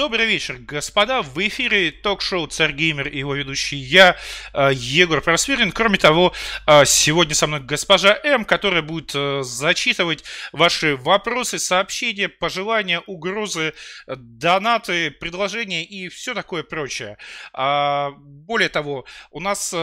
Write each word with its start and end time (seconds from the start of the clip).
Добрый 0.00 0.24
вечер, 0.24 0.56
господа. 0.56 1.20
В 1.20 1.36
эфире 1.46 1.90
ток-шоу 1.90 2.46
«Царь 2.46 2.72
Геймер» 2.72 3.08
и 3.08 3.18
его 3.18 3.34
ведущий 3.34 3.76
я, 3.76 4.16
э, 4.54 4.70
Егор 4.72 5.20
Просвирин. 5.20 5.72
Кроме 5.72 5.98
того, 5.98 6.32
э, 6.66 6.86
сегодня 6.86 7.34
со 7.34 7.46
мной 7.46 7.60
госпожа 7.60 8.18
М, 8.24 8.46
которая 8.46 8.80
будет 8.80 9.12
э, 9.14 9.42
зачитывать 9.42 10.24
ваши 10.52 10.96
вопросы, 10.96 11.58
сообщения, 11.58 12.30
пожелания, 12.30 13.00
угрозы, 13.00 13.74
донаты, 14.06 15.10
предложения 15.10 15.84
и 15.84 16.08
все 16.08 16.32
такое 16.32 16.62
прочее. 16.62 17.18
А, 17.52 18.12
более 18.16 18.70
того, 18.70 19.04
у 19.30 19.40
нас 19.40 19.74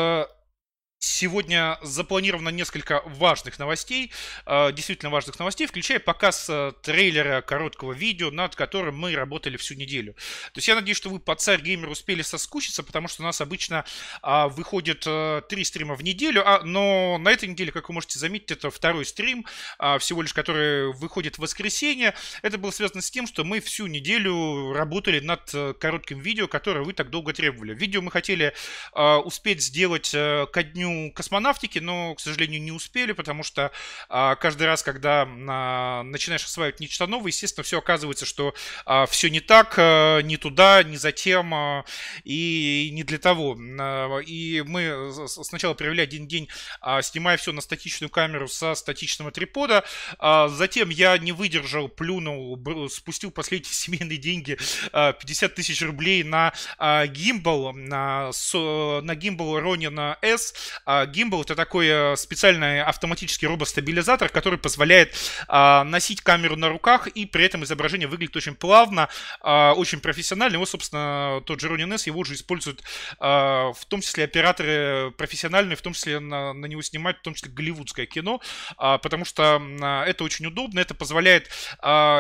Сегодня 1.00 1.78
запланировано 1.84 2.50
несколько 2.50 3.04
важных 3.06 3.60
новостей, 3.60 4.12
э, 4.48 4.72
действительно 4.72 5.12
важных 5.12 5.38
новостей, 5.38 5.68
включая 5.68 6.00
показ 6.00 6.48
э, 6.50 6.72
трейлера 6.82 7.42
короткого 7.42 7.94
видео, 7.94 8.32
над 8.32 8.56
которым 8.56 8.98
мы 8.98 9.16
работали 9.16 9.58
всю 9.58 9.76
неделю. 9.76 10.14
То 10.54 10.58
есть 10.58 10.68
я 10.68 10.74
надеюсь, 10.74 10.98
что 10.98 11.12
вы 11.12 11.20
по 11.20 11.36
Царь 11.36 11.62
Геймер 11.62 11.90
успели 11.90 12.24
соскучиться, 12.24 12.82
потому 12.82 13.08
что 13.10 13.22
у 13.22 13.26
нас 13.26 13.42
обычно 13.42 13.86
а, 14.24 14.48
выходит 14.48 15.02
три 15.48 15.64
стрима 15.64 15.94
в 15.94 16.04
неделю, 16.04 16.42
а, 16.44 16.64
но 16.64 17.20
на 17.20 17.30
этой 17.30 17.48
неделе, 17.48 17.72
как 17.72 17.90
вы 17.90 17.94
можете 17.94 18.18
заметить, 18.18 18.50
это 18.50 18.72
второй 18.72 19.06
стрим, 19.06 19.46
а, 19.78 20.00
всего 20.00 20.24
лишь 20.24 20.34
который 20.34 20.94
выходит 20.94 21.36
в 21.36 21.40
воскресенье. 21.40 22.16
Это 22.42 22.58
было 22.58 22.72
связано 22.72 23.04
с 23.04 23.12
тем, 23.12 23.28
что 23.28 23.44
мы 23.44 23.60
всю 23.60 23.86
неделю 23.86 24.74
работали 24.74 25.20
над 25.20 25.78
коротким 25.80 26.20
видео, 26.20 26.48
которое 26.48 26.84
вы 26.84 26.94
так 26.94 27.12
долго 27.12 27.34
требовали. 27.34 27.76
Видео 27.76 28.02
мы 28.02 28.10
хотели 28.10 28.54
успеть 28.94 29.62
сделать 29.62 30.12
ко 30.12 30.64
дню 30.64 30.87
дню 30.88 31.12
космонавтики, 31.12 31.80
но, 31.80 32.16
к 32.16 32.20
сожалению, 32.20 32.62
не 32.62 32.72
успели, 32.72 33.12
потому 33.12 33.44
что 33.44 33.72
а, 34.10 34.36
каждый 34.36 34.68
раз, 34.68 34.84
когда 34.84 35.28
а, 35.28 36.04
начинаешь 36.04 36.46
осваивать 36.46 36.80
нечто 36.80 37.08
новое, 37.08 37.32
естественно, 37.32 37.64
все 37.64 37.80
оказывается, 37.80 38.26
что 38.26 38.54
а, 38.86 39.06
все 39.06 39.30
не 39.30 39.40
так, 39.40 39.76
а, 39.78 40.20
не 40.22 40.38
туда, 40.38 40.84
не 40.84 40.98
затем 40.98 41.54
а, 41.54 41.86
и 42.24 42.90
не 42.94 43.04
для 43.04 43.18
того. 43.18 43.58
А, 43.80 44.20
и 44.20 44.62
мы 44.62 45.12
сначала 45.28 45.74
провели 45.74 46.02
один 46.02 46.28
день, 46.28 46.48
а, 46.82 47.02
снимая 47.02 47.38
все 47.38 47.52
на 47.52 47.62
статичную 47.62 48.10
камеру 48.10 48.48
со 48.48 48.76
статичного 48.76 49.32
трипода, 49.32 49.84
а, 50.20 50.48
затем 50.48 50.90
я 50.90 51.18
не 51.18 51.32
выдержал, 51.32 51.90
плюнул, 51.90 52.60
спустил 52.90 53.32
последние 53.32 53.74
семейные 53.74 54.18
деньги, 54.18 54.58
а, 54.92 55.14
50 55.14 55.56
тысяч 55.56 55.82
рублей 55.82 56.24
на 56.24 56.54
а, 56.78 57.06
гимбал, 57.08 57.74
на, 57.74 58.32
на 58.54 59.16
гимбал 59.16 59.60
Ронина 59.60 60.18
S, 60.22 60.54
а, 60.88 61.06
Gimbal 61.06 61.42
это 61.42 61.54
такой 61.54 61.88
э, 61.88 62.16
специальный 62.16 62.82
автоматический 62.82 63.46
робостабилизатор, 63.46 64.30
который 64.30 64.58
позволяет 64.58 65.14
а, 65.50 65.84
носить 65.84 66.22
камеру 66.22 66.56
на 66.56 66.70
руках, 66.70 67.08
и 67.08 67.26
при 67.26 67.44
этом 67.44 67.66
изображение 67.66 68.08
выглядит 68.08 68.38
очень 68.38 68.56
плавно, 68.56 69.10
а, 69.42 69.74
очень 69.74 70.00
профессионально. 70.00 70.56
Его, 70.56 70.66
собственно, 70.66 71.42
тот 71.46 71.60
же 71.60 71.68
Ronin 71.68 72.02
его 72.06 72.20
уже 72.20 72.36
используют 72.36 72.82
в 73.20 73.78
том 73.88 74.02
числе 74.02 74.24
операторы 74.24 75.12
профессиональные, 75.18 75.76
в 75.76 75.82
том 75.82 75.94
числе 75.94 76.20
на, 76.20 76.54
на 76.54 76.66
него 76.68 76.82
снимать, 76.82 77.18
в 77.18 77.22
том 77.22 77.34
числе 77.34 77.52
голливудское 77.52 78.06
кино, 78.06 78.40
потому 78.78 79.26
что 79.26 79.62
это 80.06 80.24
очень 80.24 80.46
удобно, 80.46 80.80
это 80.80 80.94
позволяет 80.94 81.50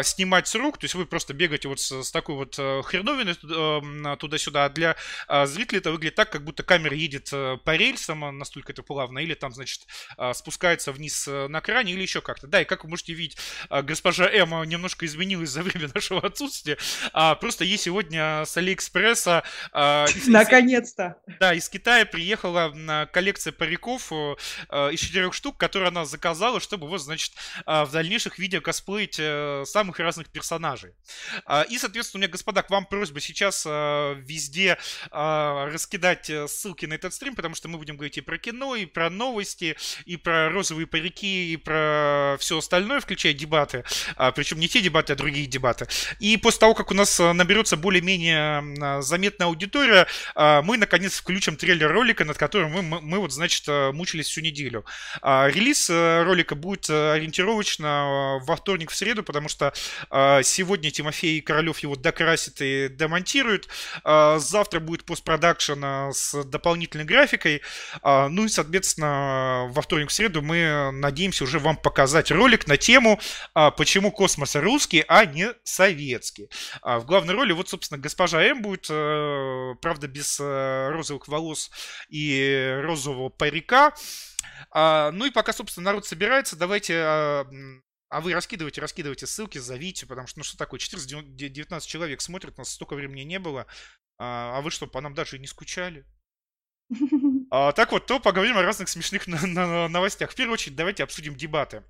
снимать 0.03 0.47
с 0.47 0.55
рук, 0.55 0.77
то 0.77 0.85
есть 0.85 0.95
вы 0.95 1.05
просто 1.05 1.33
бегаете 1.33 1.67
вот 1.67 1.79
с, 1.79 2.03
с 2.03 2.11
такой 2.11 2.35
вот 2.35 2.55
э, 2.57 2.81
хреновиной 2.83 3.35
э, 3.43 4.17
туда-сюда, 4.17 4.65
а 4.65 4.69
для 4.69 4.95
зрителей 5.45 5.79
это 5.79 5.91
выглядит 5.91 6.15
так, 6.15 6.31
как 6.31 6.43
будто 6.43 6.63
камера 6.63 6.95
едет 6.95 7.29
по 7.29 7.75
рельсам, 7.75 8.37
настолько 8.37 8.56
это 8.65 8.83
плавно, 8.83 9.19
или 9.19 9.33
там, 9.33 9.51
значит, 9.53 9.87
а, 10.17 10.33
спускается 10.33 10.91
вниз 10.91 11.27
э, 11.27 11.47
на 11.47 11.61
кране, 11.61 11.93
или 11.93 12.01
еще 12.01 12.21
как-то. 12.21 12.47
Да, 12.47 12.61
и 12.61 12.65
как 12.65 12.83
вы 12.83 12.89
можете 12.89 13.13
видеть, 13.13 13.37
а, 13.69 13.81
госпожа 13.81 14.27
Эмма 14.29 14.63
немножко 14.63 15.05
изменилась 15.05 15.49
за 15.49 15.63
время 15.63 15.89
нашего 15.95 16.25
отсутствия. 16.25 16.77
А, 17.13 17.35
просто 17.35 17.63
ей 17.63 17.77
сегодня 17.77 18.43
с 18.45 18.55
Алиэкспресса... 18.57 19.43
Наконец-то! 20.27 21.17
Да, 21.39 21.53
из 21.53 21.69
Китая 21.69 22.05
приехала 22.05 23.07
коллекция 23.11 23.53
париков 23.53 24.11
э, 24.11 24.35
э, 24.69 24.93
из 24.93 24.99
четырех 24.99 25.33
штук, 25.33 25.57
которые 25.57 25.89
она 25.89 26.05
заказала, 26.05 26.59
чтобы 26.59 26.87
вот, 26.87 27.01
значит, 27.01 27.33
в 27.65 27.89
дальнейших 27.91 28.39
видео 28.39 28.61
косплеить 28.61 29.15
самых 29.67 29.99
разных 29.99 30.29
персонажей. 30.29 30.93
И, 31.69 31.77
соответственно, 31.77 32.19
у 32.19 32.21
меня, 32.21 32.31
господа, 32.31 32.63
к 32.63 32.69
вам 32.69 32.85
просьба 32.85 33.19
сейчас 33.19 33.65
везде 33.65 34.77
раскидать 35.11 36.31
ссылки 36.47 36.85
на 36.85 36.93
этот 36.93 37.13
стрим, 37.13 37.35
потому 37.35 37.55
что 37.55 37.67
мы 37.67 37.77
будем 37.77 37.95
говорить 37.95 38.17
и 38.17 38.21
про 38.21 38.37
кино, 38.47 38.75
и 38.75 38.85
про 38.85 39.09
новости, 39.09 39.75
и 40.05 40.15
про 40.15 40.49
розовые 40.49 40.87
парики, 40.87 41.51
и 41.51 41.57
про 41.57 42.37
все 42.39 42.59
остальное, 42.59 43.01
включая 43.01 43.33
дебаты. 43.33 43.83
А, 44.15 44.31
причем 44.31 44.57
не 44.59 44.69
те 44.69 44.79
дебаты, 44.79 45.13
а 45.13 45.15
другие 45.17 45.47
дебаты. 45.47 45.87
И 46.19 46.37
после 46.37 46.61
того, 46.61 46.73
как 46.73 46.91
у 46.91 46.93
нас 46.93 47.19
а, 47.19 47.33
наберется 47.33 47.75
более-менее 47.75 48.63
а, 48.81 49.01
заметная 49.01 49.47
аудитория, 49.47 50.07
а, 50.33 50.61
мы, 50.61 50.77
наконец, 50.77 51.17
включим 51.17 51.57
трейлер 51.57 51.91
ролика, 51.91 52.23
над 52.23 52.37
которым 52.37 52.71
мы, 52.71 53.01
мы, 53.01 53.19
вот, 53.19 53.33
значит, 53.33 53.67
мучились 53.67 54.27
всю 54.27 54.39
неделю. 54.39 54.85
Релиз 55.21 55.89
а, 55.91 56.23
ролика 56.23 56.55
будет 56.55 56.89
ориентировочно 56.89 58.39
во 58.45 58.55
вторник, 58.55 58.91
в 58.91 58.95
среду, 58.95 59.23
потому 59.23 59.49
что 59.49 59.73
сегодня 60.43 60.89
Тимофей 60.91 61.41
Королев 61.41 61.79
его 61.79 61.95
докрасит 61.95 62.61
и 62.61 62.87
демонтирует. 62.89 63.67
Завтра 64.05 64.79
будет 64.79 65.03
постпродакшн 65.03 65.83
с 66.13 66.43
дополнительной 66.43 67.05
графикой. 67.05 67.61
А, 68.37 68.39
ну 68.39 68.45
и, 68.45 68.49
соответственно, 68.49 69.67
во 69.71 69.81
вторник, 69.81 70.09
в 70.09 70.13
среду 70.13 70.41
мы 70.41 70.91
надеемся 70.91 71.43
уже 71.43 71.59
вам 71.59 71.77
показать 71.77 72.31
ролик 72.31 72.67
на 72.67 72.77
тему, 72.77 73.19
а, 73.53 73.71
почему 73.71 74.11
космос 74.11 74.55
русский, 74.55 75.03
а 75.07 75.25
не 75.25 75.53
советский. 75.63 76.49
А, 76.81 76.99
в 76.99 77.05
главной 77.05 77.33
роли 77.33 77.53
вот, 77.53 77.69
собственно, 77.69 77.99
госпожа 77.99 78.41
М 78.43 78.61
будет, 78.61 78.87
э, 78.89 79.75
правда, 79.81 80.07
без 80.07 80.39
э, 80.39 80.89
розовых 80.89 81.27
волос 81.27 81.71
и 82.09 82.79
розового 82.83 83.29
парика. 83.29 83.93
Ну 84.73 85.25
и 85.25 85.31
пока, 85.31 85.53
собственно, 85.53 85.85
народ 85.85 86.05
собирается, 86.05 86.55
давайте 86.55 86.95
а 88.09 88.21
вы 88.21 88.33
раскидывайте, 88.33 88.81
раскидывайте 88.81 89.27
ссылки, 89.27 89.57
зовите, 89.57 90.05
потому 90.05 90.27
что, 90.27 90.39
ну 90.39 90.43
что 90.43 90.57
такое, 90.57 90.79
419 90.79 91.87
человек 91.87 92.21
смотрят, 92.21 92.57
нас 92.57 92.69
столько 92.69 92.95
времени 92.95 93.21
не 93.21 93.37
было. 93.37 93.67
А 94.17 94.61
вы 94.61 94.71
что, 94.71 94.87
по 94.87 95.01
нам 95.01 95.13
даже 95.13 95.35
и 95.35 95.39
не 95.39 95.47
скучали? 95.47 96.05
А, 97.49 97.71
так 97.71 97.91
вот, 97.91 98.05
то 98.05 98.19
поговорим 98.19 98.57
о 98.57 98.61
разных 98.61 98.89
смешных 98.89 99.27
новостях. 99.27 100.31
В 100.31 100.35
первую 100.35 100.53
очередь, 100.53 100.75
давайте 100.75 101.03
обсудим 101.03 101.35
дебаты. 101.35 101.83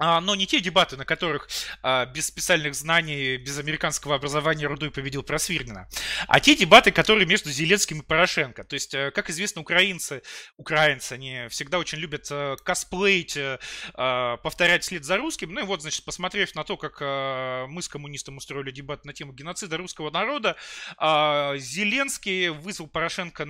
А, 0.00 0.20
но 0.22 0.34
не 0.34 0.46
те 0.46 0.60
дебаты, 0.60 0.96
на 0.96 1.04
которых 1.04 1.48
а, 1.82 2.06
без 2.06 2.26
специальных 2.26 2.74
знаний, 2.74 3.36
без 3.36 3.58
американского 3.58 4.14
образования 4.14 4.66
Рудой 4.66 4.90
победил 4.90 5.22
Просвирнина, 5.22 5.88
а 6.26 6.40
те 6.40 6.56
дебаты, 6.56 6.90
которые 6.90 7.26
между 7.26 7.50
Зеленским 7.50 8.00
и 8.00 8.02
Порошенко. 8.02 8.64
То 8.64 8.74
есть, 8.74 8.94
э, 8.94 9.10
как 9.10 9.28
известно, 9.28 9.60
украинцы, 9.60 10.22
украинцы, 10.56 11.12
они 11.12 11.46
всегда 11.50 11.78
очень 11.78 11.98
любят 11.98 12.28
э, 12.30 12.56
косплеить, 12.64 13.36
э, 13.36 13.58
повторять 14.42 14.84
след 14.84 15.04
за 15.04 15.18
русским. 15.18 15.52
Ну 15.52 15.60
и 15.60 15.64
вот, 15.64 15.82
значит, 15.82 16.02
посмотрев 16.06 16.54
на 16.54 16.64
то, 16.64 16.78
как 16.78 17.00
мы 17.68 17.82
с 17.82 17.88
коммунистом 17.88 18.38
устроили 18.38 18.70
дебат 18.70 19.04
на 19.04 19.12
тему 19.12 19.32
геноцида 19.32 19.76
русского 19.76 20.10
народа, 20.10 20.56
Зеленский 20.98 22.48
вызвал 22.48 22.88
Порошенко, 22.88 23.46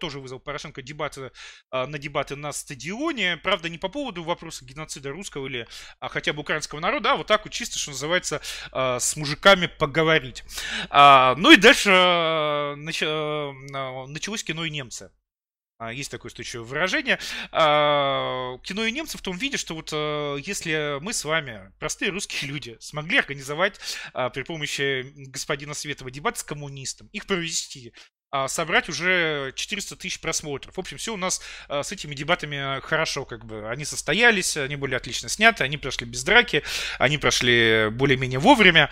тоже 0.00 0.20
вызвал 0.20 0.40
Порошенко 0.40 0.82
дебаты, 0.82 1.30
на 1.70 1.98
дебаты 1.98 2.36
на 2.36 2.52
стадионе. 2.52 3.36
Правда, 3.36 3.68
не 3.68 3.78
по 3.78 3.88
поводу 3.88 4.22
вопроса 4.22 4.64
геноцида 4.64 5.10
русского 5.10 5.46
или 5.46 5.66
а, 6.00 6.08
хотя 6.08 6.32
бы 6.32 6.40
украинского 6.40 6.80
народа, 6.80 7.12
а 7.12 7.16
вот 7.16 7.26
так 7.26 7.44
вот 7.44 7.52
чисто, 7.52 7.78
что 7.78 7.90
называется, 7.90 8.40
а, 8.72 8.98
с 8.98 9.16
мужиками 9.16 9.66
поговорить. 9.66 10.44
А, 10.90 11.34
ну 11.36 11.50
и 11.50 11.56
дальше 11.56 11.90
а, 11.92 12.74
нач, 12.76 13.00
началось 13.02 14.44
кино 14.44 14.64
и 14.64 14.70
немцы. 14.70 15.10
Есть 15.92 16.12
такое 16.12 16.30
устойчивое 16.30 16.64
выражение. 16.64 17.18
Кино 17.50 18.84
и 18.84 18.92
немцы 18.92 19.18
в 19.18 19.22
том 19.22 19.36
виде, 19.36 19.56
что 19.56 19.74
вот 19.74 19.90
если 20.46 20.98
мы 21.00 21.12
с 21.12 21.24
вами, 21.24 21.72
простые 21.80 22.12
русские 22.12 22.48
люди, 22.52 22.76
смогли 22.80 23.18
организовать 23.18 23.80
при 24.12 24.44
помощи 24.44 25.12
господина 25.28 25.74
Светова 25.74 26.12
дебат 26.12 26.38
с 26.38 26.44
коммунистом, 26.44 27.08
их 27.08 27.26
провести, 27.26 27.92
собрать 28.48 28.88
уже 28.88 29.52
400 29.54 29.96
тысяч 29.96 30.20
просмотров. 30.20 30.74
В 30.74 30.80
общем, 30.80 30.96
все 30.96 31.14
у 31.14 31.16
нас 31.16 31.40
а, 31.68 31.82
с 31.82 31.92
этими 31.92 32.14
дебатами 32.14 32.80
хорошо, 32.80 33.24
как 33.24 33.44
бы. 33.44 33.70
Они 33.70 33.84
состоялись, 33.84 34.56
они 34.56 34.76
были 34.76 34.94
отлично 34.94 35.28
сняты, 35.28 35.64
они 35.64 35.76
прошли 35.76 36.06
без 36.06 36.24
драки, 36.24 36.62
они 36.98 37.18
прошли 37.18 37.88
более-менее 37.90 38.40
вовремя. 38.40 38.90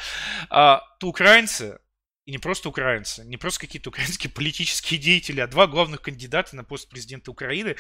А, 0.49 0.83
то 1.01 1.09
украинцы, 1.09 1.79
и 2.25 2.31
не 2.31 2.39
просто 2.39 2.69
украинцы, 2.69 3.25
не 3.25 3.37
просто 3.37 3.61
какие-то 3.61 3.91
украинские 3.91 4.31
политические 4.35 5.01
деятели, 5.01 5.41
а 5.41 5.47
два 5.47 5.67
главных 5.67 6.03
кандидата 6.03 6.55
на 6.55 6.63
пост 6.63 6.89
президента 6.89 7.31
Украины 7.31 7.77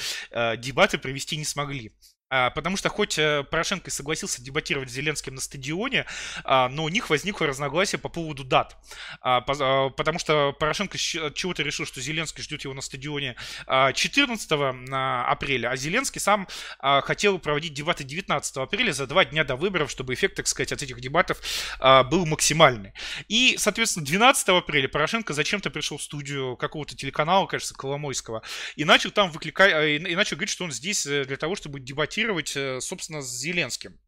дебаты 0.56 0.98
провести 0.98 1.36
не 1.36 1.44
смогли. 1.44 1.92
А, 2.32 2.48
потому 2.48 2.78
что 2.78 2.88
хоть 2.88 3.18
э, 3.18 3.44
Порошенко 3.50 3.90
и 3.90 3.92
согласился 3.92 4.42
дебатировать 4.42 4.88
с 4.88 4.92
Зеленским 4.94 5.34
на 5.34 5.40
стадионе, 5.42 6.06
а, 6.44 6.70
но 6.70 6.84
у 6.84 6.88
них 6.88 7.10
возникло 7.10 7.46
разногласие 7.46 7.98
по 7.98 8.08
поводу 8.08 8.42
дат. 8.42 8.74
А, 9.20 9.42
потому 9.42 10.18
что 10.18 10.52
Порошенко 10.58 10.96
чего-то 10.96 11.62
решил, 11.62 11.84
что 11.84 12.00
Зеленский 12.00 12.42
ждет 12.42 12.64
его 12.64 12.72
на 12.72 12.80
стадионе 12.80 13.36
14 13.66 14.50
апреля, 14.90 15.68
а 15.68 15.76
Зеленский 15.76 16.20
сам 16.20 16.48
хотел 16.80 17.38
проводить 17.38 17.74
дебаты 17.74 18.04
19 18.04 18.56
апреля 18.56 18.92
за 18.92 19.06
два 19.06 19.24
дня 19.24 19.44
до 19.44 19.56
выборов, 19.56 19.90
чтобы 19.90 20.14
эффект, 20.14 20.36
так 20.36 20.46
сказать, 20.46 20.72
от 20.72 20.82
этих 20.82 21.00
дебатов 21.00 21.38
был 21.80 22.24
максимальный. 22.24 22.92
И, 23.28 23.56
соответственно, 23.58 24.06
12 24.06 24.48
апреля 24.48 24.88
Порошенко 24.88 25.34
зачем-то 25.34 25.70
пришел 25.70 25.98
в 25.98 26.02
студию 26.02 26.56
какого-то 26.56 26.96
телеканала, 26.96 27.46
кажется, 27.46 27.74
Коломойского, 27.74 28.42
и 28.76 28.84
начал 28.84 29.10
там 29.10 29.30
выкликать, 29.30 29.72
э, 29.72 29.96
и 29.96 30.16
начал 30.16 30.36
говорить, 30.36 30.50
что 30.50 30.64
он 30.64 30.72
здесь 30.72 31.06
э, 31.06 31.24
для 31.24 31.36
того, 31.36 31.56
чтобы 31.56 31.80
дебатировать 31.80 32.21
контактировать, 32.22 32.56
э, 32.56 32.80
собственно, 32.80 33.22
с 33.22 33.38
Зеленским. 33.38 33.98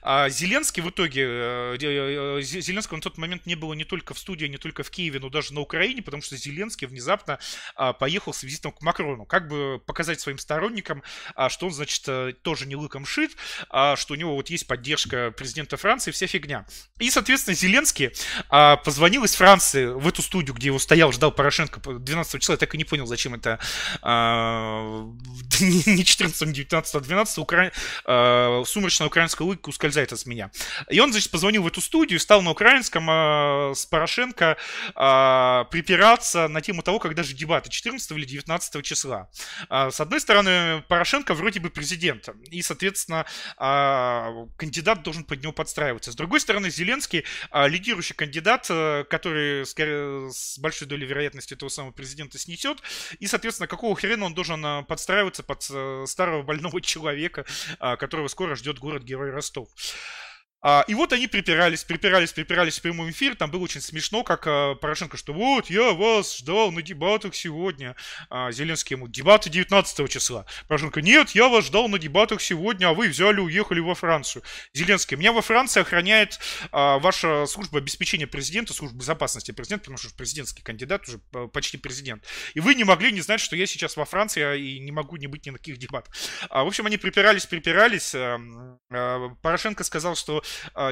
А 0.00 0.28
Зеленский 0.28 0.82
в 0.82 0.90
итоге, 0.90 1.26
э, 1.26 1.76
э, 1.80 2.42
Зеленского 2.42 2.96
на 2.96 3.02
тот 3.02 3.18
момент 3.18 3.46
не 3.46 3.54
было 3.54 3.74
не 3.74 3.84
только 3.84 4.14
в 4.14 4.18
студии, 4.18 4.46
не 4.46 4.56
только 4.56 4.82
в 4.82 4.90
Киеве, 4.90 5.18
но 5.18 5.28
даже 5.28 5.54
на 5.54 5.60
Украине, 5.60 6.02
потому 6.02 6.22
что 6.22 6.36
Зеленский 6.36 6.86
внезапно 6.86 7.38
а, 7.74 7.92
поехал 7.92 8.32
с 8.32 8.42
визитом 8.42 8.72
к 8.72 8.82
Макрону, 8.82 9.24
как 9.24 9.48
бы 9.48 9.80
показать 9.84 10.20
своим 10.20 10.38
сторонникам, 10.38 11.02
а, 11.34 11.48
что 11.48 11.66
он, 11.66 11.72
значит, 11.72 12.08
тоже 12.42 12.66
не 12.66 12.76
лыком 12.76 13.06
шит, 13.06 13.36
что 13.68 14.06
у 14.10 14.14
него 14.14 14.34
вот 14.34 14.50
есть 14.50 14.66
поддержка 14.66 15.30
президента 15.30 15.76
Франции, 15.76 16.10
вся 16.10 16.26
фигня. 16.26 16.66
И, 16.98 17.10
соответственно, 17.10 17.54
Зеленский 17.54 18.10
позвонил 18.84 19.24
из 19.24 19.34
Франции 19.34 19.86
в 19.86 20.06
эту 20.06 20.22
студию, 20.22 20.54
где 20.54 20.66
его 20.66 20.78
стоял, 20.78 21.12
ждал 21.12 21.32
Порошенко 21.32 21.80
12 21.80 22.40
числа, 22.40 22.54
я 22.54 22.58
так 22.58 22.74
и 22.74 22.78
не 22.78 22.84
понял, 22.84 23.06
зачем 23.06 23.34
это 23.34 23.58
не 24.02 26.04
14, 26.04 26.46
не 26.46 26.54
19, 26.54 26.94
а 26.94 27.00
12 27.00 27.38
укра... 27.38 27.72
э, 28.04 28.62
сумрачная 28.66 29.08
украинская 29.08 29.46
улыбка 29.46 29.71
ускользает 29.72 30.12
от 30.12 30.26
меня. 30.26 30.50
И 30.88 31.00
он, 31.00 31.12
значит, 31.12 31.30
позвонил 31.30 31.62
в 31.62 31.66
эту 31.66 31.80
студию, 31.80 32.20
стал 32.20 32.42
на 32.42 32.50
украинском 32.50 33.08
э, 33.10 33.74
с 33.74 33.86
Порошенко 33.86 34.56
э, 34.94 35.64
припираться 35.70 36.48
на 36.48 36.60
тему 36.60 36.82
того, 36.82 36.98
когда 36.98 37.22
же 37.22 37.34
дебаты, 37.34 37.70
14 37.70 38.10
или 38.12 38.24
19 38.24 38.84
числа. 38.84 39.28
Э, 39.68 39.90
с 39.90 40.00
одной 40.00 40.20
стороны, 40.20 40.82
Порошенко 40.88 41.34
вроде 41.34 41.60
бы 41.60 41.70
президент, 41.70 42.28
и, 42.50 42.62
соответственно, 42.62 43.26
э, 43.58 44.46
кандидат 44.56 45.02
должен 45.02 45.24
под 45.24 45.42
него 45.42 45.52
подстраиваться. 45.52 46.12
С 46.12 46.14
другой 46.14 46.40
стороны, 46.40 46.70
Зеленский 46.70 47.24
э, 47.50 47.68
лидирующий 47.68 48.14
кандидат, 48.14 48.66
э, 48.70 49.04
который, 49.08 49.66
скорее, 49.66 50.30
с 50.30 50.58
большой 50.58 50.88
долей 50.88 51.06
вероятности 51.06 51.54
этого 51.54 51.68
самого 51.68 51.92
президента 51.92 52.38
снесет, 52.38 52.78
и, 53.18 53.26
соответственно, 53.26 53.66
какого 53.66 53.96
хрена 53.96 54.26
он 54.26 54.34
должен 54.34 54.84
подстраиваться 54.84 55.42
под 55.42 55.62
старого 55.62 56.42
больного 56.42 56.80
человека, 56.82 57.44
которого 57.78 58.28
скоро 58.28 58.54
ждет 58.54 58.78
город-герой 58.78 59.30
Ростов. 59.30 59.61
А, 59.62 59.66
и 60.86 60.94
вот 60.94 61.12
они 61.12 61.26
припирались, 61.26 61.82
припирались, 61.82 62.32
припирались 62.32 62.78
в 62.78 62.82
прямом 62.82 63.10
эфире. 63.10 63.34
Там 63.34 63.50
было 63.50 63.62
очень 63.62 63.80
смешно, 63.80 64.22
как 64.22 64.46
а, 64.46 64.74
Порошенко, 64.76 65.16
что 65.16 65.32
вот, 65.32 65.70
я 65.70 65.92
вас 65.92 66.38
ждал 66.38 66.70
на 66.70 66.82
дебатах 66.82 67.34
сегодня. 67.34 67.96
А, 68.30 68.52
Зеленский 68.52 68.94
ему, 68.94 69.08
дебаты 69.08 69.50
19 69.50 70.08
числа. 70.08 70.46
Порошенко, 70.68 71.02
нет, 71.02 71.30
я 71.30 71.48
вас 71.48 71.66
ждал 71.66 71.88
на 71.88 71.98
дебатах 71.98 72.40
сегодня, 72.40 72.88
а 72.88 72.94
вы 72.94 73.08
взяли, 73.08 73.40
уехали 73.40 73.80
во 73.80 73.94
Францию. 73.94 74.42
Зеленский, 74.72 75.16
меня 75.16 75.32
во 75.32 75.42
Франции 75.42 75.80
охраняет 75.80 76.38
а, 76.70 76.98
ваша 76.98 77.46
служба 77.46 77.78
обеспечения 77.78 78.26
президента, 78.26 78.72
служба 78.72 78.98
безопасности 78.98 79.50
президента, 79.50 79.84
потому 79.84 79.98
что 79.98 80.14
президентский 80.14 80.62
кандидат, 80.62 81.08
уже 81.08 81.18
почти 81.48 81.76
президент. 81.76 82.24
И 82.54 82.60
вы 82.60 82.74
не 82.74 82.84
могли 82.84 83.10
не 83.12 83.20
знать, 83.20 83.40
что 83.40 83.56
я 83.56 83.66
сейчас 83.66 83.96
во 83.96 84.04
Франции 84.04 84.42
а, 84.42 84.54
и 84.54 84.78
не 84.78 84.92
могу 84.92 85.16
не 85.16 85.26
быть 85.26 85.44
ни 85.46 85.50
на 85.50 85.58
каких 85.58 85.78
дебатах. 85.78 86.14
А, 86.50 86.64
в 86.64 86.68
общем, 86.68 86.86
они 86.86 86.98
припирались, 86.98 87.46
припирались. 87.46 88.14
А, 88.14 88.38
а, 88.92 89.28
Порошенко 89.42 89.82
сказал, 89.82 90.14
что 90.14 90.42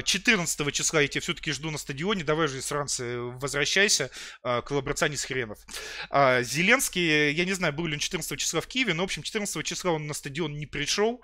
14 0.03 0.61
а, 0.61 0.71
числа 0.71 1.01
я 1.01 1.07
тебя 1.07 1.21
все-таки 1.21 1.51
жду 1.51 1.71
на 1.71 1.77
стадионе, 1.77 2.23
давай 2.23 2.47
же 2.47 2.61
Франции 2.61 3.17
возвращайся, 3.17 4.11
а, 4.43 4.61
коллаборационист 4.61 5.25
хренов. 5.25 5.59
А, 6.09 6.41
Зеленский, 6.41 7.31
я 7.31 7.45
не 7.45 7.53
знаю, 7.53 7.73
был 7.73 7.85
ли 7.85 7.93
он 7.93 7.99
14 7.99 8.37
числа 8.37 8.61
в 8.61 8.67
Киеве, 8.67 8.93
но, 8.93 9.03
в 9.03 9.05
общем, 9.05 9.23
14 9.23 9.63
числа 9.63 9.91
он 9.91 10.07
на 10.07 10.13
стадион 10.13 10.57
не 10.57 10.65
пришел, 10.65 11.21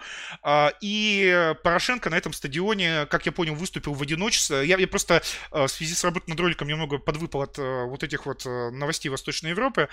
и 0.81 1.53
Порошенко 1.63 2.09
на 2.09 2.15
этом 2.15 2.33
стадионе, 2.33 3.05
как 3.07 3.25
я 3.25 3.31
понял, 3.31 3.55
выступил 3.55 3.93
в 3.93 4.01
одиночестве. 4.01 4.65
Я, 4.65 4.77
я 4.77 4.87
просто 4.87 5.21
в 5.51 5.67
связи 5.67 5.93
с 5.93 6.03
работой 6.03 6.29
над 6.29 6.39
роликом 6.39 6.67
немного 6.67 6.97
подвыпал 6.97 7.41
от 7.43 7.57
вот 7.57 8.03
этих 8.03 8.25
вот 8.25 8.45
новостей 8.45 9.09
Восточной 9.09 9.51
Европы. 9.51 9.89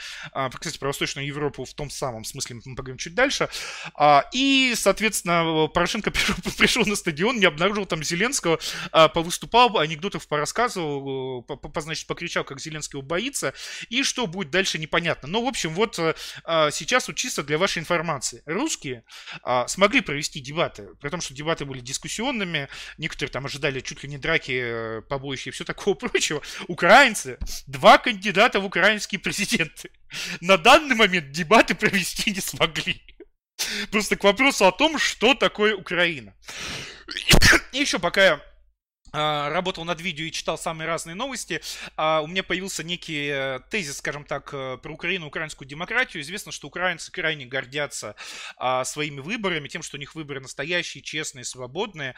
Кстати, 0.59 0.79
про 0.79 0.89
Восточную 0.89 1.27
Европу 1.27 1.65
в 1.65 1.75
том 1.75 1.91
самом 1.91 2.25
смысле 2.25 2.61
мы 2.65 2.75
поговорим 2.75 2.99
чуть 2.99 3.15
дальше. 3.15 3.49
И, 4.33 4.75
соответственно, 4.77 5.69
Порошенко 5.69 6.11
пришел 6.59 6.85
на 6.85 6.97
стадион, 6.97 7.39
не 7.39 7.47
обнаружил 7.47 7.87
там 7.87 8.03
Зеленского, 8.03 8.34
Зеленского, 8.35 8.59
а, 8.93 9.09
повыступал, 9.09 9.79
анекдотов 9.79 10.27
порассказывал, 10.27 11.43
по, 11.43 11.57
по, 11.57 11.81
значит, 11.81 12.07
покричал, 12.07 12.45
как 12.45 12.61
Зеленский 12.61 13.01
боится, 13.01 13.55
и 13.89 14.03
что 14.03 14.27
будет 14.27 14.51
дальше 14.51 14.79
непонятно. 14.79 15.29
Но, 15.29 15.43
в 15.45 15.49
общем, 15.49 15.75
вот 15.75 15.99
а, 16.45 16.71
сейчас 16.71 17.09
вот 17.09 17.17
чисто 17.17 17.43
для 17.43 17.59
вашей 17.59 17.79
информации. 17.79 18.43
Русские 18.47 19.05
а, 19.43 19.67
смогли 19.69 20.01
провести 20.01 20.41
дебаты, 20.41 20.89
при 21.01 21.09
том, 21.09 21.21
что 21.21 21.35
дебаты 21.35 21.65
были 21.65 21.81
дискуссионными, 21.81 22.69
некоторые 22.99 23.31
там 23.31 23.47
ожидали 23.47 23.81
чуть 23.81 24.03
ли 24.03 24.09
не 24.09 24.19
драки, 24.19 24.53
э, 24.53 25.03
побоища 25.03 25.51
и 25.51 25.53
все 25.53 25.65
такого 25.65 25.95
прочего. 25.95 26.43
Украинцы, 26.69 27.39
два 27.67 27.99
кандидата 27.99 28.61
в 28.61 28.65
украинские 28.65 29.21
президенты. 29.21 29.91
На 30.41 30.57
данный 30.57 30.95
момент 30.95 31.31
дебаты 31.31 31.75
провести 31.75 32.31
не 32.31 32.41
смогли. 32.41 33.03
Просто 33.91 34.17
к 34.17 34.25
вопросу 34.25 34.67
о 34.67 34.73
том, 34.73 34.99
что 34.99 35.35
такое 35.35 35.77
Украина. 35.77 36.35
И 37.73 37.79
еще 37.79 37.99
пока 37.99 38.25
я 38.25 38.41
работал 39.15 39.85
над 39.85 40.01
видео 40.01 40.25
и 40.27 40.31
читал 40.31 40.59
самые 40.59 40.89
разные 40.89 41.15
новости, 41.15 41.61
а, 41.97 42.21
у 42.21 42.27
меня 42.27 42.43
появился 42.43 42.83
некий 42.83 43.29
э, 43.33 43.61
тезис, 43.71 43.99
скажем 43.99 44.25
так, 44.25 44.51
э, 44.53 44.79
про 44.83 44.93
Украину, 44.93 45.27
украинскую 45.27 45.69
демократию. 45.69 46.23
Известно, 46.23 46.53
что 46.53 46.67
украинцы 46.67 47.13
крайне 47.13 47.47
гордятся 47.47 48.17
а, 48.57 48.85
своими 48.85 49.21
выборами, 49.21 49.69
тем, 49.69 49.83
что 49.83 49.97
у 49.97 50.01
них 50.01 50.15
выборы 50.15 50.41
настоящие, 50.41 51.03
честные, 51.03 51.45
свободные. 51.45 52.15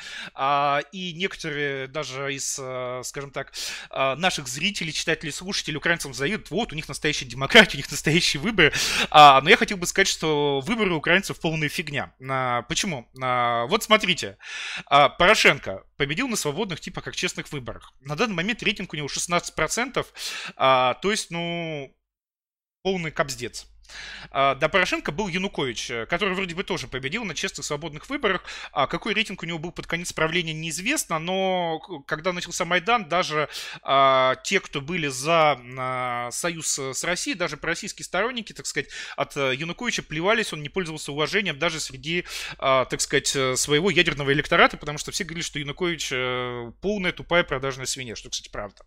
И 0.92 1.12
некоторые 1.14 1.86
даже 1.88 2.34
из, 2.34 2.58
э, 2.60 3.02
скажем 3.04 3.30
так, 3.30 3.52
наших 3.90 4.48
зрителей, 4.48 4.92
читателей, 4.92 5.32
слушателей 5.32 5.76
украинцам 5.76 6.14
заявят, 6.14 6.50
вот, 6.50 6.72
у 6.72 6.76
них 6.76 6.88
настоящая 6.88 7.26
демократия, 7.26 7.76
у 7.76 7.78
них 7.78 7.90
настоящие 7.90 8.40
выборы. 8.40 8.72
Но 9.12 9.48
я 9.48 9.56
хотел 9.56 9.76
бы 9.76 9.86
сказать, 9.86 10.08
что 10.08 10.60
выборы 10.60 10.94
украинцев 10.94 11.38
полная 11.40 11.68
фигня. 11.68 12.12
Почему? 12.68 13.08
Вот 13.14 13.82
смотрите, 13.82 14.38
Порошенко 14.88 15.84
победил 15.96 16.28
на 16.28 16.36
свободных 16.36 16.80
типа 16.86 17.00
как 17.00 17.16
честных 17.16 17.50
выборах. 17.50 17.92
На 18.00 18.14
данный 18.14 18.34
момент 18.34 18.62
рейтинг 18.62 18.92
у 18.92 18.96
него 18.96 19.08
16%, 19.08 20.06
а, 20.54 20.94
то 20.94 21.10
есть, 21.10 21.32
ну, 21.32 21.92
полный 22.82 23.10
капздец. 23.10 23.66
А, 24.30 24.54
до 24.54 24.68
Порошенко 24.68 25.12
был 25.12 25.28
Янукович, 25.28 25.90
э, 25.90 26.06
который 26.06 26.34
вроде 26.34 26.54
бы 26.54 26.64
тоже 26.64 26.88
победил 26.88 27.24
на 27.24 27.34
честных 27.34 27.66
свободных 27.66 28.08
выборах. 28.08 28.44
А 28.72 28.86
какой 28.86 29.14
рейтинг 29.14 29.42
у 29.42 29.46
него 29.46 29.58
был 29.58 29.72
под 29.72 29.86
конец 29.86 30.12
правления, 30.12 30.52
неизвестно, 30.52 31.18
но 31.18 31.78
когда 32.06 32.32
начался 32.32 32.64
Майдан, 32.64 33.08
даже 33.08 33.48
а, 33.82 34.36
те, 34.36 34.60
кто 34.60 34.80
были 34.80 35.08
за 35.08 35.58
а, 35.78 36.30
союз 36.30 36.78
с 36.78 37.04
Россией, 37.04 37.36
даже 37.36 37.58
российские 37.60 38.04
сторонники, 38.04 38.52
так 38.52 38.66
сказать, 38.66 38.88
от 39.16 39.36
э, 39.36 39.54
Януковича 39.54 40.02
плевались, 40.02 40.52
он 40.52 40.62
не 40.62 40.68
пользовался 40.68 41.12
уважением 41.12 41.58
даже 41.58 41.80
среди, 41.80 42.24
а, 42.58 42.84
так 42.84 43.00
сказать, 43.00 43.34
э, 43.34 43.56
своего 43.56 43.90
ядерного 43.90 44.32
электората, 44.32 44.76
потому 44.76 44.98
что 44.98 45.10
все 45.10 45.24
говорили, 45.24 45.44
что 45.44 45.58
Янукович 45.58 46.12
полная 46.80 47.12
тупая 47.12 47.44
продажная 47.44 47.86
свинья, 47.86 48.16
что, 48.16 48.30
кстати, 48.30 48.48
правда. 48.48 48.82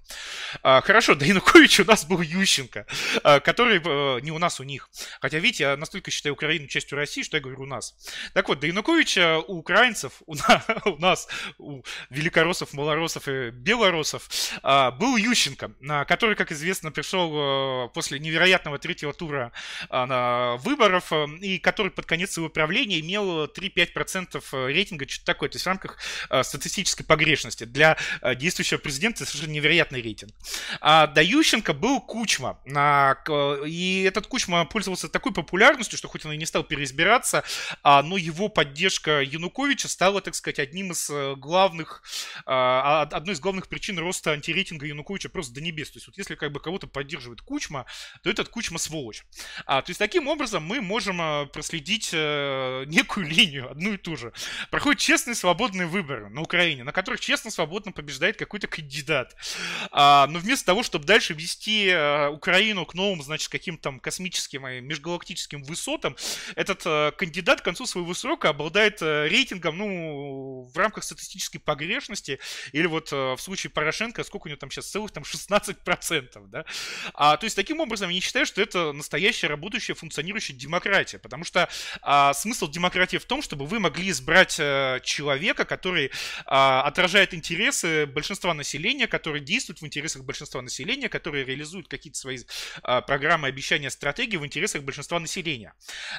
А, 0.64 0.82
хорошо, 0.82 1.16
до 1.16 1.26
Януковича 1.26 1.84
у 1.84 1.86
нас 1.86 2.06
был 2.06 2.22
Ющенко, 2.22 2.86
а, 3.24 3.40
который 3.40 3.80
не 4.22 4.32
у 4.32 4.40
нас, 4.40 4.60
у 4.60 4.64
них. 4.64 4.89
Хотя, 5.22 5.40
видите, 5.40 5.64
я 5.64 5.78
настолько 5.78 6.12
считаю 6.12 6.34
Украину 6.34 6.68
частью 6.68 6.98
России, 6.98 7.24
что 7.24 7.38
я 7.38 7.42
говорю 7.42 7.64
у 7.64 7.66
нас. 7.66 7.96
Так 8.34 8.48
вот, 8.48 8.60
до 8.60 8.68
Януковича 8.68 9.40
у 9.40 9.60
украинцев, 9.60 10.22
у, 10.26 10.36
на, 10.36 10.64
у 10.86 10.98
нас, 10.98 11.28
у 11.58 11.84
великороссов, 12.10 12.74
малоросов 12.74 13.28
и 13.28 13.52
белоросов 13.52 14.30
а, 14.64 14.92
был 14.92 15.18
Ющенко, 15.18 15.72
который, 16.08 16.36
как 16.36 16.52
известно, 16.52 16.92
пришел 16.92 17.32
а, 17.34 17.88
после 17.90 18.20
невероятного 18.20 18.80
третьего 18.80 19.14
тура 19.14 19.52
а, 19.90 20.06
на 20.06 20.58
выборов 20.58 21.12
и 21.42 21.60
который 21.60 21.92
под 21.92 22.06
конец 22.06 22.32
своего 22.32 22.50
правления 22.50 23.00
имел 23.00 23.46
3-5% 23.46 24.68
рейтинга, 24.68 25.08
что-то 25.08 25.26
такое, 25.26 25.50
то 25.50 25.56
есть 25.56 25.66
в 25.66 25.68
рамках 25.68 25.98
статистической 26.44 27.06
погрешности. 27.06 27.64
Для 27.64 27.98
действующего 28.36 28.78
президента 28.78 29.26
совершенно 29.26 29.52
невероятный 29.52 30.02
рейтинг. 30.02 30.34
А 30.82 31.08
до 31.08 31.22
Ющенко 31.22 31.74
был 31.74 32.02
Кучма, 32.02 32.60
и 33.66 34.04
этот 34.08 34.28
Кучма 34.28 34.66
пользовался 34.80 35.10
такой 35.10 35.34
популярностью, 35.34 35.98
что 35.98 36.08
хоть 36.08 36.26
он 36.26 36.32
и 36.32 36.38
не 36.38 36.46
стал 36.46 36.64
переизбираться, 36.64 37.44
а, 37.84 38.02
но 38.02 38.16
его 38.16 38.48
поддержка 38.48 39.20
Януковича 39.20 39.90
стала, 39.90 40.22
так 40.22 40.36
сказать, 40.36 40.58
одним 40.58 40.94
из 40.94 41.10
э, 41.10 41.36
главных, 41.36 42.02
а, 42.46 43.02
одной 43.02 43.36
из 43.36 43.42
главных 43.42 43.68
причин 43.68 44.00
роста 44.00 44.32
антирейтинга 44.32 44.86
Януковича 44.86 45.28
просто 45.28 45.54
до 45.54 45.60
небес. 45.60 45.92
То 45.92 45.98
есть 45.98 46.08
вот 46.08 46.18
если 46.18 46.36
как 46.36 46.54
бы 46.54 46.62
кого-то 46.62 46.88
поддерживает 46.88 47.42
Кучма, 47.42 47.88
то 48.24 48.30
этот 48.30 48.48
Кучма 48.48 48.78
сволочь. 48.78 49.26
А, 49.66 49.82
то 49.82 49.90
есть 49.90 50.00
таким 50.00 50.30
образом 50.30 50.64
мы 50.64 50.80
можем 50.80 51.20
а, 51.22 51.46
проследить 51.48 52.12
а, 52.14 52.86
некую 52.86 53.28
линию, 53.28 53.70
одну 53.70 53.96
и 53.96 53.98
ту 53.98 54.16
же. 54.16 54.32
Проходят 54.72 55.02
честные 55.02 55.36
свободные 55.36 55.88
выборы 55.88 56.30
на 56.30 56.40
Украине, 56.40 56.86
на 56.86 56.94
которых 56.94 57.20
честно, 57.20 57.52
свободно 57.52 57.92
побеждает 57.92 58.38
какой-то 58.38 58.68
кандидат. 58.68 59.36
А, 59.92 60.26
но 60.28 60.40
вместо 60.40 60.68
того, 60.68 60.84
чтобы 60.84 61.04
дальше 61.04 61.34
вести 61.34 61.90
а, 61.92 62.30
Украину 62.30 62.86
к 62.86 62.94
новым, 62.94 63.22
значит, 63.22 63.50
каким-то 63.50 63.90
там 63.90 64.00
космическим 64.00 64.69
и 64.78 64.82
межгалактическим 64.82 65.64
высотам, 65.64 66.16
этот 66.56 66.82
а, 66.86 67.12
кандидат 67.12 67.62
к 67.62 67.64
концу 67.64 67.86
своего 67.86 68.14
срока 68.14 68.50
обладает 68.50 69.00
а, 69.02 69.28
рейтингом, 69.28 69.78
ну, 69.78 70.70
в 70.74 70.78
рамках 70.78 71.04
статистической 71.04 71.60
погрешности, 71.60 72.40
или 72.72 72.88
вот 72.88 73.10
а, 73.12 73.36
в 73.36 73.42
случае 73.42 73.72
Порошенко, 73.72 74.24
сколько 74.24 74.48
у 74.48 74.50
него 74.50 74.58
там 74.58 74.72
сейчас, 74.72 74.88
целых 74.88 75.12
там 75.12 75.24
16%, 75.24 76.48
да? 76.48 76.66
А, 77.14 77.38
то 77.38 77.44
есть 77.46 77.56
таким 77.56 77.80
образом 77.80 78.10
я 78.10 78.16
не 78.16 78.22
считаю, 78.22 78.46
что 78.46 78.62
это 78.62 78.92
настоящая 78.94 79.48
работающая, 79.48 79.96
функционирующая 79.96 80.56
демократия, 80.56 81.20
потому 81.20 81.44
что 81.44 81.70
а, 82.02 82.34
смысл 82.34 82.70
демократии 82.70 83.18
в 83.18 83.26
том, 83.26 83.42
чтобы 83.42 83.66
вы 83.66 83.80
могли 83.80 84.10
избрать 84.10 84.58
а, 84.60 85.00
человека, 85.00 85.66
который 85.66 86.12
а, 86.46 86.84
отражает 86.84 87.34
интересы 87.34 88.06
большинства 88.06 88.54
населения, 88.54 89.08
который 89.08 89.42
действует 89.42 89.82
в 89.82 89.86
интересах 89.86 90.24
большинства 90.24 90.62
населения, 90.62 91.10
который 91.10 91.44
реализует 91.44 91.88
какие-то 91.88 92.20
свои 92.20 92.40
а, 92.84 93.02
программы, 93.02 93.48
обещания, 93.48 93.90
стратегии 93.90 94.38
в 94.38 94.46
интересах 94.46 94.59
большинства 94.68 95.20
населения. 95.20 95.74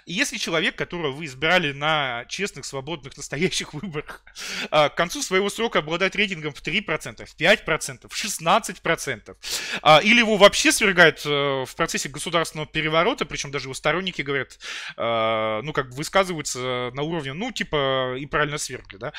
И 0.06 0.12
если 0.12 0.36
человек, 0.36 0.76
которого 0.76 1.12
вы 1.12 1.24
избирали 1.26 1.72
на 1.72 2.24
честных, 2.28 2.64
свободных, 2.64 3.16
настоящих 3.16 3.74
выборах, 3.74 4.22
а, 4.70 4.88
к 4.88 4.94
концу 4.94 5.22
своего 5.22 5.50
срока 5.50 5.80
обладает 5.80 6.16
рейтингом 6.16 6.52
в 6.52 6.62
3%, 6.62 7.24
в 7.24 7.36
5%, 7.36 8.08
в 8.08 8.24
16%, 8.24 9.36
а, 9.82 9.98
или 9.98 10.18
его 10.18 10.36
вообще 10.36 10.72
свергают 10.72 11.22
а, 11.26 11.64
в 11.64 11.74
процессе 11.74 12.08
государственного 12.08 12.68
переворота, 12.68 13.24
причем 13.26 13.50
даже 13.50 13.66
его 13.66 13.74
сторонники 13.74 14.22
говорят, 14.22 14.58
а, 14.96 15.62
ну, 15.62 15.72
как 15.72 15.90
бы 15.90 15.96
высказываются 15.96 16.90
на 16.94 17.02
уровне, 17.02 17.32
ну, 17.32 17.52
типа, 17.52 18.16
и 18.18 18.26
правильно 18.26 18.58
свергли, 18.58 18.96
да, 18.96 19.12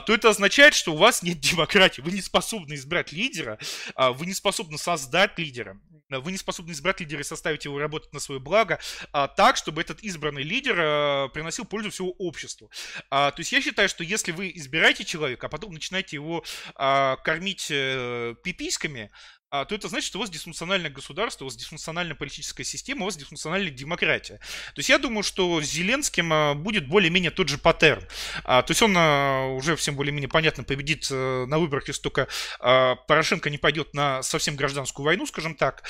то 0.00 0.14
это 0.14 0.30
означает, 0.30 0.74
что 0.74 0.92
у 0.92 0.96
вас 0.96 1.22
нет 1.22 1.40
демократии, 1.40 2.00
вы 2.00 2.12
не 2.12 2.22
способны 2.22 2.74
избрать 2.74 3.12
лидера, 3.12 3.58
вы 3.96 4.26
не 4.26 4.34
способны 4.34 4.78
создать 4.78 5.38
лидера, 5.38 5.78
вы 6.10 6.32
не 6.32 6.38
способны 6.38 6.72
избрать 6.72 7.00
лидера 7.00 7.20
и 7.20 7.24
составить 7.24 7.64
его 7.64 7.78
работать 7.78 8.12
на 8.12 8.20
свое 8.20 8.40
благо 8.40 8.78
а, 9.12 9.28
так, 9.28 9.56
чтобы 9.56 9.80
этот 9.80 10.00
избранный 10.02 10.42
лидер 10.42 10.76
а, 10.78 11.28
приносил 11.28 11.64
пользу 11.64 11.90
всему 11.90 12.14
обществу. 12.18 12.70
А, 13.10 13.30
то 13.30 13.40
есть 13.40 13.52
я 13.52 13.60
считаю, 13.60 13.88
что 13.88 14.04
если 14.04 14.32
вы 14.32 14.52
избираете 14.54 15.04
человека, 15.04 15.46
а 15.46 15.50
потом 15.50 15.72
начинаете 15.72 16.16
его 16.16 16.44
а, 16.74 17.16
кормить 17.16 17.68
а, 17.70 18.34
пиписьками, 18.42 19.10
а, 19.10 19.35
то 19.50 19.74
это 19.74 19.88
значит, 19.88 20.06
что 20.06 20.18
у 20.18 20.20
вас 20.20 20.30
дисфункциональное 20.30 20.90
государство, 20.90 21.44
у 21.44 21.48
вас 21.48 21.56
дисфункциональная 21.56 22.14
политическая 22.14 22.64
система, 22.64 23.02
у 23.02 23.04
вас 23.04 23.16
дисфункциональная 23.16 23.70
демократия. 23.70 24.38
То 24.74 24.78
есть 24.78 24.88
я 24.88 24.98
думаю, 24.98 25.22
что 25.22 25.60
с 25.60 25.66
Зеленским 25.66 26.32
а, 26.32 26.54
будет 26.54 26.88
более-менее 26.88 27.30
тот 27.30 27.48
же 27.48 27.58
паттерн. 27.58 28.06
А, 28.44 28.62
то 28.62 28.72
есть 28.72 28.82
он 28.82 28.96
уже 28.96 29.76
всем 29.76 29.96
более-менее 29.96 30.28
понятно 30.28 30.64
победит 30.64 31.06
э, 31.10 31.46
на 31.46 31.58
выборах, 31.58 31.88
если 31.88 32.02
только 32.02 32.28
Порошенко 32.58 33.50
не 33.50 33.58
пойдет 33.58 33.94
на 33.94 34.22
совсем 34.22 34.56
гражданскую 34.56 35.04
войну, 35.04 35.26
скажем 35.26 35.54
так. 35.54 35.82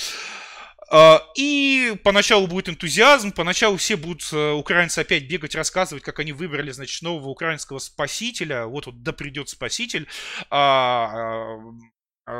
И 1.36 1.96
поначалу 2.04 2.46
будет 2.46 2.68
энтузиазм, 2.68 3.32
поначалу 3.32 3.76
все 3.76 3.96
будут, 3.96 4.28
э, 4.32 4.52
украинцы, 4.52 5.00
опять 5.00 5.24
бегать, 5.24 5.56
рассказывать, 5.56 6.04
как 6.04 6.20
они 6.20 6.32
выбрали, 6.32 6.70
значит, 6.70 7.02
нового 7.02 7.28
украинского 7.28 7.80
спасителя, 7.80 8.66
вот 8.66 8.86
вот 8.86 9.02
да 9.02 9.12
придет 9.12 9.48
спаситель, 9.48 10.06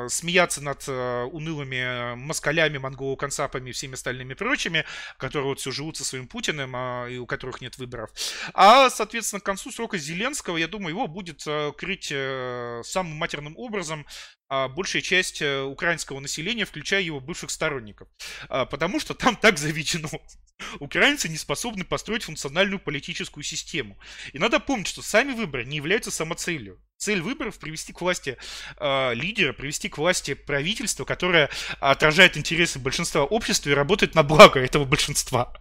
смеяться 0.09 0.61
над 0.61 0.85
э, 0.89 1.23
унылыми 1.25 2.15
москалями, 2.17 2.79
монголо-концапами 2.79 3.71
и 3.71 3.73
всеми 3.73 3.95
остальными 3.95 4.35
прочими, 4.35 4.85
которые 5.17 5.49
вот 5.49 5.61
все 5.61 5.71
живут 5.71 5.97
со 5.97 6.05
своим 6.05 6.27
Путиным, 6.27 6.75
а, 6.75 7.07
и 7.07 7.19
у 7.19 7.27
которых 7.27 7.61
нет 7.61 7.79
выборов. 7.79 8.11
А, 8.53 8.91
соответственно, 8.91 9.41
к 9.41 9.45
концу 9.45 9.71
срока 9.71 9.97
Зеленского, 9.99 10.57
я 10.57 10.67
думаю, 10.67 10.91
его 10.95 11.07
будет 11.07 11.45
э, 11.47 11.73
крыть 11.77 12.13
самым 12.87 13.17
матерным 13.17 13.57
образом 13.57 14.07
а, 14.49 14.69
большая 14.69 15.03
часть 15.03 15.43
украинского 15.43 16.21
населения, 16.21 16.65
включая 16.65 17.03
его 17.03 17.21
бывших 17.21 17.51
сторонников. 17.51 18.09
А, 18.49 18.65
потому 18.65 19.01
что 19.01 19.15
там 19.15 19.37
так 19.37 19.59
заведено. 19.59 20.09
Украинцы 20.81 21.29
не 21.29 21.37
способны 21.37 21.85
построить 21.85 22.25
функциональную 22.25 22.81
политическую 22.81 23.45
систему. 23.45 23.99
И 24.33 24.39
надо 24.39 24.59
помнить, 24.61 24.87
что 24.87 25.03
сами 25.03 25.33
выборы 25.33 25.65
не 25.65 25.77
являются 25.77 26.11
самоцелью. 26.11 26.81
Цель 26.99 27.21
выборов 27.21 27.59
привести 27.59 27.93
к 27.93 28.01
власти 28.01 28.39
э, 28.79 29.15
лидера, 29.15 29.53
привести 29.53 29.91
к 29.91 29.99
власти 29.99 30.33
правительство, 30.33 31.05
которое 31.05 31.51
отражает 31.79 32.39
интересы 32.39 32.79
большинства 32.79 33.23
общества 33.25 33.69
и 33.69 33.75
работает 33.75 34.15
на 34.15 34.23
благо 34.23 34.61
этого 34.61 34.85
большинства. 34.87 35.53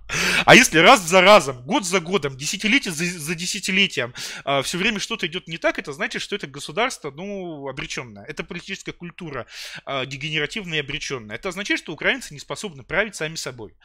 А 0.46 0.56
если 0.56 0.80
раз 0.80 1.02
за 1.02 1.22
разом, 1.22 1.62
год 1.66 1.86
за 1.86 2.00
годом, 2.00 2.38
десятилетие 2.38 2.94
за, 2.94 3.04
за 3.06 3.36
десятилетием 3.36 4.14
э, 4.46 4.62
все 4.62 4.78
время 4.78 5.00
что-то 5.00 5.28
идет 5.28 5.48
не 5.48 5.58
так, 5.58 5.78
это 5.78 5.92
значит, 5.92 6.22
что 6.22 6.38
это 6.38 6.48
государство, 6.48 7.12
ну, 7.12 7.68
обреченное. 7.68 8.24
Это 8.24 8.46
политическая 8.46 8.94
культура 8.94 9.46
э, 9.86 10.06
дегенеративная 10.06 10.78
и 10.78 10.82
обреченная. 10.82 11.36
Это 11.36 11.50
означает, 11.50 11.82
что 11.82 11.92
украинцы 11.92 12.34
не 12.34 12.40
способны 12.40 12.84
править 12.84 13.16
сами 13.16 13.36
собой. 13.36 13.76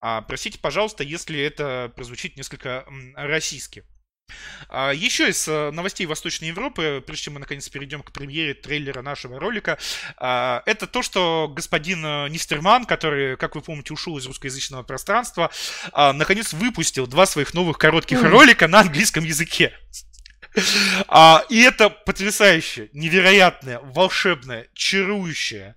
А, 0.00 0.22
простите, 0.22 0.58
пожалуйста, 0.58 1.02
если 1.02 1.40
это 1.40 1.92
прозвучит 1.94 2.36
несколько 2.36 2.86
российски. 3.14 3.84
А, 4.68 4.92
еще 4.92 5.28
из 5.28 5.46
э, 5.48 5.70
новостей 5.70 6.06
Восточной 6.06 6.48
Европы, 6.48 7.02
прежде 7.04 7.24
чем 7.24 7.34
мы 7.34 7.40
наконец 7.40 7.68
перейдем 7.68 8.02
к 8.02 8.12
премьере 8.12 8.54
трейлера 8.54 9.02
нашего 9.02 9.40
ролика, 9.40 9.78
а, 10.16 10.62
это 10.66 10.86
то, 10.86 11.02
что 11.02 11.50
господин 11.54 12.04
э, 12.04 12.28
Нистерман, 12.28 12.84
который, 12.84 13.36
как 13.36 13.54
вы 13.56 13.62
помните, 13.62 13.92
ушел 13.92 14.16
из 14.18 14.26
русскоязычного 14.26 14.82
пространства, 14.82 15.50
а, 15.92 16.12
наконец 16.12 16.52
выпустил 16.52 17.06
два 17.06 17.26
своих 17.26 17.54
новых 17.54 17.78
коротких 17.78 18.22
ролика 18.22 18.68
на 18.68 18.80
английском 18.80 19.24
языке. 19.24 19.76
И 20.56 21.62
это 21.62 21.90
потрясающе, 21.90 22.90
невероятное, 22.92 23.78
волшебное, 23.78 24.66
чарующее 24.74 25.76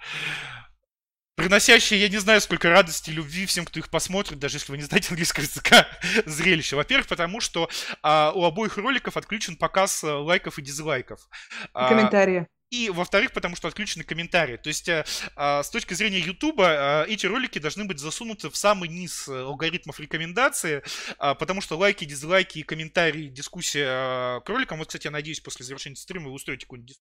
приносящие, 1.35 1.99
я 1.99 2.09
не 2.09 2.17
знаю, 2.17 2.41
сколько 2.41 2.69
радости, 2.69 3.09
любви 3.09 3.45
всем, 3.45 3.65
кто 3.65 3.79
их 3.79 3.89
посмотрит, 3.89 4.39
даже 4.39 4.57
если 4.57 4.71
вы 4.71 4.77
не 4.77 4.83
знаете 4.83 5.09
английского 5.09 5.43
языка, 5.43 5.87
зрелище. 6.25 6.75
Во-первых, 6.75 7.07
потому 7.07 7.39
что 7.39 7.69
а, 8.01 8.31
у 8.35 8.43
обоих 8.43 8.77
роликов 8.77 9.17
отключен 9.17 9.55
показ 9.55 10.03
а, 10.03 10.19
лайков 10.19 10.59
и 10.59 10.61
дизлайков. 10.61 11.27
И 11.69 11.89
комментарии. 11.89 12.47
И, 12.73 12.89
во-вторых, 12.89 13.33
потому 13.33 13.55
что 13.55 13.67
отключены 13.67 14.03
комментарии. 14.03 14.57
То 14.57 14.67
есть, 14.69 14.89
э, 14.89 15.05
э, 15.35 15.61
с 15.61 15.69
точки 15.69 15.93
зрения 15.93 16.17
Ютуба, 16.17 17.05
э, 17.05 17.11
эти 17.11 17.27
ролики 17.27 17.59
должны 17.59 17.85
быть 17.85 17.99
засунуты 17.99 18.49
в 18.49 18.55
самый 18.55 18.89
низ 18.89 19.27
алгоритмов 19.27 19.99
рекомендации, 19.99 20.81
э, 21.19 21.35
потому 21.35 21.61
что 21.61 21.77
лайки, 21.77 22.03
дизлайки, 22.03 22.63
комментарии, 22.63 23.27
дискуссия 23.27 24.37
э, 24.37 24.41
к 24.41 24.49
роликам, 24.49 24.79
вот, 24.79 24.87
кстати, 24.87 25.05
я 25.05 25.11
надеюсь, 25.11 25.39
после 25.39 25.67
завершения 25.67 25.97
стрима 25.97 26.29
вы 26.29 26.33
устроите 26.33 26.65
какую-нибудь 26.65 26.97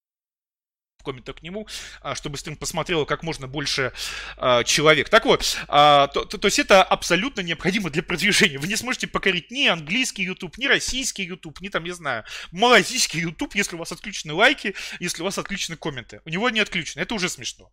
комментах 1.03 1.37
к 1.37 1.43
нему, 1.43 1.67
а, 2.01 2.15
чтобы 2.15 2.39
стрим 2.39 2.57
посмотрело 2.57 3.05
как 3.05 3.23
можно 3.23 3.47
больше 3.47 3.93
а, 4.37 4.65
человек. 4.65 5.09
Так 5.09 5.25
вот, 5.25 5.57
а, 5.69 6.09
то, 6.09 6.25
то, 6.25 6.39
то 6.39 6.47
есть 6.47 6.59
это 6.59 6.83
абсолютно 6.83 7.41
необходимо 7.41 7.91
для 7.91 8.03
продвижения. 8.03 8.59
Вы 8.59 8.69
не 8.69 8.77
сможете 8.77 9.07
покорить 9.07 9.51
ни 9.51 9.67
английский 9.67 10.23
YouTube, 10.23 10.59
ни 10.59 10.67
российский 10.67 11.25
YouTube, 11.25 11.61
ни 11.61 11.69
там, 11.69 11.85
не 11.85 11.93
знаю, 11.93 12.25
малазийский 12.51 13.21
YouTube, 13.21 13.55
если 13.55 13.77
у 13.77 13.79
вас 13.79 13.93
отключены 13.93 14.35
лайки, 14.35 14.75
если 15.01 15.23
у 15.23 15.25
вас 15.25 15.39
отключены 15.39 15.77
комменты. 15.77 16.21
У 16.25 16.31
него 16.31 16.51
не 16.51 16.61
отключены, 16.61 17.03
это 17.03 17.15
уже 17.15 17.29
смешно. 17.29 17.71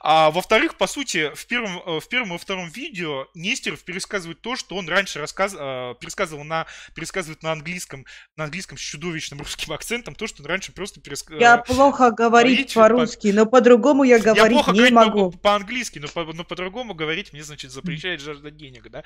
А 0.00 0.30
во-вторых, 0.30 0.76
по 0.76 0.86
сути, 0.86 1.32
в 1.34 1.46
первом, 1.46 1.82
э, 1.86 2.00
в 2.00 2.08
первом 2.08 2.34
и 2.34 2.38
втором 2.38 2.68
видео 2.68 3.28
Нестеров 3.34 3.84
пересказывает 3.84 4.40
то, 4.40 4.56
что 4.56 4.76
он 4.76 4.88
раньше 4.88 5.18
рассказ, 5.18 5.52
пересказывал 5.52 6.44
на, 6.44 6.66
пересказывает 6.94 7.42
на 7.42 7.52
английском, 7.52 8.04
на 8.36 8.44
английском 8.44 8.78
с 8.78 8.80
чудовищным 8.80 9.38
русским 9.40 9.72
акцентом, 9.72 10.14
то, 10.14 10.26
что 10.26 10.42
он 10.42 10.48
раньше 10.48 10.72
просто 10.72 11.00
пересказывал. 11.00 11.40
Я 11.40 11.58
плохо 11.58 12.10
говорить 12.10 12.63
говорить 12.72 12.96
по-русски, 12.96 13.28
но 13.28 13.44
по-другому 13.46 14.04
я 14.04 14.18
говорить 14.18 14.42
я 14.42 14.48
плохо 14.48 14.72
не 14.72 14.90
могу. 14.90 15.30
по-английски, 15.32 15.98
но, 15.98 16.08
по- 16.08 16.24
но 16.32 16.44
по-другому 16.44 16.94
говорить 16.94 17.32
мне, 17.32 17.42
значит, 17.42 17.70
запрещает 17.70 18.20
жажда 18.20 18.50
денег, 18.50 18.90
да? 18.90 19.02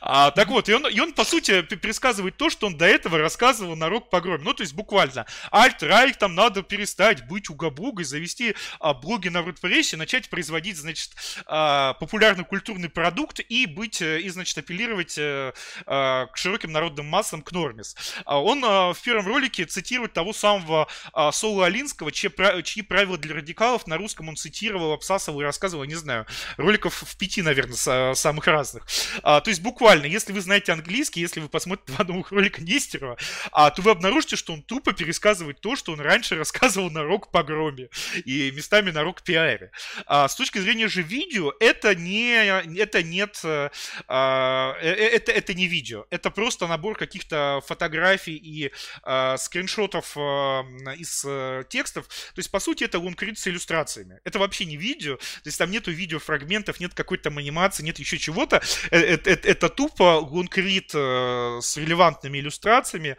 А, 0.00 0.30
так 0.32 0.48
вот, 0.48 0.68
и 0.68 0.74
он, 0.74 0.86
и 0.86 1.00
он, 1.00 1.12
по 1.12 1.24
сути, 1.24 1.62
пересказывает 1.62 2.36
то, 2.36 2.50
что 2.50 2.66
он 2.66 2.76
до 2.76 2.84
этого 2.86 3.18
рассказывал 3.18 3.76
на 3.76 3.88
рок-погроме. 3.88 4.44
Ну, 4.44 4.52
то 4.52 4.62
есть, 4.62 4.74
буквально, 4.74 5.26
альт-райк 5.52 6.16
там 6.16 6.34
надо 6.34 6.62
перестать 6.62 7.26
быть 7.26 7.48
угабугой, 7.48 8.04
завести 8.04 8.54
а, 8.80 8.92
блоги 8.94 9.28
на 9.28 9.38
WordPress, 9.38 9.96
начать 9.96 10.28
производить, 10.28 10.76
значит, 10.76 11.12
а, 11.46 11.94
популярный 11.94 12.44
культурный 12.44 12.88
продукт 12.88 13.40
и 13.48 13.66
быть, 13.66 14.02
э, 14.02 14.20
и, 14.20 14.28
значит, 14.28 14.58
апеллировать 14.58 15.16
а, 15.18 15.52
а, 15.86 16.26
к 16.26 16.36
широким 16.36 16.72
народным 16.72 17.06
массам, 17.06 17.42
к 17.42 17.52
нормис. 17.52 17.96
А, 18.24 18.42
он 18.42 18.62
а, 18.64 18.92
в 18.92 19.00
первом 19.02 19.26
ролике 19.26 19.64
цитирует 19.64 20.12
того 20.12 20.32
самого 20.32 20.88
а, 21.12 21.32
Соло 21.32 21.66
Алинского, 21.66 22.10
чьи, 22.12 22.30
чьи 22.62 22.82
правила 22.98 23.16
для 23.16 23.36
радикалов 23.36 23.86
на 23.86 23.96
русском 23.96 24.28
он 24.28 24.34
цитировал, 24.34 24.92
обсасывал 24.92 25.40
и 25.40 25.44
рассказывал, 25.44 25.84
не 25.84 25.94
знаю, 25.94 26.26
роликов 26.56 27.04
в 27.06 27.16
пяти, 27.16 27.42
наверное, 27.42 28.14
самых 28.14 28.48
разных. 28.48 28.88
А, 29.22 29.40
то 29.40 29.50
есть 29.50 29.62
буквально, 29.62 30.06
если 30.06 30.32
вы 30.32 30.40
знаете 30.40 30.72
английский, 30.72 31.20
если 31.20 31.38
вы 31.38 31.48
посмотрите 31.48 31.92
два 31.92 32.04
новых 32.04 32.32
ролика 32.32 32.60
Нестерова, 32.60 33.16
а, 33.52 33.70
то 33.70 33.82
вы 33.82 33.92
обнаружите, 33.92 34.34
что 34.34 34.52
он 34.52 34.62
тупо 34.62 34.94
пересказывает 34.94 35.60
то, 35.60 35.76
что 35.76 35.92
он 35.92 36.00
раньше 36.00 36.34
рассказывал 36.34 36.90
на 36.90 37.04
рок-погроме 37.04 37.88
и 38.24 38.50
местами 38.50 38.90
на 38.90 39.04
рок-пиаре. 39.04 39.70
А, 40.06 40.26
с 40.26 40.34
точки 40.34 40.58
зрения 40.58 40.88
же 40.88 41.02
видео, 41.02 41.52
это 41.60 41.94
не, 41.94 42.32
это 42.80 43.04
нет, 43.04 43.40
а, 43.44 44.74
э, 44.80 44.88
э, 44.88 45.08
это, 45.08 45.30
это 45.30 45.54
не 45.54 45.68
видео, 45.68 46.06
это 46.10 46.32
просто 46.32 46.66
набор 46.66 46.98
каких-то 46.98 47.62
фотографий 47.64 48.34
и 48.34 48.72
а, 49.04 49.36
скриншотов 49.36 50.16
а, 50.16 50.64
из 50.96 51.24
а, 51.24 51.62
текстов. 51.62 52.08
То 52.34 52.38
есть, 52.38 52.50
по 52.50 52.60
сути, 52.60 52.87
это 52.88 52.98
лонгрид 52.98 53.38
с 53.38 53.46
иллюстрациями. 53.46 54.20
Это 54.24 54.38
вообще 54.38 54.64
не 54.64 54.76
видео, 54.76 55.16
то 55.16 55.46
есть 55.46 55.58
там 55.58 55.70
нету 55.70 55.90
видеофрагментов, 55.90 56.80
нет 56.80 56.94
какой-то 56.94 57.24
там 57.24 57.38
анимации, 57.38 57.82
нет 57.82 57.98
еще 57.98 58.18
чего-то. 58.18 58.62
Это, 58.90 59.30
это, 59.30 59.48
это 59.48 59.68
тупо 59.68 60.18
лонгрид 60.20 60.90
с 60.90 61.76
релевантными 61.76 62.38
иллюстрациями. 62.38 63.16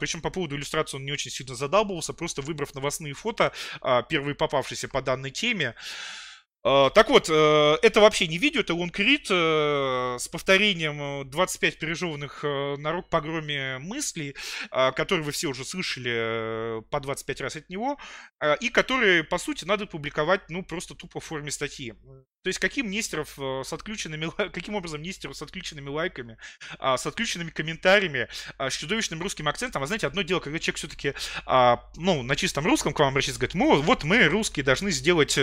Причем 0.00 0.20
по 0.20 0.30
поводу 0.30 0.56
иллюстрации 0.56 0.96
он 0.96 1.04
не 1.04 1.12
очень 1.12 1.30
сильно 1.30 1.54
задалбывался, 1.54 2.12
просто 2.12 2.42
выбрав 2.42 2.74
новостные 2.74 3.14
фото, 3.14 3.52
первые 4.08 4.34
попавшиеся 4.34 4.88
по 4.88 5.02
данной 5.02 5.30
теме. 5.30 5.74
А, 6.64 6.90
так 6.90 7.08
вот, 7.08 7.28
э, 7.30 7.76
это 7.82 8.00
вообще 8.00 8.26
не 8.26 8.36
видео, 8.36 8.60
это 8.60 8.74
лонгрид 8.74 9.28
э, 9.30 10.16
с 10.18 10.28
повторением 10.28 11.28
25 11.30 11.74
э, 11.74 11.78
пережеванных 11.78 12.42
на 12.42 12.92
рок-погроме 12.92 13.78
мыслей, 13.78 14.34
а, 14.70 14.90
которые 14.92 15.24
вы 15.24 15.32
все 15.32 15.48
уже 15.48 15.64
слышали 15.64 16.82
по 16.90 17.00
25 17.00 17.40
раз 17.40 17.56
от 17.56 17.68
него, 17.68 17.98
а, 18.40 18.54
и 18.54 18.70
которые, 18.70 19.22
по 19.22 19.38
сути, 19.38 19.64
надо 19.64 19.86
публиковать, 19.86 20.50
ну, 20.50 20.64
просто 20.64 20.94
тупо 20.94 21.20
в 21.20 21.24
форме 21.24 21.50
статьи. 21.52 21.94
То 22.42 22.48
есть 22.48 22.58
каким 22.58 22.90
Нестеров 22.90 23.38
с 23.38 23.72
отключенными, 23.72 24.30
каким 24.52 24.74
образом 24.74 25.02
Нестеров 25.02 25.36
с 25.36 25.42
отключенными 25.42 25.88
лайками, 25.88 26.36
с 26.80 27.06
отключенными 27.06 27.50
комментариями, 27.50 28.28
с 28.58 28.74
чудовищным 28.74 29.20
русским 29.22 29.48
акцентом. 29.48 29.82
А 29.82 29.86
знаете, 29.86 30.06
одно 30.06 30.22
дело, 30.22 30.40
когда 30.40 30.58
человек 30.58 30.76
все-таки, 30.78 31.14
ну, 31.96 32.22
на 32.22 32.36
чистом 32.36 32.66
русском 32.66 32.92
к 32.92 32.98
вам 32.98 33.08
обращается, 33.08 33.40
говорит, 33.40 33.54
ну, 33.54 33.82
вот 33.82 34.04
мы, 34.04 34.24
русские, 34.26 34.64
должны 34.64 34.90
сделать 34.90 35.38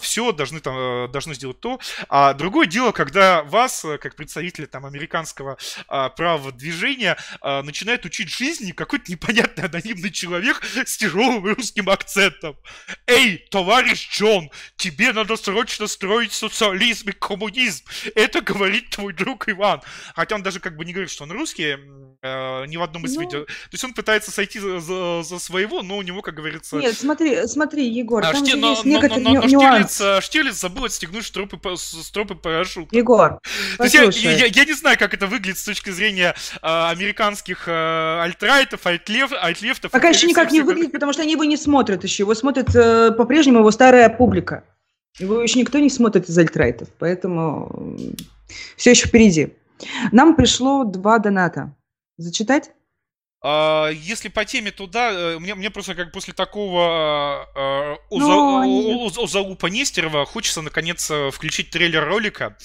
все, 0.00 0.32
должны, 0.32 0.60
там, 0.60 0.76
э, 0.76 1.08
должны 1.08 1.34
сделать 1.34 1.60
то. 1.60 1.80
А 2.08 2.34
другое 2.34 2.66
дело, 2.66 2.92
когда 2.92 3.42
вас, 3.42 3.84
э, 3.84 3.98
как 3.98 4.16
представителя 4.16 4.66
там 4.66 4.86
американского 4.86 5.56
а, 5.88 6.08
правого 6.08 6.52
движения, 6.52 7.16
а, 7.40 7.62
начинает 7.62 8.04
учить 8.04 8.28
жизни 8.28 8.72
какой-то 8.72 9.10
непонятный 9.10 9.64
анонимный 9.64 10.10
человек 10.10 10.62
с 10.64 10.96
тяжелым 10.96 11.44
русским 11.44 11.88
акцентом. 11.90 12.56
Эй, 13.06 13.38
товарищ 13.50 14.08
Джон, 14.10 14.50
тебе 14.76 15.12
надо 15.12 15.36
срочно 15.36 15.86
строить 15.86 16.23
социализм 16.32 17.10
и 17.10 17.12
коммунизм. 17.12 17.84
Это 18.14 18.40
говорит 18.40 18.90
твой 18.90 19.12
друг 19.12 19.48
Иван. 19.48 19.80
Хотя 20.14 20.36
он 20.36 20.42
даже 20.42 20.60
как 20.60 20.76
бы 20.76 20.84
не 20.84 20.92
говорит, 20.92 21.10
что 21.10 21.24
он 21.24 21.32
русский, 21.32 21.76
э, 22.22 22.66
ни 22.66 22.76
в 22.76 22.82
одном 22.82 23.04
из 23.04 23.14
ну... 23.14 23.22
видео. 23.22 23.44
То 23.44 23.72
есть 23.72 23.84
он 23.84 23.94
пытается 23.94 24.30
сойти 24.30 24.58
за, 24.58 24.80
за, 24.80 25.22
за 25.22 25.38
своего, 25.38 25.82
но 25.82 25.98
у 25.98 26.02
него, 26.02 26.22
как 26.22 26.34
говорится... 26.34 26.76
Нет, 26.76 26.96
смотри, 26.96 27.46
смотри, 27.46 27.88
Егор, 27.88 28.24
а, 28.24 28.32
там 28.32 28.44
шти... 28.44 28.54
но, 28.56 28.70
есть 28.70 28.84
но, 28.84 28.90
некоторые 28.90 29.22
но, 29.24 29.34
но, 29.34 29.40
но 29.40 29.46
нюанс. 29.46 29.96
Штирлиц, 29.96 30.24
Штирлиц 30.24 30.54
забыл 30.54 30.84
отстегнуть 30.84 31.26
стропы, 31.26 31.58
стропы 31.76 32.34
парашют. 32.34 32.92
Егор, 32.92 33.40
То 33.76 33.84
есть 33.84 33.94
я, 33.94 34.30
я, 34.30 34.46
я 34.46 34.64
не 34.64 34.72
знаю, 34.72 34.98
как 34.98 35.14
это 35.14 35.26
выглядит 35.26 35.58
с 35.58 35.64
точки 35.64 35.90
зрения 35.90 36.34
э, 36.62 36.66
американских 36.90 37.68
э, 37.68 38.20
альтрайтов, 38.22 38.86
альтлев, 38.86 39.32
альтлефтов. 39.32 39.90
Пока 39.90 40.08
еще 40.08 40.26
никак 40.26 40.52
не 40.52 40.60
выглядит, 40.60 40.92
потому 40.92 41.12
что 41.12 41.22
они 41.22 41.32
его 41.32 41.44
не 41.44 41.56
смотрят 41.56 42.04
еще. 42.04 42.22
Его 42.22 42.34
смотрит 42.34 42.74
э, 42.74 43.12
по-прежнему 43.12 43.60
его 43.60 43.70
старая 43.70 44.08
публика. 44.08 44.64
Его 45.18 45.40
еще 45.40 45.60
никто 45.60 45.78
не 45.78 45.90
смотрит 45.90 46.28
из 46.28 46.36
альтрайтов, 46.36 46.88
поэтому 46.98 47.96
все 48.76 48.90
еще 48.90 49.06
впереди. 49.06 49.54
Нам 50.12 50.34
пришло 50.34 50.84
два 50.84 51.18
доната. 51.18 51.74
Зачитать? 52.16 52.72
А, 53.46 53.90
если 53.90 54.28
по 54.28 54.46
теме, 54.46 54.70
то 54.70 54.86
да, 54.86 55.12
э, 55.12 55.38
мне, 55.38 55.54
мне 55.54 55.70
просто 55.70 55.94
как 55.94 56.12
после 56.12 56.32
такого 56.32 57.46
э, 57.54 57.96
Нестерова 59.68 60.24
хочется 60.24 60.62
наконец 60.62 61.10
э, 61.10 61.30
включить 61.30 61.68
трейлер 61.68 62.06
ролика, 62.06 62.56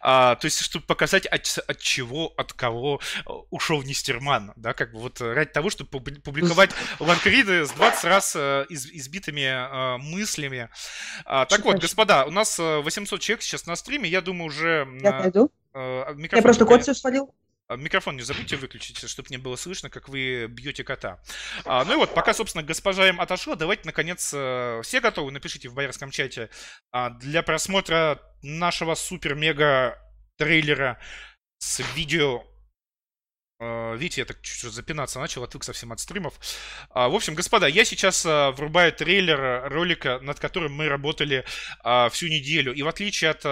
а, 0.00 0.34
то 0.34 0.44
есть 0.44 0.60
чтобы 0.60 0.84
показать 0.84 1.24
от, 1.24 1.58
от 1.66 1.78
чего, 1.78 2.34
от 2.36 2.52
кого 2.52 3.00
ушел 3.48 3.82
Нестерман, 3.82 4.52
да, 4.56 4.74
как 4.74 4.92
бы 4.92 4.98
вот 4.98 5.22
ради 5.22 5.50
того, 5.52 5.70
чтобы 5.70 5.88
публиковать 6.20 6.72
ланкриды 7.00 7.64
с 7.64 7.70
20 7.70 8.04
раз 8.04 8.36
из, 8.36 8.90
избитыми 8.92 9.96
мыслями. 10.02 10.68
А, 11.24 11.46
так 11.46 11.64
вот, 11.64 11.78
господа, 11.78 12.26
у 12.26 12.30
нас 12.30 12.58
800 12.58 13.20
человек 13.20 13.42
сейчас 13.42 13.64
на 13.64 13.74
стриме, 13.74 14.10
я 14.10 14.20
думаю 14.20 14.48
уже... 14.48 14.86
Я 15.00 15.12
пойду. 15.12 15.50
Я 15.74 16.42
просто 16.42 16.66
код 16.66 16.82
все 16.82 16.92
свалил. 16.92 17.32
А, 17.68 17.76
микрофон 17.76 18.16
не 18.16 18.22
забудьте 18.22 18.56
выключить, 18.56 18.98
чтобы 19.08 19.28
не 19.30 19.38
было 19.38 19.56
слышно, 19.56 19.90
как 19.90 20.08
вы 20.08 20.46
бьете 20.46 20.84
кота. 20.84 21.20
А, 21.64 21.84
ну 21.84 21.94
и 21.94 21.96
вот, 21.96 22.14
пока, 22.14 22.32
собственно, 22.32 22.62
госпожа 22.62 23.08
им 23.08 23.20
отошла, 23.20 23.56
давайте, 23.56 23.82
наконец, 23.84 24.32
э, 24.34 24.80
все 24.82 25.00
готовы, 25.00 25.32
напишите 25.32 25.68
в 25.68 25.74
боярском 25.74 26.10
чате 26.10 26.48
а, 26.92 27.10
для 27.10 27.42
просмотра 27.42 28.20
нашего 28.42 28.94
супер-мега 28.94 29.98
трейлера 30.36 31.00
с 31.58 31.82
видео 31.94 32.44
видите, 33.60 34.20
я 34.20 34.24
так 34.24 34.40
чуть-чуть 34.42 34.72
запинаться 34.72 35.18
начал, 35.18 35.42
отвык 35.42 35.64
совсем 35.64 35.92
от 35.92 36.00
стримов. 36.00 36.34
Uh, 36.94 37.08
в 37.08 37.14
общем, 37.14 37.34
господа, 37.34 37.66
я 37.66 37.84
сейчас 37.84 38.26
uh, 38.26 38.52
врубаю 38.52 38.92
трейлер 38.92 39.68
ролика, 39.70 40.18
над 40.20 40.38
которым 40.38 40.74
мы 40.74 40.88
работали 40.88 41.44
всю 42.10 42.28
неделю. 42.28 42.74
И 42.74 42.82
в 42.82 42.88
отличие 42.88 43.30
от 43.30 43.44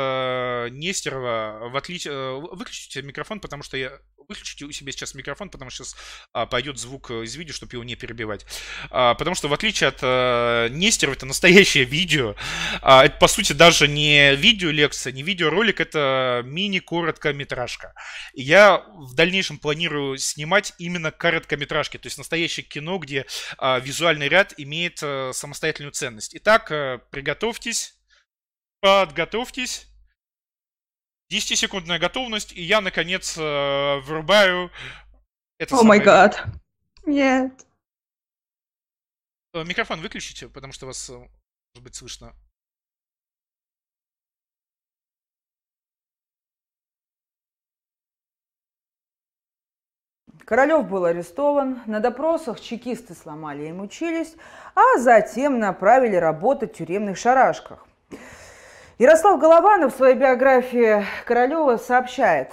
Нестерова, 0.73 1.69
в 1.71 1.77
отличие... 1.77 2.41
Выключите 2.41 3.03
микрофон, 3.03 3.41
потому 3.41 3.63
что 3.63 3.77
я 3.77 3.99
выключите 4.29 4.65
у 4.65 4.73
себя 4.73 4.93
сейчас 4.93 5.15
микрофон, 5.15 5.51
потому 5.51 5.71
что 5.71 5.85
сейчас 5.85 5.97
а, 6.33 6.47
пойдет 6.47 6.79
звук 6.79 7.11
э, 7.11 7.25
из 7.25 7.35
видео, 7.37 7.55
чтобы 7.55 7.75
его 7.75 7.85
не 7.85 7.97
перебивать. 7.97 8.47
А, 8.91 9.15
потому 9.15 9.35
что 9.35 9.49
в 9.49 9.53
отличие 9.53 9.89
от 9.89 9.99
а, 10.03 10.69
Нестерова, 10.69 11.15
это 11.15 11.27
настоящее 11.27 11.85
видео. 11.85 12.35
А, 12.83 13.05
это, 13.05 13.19
по 13.19 13.29
сути, 13.29 13.53
даже 13.53 13.89
не 13.89 14.35
видео-лекция, 14.35 15.13
не 15.13 15.23
видеоролик, 15.23 15.81
это 15.81 16.43
мини-короткометражка. 16.45 17.95
И 18.35 18.43
я 18.43 18.85
в 18.95 19.15
дальнейшем 19.15 19.59
планирую 19.59 20.19
снимать 20.19 20.75
именно 20.79 21.11
короткометражки, 21.11 21.99
то 21.99 22.07
есть 22.07 22.19
настоящее 22.19 22.65
кино, 22.65 22.99
где 22.99 23.27
а, 23.59 23.79
визуальный 23.79 24.29
ряд 24.29 24.55
имеет 24.57 25.01
а, 25.03 25.33
самостоятельную 25.33 25.93
ценность. 25.93 26.35
Итак, 26.37 26.71
а, 26.71 26.99
приготовьтесь, 27.11 27.95
подготовьтесь. 28.81 29.89
10-секундная 31.35 31.99
готовность, 31.99 32.53
и 32.53 32.63
я, 32.63 32.81
наконец, 32.81 33.37
э, 33.37 33.99
врубаю 34.01 34.71
это 35.59 35.77
О 35.77 35.83
май 35.83 36.01
гад. 36.01 36.45
Нет. 37.05 37.67
Э, 39.53 39.65
микрофон 39.65 40.01
выключите, 40.01 40.49
потому 40.49 40.73
что 40.73 40.87
вас, 40.87 41.11
э, 41.11 41.13
может 41.15 41.83
быть, 41.83 41.95
слышно. 41.95 42.35
Королев 50.45 50.89
был 50.89 51.07
арестован, 51.07 51.81
на 51.87 52.01
допросах 52.01 52.61
чекисты 52.61 53.15
сломали 53.15 53.63
ему 53.63 53.87
челюсть, 53.87 54.37
а 54.75 54.99
затем 54.99 55.59
направили 55.59 56.17
работать 56.17 56.75
в 56.75 56.77
тюремных 56.77 57.17
шарашках. 57.17 57.87
Ярослав 58.97 59.41
Голованов 59.41 59.93
в 59.93 59.97
своей 59.97 60.15
биографии 60.15 61.05
Королева 61.27 61.79
сообщает, 61.79 62.53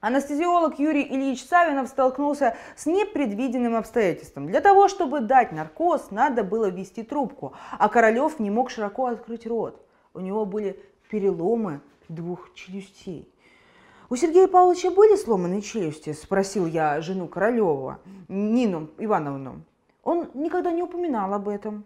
Анестезиолог 0.00 0.78
Юрий 0.78 1.06
Ильич 1.08 1.42
Савинов 1.42 1.88
столкнулся 1.88 2.54
с 2.76 2.84
непредвиденным 2.84 3.76
обстоятельством. 3.76 4.46
Для 4.46 4.60
того, 4.60 4.88
чтобы 4.88 5.20
дать 5.20 5.52
наркоз, 5.52 6.10
надо 6.10 6.44
было 6.44 6.66
ввести 6.66 7.02
трубку, 7.02 7.54
а 7.78 7.88
Королев 7.88 8.38
не 8.38 8.50
мог 8.50 8.68
широко 8.68 9.06
открыть 9.06 9.46
рот. 9.46 9.80
У 10.12 10.20
него 10.20 10.44
были 10.44 10.78
переломы 11.10 11.80
двух 12.10 12.52
челюстей. 12.52 13.26
«У 14.10 14.16
Сергея 14.16 14.48
Павловича 14.48 14.90
были 14.90 15.16
сломанные 15.16 15.62
челюсти?»– 15.62 16.12
спросил 16.12 16.66
я 16.66 17.00
жену 17.00 17.26
Королева, 17.26 18.00
Нину 18.28 18.90
Ивановну. 18.98 19.62
Он 20.04 20.28
никогда 20.34 20.72
не 20.72 20.82
упоминал 20.82 21.32
об 21.32 21.48
этом 21.48 21.84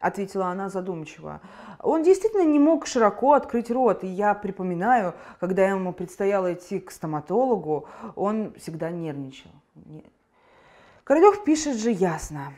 ответила 0.00 0.46
она 0.46 0.68
задумчиво. 0.68 1.40
Он 1.78 2.02
действительно 2.02 2.44
не 2.44 2.58
мог 2.58 2.86
широко 2.86 3.34
открыть 3.34 3.70
рот, 3.70 4.02
и 4.02 4.08
я 4.08 4.34
припоминаю, 4.34 5.14
когда 5.38 5.68
ему 5.68 5.92
предстояло 5.92 6.52
идти 6.52 6.80
к 6.80 6.90
стоматологу, 6.90 7.86
он 8.16 8.54
всегда 8.54 8.90
нервничал. 8.90 9.50
Королев 11.04 11.44
пишет 11.44 11.76
же 11.76 11.90
ясно. 11.90 12.52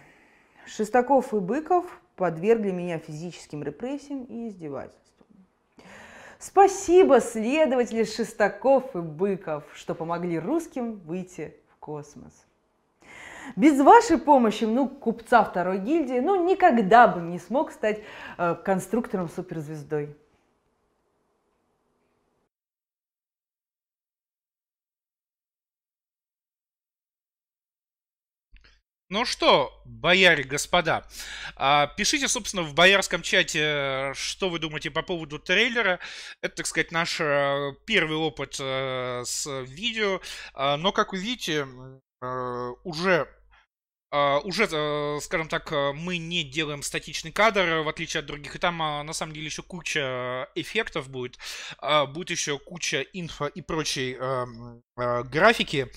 Шестаков 0.66 1.34
и 1.34 1.40
Быков 1.40 1.84
подвергли 2.16 2.70
меня 2.70 2.98
физическим 2.98 3.62
репрессиям 3.62 4.24
и 4.24 4.48
издевательствам. 4.48 5.02
Спасибо, 6.38 7.20
следователи 7.20 8.04
Шестаков 8.04 8.94
и 8.94 9.00
Быков, 9.00 9.64
что 9.74 9.94
помогли 9.94 10.38
русским 10.38 10.94
выйти 11.00 11.56
в 11.72 11.76
космос. 11.78 12.32
Без 13.56 13.80
вашей 13.80 14.18
помощи, 14.18 14.64
ну, 14.64 14.88
купца 14.88 15.44
второй 15.44 15.78
гильдии, 15.78 16.20
ну, 16.20 16.46
никогда 16.46 17.08
бы 17.08 17.20
не 17.20 17.38
смог 17.38 17.72
стать 17.72 18.00
э, 18.38 18.54
конструктором 18.64 19.28
суперзвездой. 19.28 20.16
Ну 29.12 29.26
что, 29.26 29.70
бояре, 29.84 30.42
господа, 30.42 31.06
а, 31.54 31.86
пишите, 31.86 32.28
собственно, 32.28 32.62
в 32.62 32.72
боярском 32.72 33.20
чате, 33.20 34.12
что 34.14 34.48
вы 34.48 34.58
думаете 34.58 34.90
по 34.90 35.02
поводу 35.02 35.38
трейлера. 35.38 35.98
Это, 36.40 36.56
так 36.56 36.66
сказать, 36.66 36.92
наш 36.92 37.20
э, 37.20 37.72
первый 37.84 38.16
опыт 38.16 38.56
э, 38.58 39.22
с 39.26 39.46
видео. 39.64 40.22
А, 40.54 40.78
но, 40.78 40.92
как 40.92 41.12
вы 41.12 41.18
видите, 41.18 41.66
э, 41.68 42.00
уже 42.84 43.28
уже, 44.44 44.68
скажем 45.22 45.48
так, 45.48 45.72
мы 45.94 46.18
не 46.18 46.44
делаем 46.44 46.82
статичный 46.82 47.32
кадр, 47.32 47.82
в 47.82 47.88
отличие 47.88 48.20
от 48.20 48.26
других, 48.26 48.54
и 48.54 48.58
там 48.58 48.76
на 48.76 49.12
самом 49.14 49.32
деле 49.32 49.46
еще 49.46 49.62
куча 49.62 50.48
эффектов 50.54 51.08
будет, 51.08 51.38
будет 52.08 52.30
еще 52.30 52.58
куча 52.58 53.00
инфо 53.14 53.46
и 53.46 53.62
прочей 53.62 54.18
графики, 54.96 55.90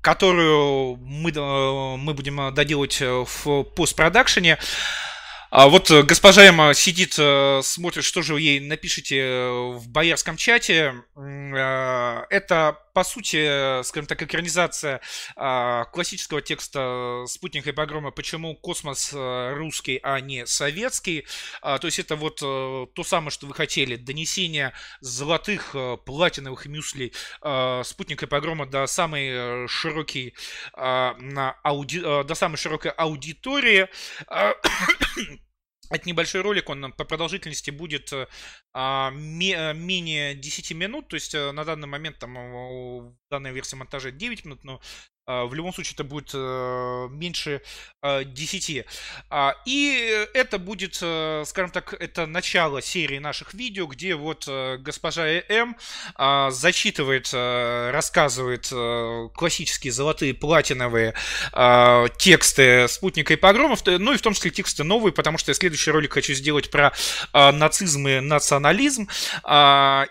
которую 0.00 0.96
мы, 0.96 1.30
э, 1.30 1.96
мы 1.96 2.14
будем 2.14 2.40
э, 2.40 2.50
доделать 2.52 3.00
э, 3.02 3.24
в 3.26 3.64
постпродакшене. 3.64 4.58
А 5.50 5.68
вот 5.68 5.90
госпожа 5.90 6.44
Эмма 6.44 6.74
сидит, 6.74 7.14
смотрит, 7.14 8.04
что 8.04 8.20
же 8.20 8.34
вы 8.34 8.42
ей 8.42 8.60
напишите 8.60 9.48
в 9.76 9.88
боярском 9.88 10.36
чате. 10.36 10.94
Это 11.16 12.76
по 12.98 13.04
сути, 13.04 13.80
скажем 13.84 14.08
так, 14.08 14.20
экранизация 14.24 15.00
а, 15.36 15.84
классического 15.84 16.42
текста 16.42 17.22
«Спутника 17.28 17.70
и 17.70 17.72
погрома», 17.72 18.10
почему 18.10 18.56
космос 18.56 19.12
а, 19.14 19.54
русский, 19.54 20.00
а 20.02 20.18
не 20.18 20.46
советский. 20.46 21.24
А, 21.62 21.78
то 21.78 21.86
есть 21.86 22.00
это 22.00 22.16
вот 22.16 22.40
а, 22.42 22.86
то 22.86 23.04
самое, 23.04 23.30
что 23.30 23.46
вы 23.46 23.54
хотели, 23.54 23.94
донесение 23.94 24.72
золотых, 25.00 25.76
а, 25.76 25.96
платиновых 25.96 26.66
мюслей 26.66 27.12
а, 27.40 27.84
«Спутника 27.84 28.26
и 28.26 28.28
погрома» 28.28 28.66
до 28.66 28.84
самой 28.88 29.68
широкой, 29.68 30.34
а, 30.72 31.14
ауди... 31.62 32.00
до 32.00 32.34
самой 32.34 32.56
широкой 32.56 32.90
аудитории. 32.90 33.88
Это 35.90 36.08
небольшой 36.08 36.42
ролик, 36.42 36.68
он 36.68 36.92
по 36.92 37.04
продолжительности 37.04 37.70
будет 37.70 38.12
а, 38.74 39.10
ме, 39.10 39.72
менее 39.74 40.34
10 40.34 40.72
минут, 40.72 41.08
то 41.08 41.14
есть 41.14 41.34
э, 41.34 41.52
на 41.52 41.64
данный 41.64 41.88
момент 41.88 42.18
там 42.18 42.34
в 42.34 43.16
данной 43.30 43.52
версии 43.52 43.76
монтажа 43.76 44.10
9 44.10 44.44
минут, 44.44 44.64
но 44.64 44.80
в 45.28 45.52
любом 45.52 45.74
случае 45.74 45.94
это 45.94 46.04
будет 46.04 46.30
э, 46.32 47.08
меньше 47.10 47.60
10. 48.02 48.84
А, 49.28 49.54
и 49.66 50.26
это 50.32 50.58
будет, 50.58 50.98
э, 51.02 51.42
скажем 51.46 51.70
так, 51.70 51.94
это 51.94 52.26
начало 52.26 52.80
серии 52.80 53.18
наших 53.18 53.54
видео, 53.54 53.86
где 53.86 54.14
вот 54.14 54.44
э, 54.46 54.76
госпожа 54.78 55.26
М 55.26 55.76
а, 56.14 56.50
зачитывает, 56.50 57.32
рассказывает 57.32 58.68
классические 59.34 59.92
золотые 59.92 60.34
платиновые 60.34 61.14
тексты 62.18 62.86
спутника 62.88 63.32
и 63.34 63.36
погромов, 63.36 63.84
ну 63.86 64.12
и 64.12 64.16
в 64.16 64.22
том 64.22 64.34
числе 64.34 64.50
тексты 64.50 64.84
новые, 64.84 65.12
потому 65.12 65.38
что 65.38 65.50
я 65.50 65.54
следующий 65.54 65.90
ролик 65.90 66.14
хочу 66.14 66.34
сделать 66.34 66.70
про 66.70 66.92
нацизм 67.32 68.06
и 68.08 68.20
национализм. 68.20 69.08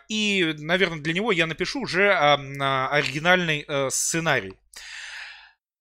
И, 0.09 0.55
наверное, 0.57 0.99
для 0.99 1.13
него 1.13 1.31
я 1.31 1.47
напишу 1.47 1.81
уже 1.81 2.13
оригинальный 2.13 3.65
сценарий. 3.89 4.53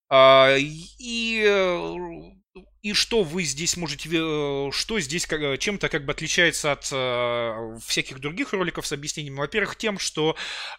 А, 0.09 0.55
и 0.57 1.43
э, 1.45 2.61
и 2.87 2.93
что 2.93 3.25
вы 3.25 3.43
здесь 3.43 3.77
можете, 3.77 4.09
э, 4.13 4.71
что 4.71 5.01
здесь 5.01 5.27
э, 5.29 5.57
чем-то 5.59 5.89
как 5.89 6.05
бы 6.05 6.13
отличается 6.13 6.71
от 6.71 6.89
э, 6.93 7.79
всяких 7.85 8.21
других 8.21 8.53
роликов 8.53 8.87
с 8.87 8.93
объяснением? 8.93 9.37
Во-первых, 9.37 9.75
тем, 9.75 9.99
что 9.99 10.37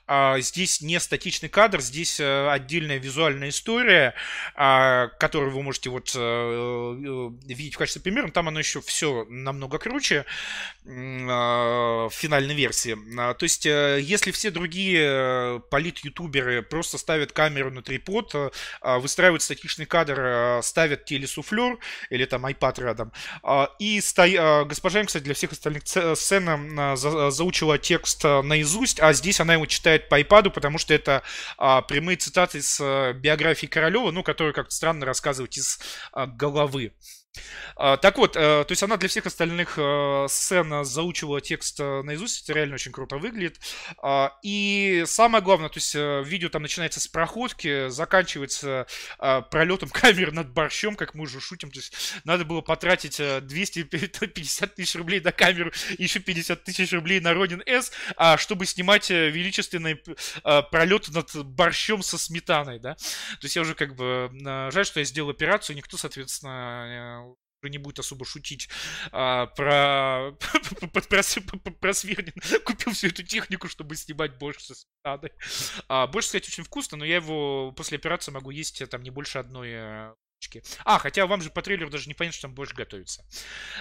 э, 0.08 0.36
здесь 0.40 0.80
не 0.80 1.02
статичный 1.02 1.50
кадр, 1.50 1.82
здесь 1.82 2.22
отдельная 2.22 2.98
визуальная 2.98 3.50
история, 3.50 4.14
э, 4.56 5.10
которую 5.20 5.52
вы 5.52 5.64
можете 5.64 5.90
вот 5.90 6.16
видеть 7.46 7.76
в 7.76 7.78
качестве 7.78 8.02
примера. 8.02 8.32
Там 8.32 8.48
оно 8.48 8.60
еще 8.60 8.80
все 8.80 9.26
намного 9.30 9.78
круче 9.78 10.24
э, 10.86 10.90
в 10.90 12.12
финальной 12.12 12.56
версии. 12.56 12.98
А, 13.20 13.34
то 13.34 13.44
есть, 13.44 13.66
если 13.66 14.32
все 14.32 14.50
другие 14.50 15.62
полит-ютуберы 15.70 16.62
просто 16.62 16.98
ставят 16.98 17.34
камеру 17.34 17.70
на 17.70 17.82
трипод, 17.82 18.34
выстраивают 18.82 19.42
статичный 19.42 19.86
кадр, 19.86 20.62
ставят 20.64 21.04
телесуфлер, 21.04 21.78
или 22.10 22.26
там 22.26 22.46
iPad 22.46 22.82
рядом. 22.82 23.12
А, 23.44 23.70
и 23.80 24.02
стоя... 24.02 24.62
А, 24.62 24.66
госпожа, 24.66 25.04
кстати, 25.04 25.24
для 25.24 25.34
всех 25.34 25.52
остальных 25.52 25.84
сцен 25.88 26.80
а, 26.80 26.96
заучила 26.96 27.78
текст 27.78 28.24
наизусть, 28.24 29.00
а 29.00 29.14
здесь 29.14 29.40
она 29.40 29.54
его 29.54 29.66
читает 29.66 30.10
по 30.10 30.20
iPad, 30.20 30.50
потому 30.52 30.78
что 30.78 30.94
это 30.94 31.24
прямые 31.58 32.18
цитаты 32.18 32.60
из 32.60 32.80
биографии 32.80 33.68
Королева, 33.68 34.12
ну, 34.12 34.24
которые 34.24 34.54
как-то 34.54 34.74
странно 34.74 35.06
рассказывать 35.06 35.58
из 35.58 35.80
головы. 36.14 36.94
А, 37.80 37.98
так 37.98 38.18
вот, 38.18 38.36
э, 38.36 38.40
то 38.40 38.68
есть 38.70 38.82
она 38.82 38.98
для 38.98 39.08
всех 39.08 39.28
остальных 39.28 39.76
э, 39.78 40.26
сцен 40.30 40.84
заучивала 40.84 41.42
текст 41.42 41.80
э, 41.80 42.02
наизусть, 42.02 42.44
это 42.44 42.54
реально 42.54 42.76
очень 42.76 42.92
круто 42.92 43.18
выглядит. 43.18 43.60
А, 44.02 44.34
и 44.42 45.04
самое 45.06 45.44
главное, 45.44 45.70
то 45.70 45.78
есть 45.78 45.94
видео 45.94 46.50
там 46.50 46.64
начинается 46.64 47.00
с 47.00 47.08
проходки, 47.08 47.90
заканчивается 47.90 48.88
пролетом 49.52 49.90
камеры 49.94 50.32
над 50.32 50.50
борщом, 50.50 50.96
как 50.96 51.14
мы 51.14 51.24
уже 51.24 51.40
шутим, 51.40 51.70
то 51.72 51.80
есть 51.80 51.94
надо 52.24 52.46
было 52.46 52.62
потратить 52.62 53.18
250 53.18 54.76
тысяч 54.76 54.96
рублей 54.96 55.20
на 55.20 55.32
камеру 55.32 55.72
и 55.98 56.04
еще 56.08 56.20
50 56.20 56.64
тысяч 56.64 56.92
рублей 56.94 57.20
на 57.20 57.34
Родин 57.34 57.62
С, 57.66 57.92
чтобы 58.38 58.66
снимать 58.66 59.10
величественный 59.10 60.02
пролет 60.72 61.10
над 61.10 61.46
борщом 61.46 62.02
со 62.02 62.18
сметаной, 62.18 62.80
да. 62.80 62.96
То 62.96 63.44
есть 63.44 63.56
я 63.56 63.62
уже 63.62 63.76
как 63.76 63.96
бы, 63.96 64.32
жаль, 64.72 64.86
что 64.86 65.00
я 65.00 65.06
сделал 65.06 65.30
операцию, 65.30 65.76
никто, 65.76 65.98
соответственно, 65.98 67.27
не 67.64 67.78
будет 67.78 68.00
особо 68.00 68.26
шутить 68.26 68.70
а, 69.12 69.48
про, 69.48 70.32
про, 71.80 71.94
Свирнин. 71.94 72.34
Купил 72.66 72.94
всю 72.94 73.08
эту 73.08 73.24
технику, 73.24 73.68
чтобы 73.68 73.96
снимать 73.96 74.38
борщ 74.38 74.60
со 74.60 74.76
сметаной. 74.76 75.32
А, 75.88 76.08
борщ, 76.08 76.28
кстати, 76.28 76.50
очень 76.50 76.64
вкусно, 76.64 76.98
но 76.98 77.06
я 77.06 77.16
его 77.16 77.72
после 77.72 77.98
операции 77.98 78.32
могу 78.32 78.52
есть 78.52 78.88
там 78.90 79.04
не 79.04 79.10
больше 79.10 79.40
одной 79.40 79.70
э, 79.72 80.14
а, 80.86 81.00
хотя 81.00 81.26
вам 81.26 81.42
же 81.42 81.50
по 81.50 81.62
трейлеру 81.62 81.90
даже 81.90 82.08
не 82.08 82.14
понятно, 82.14 82.38
что 82.38 82.48
там 82.48 82.56
борщ 82.56 82.74
готовится. 82.74 83.26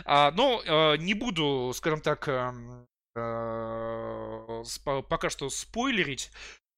А, 0.05 0.31
но 0.33 0.63
э, 0.65 0.97
не 0.99 1.15
буду, 1.15 1.73
скажем 1.75 2.01
так, 2.01 2.27
э, 2.29 2.53
э, 3.17 5.03
пока 5.09 5.31
что 5.31 5.51
спойлерить. 5.51 6.31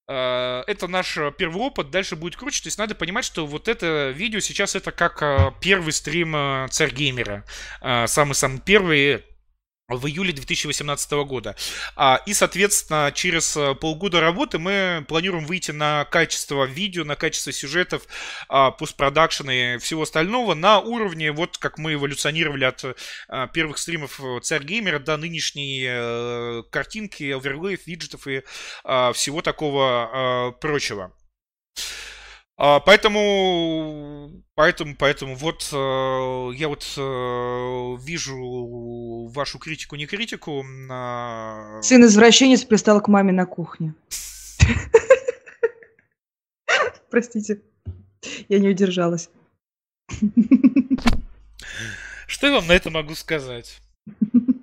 Э, 0.09 0.63
это 0.67 0.89
наш 0.89 1.19
э, 1.19 1.31
первый 1.37 1.61
опыт, 1.61 1.91
дальше 1.91 2.17
будет 2.17 2.37
круче. 2.37 2.63
То 2.63 2.69
есть 2.69 2.79
надо 2.79 2.95
понимать, 2.95 3.27
что 3.27 3.47
вот 3.47 3.69
это 3.69 4.11
видео 4.11 4.41
сейчас 4.41 4.75
это 4.75 4.91
как 4.91 5.23
э, 5.23 5.53
первый 5.61 5.93
стрим 5.93 6.69
Царь 6.71 6.93
Геймера. 6.93 7.45
Самый-самый 8.07 8.61
первый 8.61 9.23
в 9.89 10.07
июле 10.07 10.33
2018 10.33 11.11
года. 11.25 11.57
А, 11.97 12.21
и, 12.27 12.35
соответственно, 12.35 13.11
через 13.15 13.57
э, 13.57 13.75
полгода 13.75 14.21
работы 14.21 14.59
мы 14.59 15.05
планируем 15.09 15.47
выйти 15.47 15.71
на 15.71 16.05
качество 16.05 16.65
видео, 16.65 17.05
на 17.05 17.17
качество 17.17 17.53
сюжетов, 17.53 18.03
а, 18.49 18.71
постпродакшена 18.71 19.75
и 19.75 19.79
всего 19.79 20.03
остального 20.03 20.55
на 20.55 20.79
уровне, 20.81 21.33
вот 21.33 21.57
как 21.57 21.79
мы 21.79 21.95
эволюционировали 21.95 22.65
от 22.65 22.85
а, 23.29 23.47
первых 23.47 23.79
стримов 23.79 24.21
Царь 24.43 24.65
Геймера 24.65 24.99
до 24.99 25.17
нынешней 25.17 26.63
картинки, 26.71 27.31
оверлеев, 27.31 27.87
виджетов 27.87 28.27
и 28.27 28.43
а, 28.85 29.13
всего 29.13 29.41
такого 29.41 30.55
прочего. 30.61 31.13
А, 32.61 32.81
поэтому, 32.81 34.43
поэтому, 34.57 34.97
поэтому 34.97 35.37
вот 35.37 35.69
э, 35.73 36.51
я 36.57 36.67
вот 36.67 36.93
э, 36.97 37.97
вижу 38.05 39.29
вашу 39.33 39.61
критику, 39.61 39.95
не 39.95 40.07
критику. 40.07 40.65
А... 40.91 41.81
Сын 41.83 42.05
извращенец 42.05 42.65
пристал 42.65 43.01
к 43.01 43.07
маме 43.07 43.31
на 43.33 43.47
кухне. 43.47 43.95
Простите, 47.11 47.63
я 48.49 48.59
не 48.59 48.69
удержалась. 48.71 49.31
Что 52.27 52.49
я 52.49 52.55
вам 52.55 52.67
на 52.67 52.73
это 52.73 52.91
могу 52.91 53.15
сказать? 53.15 53.81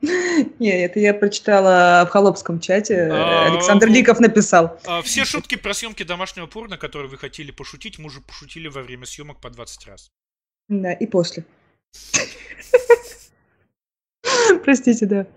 Нет, 0.59 0.91
это 0.91 0.99
я 0.99 1.13
прочитала 1.13 2.05
в 2.05 2.09
холопском 2.09 2.59
чате. 2.59 3.09
А, 3.11 3.51
Александр 3.51 3.87
Ликов 3.87 4.19
написал. 4.19 4.79
А, 4.85 5.01
все 5.01 5.25
шутки 5.25 5.55
про 5.55 5.73
съемки 5.73 6.03
домашнего 6.03 6.47
порно, 6.47 6.77
которые 6.77 7.09
вы 7.09 7.17
хотели 7.17 7.51
пошутить, 7.51 7.97
мы 7.97 8.07
уже 8.07 8.21
пошутили 8.21 8.67
во 8.67 8.81
время 8.81 9.05
съемок 9.05 9.39
по 9.39 9.49
20 9.49 9.87
раз. 9.87 10.11
Да, 10.67 10.93
и 10.93 11.07
после. 11.07 11.45
Простите, 14.63 15.05
да. 15.05 15.27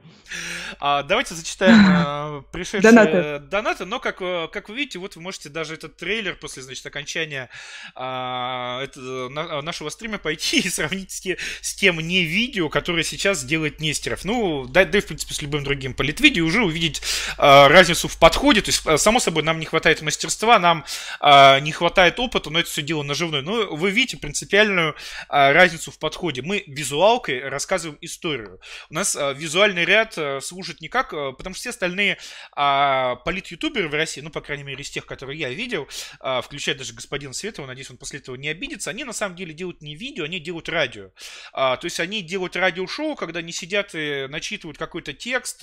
А, 0.81 1.03
давайте 1.03 1.35
зачитаем 1.35 2.39
э, 2.39 2.43
пришедшие 2.53 2.83
донаты. 2.83 3.39
донаты. 3.41 3.85
Но, 3.85 4.01
как, 4.01 4.21
э, 4.21 4.49
как 4.53 4.69
вы 4.69 4.77
видите, 4.77 4.99
вот 4.99 5.17
вы 5.17 5.23
можете 5.23 5.49
даже 5.49 5.75
этот 5.75 5.97
трейлер 5.97 6.37
после, 6.37 6.63
значит, 6.63 6.85
окончания 6.87 7.49
а, 7.95 8.83
это, 8.83 9.01
на, 9.01 9.63
нашего 9.63 9.89
стрима 9.89 10.19
пойти 10.19 10.61
и 10.61 10.71
сравнить 10.71 11.11
с, 11.11 11.21
те, 11.21 11.39
с 11.61 11.75
тем 11.75 11.99
не 12.01 12.23
видео, 12.25 12.69
которое 12.69 13.03
сейчас 13.03 13.45
делает 13.45 13.81
Нестеров. 13.81 14.25
Ну, 14.25 14.67
да, 14.67 14.85
да 14.85 14.99
и, 14.99 15.01
в 15.01 15.07
принципе, 15.07 15.35
с 15.35 15.43
любым 15.43 15.65
другим 15.65 15.95
политвидео 15.95 16.45
уже 16.45 16.63
увидеть 16.63 17.03
а, 17.37 17.69
разницу 17.69 18.09
в 18.09 18.19
подходе. 18.19 18.63
То 18.63 18.71
есть, 18.71 18.83
э, 18.87 18.99
само 18.99 19.21
собой, 19.21 19.43
нам 19.43 19.59
не 19.61 19.67
хватает 19.67 20.03
мастерства, 20.03 20.59
нам 20.59 20.85
а, 21.21 21.61
не 21.61 21.73
хватает 21.73 22.19
опыта, 22.21 22.51
но 22.51 22.61
это 22.61 22.69
все 22.69 22.83
дело 22.83 23.03
наживное. 23.03 23.43
Но 23.43 23.75
вы 23.75 23.91
видите 23.91 24.17
принципиальную 24.17 24.95
а, 25.29 25.53
разницу 25.53 25.91
в 25.91 25.99
подходе. 25.99 26.43
Мы 26.43 26.65
визуалкой 26.67 27.49
рассказываем 27.49 27.99
историю. 28.01 28.61
У 28.91 28.95
нас 28.95 29.17
а, 29.17 29.33
визуальный 29.33 29.85
ряд 29.85 30.15
а, 30.17 30.41
служит 30.59 30.81
не 30.81 30.89
как... 30.89 31.15
А, 31.15 31.33
потому 31.33 31.55
что 31.55 31.61
все 31.61 31.71
остальные 31.71 32.19
а, 32.53 33.17
полит-ютуберы 33.17 33.89
в 33.89 33.95
России, 33.95 34.21
ну, 34.21 34.31
по 34.31 34.41
крайней 34.41 34.65
мере, 34.65 34.83
из 34.83 34.91
тех, 34.91 35.07
которые 35.07 35.39
я 35.39 35.51
видел, 35.51 35.89
а, 36.19 36.43
включая 36.43 36.75
даже 36.75 36.95
господина 36.95 37.33
Светова, 37.33 37.67
надеюсь, 37.67 37.91
он 37.91 37.97
после 37.97 38.19
этого 38.19 38.35
не 38.35 38.49
обидится, 38.49 38.91
они 38.91 39.05
на 39.05 39.13
самом 39.13 39.37
деле 39.37 39.55
делают 39.55 39.83
не 39.83 39.95
видео, 39.95 40.25
они 40.25 40.41
делают 40.41 40.69
радио. 40.69 41.11
А, 41.53 41.77
то 41.77 41.85
есть 41.85 42.01
они 42.01 42.23
делают 42.23 42.57
радиошоу, 42.57 43.15
когда 43.15 43.39
они 43.39 43.53
сидят 43.53 43.95
и 43.95 44.27
начитывают 44.29 44.79
какой-то 44.79 45.13
текст, 45.13 45.63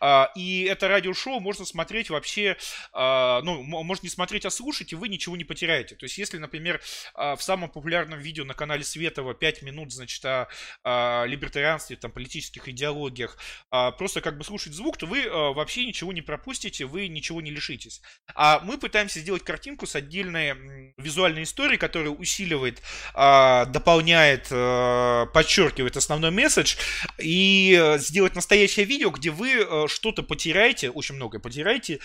а, 0.00 0.30
и 0.36 0.64
это 0.64 0.88
радиошоу 0.88 1.40
можно 1.40 1.64
смотреть 1.64 2.10
вообще, 2.10 2.58
а, 2.92 3.40
ну, 3.42 3.62
можно 3.62 4.04
не 4.04 4.10
смотреть, 4.10 4.44
а 4.44 4.50
слушать, 4.50 4.92
и 4.92 4.96
вы 4.96 5.08
ничего 5.08 5.36
не 5.36 5.44
потеряете. 5.44 5.94
То 5.94 6.04
есть 6.04 6.18
если, 6.18 6.36
например, 6.36 6.82
а, 7.14 7.36
в 7.36 7.42
самом 7.42 7.70
популярном 7.70 8.18
видео 8.18 8.44
на 8.44 8.54
канале 8.54 8.84
Светова 8.84 9.32
5 9.32 9.62
минут, 9.62 9.92
значит, 9.92 10.22
о, 10.26 10.48
о 10.84 11.24
либертарианстве, 11.24 11.96
там, 11.96 12.10
политических 12.10 12.68
идеологиях, 12.68 13.38
а, 13.70 13.92
просто 13.92 14.20
как 14.26 14.38
бы 14.38 14.42
слушать 14.42 14.72
звук, 14.72 14.96
то 14.96 15.06
вы 15.06 15.22
а, 15.22 15.52
вообще 15.52 15.86
ничего 15.86 16.12
не 16.12 16.20
пропустите, 16.20 16.84
вы 16.84 17.06
ничего 17.06 17.40
не 17.40 17.52
лишитесь. 17.52 18.02
А 18.34 18.58
мы 18.64 18.76
пытаемся 18.76 19.20
сделать 19.20 19.44
картинку 19.44 19.86
с 19.86 19.94
отдельной 19.94 20.92
визуальной 20.96 21.44
историей, 21.44 21.78
которая 21.78 22.10
усиливает, 22.10 22.82
а, 23.14 23.66
дополняет, 23.66 24.48
а, 24.50 25.26
подчеркивает 25.26 25.96
основной 25.96 26.32
месседж, 26.32 26.74
и 27.20 27.94
сделать 27.98 28.34
настоящее 28.34 28.84
видео, 28.84 29.10
где 29.10 29.30
вы 29.30 29.86
что-то 29.88 30.24
потеряете, 30.24 30.90
очень 30.90 31.14
многое 31.14 31.40
потеряете, 31.40 32.00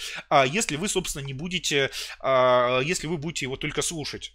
если 0.45 0.75
вы, 0.75 0.87
собственно, 0.89 1.23
не 1.25 1.33
будете, 1.33 1.89
если 2.23 3.07
вы 3.07 3.17
будете 3.17 3.45
его 3.45 3.55
только 3.55 3.81
слушать. 3.81 4.33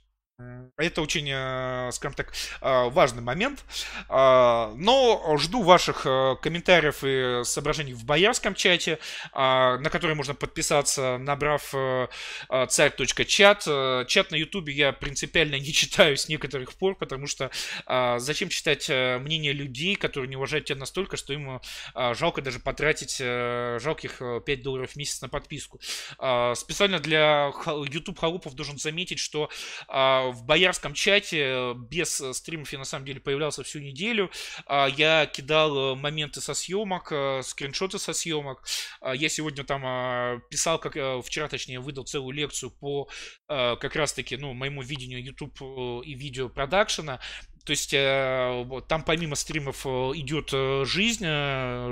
Это 0.77 1.01
очень, 1.01 1.31
э, 1.31 1.91
скажем 1.93 2.15
так, 2.15 2.35
э, 2.61 2.89
важный 2.91 3.23
момент. 3.23 3.65
Э, 4.11 4.75
но 4.77 5.37
жду 5.39 5.63
ваших 5.63 6.03
комментариев 6.43 6.99
и 7.03 7.43
соображений 7.45 7.95
в 7.95 8.05
боярском 8.05 8.55
чате, 8.55 8.99
на 9.33 9.89
который 9.91 10.15
можно 10.15 10.35
подписаться, 10.35 11.19
набрав 11.19 11.75
царь.чат. 12.69 14.09
Чат 14.09 14.31
на 14.31 14.37
ютубе 14.37 14.73
я 14.73 14.93
принципиально 14.93 15.59
не 15.59 15.73
читаю 15.73 16.17
с 16.17 16.29
некоторых 16.29 16.75
пор, 16.75 16.97
потому 16.97 17.27
что 17.27 17.51
зачем 18.19 18.49
читать 18.49 18.89
мнение 18.89 19.53
людей, 19.53 19.97
которые 19.97 20.29
не 20.29 20.37
уважают 20.37 20.67
тебя 20.67 20.79
настолько, 20.79 21.17
что 21.17 21.33
им 21.33 21.61
жалко 21.95 22.43
даже 22.43 22.59
потратить 22.59 23.19
жалких 23.19 24.21
5 24.45 24.63
долларов 24.63 24.91
в 24.93 24.97
месяц 24.97 25.23
на 25.23 25.29
подписку. 25.29 25.81
Специально 26.55 26.99
для 26.99 27.53
YouTube 27.67 28.19
халупов 28.19 28.55
должен 28.55 28.79
заметить, 28.79 29.19
что 29.19 29.49
в 30.33 30.45
боярском 30.45 30.95
чате 30.95 31.39
э, 31.41 31.75
без 31.75 32.21
э, 32.21 32.33
стримов 32.33 32.73
я 32.73 32.79
на 32.79 32.85
самом 32.85 33.05
деле 33.05 33.21
появлялся 33.21 33.63
всю 33.63 33.81
неделю. 33.81 34.31
А, 34.67 34.87
я 34.87 35.27
кидал 35.27 35.93
э, 35.93 35.95
моменты 35.95 36.41
со 36.41 36.55
съемок, 36.55 37.13
скриншоты 37.45 37.99
со 37.99 38.13
съемок. 38.13 38.65
А, 39.01 39.15
я 39.15 39.29
сегодня 39.29 39.65
там 39.65 40.43
писал, 40.51 40.79
как 40.79 40.95
вчера, 41.25 41.49
точнее, 41.49 41.81
выдал 41.81 42.05
целую 42.05 42.33
лекцию 42.33 42.71
по 42.71 43.09
как 43.49 43.95
раз-таки, 43.95 44.37
ну, 44.37 44.53
моему 44.55 44.83
видению 44.83 45.23
YouTube 45.23 45.61
и 46.05 46.15
видео 46.15 46.49
продакшена. 46.49 47.21
То 47.67 47.73
есть 47.73 47.93
э, 47.93 48.65
там 48.87 49.03
помимо 49.03 49.35
стримов 49.35 49.85
э, 49.85 49.89
идет 50.15 50.51
э, 50.53 50.85
жизнь, 50.87 51.27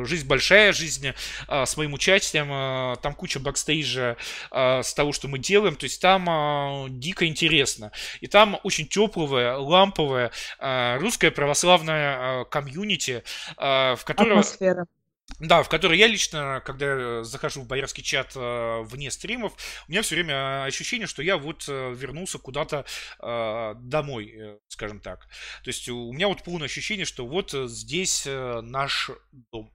жизнь 0.07 0.27
большая, 0.27 0.73
жизнь 0.73 1.09
с 1.49 1.77
моим 1.77 1.95
участием, 1.95 2.97
там 3.01 3.15
куча 3.15 3.41
бэкстейджа 3.41 4.17
с 4.53 4.95
того, 4.95 5.13
что 5.13 5.27
мы 5.27 5.39
делаем, 5.39 5.75
то 5.75 5.85
есть 5.85 6.01
там 6.01 6.87
дико 7.01 7.27
интересно. 7.27 7.91
И 8.21 8.29
там 8.29 8.59
очень 8.63 8.87
теплая, 8.87 9.57
ламповая 9.57 10.31
русская 10.61 11.31
православная 11.31 12.45
комьюнити, 12.45 13.25
в 13.57 14.01
которой... 14.05 14.39
Атмосфера. 14.39 14.87
Да, 15.41 15.63
в 15.63 15.69
которой 15.69 15.99
я 15.99 16.07
лично, 16.07 16.63
когда 16.65 17.25
захожу 17.25 17.63
в 17.63 17.67
боярский 17.67 18.03
чат 18.03 18.33
э, 18.37 18.83
вне 18.83 19.11
стримов, 19.11 19.55
у 19.89 19.91
меня 19.91 20.03
все 20.03 20.15
время 20.15 20.65
ощущение, 20.65 21.07
что 21.07 21.23
я 21.23 21.39
вот 21.39 21.65
э, 21.69 21.95
вернулся 21.95 22.39
куда-то 22.39 22.85
э, 23.21 23.75
домой, 23.79 24.31
э, 24.31 24.59
скажем 24.69 25.01
так. 25.01 25.27
То 25.65 25.69
есть 25.71 25.89
у 25.89 26.13
меня 26.13 26.29
вот 26.29 26.45
полное 26.45 26.67
ощущение, 26.67 27.05
что 27.05 27.27
вот 27.27 27.53
здесь 27.53 28.27
э, 28.27 28.61
наш 28.61 29.11
дом. 29.51 29.73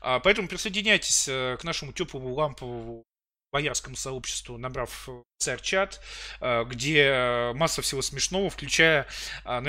А, 0.00 0.18
поэтому 0.18 0.48
присоединяйтесь 0.48 1.28
э, 1.28 1.56
к 1.60 1.64
нашему 1.64 1.92
теплому 1.92 2.32
ламповому 2.34 3.04
боярскому 3.52 3.96
сообществу, 3.96 4.58
набрав 4.58 5.08
царь-чат, 5.38 6.00
э, 6.40 6.64
где 6.64 7.52
масса 7.54 7.82
всего 7.82 8.02
смешного, 8.02 8.50
включая 8.50 9.06
а, 9.44 9.60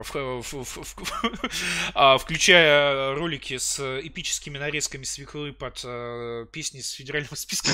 включая 2.18 3.14
ролики 3.14 3.58
с 3.58 4.00
эпическими 4.00 4.58
нарезками 4.58 5.04
свеклы 5.04 5.52
под 5.52 5.80
э, 5.84 6.46
песни 6.52 6.80
с 6.80 6.90
федерального 6.90 7.34
списка 7.34 7.70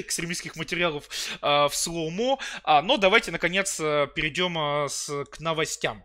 экстремистских 0.00 0.56
материалов 0.56 1.08
э, 1.42 1.68
в 1.68 1.70
слоумо. 1.72 2.38
А, 2.62 2.82
но 2.82 2.96
давайте, 2.96 3.30
наконец, 3.30 3.78
э, 3.80 4.08
перейдем 4.14 4.56
э, 4.58 4.88
к 5.30 5.40
новостям. 5.40 6.04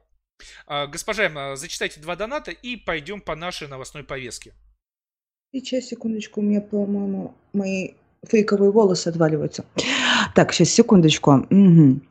А, 0.67 0.87
госпожа, 0.87 1.55
зачитайте 1.55 1.99
два 1.99 2.15
доната 2.15 2.51
и 2.51 2.75
пойдем 2.75 3.21
по 3.21 3.35
нашей 3.35 3.67
новостной 3.67 4.03
повестке. 4.03 4.53
Сейчас, 5.51 5.85
секундочку, 5.85 6.41
у 6.41 6.43
меня, 6.43 6.61
по-моему, 6.61 7.35
мои 7.53 7.93
фейковые 8.27 8.71
волосы 8.71 9.09
отваливаются. 9.09 9.65
Так, 10.33 10.51
сейчас, 10.53 10.69
секундочку. 10.69 11.31
Угу. 11.49 12.01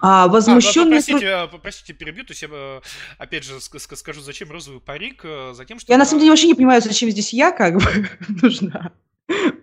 А, 0.00 0.28
возмущенный... 0.28 0.98
А, 0.98 1.00
попросите, 1.00 1.28
а, 1.28 1.46
попросите, 1.46 1.92
перебью, 1.94 2.24
то 2.24 2.32
есть 2.32 2.42
я, 2.42 2.48
э, 2.50 2.80
опять 3.18 3.44
же, 3.44 3.60
скажу, 3.60 4.20
зачем 4.20 4.50
розовый 4.50 4.80
парик, 4.80 5.22
э, 5.24 5.52
затем, 5.54 5.78
что... 5.78 5.90
Я, 5.90 5.98
на 5.98 6.04
самом 6.04 6.20
деле, 6.20 6.32
вообще 6.32 6.48
не 6.48 6.54
понимаю, 6.54 6.82
зачем 6.82 7.10
здесь 7.10 7.32
я, 7.32 7.50
как 7.50 7.76
бы, 7.76 8.08
нужна 8.42 8.92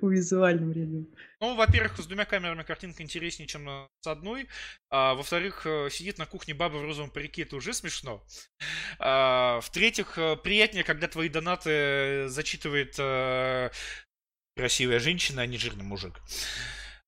у 0.02 0.10
визуальном 0.10 0.72
ряду. 0.72 1.08
Ну, 1.40 1.56
во-первых, 1.56 2.00
с 2.00 2.08
двумя 2.08 2.26
камерами 2.26 2.64
картинка 2.64 3.04
интереснее, 3.04 3.48
чем 3.48 3.70
с 4.02 4.08
одной. 4.08 4.48
А, 4.90 5.14
во-вторых, 5.14 5.62
э, 5.66 5.90
сидит 5.92 6.18
на 6.18 6.26
кухне 6.26 6.56
баба 6.56 6.78
в 6.78 6.84
розовом 6.84 7.12
парике, 7.12 7.44
это 7.44 7.56
уже 7.56 7.74
смешно. 7.74 8.24
А, 8.98 9.60
в-третьих, 9.62 10.18
приятнее, 10.44 10.84
когда 10.84 11.08
твои 11.08 11.30
донаты 11.30 12.28
зачитывает 12.28 12.96
красивая 14.56 15.00
женщина, 15.00 15.44
а 15.44 15.46
не 15.46 15.58
жирный 15.58 15.86
мужик. 15.86 16.20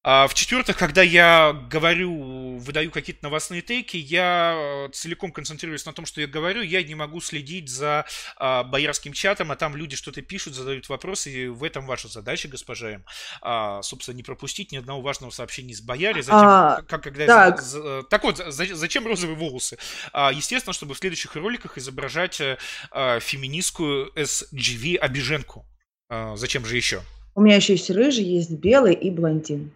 А 0.04 0.28
в-четвертых, 0.28 0.78
когда 0.78 1.04
я 1.04 1.54
говорю, 1.70 2.58
выдаю 2.58 2.90
какие-то 2.90 3.24
новостные 3.24 3.62
тейки, 3.62 3.98
я 3.98 4.56
э, 4.88 4.90
целиком 4.94 5.32
концентрируюсь 5.32 5.86
на 5.86 5.94
том, 5.94 6.08
что 6.08 6.22
я 6.22 6.28
говорю, 6.28 6.64
я 6.64 6.82
не 6.82 6.96
могу 6.96 7.22
следить 7.22 7.70
за 7.70 8.06
а, 8.38 8.64
боярским 8.64 9.14
чатом, 9.14 9.52
а 9.52 9.56
там 9.56 9.76
люди 9.76 9.96
что-то 9.96 10.24
пишут, 10.24 10.56
задают 10.56 10.90
вопросы, 10.90 11.30
и 11.32 11.48
в 11.48 11.64
этом 11.64 11.86
ваша 11.86 12.08
задача, 12.08 12.48
госпожа 12.48 12.94
М. 12.94 13.06
А, 13.44 13.84
собственно, 13.84 14.16
не 14.16 14.24
пропустить 14.24 14.72
ни 14.72 14.78
одного 14.78 15.02
важного 15.02 15.30
сообщения 15.30 15.76
с 15.76 15.82
бояре. 15.82 16.24
Затем, 16.24 16.40
а, 16.42 16.82
как, 16.88 17.04
когда 17.04 17.28
так. 17.28 17.58
Я, 17.58 17.62
за, 17.62 18.04
так 18.04 18.24
вот, 18.24 18.38
за, 18.38 18.76
зачем 18.76 19.06
розовые 19.06 19.38
волосы? 19.38 19.78
А, 20.14 20.32
естественно, 20.32 20.74
чтобы 20.74 20.96
в 20.96 20.98
следующих 20.98 21.36
роликах 21.36 21.78
изображать 21.78 22.42
а, 22.90 23.20
феминистскую 23.20 24.12
SGV-обиженку. 24.16 25.64
А, 26.10 26.36
зачем 26.38 26.66
же 26.66 26.76
еще? 26.76 27.04
У 27.36 27.42
меня 27.42 27.58
еще 27.58 27.74
есть 27.74 27.92
рыжий, 27.92 28.26
есть 28.26 28.50
белый 28.50 28.96
и 28.96 29.12
блондин. 29.12 29.72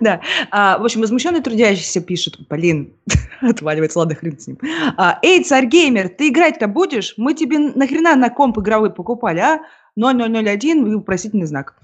Да. 0.00 0.20
А, 0.50 0.78
в 0.78 0.84
общем, 0.84 1.00
возмущенный 1.00 1.40
трудящийся 1.40 2.00
пишет, 2.00 2.36
блин, 2.48 2.92
отваливается, 3.40 3.98
ладно, 3.98 4.14
хрен 4.14 4.38
с 4.38 4.46
ним. 4.46 4.58
А, 4.96 5.18
Эй, 5.22 5.42
царь-геймер, 5.42 6.08
ты 6.10 6.28
играть-то 6.28 6.66
будешь? 6.66 7.14
Мы 7.16 7.34
тебе 7.34 7.58
нахрена 7.58 8.16
на 8.16 8.28
комп 8.28 8.58
игровой 8.58 8.92
покупали, 8.92 9.38
а? 9.38 9.60
0001 9.96 10.86
и 10.86 10.94
вопросительный 10.94 11.46
знак. 11.46 11.74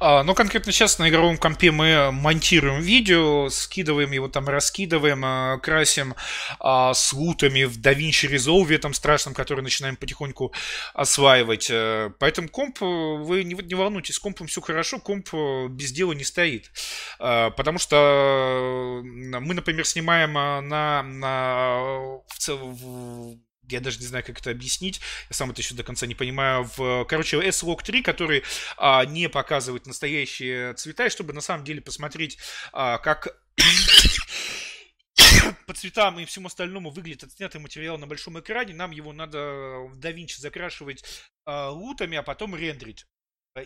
А, 0.00 0.22
ну, 0.22 0.34
конкретно 0.34 0.70
сейчас 0.70 0.98
на 0.98 1.08
игровом 1.08 1.38
компе 1.38 1.70
мы 1.70 2.10
монтируем 2.12 2.80
видео, 2.80 3.48
скидываем 3.48 4.12
его 4.12 4.28
там, 4.28 4.48
раскидываем, 4.48 5.22
а, 5.24 5.58
красим 5.58 6.14
а, 6.60 6.92
с 6.92 7.12
лутами 7.12 7.64
в 7.64 7.78
DaVinci 7.78 8.30
Resolve 8.30 8.74
этом 8.74 8.92
страшном, 8.92 9.34
который 9.34 9.62
начинаем 9.62 9.96
потихоньку 9.96 10.52
осваивать. 10.94 11.68
Э, 11.70 12.10
поэтому 12.18 12.48
комп, 12.48 12.80
вы 12.80 13.44
не, 13.44 13.54
не 13.54 13.74
волнуйтесь, 13.74 14.18
компом 14.18 14.46
все 14.46 14.60
хорошо, 14.60 14.98
комп 14.98 15.28
э, 15.32 15.68
без 15.68 15.92
дела 15.92 16.12
не 16.12 16.24
стоит. 16.24 16.70
А, 17.18 17.50
потому 17.50 17.78
что 17.78 19.00
мы, 19.04 19.54
например, 19.54 19.86
снимаем 19.86 20.34
на, 20.34 21.02
на 21.02 21.80
в, 22.46 23.34
в 23.34 23.47
я 23.68 23.80
даже 23.80 23.98
не 23.98 24.06
знаю, 24.06 24.24
как 24.24 24.40
это 24.40 24.50
объяснить, 24.50 25.00
я 25.30 25.34
сам 25.34 25.50
это 25.50 25.60
еще 25.60 25.74
до 25.74 25.84
конца 25.84 26.06
не 26.06 26.14
понимаю, 26.14 26.68
в, 26.76 27.04
короче, 27.04 27.40
S-Log 27.40 27.82
3, 27.82 28.02
который 28.02 28.42
а, 28.76 29.04
не 29.04 29.28
показывает 29.28 29.86
настоящие 29.86 30.74
цвета, 30.74 31.10
чтобы 31.10 31.32
на 31.32 31.40
самом 31.40 31.64
деле 31.64 31.80
посмотреть, 31.80 32.38
а, 32.72 32.98
как 32.98 33.40
по 35.66 35.74
цветам 35.74 36.18
и 36.18 36.24
всему 36.24 36.46
остальному 36.46 36.90
выглядит 36.90 37.24
отснятый 37.24 37.60
материал 37.60 37.98
на 37.98 38.06
большом 38.06 38.38
экране, 38.38 38.74
нам 38.74 38.90
его 38.90 39.12
надо 39.12 39.38
в 39.38 39.98
DaVinci 39.98 40.38
закрашивать 40.38 41.04
а, 41.44 41.70
лутами, 41.70 42.16
а 42.16 42.22
потом 42.22 42.54
рендерить. 42.54 43.06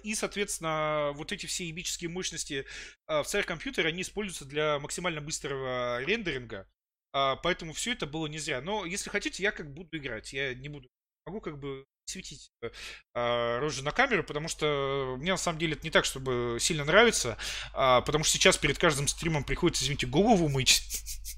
И, 0.03 0.15
соответственно, 0.15 1.13
вот 1.15 1.33
эти 1.33 1.47
все 1.47 1.67
ебические 1.67 2.11
мощности 2.11 2.67
а, 3.07 3.23
в 3.23 3.27
CR-компьютере, 3.27 3.89
они 3.89 4.03
используются 4.03 4.45
для 4.45 4.79
максимально 4.79 5.21
быстрого 5.21 6.03
рендеринга. 6.03 6.69
А, 7.13 7.37
поэтому 7.37 7.73
все 7.73 7.93
это 7.93 8.07
было 8.07 8.27
не 8.27 8.39
зря. 8.39 8.61
Но 8.61 8.85
если 8.85 9.11
хотите, 9.11 9.43
я 9.43 9.53
как 9.53 9.73
буду 9.73 9.97
играть. 9.97 10.33
Я 10.33 10.55
не 10.55 10.69
буду. 10.69 10.89
Могу 11.27 11.41
как 11.41 11.59
бы 11.59 11.85
светить 12.05 12.51
э, 12.63 13.59
рожу 13.61 13.83
на 13.83 13.93
камеру, 13.93 14.25
потому 14.25 14.49
что 14.49 15.17
мне 15.19 15.31
на 15.31 15.37
самом 15.37 15.59
деле 15.59 15.75
это 15.75 15.85
не 15.85 15.91
так, 15.91 16.05
чтобы 16.05 16.59
сильно 16.61 16.85
нравится, 16.85 17.39
э, 17.75 18.03
потому 18.05 18.25
что 18.25 18.35
сейчас 18.35 18.57
перед 18.57 18.77
каждым 18.79 19.07
стримом 19.07 19.45
приходится, 19.45 19.85
извините, 19.85 20.07
голову 20.07 20.49
мыть. 20.49 20.83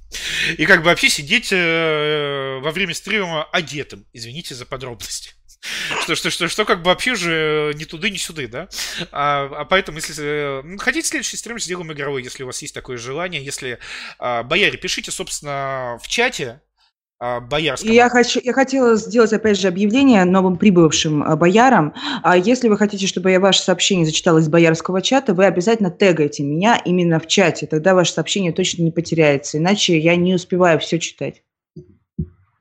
И 0.58 0.64
как 0.64 0.80
бы 0.80 0.86
вообще 0.86 1.08
сидеть 1.10 1.52
э, 1.52 2.60
во 2.62 2.70
время 2.70 2.94
стрима 2.94 3.44
одетым. 3.44 4.06
Извините 4.12 4.54
за 4.54 4.64
подробности. 4.64 5.34
Что, 6.02 6.14
что, 6.14 6.30
что, 6.30 6.48
что 6.48 6.64
как 6.64 6.82
бы 6.82 6.86
вообще 6.86 7.14
же 7.14 7.72
не 7.76 7.84
туды, 7.84 8.10
не 8.10 8.18
сюда, 8.18 8.46
да? 8.48 8.68
А, 9.12 9.50
а 9.60 9.64
поэтому, 9.64 9.98
если 9.98 10.64
э, 10.74 10.78
хотите 10.78 11.08
следующий 11.08 11.36
стрим, 11.36 11.58
сделаем 11.58 11.92
игровой, 11.92 12.22
если 12.22 12.42
у 12.42 12.46
вас 12.46 12.60
есть 12.62 12.74
такое 12.74 12.96
желание. 12.96 13.44
Если, 13.44 13.78
а, 14.18 14.42
бояре, 14.42 14.76
пишите, 14.76 15.10
собственно, 15.10 15.98
в 16.02 16.08
чате, 16.08 16.60
а, 17.20 17.40
боярском. 17.40 17.90
Я, 17.90 18.08
хочу, 18.08 18.40
я 18.42 18.52
хотела 18.52 18.96
сделать, 18.96 19.32
опять 19.32 19.58
же, 19.58 19.68
объявление 19.68 20.24
новым 20.24 20.56
прибывшим 20.56 21.22
а, 21.22 21.36
боярам. 21.36 21.94
А 22.22 22.36
если 22.36 22.68
вы 22.68 22.76
хотите, 22.76 23.06
чтобы 23.06 23.30
я 23.30 23.40
ваше 23.40 23.62
сообщение 23.62 24.04
зачитала 24.04 24.38
из 24.38 24.48
боярского 24.48 25.00
чата, 25.00 25.32
вы 25.32 25.46
обязательно 25.46 25.90
тегайте 25.90 26.42
меня 26.42 26.76
именно 26.84 27.20
в 27.20 27.26
чате. 27.26 27.66
Тогда 27.66 27.94
ваше 27.94 28.12
сообщение 28.12 28.52
точно 28.52 28.82
не 28.82 28.90
потеряется. 28.90 29.58
Иначе 29.58 29.98
я 29.98 30.16
не 30.16 30.34
успеваю 30.34 30.78
все 30.80 30.98
читать. 30.98 31.42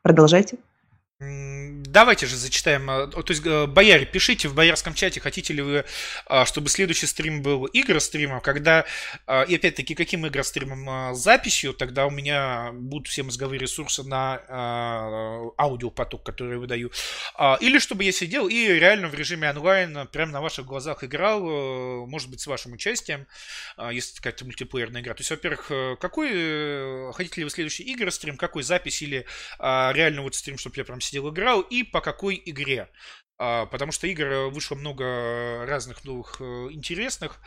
Продолжайте. 0.01 0.57
Давайте 1.93 2.25
же 2.25 2.37
зачитаем. 2.37 2.89
Э, 2.89 3.07
то 3.07 3.23
есть, 3.29 3.45
э, 3.45 3.67
бояре, 3.67 4.07
пишите 4.07 4.47
в 4.47 4.55
боярском 4.55 4.95
чате, 4.95 5.19
хотите 5.19 5.53
ли 5.53 5.61
вы, 5.61 5.85
а, 6.25 6.43
чтобы 6.43 6.69
следующий 6.69 7.05
стрим 7.05 7.43
был 7.43 7.69
игростримом, 7.71 8.41
когда, 8.41 8.85
а, 9.27 9.43
и 9.43 9.55
опять-таки, 9.55 9.93
каким 9.93 10.27
игростримом? 10.27 10.89
А, 10.89 11.13
записью, 11.13 11.71
тогда 11.71 12.07
у 12.07 12.09
меня 12.09 12.71
будут 12.73 13.09
все 13.09 13.21
мозговые 13.21 13.59
ресурсы 13.59 14.01
на 14.03 14.41
аудиопоток, 15.59 16.23
который 16.23 16.53
я 16.53 16.59
выдаю. 16.59 16.91
Или 17.61 17.77
чтобы 17.77 18.03
я 18.03 18.11
сидел 18.11 18.47
и 18.47 18.67
реально 18.67 19.07
в 19.07 19.13
режиме 19.13 19.51
онлайн, 19.51 20.07
прямо 20.11 20.31
на 20.31 20.41
ваших 20.41 20.65
глазах 20.65 21.03
играл, 21.03 21.43
э, 21.45 22.05
может 22.07 22.29
быть, 22.31 22.41
с 22.41 22.47
вашим 22.47 22.73
участием, 22.73 23.27
если 23.91 24.15
какая-то 24.15 24.45
мультиплеерная 24.45 25.01
игра. 25.01 25.13
То 25.13 25.21
есть, 25.21 25.29
во-первых, 25.29 25.99
какой, 25.99 27.13
хотите 27.13 27.41
ли 27.41 27.43
вы 27.43 27.51
следующий 27.51 27.83
игрострим, 27.93 28.37
какой 28.37 28.63
запись 28.63 29.01
или 29.03 29.27
реально 29.59 30.23
вот 30.23 30.33
стрим, 30.33 30.57
чтобы 30.57 30.75
я 30.77 30.85
прям 30.85 30.99
сидел 30.99 31.29
играл, 31.29 31.61
и 31.61 31.82
по 31.85 32.01
какой 32.01 32.41
игре. 32.45 32.89
А, 33.37 33.65
потому 33.65 33.91
что 33.91 34.07
игр 34.07 34.25
э, 34.25 34.49
вышло 34.49 34.75
много 34.75 35.65
разных 35.65 36.05
новых 36.05 36.37
э, 36.39 36.43
интересных. 36.71 37.39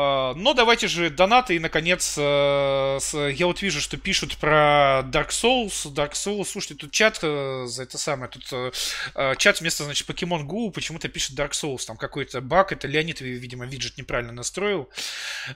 А, 0.00 0.32
но 0.36 0.54
давайте 0.54 0.86
же 0.86 1.10
донаты 1.10 1.56
и, 1.56 1.58
наконец, 1.58 2.14
э, 2.16 2.98
я 3.34 3.46
вот 3.46 3.62
вижу, 3.62 3.80
что 3.80 3.96
пишут 3.96 4.36
про 4.36 5.02
Dark 5.10 5.30
Souls. 5.30 5.92
Dark 5.92 6.12
Souls, 6.12 6.44
слушайте, 6.44 6.76
тут 6.76 6.92
чат 6.92 7.18
э, 7.20 7.64
за 7.66 7.82
это 7.82 7.98
самое, 7.98 8.30
тут 8.30 8.44
э, 8.52 9.34
чат 9.38 9.60
вместо, 9.60 9.82
значит, 9.82 10.08
Pokemon 10.08 10.46
Go 10.46 10.70
почему-то 10.70 11.08
пишет 11.08 11.36
Dark 11.36 11.50
Souls. 11.50 11.84
Там 11.84 11.96
какой-то 11.96 12.40
баг, 12.40 12.70
это 12.70 12.86
Леонид, 12.86 13.20
видимо, 13.20 13.66
виджет 13.66 13.98
неправильно 13.98 14.32
настроил. 14.32 14.88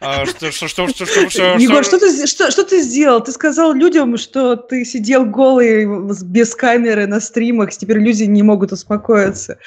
Что, 0.01 0.51
что, 0.51 0.67
что, 0.67 0.89
что, 0.89 1.07
что, 1.07 1.31
что, 1.31 1.57
Егор, 1.59 1.85
что 1.85 2.01
ты, 2.01 2.27
что, 2.27 2.51
что 2.51 2.65
ты 2.65 2.83
сделал? 2.83 3.23
Ты 3.23 3.31
сказал 3.31 3.73
людям, 3.73 4.17
что 4.17 4.57
ты 4.57 4.85
сидел 4.85 5.25
голый 5.25 5.87
без 6.25 6.57
камеры 6.57 7.07
на 7.07 7.21
стримах, 7.21 7.71
теперь 7.71 7.99
люди 7.99 8.25
не 8.25 8.43
могут 8.43 8.73
успокоиться. 8.73 9.59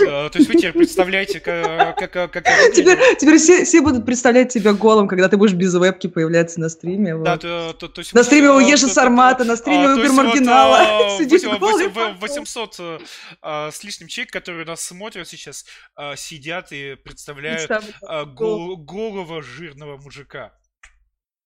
Э, 0.00 0.30
то 0.30 0.38
есть 0.38 0.48
вы 0.48 0.56
теперь 0.56 0.72
представляете, 0.72 1.40
как... 1.40 1.96
как, 1.96 2.32
как 2.32 2.44
теперь 2.72 2.98
теперь 3.16 3.38
все, 3.38 3.64
все 3.64 3.80
будут 3.80 4.06
представлять 4.06 4.52
тебя 4.52 4.72
голым, 4.72 5.08
когда 5.08 5.28
ты 5.28 5.36
будешь 5.36 5.54
без 5.54 5.74
вебки 5.74 6.06
появляться 6.06 6.60
на 6.60 6.68
стриме. 6.68 7.16
Вот. 7.16 7.24
Да, 7.24 7.36
то, 7.38 7.72
то, 7.72 7.88
то 7.88 8.00
есть... 8.00 8.12
На 8.12 8.22
стриме 8.22 8.50
у 8.50 8.58
Еши 8.58 8.88
Сармата, 8.88 9.44
на 9.44 9.56
стриме 9.56 9.88
у 9.88 10.12
Маргинала. 10.12 11.18
Сидишь 11.18 11.42
голый. 11.42 11.88
800 11.88 13.00
а, 13.40 13.70
с 13.72 13.82
лишним 13.84 14.08
человек, 14.08 14.32
которые 14.32 14.64
нас 14.64 14.82
смотрят 14.82 15.28
сейчас, 15.28 15.64
а, 15.94 16.16
сидят 16.16 16.72
и 16.72 16.94
представляют 16.94 17.70
а, 18.02 18.24
голого 18.24 19.42
жирного 19.42 19.96
мужика. 19.96 20.52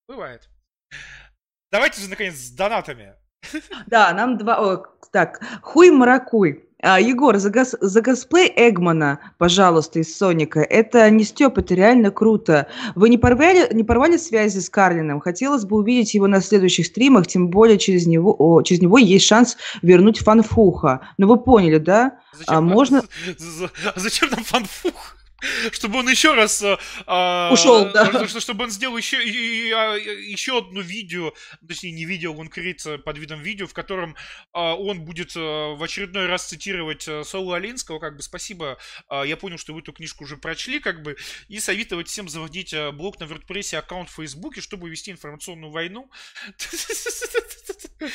Бывает. 0.09 0.49
Давайте 1.71 2.01
же, 2.01 2.09
наконец, 2.09 2.35
с 2.35 2.51
донатами. 2.51 3.15
Да, 3.87 4.13
нам 4.13 4.39
два... 4.39 4.59
О, 4.61 4.85
так, 5.11 5.41
хуй 5.63 5.91
маракуй. 5.91 6.67
А, 6.83 7.01
Егор, 7.01 7.39
за, 7.39 7.51
гос, 7.51 7.75
за 7.81 8.03
косплей 8.03 8.53
Эгмана, 8.55 9.19
пожалуйста, 9.39 9.99
из 10.01 10.17
Соника. 10.17 10.61
Это 10.61 11.09
не 11.11 11.25
Степ, 11.25 11.57
это 11.57 11.75
реально 11.75 12.11
круто. 12.11 12.69
Вы 12.95 13.09
не 13.09 13.17
порвали, 13.17 13.73
не 13.73 13.83
порвали 13.83 14.19
связи 14.19 14.59
с 14.59 14.69
Карлином? 14.69 15.21
Хотелось 15.21 15.65
бы 15.65 15.79
увидеть 15.79 16.13
его 16.13 16.27
на 16.27 16.43
следующих 16.43 16.87
стримах, 16.87 17.27
тем 17.27 17.49
более 17.49 17.79
через 17.79 18.07
него, 18.07 18.37
о, 18.39 18.63
через 18.63 18.83
него 18.83 18.99
есть 18.99 19.25
шанс 19.25 19.57
вернуть 19.81 20.19
фанфуха. 20.19 21.01
Ну 21.17 21.27
вы 21.27 21.39
поняли, 21.39 21.79
да? 21.79 22.19
Зачем, 22.35 22.55
а 22.55 22.61
можно... 22.61 23.03
Зачем 23.97 24.31
нам 24.31 24.45
фанфух? 24.45 25.17
Чтобы 25.73 25.99
он 25.99 26.09
еще 26.09 26.35
раз 26.35 26.63
э, 26.63 26.77
а, 27.07 27.51
ушел, 27.53 27.91
да. 27.93 28.27
чтобы 28.29 28.65
он 28.65 28.71
сделал 28.71 28.97
еще 28.97 29.19
а, 29.19 29.95
еще 29.97 30.59
одно 30.59 30.81
видео, 30.81 31.33
точнее 31.67 31.93
не 31.93 32.05
видео, 32.05 32.35
он 32.35 32.49
крится 32.49 32.99
под 32.99 33.19
видом 33.19 33.41
видео, 33.43 33.67
в 33.67 33.75
котором 33.75 34.17
а, 34.53 34.75
он 34.75 35.01
будет 35.03 35.33
а, 35.37 35.75
в 35.75 35.83
очередной 35.83 36.27
раз 36.27 36.47
цитировать 36.47 37.07
а, 37.09 37.25
Солу 37.25 37.53
Алинского, 37.53 37.99
как 37.99 38.17
бы 38.17 38.23
спасибо, 38.23 38.79
а, 39.09 39.25
я 39.25 39.37
понял, 39.37 39.59
что 39.59 39.75
вы 39.75 39.81
эту 39.81 39.93
книжку 39.93 40.25
уже 40.25 40.37
прочли, 40.37 40.81
как 40.81 41.03
бы, 41.03 41.17
и 41.49 41.61
советовать 41.61 42.09
всем 42.09 42.29
заводить 42.29 42.75
блог 42.95 43.19
на 43.21 43.25
WordPress, 43.25 43.77
аккаунт 43.77 44.11
в 44.11 44.15
Фейсбуке, 44.15 44.61
чтобы 44.61 44.89
вести 44.91 45.11
информационную 45.11 45.71
войну. 45.71 46.11
То 47.99 48.07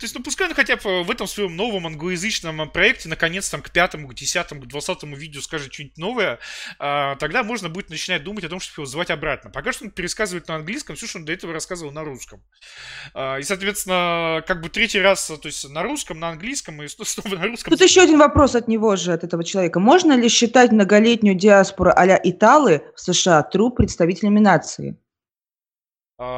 есть, 0.00 0.14
ну 0.14 0.22
пускай 0.22 0.48
он 0.48 0.54
хотя 0.54 0.76
бы 0.76 1.02
в 1.02 1.10
этом 1.10 1.26
своем 1.26 1.56
новом 1.56 1.86
англоязычном 1.86 2.70
проекте 2.70 3.08
наконец 3.08 3.48
там 3.50 3.62
к 3.62 3.70
пятому, 3.70 4.08
к 4.08 4.14
десятому, 4.14 4.62
к 4.62 4.66
двадцатому 4.66 5.16
видео 5.16 5.40
скажет 5.40 5.72
что-нибудь 5.72 5.98
новое, 5.98 6.38
тогда 6.78 7.42
можно 7.42 7.68
будет 7.68 7.90
начинать 7.90 8.24
думать 8.24 8.44
о 8.44 8.48
том, 8.48 8.60
чтобы 8.60 8.82
его 8.82 8.86
звать 8.86 9.10
обратно. 9.10 9.50
Пока 9.50 9.72
что 9.72 9.84
он 9.84 9.90
пересказывает 9.90 10.48
на 10.48 10.56
английском 10.56 10.96
все, 10.96 11.06
что 11.06 11.18
он 11.18 11.24
до 11.24 11.32
этого 11.32 11.52
рассказывал 11.52 11.92
на 11.92 12.04
русском. 12.04 12.42
А, 13.14 13.38
и, 13.38 13.42
соответственно, 13.42 14.42
как 14.46 14.60
бы 14.60 14.68
третий 14.68 15.00
раз, 15.00 15.26
то 15.26 15.46
есть 15.46 15.68
на 15.68 15.82
русском, 15.82 16.18
на 16.18 16.28
английском 16.30 16.82
и 16.82 16.88
снова 17.04 17.36
на 17.36 17.46
русском. 17.46 17.70
Тут 17.70 17.80
еще 17.80 18.02
один 18.02 18.18
вопрос 18.18 18.54
от 18.54 18.68
него 18.68 18.96
же, 18.96 19.12
от 19.12 19.24
этого 19.24 19.44
человека. 19.44 19.80
Можно 19.80 20.16
ли 20.16 20.28
считать 20.28 20.72
многолетнюю 20.72 21.34
диаспору 21.36 21.92
а-ля 21.94 22.20
Италы 22.22 22.82
в 22.94 23.00
США 23.00 23.48
true 23.52 23.70
представителями 23.70 24.40
нации? 24.40 24.96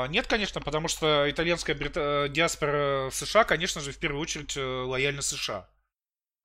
Нет, 0.09 0.27
конечно, 0.27 0.61
потому 0.63 0.89
что 0.89 1.31
итальянская 1.31 1.77
диаспора 2.29 3.11
в 3.11 3.15
США, 3.15 3.45
конечно 3.45 3.81
же, 3.83 3.93
в 3.93 3.99
первую 3.99 4.23
очередь 4.23 4.57
э, 4.57 4.61
лояльна 4.61 5.21
США. 5.21 5.69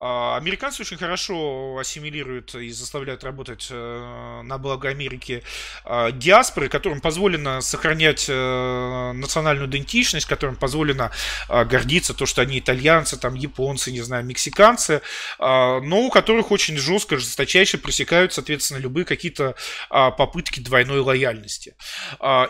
А, 0.03 0.35
американцы 0.35 0.81
очень 0.81 0.97
хорошо 0.97 1.77
ассимилируют 1.79 2.55
и 2.55 2.71
заставляют 2.71 3.23
работать 3.23 3.67
э, 3.69 4.41
на 4.43 4.57
благо 4.57 4.89
Америки 4.89 5.43
а, 5.85 6.11
диаспоры, 6.11 6.69
которым 6.69 7.01
позволено 7.01 7.61
сохранять 7.61 8.25
э, 8.27 9.11
национальную 9.13 9.69
идентичность, 9.69 10.25
которым 10.25 10.55
позволено 10.55 11.11
а, 11.47 11.65
гордиться 11.65 12.15
то, 12.15 12.25
что 12.25 12.41
они 12.41 12.57
итальянцы, 12.57 13.15
там 13.15 13.35
японцы, 13.35 13.91
не 13.91 14.01
знаю, 14.01 14.25
мексиканцы, 14.25 15.01
но 15.37 16.01
у 16.01 16.09
которых 16.09 16.49
очень 16.51 16.77
жестко, 16.77 17.17
жесточайше 17.17 17.77
пресекают, 17.77 18.33
соответственно, 18.33 18.79
любые 18.79 19.05
какие-то 19.05 19.55
попытки 19.89 20.59
двойной 20.59 20.99
лояльности. 20.99 21.75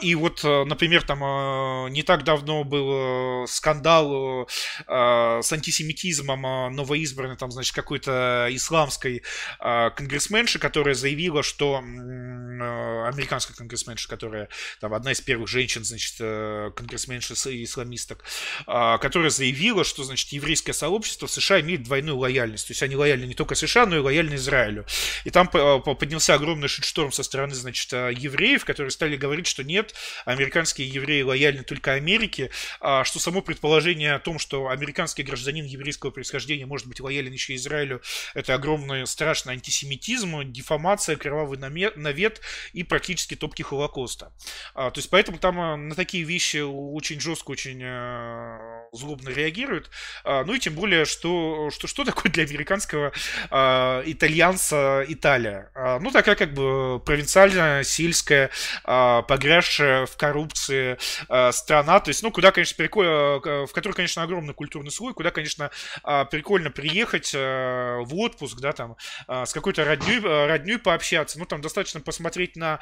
И 0.02 0.16
вот, 0.16 0.42
э, 0.46 0.64
например, 0.64 1.04
там 1.04 1.92
не 1.92 2.04
так 2.04 2.24
давно 2.24 2.64
был 2.64 3.46
скандал 3.48 4.48
с 4.88 5.52
антисемитизмом 5.52 6.74
новоизбранной 6.76 7.38
там, 7.42 7.50
значит, 7.50 7.74
какой-то 7.74 8.48
исламской 8.52 9.24
э, 9.60 9.90
конгрессменши, 9.96 10.60
которая 10.60 10.94
заявила, 10.94 11.42
что 11.42 11.82
э, 11.82 13.08
американская 13.08 13.58
конгрессменша, 13.58 14.08
которая 14.08 14.48
там 14.80 14.94
одна 14.94 15.12
из 15.12 15.22
первых 15.22 15.50
женщин, 15.50 15.84
значит, 15.84 16.18
э, 16.20 16.70
конгрессменша 16.76 17.34
исламисток, 17.64 18.24
э, 18.68 18.98
которая 19.02 19.32
заявила, 19.32 19.84
что, 19.84 20.04
значит, 20.04 20.32
еврейское 20.34 20.74
сообщество 20.74 21.26
в 21.26 21.32
США 21.32 21.62
имеет 21.62 21.82
двойную 21.82 22.16
лояльность. 22.16 22.68
То 22.68 22.74
есть 22.74 22.84
они 22.84 22.96
лояльны 22.96 23.26
не 23.26 23.34
только 23.34 23.56
США, 23.56 23.88
но 23.88 23.96
и 23.96 24.00
лояльны 24.00 24.36
Израилю. 24.36 24.86
И 25.26 25.32
там 25.32 25.48
поднялся 25.48 26.36
огромный 26.36 26.68
шитшторм 26.68 27.12
со 27.12 27.24
стороны, 27.24 27.56
значит, 27.56 27.92
евреев, 27.92 28.66
которые 28.66 28.92
стали 28.92 29.16
говорить, 29.18 29.48
что 29.48 29.64
нет, 29.64 29.96
американские 30.26 30.88
евреи 30.88 31.24
лояльны 31.24 31.64
только 31.64 31.94
Америке, 31.94 32.52
а 32.80 33.04
что 33.04 33.18
само 33.18 33.42
предположение 33.42 34.14
о 34.14 34.20
том, 34.20 34.38
что 34.38 34.70
американский 34.70 35.24
гражданин 35.24 35.66
еврейского 35.66 36.12
происхождения 36.12 36.68
может 36.68 36.86
быть 36.86 37.00
лоялен 37.00 37.31
еще 37.34 37.56
Израилю, 37.56 38.02
это 38.34 38.54
огромный 38.54 39.06
страшный 39.08 39.54
антисемитизм, 39.54 40.52
дефамация, 40.52 41.16
кровавый 41.16 41.58
навет 41.58 42.42
и 42.74 42.84
практически 42.84 43.36
топки 43.36 43.62
Холокоста. 43.62 44.34
А, 44.74 44.92
то 44.92 45.00
есть 45.00 45.10
поэтому 45.10 45.38
там 45.38 45.60
а, 45.60 45.76
на 45.76 45.96
такие 45.96 46.24
вещи 46.24 46.58
очень 46.58 47.20
жестко, 47.20 47.52
очень 47.52 47.82
а, 47.84 48.81
злобно 48.92 49.30
реагируют. 49.30 49.90
А, 50.24 50.44
ну 50.44 50.54
и 50.54 50.60
тем 50.60 50.76
более, 50.76 51.06
что, 51.06 51.70
что, 51.72 51.88
что 51.88 52.04
такое 52.04 52.32
для 52.32 52.44
американского 52.44 53.12
а, 53.50 54.04
итальянца 54.06 55.06
Италия? 55.08 55.72
А, 55.76 56.00
ну 56.00 56.12
такая 56.12 56.36
как 56.36 56.54
бы 56.54 57.00
провинциальная, 57.00 57.84
сельская, 57.84 58.50
а, 58.84 59.22
погрязшая 59.22 60.06
в 60.06 60.18
коррупции 60.18 60.98
а, 61.30 61.52
страна, 61.52 62.00
то 62.00 62.10
есть, 62.10 62.22
ну, 62.24 62.32
куда, 62.32 62.52
конечно, 62.52 62.76
прикольно, 62.76 63.40
в 63.66 63.72
которой, 63.74 63.94
конечно, 63.94 64.24
огромный 64.24 64.54
культурный 64.54 64.92
слой, 64.92 65.14
куда, 65.14 65.32
конечно, 65.32 65.72
прикольно 66.04 66.70
приехать 66.70 67.34
в 67.34 68.10
отпуск, 68.12 68.60
да, 68.60 68.74
там, 68.74 68.96
с 69.28 69.54
какой-то 69.54 69.86
родней, 69.86 70.20
родней 70.20 70.78
пообщаться, 70.78 71.40
ну, 71.40 71.46
там 71.46 71.62
достаточно 71.62 72.00
посмотреть 72.02 72.56
на 72.56 72.80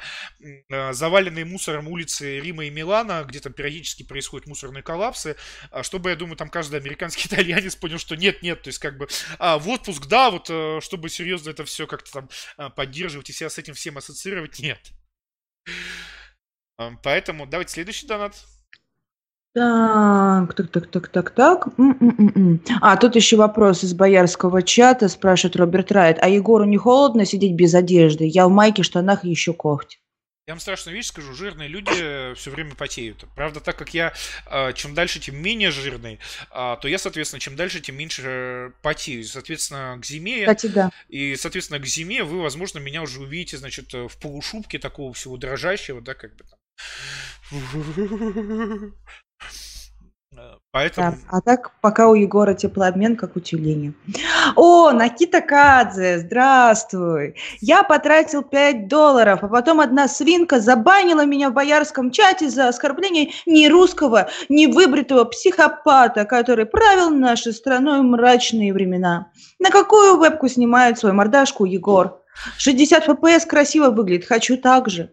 заваленные 0.68 1.44
мусором 1.44 1.88
улицы 1.88 2.40
Рима 2.40 2.64
и 2.64 2.70
Милана, 2.70 3.24
где 3.24 3.40
там 3.40 3.52
периодически 3.52 4.02
происходят 4.02 4.46
мусорные 4.46 4.82
коллапсы, 4.82 5.36
чтобы, 5.82 5.99
я 6.08 6.16
думаю, 6.16 6.36
там 6.36 6.48
каждый 6.48 6.80
американский 6.80 7.28
итальянец 7.32 7.76
понял, 7.76 7.98
что 7.98 8.16
нет-нет, 8.16 8.62
то 8.62 8.68
есть, 8.68 8.78
как 8.78 8.96
бы, 8.96 9.08
в 9.38 9.68
отпуск, 9.68 10.06
да, 10.06 10.30
вот, 10.30 10.50
чтобы 10.82 11.08
серьезно 11.08 11.50
это 11.50 11.64
все 11.64 11.86
как-то 11.86 12.10
там 12.12 12.72
поддерживать 12.74 13.30
и 13.30 13.32
себя 13.32 13.50
с 13.50 13.58
этим 13.58 13.74
всем 13.74 13.98
ассоциировать, 13.98 14.58
нет. 14.58 14.80
Поэтому 17.02 17.46
давайте 17.46 17.74
следующий 17.74 18.06
донат. 18.06 18.34
Так, 19.52 20.54
так, 20.54 20.70
так, 20.70 20.86
так, 20.86 21.08
так, 21.08 21.30
так. 21.30 21.68
А, 22.80 22.96
тут 22.96 23.16
еще 23.16 23.36
вопрос 23.36 23.82
из 23.82 23.94
боярского 23.94 24.62
чата, 24.62 25.08
спрашивает 25.08 25.56
Роберт 25.56 25.90
Райт. 25.90 26.18
А 26.20 26.28
Егору 26.28 26.64
не 26.64 26.76
холодно 26.76 27.24
сидеть 27.24 27.54
без 27.54 27.74
одежды? 27.74 28.26
Я 28.26 28.46
в 28.46 28.52
майке, 28.52 28.84
штанах 28.84 29.24
и 29.24 29.30
еще 29.30 29.52
когти. 29.52 29.98
Я 30.46 30.54
вам 30.54 30.60
страшную 30.60 30.96
вещь 30.96 31.06
скажу, 31.06 31.32
жирные 31.32 31.68
люди 31.68 32.34
все 32.34 32.50
время 32.50 32.74
потеют. 32.74 33.24
Правда, 33.36 33.60
так 33.60 33.76
как 33.76 33.94
я 33.94 34.12
а, 34.46 34.72
чем 34.72 34.94
дальше, 34.94 35.20
тем 35.20 35.36
менее 35.36 35.70
жирный, 35.70 36.18
а, 36.50 36.76
то 36.76 36.88
я, 36.88 36.98
соответственно, 36.98 37.38
чем 37.38 37.54
дальше, 37.56 37.80
тем 37.80 37.96
меньше 37.96 38.72
потею. 38.82 39.22
Соответственно, 39.24 39.96
к 40.00 40.04
зиме... 40.04 40.40
Кстати, 40.40 40.66
да. 40.66 40.90
И, 41.08 41.36
соответственно, 41.36 41.78
к 41.78 41.86
зиме 41.86 42.24
вы, 42.24 42.42
возможно, 42.42 42.78
меня 42.78 43.02
уже 43.02 43.20
увидите, 43.20 43.58
значит, 43.58 43.92
в 43.92 44.16
полушубке 44.20 44.78
такого 44.78 45.12
всего 45.12 45.36
дрожащего, 45.36 46.00
да, 46.00 46.14
как 46.14 46.34
бы 46.34 46.44
там. 46.44 46.58
Поэтому... 50.72 51.10
Да, 51.10 51.16
а 51.28 51.40
так 51.40 51.72
пока 51.80 52.08
у 52.08 52.14
Егора 52.14 52.54
теплообмен, 52.54 53.16
как 53.16 53.34
у 53.36 53.40
тюленя. 53.40 53.92
О, 54.54 54.92
Накита 54.92 55.40
Кадзе, 55.40 56.20
здравствуй. 56.20 57.34
Я 57.60 57.82
потратил 57.82 58.42
5 58.42 58.86
долларов, 58.86 59.40
а 59.42 59.48
потом 59.48 59.80
одна 59.80 60.06
свинка 60.06 60.60
забанила 60.60 61.26
меня 61.26 61.50
в 61.50 61.54
боярском 61.54 62.12
чате 62.12 62.48
за 62.50 62.68
оскорбление 62.68 63.32
ни 63.46 63.66
русского, 63.66 64.28
ни 64.48 64.66
выбритого 64.66 65.24
психопата, 65.24 66.24
который 66.24 66.66
правил 66.66 67.10
нашей 67.10 67.52
страной 67.52 68.02
мрачные 68.02 68.72
времена. 68.72 69.32
На 69.58 69.70
какую 69.70 70.18
вебку 70.18 70.46
снимает 70.48 70.98
свою 70.98 71.16
мордашку 71.16 71.64
Егор? 71.64 72.22
60 72.58 73.08
FPS 73.08 73.44
красиво 73.44 73.90
выглядит, 73.90 74.26
хочу 74.26 74.56
так 74.56 74.88
же. 74.88 75.10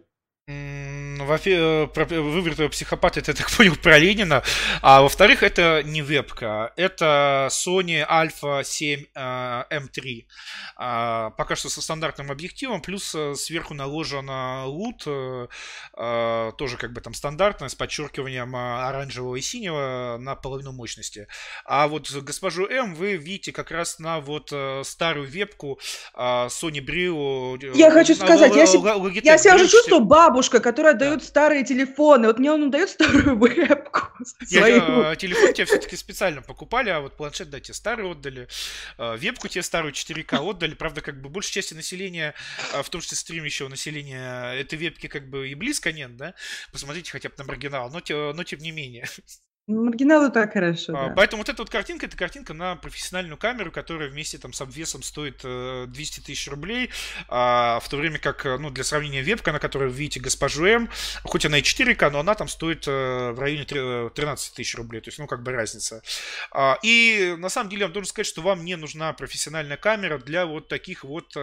Э, 1.28 1.86
выбранного 1.94 2.68
психопата, 2.68 3.20
это, 3.20 3.32
я 3.32 3.36
так 3.36 3.50
понял, 3.50 3.76
про 3.76 3.98
Ленина. 3.98 4.42
А 4.82 5.02
во-вторых, 5.02 5.42
это 5.42 5.82
не 5.84 6.02
вебка, 6.02 6.72
это 6.76 7.48
Sony 7.50 8.06
Alpha 8.08 8.64
7 8.64 9.04
э, 9.14 9.64
M3. 9.70 10.24
А, 10.76 11.30
пока 11.30 11.56
что 11.56 11.68
со 11.68 11.82
стандартным 11.82 12.30
объективом, 12.30 12.80
плюс 12.80 13.14
э, 13.14 13.34
сверху 13.34 13.74
наложен 13.74 14.28
лут, 14.64 15.04
тоже 15.04 16.76
как 16.78 16.92
бы 16.92 17.00
там 17.00 17.14
стандартно, 17.14 17.68
с 17.68 17.74
подчеркиванием 17.74 18.54
оранжевого 18.54 19.36
и 19.36 19.40
синего 19.40 20.16
на 20.20 20.34
половину 20.34 20.72
мощности. 20.72 21.28
А 21.64 21.88
вот 21.88 22.10
госпожу 22.10 22.66
М 22.66 22.94
вы 22.94 23.16
видите 23.16 23.52
как 23.52 23.70
раз 23.70 23.98
на 23.98 24.20
вот 24.20 24.52
старую 24.84 25.28
вебку 25.28 25.78
Sony 26.14 26.80
Brio. 26.84 27.76
Я 27.76 27.90
хочу 27.90 28.14
сказать, 28.14 28.54
я 28.54 28.66
себя 28.66 29.54
уже 29.54 29.68
чувствую 29.68 30.04
бабушка, 30.04 30.60
которая 30.60 30.94
дает 30.94 31.17
дают 31.18 31.22
старые 31.22 31.64
телефоны. 31.64 32.28
Вот 32.28 32.38
мне 32.38 32.52
он 32.52 32.70
дает 32.70 32.90
старую 32.90 33.38
вебку. 33.38 34.00
Я, 34.48 35.14
телефон 35.16 35.52
тебе 35.52 35.64
все-таки 35.64 35.96
специально 35.96 36.42
покупали, 36.42 36.90
а 36.90 37.00
вот 37.00 37.16
планшет, 37.16 37.50
да, 37.50 37.60
тебе 37.60 37.74
старый 37.74 38.10
отдали. 38.10 38.48
А, 38.96 39.16
вебку 39.16 39.48
тебе 39.48 39.62
старую 39.62 39.92
4К 39.92 40.38
отдали. 40.38 40.74
Правда, 40.74 41.00
как 41.00 41.20
бы 41.20 41.28
большей 41.28 41.52
части 41.52 41.74
населения, 41.74 42.34
а, 42.72 42.82
в 42.82 42.90
том 42.90 43.00
числе 43.00 43.16
стримящего 43.16 43.68
населения, 43.68 44.52
этой 44.54 44.78
вебки 44.78 45.08
как 45.08 45.28
бы 45.28 45.48
и 45.48 45.54
близко 45.54 45.92
нет, 45.92 46.16
да? 46.16 46.34
Посмотрите 46.72 47.10
хотя 47.10 47.28
бы 47.28 47.34
на 47.38 47.44
маргинал, 47.44 47.90
но, 47.90 48.00
но 48.32 48.44
тем 48.44 48.60
не 48.60 48.70
менее. 48.70 49.08
Маргиналы 49.68 50.30
так 50.30 50.54
хорошо, 50.54 50.94
а, 50.96 51.08
да. 51.08 51.14
Поэтому 51.14 51.40
вот 51.40 51.50
эта 51.50 51.60
вот 51.60 51.68
картинка, 51.68 52.06
это 52.06 52.16
картинка 52.16 52.54
на 52.54 52.76
профессиональную 52.76 53.36
камеру, 53.36 53.70
которая 53.70 54.08
вместе 54.08 54.38
там 54.38 54.54
с 54.54 54.60
обвесом 54.62 55.02
стоит 55.02 55.42
200 55.42 55.44
э, 55.44 56.22
тысяч 56.22 56.48
рублей, 56.48 56.88
а, 57.28 57.78
в 57.80 57.88
то 57.90 57.98
время 57.98 58.18
как, 58.18 58.46
э, 58.46 58.56
ну, 58.56 58.70
для 58.70 58.82
сравнения, 58.82 59.20
вебка, 59.20 59.52
на 59.52 59.58
которой 59.58 59.90
вы 59.90 59.94
видите 59.94 60.20
госпожу 60.20 60.64
М, 60.64 60.88
хоть 61.22 61.44
она 61.44 61.58
и 61.58 61.62
4К, 61.62 62.08
но 62.08 62.20
она 62.20 62.34
там 62.34 62.48
стоит 62.48 62.88
э, 62.88 63.32
в 63.32 63.38
районе 63.38 63.64
13 63.64 64.54
тысяч 64.54 64.74
рублей, 64.74 65.02
то 65.02 65.08
есть, 65.08 65.18
ну, 65.18 65.26
как 65.26 65.42
бы 65.42 65.52
разница. 65.52 66.02
А, 66.50 66.78
и 66.82 67.34
на 67.36 67.50
самом 67.50 67.68
деле 67.68 67.80
я 67.80 67.86
вам 67.86 67.92
должен 67.92 68.08
сказать, 68.08 68.26
что 68.26 68.40
вам 68.40 68.64
не 68.64 68.76
нужна 68.76 69.12
профессиональная 69.12 69.76
камера 69.76 70.16
для 70.16 70.46
вот 70.46 70.68
таких 70.68 71.04
вот 71.04 71.36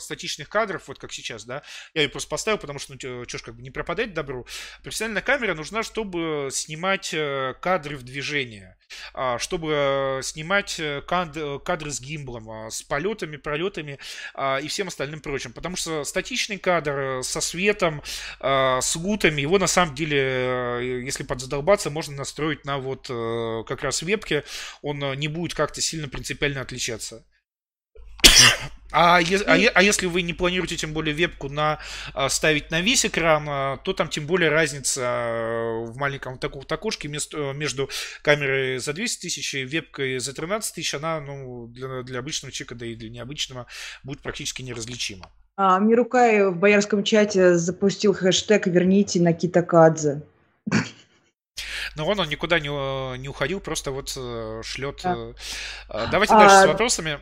статичных 0.00 0.50
кадров, 0.50 0.86
вот 0.86 0.98
как 0.98 1.12
сейчас, 1.12 1.46
да. 1.46 1.62
Я 1.94 2.02
ее 2.02 2.10
просто 2.10 2.28
поставил, 2.28 2.58
потому 2.58 2.78
что, 2.78 2.92
ну, 2.92 3.24
что 3.26 3.38
ж, 3.38 3.42
как 3.42 3.54
бы 3.54 3.62
не 3.62 3.70
пропадать 3.70 4.12
добру. 4.12 4.46
Профессиональная 4.82 5.22
камера 5.22 5.54
нужна, 5.54 5.82
чтобы 5.82 6.50
снимать 6.52 7.14
кадры 7.60 7.69
в 7.78 8.02
движении, 8.02 8.74
а, 9.14 9.38
чтобы 9.38 9.72
э, 9.72 10.22
снимать 10.22 10.76
э, 10.78 11.02
кадры 11.02 11.90
с 11.90 12.00
гимблом, 12.00 12.50
а, 12.50 12.70
с 12.70 12.82
полетами, 12.82 13.36
пролетами 13.36 13.98
а, 14.34 14.58
и 14.58 14.68
всем 14.68 14.88
остальным 14.88 15.20
прочим. 15.20 15.52
Потому 15.52 15.76
что 15.76 16.04
статичный 16.04 16.58
кадр 16.58 16.98
э, 16.98 17.22
со 17.22 17.40
светом, 17.40 18.02
с 18.40 18.96
лутами, 18.96 19.40
его 19.40 19.58
на 19.58 19.66
самом 19.66 19.94
деле, 19.94 21.02
если 21.04 21.22
подзадолбаться, 21.24 21.90
можно 21.90 22.16
настроить 22.16 22.64
на 22.64 22.78
вот 22.78 23.06
как 23.66 23.82
раз 23.82 24.02
вебке, 24.02 24.44
он 24.82 24.98
не 25.18 25.28
будет 25.28 25.54
как-то 25.54 25.80
сильно 25.80 26.08
принципиально 26.08 26.60
отличаться. 26.60 27.24
А, 28.92 29.20
е- 29.20 29.42
а, 29.46 29.56
е- 29.56 29.70
а 29.74 29.82
если 29.82 30.06
вы 30.06 30.22
не 30.22 30.32
планируете, 30.32 30.76
тем 30.76 30.92
более, 30.92 31.14
вебку 31.14 31.48
на, 31.48 31.78
а, 32.14 32.28
ставить 32.28 32.70
на 32.70 32.80
весь 32.80 33.06
экран, 33.06 33.46
а, 33.48 33.76
то 33.78 33.92
там 33.92 34.08
тем 34.08 34.26
более 34.26 34.50
разница 34.50 35.02
а, 35.04 35.84
в 35.84 35.96
маленьком 35.96 36.38
таком 36.38 36.62
окошке 36.68 37.08
между, 37.08 37.52
между 37.52 37.88
камерой 38.22 38.78
за 38.78 38.92
200 38.92 39.22
тысяч 39.22 39.54
и 39.54 39.64
вебкой 39.64 40.18
за 40.18 40.34
13 40.34 40.74
тысяч, 40.74 40.94
она 40.94 41.20
ну, 41.20 41.66
для, 41.68 42.02
для 42.02 42.18
обычного 42.18 42.52
человека, 42.52 42.74
да 42.74 42.86
и 42.86 42.94
для 42.94 43.10
необычного, 43.10 43.66
будет 44.02 44.20
практически 44.20 44.62
неразличима. 44.62 45.30
А, 45.56 45.78
Мирукай 45.78 46.46
в 46.46 46.56
боярском 46.56 47.04
чате 47.04 47.56
запустил 47.56 48.14
хэштег 48.14 48.66
«Верните 48.66 49.20
на 49.20 49.32
Китакадзе». 49.32 50.22
Но 51.96 52.06
он, 52.06 52.20
он 52.20 52.28
никуда 52.28 52.60
не, 52.60 53.18
не 53.18 53.28
уходил, 53.28 53.60
просто 53.60 53.90
вот 53.90 54.12
э, 54.16 54.60
шлет. 54.64 55.00
Да. 55.02 55.16
Э, 55.88 56.06
давайте 56.10 56.34
а, 56.34 56.38
дальше 56.38 56.56
с 56.56 56.66
вопросами. 56.66 57.18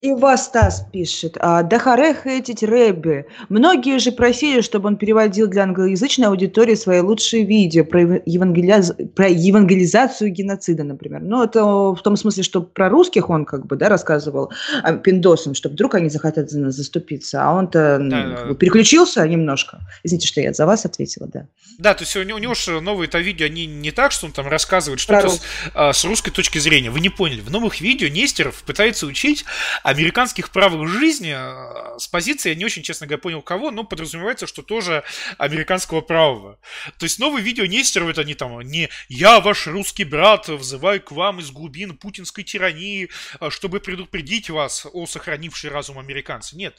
И 0.00 0.12
вас 0.12 0.44
Стас 0.44 0.86
пишет. 0.92 1.36
А, 1.40 1.64
Дахаре 1.64 2.14
хейтить 2.14 2.62
Рэбби. 2.62 3.26
Многие 3.48 3.98
же 3.98 4.12
просили, 4.12 4.60
чтобы 4.60 4.86
он 4.86 4.96
переводил 4.96 5.48
для 5.48 5.64
англоязычной 5.64 6.28
аудитории 6.28 6.76
свои 6.76 7.00
лучшие 7.00 7.44
видео 7.44 7.84
про, 7.84 8.22
евангелиз... 8.24 8.92
про 9.16 9.26
евангелизацию 9.28 10.30
геноцида, 10.30 10.84
например. 10.84 11.22
Ну, 11.22 11.42
это 11.42 11.64
в 11.64 12.00
том 12.00 12.16
смысле, 12.16 12.44
что 12.44 12.62
про 12.62 12.88
русских 12.88 13.28
он 13.28 13.44
как 13.44 13.66
бы 13.66 13.74
да, 13.74 13.88
рассказывал 13.88 14.52
а, 14.84 14.92
пиндосам, 14.92 15.54
чтобы 15.54 15.72
вдруг 15.72 15.96
они 15.96 16.10
захотят 16.10 16.48
за 16.48 16.60
нас 16.60 16.76
заступиться. 16.76 17.42
А 17.42 17.52
он-то 17.52 17.98
да, 18.00 18.44
да. 18.46 18.54
переключился 18.54 19.26
немножко. 19.26 19.80
Извините, 20.04 20.28
что 20.28 20.40
я 20.40 20.52
за 20.52 20.64
вас 20.64 20.86
ответила, 20.86 21.26
да. 21.26 21.48
Да, 21.78 21.94
то 21.94 22.04
есть 22.04 22.14
у 22.14 22.22
него, 22.22 22.38
у 22.38 22.40
него 22.40 22.54
же 22.54 22.80
новые-то 22.80 23.18
видео, 23.18 23.46
они 23.46 23.66
не 23.66 23.90
так, 23.90 24.12
что 24.12 24.26
он 24.26 24.32
там 24.32 24.46
рассказывает 24.46 25.00
что-то 25.00 25.28
с, 25.28 25.42
а, 25.74 25.92
с 25.92 26.04
русской 26.04 26.30
точки 26.30 26.58
зрения. 26.58 26.90
Вы 26.90 27.00
не 27.00 27.08
поняли. 27.08 27.40
В 27.40 27.50
новых 27.50 27.80
видео 27.80 28.06
Нестеров 28.06 28.62
пытается 28.62 29.04
учить 29.04 29.44
американских 29.88 30.50
правил 30.50 30.86
жизни 30.86 31.34
э, 31.34 31.98
с 31.98 32.08
позиции, 32.08 32.50
я 32.50 32.54
не 32.54 32.64
очень, 32.64 32.82
честно 32.82 33.06
говоря, 33.06 33.22
понял 33.22 33.42
кого, 33.42 33.70
но 33.70 33.84
подразумевается, 33.84 34.46
что 34.46 34.62
тоже 34.62 35.02
американского 35.38 36.02
права. 36.02 36.58
То 36.98 37.04
есть 37.04 37.18
новые 37.18 37.42
видео 37.42 37.64
не 37.64 37.82
стеруют 37.82 38.18
они 38.18 38.34
там, 38.34 38.60
не 38.60 38.90
«Я, 39.08 39.40
ваш 39.40 39.66
русский 39.66 40.04
брат, 40.04 40.48
взываю 40.48 41.00
к 41.00 41.10
вам 41.12 41.40
из 41.40 41.50
глубин 41.50 41.96
путинской 41.96 42.44
тирании, 42.44 43.08
э, 43.40 43.50
чтобы 43.50 43.80
предупредить 43.80 44.50
вас 44.50 44.86
о 44.92 45.06
сохранившей 45.06 45.70
разум 45.70 45.98
американца». 45.98 46.56
Нет, 46.56 46.76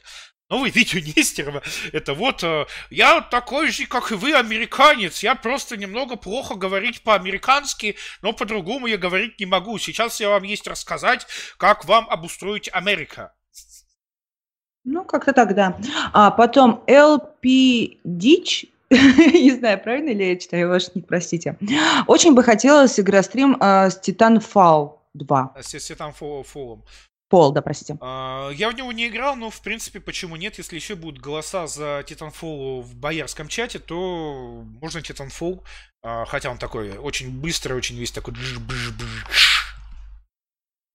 Новое 0.50 0.70
видео 0.70 0.98
Нестерова– 1.16 1.62
это 1.92 2.12
вот 2.12 2.42
э, 2.42 2.66
«Я 2.90 3.20
такой 3.20 3.70
же, 3.70 3.86
как 3.86 4.10
и 4.10 4.16
вы, 4.16 4.34
американец, 4.34 5.22
я 5.22 5.36
просто 5.36 5.76
немного 5.76 6.16
плохо 6.16 6.56
говорить 6.56 7.02
по-американски, 7.02 7.96
но 8.20 8.32
по-другому 8.32 8.88
я 8.88 8.98
говорить 8.98 9.38
не 9.38 9.46
могу. 9.46 9.78
Сейчас 9.78 10.20
я 10.20 10.28
вам 10.28 10.42
есть 10.42 10.66
рассказать, 10.66 11.26
как 11.56 11.84
вам 11.84 12.10
обустроить 12.10 12.68
Америка». 12.72 13.32
Ну, 14.82 15.04
как-то 15.04 15.32
так, 15.32 15.54
да. 15.54 15.78
А 16.12 16.30
потом 16.30 16.82
LP 16.86 17.98
Ditch 18.04 18.66
не 18.90 19.52
знаю, 19.52 19.80
правильно 19.80 20.10
ли 20.10 20.30
я 20.30 20.36
читаю 20.36 20.68
ваш 20.68 20.92
ник, 20.96 21.06
простите. 21.06 21.56
Очень 22.08 22.34
бы 22.34 22.42
хотелось 22.42 22.98
игрострим 22.98 23.56
э, 23.60 23.88
с 23.88 24.00
Titanfall 24.00 24.96
2. 25.14 25.54
С 25.60 25.74
Titanfall. 25.74 26.80
Пол, 27.30 27.52
да, 27.52 27.62
простите. 27.62 27.96
А, 28.00 28.50
я 28.50 28.68
в 28.68 28.74
него 28.74 28.90
не 28.90 29.06
играл, 29.06 29.36
но, 29.36 29.50
в 29.50 29.60
принципе, 29.60 30.00
почему 30.00 30.34
нет? 30.34 30.58
Если 30.58 30.74
еще 30.74 30.96
будут 30.96 31.20
голоса 31.20 31.68
за 31.68 32.00
Titanfall 32.00 32.82
в 32.82 32.96
боярском 32.96 33.46
чате, 33.46 33.78
то 33.78 34.64
можно 34.80 34.98
Titanfall, 34.98 35.62
а, 36.02 36.24
хотя 36.24 36.50
он 36.50 36.58
такой 36.58 36.98
очень 36.98 37.30
быстрый, 37.40 37.74
очень 37.74 37.96
весь 37.96 38.10
такой... 38.10 38.34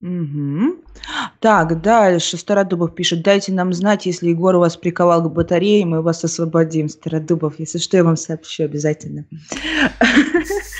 Угу. 0.01 0.83
Так, 1.39 1.81
дальше 1.81 2.35
Стародубов 2.37 2.93
пишет, 2.93 3.23
дайте 3.23 3.53
нам 3.53 3.73
знать, 3.73 4.05
если 4.05 4.27
Егор 4.27 4.57
вас 4.57 4.75
приковал 4.75 5.23
к 5.23 5.33
батарее, 5.33 5.85
мы 5.85 6.01
вас 6.01 6.21
освободим. 6.25 6.89
Стародубов, 6.89 7.59
если 7.59 7.77
что, 7.77 7.95
я 7.95 8.03
вам 8.03 8.17
сообщу 8.17 8.65
обязательно. 8.65 9.25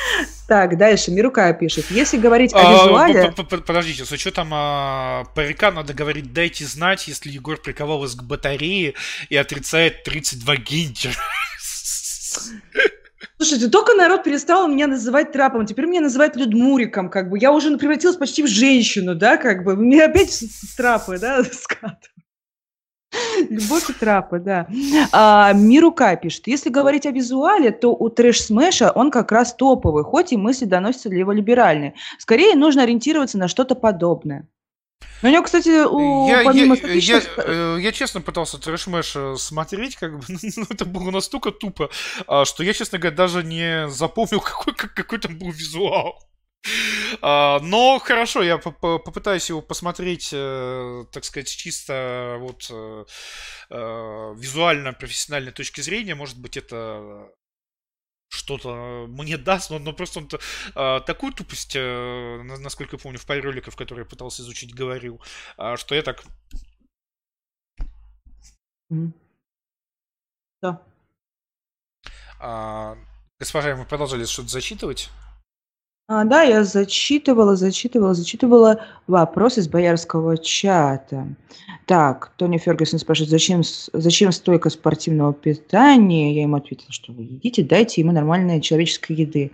Так, 0.47 0.77
дальше 0.77 1.11
Мирука 1.11 1.51
пишет. 1.53 1.89
Если 1.89 2.17
говорить 2.17 2.53
о 2.53 2.59
а, 2.59 2.73
визуале... 2.73 3.33
Подождите, 3.65 4.05
с 4.05 4.11
учетом 4.11 4.49
а, 4.53 5.23
парика 5.35 5.71
надо 5.71 5.93
говорить, 5.93 6.33
дайте 6.33 6.65
знать, 6.65 7.07
если 7.07 7.31
Егор 7.31 7.57
приковал 7.57 7.99
вас 7.99 8.15
к 8.15 8.21
батарее 8.21 8.93
и 9.29 9.37
отрицает 9.37 10.03
32 10.03 10.55
гинтера. 10.57 11.13
Слушайте, 13.37 13.67
только 13.67 13.93
народ 13.95 14.23
перестал 14.23 14.67
меня 14.67 14.87
называть 14.87 15.31
трапом, 15.31 15.65
теперь 15.65 15.87
меня 15.87 16.01
называют 16.01 16.35
Людмуриком, 16.35 17.09
как 17.09 17.29
бы. 17.29 17.37
Я 17.39 17.51
уже 17.51 17.75
превратилась 17.77 18.15
почти 18.15 18.43
в 18.43 18.47
женщину, 18.47 19.15
да, 19.15 19.37
как 19.37 19.63
бы. 19.63 19.75
Мне 19.75 20.05
опять 20.05 20.43
трапы, 20.77 21.17
да, 21.17 21.43
скатывают. 21.51 22.14
Любовь 23.49 23.89
и 23.89 23.93
трапы, 23.93 24.39
да. 24.39 24.67
А, 25.11 25.53
Мирука 25.53 26.15
пишет, 26.15 26.47
если 26.47 26.69
говорить 26.69 27.05
о 27.05 27.11
визуале, 27.11 27.71
то 27.71 27.93
у 27.93 28.09
трэш-смэша 28.09 28.91
он 28.91 29.11
как 29.11 29.31
раз 29.31 29.53
топовый, 29.53 30.03
хоть 30.03 30.33
и 30.33 30.37
мысли 30.37 30.65
доносятся 30.65 31.09
либеральные. 31.09 31.93
Скорее 32.17 32.55
нужно 32.55 32.83
ориентироваться 32.83 33.37
на 33.37 33.47
что-то 33.47 33.75
подобное. 33.75 34.47
У 35.23 35.27
него, 35.27 35.43
кстати, 35.43 35.85
у, 35.85 36.27
я, 36.27 36.43
помимо 36.43 36.75
я, 36.75 36.93
я, 36.93 37.21
э, 37.37 37.77
я, 37.79 37.91
честно 37.91 38.21
пытался 38.21 38.59
трэшмэш 38.59 39.15
э, 39.15 39.35
смотреть, 39.37 39.95
как 39.95 40.19
бы, 40.19 40.23
ну, 40.27 40.65
это 40.69 40.85
было 40.85 41.09
настолько 41.09 41.51
тупо, 41.51 41.89
а, 42.27 42.45
что 42.45 42.63
я, 42.63 42.73
честно 42.73 42.97
говоря, 42.99 43.15
даже 43.15 43.43
не 43.43 43.89
запомнил, 43.89 44.39
какой, 44.65 44.73
какой 44.73 45.19
там 45.19 45.37
был 45.37 45.51
визуал. 45.51 46.19
А, 47.21 47.59
но 47.61 47.99
хорошо, 47.99 48.43
я 48.43 48.57
попытаюсь 48.57 49.49
его 49.49 49.61
посмотреть, 49.61 50.29
э, 50.33 51.05
так 51.11 51.23
сказать, 51.23 51.47
чисто 51.49 52.37
вот 52.39 52.69
визуально 53.69 54.93
профессиональной 54.93 55.51
точки 55.51 55.81
зрения. 55.81 56.15
Может 56.15 56.39
быть, 56.39 56.57
это 56.57 57.29
что-то 58.29 59.05
мне 59.07 59.37
даст, 59.37 59.69
но, 59.69 59.79
но 59.79 59.93
просто 59.93 60.19
он 60.19 60.29
а, 60.75 60.99
такую 60.99 61.33
тупость, 61.33 61.75
а, 61.77 62.43
насколько 62.59 62.95
я 62.95 63.01
помню, 63.01 63.17
в 63.17 63.25
паре 63.25 63.41
роликов, 63.41 63.75
которые 63.75 64.03
я 64.03 64.09
пытался 64.09 64.41
изучить, 64.41 64.73
говорил, 64.73 65.21
а, 65.57 65.77
что 65.77 65.95
я 65.95 66.01
так... 66.01 66.23
Mm. 68.91 69.13
Да. 70.61 70.81
А, 72.39 72.97
госпожа, 73.39 73.75
мы 73.75 73.85
продолжали 73.85 74.25
что-то 74.25 74.49
зачитывать? 74.49 75.09
А, 76.07 76.23
да, 76.23 76.43
я 76.43 76.63
зачитывала, 76.63 77.55
зачитывала, 77.55 78.13
зачитывала 78.13 78.79
вопрос 79.07 79.57
из 79.57 79.67
боярского 79.67 80.37
чата. 80.37 81.27
Так, 81.87 82.31
Тони 82.37 82.59
Фергюсон 82.59 82.99
спрашивает, 82.99 83.31
зачем, 83.31 83.61
зачем 83.91 84.31
стойка 84.31 84.69
спортивного 84.69 85.33
питания? 85.33 86.35
Я 86.35 86.43
ему 86.43 86.57
ответила, 86.57 86.91
что 86.91 87.11
вы 87.11 87.23
едите, 87.23 87.63
дайте 87.63 88.01
ему 88.01 88.11
нормальной 88.11 88.61
человеческой 88.61 89.13
еды. 89.13 89.51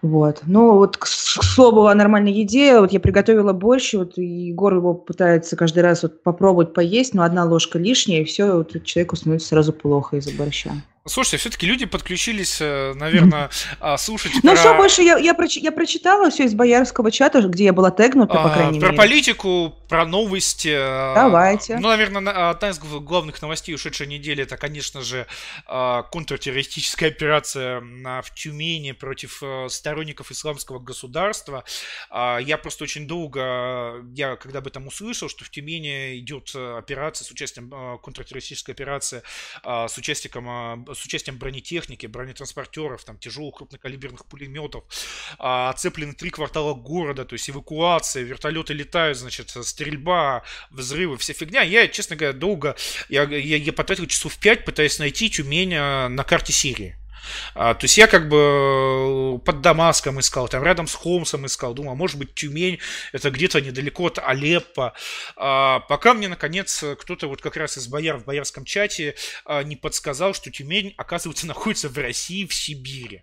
Вот. 0.00 0.40
Ну, 0.46 0.76
вот 0.76 0.96
к, 0.96 1.06
слову 1.06 1.86
о 1.86 1.94
нормальной 1.94 2.32
еде, 2.32 2.80
вот 2.80 2.92
я 2.92 2.98
приготовила 2.98 3.52
борщ, 3.52 3.92
вот 3.92 4.16
Егор 4.16 4.74
его 4.74 4.94
пытается 4.94 5.56
каждый 5.56 5.82
раз 5.82 6.02
вот 6.02 6.22
попробовать 6.22 6.72
поесть, 6.72 7.12
но 7.12 7.24
одна 7.24 7.44
ложка 7.44 7.78
лишняя, 7.78 8.22
и 8.22 8.24
все, 8.24 8.56
вот 8.56 8.82
человеку 8.84 9.16
становится 9.16 9.48
сразу 9.48 9.72
плохо 9.74 10.16
из-за 10.16 10.34
борща. 10.36 10.72
Слушайте, 11.04 11.38
все-таки 11.38 11.66
люди 11.66 11.84
подключились, 11.84 12.58
э, 12.60 12.94
наверное, 12.94 13.50
а, 13.80 13.96
слушать 13.96 14.32
Ну, 14.44 14.52
про... 14.52 14.56
все 14.56 14.76
больше 14.76 15.02
я, 15.02 15.18
я, 15.18 15.34
проч... 15.34 15.56
я 15.56 15.72
прочитала 15.72 16.30
все 16.30 16.44
из 16.44 16.54
боярского 16.54 17.10
чата, 17.10 17.42
где 17.42 17.64
я 17.64 17.72
была 17.72 17.90
тегнута, 17.90 18.34
по 18.34 18.44
а, 18.44 18.50
крайней 18.50 18.78
про 18.78 18.86
мере. 18.86 18.96
Про 18.96 19.02
политику, 19.02 19.74
про 19.88 20.06
новости. 20.06 20.68
Э, 20.68 21.14
Давайте. 21.14 21.78
Ну, 21.78 21.88
наверное, 21.88 22.50
одна 22.50 22.70
из 22.70 22.78
главных 22.78 23.42
новостей 23.42 23.74
ушедшей 23.74 24.06
недели, 24.06 24.44
это, 24.44 24.56
конечно 24.56 25.02
же, 25.02 25.26
э, 25.66 26.02
контртеррористическая 26.12 27.08
операция 27.08 27.80
в 27.80 28.34
Тюмени 28.34 28.92
против 28.92 29.42
сторонников 29.70 30.30
исламского 30.30 30.78
государства. 30.78 31.64
А, 32.10 32.38
я 32.38 32.56
просто 32.58 32.84
очень 32.84 33.08
долго, 33.08 34.04
я 34.14 34.36
когда 34.36 34.60
об 34.60 34.68
этом 34.68 34.86
услышал, 34.86 35.28
что 35.28 35.44
в 35.44 35.50
Тюмени 35.50 36.18
идет 36.18 36.54
операция 36.54 37.24
с 37.24 37.30
участием, 37.32 37.98
контртеррористическая 37.98 38.74
операция 38.74 39.24
с 39.64 39.98
участием 39.98 40.22
с 40.94 41.04
участием 41.04 41.38
бронетехники, 41.38 42.06
бронетранспортеров, 42.06 43.04
там, 43.04 43.18
тяжелых 43.18 43.56
крупнокалиберных 43.56 44.26
пулеметов, 44.26 44.84
а, 45.38 45.70
оцеплены 45.70 46.14
три 46.14 46.30
квартала 46.30 46.74
города, 46.74 47.24
то 47.24 47.34
есть 47.34 47.48
эвакуация, 47.50 48.22
вертолеты 48.22 48.72
летают, 48.72 49.18
значит, 49.18 49.50
стрельба, 49.50 50.42
взрывы, 50.70 51.16
вся 51.18 51.34
фигня. 51.34 51.62
Я, 51.62 51.88
честно 51.88 52.16
говоря, 52.16 52.36
долго, 52.36 52.76
я, 53.08 53.24
я, 53.24 53.56
я 53.56 53.72
потратил 53.72 54.06
часов 54.06 54.38
пять, 54.38 54.64
пытаясь 54.64 54.98
найти 54.98 55.30
Тюмень 55.30 55.74
а, 55.74 56.08
на 56.08 56.24
карте 56.24 56.52
Сирии. 56.52 56.96
А, 57.54 57.74
то 57.74 57.84
есть 57.84 57.98
я 57.98 58.06
как 58.06 58.28
бы 58.28 59.40
под 59.44 59.60
Дамаском 59.60 60.20
искал, 60.20 60.48
там 60.48 60.62
рядом 60.62 60.86
с 60.86 60.94
Хомсом 60.94 61.46
искал, 61.46 61.74
думал, 61.74 61.94
может 61.94 62.18
быть 62.18 62.34
Тюмень, 62.34 62.78
это 63.12 63.30
где-то 63.30 63.60
недалеко 63.60 64.06
от 64.06 64.18
Алеппо. 64.18 64.94
А, 65.36 65.80
пока 65.80 66.14
мне 66.14 66.28
наконец 66.28 66.84
кто-то 66.98 67.28
вот 67.28 67.42
как 67.42 67.56
раз 67.56 67.78
из 67.78 67.86
бояр 67.88 68.18
в 68.18 68.24
боярском 68.24 68.64
чате 68.64 69.14
а, 69.44 69.62
не 69.62 69.76
подсказал, 69.76 70.34
что 70.34 70.50
Тюмень, 70.50 70.94
оказывается, 70.96 71.46
находится 71.52 71.88
в 71.88 71.98
России, 71.98 72.46
в 72.46 72.54
Сибири. 72.54 73.22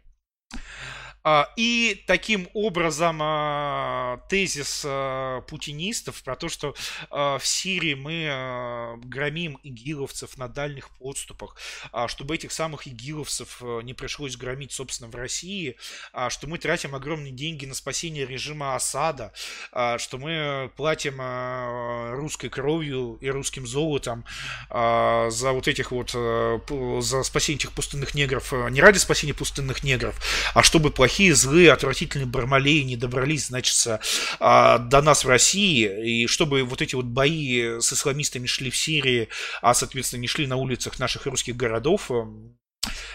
А, 1.23 1.49
и 1.57 2.03
таким 2.07 2.47
образом 2.53 3.19
а, 3.21 4.21
тезис 4.29 4.83
а, 4.85 5.41
путинистов 5.41 6.23
про 6.23 6.35
то, 6.35 6.47
что 6.47 6.73
в 7.09 7.41
Сирии 7.43 7.93
мы 7.93 8.99
громим 9.05 9.59
игиловцев 9.63 10.37
на 10.37 10.47
дальних 10.47 10.89
подступах, 10.89 11.55
чтобы 12.07 12.35
этих 12.35 12.51
самых 12.51 12.87
игиловцев 12.87 13.61
не 13.83 13.93
пришлось 13.93 14.37
громить, 14.37 14.71
собственно, 14.71 15.09
в 15.09 15.15
России, 15.15 15.75
что 16.29 16.47
мы 16.47 16.57
тратим 16.57 16.95
огромные 16.95 17.31
деньги 17.31 17.65
на 17.65 17.73
спасение 17.73 18.25
режима 18.25 18.75
Асада, 18.75 19.33
что 19.71 20.17
мы 20.17 20.71
платим 20.75 21.19
русской 22.15 22.49
кровью 22.49 23.17
и 23.21 23.29
русским 23.29 23.65
золотом 23.65 24.25
за 24.69 25.51
вот 25.51 25.67
этих 25.67 25.91
вот, 25.91 26.11
за 26.11 27.23
спасение 27.23 27.59
этих 27.59 27.71
пустынных 27.73 28.13
негров, 28.13 28.51
не 28.69 28.81
ради 28.81 28.97
спасения 28.97 29.33
пустынных 29.33 29.83
негров, 29.83 30.15
а 30.53 30.63
чтобы 30.63 30.91
платить 30.91 31.08
плохие, 31.09 31.33
злые, 31.33 31.73
отвратительные 31.73 32.27
бармалеи 32.27 32.83
не 32.83 32.95
добрались, 32.95 33.47
значит, 33.47 33.75
до 34.39 35.01
нас 35.01 35.25
в 35.25 35.27
России, 35.27 36.23
и 36.23 36.27
чтобы 36.27 36.61
вот 36.63 36.83
эти 36.83 36.93
вот 36.93 37.05
бои 37.05 37.79
с 37.79 37.91
исламистами 37.91 38.45
шли 38.45 38.69
в 38.69 38.77
Сирии, 38.77 39.27
а, 39.63 39.73
соответственно, 39.73 40.21
не 40.21 40.27
шли 40.27 40.45
на 40.45 40.55
улицах 40.55 40.99
наших 40.99 41.25
русских 41.25 41.55
городов, 41.55 42.11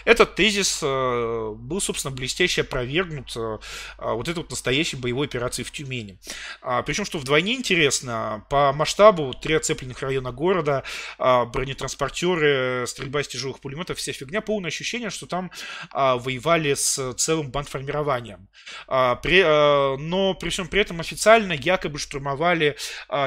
этот 0.05 0.35
тезис 0.35 0.79
э, 0.83 1.53
был, 1.57 1.81
собственно, 1.81 2.15
блестяще 2.15 2.61
опровергнут 2.61 3.35
э, 3.35 3.57
а, 3.97 4.13
вот 4.13 4.27
этой 4.27 4.37
вот 4.37 4.51
настоящей 4.51 4.97
боевой 4.97 5.25
операции 5.25 5.63
в 5.63 5.71
Тюмени. 5.71 6.19
А, 6.61 6.83
Причем, 6.83 7.05
что 7.05 7.17
вдвойне 7.17 7.55
интересно, 7.55 8.45
по 8.49 8.71
масштабу 8.71 9.33
три 9.33 9.55
оцепленных 9.55 10.01
района 10.01 10.31
города, 10.31 10.83
а, 11.17 11.45
бронетранспортеры, 11.45 12.85
стрельба 12.87 13.21
из 13.21 13.27
тяжелых 13.27 13.59
пулеметов, 13.59 13.97
вся 13.97 14.13
фигня, 14.13 14.41
полное 14.41 14.67
ощущение, 14.67 15.09
что 15.09 15.25
там 15.25 15.49
воевали 15.91 16.75
с 16.75 17.13
целым 17.15 17.49
бандформированием. 17.49 18.47
Но 18.87 19.15
при 19.21 20.49
всем 20.49 20.67
при 20.67 20.81
этом 20.81 20.99
официально 20.99 21.53
якобы 21.53 21.97
штурмовали 21.97 22.77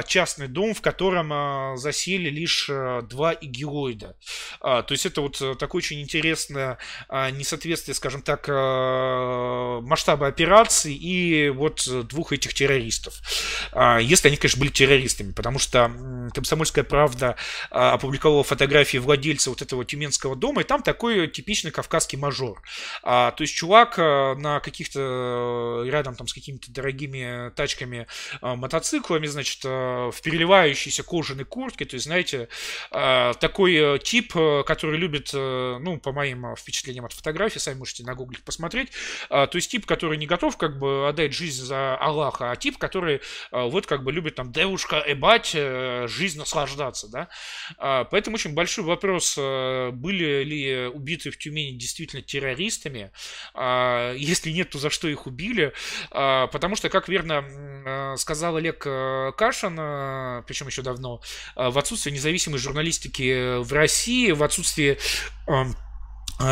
частный 0.06 0.46
дом, 0.46 0.74
в 0.74 0.80
котором 0.80 1.76
засели 1.76 2.30
лишь 2.30 2.68
два 2.68 3.32
игилоида. 3.32 4.16
То 4.60 4.86
есть 4.88 5.06
это 5.06 5.22
вот 5.22 5.58
такой 5.58 5.78
очень 5.78 6.00
интересный 6.00 6.27
а, 7.08 7.30
несоответствие, 7.30 7.94
скажем 7.94 8.22
так, 8.22 8.46
а, 8.48 9.80
масштаба 9.80 10.26
операции 10.26 10.94
и 10.94 11.48
вот 11.50 11.88
двух 12.06 12.32
этих 12.32 12.54
террористов. 12.54 13.20
А, 13.72 13.98
если 13.98 14.28
они, 14.28 14.36
конечно, 14.36 14.60
были 14.60 14.70
террористами, 14.70 15.32
потому 15.32 15.58
что 15.58 15.90
«Комсомольская 16.34 16.84
правда» 16.84 17.36
опубликовала 17.70 18.44
фотографии 18.44 18.98
владельца 18.98 19.50
вот 19.50 19.62
этого 19.62 19.84
тюменского 19.84 20.36
дома, 20.36 20.62
и 20.62 20.64
там 20.64 20.82
такой 20.82 21.28
типичный 21.28 21.70
кавказский 21.70 22.18
мажор. 22.18 22.62
То 23.02 23.34
есть 23.38 23.54
чувак 23.54 23.98
на 23.98 24.60
каких-то, 24.60 25.84
рядом 25.86 26.14
там 26.14 26.28
с 26.28 26.34
какими-то 26.34 26.70
дорогими 26.70 27.50
тачками, 27.50 28.06
мотоциклами, 28.42 29.26
значит, 29.26 29.64
в 29.64 30.14
переливающейся 30.22 31.02
кожаной 31.02 31.44
куртке, 31.44 31.84
то 31.84 31.94
есть, 31.94 32.06
знаете, 32.06 32.48
такой 33.40 33.74
э, 33.74 33.98
тип, 33.98 34.32
э, 34.34 34.62
который 34.66 34.98
любит, 34.98 35.30
э, 35.32 35.78
ну, 35.80 35.98
по 35.98 36.12
моим 36.18 36.56
впечатлением 36.56 37.04
от 37.04 37.12
фотографии, 37.12 37.60
сами 37.60 37.78
можете 37.78 38.02
на 38.02 38.14
гугле 38.14 38.40
посмотреть. 38.44 38.90
А, 39.30 39.46
то 39.46 39.56
есть 39.56 39.70
тип, 39.70 39.86
который 39.86 40.18
не 40.18 40.26
готов 40.26 40.56
как 40.56 40.78
бы 40.78 41.08
отдать 41.08 41.32
жизнь 41.32 41.64
за 41.64 41.96
Аллаха, 41.96 42.50
а 42.50 42.56
тип, 42.56 42.76
который 42.76 43.20
а, 43.52 43.66
вот 43.66 43.86
как 43.86 44.02
бы 44.02 44.10
любит 44.10 44.34
там 44.34 44.50
девушка 44.50 45.04
эбать, 45.06 45.52
э, 45.54 46.06
жизнь 46.08 46.38
наслаждаться, 46.38 47.08
да. 47.08 47.28
А, 47.78 48.04
поэтому 48.04 48.34
очень 48.34 48.52
большой 48.52 48.84
вопрос, 48.84 49.36
э, 49.38 49.90
были 49.92 50.42
ли 50.42 50.86
убиты 50.88 51.30
в 51.30 51.38
Тюмени 51.38 51.78
действительно 51.78 52.22
террористами, 52.22 53.12
если 54.16 54.50
нет, 54.50 54.70
то 54.70 54.78
за 54.78 54.90
что 54.90 55.08
их 55.08 55.26
убили, 55.26 55.72
потому 56.10 56.74
что, 56.76 56.88
как 56.88 57.08
верно 57.08 57.44
э, 57.44 58.16
сказал 58.16 58.56
Олег 58.56 58.78
Кашин, 58.78 59.76
причем 60.46 60.66
еще 60.66 60.82
давно, 60.82 61.20
в 61.54 61.78
отсутствие 61.78 62.14
независимой 62.14 62.58
журналистики 62.58 63.58
в 63.62 63.72
России, 63.72 64.32
в 64.32 64.42
отсутствие 64.42 64.98
Э, 65.48 65.64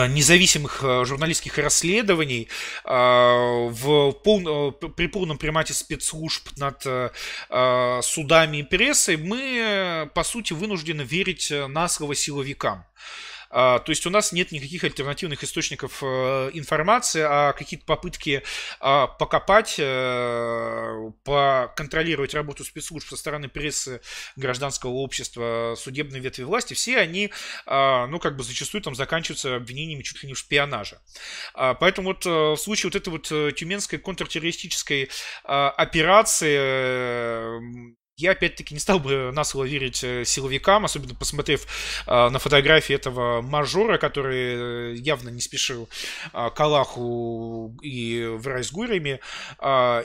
независимых 0.09 0.83
э, 0.83 1.05
журналистских 1.05 1.59
расследований 1.59 2.49
э, 2.85 2.89
в 2.91 4.13
пол, 4.13 4.73
при 4.73 5.07
полном 5.07 5.39
примате 5.39 5.75
спецслужб 5.75 6.49
над 6.57 6.83
судами 8.05 8.59
и 8.59 8.63
прессой 8.63 9.17
мы, 9.17 10.11
по 10.15 10.25
сути, 10.25 10.53
вынуждены 10.53 11.03
верить 11.03 11.53
на 11.69 11.89
слово 11.89 12.15
силовикам. 12.15 12.85
А, 13.51 13.79
то 13.79 13.91
есть 13.91 14.07
у 14.07 14.11
нас 14.11 14.33
нет 14.33 14.53
никаких 14.53 14.85
альтернативных 14.85 15.43
источников 15.45 16.03
э, 16.03 16.51
информации, 16.55 17.23
а 17.23 17.53
какие-то 17.53 17.87
попытки 17.87 18.43
а, 18.81 19.07
покопать, 19.07 19.77
э, 19.79 21.11
поконтролировать 21.25 22.35
работу 22.35 22.65
спецслужб 22.65 23.09
со 23.09 23.17
стороны 23.17 23.49
прессы, 23.49 24.01
гражданского 24.37 24.91
общества, 24.91 25.75
судебной 25.79 26.21
ветви 26.21 26.43
власти, 26.43 26.75
все 26.75 26.99
они, 26.99 27.33
а, 27.67 28.07
ну, 28.07 28.19
как 28.19 28.37
бы 28.37 28.45
зачастую 28.45 28.83
там 28.83 28.95
заканчиваются 28.95 29.57
обвинениями 29.57 30.03
чуть 30.03 30.23
ли 30.23 30.29
не 30.29 30.35
в 30.35 30.39
шпионаже. 30.39 30.99
Поэтому 31.55 32.09
вот 32.09 32.27
э, 32.27 32.31
в 32.31 32.57
случае 32.57 32.91
вот 32.91 32.97
этой 32.97 33.09
вот 33.09 33.55
тюменской 33.57 33.99
контртеррористической 33.99 35.11
операции 35.45 36.57
я, 38.17 38.31
опять-таки, 38.31 38.73
не 38.73 38.81
стал 38.81 38.99
бы 38.99 39.31
на 39.33 39.45
слово 39.45 39.67
верить 39.67 40.03
э, 40.03 40.25
силовикам, 40.25 40.87
особенно 40.87 41.15
посмотрев 41.15 41.67
э, 42.07 42.29
на 42.31 42.39
фотографии 42.39 42.95
этого 42.95 43.43
мажора, 43.43 43.99
который 43.99 44.95
э, 44.95 44.95
явно 44.97 45.29
не 45.29 45.43
спешил 45.43 45.89
э, 46.33 46.51
к 46.51 46.59
Аллаху 46.59 47.77
и 47.83 48.25
в 48.27 48.47
с 48.47 48.73
гурями, 48.73 49.21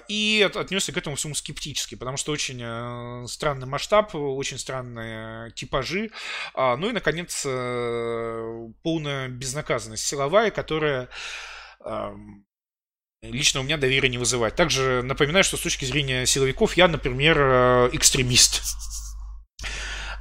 и 0.10 0.46
от, 0.46 0.58
отнесся 0.58 0.92
к 0.92 0.98
этому 0.98 1.16
всему 1.16 1.36
скептически, 1.36 1.96
потому 1.96 2.18
что 2.18 2.34
очень 2.34 3.28
странный 3.28 3.66
масштаб, 3.66 4.14
очень 4.14 4.58
странные 4.58 5.52
типажи, 5.52 6.12
ну 6.56 6.90
и, 6.90 6.92
наконец, 6.92 7.44
полная 7.44 9.30
безнаказанность 9.30 10.06
силовая, 10.06 10.52
которая 10.52 11.08
эм, 11.86 12.46
лично 13.24 13.60
у 13.60 13.64
меня 13.64 13.78
доверия 13.78 14.10
не 14.10 14.18
вызывает. 14.18 14.56
Также 14.56 15.04
напоминаю, 15.04 15.44
что 15.44 15.56
с 15.56 15.62
точки 15.62 15.86
зрения 15.86 16.26
силовиков 16.26 16.76
я, 16.76 16.88
например, 16.88 17.38
э, 17.40 17.90
экстремист. 17.94 18.64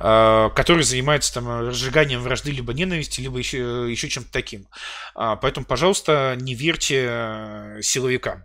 Э, 0.02 0.48
который 0.54 0.82
занимается 0.82 1.34
там 1.34 1.66
разжиганием 1.68 2.22
вражды 2.22 2.50
либо 2.52 2.72
ненависти, 2.72 3.20
либо 3.20 3.38
еще, 3.38 3.86
еще 3.90 4.08
чем-то 4.08 4.32
таким. 4.32 4.66
А, 5.14 5.36
поэтому, 5.36 5.66
пожалуйста, 5.66 6.36
не 6.40 6.54
верьте 6.54 7.06
э, 7.08 7.80
силовикам. 7.82 8.44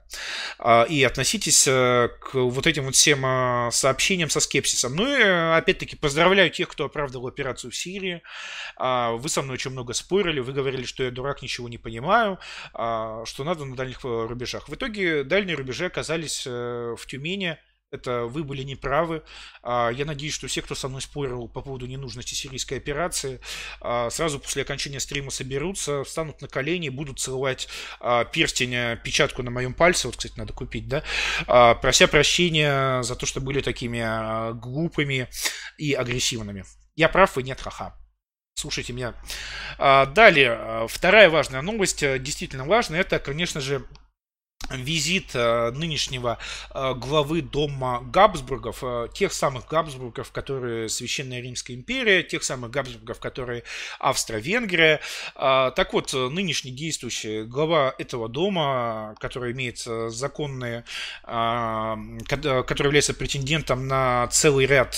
А, 0.59 0.83
и 0.83 1.01
относитесь 1.03 1.65
э, 1.65 2.09
к 2.19 2.33
вот 2.33 2.67
этим 2.67 2.83
вот 2.83 2.95
всем 2.95 3.71
сообщениям 3.71 4.29
со 4.29 4.41
скепсисом. 4.41 4.95
Ну 4.95 5.07
и, 5.07 5.21
опять-таки, 5.23 5.95
поздравляю 5.95 6.49
тех, 6.49 6.67
кто 6.67 6.85
оправдывал 6.85 7.27
операцию 7.27 7.71
в 7.71 7.75
Сирии. 7.75 8.21
А, 8.75 9.11
вы 9.11 9.29
со 9.29 9.41
мной 9.41 9.53
очень 9.53 9.71
много 9.71 9.93
спорили, 9.93 10.41
вы 10.41 10.51
говорили, 10.51 10.83
что 10.83 11.03
я 11.03 11.11
дурак, 11.11 11.41
ничего 11.41 11.69
не 11.69 11.77
понимаю, 11.77 12.39
что 12.73 13.43
надо 13.43 13.65
на 13.65 13.75
дальних 13.75 14.03
рубежах. 14.03 14.67
В 14.67 14.75
итоге 14.75 15.23
дальние 15.23 15.55
рубежи 15.55 15.85
оказались 15.85 16.45
в 16.45 16.99
Тюмени, 17.07 17.57
это 17.95 18.25
вы 18.25 18.43
были 18.43 18.63
неправы. 18.63 19.23
А, 19.63 19.89
я 19.89 20.05
надеюсь, 20.05 20.33
что 20.33 20.47
все, 20.47 20.61
кто 20.61 20.75
со 20.75 20.87
мной 20.87 21.01
спорил 21.01 21.47
по 21.47 21.61
поводу 21.61 21.85
ненужности 21.85 22.33
сирийской 22.33 22.75
операции, 22.75 23.39
а, 23.81 24.09
сразу 24.09 24.39
после 24.39 24.61
окончания 24.61 24.99
стрима 24.99 25.31
соберутся, 25.31 26.03
встанут 26.03 26.41
на 26.41 26.47
колени, 26.47 26.89
будут 26.89 27.19
целовать 27.19 27.67
а, 27.99 28.25
перстень, 28.25 28.75
э, 28.75 28.97
печатку 29.03 29.43
на 29.43 29.51
моем 29.51 29.73
пальце, 29.73 30.07
вот, 30.07 30.17
кстати, 30.17 30.37
надо 30.37 30.53
купить, 30.53 30.87
да, 30.87 31.03
прося 31.81 32.07
прощения 32.07 33.01
за 33.03 33.15
то, 33.15 33.25
что 33.25 33.41
были 33.41 33.61
такими 33.61 34.53
глупыми 34.59 35.27
и 35.77 35.93
агрессивными. 35.93 36.65
Я 36.95 37.09
прав, 37.09 37.35
вы 37.35 37.43
нет, 37.43 37.59
ха-ха. 37.59 37.95
Слушайте 38.53 38.93
меня. 38.93 39.13
Далее, 39.77 40.87
вторая 40.87 41.29
важная 41.29 41.61
новость, 41.61 42.03
э, 42.03 42.19
действительно 42.19 42.65
важная, 42.65 43.01
это, 43.01 43.19
конечно 43.19 43.59
же, 43.59 43.85
визит 44.71 45.31
э, 45.33 45.71
нынешнего 45.71 46.37
э, 46.73 46.93
главы 46.95 47.41
дома 47.41 48.01
Габсбургов, 48.11 48.79
э, 48.81 49.07
тех 49.13 49.33
самых 49.33 49.67
Габсбургов, 49.67 50.31
которые 50.31 50.89
Священная 50.89 51.41
Римская 51.41 51.75
империя, 51.75 52.23
тех 52.23 52.43
самых 52.43 52.71
Габсбургов, 52.71 53.19
которые 53.19 53.63
Австро-Венгрия. 53.99 54.99
Так 55.35 55.93
вот, 55.93 56.13
нынешний 56.13 56.71
действующий 56.71 57.43
глава 57.43 57.93
этого 57.97 58.29
дома, 58.29 59.15
который 59.19 59.51
имеет 59.53 59.79
законные, 59.79 60.83
который 61.23 62.85
является 62.85 63.13
претендентом 63.13 63.87
на 63.87 64.27
целый 64.27 64.65
ряд 64.65 64.95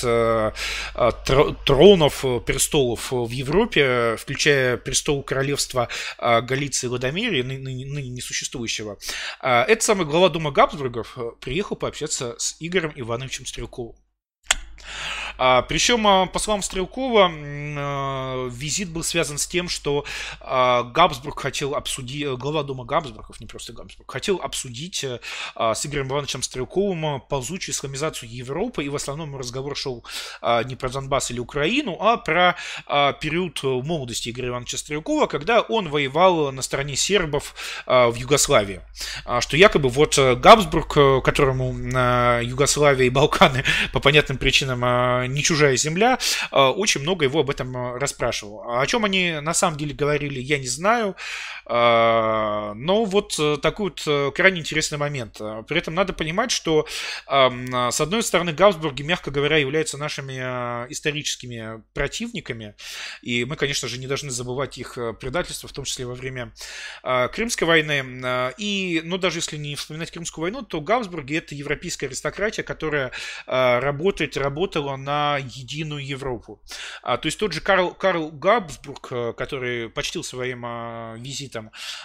тронов, 1.65 2.25
престолов 2.45 3.11
в 3.11 3.29
Европе, 3.29 4.15
включая 4.17 4.77
престол 4.77 5.23
королевства 5.23 5.89
Галиции 6.19 6.87
и 6.87 6.89
Ладомерии, 6.89 7.41
ныне 7.41 8.09
несуществующего, 8.09 8.97
а, 9.61 9.63
этот 9.63 9.83
самый 9.83 10.05
глава 10.05 10.29
Дома 10.29 10.51
Габсбургов 10.51 11.17
приехал 11.39 11.75
пообщаться 11.75 12.35
с 12.37 12.57
Игорем 12.59 12.91
Ивановичем 12.95 13.45
Стрелковым. 13.45 13.95
А, 15.37 15.61
причем, 15.61 16.05
а, 16.07 16.25
по 16.25 16.39
словам 16.39 16.61
Стрелкова, 16.61 17.31
а, 17.31 18.49
визит 18.49 18.89
был 18.89 19.03
связан 19.03 19.37
с 19.37 19.47
тем, 19.47 19.69
что 19.69 20.05
Габсбург 20.41 21.39
хотел 21.39 21.75
обсудить, 21.75 22.23
э, 22.23 22.35
глава 22.35 22.63
дома 22.63 22.85
Габсбургов, 22.85 23.39
не 23.39 23.45
просто 23.45 23.73
Габсбург, 23.73 24.09
хотел 24.09 24.37
обсудить 24.37 25.03
э, 25.03 25.19
с 25.55 25.85
Игорем 25.85 26.07
Ивановичем 26.07 26.41
Стрелковым 26.41 27.21
ползучую 27.21 27.73
исламизацию 27.73 28.29
Европы, 28.29 28.83
и 28.83 28.89
в 28.89 28.95
основном 28.95 29.35
разговор 29.37 29.75
шел 29.75 30.03
не 30.65 30.75
про 30.75 30.89
Донбасс 30.89 31.31
или 31.31 31.39
Украину, 31.39 31.97
а 31.99 32.17
про 32.17 32.55
период 33.19 33.61
молодости 33.63 34.29
Игоря 34.29 34.49
Ивановича 34.49 34.77
Стрелкова, 34.77 35.27
когда 35.27 35.61
он 35.61 35.89
воевал 35.89 36.51
на 36.51 36.61
стороне 36.61 36.95
сербов 36.95 37.55
в 37.85 38.13
Югославии. 38.15 38.81
Что 39.39 39.57
якобы 39.57 39.89
вот 39.89 40.17
Габсбург, 40.17 41.23
которому 41.23 41.73
Югославия 42.41 43.07
и 43.07 43.09
Балканы 43.09 43.63
по 43.93 43.99
понятным 43.99 44.37
причинам 44.37 44.83
не 45.27 45.43
чужая 45.43 45.75
земля, 45.77 46.17
очень 46.51 47.01
много 47.01 47.25
его 47.25 47.41
об 47.41 47.49
этом 47.49 47.95
расспрашивал. 47.95 48.79
О 48.79 48.85
чем 48.87 49.05
они 49.05 49.39
на 49.41 49.53
самом 49.53 49.77
деле 49.77 49.93
говорили, 49.93 50.39
я 50.39 50.57
не 50.57 50.67
знаю. 50.67 51.15
Но 51.69 53.05
вот 53.05 53.39
такой 53.61 53.91
вот 53.91 54.33
крайне 54.33 54.59
интересный 54.61 54.97
момент. 54.97 55.41
При 55.67 55.77
этом 55.77 55.95
надо 55.95 56.13
понимать, 56.13 56.51
что 56.51 56.87
с 57.27 58.01
одной 58.01 58.23
стороны 58.23 58.53
Габсбурги, 58.53 59.03
мягко 59.03 59.31
говоря, 59.31 59.57
являются 59.57 59.97
нашими 59.97 60.37
историческими 60.91 61.83
противниками. 61.93 62.75
И 63.21 63.45
мы, 63.45 63.55
конечно 63.55 63.87
же, 63.87 63.97
не 63.97 64.07
должны 64.07 64.31
забывать 64.31 64.77
их 64.77 64.97
предательство, 65.19 65.67
в 65.67 65.73
том 65.73 65.85
числе 65.85 66.05
во 66.05 66.13
время 66.13 66.53
Крымской 67.03 67.67
войны. 67.67 68.53
И, 68.57 69.01
ну, 69.03 69.17
даже 69.17 69.39
если 69.39 69.57
не 69.57 69.75
вспоминать 69.75 70.11
Крымскую 70.11 70.43
войну, 70.43 70.61
то 70.61 70.81
Габсбурги 70.81 71.35
это 71.35 71.55
европейская 71.55 72.07
аристократия, 72.07 72.63
которая 72.63 73.11
э, 73.45 73.79
работает, 73.79 74.37
работала 74.37 74.95
на 74.95 75.37
единую 75.37 76.05
Европу. 76.05 76.61
А, 77.01 77.17
то 77.17 77.27
есть 77.27 77.39
тот 77.39 77.53
же 77.53 77.61
Карл, 77.61 77.93
Карл 77.93 78.31
Габсбург, 78.31 79.07
э, 79.11 79.33
который 79.33 79.89
почтил 79.89 80.23
своим 80.23 80.65
э, 80.65 81.15
визитом 81.19 81.56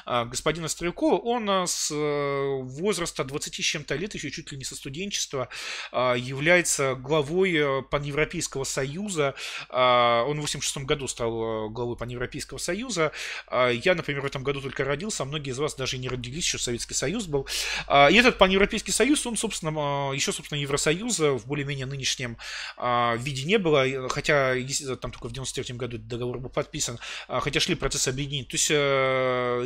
э, 0.06 0.24
господина 0.24 0.68
Стрелкова, 0.68 1.18
он 1.18 1.48
э, 1.48 1.66
с 1.66 1.90
э, 1.90 2.62
возраста 2.62 3.24
20 3.24 3.54
с 3.54 3.58
чем-то 3.58 3.94
лет, 3.94 4.14
еще 4.14 4.30
чуть 4.30 4.50
ли 4.52 4.58
не 4.58 4.64
со 4.64 4.74
студенчества, 4.74 5.48
э, 5.92 6.14
является 6.18 6.94
главой 6.94 7.54
э, 7.54 7.82
Паневропейского 7.82 8.64
союза. 8.64 9.34
Э, 9.68 10.22
он 10.22 10.38
в 10.38 10.42
86 10.42 10.78
году 10.78 11.08
стал 11.08 11.66
э, 11.66 11.68
главой 11.70 11.96
Паневропейского 11.96 12.58
союза. 12.58 13.12
Э, 13.50 13.72
я, 13.72 13.94
например, 13.94 14.22
в 14.22 14.26
этом 14.26 14.42
году 14.42 14.60
только 14.60 14.84
родился, 14.84 15.22
а 15.22 15.26
многие 15.26 15.50
из 15.50 15.58
вас 15.58 15.74
даже 15.74 15.98
не 15.98 16.08
родились, 16.08 16.44
еще 16.44 16.58
Советский 16.58 16.94
Союз 16.94 17.26
был. 17.26 17.46
Э, 17.88 18.10
и 18.10 18.16
этот 18.16 18.38
Паневропейский 18.38 18.92
союз, 18.92 19.26
он, 19.26 19.36
собственно, 19.36 19.72
а, 19.92 20.12
еще, 20.12 20.32
собственно, 20.32 20.58
Евросоюза 20.58 21.32
в 21.32 21.46
более-менее 21.46 21.86
нынешнем 21.86 22.36
а, 22.76 23.16
виде 23.16 23.44
не 23.44 23.58
было, 23.58 24.08
хотя 24.08 24.54
там 25.00 25.10
только 25.10 25.28
в 25.28 25.32
93 25.32 25.76
году 25.76 25.98
договор 25.98 26.38
был 26.38 26.50
подписан, 26.50 26.98
а, 27.28 27.40
хотя 27.40 27.60
шли 27.60 27.74
процессы 27.74 28.08
объединения. 28.08 28.44
То 28.44 28.54
есть 28.54 28.70
э, 28.70 28.76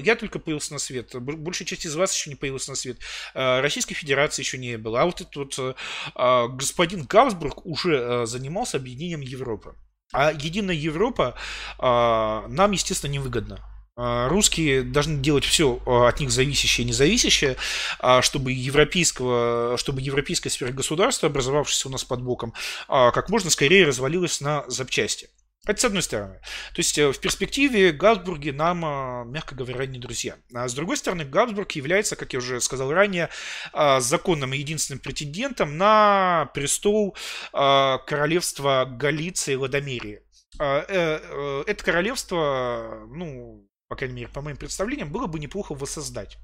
я 0.02 0.16
только 0.16 0.38
появился 0.38 0.72
на 0.72 0.78
свет, 0.78 1.14
большая 1.14 1.66
часть 1.66 1.86
из 1.86 1.94
вас 1.94 2.14
еще 2.14 2.30
не 2.30 2.36
появилась 2.36 2.68
на 2.68 2.74
свет, 2.74 2.98
Российской 3.34 3.94
Федерации 3.94 4.42
еще 4.42 4.58
не 4.58 4.78
было, 4.78 5.02
а 5.02 5.06
вот 5.06 5.20
этот 5.20 5.36
вот 5.36 5.58
э, 5.58 6.48
господин 6.54 7.04
Габсбург 7.04 7.64
уже 7.66 7.96
э, 7.96 8.26
занимался 8.26 8.76
объединением 8.76 9.20
Европы. 9.20 9.74
А 10.12 10.32
единая 10.32 10.76
Европа 10.76 11.36
нам, 11.78 12.70
естественно, 12.70 13.10
невыгодна. 13.10 13.60
А, 13.98 14.28
русские 14.28 14.82
должны 14.82 15.22
делать 15.22 15.44
все 15.44 15.80
а, 15.86 16.08
от 16.08 16.20
них 16.20 16.30
зависящее 16.30 16.84
и 16.84 16.88
независящее, 16.88 17.56
а, 17.98 18.20
чтобы, 18.20 18.52
европейского, 18.52 19.76
чтобы 19.78 20.02
европейская 20.02 20.50
сфера 20.50 20.70
государства, 20.70 21.28
образовавшаяся 21.28 21.88
у 21.88 21.90
нас 21.90 22.04
под 22.04 22.22
боком, 22.22 22.52
как 22.88 23.30
можно 23.30 23.48
скорее 23.48 23.86
развалилась 23.86 24.40
на 24.42 24.64
запчасти. 24.68 25.30
Это 25.66 25.80
с 25.80 25.84
одной 25.84 26.02
стороны. 26.02 26.34
То 26.34 26.78
есть 26.78 26.96
э, 26.98 27.12
в 27.12 27.18
перспективе 27.18 27.92
Габсбурги 27.92 28.50
нам, 28.50 28.80
мягко 29.30 29.54
говоря, 29.54 29.86
не 29.86 29.98
друзья. 29.98 30.36
А 30.54 30.68
с 30.68 30.74
другой 30.74 30.96
стороны, 30.96 31.24
Габсбург 31.24 31.72
является, 31.72 32.16
как 32.16 32.32
я 32.32 32.38
уже 32.38 32.60
сказал 32.60 32.92
ранее, 32.92 33.28
законным 33.98 34.52
и 34.54 34.58
единственным 34.58 35.00
претендентом 35.00 35.76
на 35.76 36.50
престол 36.54 37.16
королевства 37.52 38.86
Галиции 38.88 39.54
и 39.54 39.56
Ладомерии. 39.56 40.22
Э, 40.58 40.84
э, 40.88 41.64
это 41.66 41.84
королевство, 41.84 43.06
ну, 43.08 43.68
по 43.88 43.96
крайней 43.96 44.16
мере, 44.16 44.28
по 44.28 44.40
моим 44.40 44.56
представлениям, 44.56 45.12
было 45.12 45.26
бы 45.26 45.38
неплохо 45.38 45.74
воссоздать. 45.74 46.38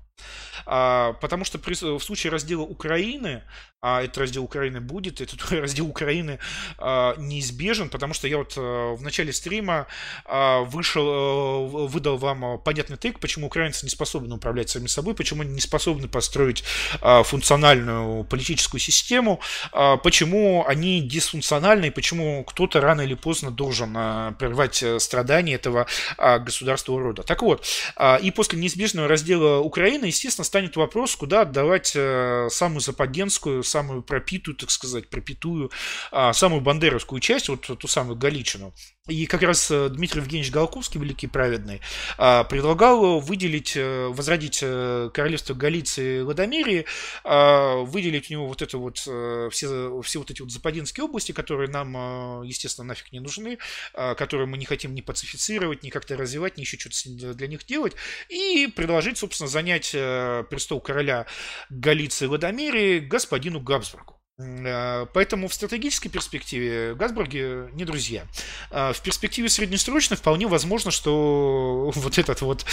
А, 0.66 1.14
потому 1.14 1.44
что 1.44 1.58
при, 1.58 1.74
в 1.74 2.02
случае 2.02 2.30
раздела 2.30 2.62
Украины, 2.62 3.42
а 3.80 4.00
этот 4.00 4.18
раздел 4.18 4.44
Украины 4.44 4.80
будет, 4.80 5.20
этот 5.20 5.40
раздел 5.50 5.88
Украины 5.88 6.38
а, 6.78 7.16
неизбежен, 7.18 7.88
потому 7.88 8.14
что 8.14 8.28
я 8.28 8.38
вот 8.38 8.54
а, 8.56 8.94
в 8.94 9.02
начале 9.02 9.32
стрима 9.32 9.88
а, 10.24 10.60
вышел, 10.60 11.04
а, 11.04 11.66
выдал 11.66 12.16
вам 12.16 12.60
понятный 12.60 12.96
тейк, 12.96 13.18
почему 13.18 13.48
украинцы 13.48 13.84
не 13.84 13.90
способны 13.90 14.36
управлять 14.36 14.70
самим 14.70 14.88
собой, 14.88 15.14
почему 15.14 15.42
они 15.42 15.52
не 15.52 15.60
способны 15.60 16.06
построить 16.06 16.62
а, 17.00 17.24
функциональную 17.24 18.24
политическую 18.24 18.80
систему, 18.80 19.40
а, 19.72 19.96
почему 19.96 20.64
они 20.66 21.00
дисфункциональны, 21.00 21.86
и 21.86 21.90
почему 21.90 22.44
кто-то 22.44 22.80
рано 22.80 23.00
или 23.00 23.14
поздно 23.14 23.50
должен 23.50 23.92
а, 23.96 24.32
прервать 24.32 24.84
страдания 24.98 25.54
этого 25.54 25.86
а, 26.18 26.38
государства 26.38 26.98
рода. 27.00 27.24
Так 27.24 27.42
вот, 27.42 27.66
а, 27.96 28.16
и 28.16 28.30
после 28.30 28.60
неизбежного 28.60 29.08
раздела 29.08 29.58
Украины, 29.58 30.01
естественно, 30.07 30.44
станет 30.44 30.76
вопрос, 30.76 31.16
куда 31.16 31.42
отдавать 31.42 31.92
а, 31.96 32.48
самую 32.50 32.80
западенскую, 32.80 33.62
самую 33.62 34.03
пропитую, 34.03 34.57
так 34.57 34.70
сказать, 34.70 35.09
пропитую, 35.09 35.70
а, 36.11 36.32
самую 36.32 36.61
бандеровскую 36.61 37.20
часть, 37.20 37.48
вот 37.48 37.62
ту 37.62 37.88
самую 37.88 38.16
Галичину. 38.16 38.72
И 39.09 39.26
как 39.26 39.42
раз 39.42 39.68
э, 39.72 39.88
Дмитрий 39.88 40.20
Евгеньевич 40.20 40.53
Голковский, 40.53 41.00
великий 41.00 41.26
праведный, 41.26 41.80
а, 42.18 42.44
предлагал 42.44 43.18
выделить, 43.18 43.76
э, 43.76 44.07
возродить 44.07 44.61
э, 44.62 45.11
королевство 45.12 45.55
Галиции 45.55 46.18
и 46.18 46.20
Ладомерии, 46.20 46.86
а, 47.24 47.78
выделить 47.78 48.30
у 48.30 48.34
него 48.34 48.46
вот 48.46 48.62
это 48.62 48.78
вот, 48.78 48.98
все, 48.98 50.00
все 50.03 50.18
вот 50.20 50.30
эти 50.30 50.40
вот 50.40 50.53
западинские 50.53 51.03
области, 51.03 51.32
которые 51.32 51.68
нам, 51.68 52.44
естественно, 52.44 52.86
нафиг 52.86 53.11
не 53.11 53.18
нужны, 53.18 53.59
а, 53.92 54.14
которые 54.14 54.46
мы 54.46 54.57
не 54.57 54.66
хотим 54.66 54.94
ни 54.94 55.00
пацифицировать, 55.00 55.82
ни 55.82 55.90
как-то 55.90 56.16
развивать, 56.16 56.57
ни 56.57 56.61
еще 56.61 56.78
что-то 56.78 57.34
для 57.34 57.48
них 57.48 57.66
делать, 57.66 57.94
и 58.28 58.68
предложить, 58.68 59.18
собственно, 59.18 59.48
занять 59.48 59.90
престол 59.90 60.80
короля 60.80 61.26
Галиции 61.70 62.26
и 62.26 62.28
Ладомерии 62.28 63.00
господину 63.00 63.59
Габсбургу. 63.59 64.21
Э, 64.38 65.06
поэтому 65.12 65.48
в 65.48 65.54
стратегической 65.54 66.10
перспективе 66.10 66.94
Газбурги 66.94 67.70
не 67.74 67.84
друзья. 67.84 68.26
А 68.70 68.92
в 68.92 69.00
перспективе 69.00 69.48
среднесрочной 69.48 70.16
вполне 70.16 70.46
возможно, 70.46 70.90
что 70.90 71.92
вот 71.94 72.18
этот 72.18 72.40
вот 72.40 72.64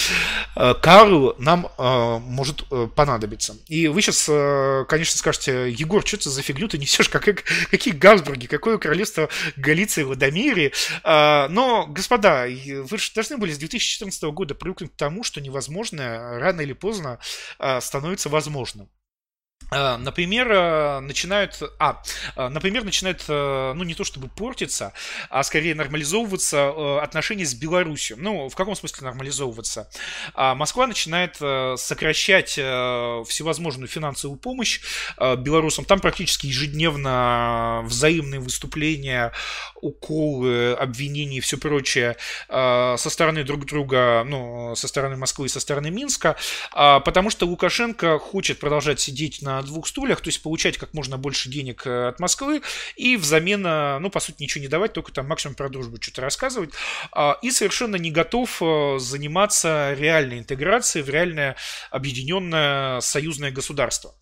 э, 0.55 0.73
Карл 0.81 1.35
нам 1.37 1.67
э, 1.77 2.17
может 2.19 2.63
понадобиться. 2.95 3.57
И 3.67 3.87
вы 3.87 4.01
сейчас, 4.01 4.25
конечно, 4.87 5.17
скажете, 5.17 5.71
Егор, 5.71 6.05
что 6.05 6.17
ты 6.17 6.29
за 6.29 6.41
фигню 6.41 6.67
ты 6.67 6.77
несешь? 6.77 7.09
Как, 7.19 7.43
какие 7.69 7.93
Газбурги? 7.93 8.47
Какое 8.47 8.77
королевство 8.77 9.29
Галиции 9.55 10.01
и 10.01 10.05
Ладомирии? 10.05 10.71
А, 11.03 11.47
но, 11.49 11.85
господа, 11.87 12.45
вы 12.45 12.97
же 12.97 13.11
должны 13.13 13.37
были 13.37 13.51
с 13.51 13.57
2014 13.57 14.23
года 14.23 14.55
привыкнуть 14.55 14.91
к 14.93 14.95
тому, 14.95 15.23
что 15.23 15.41
невозможное 15.41 16.39
рано 16.39 16.61
или 16.61 16.73
поздно 16.73 17.19
становится 17.79 18.29
возможным. 18.29 18.89
Э, 19.71 19.97
например, 19.97 20.51
э, 20.51 20.99
начинают, 20.99 21.61
а, 21.79 22.01
э, 22.35 22.47
например, 22.49 22.83
начинают, 22.83 23.25
ну, 23.27 23.83
не 23.83 23.93
то 23.93 24.03
чтобы 24.03 24.27
портиться, 24.27 24.93
а 25.29 25.43
скорее 25.43 25.75
нормализовываться 25.75 27.01
отношения 27.01 27.45
с 27.45 27.53
Беларусью. 27.53 28.17
Ну, 28.19 28.49
в 28.49 28.55
каком 28.55 28.75
смысле 28.75 29.07
нормализовываться? 29.07 29.89
А 30.33 30.55
Москва 30.55 30.87
начинает 30.87 31.35
сокращать 31.79 32.51
всевозможную 32.51 33.87
финансовую 33.87 34.39
помощь 34.39 34.81
белорусам. 35.19 35.85
Там 35.85 35.99
практически 35.99 36.47
ежедневно 36.47 37.81
взаимные 37.85 38.39
выступления, 38.39 39.31
уколы, 39.75 40.73
обвинения 40.73 41.37
и 41.37 41.41
все 41.41 41.57
прочее 41.57 42.15
со 42.47 42.97
стороны 42.97 43.43
друг 43.43 43.65
друга, 43.65 44.23
ну, 44.25 44.75
со 44.75 44.87
стороны 44.87 45.15
Москвы 45.15 45.47
и 45.47 45.49
со 45.49 45.59
стороны 45.59 45.91
Минска, 45.91 46.35
а, 46.71 46.99
потому 46.99 47.29
что 47.29 47.45
Лукашенко 47.45 48.19
хочет 48.19 48.59
продолжать 48.59 48.99
сидеть 48.99 49.41
на 49.41 49.48
двух 49.63 49.87
стульях, 49.87 50.21
то 50.21 50.29
есть 50.29 50.41
получать 50.41 50.77
как 50.77 50.93
можно 50.93 51.17
больше 51.17 51.49
денег 51.49 51.85
э, 51.85 52.09
от 52.09 52.19
Москвы 52.19 52.61
и 52.95 53.17
взамен, 53.17 53.65
э, 53.65 53.99
ну, 53.99 54.09
по 54.09 54.19
сути, 54.19 54.43
ничего 54.43 54.61
не 54.61 54.67
давать, 54.67 54.93
только 54.93 55.11
там 55.11 55.27
максимум 55.27 55.55
про 55.55 55.69
дружбу 55.69 55.97
что-то 56.01 56.21
рассказывать, 56.21 56.71
а, 57.11 57.37
и 57.41 57.51
совершенно 57.51 57.95
не 57.95 58.11
готов 58.11 58.61
э, 58.61 58.97
заниматься 58.99 59.93
реальной 59.97 60.39
интеграцией 60.39 61.03
в 61.03 61.09
реальное 61.09 61.55
объединенное 61.91 62.99
союзное 63.01 63.51
государство. 63.51 64.15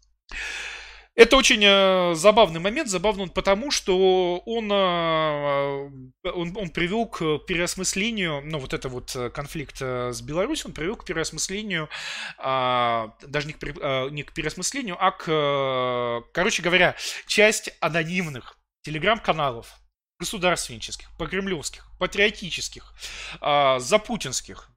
Это 1.18 1.36
очень 1.36 1.64
э, 1.66 2.14
забавный 2.14 2.60
момент, 2.60 2.90
забавный 2.90 3.24
он 3.24 3.30
потому, 3.32 3.72
что 3.72 4.38
он, 4.46 4.72
э, 4.72 5.90
он, 6.32 6.56
он 6.56 6.70
привел 6.70 7.08
к 7.08 7.40
переосмыслению, 7.40 8.44
ну 8.46 8.60
вот 8.60 8.76
это 8.76 8.88
вот 8.88 9.16
э, 9.16 9.32
конфликт 9.32 9.78
э, 9.82 10.12
с 10.14 10.22
Беларусью, 10.22 10.68
он 10.68 10.74
привел 10.76 10.96
к 10.96 11.06
переосмыслению, 11.06 11.90
э, 12.38 13.08
даже 13.24 13.48
не 13.48 13.54
к, 13.54 13.64
э, 13.64 14.10
не 14.12 14.22
к 14.22 14.34
переосмыслению, 14.34 14.96
а 15.00 15.10
к, 15.10 15.24
э, 15.28 16.22
короче 16.34 16.62
говоря, 16.62 16.96
часть 17.26 17.72
анонимных 17.82 18.56
телеграм-каналов, 18.84 19.74
государственнических, 20.20 21.10
покремлевских, 21.18 21.88
патриотических, 21.98 22.94
э, 23.42 23.80
запутинских, 23.80 24.70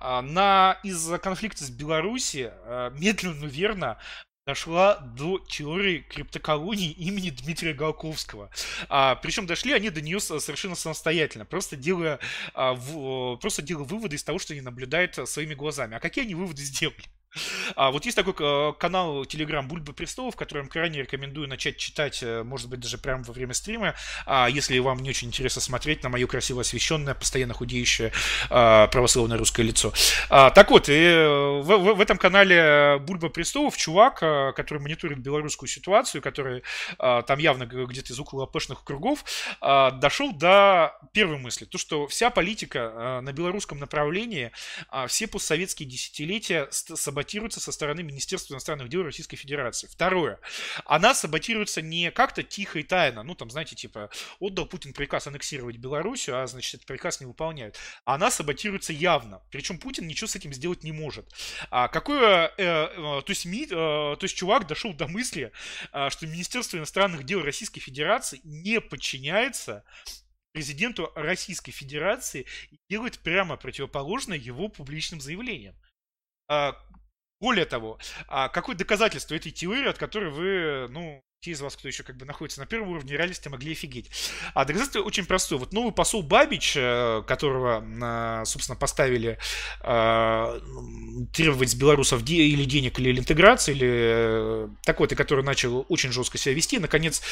на, 0.00 0.78
из-за 0.84 1.18
конфликта 1.18 1.64
с 1.64 1.70
Беларусью 1.70 2.52
медленно, 2.92 3.34
но 3.34 3.46
верно 3.48 3.98
дошла 4.46 4.94
до 4.98 5.40
теории 5.40 5.98
криптоколонии 6.08 6.92
имени 6.92 7.30
Дмитрия 7.30 7.74
Голковского. 7.74 8.48
А, 8.88 9.16
причем 9.16 9.44
дошли 9.46 9.72
они 9.72 9.90
до 9.90 10.00
нее 10.00 10.20
совершенно 10.20 10.76
самостоятельно, 10.76 11.44
просто 11.44 11.74
делая, 11.74 12.20
а, 12.54 12.74
в, 12.74 13.36
просто 13.38 13.62
делая 13.62 13.84
выводы 13.84 14.14
из 14.14 14.22
того, 14.22 14.38
что 14.38 14.52
они 14.52 14.62
наблюдают 14.62 15.18
своими 15.28 15.54
глазами. 15.54 15.96
А 15.96 16.00
какие 16.00 16.24
они 16.24 16.36
выводы 16.36 16.62
сделали? 16.62 17.02
А 17.74 17.90
вот 17.90 18.04
есть 18.04 18.16
такой 18.16 18.34
э, 18.38 18.72
канал 18.78 19.22
Telegram 19.24 19.62
Бульба 19.62 19.92
Престолов, 19.92 20.36
который 20.36 20.62
я 20.62 20.68
крайне 20.68 21.02
рекомендую 21.02 21.48
начать 21.48 21.76
читать, 21.76 22.22
э, 22.22 22.42
может 22.42 22.68
быть, 22.68 22.80
даже 22.80 22.98
прямо 22.98 23.22
во 23.24 23.32
время 23.32 23.54
стрима, 23.54 23.94
а 24.26 24.48
если 24.48 24.78
вам 24.78 24.98
не 25.00 25.10
очень 25.10 25.28
интересно 25.28 25.60
смотреть 25.60 26.02
на 26.02 26.08
мое 26.08 26.26
красиво 26.26 26.62
освещенное, 26.62 27.14
постоянно 27.14 27.54
худеющее 27.54 28.12
а, 28.50 28.86
православное 28.88 29.38
русское 29.38 29.62
лицо. 29.62 29.92
А, 30.28 30.50
так 30.50 30.70
вот, 30.70 30.88
и 30.88 30.92
э, 30.92 31.60
в, 31.62 31.64
в, 31.64 31.94
в 31.94 32.00
этом 32.00 32.18
канале 32.18 32.98
Бульба 33.00 33.28
Престолов 33.28 33.76
чувак, 33.76 34.20
который 34.54 34.78
мониторит 34.78 35.18
белорусскую 35.18 35.68
ситуацию, 35.68 36.22
который 36.22 36.62
там 36.98 37.38
явно 37.38 37.64
где-то 37.66 38.12
из 38.12 38.20
около 38.20 38.44
АПшных 38.44 38.84
кругов, 38.84 39.24
дошел 39.60 40.32
до 40.32 40.98
первой 41.12 41.38
мысли, 41.38 41.64
то, 41.64 41.78
что 41.78 42.06
вся 42.06 42.30
политика 42.30 43.20
на 43.22 43.32
белорусском 43.32 43.78
направлении, 43.78 44.52
все 45.08 45.26
постсоветские 45.26 45.88
десятилетия 45.88 46.68
саботируется 47.26 47.60
со 47.60 47.72
стороны 47.72 48.04
Министерства 48.04 48.54
иностранных 48.54 48.88
дел 48.88 49.02
Российской 49.02 49.36
Федерации. 49.36 49.88
Второе. 49.88 50.38
Она 50.84 51.12
саботируется 51.12 51.82
не 51.82 52.12
как-то 52.12 52.44
тихо 52.44 52.78
и 52.78 52.82
тайно. 52.84 53.24
Ну, 53.24 53.34
там, 53.34 53.50
знаете, 53.50 53.74
типа, 53.74 54.10
отдал 54.38 54.66
Путин 54.66 54.92
приказ 54.92 55.26
аннексировать 55.26 55.76
Белоруссию, 55.76 56.40
а, 56.40 56.46
значит, 56.46 56.74
этот 56.74 56.86
приказ 56.86 57.20
не 57.20 57.26
выполняют. 57.26 57.76
Она 58.04 58.30
саботируется 58.30 58.92
явно. 58.92 59.42
Причем 59.50 59.78
Путин 59.78 60.06
ничего 60.06 60.28
с 60.28 60.36
этим 60.36 60.52
сделать 60.52 60.84
не 60.84 60.92
может. 60.92 61.26
А 61.70 61.88
какое... 61.88 62.52
Э, 62.56 62.88
э, 62.96 63.22
то, 63.22 63.30
есть, 63.30 63.44
ми, 63.44 63.64
э, 63.64 63.68
то 63.68 64.18
есть 64.22 64.36
чувак 64.36 64.68
дошел 64.68 64.94
до 64.94 65.08
мысли, 65.08 65.50
э, 65.92 66.10
что 66.10 66.26
Министерство 66.26 66.76
иностранных 66.76 67.24
дел 67.24 67.42
Российской 67.42 67.80
Федерации 67.80 68.40
не 68.44 68.80
подчиняется 68.80 69.84
президенту 70.52 71.10
Российской 71.16 71.72
Федерации 71.72 72.46
и 72.70 72.78
делает 72.88 73.18
прямо 73.18 73.56
противоположное 73.56 74.38
его 74.38 74.68
публичным 74.68 75.20
заявлениям. 75.20 75.74
Более 77.40 77.66
того, 77.66 77.98
а 78.28 78.48
какое 78.48 78.74
доказательство 78.76 79.34
этой 79.34 79.52
теории, 79.52 79.88
от 79.88 79.98
которой 79.98 80.30
вы, 80.30 80.88
ну, 80.90 81.22
те 81.40 81.52
из 81.52 81.60
вас, 81.60 81.76
кто 81.76 81.86
еще 81.86 82.02
как 82.02 82.16
бы 82.16 82.24
находится 82.24 82.60
на 82.60 82.66
первом 82.66 82.88
уровне 82.88 83.12
реальности, 83.12 83.48
могли 83.48 83.72
офигеть. 83.72 84.10
А 84.54 84.64
доказательство 84.64 85.00
очень 85.00 85.26
простое. 85.26 85.58
Вот 85.58 85.72
новый 85.72 85.92
посол 85.92 86.22
Бабич, 86.22 86.74
э, 86.76 87.22
которого, 87.26 87.84
а, 88.02 88.44
собственно, 88.44 88.76
поставили 88.76 89.38
э, 89.82 90.60
требовать 91.32 91.70
с 91.70 91.74
белорусов 91.74 92.22
или 92.28 92.64
денег, 92.64 92.98
или 92.98 93.18
интеграции, 93.18 93.72
или 93.72 93.88
э, 93.90 94.68
такой-то, 94.82 95.14
который 95.14 95.44
начал 95.44 95.84
очень 95.88 96.10
жестко 96.10 96.38
себя 96.38 96.54
вести, 96.54 96.78
наконец 96.78 97.22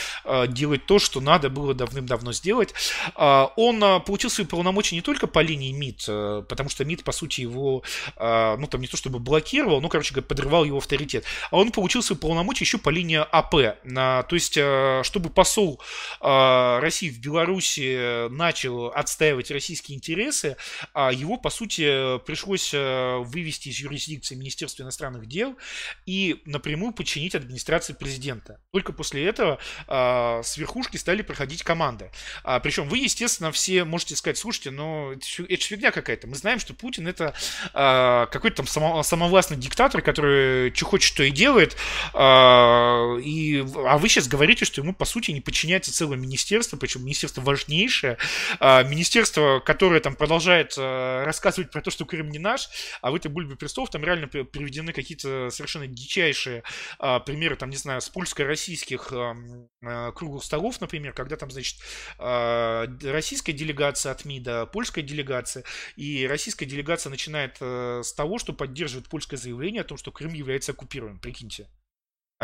делать 0.48 0.86
то, 0.86 0.98
что 0.98 1.20
надо 1.20 1.48
было 1.50 1.74
давным-давно 1.74 2.32
сделать. 2.32 2.74
Он 3.16 4.02
получил 4.02 4.30
свои 4.30 4.46
полномочия 4.46 4.96
не 4.96 5.02
только 5.02 5.26
по 5.26 5.40
линии 5.40 5.72
МИД, 5.72 6.46
потому 6.48 6.68
что 6.68 6.84
МИД, 6.84 7.04
по 7.04 7.12
сути, 7.12 7.40
его, 7.40 7.82
ну, 8.18 8.66
там 8.66 8.80
не 8.80 8.86
то 8.86 8.96
чтобы 8.96 9.18
блокировал, 9.18 9.80
но, 9.80 9.88
короче 9.88 10.14
говоря, 10.14 10.26
подрывал 10.26 10.64
его 10.64 10.78
авторитет, 10.78 11.24
а 11.50 11.56
он 11.56 11.72
получил 11.72 12.02
свои 12.02 12.18
полномочия 12.18 12.64
еще 12.64 12.78
по 12.78 12.90
линии 12.90 13.16
АП, 13.30 13.78
то 13.94 14.26
есть, 14.30 14.56
э, 14.56 15.02
чтобы 15.04 15.30
посол 15.30 15.80
э, 16.20 16.78
России 16.80 17.10
в 17.10 17.20
Беларуси 17.20 18.28
начал 18.28 18.88
отстаивать 18.88 19.50
российские 19.50 19.96
интересы, 19.96 20.56
а 20.92 21.12
его, 21.12 21.36
по 21.36 21.50
сути, 21.50 22.18
пришлось 22.24 22.72
э, 22.74 23.18
вывести 23.18 23.68
из 23.68 23.78
юрисдикции 23.78 24.34
Министерства 24.34 24.82
иностранных 24.82 25.26
дел 25.26 25.56
и 26.06 26.42
напрямую 26.44 26.92
подчинить 26.92 27.34
администрации 27.34 27.92
президента. 27.92 28.60
Только 28.72 28.92
после 28.92 29.26
этого 29.26 29.58
с 29.86 30.56
верхушки 30.56 30.96
стали 30.96 31.22
проходить 31.22 31.62
команды. 31.62 32.10
А, 32.42 32.60
Причем 32.60 32.88
вы, 32.88 32.98
естественно, 32.98 33.52
все 33.52 33.84
можете 33.84 34.16
сказать, 34.16 34.38
слушайте, 34.38 34.70
но 34.70 35.12
это, 35.12 35.26
это 35.48 35.64
фигня 35.64 35.90
какая-то. 35.90 36.26
Мы 36.26 36.36
знаем, 36.36 36.58
что 36.58 36.74
Путин 36.74 37.08
это 37.08 37.34
какой-то 37.72 38.64
там 38.64 39.02
самовластный 39.04 39.56
диктатор, 39.56 40.02
который 40.02 40.74
что 40.74 40.86
хочет, 40.86 41.16
то 41.16 41.22
и 41.22 41.30
делает, 41.30 41.76
и 42.14 43.64
а 43.86 43.98
вы 43.98 44.08
сейчас 44.08 44.28
говорите, 44.28 44.64
что 44.64 44.80
ему, 44.80 44.94
по 44.94 45.04
сути, 45.04 45.30
не 45.30 45.40
подчиняется 45.40 45.92
целое 45.92 46.18
министерство, 46.18 46.76
причем 46.76 47.02
министерство 47.02 47.40
важнейшее, 47.40 48.18
а, 48.60 48.82
министерство, 48.82 49.60
которое 49.60 50.00
там 50.00 50.14
продолжает 50.16 50.74
а, 50.78 51.24
рассказывать 51.24 51.70
про 51.70 51.80
то, 51.80 51.90
что 51.90 52.04
Крым 52.04 52.30
не 52.30 52.38
наш, 52.38 52.68
а 53.00 53.10
в 53.10 53.14
этой 53.14 53.30
бульбе 53.30 53.56
престолов 53.56 53.90
там 53.90 54.04
реально 54.04 54.28
приведены 54.28 54.92
какие-то 54.92 55.50
совершенно 55.50 55.86
дичайшие 55.86 56.62
а, 56.98 57.20
примеры, 57.20 57.56
там, 57.56 57.70
не 57.70 57.76
знаю, 57.76 58.00
с 58.00 58.08
польско-российских 58.08 59.12
круглых 60.14 60.44
столов, 60.44 60.80
например, 60.80 61.12
когда 61.12 61.36
там, 61.36 61.50
значит, 61.50 61.78
российская 62.18 63.52
делегация 63.52 64.12
от 64.12 64.24
МИДа, 64.24 64.66
польская 64.66 65.02
делегация, 65.02 65.64
и 65.96 66.26
российская 66.26 66.64
делегация 66.64 67.10
начинает 67.10 67.58
с 67.60 68.12
того, 68.14 68.38
что 68.38 68.52
поддерживает 68.52 69.08
польское 69.08 69.38
заявление 69.38 69.82
о 69.82 69.84
том, 69.84 69.98
что 69.98 70.10
Крым 70.10 70.32
является 70.32 70.72
оккупированным, 70.72 71.18
прикиньте 71.18 71.68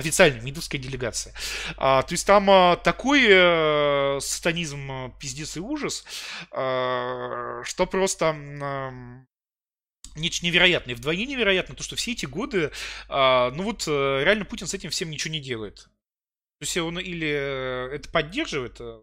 официальная 0.00 0.40
мидовская 0.40 0.80
делегация. 0.80 1.34
А, 1.76 2.02
то 2.02 2.12
есть 2.12 2.26
там 2.26 2.50
а, 2.50 2.76
такой 2.76 3.26
а, 3.30 4.18
сатанизм, 4.20 4.90
а, 4.90 5.08
пиздец 5.18 5.56
и 5.56 5.60
ужас, 5.60 6.04
а, 6.50 7.62
что 7.64 7.86
просто 7.86 8.34
а, 8.34 8.92
нечто 10.16 10.46
невероятное. 10.46 10.94
Вдвойне 10.94 11.26
невероятно 11.26 11.74
то, 11.74 11.82
что 11.82 11.96
все 11.96 12.12
эти 12.12 12.26
годы, 12.26 12.70
а, 13.08 13.50
ну 13.52 13.64
вот 13.64 13.84
э, 13.86 14.24
реально 14.24 14.44
Путин 14.44 14.66
с 14.66 14.74
этим 14.74 14.90
всем 14.90 15.10
ничего 15.10 15.32
не 15.32 15.40
делает. 15.40 15.88
То 16.58 16.64
есть 16.64 16.76
он 16.76 16.98
или 16.98 17.28
э, 17.28 17.94
это 17.94 18.10
поддерживает, 18.10 18.80
э, 18.80 19.02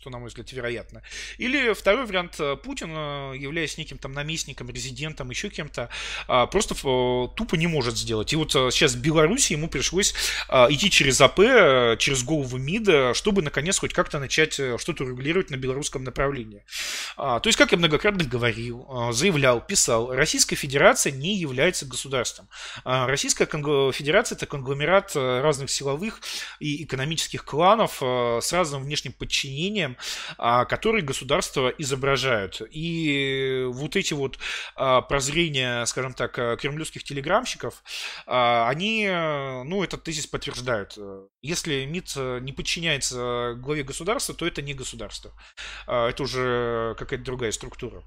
что, 0.00 0.08
на 0.10 0.18
мой 0.18 0.28
взгляд, 0.28 0.50
вероятно. 0.52 1.02
Или 1.36 1.74
второй 1.74 2.06
вариант, 2.06 2.36
э, 2.40 2.56
Путин, 2.56 2.90
э, 2.90 3.34
являясь 3.36 3.76
неким 3.76 3.98
там 3.98 4.12
наместником, 4.12 4.70
резидентом, 4.70 5.28
еще 5.28 5.50
кем-то, 5.50 5.90
а, 6.26 6.46
просто 6.46 6.74
тупо 6.74 7.56
не 7.56 7.66
может 7.66 7.98
сделать. 7.98 8.32
И 8.32 8.36
вот 8.36 8.54
э, 8.54 8.70
сейчас 8.70 8.94
в 8.94 9.00
Беларуси 9.02 9.52
ему 9.52 9.68
пришлось 9.68 10.14
а, 10.48 10.68
идти 10.70 10.90
через 10.90 11.20
АП, 11.20 11.98
через 11.98 12.22
голову 12.24 12.56
МИДа, 12.56 13.12
чтобы, 13.14 13.42
наконец, 13.42 13.78
хоть 13.78 13.92
как-то 13.92 14.18
начать 14.18 14.54
что-то 14.54 15.04
регулировать 15.04 15.50
на 15.50 15.56
белорусском 15.56 16.02
направлении. 16.02 16.64
А, 17.16 17.40
то 17.40 17.48
есть, 17.48 17.58
как 17.58 17.72
я 17.72 17.78
многократно 17.78 18.24
говорил, 18.24 19.10
заявлял, 19.12 19.60
писал, 19.60 20.14
Российская 20.14 20.56
Федерация 20.56 21.12
не 21.12 21.36
является 21.36 21.84
государством. 21.84 22.48
Российская 22.84 23.46
Федерация– 23.46 24.36
это 24.36 24.46
конгломерат 24.46 25.14
разных 25.14 25.70
силовых 25.70 26.20
и 26.58 26.84
экономических 26.84 27.44
кланов 27.44 27.98
с 28.00 28.52
разным 28.52 28.82
внешним 28.82 29.12
подчинением, 29.12 29.89
явлением, 29.90 29.96
а, 30.38 30.64
которые 30.64 31.02
государства 31.02 31.68
изображают. 31.78 32.62
И 32.70 33.66
вот 33.68 33.96
эти 33.96 34.14
вот 34.14 34.38
а, 34.76 35.00
прозрения, 35.02 35.84
скажем 35.86 36.14
так, 36.14 36.38
а, 36.38 36.56
кремлевских 36.56 37.04
телеграмщиков, 37.04 37.82
они, 38.26 39.06
ну, 39.08 39.82
этот 39.82 40.04
тезис 40.04 40.26
подтверждают. 40.26 40.98
Если 41.42 41.84
МИД 41.84 42.42
не 42.42 42.52
подчиняется 42.52 43.54
главе 43.56 43.82
государства, 43.82 44.34
то 44.34 44.46
это 44.46 44.62
не 44.62 44.74
государство. 44.74 45.32
Это 45.86 46.22
уже 46.22 46.94
какая-то 46.98 47.24
другая 47.24 47.52
структура. 47.52 48.02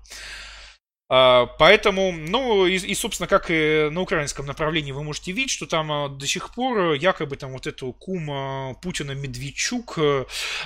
А, 1.15 1.45
поэтому, 1.59 2.11
ну, 2.11 2.65
и, 2.65 2.73
и, 2.75 2.95
собственно, 2.95 3.27
как 3.27 3.51
и 3.51 3.87
на 3.91 4.01
украинском 4.01 4.47
направлении 4.47 4.91
вы 4.91 5.03
можете 5.03 5.31
видеть, 5.31 5.51
что 5.51 5.67
там 5.67 5.91
а, 5.91 6.09
до 6.09 6.25
сих 6.25 6.49
пор 6.49 6.93
якобы 6.93 7.35
там 7.35 7.51
вот 7.51 7.67
эту 7.67 7.93
кум 7.93 8.31
а, 8.31 8.73
Путина 8.81 9.11
Медведчук 9.11 9.99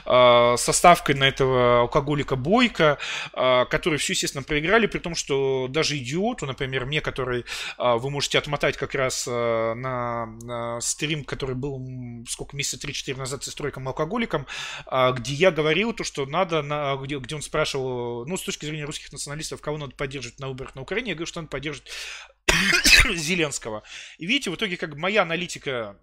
со 0.06 0.58
ставкой 0.58 1.16
на 1.16 1.26
этого 1.26 1.82
алкоголика 1.82 2.36
Бойко, 2.36 2.98
который 3.34 3.98
все, 4.00 4.14
естественно, 4.14 4.44
проиграли, 4.44 4.88
при 4.88 5.00
том, 5.00 5.16
что 5.16 5.68
даже 5.70 5.98
идиоту, 5.98 6.46
например, 6.46 6.86
мне, 6.86 7.02
который 7.02 7.44
вы 7.78 8.10
можете 8.10 8.38
отмотать 8.38 8.78
как 8.78 8.96
раз 8.96 9.28
на, 9.28 10.26
на 10.44 10.80
стрим, 10.82 11.24
который 11.24 11.56
был 11.56 11.82
сколько, 12.28 12.56
месяца 12.56 12.88
3-4 12.88 13.18
назад 13.18 13.44
с 13.44 13.52
стройком 13.52 13.88
алкоголиком, 13.88 14.46
где 14.90 15.34
я 15.34 15.52
говорил 15.52 15.94
то, 15.94 16.04
что 16.04 16.26
надо, 16.26 16.62
на, 16.62 16.96
где, 16.96 17.18
где 17.18 17.36
он 17.36 17.42
спрашивал, 17.42 18.26
ну, 18.26 18.38
с 18.38 18.44
точки 18.44 18.66
зрения 18.66 18.86
русских 18.86 19.12
националистов, 19.12 19.62
кого 19.62 19.78
надо 19.78 19.96
поддерживать 19.96 20.37
на 20.40 20.48
выборах 20.50 20.76
на 20.76 20.82
Украине, 20.82 21.10
я 21.10 21.16
говорю, 21.16 21.28
что 21.28 21.40
он 21.40 21.48
поддержит 21.48 21.90
Зеленского. 23.16 23.84
И 24.18 24.26
видите, 24.26 24.50
в 24.50 24.56
итоге 24.56 24.78
как 24.78 24.96
моя 24.96 25.24
аналитика 25.24 26.00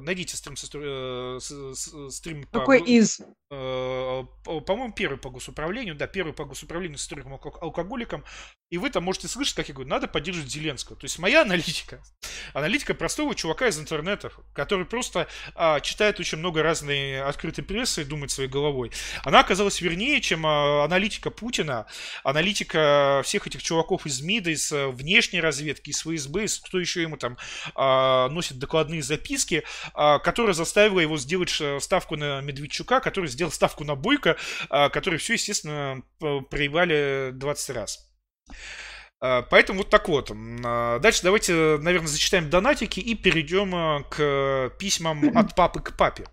найдите 0.00 0.36
стрим, 0.36 0.54
э, 0.56 1.38
стрим 2.10 2.44
Какой 2.52 2.80
по, 2.80 2.84
из? 2.84 3.20
По-моему, 3.48 4.92
первый 4.92 5.18
по 5.18 5.30
госуправлению, 5.30 5.94
да, 5.94 6.06
первый 6.06 6.32
по 6.32 6.44
госуправлению 6.44 6.98
с 6.98 7.02
историком 7.02 7.34
алкоголиком. 7.34 8.24
И 8.70 8.78
вы 8.78 8.90
там 8.90 9.04
можете 9.04 9.28
слышать, 9.28 9.54
как 9.56 9.68
я 9.68 9.74
говорю, 9.74 9.90
надо 9.90 10.06
поддерживать 10.06 10.50
Зеленского. 10.50 10.96
То 10.96 11.04
есть 11.04 11.18
моя 11.18 11.42
аналитика, 11.42 12.02
аналитика 12.54 12.94
простого 12.94 13.34
чувака 13.34 13.68
из 13.68 13.78
интернета, 13.78 14.30
который 14.52 14.84
просто 14.84 15.26
а, 15.54 15.80
читает 15.80 16.20
очень 16.20 16.38
много 16.38 16.62
разной 16.62 17.20
открытой 17.22 17.64
прессы 17.64 18.02
и 18.02 18.04
думает 18.04 18.30
своей 18.30 18.48
головой. 18.48 18.92
Она 19.24 19.40
оказалась 19.40 19.80
вернее, 19.80 20.20
чем 20.20 20.46
а, 20.46 20.84
аналитика 20.84 21.30
Путина, 21.30 21.86
аналитика 22.24 23.22
всех 23.24 23.46
этих 23.46 23.62
чуваков 23.62 24.06
из 24.06 24.20
МИДа, 24.20 24.50
из 24.50 24.70
внешней 24.72 25.40
разведки, 25.40 25.90
из 25.90 26.00
ФСБ, 26.02 26.44
из 26.44 26.60
кто 26.60 26.78
еще 26.78 27.02
ему 27.02 27.16
там 27.16 27.36
а, 27.74 28.28
носит 28.28 28.58
докладные 28.58 29.02
записи 29.02 29.19
записки, 29.20 29.62
а, 29.94 30.18
которая 30.18 30.54
заставила 30.54 31.00
его 31.00 31.18
сделать 31.18 31.60
ставку 31.80 32.16
на 32.16 32.40
Медведчука, 32.40 33.00
который 33.00 33.28
сделал 33.28 33.52
ставку 33.52 33.84
на 33.84 33.94
Бойко, 33.94 34.36
а, 34.68 34.88
который 34.88 35.18
все, 35.18 35.34
естественно, 35.34 36.02
проебали 36.18 37.30
20 37.32 37.70
раз. 37.70 38.10
А, 39.20 39.42
Поэтому 39.42 39.80
вот 39.80 39.90
так 39.90 40.08
вот. 40.08 40.32
Дальше 41.00 41.20
давайте, 41.22 41.78
наверное, 41.78 42.08
зачитаем 42.08 42.48
донатики 42.48 43.00
и 43.00 43.14
перейдем 43.14 43.74
а, 43.74 44.02
к 44.02 44.72
письмам 44.78 45.24
от 45.36 45.54
папы 45.54 45.80
к 45.80 45.96
папе. 45.96 46.24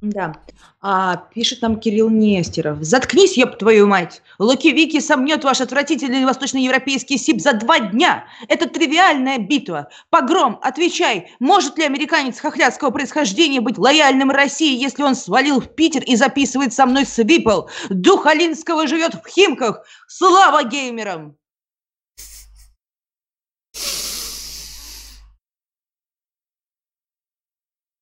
Да. 0.00 0.32
А, 0.80 1.16
пишет 1.16 1.60
нам 1.60 1.80
Кирилл 1.80 2.08
Нестеров. 2.08 2.78
Заткнись, 2.82 3.36
ёб 3.36 3.58
твою 3.58 3.88
мать! 3.88 4.22
Луки 4.38 4.70
Вики 4.70 5.00
сомнет 5.00 5.42
ваш 5.42 5.60
отвратительный 5.60 6.24
восточноевропейский 6.24 7.18
СИП 7.18 7.40
за 7.40 7.54
два 7.54 7.80
дня! 7.80 8.26
Это 8.46 8.68
тривиальная 8.68 9.38
битва! 9.38 9.88
Погром, 10.10 10.60
отвечай! 10.62 11.32
Может 11.40 11.78
ли 11.78 11.84
американец 11.84 12.38
хохлядского 12.38 12.90
происхождения 12.90 13.60
быть 13.60 13.76
лояльным 13.76 14.30
России, 14.30 14.80
если 14.80 15.02
он 15.02 15.16
свалил 15.16 15.60
в 15.60 15.74
Питер 15.74 16.04
и 16.04 16.14
записывает 16.14 16.72
со 16.72 16.86
мной 16.86 17.04
свипл? 17.04 17.62
Дух 17.90 18.26
Алинского 18.26 18.86
живет 18.86 19.14
в 19.14 19.26
Химках! 19.26 19.84
Слава 20.06 20.62
геймерам! 20.62 21.36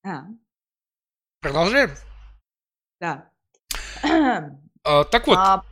А, 0.05 0.27
Продолжаем? 1.41 1.91
да. 3.01 3.29
А, 4.85 5.05
Так 5.05 5.27
вот, 5.27 5.37
А, 5.39 5.63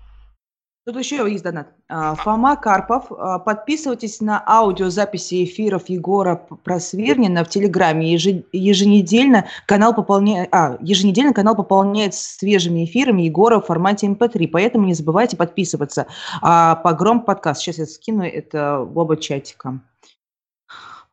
Тут 0.86 0.98
еще 0.98 1.16
есть 1.30 1.42
донат. 1.42 1.68
А, 1.88 2.14
Фома 2.14 2.56
Карпов, 2.56 3.10
а, 3.10 3.38
подписывайтесь 3.38 4.20
на 4.20 4.42
аудиозаписи 4.46 5.44
эфиров 5.44 5.88
Егора 5.88 6.36
П- 6.36 6.56
Просвирнина 6.56 7.42
в 7.42 7.48
Телеграме. 7.48 8.12
Еженедельно 8.12 9.46
канал 9.66 9.94
пополняет, 9.94 10.50
а, 10.52 10.76
еженедельно 10.82 11.32
канал 11.32 11.56
пополняет 11.56 12.12
свежими 12.14 12.84
эфирами 12.84 13.22
Егора 13.22 13.60
в 13.60 13.66
формате 13.66 14.08
MP3, 14.08 14.46
поэтому 14.48 14.84
не 14.84 14.92
забывайте 14.92 15.38
подписываться. 15.38 16.06
А, 16.42 16.74
Погром 16.76 17.22
подкаст. 17.22 17.62
Сейчас 17.62 17.78
я 17.78 17.86
скину 17.86 18.22
это 18.22 18.80
в 18.80 18.98
оба 18.98 19.16
чатика. 19.16 19.80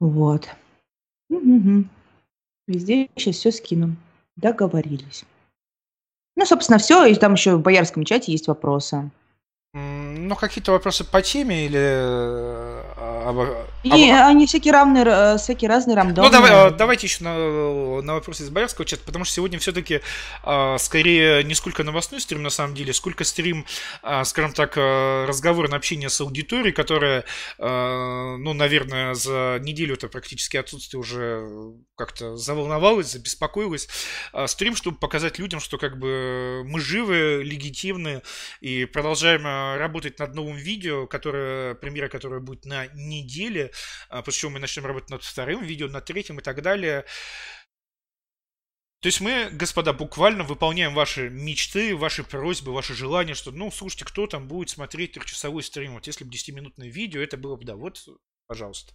Вот. 0.02 0.49
Мгм. 1.30 1.89
Везде 2.68 3.08
сейчас 3.16 3.36
все 3.38 3.52
скину. 3.54 3.95
Договорились. 4.36 5.25
Ну, 6.36 6.45
собственно, 6.45 6.79
все. 6.79 7.05
И 7.05 7.15
там 7.15 7.34
еще 7.34 7.55
в 7.55 7.61
боярском 7.61 8.03
чате 8.05 8.32
есть 8.32 8.47
вопросы. 8.47 9.09
ну 9.73 10.36
какие-то 10.36 10.71
вопросы 10.71 11.03
по 11.03 11.21
теме 11.21 11.65
или... 11.65 12.82
э, 13.84 13.88
И 13.88 14.09
обо- 14.11 14.27
они 14.27 14.45
всякие 14.47 14.73
равные, 14.73 15.03
э, 15.05 15.38
всякие 15.38 15.69
разные 15.69 15.95
Ну, 15.95 16.01
рандомные. 16.03 16.32
давай, 16.32 16.51
а, 16.51 16.69
давайте 16.71 17.07
еще 17.07 17.23
на, 17.23 18.01
на 18.01 18.13
вопросы 18.13 18.43
из 18.43 18.49
Боярского 18.49 18.86
чата, 18.86 19.03
потому 19.05 19.25
что 19.25 19.34
сегодня 19.36 19.59
все-таки 19.59 20.01
скорее 20.77 21.43
не 21.43 21.53
сколько 21.53 21.84
новостной 21.84 22.19
стрим, 22.21 22.41
на 22.43 22.49
самом 22.49 22.75
деле, 22.75 22.93
сколько 22.93 23.23
стрим, 23.23 23.65
а, 24.01 24.23
скажем 24.25 24.53
так, 24.53 24.73
а, 24.77 25.25
разговорное 25.27 25.77
общение 25.77 26.09
с 26.09 26.19
аудиторией, 26.21 26.73
которая, 26.73 27.23
а, 27.59 28.38
ну, 28.38 28.53
наверное, 28.53 29.13
за 29.13 29.59
неделю 29.61 29.95
это 29.95 30.07
практически 30.07 30.57
отсутствие 30.57 30.99
уже 30.99 31.41
как-то 31.95 32.36
заволновалась, 32.36 33.11
забеспокоилась. 33.11 33.88
А, 34.34 34.47
Стрим, 34.47 34.75
чтобы 34.75 34.97
показать 34.97 35.39
людям, 35.39 35.59
что 35.59 35.77
как 35.77 35.97
бы 35.99 36.63
мы 36.65 36.79
живы, 36.79 37.41
легитимны 37.43 38.21
и 38.59 38.86
продолжаем 38.86 39.43
а, 39.45 39.77
работать 39.77 40.19
над 40.19 40.34
новым 40.36 40.57
видео, 40.57 41.07
которое, 41.07 41.75
премьера 41.75 42.07
которое 42.09 42.39
будет 42.41 42.65
на 42.65 42.88
неделе, 42.93 43.70
а, 44.09 44.22
после 44.22 44.41
чего 44.41 44.51
мы 44.51 44.59
начнем 44.59 44.86
работать 44.86 45.09
над 45.09 45.24
вторым 45.24 45.63
видео, 45.63 45.88
над 45.88 46.05
третьим 46.05 46.39
и 46.39 46.43
так 46.43 46.61
далее. 46.61 47.05
То 49.01 49.07
есть 49.07 49.19
мы, 49.19 49.49
господа, 49.51 49.93
буквально 49.93 50.43
выполняем 50.43 50.93
ваши 50.93 51.30
мечты, 51.30 51.95
ваши 51.95 52.24
просьбы, 52.24 52.72
ваши 52.72 52.93
желания, 52.93 53.34
что, 53.34 53.51
ну, 53.51 53.72
слушайте, 53.72 54.05
кто 54.05 54.28
там 54.28 54.47
будет 54.47 54.69
смотреть 54.69 55.13
трехчасовой 55.13 55.63
стрим? 55.63 55.95
Вот 55.95 56.05
если 56.05 56.24
бы 56.24 56.30
10-минутное 56.30 56.88
видео, 56.88 57.19
это 57.19 57.36
было 57.36 57.55
бы, 57.55 57.65
да, 57.65 57.76
вот, 57.76 58.07
пожалуйста. 58.45 58.93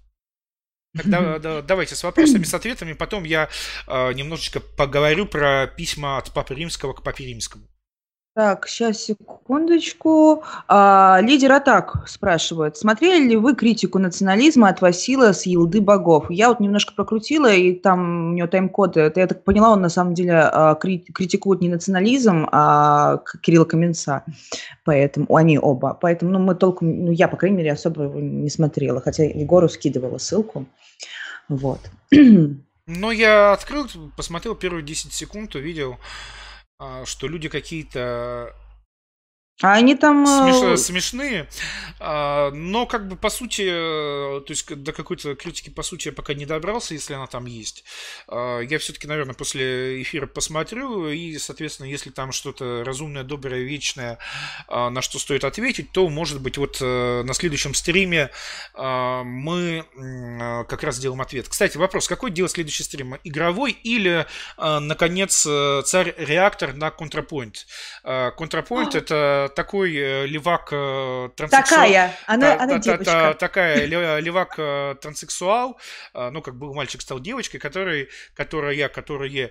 Тогда 0.97 1.39
да, 1.39 1.63
давайте 1.63 1.95
с 1.95 2.05
вопросами, 2.05 2.45
с 2.45 2.55
ответами. 2.55 2.93
Потом 2.93 3.25
я 3.25 3.51
э, 3.87 4.13
немножечко 4.13 4.61
поговорю 4.61 5.27
про 5.27 5.67
письма 5.67 6.19
от 6.19 6.33
Папы 6.33 6.55
Римского 6.55 6.95
к 6.95 7.03
Папе 7.03 7.27
Римскому. 7.27 7.69
Так, 8.37 8.69
сейчас, 8.69 8.99
секундочку. 8.99 10.45
А, 10.69 11.21
лидер 11.23 11.53
Атак 11.53 12.07
спрашивает. 12.07 12.77
Смотрели 12.77 13.29
ли 13.29 13.37
вы 13.37 13.55
критику 13.55 13.99
национализма 13.99 14.69
от 14.69 14.83
Васила 14.83 15.33
с 15.33 15.47
Елды 15.47 15.81
Богов? 15.81 16.31
Я 16.31 16.51
вот 16.51 16.61
немножко 16.61 16.93
прокрутила, 16.93 17.51
и 17.51 17.73
там 17.73 18.33
у 18.33 18.35
него 18.35 18.47
тайм-код. 18.47 18.99
Это, 18.99 19.21
я 19.21 19.27
так 19.27 19.43
поняла, 19.43 19.73
он 19.73 19.81
на 19.81 19.89
самом 19.89 20.13
деле 20.13 20.35
а, 20.35 20.75
кри- 20.75 21.07
критикует 21.15 21.63
не 21.63 21.71
национализм, 21.71 22.47
а 22.53 23.23
Кирилла 23.41 23.65
Каменца. 23.65 24.23
Поэтому 24.85 25.35
они 25.35 25.59
оба. 25.59 25.97
Поэтому 25.99 26.33
ну, 26.33 26.39
мы 26.39 26.55
толком, 26.55 27.07
ну, 27.07 27.13
я, 27.13 27.29
по 27.29 27.39
крайней 27.39 27.57
мере, 27.57 27.73
особо 27.73 28.03
не 28.03 28.51
смотрела. 28.51 29.01
Хотя 29.01 29.25
Егору 29.25 29.71
скидывала 29.71 30.19
ссылку. 30.19 30.67
Вот. 31.49 31.81
Но 32.87 33.13
я 33.13 33.55
открыл, 33.55 33.87
посмотрел 34.15 34.55
первые 34.55 34.85
10 34.85 35.11
секунд, 35.15 35.55
увидел, 35.55 35.97
что 37.05 37.29
люди 37.29 37.49
какие-то 37.49 38.55
А 39.63 39.73
они 39.73 39.95
там... 39.95 40.27
смеш- 40.27 40.75
э, 40.75 40.77
смешные, 40.77 41.49
а, 41.99 42.51
но 42.51 42.85
как 42.85 43.09
бы 43.09 43.17
по 43.17 43.31
сути, 43.31 43.63
э, 43.67 44.41
то 44.43 44.51
есть 44.51 44.67
до 44.83 44.93
какой-то 44.93 45.35
критики 45.35 45.71
по 45.71 45.83
сути 45.83 46.09
я 46.09 46.13
пока 46.13 46.35
не 46.35 46.45
добрался, 46.45 46.93
если 46.93 47.15
она 47.15 47.27
там 47.27 47.47
есть. 47.47 47.83
А, 48.29 48.61
Я 48.61 48.79
все-таки, 48.79 49.07
наверное, 49.07 49.35
после 49.35 50.03
эфира 50.03 50.27
посмотрю, 50.27 51.09
и, 51.09 51.39
соответственно, 51.39 51.87
если 51.87 52.11
там 52.11 52.33
что-то 52.33 52.85
разумное, 52.85 53.23
доброе, 53.23 53.63
вечное, 53.63 54.19
а, 54.69 54.91
на 54.91 55.01
что 55.01 55.19
стоит 55.19 55.43
ответить, 55.43 55.91
то, 55.91 56.07
может 56.11 56.43
быть, 56.43 56.59
вот 56.59 56.77
э, 56.83 57.23
на 57.23 57.33
следующем 57.33 57.73
стриме 57.75 58.31
мы 58.77 59.85
как 60.69 60.83
раз 60.83 60.97
сделаем 60.97 61.21
ответ. 61.21 61.49
Кстати, 61.49 61.77
вопрос, 61.77 62.09
какой 62.09 62.31
делать 62.31 62.53
следующий 62.53 62.83
стрим? 62.83 63.17
Игровой 63.25 63.73
или, 63.73 64.27
наконец, 64.59 65.43
царь-реактор 65.43 66.75
на 66.75 66.91
контрапоинт? 66.91 67.67
Контрапоинт 68.03 68.95
это 68.95 69.46
такой 69.49 69.95
э, 69.97 70.27
левак 70.27 70.69
э, 70.73 71.31
транссексуал. 71.37 71.81
Такая, 71.83 72.15
она, 72.27 72.47
Та- 72.57 72.63
она 72.63 72.73
та- 72.75 72.79
девочка. 72.79 73.05
та- 73.05 73.35
Такая 73.35 73.87
ле- 73.87 74.21
левак 74.21 74.55
э, 74.59 74.95
транссексуал, 75.01 75.79
ну, 76.15 76.43
как 76.43 76.57
был 76.57 76.75
мальчик, 76.75 77.01
стал 77.03 77.21
девочкой, 77.21 77.61
который, 77.61 78.09
которая, 78.35 78.89
которые 78.89 79.51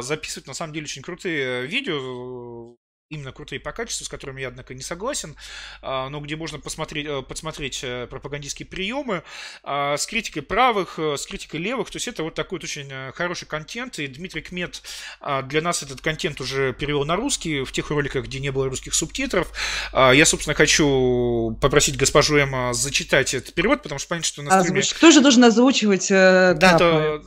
записывают, 0.00 0.46
на 0.46 0.54
самом 0.54 0.72
деле, 0.72 0.84
очень 0.84 1.02
крутые 1.02 1.66
видео, 1.66 2.76
именно 3.08 3.32
крутые 3.32 3.60
по 3.60 3.72
качеству, 3.72 4.04
с 4.04 4.08
которыми 4.08 4.40
я, 4.40 4.48
однако, 4.48 4.74
не 4.74 4.82
согласен, 4.82 5.36
а, 5.80 6.08
но 6.08 6.20
где 6.20 6.34
можно 6.36 6.58
посмотреть, 6.58 7.06
э, 7.06 7.22
подсмотреть 7.22 7.80
э, 7.82 8.06
пропагандистские 8.08 8.66
приемы 8.66 9.22
а, 9.62 9.96
с 9.96 10.06
критикой 10.06 10.42
правых, 10.42 10.98
э, 10.98 11.16
с 11.16 11.24
критикой 11.26 11.60
левых, 11.60 11.90
то 11.90 11.96
есть 11.96 12.08
это 12.08 12.24
вот 12.24 12.34
такой 12.34 12.58
вот 12.58 12.64
очень 12.64 12.90
хороший 13.14 13.46
контент, 13.46 13.98
и 13.98 14.06
Дмитрий 14.08 14.42
Кмет 14.42 14.82
а, 15.20 15.42
для 15.42 15.60
нас 15.60 15.82
этот 15.82 16.00
контент 16.00 16.40
уже 16.40 16.72
перевел 16.72 17.04
на 17.04 17.14
русский 17.16 17.62
в 17.62 17.70
тех 17.70 17.90
роликах, 17.90 18.24
где 18.24 18.40
не 18.40 18.50
было 18.50 18.68
русских 18.68 18.94
субтитров. 18.94 19.52
Я, 19.92 20.24
собственно, 20.24 20.54
хочу 20.54 21.56
попросить 21.60 21.96
госпожу 21.96 22.36
Эмма 22.36 22.72
зачитать 22.72 23.34
этот 23.34 23.54
перевод, 23.54 23.82
потому 23.82 23.98
что 23.98 24.08
понятно, 24.08 24.26
что 24.26 24.42
на 24.42 24.62
стриме... 24.62 24.80
Озвуч- 24.80 24.94
Кто 24.94 25.10
же 25.10 25.20
должен 25.20 25.44
озвучивать 25.44 26.10
э, 26.10 26.54
Да, 26.56 26.78
то, 26.78 27.22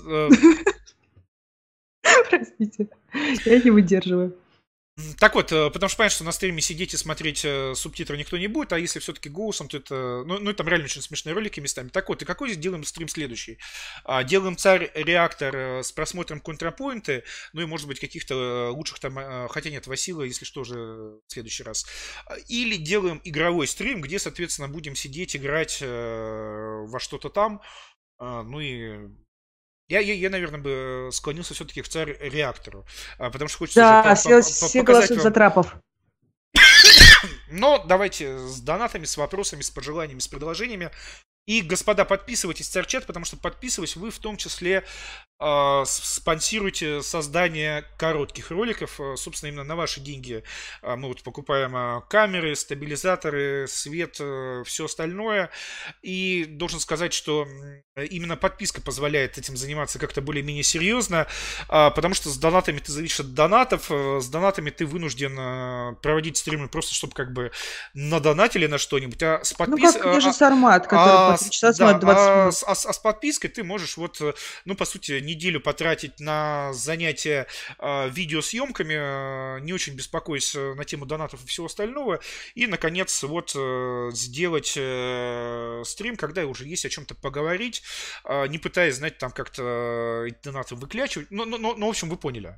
Простите, 2.30 2.88
я 3.45 3.61
не 3.61 3.71
выдерживаю. 3.71 4.36
Так 5.19 5.35
вот, 5.35 5.51
э, 5.51 5.69
потому 5.69 5.89
что 5.89 5.97
понятно, 5.97 6.15
что 6.15 6.23
на 6.23 6.31
стриме 6.31 6.61
сидеть 6.61 6.93
и 6.93 6.97
смотреть 6.97 7.43
э, 7.45 7.73
субтитры 7.75 8.17
никто 8.17 8.37
не 8.37 8.47
будет, 8.47 8.73
а 8.73 8.79
если 8.79 8.99
все-таки 8.99 9.29
голосом, 9.29 9.67
то 9.67 9.77
это... 9.77 10.23
Ну, 10.25 10.39
ну, 10.39 10.53
там 10.53 10.67
реально 10.67 10.85
очень 10.85 11.01
смешные 11.01 11.33
ролики 11.33 11.59
местами. 11.59 11.89
Так 11.89 12.09
вот, 12.09 12.21
и 12.21 12.25
какой 12.25 12.55
делаем 12.55 12.83
стрим 12.83 13.07
следующий? 13.07 13.59
А, 14.03 14.23
Делаем 14.23 14.57
царь-реактор 14.57 15.55
э, 15.55 15.83
с 15.83 15.91
просмотром 15.91 16.39
контрапоинты, 16.41 17.23
ну 17.53 17.61
и, 17.61 17.65
может 17.65 17.87
быть, 17.87 17.99
каких-то 17.99 18.71
лучших 18.71 18.99
там... 18.99 19.47
Хотя 19.49 19.69
нет, 19.69 19.87
Васила, 19.87 20.23
если 20.23 20.45
что, 20.45 20.61
уже 20.61 20.75
в 20.75 21.21
следующий 21.27 21.63
раз. 21.63 21.85
А, 22.25 22.35
Или 22.47 22.75
делаем 22.75 23.21
игровой 23.23 23.67
стрим, 23.67 24.01
где, 24.01 24.19
соответственно, 24.19 24.67
будем 24.67 24.95
сидеть, 24.95 25.35
играть 25.35 25.81
во 25.81 26.99
что-то 26.99 27.29
там. 27.29 27.61
А, 28.17 28.43
Ну 28.43 28.59
и 28.59 29.09
я, 29.89 29.99
я, 29.99 30.13
я, 30.13 30.29
наверное, 30.29 30.59
бы 30.59 31.09
склонился 31.11 31.53
все-таки 31.53 31.81
к 31.81 31.87
царь-реактору, 31.87 32.85
а, 33.17 33.31
потому 33.31 33.49
что 33.49 33.57
хочется 33.57 33.79
Да, 33.79 34.15
все, 34.15 34.41
все 34.41 34.83
голосуют 34.83 35.23
за 35.23 35.31
трапов. 35.31 35.75
но 37.51 37.83
давайте 37.85 38.37
с 38.37 38.61
донатами, 38.61 39.05
с 39.05 39.17
вопросами, 39.17 39.61
с 39.61 39.71
пожеланиями, 39.71 40.19
с 40.19 40.27
предложениями. 40.27 40.91
И, 41.49 41.63
господа, 41.63 42.05
подписывайтесь 42.05 42.67
в 42.67 42.71
Царчат, 42.71 43.07
потому 43.07 43.25
что 43.25 43.35
подписываясь, 43.35 43.95
вы 43.95 44.11
в 44.11 44.19
том 44.19 44.37
числе 44.37 44.83
э, 45.39 45.83
спонсируете 45.87 47.01
создание 47.01 47.85
коротких 47.97 48.51
роликов. 48.51 48.99
Э, 48.99 49.15
собственно, 49.17 49.49
именно 49.49 49.63
на 49.63 49.75
ваши 49.75 49.99
деньги 49.99 50.43
э, 50.83 50.95
мы 50.95 51.07
вот 51.07 51.23
покупаем 51.23 51.75
э, 51.75 52.01
камеры, 52.07 52.55
стабилизаторы, 52.55 53.65
свет, 53.67 54.17
э, 54.19 54.61
все 54.63 54.85
остальное. 54.85 55.49
И 56.03 56.45
должен 56.45 56.79
сказать, 56.79 57.13
что 57.13 57.47
именно 57.95 58.37
подписка 58.37 58.79
позволяет 58.79 59.39
этим 59.39 59.57
заниматься 59.57 59.97
как-то 59.97 60.21
более-менее 60.21 60.63
серьезно, 60.63 61.25
потому 61.67 62.13
что 62.13 62.29
с 62.29 62.37
донатами 62.37 62.77
ты 62.77 62.91
зависишь 62.91 63.21
от 63.21 63.33
донатов, 63.33 63.87
э, 63.89 64.19
с 64.21 64.27
донатами 64.27 64.69
ты 64.69 64.85
вынужден 64.85 65.95
проводить 66.03 66.37
стримы 66.37 66.67
просто, 66.67 66.93
чтобы 66.93 67.13
как 67.13 67.33
бы 67.33 67.51
надонатили 67.95 68.67
на 68.67 68.77
что-нибудь, 68.77 69.23
а 69.23 69.43
с 69.43 69.53
подпиской... 69.53 70.01
Ну, 70.03 70.13
как 70.13 70.21
же 70.21 70.31
Сармат, 70.31 70.85
который 70.85 71.11
а, 71.11 71.38
3 71.39 71.51
часа 71.51 71.93
да, 71.93 71.99
20 71.99 72.03
а, 72.03 72.41
минут. 72.41 72.55
А, 72.63 72.71
а, 72.71 72.71
а 72.71 72.93
с 72.93 72.99
подпиской 72.99 73.49
ты 73.49 73.63
можешь 73.63 73.97
вот, 73.97 74.21
ну, 74.65 74.75
по 74.75 74.85
сути, 74.85 75.19
неделю 75.19 75.59
потратить 75.59 76.19
на 76.19 76.73
занятия 76.73 77.47
э, 77.79 78.09
видеосъемками, 78.09 79.57
э, 79.57 79.59
не 79.61 79.73
очень 79.73 79.95
беспокоясь 79.95 80.53
на 80.55 80.85
тему 80.85 81.05
донатов 81.05 81.43
и 81.43 81.47
всего 81.47 81.67
остального, 81.67 82.19
и, 82.55 82.67
наконец, 82.67 83.23
вот 83.23 83.53
э, 83.55 84.09
сделать 84.13 84.73
э, 84.75 85.83
стрим, 85.85 86.15
когда 86.15 86.45
уже 86.45 86.65
есть 86.65 86.85
о 86.85 86.89
чем-то 86.89 87.15
поговорить, 87.15 87.83
э, 88.25 88.47
не 88.47 88.57
пытаясь, 88.57 88.95
знаете, 88.95 89.17
там 89.19 89.31
как-то 89.31 90.27
донаты 90.43 90.75
выклячивать, 90.75 91.31
ну, 91.31 91.45
ну, 91.45 91.57
ну, 91.57 91.75
ну, 91.75 91.87
в 91.87 91.89
общем, 91.89 92.09
вы 92.09 92.17
поняли. 92.17 92.57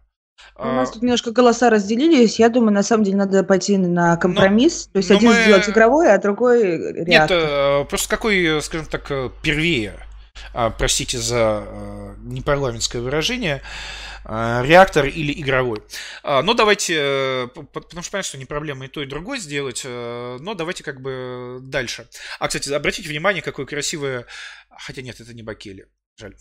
У 0.64 0.68
нас 0.68 0.92
тут 0.92 1.02
немножко 1.02 1.32
голоса 1.32 1.70
разделились. 1.70 2.40
Я 2.40 2.50
думаю, 2.50 2.74
на 2.74 2.84
самом 2.84 3.04
деле 3.04 3.18
надо 3.18 3.44
пойти 3.44 3.78
на 3.78 4.16
компромисс. 4.18 4.88
Но, 4.88 4.94
То 4.94 4.98
есть 5.00 5.12
один 5.12 5.30
мы... 5.30 5.42
сделать 5.42 5.68
игровой, 5.68 6.14
а 6.14 6.18
другой 6.20 6.64
реактор. 7.04 7.08
Нет, 7.08 7.32
э, 7.32 7.86
просто 7.86 8.10
какой, 8.10 8.62
скажем 8.62 8.86
так, 8.86 9.10
э, 9.10 9.30
первее, 9.42 9.96
а, 10.54 10.70
простите 10.70 11.18
за 11.18 11.64
э, 11.66 12.16
непарламентское 12.20 13.02
выражение, 13.02 13.62
реактор 14.24 15.08
или 15.08 15.34
игровой. 15.42 15.82
А, 16.22 16.44
но 16.44 16.54
давайте, 16.54 17.50
потому 17.74 18.04
что 18.04 18.12
понятно, 18.12 18.30
что 18.30 18.38
не 18.38 18.46
проблема 18.46 18.86
и 18.86 18.88
то, 18.88 19.02
и 19.02 19.08
другое 19.08 19.40
сделать, 19.40 19.84
но 19.84 20.54
давайте 20.54 20.84
как 20.84 21.02
бы 21.02 21.58
дальше. 21.64 22.08
А, 22.38 22.48
кстати, 22.48 22.72
обратите 22.72 23.10
внимание, 23.10 23.42
какое 23.42 23.66
красивое... 23.66 24.28
Хотя 24.70 25.02
нет, 25.02 25.20
это 25.20 25.34
не 25.34 25.42
Бакели, 25.42 25.88
жаль. 26.18 26.36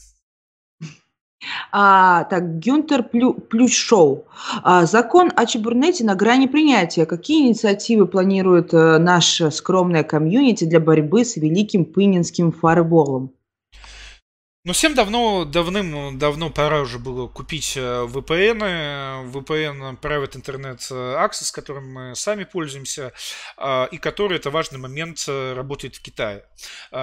А, 1.72 2.24
так, 2.24 2.58
Гюнтер 2.58 3.02
Плю, 3.02 3.34
Плющоу. 3.34 4.24
А, 4.62 4.86
закон 4.86 5.32
о 5.34 5.46
Чебурнете 5.46 6.04
на 6.04 6.14
грани 6.14 6.46
принятия. 6.46 7.06
Какие 7.06 7.46
инициативы 7.46 8.06
планирует 8.06 8.74
а, 8.74 8.98
наша 8.98 9.50
скромная 9.50 10.02
комьюнити 10.02 10.64
для 10.64 10.80
борьбы 10.80 11.24
с 11.24 11.36
великим 11.36 11.84
пынинским 11.84 12.52
фарболом? 12.52 13.32
Ну, 14.62 14.74
всем 14.74 14.94
давно, 14.94 15.46
давным-давно 15.46 16.50
пора 16.50 16.82
уже 16.82 16.98
было 16.98 17.28
купить 17.28 17.78
э, 17.78 17.80
VPN, 17.80 19.32
VPN 19.32 19.98
Private 19.98 20.32
Internet 20.32 20.80
Access, 20.90 21.50
которым 21.50 21.90
мы 21.90 22.14
сами 22.14 22.44
пользуемся, 22.44 23.14
и 23.90 23.96
который, 23.96 24.36
это 24.36 24.50
важный 24.50 24.78
момент, 24.78 25.24
э, 25.26 25.54
работает 25.54 25.96
в 25.96 26.02
Китае. 26.02 26.44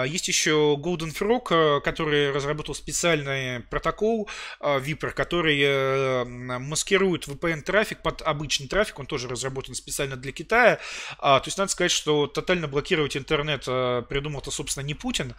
Есть 0.06 0.28
еще 0.28 0.78
Golden 0.80 1.12
Frog, 1.12 1.48
э, 1.50 1.82
который 1.82 2.32
разработал 2.32 2.76
специальный 2.76 3.62
протокол 3.62 4.30
VIPR, 4.62 5.10
который 5.14 6.26
маскирует 6.60 7.28
VPN-трафик 7.28 8.04
под 8.04 8.22
обычный 8.22 8.68
трафик, 8.68 9.00
он 9.00 9.08
тоже 9.08 9.28
разработан 9.28 9.74
специально 9.74 10.16
для 10.16 10.32
Китая. 10.32 10.78
А, 11.18 11.40
то 11.40 11.48
есть, 11.48 11.58
надо 11.58 11.72
сказать, 11.72 11.92
что 11.92 12.28
тотально 12.28 12.68
блокировать 12.68 13.18
интернет 13.18 13.66
придумал-то, 13.66 14.52
собственно, 14.52 14.84
не 14.86 14.94
Путин, 14.94 15.34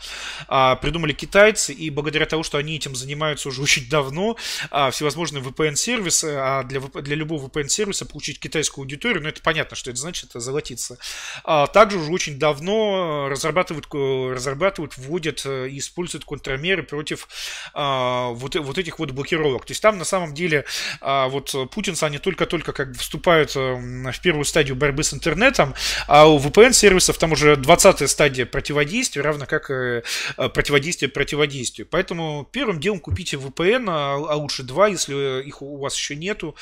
а 0.49 0.75
придумали 0.75 1.13
китайцы, 1.13 1.73
и 1.73 1.91
благодаря 1.91 2.08
благодаря 2.09 2.25
тому, 2.25 2.43
что 2.43 2.57
они 2.57 2.77
этим 2.77 2.97
занимаются 2.97 3.51
уже 3.51 3.61
очень 3.61 3.87
давно, 3.89 4.37
а, 4.71 4.91
всевозможные 4.91 5.45
VPN-сервисы, 5.45 6.35
а 6.39 6.63
для, 6.63 6.81
для 6.81 7.17
любого 7.17 7.49
VPN-сервиса 7.49 8.07
получить 8.07 8.41
китайскую 8.41 8.85
аудиторию, 8.85 9.23
ну 9.23 9.29
это 9.29 9.43
понятно, 9.43 9.77
что 9.77 9.91
это 9.91 10.01
значит, 10.01 10.31
это 10.31 10.41
золотиться. 10.41 10.99
А, 11.45 11.67
также 11.67 11.99
уже 11.99 12.11
очень 12.11 12.39
давно 12.39 13.29
разрабатывают, 13.29 13.87
разрабатывают 14.35 14.97
вводят 14.97 15.43
э, 15.45 15.69
и 15.69 15.79
используют 15.79 16.25
контрмеры 16.25 16.83
против 16.83 17.29
а, 17.75 18.31
вот, 18.31 18.55
вот 18.55 18.79
этих 18.79 18.99
вот 18.99 19.11
блокировок. 19.11 19.67
То 19.67 19.73
есть 19.73 19.83
там 19.83 19.99
на 19.99 20.05
самом 20.05 20.33
деле 20.33 20.65
а, 21.03 21.29
вот 21.29 21.55
путинцы, 21.71 22.05
они 22.05 22.17
только-только 22.17 22.73
как 22.73 22.93
бы 22.93 22.99
вступают 22.99 23.55
э, 23.55 23.75
в 23.75 24.21
первую 24.23 24.47
стадию 24.47 24.77
борьбы 24.77 25.05
с 25.05 25.13
интернетом, 25.13 25.75
а 26.07 26.27
у 26.27 26.39
VPN-сервисов 26.39 27.19
там 27.19 27.33
уже 27.33 27.57
20-я 27.57 28.09
стадия 28.09 28.47
противодействия, 28.47 29.21
равно 29.21 29.45
как 29.45 29.71
э, 29.71 30.03
противодействие 30.37 31.11
противодействию. 31.11 31.87
Поэтому 31.99 32.49
первым 32.53 32.79
делом 32.79 33.01
купите 33.01 33.37
VPN, 33.37 33.87
а, 33.89 34.15
а 34.15 34.37
лучше 34.37 34.63
два, 34.63 34.87
если 34.87 35.43
их 35.43 35.63
у 35.63 35.79
вас 35.79 35.97
еще 35.97 36.15
нету. 36.15 36.55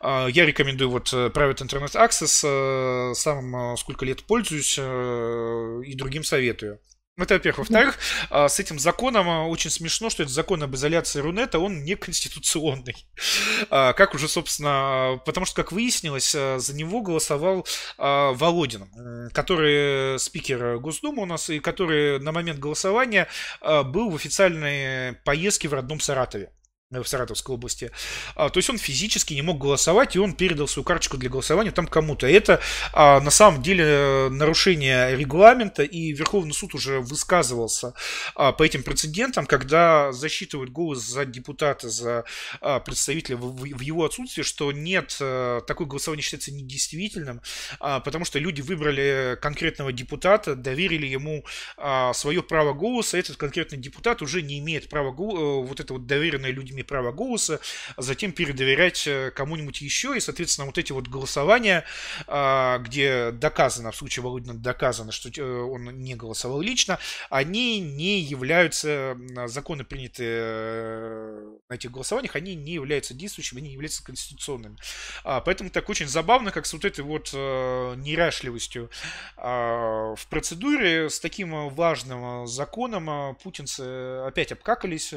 А, 0.00 0.26
я 0.26 0.44
рекомендую 0.44 0.90
вот 0.90 1.12
э, 1.12 1.28
Private 1.28 1.58
Internet 1.58 1.94
Access, 1.94 2.44
э, 2.44 3.14
сам 3.14 3.54
э, 3.54 3.76
сколько 3.76 4.04
лет 4.04 4.24
пользуюсь 4.24 4.76
и 4.76 5.94
другим 5.94 6.24
советую. 6.24 6.80
Это, 7.18 7.34
во-первых. 7.34 7.58
Во-вторых, 7.58 7.98
а, 8.28 8.48
с 8.48 8.60
этим 8.60 8.78
законом 8.78 9.48
очень 9.48 9.70
смешно, 9.70 10.10
что 10.10 10.22
этот 10.22 10.34
закон 10.34 10.62
об 10.62 10.74
изоляции 10.74 11.20
Рунета, 11.20 11.58
он 11.58 11.82
неконституционный. 11.82 13.06
Как 13.70 14.14
уже, 14.14 14.28
собственно, 14.28 15.20
потому 15.24 15.46
что, 15.46 15.56
как 15.56 15.72
выяснилось, 15.72 16.32
за 16.32 16.74
него 16.74 17.00
голосовал 17.00 17.66
Володин, 17.96 19.30
который 19.32 20.18
спикер 20.18 20.78
Госдумы 20.78 21.22
у 21.22 21.26
нас, 21.26 21.48
и 21.48 21.58
который 21.58 22.20
на 22.20 22.32
момент 22.32 22.58
голосования 22.58 23.28
был 23.62 24.10
в 24.10 24.14
официальной 24.14 25.14
поездке 25.24 25.68
в 25.68 25.74
родном 25.74 26.00
Саратове. 26.00 26.50
Э, 26.92 27.02
в 27.02 27.08
Саратовской 27.08 27.52
области. 27.52 27.90
А, 28.36 28.48
то 28.48 28.58
есть 28.58 28.70
он 28.70 28.78
физически 28.78 29.34
не 29.34 29.42
мог 29.42 29.58
голосовать, 29.58 30.14
и 30.14 30.20
он 30.20 30.34
передал 30.34 30.68
свою 30.68 30.84
карточку 30.84 31.16
для 31.16 31.28
голосования 31.28 31.72
там 31.72 31.88
кому-то. 31.88 32.28
Это 32.28 32.60
а, 32.92 33.20
на 33.20 33.30
самом 33.30 33.60
деле 33.60 34.28
нарушение 34.30 35.16
регламента, 35.16 35.82
и 35.82 36.12
Верховный 36.12 36.54
суд 36.54 36.74
уже 36.74 37.00
высказывался 37.00 37.94
а, 38.36 38.52
по 38.52 38.62
этим 38.62 38.84
прецедентам, 38.84 39.46
когда 39.46 40.12
засчитывают 40.12 40.70
голос 40.70 41.00
за 41.00 41.24
депутата, 41.24 41.88
за 41.88 42.24
а, 42.60 42.78
представителя 42.78 43.36
в, 43.36 43.56
в 43.56 43.80
его 43.80 44.04
отсутствие, 44.04 44.44
что 44.44 44.70
нет, 44.70 45.16
а, 45.20 45.62
такое 45.62 45.88
голосование 45.88 46.22
считается 46.22 46.52
недействительным, 46.52 47.40
а, 47.80 47.98
потому 47.98 48.24
что 48.24 48.38
люди 48.38 48.60
выбрали 48.60 49.36
конкретного 49.42 49.92
депутата, 49.92 50.54
доверили 50.54 51.06
ему 51.06 51.44
а, 51.76 52.12
свое 52.12 52.44
право 52.44 52.74
голоса, 52.74 53.18
этот 53.18 53.36
конкретный 53.36 53.78
депутат 53.78 54.22
уже 54.22 54.40
не 54.40 54.60
имеет 54.60 54.88
права 54.88 55.10
голоса, 55.10 55.66
вот 55.68 55.80
это 55.80 55.92
вот 55.92 56.06
доверенное 56.06 56.52
людьми 56.52 56.75
людьми 56.76 56.82
право 56.82 57.12
голоса, 57.12 57.60
а 57.96 58.02
затем 58.02 58.32
передоверять 58.32 59.06
э, 59.06 59.30
кому-нибудь 59.34 59.80
еще, 59.80 60.16
и, 60.16 60.20
соответственно, 60.20 60.66
вот 60.66 60.78
эти 60.78 60.92
вот 60.92 61.08
голосования, 61.08 61.84
а, 62.26 62.78
где 62.78 63.30
доказано, 63.30 63.90
в 63.90 63.96
случае 63.96 64.22
Володина 64.22 64.54
доказано, 64.54 65.12
что 65.12 65.28
э, 65.28 65.42
он 65.42 65.84
не 66.02 66.14
голосовал 66.14 66.60
лично, 66.60 66.98
они 67.30 67.80
не 67.80 68.20
являются, 68.20 69.16
законы, 69.46 69.84
принятые 69.84 70.38
э, 70.42 71.56
на 71.68 71.74
этих 71.74 71.90
голосованиях, 71.90 72.36
они 72.36 72.54
не 72.54 72.72
являются 72.72 73.14
действующими, 73.14 73.60
они 73.60 73.68
не 73.68 73.74
являются 73.74 74.04
конституционными. 74.04 74.76
А, 75.24 75.40
поэтому 75.40 75.70
так 75.70 75.88
очень 75.88 76.08
забавно, 76.08 76.50
как 76.50 76.66
с 76.66 76.72
вот 76.72 76.84
этой 76.84 77.04
вот 77.04 77.32
неряшливостью 77.32 78.90
в 79.36 80.26
процедуре, 80.28 81.08
с 81.08 81.20
таким 81.20 81.68
важным 81.70 82.46
законом 82.46 83.36
путинцы 83.36 83.80
опять 84.26 84.52
обкакались, 84.52 85.12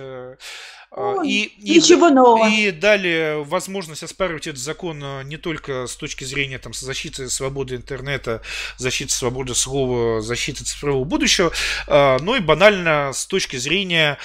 Ой, 0.92 1.30
и, 1.30 1.54
ничего 1.60 2.08
и, 2.08 2.12
нового. 2.12 2.50
И 2.50 2.72
дали 2.72 3.44
возможность 3.44 4.02
оспаривать 4.02 4.48
этот 4.48 4.60
закон 4.60 5.00
а, 5.04 5.22
не 5.22 5.38
только 5.38 5.86
с 5.86 5.96
точки 5.96 6.24
зрения 6.24 6.58
там, 6.58 6.74
защиты 6.74 7.30
свободы 7.30 7.76
интернета, 7.76 8.42
защиты 8.78 9.14
свободы 9.14 9.54
слова, 9.54 10.22
защиты 10.22 10.64
цифрового 10.64 11.04
будущего, 11.04 11.52
а, 11.88 12.18
но 12.20 12.36
и 12.36 12.40
банально 12.40 13.12
с 13.14 13.28
точки 13.28 13.58
зрения 13.58 14.18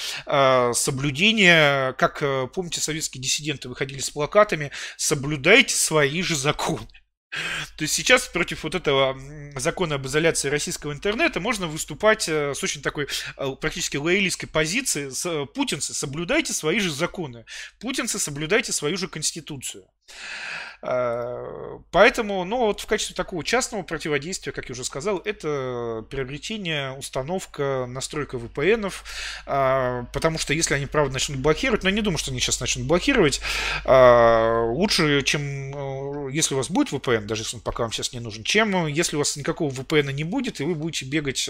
соблюдения, 0.73 1.93
как, 1.95 2.23
помните, 2.53 2.81
советские 2.81 3.23
диссиденты 3.23 3.69
выходили 3.69 4.01
с 4.01 4.11
плакатами 4.11 4.71
«Соблюдайте 4.97 5.75
свои 5.75 6.23
же 6.23 6.37
законы». 6.37 6.89
То 7.76 7.82
есть 7.82 7.95
сейчас 7.95 8.26
против 8.28 8.64
вот 8.64 8.74
этого 8.74 9.18
закона 9.57 9.97
об 9.97 10.07
изоляции 10.07 10.49
российского 10.49 10.93
интернета 10.93 11.41
можно 11.41 11.66
выступать 11.66 12.28
э, 12.28 12.55
с 12.55 12.62
очень 12.62 12.82
такой 12.82 13.09
э, 13.37 13.51
практически 13.61 13.97
лоялистской 13.97 14.49
позиции. 14.49 15.11
Э, 15.24 15.47
путинцы, 15.47 15.95
соблюдайте 15.95 16.53
свои 16.53 16.78
же 16.78 16.91
законы. 16.91 17.45
Путинцы, 17.80 18.18
соблюдайте 18.18 18.72
свою 18.72 18.97
же 18.97 19.09
конституцию. 19.09 19.87
Э, 20.87 21.79
поэтому, 21.91 22.45
ну 22.45 22.59
вот 22.59 22.81
в 22.81 22.87
качестве 22.87 23.17
такого 23.17 23.43
частного 23.43 23.83
противодействия, 23.83 24.53
как 24.53 24.69
я 24.69 24.75
уже 24.75 24.85
сказал, 24.85 25.19
это 25.25 26.05
приобретение, 26.11 26.93
установка, 26.93 27.87
настройка 27.89 28.37
VPN, 28.37 28.93
э, 29.47 30.05
потому 30.13 30.39
что 30.39 30.53
если 30.53 30.75
они, 30.75 30.85
правда, 30.85 31.15
начнут 31.15 31.39
блокировать, 31.39 31.85
но 31.85 31.89
я 31.89 31.95
не 31.95 32.03
думаю, 32.03 32.19
что 32.19 32.33
они 32.33 32.41
сейчас 32.41 32.61
начнут 32.61 32.87
блокировать, 32.87 33.41
э, 33.85 34.67
лучше, 34.73 35.23
чем 35.23 36.29
если 36.31 36.55
у 36.55 36.59
вас 36.59 36.71
будет 36.71 36.93
VPN, 36.93 37.23
даже 37.23 37.43
если 37.43 37.57
он 37.57 37.63
пока 37.63 37.85
вам 37.85 37.93
сейчас 37.93 38.13
не 38.13 38.21
нужен, 38.21 38.45
чем 38.45 38.87
если 38.87 39.17
у 39.17 39.21
вас 39.21 39.37
никакого 39.37 39.71
VPN 39.71 40.13
не 40.13 40.25
будет, 40.25 40.61
и 40.61 40.65
вы 40.65 40.75
будете 40.75 41.07
бегать 41.07 41.49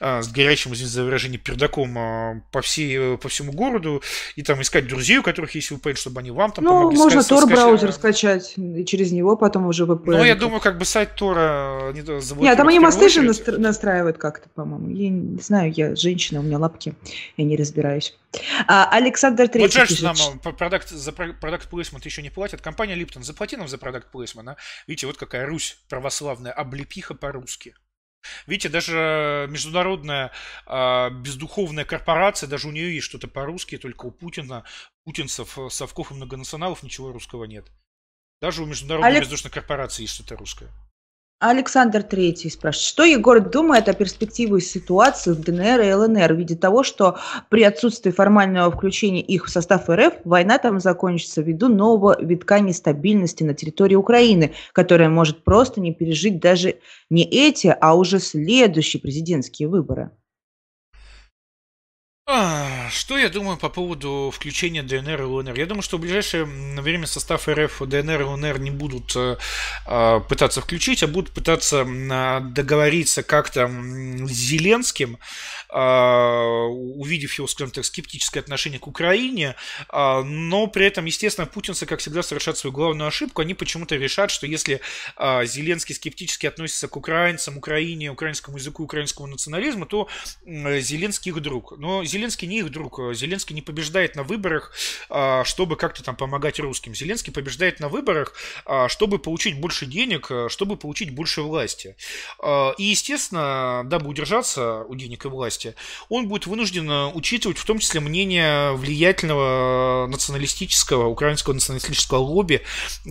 с 0.00 0.28
горячим, 0.28 0.72
извините 0.72 0.94
за 0.94 1.04
выражение, 1.04 1.38
пердаком 1.38 2.42
по, 2.50 2.62
всей, 2.62 3.16
по 3.18 3.28
всему 3.28 3.52
городу 3.52 4.02
и 4.34 4.42
там 4.42 4.60
искать 4.60 4.88
друзей, 4.88 5.18
у 5.18 5.22
которых 5.22 5.54
есть 5.54 5.70
VPN, 5.70 5.94
чтобы 5.94 6.20
они 6.20 6.30
вам 6.30 6.50
там 6.52 6.64
ну, 6.64 6.70
помогли. 6.70 6.98
можно 6.98 7.20
Tor-браузер 7.20 7.75
скачать, 7.92 8.54
и 8.56 8.84
через 8.84 9.12
него 9.12 9.36
потом 9.36 9.66
уже 9.66 9.84
VPN. 9.84 10.18
Ну, 10.18 10.24
я 10.24 10.34
думаю, 10.34 10.60
как 10.60 10.78
бы 10.78 10.84
сайт 10.84 11.14
Тора 11.14 11.92
не 11.92 12.00
Нет, 12.42 12.56
там 12.56 12.68
они 12.68 12.80
мосты 12.80 13.08
же 13.08 13.22
настраивают 13.22 14.18
как-то, 14.18 14.48
по-моему. 14.50 14.90
Я 14.90 15.08
не 15.10 15.40
знаю, 15.40 15.72
я 15.74 15.94
женщина, 15.96 16.40
у 16.40 16.42
меня 16.42 16.58
лапки, 16.58 16.94
я 17.36 17.44
не 17.44 17.56
разбираюсь. 17.56 18.16
А, 18.66 18.88
Александр 18.90 19.48
Третий. 19.48 19.60
Вот 19.60 19.72
жаль, 19.72 19.88
что 19.88 20.04
нам 20.04 20.54
продукт, 20.56 20.88
за 20.88 21.12
продукт 21.12 21.68
плейсмент 21.68 22.04
еще 22.04 22.22
не 22.22 22.30
платят. 22.30 22.60
Компания 22.60 22.94
Липтон, 22.94 23.22
заплати 23.22 23.56
нам 23.56 23.68
за 23.68 23.78
продукт 23.78 24.10
плейсмент. 24.10 24.48
А? 24.48 24.56
Видите, 24.86 25.06
вот 25.06 25.16
какая 25.16 25.46
Русь 25.46 25.78
православная, 25.88 26.52
облепиха 26.52 27.14
по-русски. 27.14 27.74
Видите, 28.46 28.68
даже 28.68 29.46
международная 29.50 30.32
э, 30.66 31.10
бездуховная 31.10 31.84
корпорация, 31.84 32.48
даже 32.48 32.68
у 32.68 32.72
нее 32.72 32.94
есть 32.94 33.06
что-то 33.06 33.28
по-русски, 33.28 33.78
только 33.78 34.06
у 34.06 34.10
Путина, 34.10 34.64
путинцев, 35.04 35.58
совков 35.70 36.10
и 36.10 36.14
многонационалов 36.14 36.82
ничего 36.82 37.12
русского 37.12 37.44
нет. 37.44 37.66
Даже 38.40 38.62
у 38.62 38.66
международной 38.66 39.10
Олег... 39.10 39.22
воздушной 39.22 39.50
корпорации 39.50 40.02
есть 40.02 40.14
что-то 40.14 40.36
русское. 40.36 40.70
Александр 41.38 42.02
Третий 42.02 42.48
спрашивает, 42.48 42.86
что 42.86 43.04
Егор 43.04 43.40
думает 43.40 43.90
о 43.90 43.92
перспективе 43.92 44.58
ситуации 44.58 45.32
в 45.32 45.40
ДНР 45.42 45.82
и 45.82 45.92
ЛНР 45.92 46.32
в 46.32 46.38
виде 46.38 46.56
того, 46.56 46.82
что 46.82 47.18
при 47.50 47.62
отсутствии 47.62 48.10
формального 48.10 48.70
включения 48.70 49.20
их 49.20 49.44
в 49.44 49.50
состав 49.50 49.90
РФ 49.90 50.14
война 50.24 50.56
там 50.56 50.80
закончится 50.80 51.42
ввиду 51.42 51.68
нового 51.68 52.16
витка 52.18 52.60
нестабильности 52.60 53.44
на 53.44 53.52
территории 53.52 53.96
Украины, 53.96 54.54
которая 54.72 55.10
может 55.10 55.44
просто 55.44 55.82
не 55.82 55.92
пережить 55.92 56.40
даже 56.40 56.76
не 57.10 57.24
эти, 57.24 57.76
а 57.82 57.94
уже 57.94 58.18
следующие 58.18 59.02
президентские 59.02 59.68
выборы. 59.68 60.12
А, 62.28 62.90
что 62.90 63.16
я 63.16 63.28
думаю 63.28 63.56
по 63.56 63.68
поводу 63.68 64.32
включения 64.34 64.82
ДНР 64.82 65.22
и 65.22 65.24
ЛНР? 65.24 65.56
Я 65.56 65.66
думаю, 65.66 65.82
что 65.82 65.96
в 65.96 66.00
ближайшее 66.00 66.42
время 66.44 67.06
состав 67.06 67.46
РФ 67.46 67.82
ДНР 67.82 68.20
и 68.20 68.24
ЛНР 68.24 68.58
не 68.58 68.72
будут 68.72 69.14
э, 69.14 69.36
а, 69.86 70.18
пытаться 70.18 70.60
включить, 70.60 71.04
а 71.04 71.06
будут 71.06 71.30
пытаться 71.30 71.84
договориться 71.84 73.22
как-то 73.22 73.68
с 73.68 74.32
Зеленским 74.32 75.18
а, 75.68 76.66
увидев 76.68 77.34
его, 77.34 77.46
скажем 77.48 77.70
так, 77.70 77.84
скептическое 77.84 78.42
отношение 78.42 78.78
к 78.78 78.86
Украине, 78.86 79.56
а, 79.88 80.22
но 80.22 80.66
при 80.68 80.86
этом, 80.86 81.04
естественно, 81.04 81.46
путинцы, 81.46 81.86
как 81.86 82.00
всегда, 82.00 82.22
совершают 82.22 82.58
свою 82.58 82.72
главную 82.72 83.08
ошибку. 83.08 83.42
Они 83.42 83.54
почему-то 83.54 83.96
решат, 83.96 84.30
что 84.30 84.46
если 84.46 84.80
а, 85.16 85.44
Зеленский 85.44 85.94
скептически 85.94 86.46
относится 86.46 86.88
к 86.88 86.96
украинцам, 86.96 87.58
Украине, 87.58 88.10
украинскому 88.10 88.58
языку, 88.58 88.84
украинскому 88.84 89.26
национализму, 89.26 89.86
то 89.86 90.08
Зеленский 90.44 91.30
их 91.32 91.40
друг. 91.40 91.76
Но 91.78 92.04
Зеленский 92.16 92.48
не 92.48 92.58
их 92.58 92.70
друг. 92.70 93.00
Зеленский 93.14 93.54
не 93.54 93.62
побеждает 93.62 94.16
на 94.16 94.22
выборах, 94.22 94.72
чтобы 95.44 95.76
как-то 95.76 96.02
там 96.02 96.16
помогать 96.16 96.58
русским. 96.58 96.94
Зеленский 96.94 97.32
побеждает 97.32 97.80
на 97.80 97.88
выборах, 97.88 98.34
чтобы 98.88 99.18
получить 99.18 99.60
больше 99.60 99.86
денег, 99.86 100.30
чтобы 100.48 100.76
получить 100.76 101.14
больше 101.14 101.42
власти. 101.42 101.96
И, 102.78 102.84
естественно, 102.84 103.82
дабы 103.84 104.08
удержаться 104.08 104.84
у 104.84 104.94
денег 104.94 105.24
и 105.24 105.28
власти, 105.28 105.74
он 106.08 106.28
будет 106.28 106.46
вынужден 106.46 106.90
э, 106.90 107.06
учитывать 107.12 107.58
в 107.58 107.64
том 107.64 107.78
числе 107.78 108.00
мнение 108.00 108.72
влиятельного 108.72 110.04
э, 110.04 110.10
националистического, 110.10 111.06
украинского 111.06 111.54
националистического 111.54 112.18
лобби, 112.18 112.62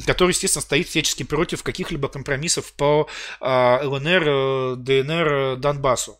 который, 0.05 0.31
естественно, 0.31 0.61
стоит 0.61 0.87
всячески 0.87 1.23
против 1.23 1.63
каких-либо 1.63 2.07
компромиссов 2.07 2.73
по 2.73 3.07
э, 3.41 3.79
ЛНР, 3.83 4.77
ДНР, 4.77 5.57
Донбассу. 5.57 6.17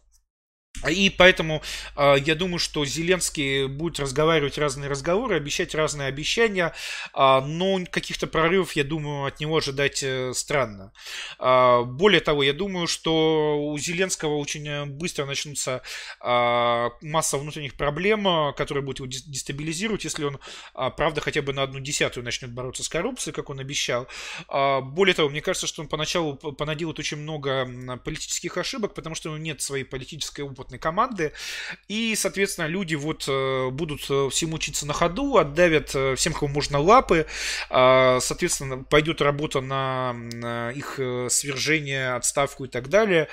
И 0.90 1.10
поэтому 1.10 1.62
э, 1.96 2.16
я 2.26 2.36
думаю, 2.36 2.60
что 2.60 2.86
Зеленский 2.86 3.68
будет 3.68 4.00
разговаривать 4.00 4.58
разные 4.58 4.90
разговоры, 4.90 5.36
обещать 5.38 5.74
разные 5.74 6.08
обещания, 6.08 6.74
э, 7.14 7.40
но 7.42 7.80
каких-то 7.90 8.28
прорывов, 8.28 8.74
я 8.74 8.84
думаю, 8.84 9.26
от 9.26 9.40
него 9.40 9.58
ожидать 9.58 10.04
э, 10.04 10.34
странно. 10.34 10.92
Э, 11.40 11.84
более 11.84 12.22
того, 12.22 12.44
я 12.44 12.54
думаю, 12.54 12.88
что 12.88 13.58
у 13.60 13.78
Зеленского 13.78 14.36
очень 14.36 14.86
быстро 14.86 15.26
начнутся 15.26 15.82
э, 16.22 16.90
масса 17.02 17.38
внутренних 17.38 17.76
проблем, 17.76 18.54
которые 18.56 18.84
будут 18.84 19.00
его 19.00 19.08
дестабилизировать, 19.08 20.04
если 20.04 20.26
он, 20.26 20.40
э, 20.76 20.92
правда, 20.96 21.22
хотя 21.22 21.42
бы 21.42 21.54
на 21.54 21.64
одну 21.64 21.80
десятую 21.80 22.24
начнет 22.24 22.52
бороться 22.52 22.84
с 22.84 22.90
коррупцией, 22.90 23.34
как 23.34 23.50
он 23.50 23.60
обещал. 23.60 24.08
Э, 24.50 24.82
более 24.82 25.16
того, 25.16 25.30
мне 25.30 25.42
кажется, 25.42 25.68
что 25.68 25.82
он 25.82 25.88
поначалу 25.88 26.36
понаделает 26.36 27.00
очень 27.00 27.18
много 27.18 28.00
политических 28.04 28.58
ошибок, 28.58 28.94
потому 28.94 29.16
что 29.16 29.30
у 29.30 29.34
него 29.34 29.44
нет 29.44 29.62
своей 29.62 29.84
политической 29.84 30.42
опытной 30.42 30.65
опытной 30.66 30.80
команды. 30.80 31.32
И, 31.88 32.16
соответственно, 32.16 32.68
люди 32.68 32.96
вот 32.96 33.26
э, 33.28 33.70
будут 33.70 34.06
э, 34.10 34.30
всему 34.32 34.56
учиться 34.56 34.86
на 34.86 34.94
ходу, 34.94 35.38
отдавят 35.38 35.92
э, 35.94 36.16
всем, 36.16 36.34
кому 36.34 36.52
можно 36.54 36.80
лапы. 36.80 37.28
А, 37.70 38.20
соответственно, 38.20 38.84
пойдет 38.84 39.22
работа 39.22 39.62
на 39.62 40.16
их 40.76 41.00
свержение, 41.30 42.16
отставку 42.16 42.66
и 42.66 42.68
так 42.68 42.90
далее. 42.90 43.28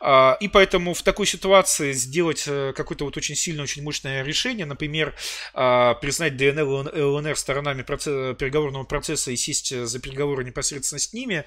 А, 0.00 0.36
и 0.40 0.48
поэтому 0.48 0.94
в 0.94 1.02
такой 1.02 1.26
ситуации 1.26 1.92
сделать 1.92 2.44
какое-то 2.44 3.04
вот 3.04 3.16
очень 3.16 3.34
сильное, 3.34 3.64
очень 3.64 3.82
мощное 3.82 4.22
решение, 4.22 4.66
например, 4.66 5.14
а, 5.54 5.94
признать 5.94 6.36
ДНР 6.36 6.94
и 6.94 7.00
ЛНР 7.00 7.36
сторонами 7.36 7.82
процесса, 7.82 8.34
переговорного 8.34 8.84
процесса 8.84 9.30
и 9.30 9.36
сесть 9.36 9.74
за 9.74 9.98
переговоры 10.00 10.44
непосредственно 10.44 10.98
с 10.98 11.12
ними, 11.12 11.44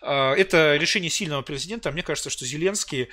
это 0.00 0.76
решение 0.76 1.10
сильного 1.10 1.42
президента. 1.42 1.90
Мне 1.90 2.02
кажется, 2.02 2.30
что 2.30 2.44
Зеленский 2.44 3.08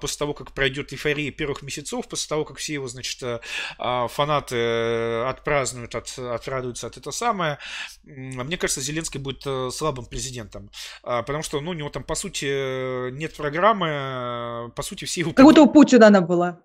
после 0.00 0.18
того, 0.18 0.34
как 0.34 0.52
пройдет 0.52 0.92
эйфория 0.92 1.15
эйфории 1.16 1.30
первых 1.30 1.62
месяцев, 1.62 2.06
после 2.08 2.28
того, 2.28 2.44
как 2.44 2.58
все 2.58 2.74
его, 2.74 2.88
значит, 2.88 3.22
э, 3.22 3.40
а, 3.78 4.08
фанаты 4.08 4.56
э, 4.56 5.28
отпразднуют, 5.28 5.94
от, 5.94 6.18
отрадуются 6.18 6.86
от 6.86 6.96
этого 6.96 7.12
самое, 7.12 7.58
мне 8.04 8.56
кажется, 8.56 8.80
Зеленский 8.80 9.20
будет 9.20 9.42
э, 9.46 9.70
слабым 9.72 10.06
президентом. 10.06 10.70
А, 11.02 11.22
потому 11.22 11.42
что, 11.42 11.60
ну, 11.60 11.70
у 11.70 11.74
него 11.74 11.88
там, 11.88 12.04
по 12.04 12.14
сути, 12.14 13.10
нет 13.10 13.34
программы, 13.34 14.72
по 14.74 14.82
сути, 14.82 15.04
все 15.04 15.20
его... 15.20 15.32
Как 15.32 15.44
будто 15.44 15.62
у 15.62 15.70
Путина 15.70 16.06
она 16.08 16.20
была. 16.20 16.58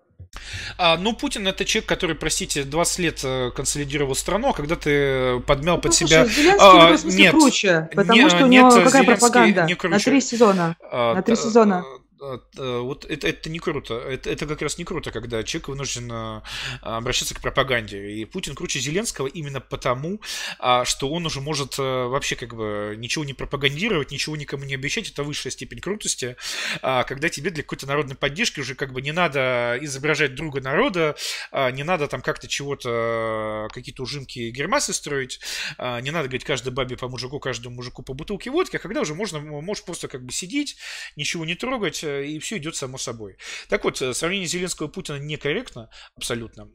А, 0.78 0.96
ну, 0.96 1.14
Путин 1.14 1.46
это 1.48 1.64
человек, 1.64 1.88
который, 1.88 2.14
простите, 2.14 2.64
20 2.64 2.98
лет 2.98 3.20
консолидировал 3.54 4.14
страну, 4.14 4.50
а 4.50 4.52
когда 4.52 4.76
ты 4.76 5.40
подмял 5.40 5.76
ну, 5.76 5.82
под 5.82 5.94
себя... 5.94 6.26
Зеленский 6.26 6.58
а, 6.58 6.96
нет, 7.04 7.32
круче, 7.32 7.88
потому 7.94 8.22
не, 8.22 8.28
что 8.28 8.44
у 8.44 8.46
него 8.46 8.70
нет, 8.70 8.84
какая 8.84 9.04
пропаганда? 9.04 9.64
Не 9.64 9.74
круче. 9.74 9.94
На 9.94 10.00
три 10.00 10.20
сезона. 10.20 10.76
А, 10.90 11.14
на 11.14 11.22
три 11.22 11.36
сезона. 11.36 11.84
А, 12.22 12.40
э, 12.56 12.78
вот 12.78 13.04
это, 13.04 13.26
это 13.26 13.50
не 13.50 13.58
круто. 13.58 13.94
Это, 13.94 14.30
это 14.30 14.46
как 14.46 14.62
раз 14.62 14.78
не 14.78 14.84
круто, 14.84 15.10
когда 15.10 15.42
человек 15.42 15.68
вынужден 15.68 16.10
а, 16.12 16.42
обращаться 16.80 17.34
к 17.34 17.40
пропаганде. 17.40 18.12
И 18.12 18.24
Путин 18.24 18.54
круче 18.54 18.78
Зеленского 18.78 19.26
именно 19.26 19.60
потому, 19.60 20.20
а, 20.60 20.84
что 20.84 21.10
он 21.10 21.26
уже 21.26 21.40
может 21.40 21.78
вообще 21.78 22.36
как 22.36 22.54
бы 22.54 22.94
ничего 22.96 23.24
не 23.24 23.34
пропагандировать, 23.34 24.12
ничего 24.12 24.36
никому 24.36 24.64
не 24.64 24.74
обещать. 24.74 25.10
Это 25.10 25.24
высшая 25.24 25.50
степень 25.50 25.80
крутости, 25.80 26.36
когда 26.80 27.28
тебе 27.28 27.50
для 27.50 27.62
какой-то 27.62 27.86
народной 27.86 28.14
поддержки 28.14 28.60
уже 28.60 28.74
как 28.74 28.92
бы 28.92 29.02
не 29.02 29.12
надо 29.12 29.78
изображать 29.80 30.34
друга 30.34 30.60
народа, 30.60 31.16
не 31.52 31.82
надо 31.82 32.06
там 32.08 32.22
как-то 32.22 32.46
чего-то, 32.46 33.68
какие-то 33.72 34.02
ужимки 34.02 34.50
гермасы 34.50 34.92
строить, 34.92 35.40
не 35.78 36.10
надо 36.10 36.28
говорить 36.28 36.44
каждой 36.44 36.72
бабе 36.72 36.96
по 36.96 37.08
мужику, 37.08 37.40
каждому 37.40 37.76
мужику 37.76 38.02
по 38.02 38.14
бутылке 38.14 38.50
водки, 38.50 38.76
а 38.76 38.78
когда 38.78 39.00
уже 39.00 39.14
можно, 39.14 39.40
можешь 39.40 39.84
просто 39.84 40.08
как 40.08 40.24
бы 40.24 40.32
сидеть, 40.32 40.76
ничего 41.16 41.44
не 41.44 41.54
трогать, 41.54 42.04
и 42.20 42.38
все 42.38 42.58
идет 42.58 42.76
само 42.76 42.98
собой. 42.98 43.36
Так 43.68 43.84
вот, 43.84 44.00
э, 44.02 44.14
сравнение 44.14 44.46
Зеленского 44.46 44.88
и 44.88 44.90
Путина 44.90 45.16
некорректно, 45.16 45.90
абсолютно. 46.16 46.68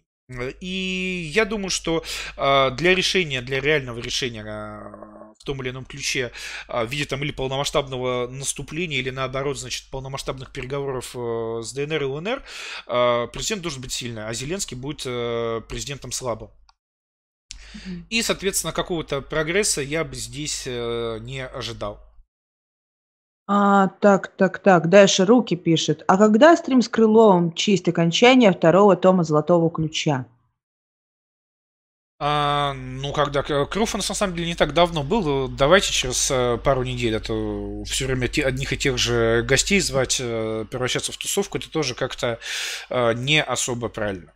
И 0.59 1.31
я 1.33 1.45
думаю, 1.45 1.69
что 1.69 2.03
а, 2.35 2.71
для 2.71 2.93
решения, 2.93 3.41
для 3.41 3.61
реального 3.61 3.99
решения 3.99 4.43
а, 4.45 5.33
в 5.39 5.43
том 5.45 5.61
или 5.61 5.69
ином 5.69 5.85
ключе 5.85 6.33
а, 6.67 6.83
в 6.83 6.91
виде 6.91 7.05
там 7.05 7.23
или 7.23 7.31
полномасштабного 7.31 8.27
наступления, 8.27 8.97
или 8.99 9.09
наоборот, 9.09 9.57
значит, 9.57 9.89
полномасштабных 9.89 10.51
переговоров 10.51 11.15
э, 11.15 11.61
с 11.63 11.71
ДНР 11.71 12.03
и 12.03 12.05
ЛНР, 12.05 12.43
президент 13.31 13.61
должен 13.61 13.81
быть 13.81 13.93
сильный, 13.93 14.27
а 14.27 14.33
Зеленский 14.33 14.75
будет 14.75 15.03
э, 15.05 15.61
президентом 15.69 16.11
слабым. 16.11 16.51
И, 18.09 18.21
соответственно, 18.21 18.73
какого-то 18.73 19.21
прогресса 19.21 19.81
я 19.81 20.03
бы 20.03 20.15
здесь 20.15 20.65
не 20.65 21.45
ожидал. 21.45 22.06
А, 23.47 23.87
так, 24.01 24.27
так, 24.27 24.59
так. 24.59 24.89
Дальше 24.89 25.25
руки 25.25 25.55
пишет. 25.55 26.03
А 26.07 26.17
когда 26.17 26.55
стрим 26.57 26.81
с 26.81 26.89
Крыловым 26.89 27.53
честь 27.53 27.87
окончания 27.87 28.51
второго 28.51 28.95
тома 28.97 29.23
«Золотого 29.23 29.69
ключа»? 29.69 30.25
А, 32.19 32.73
ну, 32.73 33.13
когда 33.13 33.43
Крылов 33.43 33.93
на 33.93 34.01
самом 34.01 34.35
деле 34.35 34.47
не 34.47 34.55
так 34.55 34.73
давно 34.73 35.03
был, 35.03 35.47
давайте 35.47 35.93
через 35.93 36.31
э, 36.31 36.57
пару 36.63 36.81
недель, 36.83 37.15
а 37.15 37.19
то 37.19 37.83
все 37.85 38.07
время 38.07 38.27
те, 38.27 38.43
одних 38.43 38.73
и 38.73 38.77
тех 38.77 38.97
же 38.97 39.43
гостей 39.47 39.79
звать, 39.79 40.17
э, 40.19 40.65
превращаться 40.69 41.11
в 41.11 41.17
тусовку, 41.17 41.59
это 41.59 41.69
тоже 41.69 41.93
как-то 41.93 42.39
э, 42.89 43.13
не 43.13 43.43
особо 43.43 43.89
правильно. 43.89 44.33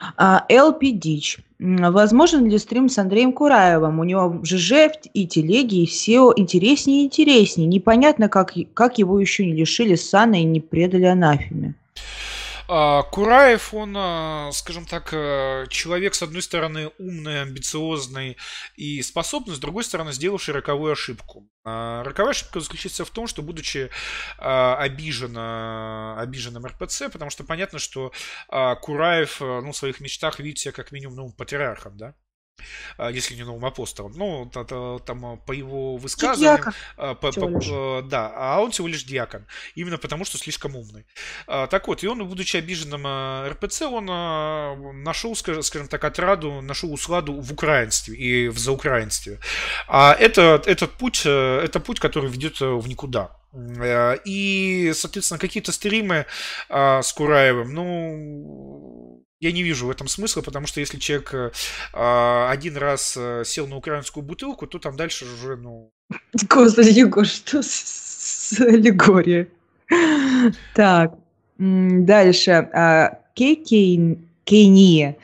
А, 0.00 0.44
LP 0.48 0.90
Дич. 0.90 1.38
Возможен 1.58 2.46
ли 2.46 2.58
стрим 2.58 2.88
с 2.88 2.98
Андреем 2.98 3.32
Кураевым? 3.32 4.00
У 4.00 4.04
него 4.04 4.40
ЖЖ 4.42 4.90
и 5.14 5.26
телеги, 5.26 5.82
и 5.82 5.86
SEO 5.86 6.32
интереснее 6.36 7.02
и 7.02 7.04
интереснее. 7.06 7.66
Непонятно, 7.66 8.28
как, 8.28 8.52
как 8.74 8.98
его 8.98 9.18
еще 9.18 9.46
не 9.46 9.54
лишили 9.54 9.94
сана 9.94 10.40
и 10.40 10.44
не 10.44 10.60
предали 10.60 11.04
анафеме. 11.04 11.74
А, 12.66 13.02
Кураев, 13.02 13.74
он, 13.74 13.94
а, 13.96 14.50
скажем 14.52 14.86
так, 14.86 15.12
э, 15.12 15.66
человек, 15.68 16.14
с 16.14 16.22
одной 16.22 16.40
стороны, 16.40 16.90
умный, 16.98 17.42
амбициозный 17.42 18.38
и 18.76 19.02
способный, 19.02 19.54
с 19.54 19.58
другой 19.58 19.84
стороны, 19.84 20.12
сделавший 20.12 20.54
роковую 20.54 20.92
ошибку. 20.92 21.46
А, 21.64 22.02
роковая 22.04 22.30
ошибка 22.30 22.60
заключается 22.60 23.04
в 23.04 23.10
том, 23.10 23.26
что, 23.26 23.42
будучи 23.42 23.90
обижен, 24.38 25.36
обиженным 25.36 26.66
РПЦ, 26.66 27.04
потому 27.12 27.30
что 27.30 27.44
понятно, 27.44 27.78
что 27.78 28.12
Кураев 28.48 29.40
ну, 29.40 29.72
в 29.72 29.76
своих 29.76 30.00
мечтах 30.00 30.38
видит 30.38 30.58
себя 30.58 30.72
как 30.72 30.92
минимум 30.92 31.16
новым 31.16 31.32
патриархом, 31.32 31.96
да? 31.96 32.14
А, 32.96 33.10
если 33.10 33.34
не 33.34 33.44
новым 33.44 33.64
апостолом. 33.64 34.12
Ну, 34.16 34.50
там 34.50 35.26
а, 35.26 35.36
по 35.36 35.52
его 35.52 35.96
высказываниям... 35.96 36.74
А, 36.96 37.14
по, 37.14 37.32
по, 37.32 38.02
да, 38.02 38.32
а 38.34 38.60
он 38.60 38.70
всего 38.70 38.88
лишь 38.88 39.04
диакон. 39.04 39.46
Именно 39.74 39.98
потому, 39.98 40.24
что 40.24 40.38
слишком 40.38 40.76
умный. 40.76 41.06
Так 41.46 41.88
вот, 41.88 42.02
и 42.02 42.06
он, 42.06 42.26
будучи 42.26 42.56
обиженным 42.56 43.06
РПЦ, 43.48 43.82
он 43.82 44.06
нашел, 45.02 45.34
скажем 45.34 45.88
так, 45.88 46.04
отраду, 46.04 46.60
нашел 46.60 46.92
усладу 46.92 47.40
в 47.40 47.52
украинстве 47.52 48.16
и 48.16 48.48
в 48.48 48.58
заукраинстве. 48.58 49.40
А 49.88 50.14
это, 50.14 50.62
этот 50.66 50.92
путь, 50.92 51.22
э, 51.24 51.60
это 51.64 51.80
путь, 51.80 52.00
который 52.00 52.30
ведет 52.30 52.60
э, 52.60 52.66
в 52.66 52.88
никуда. 52.88 53.36
Э, 53.52 54.16
и, 54.24 54.92
соответственно, 54.94 55.38
какие-то 55.38 55.72
стримы 55.72 56.26
с 56.68 57.12
Кураевым, 57.12 57.72
ну, 57.74 59.03
я 59.44 59.52
не 59.52 59.62
вижу 59.62 59.86
в 59.86 59.90
этом 59.90 60.08
смысла, 60.08 60.40
потому 60.40 60.66
что 60.66 60.80
если 60.80 60.98
человек 60.98 61.34
э, 61.34 61.50
а, 61.92 62.50
один 62.50 62.78
раз 62.78 63.14
э, 63.16 63.42
сел 63.44 63.66
на 63.66 63.76
украинскую 63.76 64.24
бутылку, 64.24 64.66
то 64.66 64.78
там 64.78 64.96
дальше 64.96 65.26
уже, 65.26 65.56
ну... 65.56 65.92
Господи, 66.48 66.88
Егор, 66.98 67.26
что 67.26 67.62
с, 67.62 68.58
аллегорией? 68.58 69.48
Так, 70.74 71.14
дальше. 71.58 72.50
А, 72.72 73.18
Кейния 73.34 75.16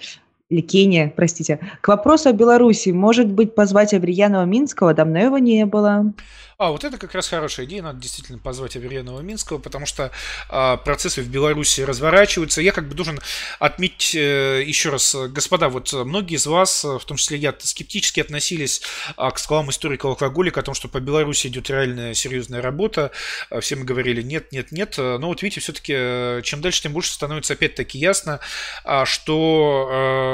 или 0.51 0.61
Кения, 0.61 1.13
простите. 1.15 1.61
К 1.81 1.89
вопросу 1.89 2.29
о 2.29 2.33
Беларуси. 2.33 2.91
Может 2.91 3.29
быть, 3.29 3.55
позвать 3.55 3.95
Аверьянова 3.95 4.45
Минского? 4.45 4.93
Давно 4.93 5.19
его 5.19 5.39
не 5.39 5.65
было. 5.65 6.13
А, 6.61 6.73
вот 6.73 6.85
это 6.85 6.99
как 6.99 7.15
раз 7.15 7.27
хорошая 7.27 7.65
идея, 7.65 7.83
надо 7.83 8.01
действительно 8.01 8.37
позвать 8.37 8.77
Аверьянова 8.77 9.21
Минского, 9.21 9.57
потому 9.57 9.87
что 9.87 10.11
а, 10.51 10.77
процессы 10.77 11.23
в 11.23 11.29
Беларуси 11.29 11.81
разворачиваются. 11.81 12.61
Я 12.61 12.73
как 12.73 12.87
бы 12.87 12.95
должен 12.95 13.19
отметить 13.59 14.15
э, 14.15 14.63
еще 14.67 14.91
раз, 14.91 15.17
господа, 15.31 15.71
вот 15.71 15.91
многие 15.95 16.35
из 16.35 16.47
вас, 16.47 16.85
в 16.85 17.01
том 17.07 17.17
числе 17.17 17.39
я, 17.39 17.55
скептически 17.59 18.21
относились 18.21 18.83
а, 19.17 19.31
к 19.31 19.39
словам 19.39 19.71
историка 19.71 20.07
алкоголика 20.07 20.61
о 20.61 20.63
том, 20.63 20.75
что 20.75 20.89
по 20.89 21.01
Беларуси 21.01 21.47
идет 21.47 21.71
реальная 21.71 22.13
серьезная 22.13 22.61
работа. 22.61 23.11
А, 23.49 23.61
все 23.61 23.77
мы 23.77 23.87
говорили 23.87 24.21
нет, 24.21 24.53
нет, 24.53 24.71
нет. 24.71 24.97
Но 24.99 25.29
вот 25.29 25.43
видите, 25.43 25.61
все-таки 25.61 25.95
э, 25.97 26.41
чем 26.45 26.61
дальше, 26.61 26.83
тем 26.83 26.93
больше 26.93 27.11
становится 27.11 27.55
опять-таки 27.55 27.99
ясно, 27.99 28.39
а, 28.85 29.07
что 29.07 29.89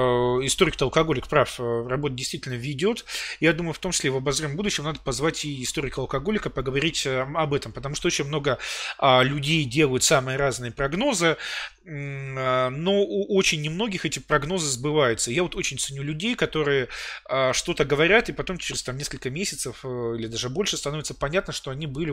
э, 0.07 0.47
историк-то 0.47 0.85
алкоголик 0.87 1.29
прав, 1.29 1.59
работа 1.59 2.15
действительно 2.15 2.55
ведет. 2.55 3.05
Я 3.41 3.53
думаю, 3.53 3.75
в 3.75 3.79
том 3.79 3.93
числе 3.93 4.11
в 4.11 4.17
обозримом 4.17 4.57
будущем 4.57 4.85
надо 4.85 5.01
позвать 5.01 5.45
и 5.45 5.63
историка 5.63 6.01
алкоголика 6.01 6.17
алкоголика 6.17 6.51
поговорить 6.51 7.07
э, 7.07 7.21
об 7.21 7.55
этом, 7.55 7.73
потому 7.73 7.95
что 7.95 8.09
очень 8.09 8.25
много 8.25 8.59
а, 8.99 9.23
людей 9.23 9.65
делают 9.65 10.03
самые 10.03 10.37
разные 10.37 10.73
прогнозы, 10.73 11.37
но 11.85 13.03
у 13.03 13.37
очень 13.37 13.63
немногих 13.63 14.05
эти 14.05 14.19
прогнозы 14.19 14.67
сбываются. 14.67 15.31
Я 15.31 15.45
вот 15.45 15.55
очень 15.55 15.79
ценю 15.79 16.03
людей, 16.03 16.35
которые 16.35 16.89
а, 17.29 17.53
что-то 17.53 17.85
говорят, 17.85 18.29
и 18.29 18.33
потом 18.33 18.59
через 18.59 18.83
там, 18.83 18.97
несколько 18.97 19.31
месяцев 19.31 19.81
э, 19.85 20.15
или 20.17 20.27
даже 20.27 20.49
больше 20.49 20.77
становится 20.77 21.15
понятно, 21.15 21.53
что 21.53 21.71
они 21.71 21.87
были 21.87 22.07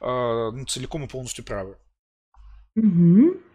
ну, 0.00 0.64
целиком 0.66 1.04
и 1.04 1.08
полностью 1.08 1.44
правы. 1.44 1.76
Угу. 2.76 3.47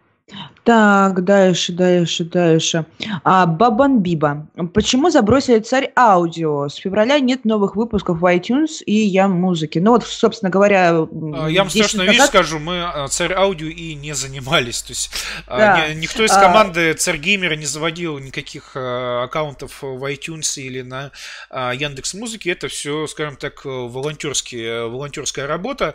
Так, 0.64 1.22
дальше, 1.24 1.72
дальше, 1.72 2.24
дальше. 2.24 2.86
А, 3.22 3.44
Бабанбиба. 3.44 4.46
Почему 4.72 5.10
забросили 5.10 5.58
царь 5.58 5.92
аудио? 5.94 6.70
С 6.70 6.76
февраля 6.76 7.18
нет 7.18 7.44
новых 7.44 7.76
выпусков 7.76 8.20
в 8.20 8.24
iTunes 8.24 8.82
и 8.86 8.94
Ям 8.94 9.32
музыки. 9.32 9.78
Ну 9.78 9.90
вот, 9.90 10.06
собственно 10.06 10.50
говоря, 10.50 10.92
а, 10.92 11.48
Я 11.48 11.60
вам 11.60 11.70
страшную 11.70 12.06
назад... 12.06 12.22
вещь 12.22 12.28
скажу, 12.28 12.58
мы 12.58 12.82
а, 12.82 13.06
царь 13.08 13.34
аудио 13.34 13.66
и 13.66 13.94
не 13.94 14.14
занимались. 14.14 14.82
То 14.82 14.92
есть 14.92 15.10
а, 15.46 15.58
да. 15.58 15.94
никто 15.94 16.24
из 16.24 16.32
команды 16.32 16.94
царь 16.94 17.18
геймера 17.18 17.56
не 17.56 17.66
заводил 17.66 18.18
никаких 18.18 18.74
аккаунтов 18.74 19.82
в 19.82 20.02
iTunes 20.10 20.58
или 20.58 20.80
на 20.80 21.10
Яндекс 21.52 22.14
Музыке. 22.14 22.52
Это 22.52 22.68
все, 22.68 23.06
скажем 23.06 23.36
так, 23.36 23.66
волонтерские, 23.66 24.88
волонтерская 24.88 25.46
работа. 25.46 25.92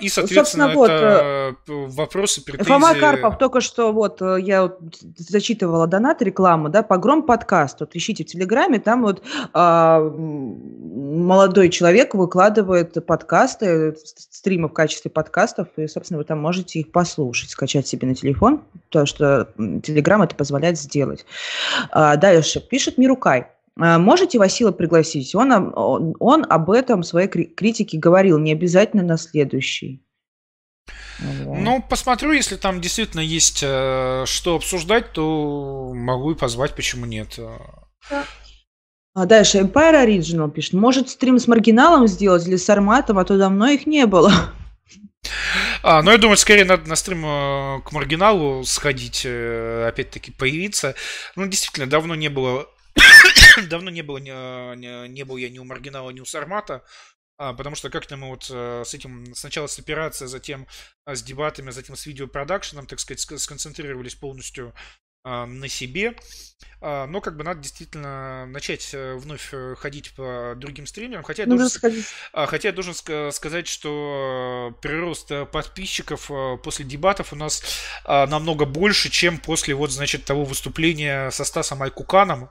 И, 0.00 0.08
соответственно, 0.08 0.68
вот, 0.68 0.90
это 0.90 1.54
э, 1.68 1.86
вопросы, 1.88 2.42
претензии... 2.42 2.70
Фома 2.70 2.94
Карпов 2.94 3.33
только 3.38 3.60
что 3.60 3.92
вот 3.92 4.20
э, 4.22 4.38
я 4.40 4.62
вот 4.62 4.80
зачитывала 5.16 5.86
донат 5.86 6.22
рекламу, 6.22 6.68
да, 6.68 6.82
погром 6.82 7.22
подкаст. 7.22 7.80
Вот 7.80 7.94
ищите 7.94 8.24
в 8.24 8.26
Телеграме, 8.26 8.78
там 8.78 9.02
вот 9.02 9.22
а, 9.52 10.00
молодой 10.00 11.68
человек 11.68 12.14
выкладывает 12.14 13.04
подкасты, 13.06 13.96
стримы 14.04 14.68
в 14.68 14.72
качестве 14.72 15.10
подкастов, 15.10 15.68
и, 15.76 15.86
собственно, 15.86 16.18
вы 16.18 16.24
там 16.24 16.40
можете 16.40 16.80
их 16.80 16.92
послушать, 16.92 17.50
скачать 17.50 17.86
себе 17.86 18.08
на 18.08 18.14
телефон, 18.14 18.62
потому 18.90 19.06
что 19.06 19.48
Телеграм 19.82 20.22
это 20.22 20.34
позволяет 20.34 20.78
сделать. 20.78 21.24
А, 21.90 22.16
дальше. 22.16 22.60
Пишет 22.60 22.98
Мирукай. 22.98 23.48
«А, 23.76 23.98
можете 23.98 24.38
Васила 24.38 24.72
пригласить? 24.72 25.34
Он, 25.34 25.72
он, 25.74 26.14
он 26.20 26.46
об 26.48 26.70
этом 26.70 27.02
своей 27.02 27.28
критике 27.28 27.98
говорил, 27.98 28.38
не 28.38 28.52
обязательно 28.52 29.02
на 29.02 29.16
следующий. 29.16 30.03
Ну, 31.18 31.82
посмотрю, 31.82 32.32
если 32.32 32.56
там 32.56 32.80
действительно 32.80 33.20
есть 33.20 33.60
э, 33.62 34.24
что 34.26 34.56
обсуждать, 34.56 35.12
то 35.12 35.92
могу 35.94 36.32
и 36.32 36.34
позвать, 36.34 36.74
почему 36.74 37.06
нет. 37.06 37.38
А 39.14 39.26
дальше 39.26 39.58
Empire 39.58 40.04
Original 40.04 40.50
пишет. 40.50 40.72
Может, 40.72 41.08
стрим 41.08 41.38
с 41.38 41.46
маргиналом 41.46 42.08
сделать 42.08 42.46
или 42.48 42.56
с 42.56 42.68
арматом, 42.68 43.18
а 43.18 43.24
то 43.24 43.38
давно 43.38 43.68
их 43.68 43.86
не 43.86 44.06
было. 44.06 44.32
А, 45.82 46.02
ну, 46.02 46.10
я 46.10 46.18
думаю, 46.18 46.36
скорее 46.36 46.64
надо 46.64 46.88
на 46.88 46.96
стрим 46.96 47.24
э, 47.24 47.80
к 47.82 47.92
маргиналу 47.92 48.64
сходить, 48.64 49.22
э, 49.24 49.86
опять-таки 49.86 50.32
появиться. 50.32 50.94
Ну, 51.36 51.46
действительно, 51.46 51.86
давно 51.86 52.14
не 52.14 52.28
было... 52.28 52.68
давно 53.68 53.90
не 53.90 54.02
было, 54.02 54.18
не, 54.18 54.30
не, 54.76 55.08
не 55.08 55.24
был 55.24 55.36
я 55.36 55.48
ни 55.48 55.58
у 55.58 55.64
маргинала, 55.64 56.10
ни 56.10 56.20
у 56.20 56.24
Сармата. 56.24 56.82
А, 57.36 57.52
потому 57.52 57.74
что 57.74 57.90
как-то 57.90 58.16
мы 58.16 58.28
вот 58.28 58.48
э, 58.50 58.84
с 58.84 58.94
этим 58.94 59.34
сначала 59.34 59.66
с 59.66 59.78
операцией, 59.78 60.28
затем 60.28 60.66
э, 61.06 61.14
с 61.16 61.22
дебатами, 61.22 61.70
затем 61.70 61.96
с 61.96 62.06
видеопродакшеном, 62.06 62.86
так 62.86 63.00
сказать, 63.00 63.20
сконцентрировались 63.40 64.14
полностью 64.14 64.72
э, 65.24 65.44
на 65.44 65.68
себе. 65.68 66.16
А, 66.86 67.06
но 67.06 67.22
как 67.22 67.34
бы 67.36 67.44
надо 67.44 67.60
действительно 67.60 68.44
начать 68.44 68.90
э, 68.92 69.14
вновь 69.14 69.48
э, 69.52 69.74
ходить 69.78 70.12
по 70.12 70.52
другим 70.54 70.86
стримерам. 70.86 71.22
Хотя 71.22 71.44
я, 71.44 71.48
должен, 71.48 71.70
а, 72.34 72.44
хотя 72.44 72.68
я 72.68 72.74
должен 72.74 72.92
сказать, 73.32 73.66
что 73.66 74.76
прирост 74.82 75.30
э, 75.30 75.46
подписчиков 75.46 76.30
после 76.62 76.84
дебатов 76.84 77.32
у 77.32 77.36
нас 77.36 77.62
намного 78.06 78.66
больше, 78.66 79.08
чем 79.08 79.38
после 79.38 79.74
вот, 79.74 79.92
значит, 79.92 80.26
того 80.26 80.44
выступления 80.44 81.30
со 81.30 81.44
Стасом 81.44 81.82
Айкуканом. 81.82 82.50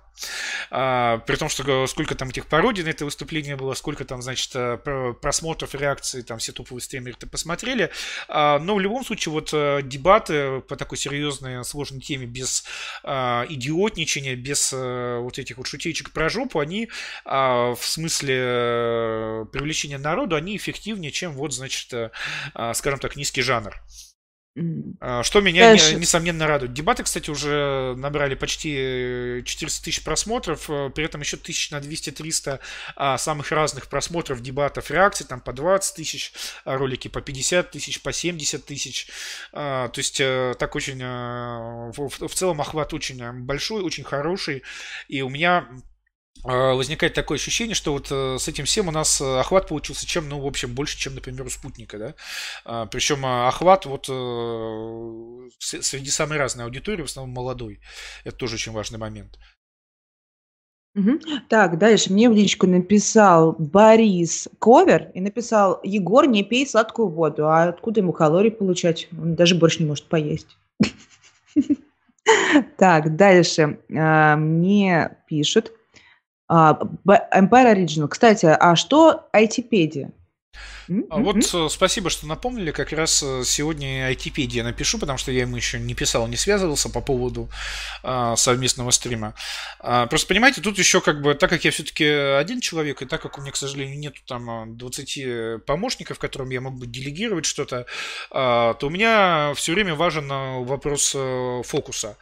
А, 0.71 1.19
при 1.19 1.35
том, 1.35 1.49
что 1.49 1.85
сколько 1.85 2.15
там 2.15 2.29
этих 2.29 2.47
пародий 2.47 2.83
на 2.83 2.89
это 2.89 3.05
выступление 3.05 3.55
было, 3.55 3.75
сколько 3.75 4.03
там, 4.03 4.23
значит, 4.23 4.51
просмотров, 5.21 5.75
реакций, 5.75 6.23
там 6.23 6.39
все 6.39 6.53
топовые 6.53 6.81
стримеры-то 6.81 7.27
посмотрели. 7.27 7.91
Но 8.29 8.75
в 8.75 8.79
любом 8.79 9.05
случае, 9.05 9.33
вот 9.33 9.51
дебаты 9.87 10.61
по 10.61 10.75
такой 10.75 10.97
серьезной, 10.97 11.63
сложной 11.65 12.01
теме 12.01 12.25
без 12.25 12.63
идиотничания, 13.03 14.02
общения 14.03 14.35
без 14.35 14.71
э, 14.73 15.19
вот 15.19 15.39
этих 15.39 15.57
вот 15.57 15.67
шутеечек 15.67 16.11
про 16.11 16.29
жопу, 16.29 16.59
они 16.59 16.89
а, 17.25 17.73
в 17.73 17.83
смысле 17.83 18.35
э, 18.37 19.45
привлечения 19.51 19.97
народу, 19.97 20.35
они 20.35 20.55
эффективнее, 20.55 21.11
чем 21.11 21.33
вот, 21.33 21.53
значит, 21.53 21.93
э, 21.93 22.11
а, 22.53 22.73
скажем 22.73 22.99
так, 22.99 23.15
низкий 23.15 23.41
жанр. 23.41 23.75
А, 24.99 25.23
что 25.23 25.41
меня, 25.41 25.69
Дальше. 25.69 25.95
несомненно, 25.95 26.45
радует. 26.45 26.73
Дебаты, 26.73 27.03
кстати, 27.03 27.29
уже 27.31 27.95
набрали 27.97 28.35
почти 28.35 29.41
400 29.45 29.83
тысяч 29.83 30.03
просмотров, 30.03 30.67
при 30.93 31.03
этом 31.03 31.21
еще 31.21 31.37
тысяч 31.37 31.71
на 31.71 31.77
200-300 31.77 32.59
а, 32.95 33.17
самых 33.17 33.51
разных 33.51 33.87
просмотров, 33.87 34.41
дебатов, 34.41 34.91
реакций, 34.91 35.25
там 35.25 35.41
по 35.41 35.53
20 35.53 35.95
тысяч, 35.95 36.33
ролики 36.65 37.07
по 37.07 37.21
50 37.21 37.71
тысяч, 37.71 38.01
по 38.01 38.13
70 38.13 38.63
тысяч. 38.63 39.09
А, 39.53 39.89
то 39.89 39.99
есть 39.99 40.21
так 40.59 40.75
очень, 40.75 41.03
в, 41.03 42.27
в 42.27 42.33
целом 42.33 42.61
охват 42.61 42.93
очень 42.93 43.31
большой, 43.41 43.81
очень 43.81 44.03
хороший, 44.03 44.61
и 45.07 45.23
у 45.23 45.29
меня 45.29 45.67
а, 45.67 45.67
возникает 46.43 47.13
такое 47.13 47.37
ощущение, 47.37 47.75
что 47.75 47.93
вот 47.93 48.07
э, 48.11 48.37
с 48.37 48.47
этим 48.47 48.65
всем 48.65 48.89
у 48.89 48.91
нас 48.91 49.21
э, 49.21 49.39
охват 49.39 49.69
получился 49.69 50.05
чем, 50.05 50.27
ну, 50.27 50.39
в 50.41 50.45
общем, 50.45 50.75
больше, 50.75 50.97
чем, 50.97 51.15
например, 51.15 51.45
у 51.45 51.49
спутника, 51.49 51.97
да. 51.97 52.15
А, 52.65 52.85
Причем 52.87 53.25
а, 53.25 53.47
охват 53.47 53.85
вот 53.85 54.07
э, 54.09 55.49
среди 55.59 56.09
самой 56.09 56.37
разной 56.37 56.65
аудитории, 56.65 57.01
в 57.01 57.05
основном 57.05 57.33
молодой. 57.33 57.79
Это 58.25 58.35
тоже 58.35 58.55
очень 58.55 58.73
важный 58.73 58.99
момент. 58.99 59.39
Мгм. 60.95 61.19
Так, 61.49 61.77
дальше 61.77 62.11
мне 62.11 62.29
в 62.29 62.33
личку 62.33 62.67
написал 62.67 63.55
Борис 63.57 64.47
Ковер 64.59 65.11
и 65.13 65.21
написал 65.21 65.79
Егор, 65.83 66.27
не 66.27 66.43
пей 66.43 66.67
сладкую 66.67 67.07
воду. 67.07 67.47
А 67.47 67.63
откуда 67.63 68.01
ему 68.01 68.11
калорий 68.11 68.51
получать? 68.51 69.07
Он 69.17 69.35
даже 69.35 69.55
борщ 69.55 69.79
не 69.79 69.85
может 69.85 70.05
поесть. 70.05 70.57
Так, 72.77 73.17
дальше. 73.17 73.79
Мне 73.89 75.17
пишут. 75.27 75.73
А, 76.47 76.79
Empire 77.07 77.73
Original. 77.75 78.07
Кстати, 78.07 78.45
а 78.45 78.75
что 78.75 79.27
айтипедия? 79.31 80.11
А 81.09 81.17
вот 81.19 81.37
э, 81.53 81.67
спасибо, 81.69 82.09
что 82.09 82.27
напомнили. 82.27 82.71
Как 82.71 82.91
раз 82.91 83.23
э, 83.23 83.43
сегодня 83.45 84.07
айтипедия 84.07 84.63
напишу, 84.63 84.99
потому 84.99 85.17
что 85.17 85.31
я 85.31 85.41
ему 85.41 85.55
еще 85.55 85.79
не 85.79 85.95
писал, 85.95 86.27
не 86.27 86.35
связывался 86.35 86.89
по 86.89 87.01
поводу 87.01 87.49
а, 88.03 88.35
совместного 88.35 88.91
стрима. 88.91 89.33
А, 89.79 90.07
просто 90.07 90.27
понимаете, 90.27 90.61
тут 90.61 90.77
еще 90.77 91.01
как 91.01 91.21
бы, 91.21 91.35
так 91.35 91.49
как 91.49 91.63
я 91.65 91.71
все-таки 91.71 92.05
один 92.05 92.59
человек, 92.59 93.01
и 93.01 93.05
так 93.05 93.21
как 93.21 93.37
у 93.37 93.41
меня, 93.41 93.51
к 93.51 93.55
сожалению, 93.55 93.97
нету 93.97 94.19
там 94.27 94.77
20 94.77 95.65
помощников, 95.65 96.19
которым 96.19 96.49
я 96.49 96.61
мог 96.61 96.75
бы 96.75 96.85
делегировать 96.85 97.45
что-то, 97.45 97.85
а, 98.31 98.73
то 98.73 98.87
у 98.87 98.89
меня 98.89 99.53
все 99.55 99.73
время 99.73 99.95
важен 99.95 100.27
вопрос 100.65 101.15
фокуса. 101.65 102.17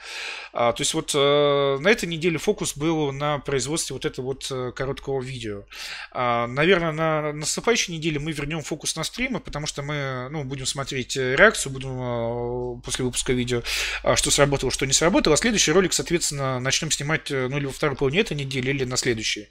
А, 0.53 0.73
то 0.73 0.81
есть 0.81 0.93
вот 0.93 1.13
а, 1.15 1.77
на 1.79 1.87
этой 1.87 2.07
неделе 2.07 2.37
фокус 2.37 2.75
был 2.75 3.11
на 3.11 3.39
производстве 3.39 3.93
вот 3.93 4.05
этого 4.05 4.25
вот 4.25 4.51
короткого 4.75 5.21
видео. 5.21 5.63
А, 6.11 6.47
наверное, 6.47 6.91
на 6.91 7.33
наступающей 7.33 7.93
неделе 7.93 8.19
мы 8.21 8.31
вернем 8.31 8.61
фокус 8.61 8.95
на 8.95 9.03
стримы, 9.03 9.39
потому 9.39 9.67
что 9.67 9.81
мы 9.81 10.29
ну, 10.29 10.43
будем 10.43 10.65
смотреть 10.65 11.17
э, 11.17 11.35
реакцию, 11.35 11.73
будем 11.73 12.77
э, 12.77 12.81
после 12.81 13.05
выпуска 13.05 13.33
видео, 13.33 13.63
а, 14.03 14.15
что 14.15 14.31
сработало, 14.31 14.71
что 14.71 14.85
не 14.85 14.93
сработало. 14.93 15.33
А 15.33 15.37
следующий 15.37 15.71
ролик, 15.71 15.93
соответственно, 15.93 16.59
начнем 16.59 16.91
снимать 16.91 17.29
э, 17.31 17.47
ну, 17.49 17.57
или 17.57 17.65
во 17.65 17.71
второй 17.71 17.97
половине 17.97 18.21
этой 18.21 18.37
недели, 18.37 18.69
или 18.69 18.83
на 18.83 18.97
следующей. 18.97 19.49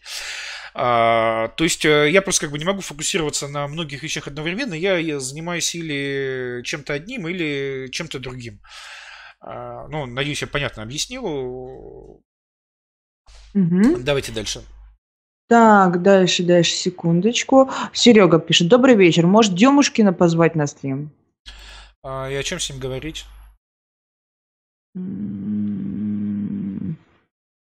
А, 0.74 1.48
то 1.48 1.64
есть 1.64 1.84
я 1.84 2.22
просто 2.22 2.42
как 2.42 2.52
бы 2.52 2.58
не 2.58 2.64
могу 2.64 2.80
фокусироваться 2.80 3.48
на 3.48 3.66
многих 3.66 4.02
вещах 4.02 4.28
одновременно. 4.28 4.74
Я 4.74 5.20
занимаюсь 5.20 5.74
или 5.74 6.62
чем-то 6.64 6.94
одним, 6.94 7.28
или 7.28 7.88
чем-то 7.90 8.18
другим. 8.18 8.60
А, 9.40 9.88
ну, 9.88 10.06
надеюсь, 10.06 10.42
я 10.42 10.48
понятно 10.48 10.82
объяснил. 10.82 11.24
Угу. 13.54 13.98
Давайте 14.00 14.32
дальше. 14.32 14.62
Так, 15.50 16.00
дальше, 16.02 16.44
дальше, 16.44 16.70
секундочку. 16.70 17.70
Серега 17.92 18.38
пишет. 18.38 18.68
Добрый 18.68 18.94
вечер. 18.94 19.26
Может, 19.26 19.52
Демушкина 19.54 20.12
позвать 20.12 20.54
на 20.54 20.68
стрим? 20.68 21.10
А, 22.04 22.30
и 22.30 22.36
о 22.36 22.42
чем 22.44 22.60
с 22.60 22.70
ним 22.70 22.78
говорить? 22.78 23.24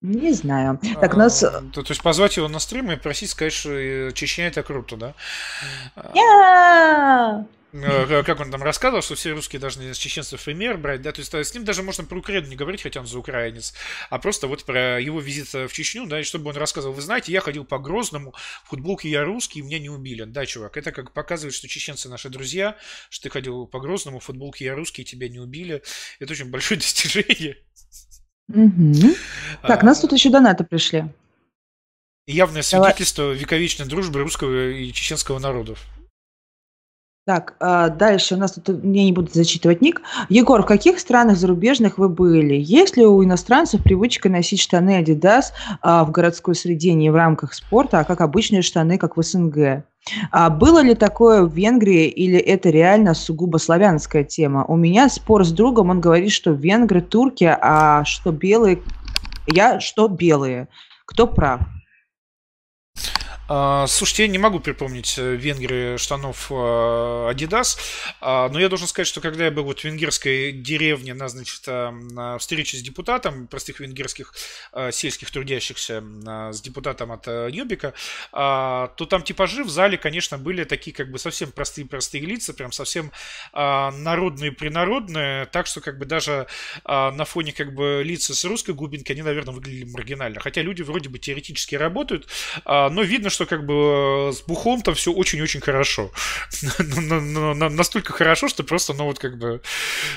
Не 0.06 0.32
знаю. 0.32 0.78
Так, 1.00 1.14
а, 1.14 1.16
нас... 1.16 1.40
То, 1.40 1.82
то 1.82 1.90
есть 1.90 2.02
позвать 2.02 2.36
его 2.36 2.46
на 2.48 2.60
стрим 2.60 2.92
и 2.92 2.96
просить 2.96 3.30
сказать, 3.30 3.52
что 3.52 3.72
э, 3.72 4.12
Чечня 4.12 4.46
это 4.46 4.62
круто, 4.62 4.96
да? 4.96 5.14
Yeah! 6.14 7.44
Э, 7.72 8.22
как 8.22 8.38
он 8.40 8.50
там 8.50 8.62
рассказывал, 8.62 9.02
что 9.02 9.16
все 9.16 9.32
русские 9.32 9.58
должны 9.58 9.92
с 9.92 9.98
чеченцев 9.98 10.42
пример 10.44 10.78
брать, 10.78 11.02
да, 11.02 11.10
то 11.12 11.20
есть 11.20 11.34
с 11.34 11.54
ним 11.54 11.64
даже 11.64 11.82
можно 11.82 12.04
про 12.04 12.18
Украину 12.18 12.46
не 12.46 12.54
говорить, 12.54 12.82
хотя 12.82 13.00
он 13.00 13.06
за 13.06 13.18
украинец, 13.18 13.74
а 14.08 14.18
просто 14.18 14.46
вот 14.46 14.64
про 14.64 15.00
его 15.00 15.20
визит 15.20 15.52
в 15.52 15.68
Чечню, 15.72 16.06
да, 16.06 16.20
и 16.20 16.22
чтобы 16.22 16.50
он 16.50 16.56
рассказывал, 16.56 16.94
вы 16.94 17.02
знаете, 17.02 17.32
я 17.32 17.40
ходил 17.40 17.64
по 17.64 17.78
Грозному, 17.78 18.32
в 18.64 18.68
футболке 18.70 19.10
я 19.10 19.24
русский, 19.24 19.60
меня 19.60 19.78
не 19.78 19.90
убили. 19.90 20.24
Да, 20.24 20.46
чувак, 20.46 20.76
это 20.76 20.92
как 20.92 21.12
показывает, 21.12 21.54
что 21.54 21.68
чеченцы 21.68 22.08
наши 22.08 22.28
друзья, 22.28 22.76
что 23.10 23.24
ты 23.24 23.30
ходил 23.30 23.66
по 23.66 23.80
Грозному, 23.80 24.20
в 24.20 24.24
футболке 24.24 24.64
я 24.64 24.74
русский, 24.74 25.04
тебя 25.04 25.28
не 25.28 25.40
убили. 25.40 25.82
Это 26.20 26.32
очень 26.32 26.50
большое 26.50 26.78
достижение. 26.80 27.56
Угу. 28.48 29.14
Так, 29.62 29.82
нас 29.82 30.00
тут 30.00 30.12
еще 30.12 30.30
донаты 30.30 30.64
пришли. 30.64 31.06
Явное 32.26 32.62
свидетельство 32.62 33.24
Давай. 33.24 33.38
вековечной 33.38 33.86
дружбы 33.86 34.20
русского 34.20 34.70
и 34.70 34.92
чеченского 34.92 35.38
народов. 35.38 35.84
Так, 37.26 37.54
а, 37.58 37.88
дальше 37.88 38.36
у 38.36 38.38
нас 38.38 38.52
тут, 38.52 38.68
я 38.68 39.04
не 39.04 39.12
буду 39.12 39.28
зачитывать 39.32 39.80
ник. 39.80 40.00
Егор, 40.28 40.62
в 40.62 40.66
каких 40.66 41.00
странах 41.00 41.36
зарубежных 41.36 41.98
вы 41.98 42.08
были? 42.08 42.54
Есть 42.54 42.96
ли 42.96 43.04
у 43.04 43.24
иностранцев 43.24 43.82
привычка 43.82 44.28
носить 44.28 44.60
штаны 44.60 45.02
Adidas 45.02 45.46
а, 45.82 46.04
в 46.04 46.12
городской 46.12 46.54
среде 46.54 46.94
не 46.94 47.10
в 47.10 47.16
рамках 47.16 47.52
спорта, 47.52 47.98
а 47.98 48.04
как 48.04 48.20
обычные 48.20 48.62
штаны, 48.62 48.96
как 48.96 49.16
в 49.16 49.22
СНГ? 49.24 49.82
А 50.30 50.50
было 50.50 50.80
ли 50.80 50.94
такое 50.94 51.42
в 51.42 51.52
Венгрии 51.52 52.06
или 52.06 52.38
это 52.38 52.70
реально 52.70 53.12
сугубо 53.12 53.56
славянская 53.56 54.22
тема? 54.22 54.64
У 54.64 54.76
меня 54.76 55.08
спор 55.08 55.44
с 55.44 55.50
другом, 55.50 55.90
он 55.90 56.00
говорит, 56.00 56.30
что 56.30 56.52
венгры 56.52 57.00
турки, 57.00 57.44
а 57.60 58.04
что 58.04 58.30
белые, 58.30 58.82
я 59.48 59.80
что 59.80 60.06
белые. 60.06 60.68
Кто 61.06 61.26
прав? 61.26 61.62
А, 63.48 63.86
слушайте, 63.86 64.24
я 64.24 64.28
не 64.28 64.38
могу 64.38 64.58
припомнить 64.58 65.18
э, 65.18 65.34
в 65.34 65.36
Венгрии 65.36 65.96
штанов 65.98 66.48
а, 66.50 67.30
Adidas, 67.30 67.78
а, 68.20 68.48
но 68.48 68.58
я 68.58 68.68
должен 68.68 68.88
сказать, 68.88 69.06
что 69.06 69.20
когда 69.20 69.44
я 69.44 69.50
был 69.52 69.62
вот 69.62 69.80
в 69.80 69.84
венгерской 69.84 70.50
деревне 70.50 71.14
на, 71.14 71.28
значит, 71.28 71.64
на 71.66 72.38
встрече 72.38 72.76
с 72.76 72.82
депутатом 72.82 73.46
простых 73.46 73.80
венгерских 73.80 74.34
сельских 74.90 75.30
трудящихся, 75.30 76.02
с 76.52 76.60
депутатом 76.60 77.12
от 77.12 77.26
Юбика, 77.26 77.94
то 78.32 79.06
там 79.08 79.22
типажи 79.22 79.64
в 79.64 79.68
зале, 79.68 79.96
конечно, 79.98 80.38
были 80.38 80.64
такие 80.64 80.94
как 80.94 81.10
бы 81.10 81.18
совсем 81.18 81.52
простые-простые 81.52 82.24
лица, 82.24 82.52
прям 82.54 82.72
совсем 82.72 83.12
народные, 83.52 84.52
принародные, 84.52 85.46
так 85.46 85.66
что 85.66 85.80
как 85.80 85.98
бы 85.98 86.04
даже 86.04 86.46
на 86.84 87.24
фоне 87.24 87.52
как 87.52 87.74
бы 87.74 88.02
лица 88.04 88.34
с 88.34 88.44
русской 88.44 88.74
глубинки 88.74 89.12
они, 89.12 89.22
наверное, 89.22 89.54
выглядели 89.54 89.84
маргинально. 89.84 90.40
Хотя 90.40 90.62
люди 90.62 90.82
вроде 90.82 91.08
бы 91.08 91.18
теоретически 91.18 91.74
работают, 91.74 92.28
но 92.64 93.02
видно, 93.02 93.30
что 93.36 93.46
как 93.46 93.66
бы 93.66 94.30
э, 94.30 94.32
с 94.32 94.40
бухом 94.42 94.82
там 94.82 94.94
все 94.94 95.12
очень-очень 95.12 95.60
хорошо. 95.60 96.10
Настолько 96.78 98.12
хорошо, 98.12 98.48
что 98.48 98.64
просто, 98.64 98.94
ну 98.94 99.04
вот 99.04 99.18
как 99.18 99.38
бы, 99.38 99.58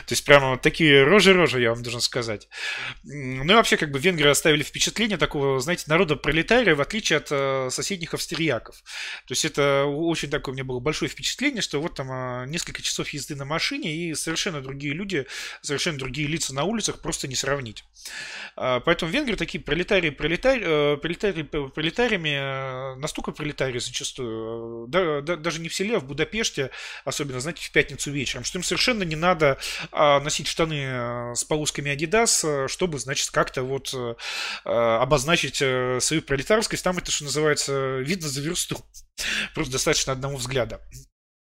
то 0.06 0.14
есть 0.14 0.24
прямо 0.24 0.58
такие 0.58 1.04
рожи-рожи, 1.04 1.62
я 1.62 1.72
вам 1.72 1.84
должен 1.84 2.02
сказать. 2.02 2.48
Ну 3.04 3.44
и 3.44 3.56
вообще, 3.56 3.76
как 3.76 3.92
бы 3.92 4.00
венгры 4.00 4.30
оставили 4.30 4.64
впечатление 4.64 5.18
такого, 5.18 5.60
знаете, 5.60 5.84
народа 5.88 6.16
пролетария, 6.16 6.76
в 6.76 6.82
отличие 6.82 7.18
от 7.18 7.28
э, 7.30 7.70
соседних 7.72 8.14
австрияков. 8.14 8.78
То 9.28 9.34
есть 9.34 9.44
это 9.44 9.86
очень 9.86 10.30
такое 10.30 10.54
у 10.54 10.56
меня 10.56 10.64
было 10.64 10.80
большое 10.80 11.12
впечатление, 11.12 11.62
что 11.62 11.82
вот 11.82 11.96
там 11.96 12.10
э, 12.12 12.46
несколько 12.48 12.82
часов 12.82 13.10
езды 13.10 13.36
на 13.36 13.44
машине 13.44 13.94
и 13.94 14.16
совершенно 14.16 14.62
другие 14.62 14.94
люди, 14.94 15.28
совершенно 15.62 16.00
другие 16.00 16.28
лица 16.28 16.54
на 16.54 16.64
улицах 16.64 17.02
просто 17.02 17.28
не 17.28 17.36
сравнить. 17.36 17.84
А, 18.56 18.80
поэтому 18.80 19.12
венгры 19.12 19.36
такие 19.36 19.62
пролетарии, 19.62 20.10
пролетарии, 20.10 20.96
пролетарии, 20.96 21.44
пролетариями 21.44 23.00
настолько 23.10 23.32
пролетарии 23.32 23.80
зачастую, 23.80 24.88
да, 24.88 25.22
да, 25.22 25.36
даже 25.36 25.60
не 25.60 25.70
в 25.70 25.74
селе, 25.74 25.98
а 25.98 26.00
в 26.00 26.06
Будапеште, 26.06 26.70
особенно, 27.06 27.40
знаете, 27.40 27.64
в 27.64 27.72
пятницу 27.72 28.12
вечером, 28.12 28.44
что 28.44 28.60
им 28.60 28.64
совершенно 28.64 29.04
не 29.04 29.16
надо 29.16 29.58
а, 29.92 30.20
носить 30.20 30.48
штаны 30.48 30.86
а, 30.86 31.34
с 31.36 31.44
полосками 31.44 31.90
Adidas, 31.90 32.42
а, 32.46 32.68
чтобы, 32.68 33.00
значит, 33.00 33.32
как-то 33.32 33.64
вот 33.64 33.94
обозначить 34.64 35.56
свою 35.56 36.22
пролетарскость. 36.22 36.84
Там 36.84 36.98
это, 36.98 37.12
что 37.12 37.24
называется, 37.24 37.98
видно 38.00 38.28
за 38.28 38.42
версту. 38.42 38.78
Просто 39.54 39.74
достаточно 39.74 40.14
одного 40.14 40.38
взгляда. 40.38 40.82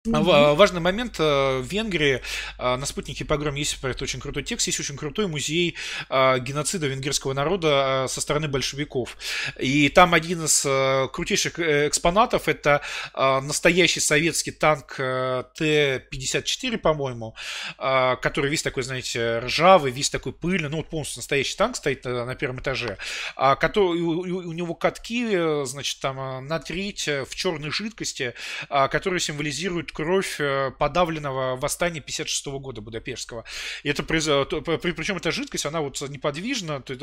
Mm-hmm. 0.04 0.56
Важный 0.56 0.80
момент 0.80 1.20
э, 1.20 1.58
в 1.58 1.62
Венгрии 1.62 2.22
э, 2.58 2.76
на 2.76 2.84
спутнике 2.86 3.24
погром 3.24 3.54
есть 3.54 3.80
про 3.80 3.90
это 3.90 4.02
очень 4.02 4.18
крутой 4.18 4.42
текст, 4.42 4.66
есть 4.66 4.80
очень 4.80 4.96
крутой 4.96 5.28
музей 5.28 5.76
геноцида 6.10 6.88
венгерского 6.88 7.34
народа 7.34 8.06
со 8.08 8.20
стороны 8.20 8.48
большевиков. 8.48 9.16
И 9.60 9.88
там 9.90 10.12
один 10.12 10.44
из 10.44 10.66
крутейших 11.12 11.60
экспонатов 11.60 12.48
это 12.48 12.82
настоящий 13.14 14.00
советский 14.00 14.50
танк 14.50 14.94
Т-54, 14.96 16.78
по-моему, 16.78 17.36
который 17.76 18.50
весь 18.50 18.62
такой, 18.62 18.82
знаете, 18.82 19.38
ржавый, 19.38 19.92
весь 19.92 20.10
такой 20.10 20.32
пыльный, 20.32 20.68
ну 20.68 20.78
вот 20.78 20.88
полностью 20.88 21.18
настоящий 21.18 21.56
танк 21.56 21.76
стоит 21.76 22.04
на 22.04 22.34
первом 22.34 22.60
этаже, 22.60 22.98
который, 23.36 24.00
у 24.00 24.52
него 24.52 24.74
катки, 24.74 25.64
значит, 25.64 26.00
там 26.00 26.46
на 26.46 26.58
треть 26.58 27.06
в 27.06 27.34
черной 27.34 27.70
жидкости, 27.70 28.34
которые 28.68 29.20
символизируют 29.20 29.91
кровь 29.92 30.40
подавленного 30.78 31.56
восстания 31.56 32.00
56 32.00 32.46
года 32.46 32.80
Будапештского. 32.80 33.44
И 33.82 33.88
это 33.88 34.02
причем 34.02 35.16
эта 35.16 35.30
жидкость, 35.30 35.66
она 35.66 35.80
вот 35.80 36.00
неподвижна, 36.08 36.80
то, 36.80 36.96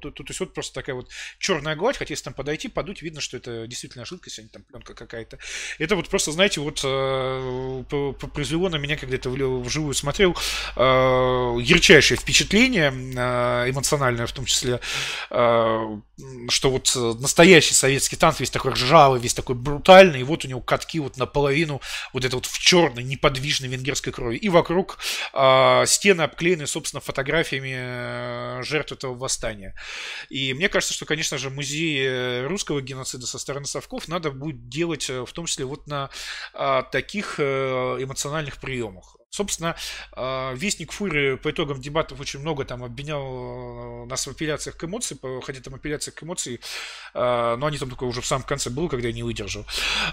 то, 0.00 0.10
то 0.10 0.24
есть 0.26 0.40
вот 0.40 0.54
просто 0.54 0.74
такая 0.74 0.94
вот 0.94 1.08
черная 1.38 1.76
гладь, 1.76 1.96
хотя 1.96 2.12
если 2.12 2.24
там 2.24 2.34
подойти, 2.34 2.68
подуть, 2.68 3.02
видно, 3.02 3.20
что 3.20 3.36
это 3.36 3.66
действительно 3.66 4.04
жидкость, 4.04 4.38
а 4.38 4.42
не 4.42 4.48
там 4.48 4.62
пленка 4.62 4.94
какая-то. 4.94 5.38
Это 5.78 5.96
вот 5.96 6.08
просто, 6.08 6.32
знаете, 6.32 6.60
вот 6.60 6.80
произвело 8.32 8.68
на 8.68 8.76
меня, 8.76 8.96
когда 8.96 9.16
это 9.16 9.30
вживую 9.30 9.94
смотрел, 9.94 10.36
ярчайшее 10.76 12.18
впечатление 12.18 12.90
эмоциональное 13.70 14.26
в 14.26 14.32
том 14.32 14.44
числе, 14.44 14.80
что 15.28 16.70
вот 16.70 16.94
настоящий 17.20 17.74
советский 17.74 18.16
танк 18.16 18.40
весь 18.40 18.50
такой 18.50 18.72
ржавый, 18.72 19.20
весь 19.20 19.34
такой 19.34 19.56
брутальный, 19.56 20.20
и 20.20 20.24
вот 20.24 20.44
у 20.44 20.48
него 20.48 20.60
катки 20.60 21.00
вот 21.00 21.16
наполовину 21.16 21.80
вот 22.12 22.24
это 22.24 22.36
вот 22.36 22.46
в 22.46 22.58
черной, 22.58 23.04
неподвижной 23.04 23.68
венгерской 23.68 24.12
крови. 24.12 24.36
И 24.36 24.48
вокруг 24.48 24.98
э, 25.32 25.84
стены 25.86 26.22
обклеены, 26.22 26.66
собственно, 26.66 27.00
фотографиями 27.00 27.74
э, 27.74 28.62
жертв 28.62 28.92
этого 28.92 29.14
восстания. 29.14 29.74
И 30.28 30.54
мне 30.54 30.68
кажется, 30.68 30.94
что, 30.94 31.06
конечно 31.06 31.38
же, 31.38 31.50
музей 31.50 32.46
русского 32.46 32.80
геноцида 32.80 33.26
со 33.26 33.38
стороны 33.38 33.66
совков 33.66 34.08
надо 34.08 34.30
будет 34.30 34.68
делать 34.68 35.08
э, 35.10 35.24
в 35.24 35.32
том 35.32 35.46
числе 35.46 35.64
вот 35.64 35.86
на 35.86 36.10
э, 36.54 36.82
таких 36.90 37.40
эмоциональных 37.40 38.60
приемах. 38.60 39.16
Собственно, 39.34 39.74
а, 40.12 40.52
Вестник 40.52 40.92
Фури 40.92 41.36
по 41.36 41.50
итогам 41.50 41.80
дебатов 41.80 42.20
очень 42.20 42.40
много 42.40 42.66
там 42.66 42.84
обвинял 42.84 44.04
э, 44.04 44.06
нас 44.06 44.26
в 44.26 44.30
апелляциях 44.30 44.76
к 44.76 44.84
эмоциям, 44.84 45.40
хотя 45.40 45.62
там 45.62 45.74
апелляция 45.74 46.12
к 46.12 46.22
эмоции, 46.22 46.60
а, 47.14 47.56
но 47.56 47.64
они 47.64 47.78
там 47.78 47.88
только 47.88 48.04
уже 48.04 48.20
в 48.20 48.26
самом 48.26 48.44
конце 48.44 48.68
был, 48.68 48.90
когда 48.90 49.08
я 49.08 49.14
не 49.14 49.22
выдержал. 49.22 49.64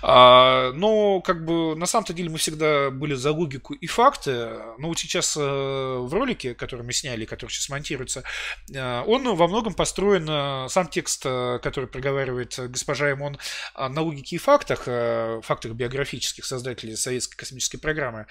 А, 0.02 0.72
но, 0.72 1.20
как 1.20 1.44
бы, 1.44 1.76
на 1.76 1.86
самом-то 1.86 2.14
деле 2.14 2.30
мы 2.30 2.38
всегда 2.38 2.92
были 2.92 3.14
за 3.14 3.34
логику 3.34 3.74
и 3.74 3.88
факты, 3.88 4.52
но 4.78 4.88
вот 4.88 4.98
сейчас 4.98 5.36
э, 5.36 5.42
в 5.42 6.14
ролике, 6.14 6.56
который 6.56 6.86
мы 6.86 6.94
сняли, 6.94 7.26
который 7.26 7.52
сейчас 7.52 7.68
монтируется, 7.68 8.24
э, 8.74 9.04
он 9.06 9.36
во 9.36 9.48
многом 9.50 9.74
построен, 9.74 10.70
сам 10.70 10.88
текст, 10.88 11.24
который 11.24 11.88
проговаривает 11.88 12.58
госпожа 12.70 13.12
Эмон, 13.12 13.38
на 13.78 14.02
логике 14.02 14.38
и 14.38 14.40
фактах, 14.40 14.84
фактах 15.44 15.74
биографических 15.74 16.46
создателей 16.46 16.96
советской 16.96 17.36
космической 17.36 17.80
программы, 17.80 18.26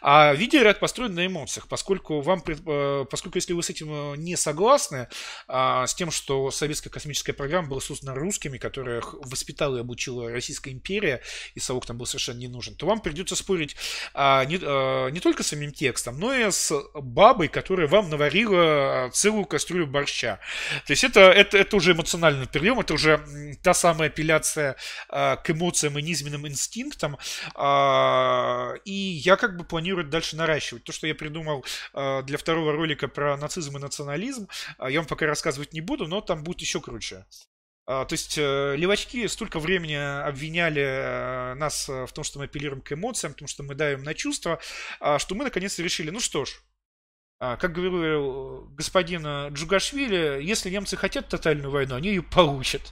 а 0.00 0.29
видеоряд 0.34 0.80
построен 0.80 1.14
на 1.14 1.26
эмоциях, 1.26 1.68
поскольку 1.68 2.20
вам, 2.20 2.42
э, 2.46 3.04
поскольку 3.10 3.38
если 3.38 3.52
вы 3.52 3.62
с 3.62 3.70
этим 3.70 4.14
э, 4.14 4.16
не 4.16 4.36
согласны, 4.36 5.08
а, 5.48 5.86
с 5.86 5.94
тем, 5.94 6.10
что 6.10 6.50
советская 6.50 6.92
космическая 6.92 7.32
программа 7.32 7.68
была 7.68 7.80
создана 7.80 8.14
русскими, 8.14 8.58
которых 8.58 9.14
воспитала 9.20 9.78
и 9.78 9.80
обучила 9.80 10.30
Российская 10.30 10.70
империя, 10.70 11.22
и 11.54 11.60
совок 11.60 11.86
там 11.86 11.98
был 11.98 12.06
совершенно 12.06 12.38
не 12.38 12.48
нужен, 12.48 12.74
то 12.74 12.86
вам 12.86 13.00
придется 13.00 13.36
спорить 13.36 13.76
а, 14.14 14.44
не, 14.44 14.58
а, 14.62 15.08
не 15.08 15.20
только 15.20 15.42
с 15.42 15.48
самим 15.48 15.72
текстом, 15.72 16.18
но 16.18 16.34
и 16.34 16.50
с 16.50 16.72
бабой, 16.94 17.48
которая 17.48 17.88
вам 17.88 18.10
наварила 18.10 19.10
целую 19.12 19.44
кастрюлю 19.46 19.86
борща. 19.86 20.40
То 20.86 20.92
есть 20.92 21.04
это, 21.04 21.20
это, 21.20 21.58
это 21.58 21.76
уже 21.76 21.92
эмоциональный 21.92 22.46
прием, 22.46 22.80
это 22.80 22.94
уже 22.94 23.24
та 23.62 23.74
самая 23.74 24.08
апелляция 24.08 24.76
к 25.08 25.42
эмоциям 25.48 25.98
и 25.98 26.02
низменным 26.02 26.46
инстинктам. 26.46 27.16
И 28.84 29.20
я 29.24 29.36
как 29.36 29.56
бы 29.56 29.64
планирую 29.64 30.06
дальше 30.08 30.19
наращивать. 30.36 30.84
То, 30.84 30.92
что 30.92 31.06
я 31.06 31.14
придумал 31.14 31.64
э, 31.94 32.22
для 32.24 32.38
второго 32.38 32.72
ролика 32.72 33.08
про 33.08 33.36
нацизм 33.36 33.76
и 33.76 33.80
национализм, 33.80 34.48
э, 34.78 34.86
я 34.90 35.00
вам 35.00 35.06
пока 35.06 35.26
рассказывать 35.26 35.72
не 35.72 35.80
буду, 35.80 36.06
но 36.06 36.20
там 36.20 36.44
будет 36.44 36.60
еще 36.60 36.80
круче. 36.80 37.26
Uh, 37.86 38.06
то 38.06 38.12
есть 38.12 38.36
левачки 38.36 39.26
столько 39.26 39.58
времени 39.58 39.94
обвиняли 39.94 41.54
нас 41.56 41.88
в 41.88 42.10
том, 42.12 42.22
что 42.22 42.38
мы 42.38 42.44
апеллируем 42.44 42.82
к 42.82 42.92
эмоциям, 42.92 43.32
в 43.32 43.36
том, 43.36 43.48
что 43.48 43.64
мы 43.64 43.74
давим 43.74 44.04
на 44.04 44.14
чувства, 44.14 44.60
что 45.18 45.34
мы 45.34 45.42
наконец-то 45.42 45.82
решили, 45.82 46.10
ну 46.10 46.20
что 46.20 46.44
ж, 46.44 46.60
как 47.40 47.72
говорил 47.72 48.68
господин 48.76 49.48
Джугашвили, 49.48 50.42
если 50.42 50.68
немцы 50.68 50.98
хотят 50.98 51.28
тотальную 51.28 51.70
войну, 51.70 51.94
они 51.94 52.10
ее 52.10 52.22
получат. 52.22 52.82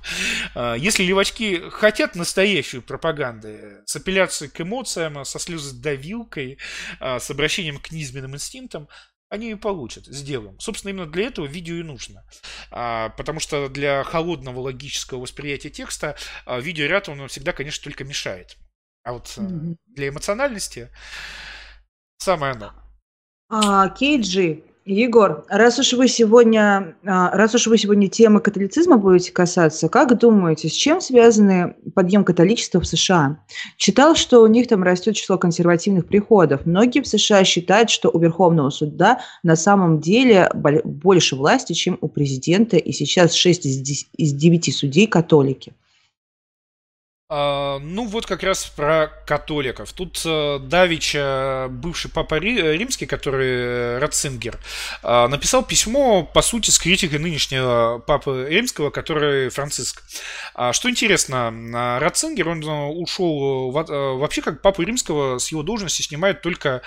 А, 0.55 0.75
если 0.75 1.03
левачки 1.03 1.69
хотят 1.71 2.15
настоящую 2.15 2.83
пропаганду 2.83 3.49
с 3.85 3.95
апелляцией 3.97 4.51
к 4.51 4.59
эмоциям, 4.63 5.23
со 5.27 5.39
слезодавилкой, 5.39 6.59
а, 6.99 7.21
с 7.21 7.31
обращением 7.31 7.79
к 7.79 7.91
низменным 7.91 8.35
инстинктам, 8.35 8.89
они 9.29 9.51
ее 9.51 9.59
получат, 9.59 10.07
сделаем. 10.07 10.59
Собственно, 10.59 10.93
именно 10.93 11.07
для 11.07 11.27
этого 11.27 11.45
видео 11.45 11.75
и 11.75 11.83
нужно. 11.83 12.25
Потому 12.71 13.41
что 13.41 13.69
для 13.69 14.03
холодного 14.03 14.61
логического 14.61 15.21
восприятия 15.21 15.69
текста 15.69 16.17
видеоряд, 16.47 17.11
он 17.11 17.29
всегда, 17.29 17.53
конечно, 17.53 17.85
только 17.85 18.05
мешает. 18.05 18.57
А 19.03 19.13
вот 19.13 19.39
для 19.87 20.09
эмоциональности 20.09 20.89
самое 22.17 22.55
оно. 22.55 22.88
А, 23.51 23.89
Кейджи, 23.89 24.63
Егор, 24.85 25.47
раз 25.49 25.79
уж 25.79 25.95
вы 25.95 26.07
сегодня, 26.09 26.97
а, 27.07 27.31
раз 27.31 27.55
уж 27.55 27.67
вы 27.67 27.79
сегодня 27.79 28.07
темы 28.09 28.41
католицизма 28.41 28.99
будете 28.99 29.33
касаться, 29.33 29.89
как 29.89 30.19
думаете, 30.19 30.69
с 30.69 30.73
чем 30.73 31.01
связаны 31.01 31.75
подъем 31.95 32.25
католичества 32.25 32.79
в 32.81 32.87
США? 32.87 33.39
Читал, 33.79 34.17
что 34.17 34.43
у 34.43 34.47
них 34.49 34.69
там 34.69 34.83
растет 34.83 35.17
число 35.17 35.39
консервативных 35.39 36.07
приходов. 36.07 36.67
Многие 36.67 37.01
в 37.01 37.07
США 37.07 37.43
считают, 37.45 37.89
что 37.89 38.11
у 38.11 38.19
Верховного 38.19 38.69
суда 38.69 39.21
на 39.43 39.57
самом 39.57 40.01
деле 40.01 40.51
больше 40.85 41.35
власти, 41.35 41.73
чем 41.73 41.97
у 42.03 42.09
президента, 42.09 42.77
и 42.77 42.93
сейчас 42.93 43.33
6 43.33 43.65
из 43.65 44.33
9 44.35 44.77
судей 44.77 45.07
католики. 45.07 45.73
Uh, 47.31 47.79
ну 47.81 48.07
вот 48.07 48.25
как 48.25 48.43
раз 48.43 48.65
про 48.65 49.13
католиков. 49.27 49.93
Тут 49.93 50.17
uh, 50.25 50.59
Давич, 50.61 51.15
бывший 51.69 52.11
папа 52.11 52.37
Ри- 52.37 52.79
римский, 52.79 53.05
который 53.05 53.99
Ратцингер, 53.99 54.59
uh, 55.03 55.29
написал 55.29 55.63
письмо, 55.63 56.23
по 56.23 56.41
сути, 56.41 56.71
с 56.71 56.79
критикой 56.79 57.19
нынешнего 57.19 57.99
папы 57.99 58.47
римского, 58.49 58.89
который 58.89 59.51
Франциск. 59.51 60.05
Что 60.73 60.89
интересно, 60.89 61.99
Ратцингер, 62.01 62.49
он 62.49 62.65
ушел 62.65 63.73
вообще 63.73 64.41
как 64.41 64.63
папа 64.63 64.81
римского 64.81 65.39
с 65.39 65.53
его 65.53 65.63
должности 65.63 66.01
снимает 66.01 66.41
только, 66.41 66.81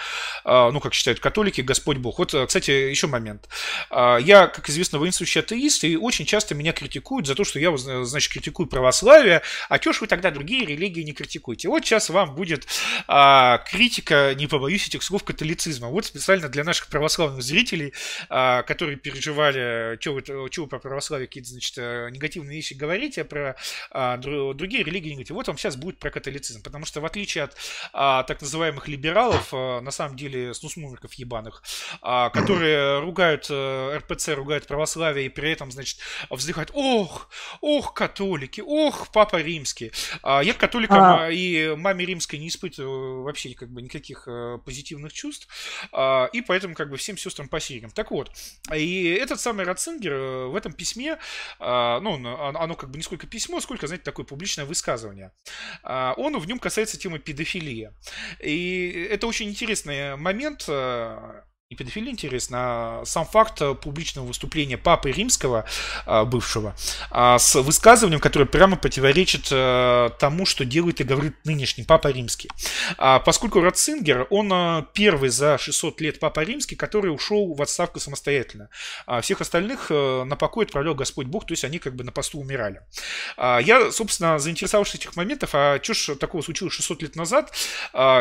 ну 0.44 0.80
как 0.80 0.94
считают 0.94 1.20
католики, 1.20 1.62
Господь 1.62 1.98
Бог. 1.98 2.18
Вот, 2.18 2.34
кстати, 2.48 2.72
еще 2.72 3.08
момент. 3.08 3.48
Я, 3.92 4.48
как 4.48 4.70
известно, 4.70 4.98
воинствующий 4.98 5.42
атеист, 5.42 5.84
и 5.84 5.96
очень 5.96 6.26
часто 6.26 6.56
меня 6.56 6.74
критикуют 6.74 7.28
за 7.28 7.36
то, 7.36 7.44
что 7.44 7.60
я, 7.60 7.76
значит, 7.78 8.34
критикую 8.34 8.68
православие, 8.68 9.42
а 9.70 9.80
чё 9.80 9.94
ж 9.94 10.02
вы 10.02 10.08
тогда 10.08 10.31
другие 10.32 10.66
религии 10.66 11.02
не 11.02 11.14
критикуйте. 11.14 11.70
Вот 11.70 11.86
сейчас 11.86 12.10
вам 12.10 12.36
будет 12.36 12.68
а, 13.08 13.60
критика, 13.60 14.34
не 14.36 14.48
побоюсь 14.48 14.88
этих 14.88 15.04
слов, 15.04 15.24
католицизма. 15.24 15.88
Вот 15.88 16.06
специально 16.06 16.50
для 16.50 16.64
наших 16.64 16.88
православных 16.88 17.42
зрителей, 17.42 17.94
а, 18.30 18.64
которые 18.64 18.98
переживали, 18.98 19.98
что 20.00 20.14
вы, 20.14 20.50
что 20.52 20.68
про 20.68 20.80
православие 20.80 21.28
какие-то, 21.28 21.50
значит, 21.50 21.78
э, 21.78 22.10
негативные 22.12 22.56
вещи 22.56 22.74
говорите, 22.74 23.22
а 23.22 23.26
про 23.26 23.56
а, 23.92 24.18
другие 24.18 24.84
религии 24.84 25.10
не 25.10 25.16
говорите. 25.16 25.34
Вот 25.34 25.48
вам 25.48 25.58
сейчас 25.58 25.76
будет 25.76 26.00
про 26.00 26.10
католицизм. 26.10 26.62
Потому 26.62 26.86
что 26.86 27.02
в 27.02 27.06
отличие 27.06 27.46
от 27.46 27.56
а, 27.94 28.24
так 28.24 28.42
называемых 28.42 28.88
либералов, 28.88 29.50
а, 29.54 29.82
на 29.82 29.92
самом 29.92 30.16
деле 30.16 30.54
снусмумерков 30.54 31.14
ебаных, 31.16 31.64
а, 32.02 32.30
которые 32.30 33.00
ругают 33.00 33.48
а, 33.50 33.98
РПЦ, 33.98 34.30
ругают 34.30 34.68
православие 34.68 35.26
и 35.26 35.30
при 35.30 35.52
этом, 35.52 35.72
значит, 35.72 36.00
вздыхают, 36.30 36.72
ох, 36.74 37.30
ох, 37.62 37.94
католики, 37.94 38.62
ох, 38.66 39.12
папа 39.12 39.38
римский. 39.38 39.92
А 40.24 40.42
я 40.42 40.54
к 40.54 40.58
католикам 40.58 40.98
а... 41.02 41.30
и 41.30 41.76
маме 41.76 42.06
римской 42.06 42.40
не 42.40 42.48
испытываю 42.48 43.24
вообще 43.24 43.54
как 43.54 43.70
бы 43.70 43.82
никаких 43.82 44.28
э, 44.28 44.60
позитивных 44.64 45.14
чувств, 45.14 45.48
а, 45.92 46.30
и 46.34 46.42
поэтому 46.42 46.76
как 46.76 46.90
бы 46.90 46.98
всем 46.98 47.18
сестрам 47.18 47.48
по 47.48 47.60
сирим. 47.60 47.92
Так 47.92 48.12
вот, 48.12 48.32
и 48.74 49.04
этот 49.06 49.40
самый 49.40 49.66
Ратцингер 49.66 50.14
э, 50.14 50.46
в 50.48 50.56
этом 50.56 50.74
письме, 50.74 51.18
а, 51.60 52.00
ну, 52.00 52.14
оно 52.16 52.76
как 52.76 52.90
бы 52.90 52.98
не 52.98 53.04
сколько 53.04 53.28
письмо, 53.28 53.60
сколько, 53.62 53.88
знаете, 53.88 54.04
такое 54.04 54.26
публичное 54.26 54.66
высказывание. 54.66 55.32
Он 55.84 56.38
в 56.40 56.48
нем 56.48 56.60
касается 56.60 56.98
темы 56.98 57.20
педофилии. 57.20 57.92
И 58.40 59.08
это 59.10 59.28
очень 59.28 59.50
интересный 59.50 60.16
момент, 60.16 60.68
э, 61.72 61.74
и 61.74 61.76
педофилия 61.76 62.12
интересно, 62.12 62.58
а 62.60 63.04
сам 63.06 63.26
факт 63.26 63.62
э, 63.62 63.74
публичного 63.76 64.28
выступления 64.28 64.78
папы 64.78 65.12
римского, 65.12 65.66
а, 66.06 66.26
бывшего, 66.26 66.76
а, 67.10 67.40
с 67.40 67.56
высказыванием, 67.62 68.20
которое 68.20 68.46
прямо 68.46 68.76
противоречит 68.76 69.48
э, 69.52 70.10
тому, 70.20 70.46
что 70.46 70.66
делает 70.66 71.00
и 71.00 71.06
говорит 71.06 71.34
нынешний 71.46 71.86
папа 71.86 72.10
римский. 72.10 72.50
Поскольку 72.98 73.62
Ратцингер, 73.62 74.28
он 74.30 74.52
э, 74.52 74.84
первый 74.94 75.30
за 75.30 75.58
600 75.58 76.02
лет 76.02 76.20
папа 76.20 76.42
римский, 76.42 76.76
который 76.76 77.14
ушел 77.14 77.54
в 77.54 77.62
отставку 77.62 78.00
самостоятельно. 78.00 78.70
Всех 79.22 79.40
остальных 79.42 79.90
на 79.90 80.36
покой 80.36 80.66
отправлял 80.66 80.96
Господь 80.96 81.28
Бог, 81.28 81.46
то 81.46 81.54
есть 81.54 81.64
они 81.64 81.80
как 81.80 81.96
бы 81.96 82.04
на 82.04 82.12
посту 82.12 82.40
умирали. 82.40 82.82
Я, 83.38 83.92
собственно, 83.92 84.40
заинтересовавшись 84.40 84.96
этих 84.96 85.16
моментов, 85.16 85.52
а 85.54 85.80
что 85.82 85.94
ж 85.94 86.16
такого 86.16 86.42
случилось 86.42 86.74
600 86.74 87.02
лет 87.04 87.16
назад, 87.16 87.54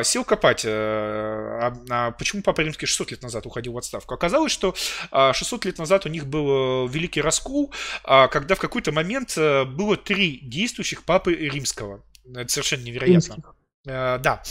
сел 0.02 0.24
копать, 0.24 0.62
почему 0.62 2.42
папа 2.42 2.60
римский 2.60 2.86
600 2.86 3.10
лет 3.10 3.22
назад 3.22 3.39
назад 3.40 3.46
уходил 3.46 3.72
в 3.72 3.78
отставку. 3.78 4.14
Оказалось, 4.14 4.52
что 4.52 4.74
600 4.74 5.64
а, 5.64 5.68
лет 5.68 5.78
назад 5.78 6.06
у 6.06 6.08
них 6.08 6.26
был 6.26 6.86
э, 6.86 6.88
великий 6.88 7.20
раскол, 7.20 7.72
а, 8.04 8.28
когда 8.28 8.54
в 8.54 8.58
какой-то 8.58 8.92
момент 8.92 9.34
э, 9.36 9.64
было 9.64 9.96
три 9.96 10.40
действующих 10.42 11.04
папы 11.04 11.34
римского. 11.34 12.02
Это 12.34 12.48
совершенно 12.48 12.84
невероятно. 12.84 13.34
Римских. 13.34 13.54
Э, 13.86 14.18
да. 14.18 14.42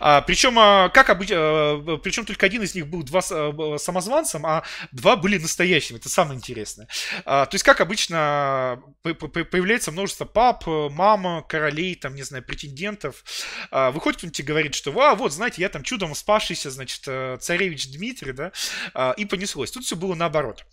А, 0.00 0.22
причем, 0.22 0.58
а, 0.58 0.88
как 0.88 1.10
обычно, 1.10 1.34
э, 1.34 1.98
причем 2.02 2.24
только 2.24 2.46
один 2.46 2.62
из 2.62 2.74
них 2.74 2.86
был 2.86 3.02
два 3.02 3.20
э, 3.20 3.78
самозванцем, 3.78 4.46
а 4.46 4.64
два 4.92 5.16
были 5.16 5.36
настоящими. 5.36 5.98
Это 5.98 6.08
самое 6.08 6.38
интересное. 6.38 6.88
А, 7.26 7.44
то 7.44 7.54
есть, 7.54 7.64
как 7.64 7.82
обычно, 7.82 8.82
появляется 9.02 9.92
множество 9.92 10.24
пап, 10.24 10.66
мама, 10.66 11.42
королей, 11.42 11.96
там, 11.96 12.14
не 12.14 12.22
знаю, 12.22 12.44
претендентов. 12.44 13.24
Выходит 13.70 14.18
кто-нибудь 14.18 14.40
и 14.40 14.42
говорит, 14.42 14.74
что, 14.74 14.98
а, 14.98 15.14
вот, 15.14 15.32
знаете, 15.32 15.60
я 15.60 15.68
там 15.68 15.82
чудом 15.82 16.14
спасшийся, 16.14 16.70
значит, 16.70 17.02
царевич 17.42 17.90
Дмитрий, 17.90 18.32
да, 18.32 18.52
и 19.16 19.24
понеслось. 19.24 19.70
Тут 19.70 19.84
все 19.84 19.96
было 19.96 20.14
наоборот. 20.14 20.64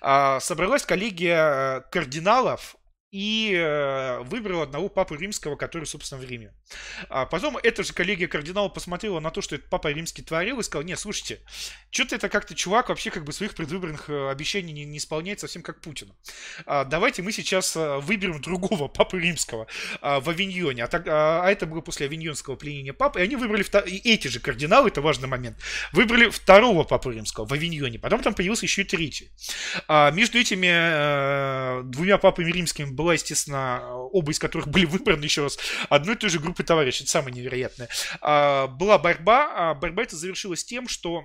Собралась 0.00 0.84
коллегия 0.84 1.80
кардиналов 1.90 2.76
и 3.12 3.52
э, 3.54 4.20
выбрал 4.22 4.62
одного 4.62 4.88
папу 4.88 5.14
римского, 5.14 5.54
который, 5.54 5.84
собственно, 5.84 6.20
в 6.20 6.24
Риме. 6.24 6.54
А 7.10 7.26
потом 7.26 7.58
эта 7.58 7.84
же 7.84 7.92
коллегия 7.92 8.26
кардинала 8.26 8.70
посмотрела 8.70 9.20
на 9.20 9.30
то, 9.30 9.42
что 9.42 9.54
этот 9.54 9.68
папа 9.68 9.88
римский 9.88 10.22
творил, 10.22 10.58
и 10.58 10.62
сказал, 10.62 10.82
нет, 10.84 10.98
слушайте, 10.98 11.40
что-то 11.90 12.16
это 12.16 12.30
как-то 12.30 12.54
чувак 12.54 12.88
вообще 12.88 13.10
как 13.10 13.24
бы 13.24 13.34
своих 13.34 13.54
предвыборных 13.54 14.08
э, 14.08 14.30
обещаний 14.30 14.72
не, 14.72 14.86
не 14.86 14.96
исполняет 14.96 15.40
совсем 15.40 15.62
как 15.62 15.82
Путин. 15.82 16.14
А, 16.64 16.84
давайте 16.84 17.20
мы 17.20 17.32
сейчас 17.32 17.76
э, 17.76 17.98
выберем 17.98 18.40
другого 18.40 18.88
папу 18.88 19.18
римского 19.18 19.66
а, 20.00 20.20
в 20.20 20.30
Авиньоне. 20.30 20.84
А, 20.84 20.86
так, 20.86 21.06
а, 21.06 21.42
а 21.44 21.50
это 21.50 21.66
было 21.66 21.82
после 21.82 22.06
авиньонского 22.06 22.56
пленения 22.56 22.94
папы, 22.94 23.20
и 23.20 23.24
они 23.24 23.36
выбрали, 23.36 23.64
и 23.90 24.10
эти 24.10 24.28
же 24.28 24.40
кардиналы, 24.40 24.88
это 24.88 25.02
важный 25.02 25.28
момент, 25.28 25.58
выбрали 25.92 26.30
второго 26.30 26.84
папу 26.84 27.10
римского 27.10 27.44
в 27.44 27.52
Авиньоне. 27.52 27.98
Потом 27.98 28.22
там 28.22 28.32
появился 28.32 28.64
еще 28.64 28.82
и 28.82 28.84
третий. 28.86 29.30
А, 29.86 30.10
между 30.12 30.38
этими 30.38 30.70
а, 30.72 31.82
двумя 31.82 32.16
папами 32.16 32.50
римскими 32.50 32.86
была, 33.02 33.14
естественно, 33.14 33.96
оба 34.12 34.30
из 34.30 34.38
которых 34.38 34.68
были 34.68 34.84
выбраны 34.84 35.24
еще 35.24 35.42
раз 35.42 35.58
одной 35.88 36.14
и 36.14 36.18
той 36.18 36.30
же 36.30 36.38
группы 36.38 36.62
товарищей. 36.62 37.02
Это 37.02 37.10
самое 37.10 37.34
невероятное. 37.34 37.88
А, 38.20 38.68
была 38.68 38.98
борьба, 38.98 39.52
а 39.54 39.74
борьба 39.74 40.04
это 40.04 40.16
завершилась 40.16 40.64
тем, 40.64 40.86
что 40.86 41.24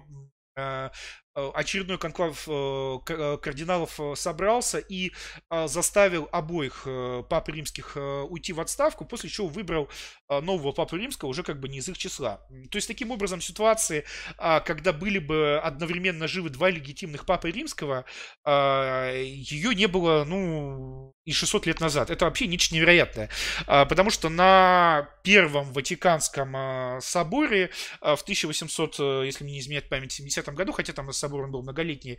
а, 0.58 0.92
Э, 1.38 1.52
очередной 1.54 2.00
конклав 2.00 2.46
э, 2.48 2.98
э, 3.10 3.38
кардиналов 3.38 4.00
собрался 4.16 4.80
и 4.80 5.12
заставил 5.50 6.28
обоих 6.32 6.88
пап 7.30 7.50
римских 7.50 7.96
уйти 7.96 8.54
в 8.54 8.60
отставку, 8.60 9.06
после 9.06 9.30
чего 9.30 9.48
выбрал 9.48 9.90
нового 10.30 10.72
папу 10.72 10.96
римского 10.96 11.30
уже 11.30 11.44
как 11.44 11.60
бы 11.60 11.70
не 11.70 11.78
из 11.78 11.88
их 11.90 11.98
числа. 11.98 12.46
То 12.72 12.78
есть 12.78 12.88
таким 12.88 13.12
образом 13.12 13.42
ситуации, 13.42 14.04
когда 14.38 14.94
были 14.94 15.20
бы 15.20 15.60
одновременно 15.64 16.28
живы 16.28 16.50
два 16.50 16.70
легитимных 16.70 17.26
папы 17.26 17.52
римского, 17.52 18.06
ее 18.46 19.76
не 19.76 19.88
было, 19.88 20.26
ну, 20.26 21.14
и 21.28 21.34
600 21.34 21.66
лет 21.66 21.80
назад. 21.80 22.10
Это 22.10 22.26
вообще 22.26 22.48
нечто 22.48 22.74
невероятное. 22.74 23.30
Потому 23.66 24.10
что 24.10 24.30
на 24.30 25.10
Первом 25.24 25.74
Ватиканском 25.74 27.02
соборе 27.02 27.70
в 28.02 28.22
1800, 28.22 29.26
если 29.26 29.44
мне 29.44 29.54
не 29.54 29.60
изменяет 29.60 29.90
память, 29.90 30.12
70 30.12 30.48
году, 30.54 30.72
хотя 30.72 30.94
там 30.94 31.12
собор 31.14 31.46
он 31.46 31.52
был 31.52 31.62
многолетний, 31.62 32.18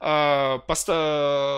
а, 0.00 0.58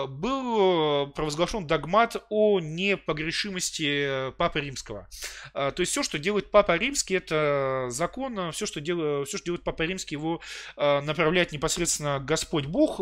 был 0.07 1.07
провозглашен 1.11 1.67
догмат 1.67 2.17
о 2.29 2.59
непогрешимости 2.59 4.31
Папы 4.37 4.61
Римского. 4.61 5.07
А, 5.53 5.71
то 5.71 5.81
есть 5.81 5.91
все, 5.91 6.03
что 6.03 6.19
делает 6.19 6.51
Папа 6.51 6.77
Римский, 6.77 7.15
это 7.15 7.87
закон, 7.89 8.51
все, 8.51 8.65
что 8.65 8.81
делает, 8.81 9.27
все, 9.27 9.37
что 9.37 9.45
делает 9.45 9.63
Папа 9.63 9.83
Римский, 9.83 10.15
его 10.15 10.41
а, 10.75 11.01
направляет 11.01 11.51
непосредственно 11.51 12.19
Господь 12.19 12.65
Бог. 12.65 12.99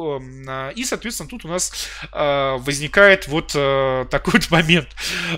И, 0.76 0.84
соответственно, 0.84 1.30
тут 1.30 1.45
у 1.45 1.48
нас 1.48 1.90
возникает 2.11 3.28
вот 3.28 3.53
такой 4.10 4.34
вот 4.34 4.51
момент. 4.51 4.88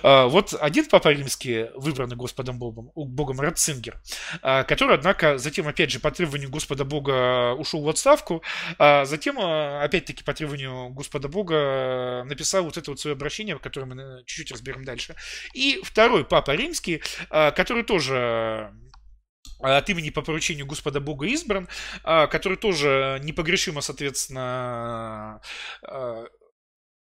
Вот 0.03 0.53
один 0.59 0.85
Папа 0.85 1.09
Римский, 1.09 1.67
выбранный 1.75 2.15
Господом 2.15 2.59
Богом, 2.59 2.91
Богом 2.95 3.39
Ратцингер, 3.39 4.01
который, 4.41 4.95
однако, 4.95 5.37
затем, 5.37 5.67
опять 5.67 5.91
же, 5.91 5.99
по 5.99 6.11
требованию 6.11 6.49
Господа 6.49 6.85
Бога 6.85 7.53
ушел 7.53 7.81
в 7.83 7.89
отставку, 7.89 8.43
а 8.77 9.05
затем, 9.05 9.39
опять-таки, 9.39 10.23
по 10.23 10.33
требованию 10.33 10.89
Господа 10.89 11.27
Бога, 11.27 12.23
написал 12.25 12.63
вот 12.63 12.77
это 12.77 12.91
вот 12.91 12.99
свое 12.99 13.15
обращение, 13.15 13.57
которое 13.59 13.85
мы 13.85 14.23
чуть-чуть 14.25 14.51
разберем 14.51 14.83
дальше. 14.83 15.15
И 15.53 15.79
второй 15.83 16.25
Папа 16.25 16.51
Римский, 16.51 17.01
который 17.29 17.83
тоже 17.83 18.71
от 19.59 19.89
имени 19.89 20.09
по 20.09 20.21
поручению 20.21 20.65
Господа 20.65 20.99
Бога 20.99 21.27
избран, 21.27 21.67
который 22.03 22.57
тоже 22.57 23.19
непогрешимо, 23.23 23.81
соответственно, 23.81 25.39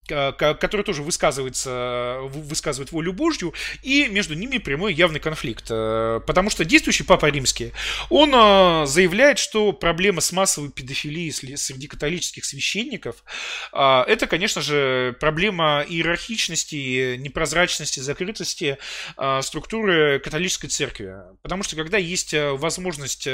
который 0.07 0.83
тоже 0.83 1.01
высказывается, 1.01 2.19
высказывает 2.21 2.91
волю 2.91 3.13
Божью, 3.13 3.53
и 3.81 4.07
между 4.07 4.35
ними 4.35 4.59
прямой 4.59 4.93
явный 4.93 5.19
конфликт. 5.19 5.65
Э, 5.69 6.21
потому 6.25 6.49
что 6.49 6.63
действующий 6.63 7.03
Папа 7.03 7.27
Римский, 7.27 7.71
он 8.09 8.33
э, 8.33 8.85
заявляет, 8.85 9.39
что 9.39 9.73
проблема 9.73 10.21
с 10.21 10.31
массовой 10.31 10.69
педофилией 10.69 11.31
среди 11.31 11.87
католических 11.87 12.45
священников, 12.45 13.23
э, 13.73 14.03
это, 14.07 14.27
конечно 14.27 14.61
же, 14.61 15.15
проблема 15.19 15.83
иерархичности, 15.87 17.15
непрозрачности, 17.17 17.99
закрытости 17.99 18.77
структуры 19.41 20.19
католической 20.19 20.67
церкви. 20.67 21.15
Потому 21.41 21.63
что 21.63 21.75
когда 21.75 21.97
есть 21.97 22.33
возможность 22.33 23.27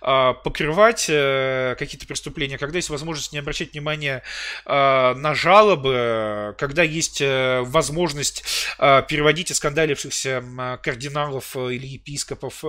покрывать 0.00 1.06
какие-то 1.06 2.06
преступления, 2.06 2.58
когда 2.58 2.78
есть 2.78 2.90
возможность 2.90 3.32
не 3.32 3.38
обращать 3.38 3.72
внимания 3.72 4.22
на 4.66 5.34
жалобы, 5.34 6.11
Э, 6.11 6.11
когда 6.58 6.82
есть 6.82 7.20
э, 7.20 7.60
возможность 7.62 8.44
э, 8.78 9.02
переводить 9.08 9.50
оскандалившихся 9.50 10.42
кардиналов 10.82 11.56
или 11.56 11.86
епископов 11.86 12.62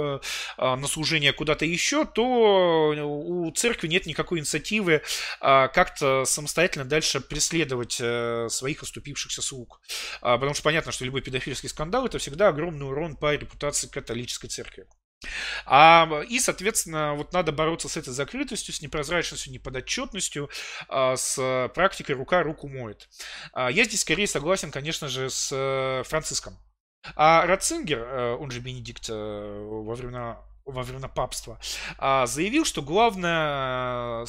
на 0.57 0.87
служение 0.87 1.33
куда-то 1.33 1.65
еще, 1.65 2.05
то 2.05 2.93
у 3.05 3.51
церкви 3.51 3.87
нет 3.87 4.05
никакой 4.05 4.39
инициативы 4.39 5.01
как-то 5.39 6.25
самостоятельно 6.25 6.85
дальше 6.85 7.19
преследовать 7.19 7.93
своих 8.51 8.83
оступившихся 8.83 9.41
слуг. 9.41 9.81
Потому 10.21 10.53
что 10.53 10.63
понятно, 10.63 10.91
что 10.91 11.05
любой 11.05 11.21
педофильский 11.21 11.69
скандал 11.69 12.05
это 12.05 12.17
всегда 12.17 12.49
огромный 12.49 12.87
урон 12.87 13.15
по 13.15 13.33
репутации 13.33 13.87
католической 13.87 14.47
церкви. 14.47 14.85
А, 15.65 16.23
и, 16.27 16.39
соответственно, 16.39 17.15
вот 17.15 17.33
надо 17.33 17.51
бороться 17.51 17.89
с 17.89 17.97
этой 17.97 18.13
закрытостью, 18.13 18.73
с 18.73 18.81
непрозрачностью, 18.81 19.53
неподотчетностью, 19.53 20.49
а, 20.87 21.15
с 21.15 21.71
практикой 21.73 22.15
«рука 22.15 22.43
руку 22.43 22.67
моет». 22.67 23.09
А, 23.53 23.69
я 23.69 23.83
здесь 23.83 24.01
скорее 24.01 24.27
согласен, 24.27 24.71
конечно 24.71 25.07
же, 25.07 25.29
с 25.29 25.49
э, 25.51 26.03
Франциском. 26.07 26.57
А 27.15 27.45
Ратцингер, 27.45 27.99
э, 27.99 28.35
он 28.35 28.51
же 28.51 28.59
Бенедикт 28.59 29.09
э, 29.09 29.13
во 29.13 29.93
времена 29.95 30.41
во 30.65 30.83
времена 30.83 31.07
папства, 31.07 31.59
а, 31.97 32.25
заявил, 32.25 32.65
что 32.65 32.81
главное, 32.81 34.25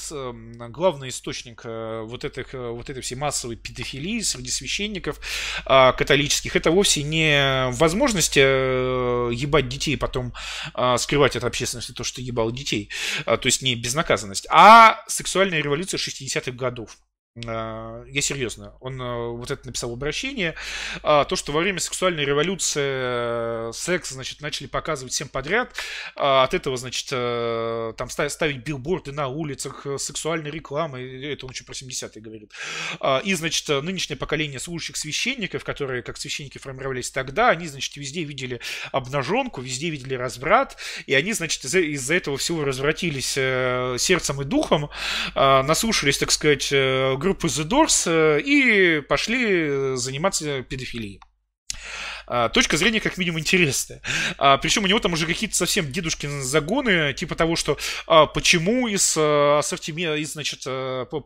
главный 0.69 1.09
источник 1.09 1.62
э, 1.65 2.02
вот, 2.05 2.24
этих, 2.24 2.55
э, 2.55 2.70
вот 2.70 2.90
этой 2.90 3.02
всей 3.02 3.15
массовой 3.15 3.56
педофилии 3.56 4.20
среди 4.20 4.51
священников 4.51 5.20
а, 5.65 5.93
католических 5.93 6.56
это 6.56 6.70
вовсе 6.70 7.02
не 7.02 7.70
возможность 7.73 8.36
э, 8.36 9.31
ебать 9.32 9.69
детей, 9.69 9.97
потом 9.97 10.32
а, 10.73 10.98
скрывать 10.98 11.36
от 11.36 11.44
общественности 11.44 11.93
то, 11.93 12.05
что 12.05 12.20
ебал 12.20 12.51
детей, 12.51 12.90
то 13.24 13.40
есть 13.44 13.62
не 13.62 13.74
безнаказанность, 13.74 14.47
а 14.51 15.02
сексуальная 15.06 15.61
революция 15.61 15.98
60-х 15.98 16.52
годов. 16.52 16.97
А, 17.47 18.05
я 18.06 18.23
серьезно, 18.23 18.74
он 18.78 19.01
а, 19.02 19.31
вот 19.31 19.51
это 19.51 19.66
написал 19.66 19.93
обращение, 19.93 20.55
а, 21.02 21.24
то, 21.24 21.35
что 21.35 21.51
во 21.51 21.61
время 21.61 21.81
сексуальной 21.81 22.24
революции 22.24 22.81
э, 22.85 23.73
секс, 23.74 24.11
значит, 24.11 24.40
начали 24.40 24.69
показывать 24.69 25.12
всем 25.12 25.27
подряд, 25.27 25.74
от 26.15 26.55
этого, 26.55 26.77
значит, 26.77 27.09
э, 27.11 27.93
там 27.97 28.09
ставить 28.09 28.59
билборды 28.59 29.11
на 29.11 29.27
улицах, 29.27 29.85
э, 29.85 29.98
сексуальной 29.98 30.52
рекламы, 30.52 31.01
это 31.01 31.47
он 31.47 31.52
еще 31.52 31.65
про 31.65 31.73
70-е 31.73 32.23
говорит, 32.23 32.52
и, 33.24 33.35
значит, 33.35 33.69
нынешнее 33.69 34.16
поколение 34.16 34.61
служащих 34.61 34.97
священников, 34.97 35.65
которые 35.65 36.02
как 36.02 36.19
священники 36.19 36.59
формировались 36.59 37.11
тогда, 37.11 37.48
они, 37.48 37.66
значит, 37.66 37.97
везде 37.97 38.23
видели 38.23 38.61
обнаженку, 38.93 39.61
везде 39.61 39.90
видели 39.90 40.15
разврат, 40.15 40.77
и 41.06 41.15
они, 41.15 41.32
значит, 41.32 41.65
из-за 41.65 41.81
из 41.81 42.09
этого 42.12 42.36
всего 42.36 42.65
развратились 42.65 43.32
сердцем 43.32 44.40
и 44.40 44.44
духом, 44.44 44.90
наслушались, 45.35 46.19
так 46.19 46.31
сказать, 46.31 46.73
группы 47.24 47.46
The 47.46 47.66
Doors 47.66 48.05
э, 48.06 48.40
и 48.42 49.01
пошли 49.01 49.96
заниматься 49.96 50.62
педофилией. 50.62 51.20
А, 52.26 52.48
точка 52.48 52.76
зрения 52.76 53.01
как 53.01 53.18
минимум 53.18 53.40
интересная. 53.40 54.01
А, 54.38 54.56
причем 54.59 54.84
у 54.84 54.86
него 54.86 54.98
там 54.98 55.12
уже 55.12 55.26
какие-то 55.26 55.56
совсем 55.56 55.90
дедушкины 55.90 56.42
загоны, 56.42 57.12
типа 57.14 57.34
того, 57.34 57.56
что 57.56 57.78
а, 58.06 58.26
почему 58.26 58.88
из 58.88 59.16
ассортимента, 59.16 60.16
из, 60.16 60.32
значит, 60.32 60.64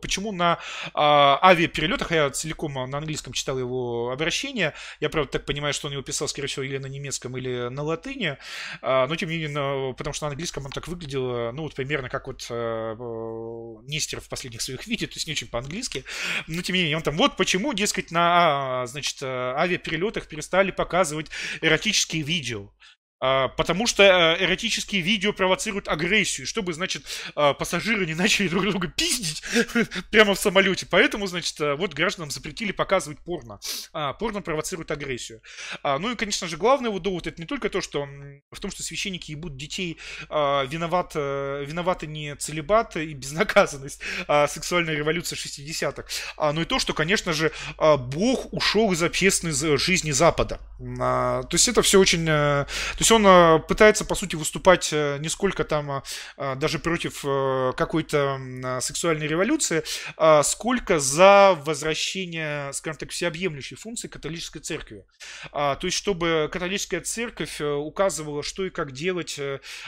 почему 0.01 0.31
на 0.31 0.59
авиаперелетах, 0.95 2.11
я 2.11 2.29
целиком 2.29 2.73
на 2.73 2.97
английском 2.97 3.33
читал 3.33 3.57
его 3.57 4.11
обращение, 4.11 4.73
я, 4.99 5.09
правда, 5.09 5.31
так 5.33 5.45
понимаю, 5.45 5.73
что 5.73 5.87
он 5.87 5.93
его 5.93 6.03
писал, 6.03 6.27
скорее 6.27 6.47
всего, 6.47 6.63
или 6.63 6.77
на 6.77 6.87
немецком, 6.87 7.37
или 7.37 7.69
на 7.69 7.83
латыни, 7.83 8.37
но 8.81 9.15
тем 9.15 9.29
не 9.29 9.37
менее, 9.37 9.93
потому 9.93 10.13
что 10.13 10.25
на 10.25 10.31
английском 10.31 10.65
он 10.65 10.71
так 10.71 10.87
выглядел, 10.87 11.51
ну, 11.53 11.63
вот 11.63 11.75
примерно 11.75 12.09
как 12.09 12.27
вот 12.27 12.45
а, 12.49 12.95
Нестер 13.87 14.21
в 14.21 14.29
последних 14.29 14.61
своих 14.61 14.85
видео, 14.87 15.07
то 15.07 15.13
есть 15.15 15.27
не 15.27 15.33
очень 15.33 15.47
по-английски, 15.47 16.03
но 16.47 16.61
тем 16.61 16.75
не 16.75 16.81
менее, 16.81 16.97
он 16.97 17.03
там, 17.03 17.17
вот 17.17 17.37
почему, 17.37 17.73
дескать, 17.73 18.11
на, 18.11 18.85
значит, 18.87 19.21
авиаперелетах 19.23 20.27
перестали 20.27 20.71
показывать 20.71 20.88
показывать 20.89 21.29
эротические 21.61 22.23
видео. 22.23 22.71
А, 23.21 23.49
потому 23.49 23.85
что 23.85 24.03
э, 24.03 24.43
эротические 24.45 25.01
видео 25.01 25.33
провоцируют 25.33 25.87
агрессию, 25.89 26.47
чтобы, 26.47 26.73
значит, 26.73 27.03
а, 27.35 27.53
пассажиры 27.53 28.05
не 28.05 28.13
начали 28.13 28.47
друг 28.47 28.63
друга 28.63 28.87
пиздить 28.87 29.43
прямо 30.11 30.35
в 30.35 30.39
самолете. 30.39 30.87
Поэтому, 30.89 31.27
значит, 31.27 31.59
э, 31.59 31.75
вот 31.75 31.93
гражданам 31.93 32.31
запретили 32.31 32.71
показывать 32.71 33.19
порно. 33.19 33.59
А, 33.91 34.13
порно 34.13 34.41
провоцирует 34.41 34.91
агрессию. 34.91 35.41
Ну 35.83 36.11
и, 36.11 36.15
конечно 36.15 36.47
же, 36.47 36.57
главный 36.57 36.89
его 36.89 36.99
довод 36.99 37.27
это 37.27 37.41
не 37.41 37.47
только 37.47 37.69
то, 37.69 37.81
что 37.81 38.07
в 38.51 38.59
том, 38.59 38.71
что 38.71 38.83
священники 38.83 39.31
ебут 39.31 39.57
детей, 39.57 39.97
виноват, 40.29 41.11
э, 41.15 41.65
виноваты 41.65 42.07
не 42.07 42.35
целебат 42.35 42.95
и 42.95 43.13
безнаказанность, 43.13 44.01
а 44.27 44.47
сексуальная 44.47 44.95
революция 44.95 45.37
60-х, 45.37 46.51
но 46.53 46.61
и 46.61 46.65
то, 46.65 46.79
что, 46.79 46.93
конечно 46.93 47.33
же, 47.33 47.51
Бог 47.77 48.53
ушел 48.53 48.91
из 48.91 49.03
общественной 49.03 49.77
жизни 49.77 50.11
Запада. 50.11 50.59
То 50.79 51.49
есть 51.51 51.67
это 51.67 51.81
все 51.81 51.99
очень... 51.99 52.25
То 52.25 52.67
есть 52.97 53.08
есть 53.09 53.11
он 53.11 53.25
э, 53.25 53.59
пытается, 53.59 54.05
по 54.05 54.15
сути, 54.15 54.35
выступать 54.35 54.89
э, 54.91 55.17
не 55.19 55.29
сколько 55.29 55.63
там 55.63 56.03
э, 56.37 56.55
даже 56.55 56.79
против 56.79 57.21
какой-то 57.75 58.79
сексуальной 58.81 59.27
революции, 59.27 59.83
а 60.17 60.43
сколько 60.43 60.99
за 60.99 61.57
возвращение, 61.65 62.71
скажем 62.73 62.99
так, 62.99 63.09
всеобъемлющей 63.09 63.75
функции 63.75 64.07
католической 64.07 64.59
церкви. 64.59 65.05
А, 65.51 65.75
то 65.75 65.87
есть, 65.87 65.97
чтобы 65.97 66.49
католическая 66.51 67.01
церковь 67.01 67.61
указывала, 67.61 68.43
что 68.43 68.65
и 68.65 68.69
как 68.69 68.91
делать 68.91 69.39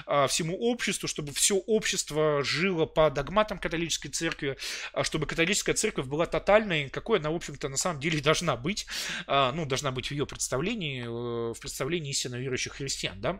а, 0.05 0.27
всему 0.27 0.57
обществу, 0.57 1.07
чтобы 1.07 1.33
все 1.33 1.55
общество 1.55 2.43
жило 2.43 2.85
по 2.85 3.09
догматам 3.09 3.59
католической 3.59 4.09
церкви, 4.09 4.57
чтобы 5.03 5.25
католическая 5.25 5.75
церковь 5.75 6.05
была 6.05 6.25
тотальной, 6.25 6.89
какой 6.89 7.19
она, 7.19 7.31
в 7.31 7.35
общем-то, 7.35 7.69
на 7.69 7.77
самом 7.77 7.99
деле 7.99 8.19
должна 8.21 8.55
быть, 8.55 8.87
ну, 9.27 9.65
должна 9.65 9.91
быть 9.91 10.07
в 10.07 10.11
ее 10.11 10.25
представлении, 10.25 11.03
в 11.03 11.59
представлении 11.59 12.11
истинно 12.11 12.35
верующих 12.35 12.73
христиан, 12.73 13.10
да? 13.19 13.39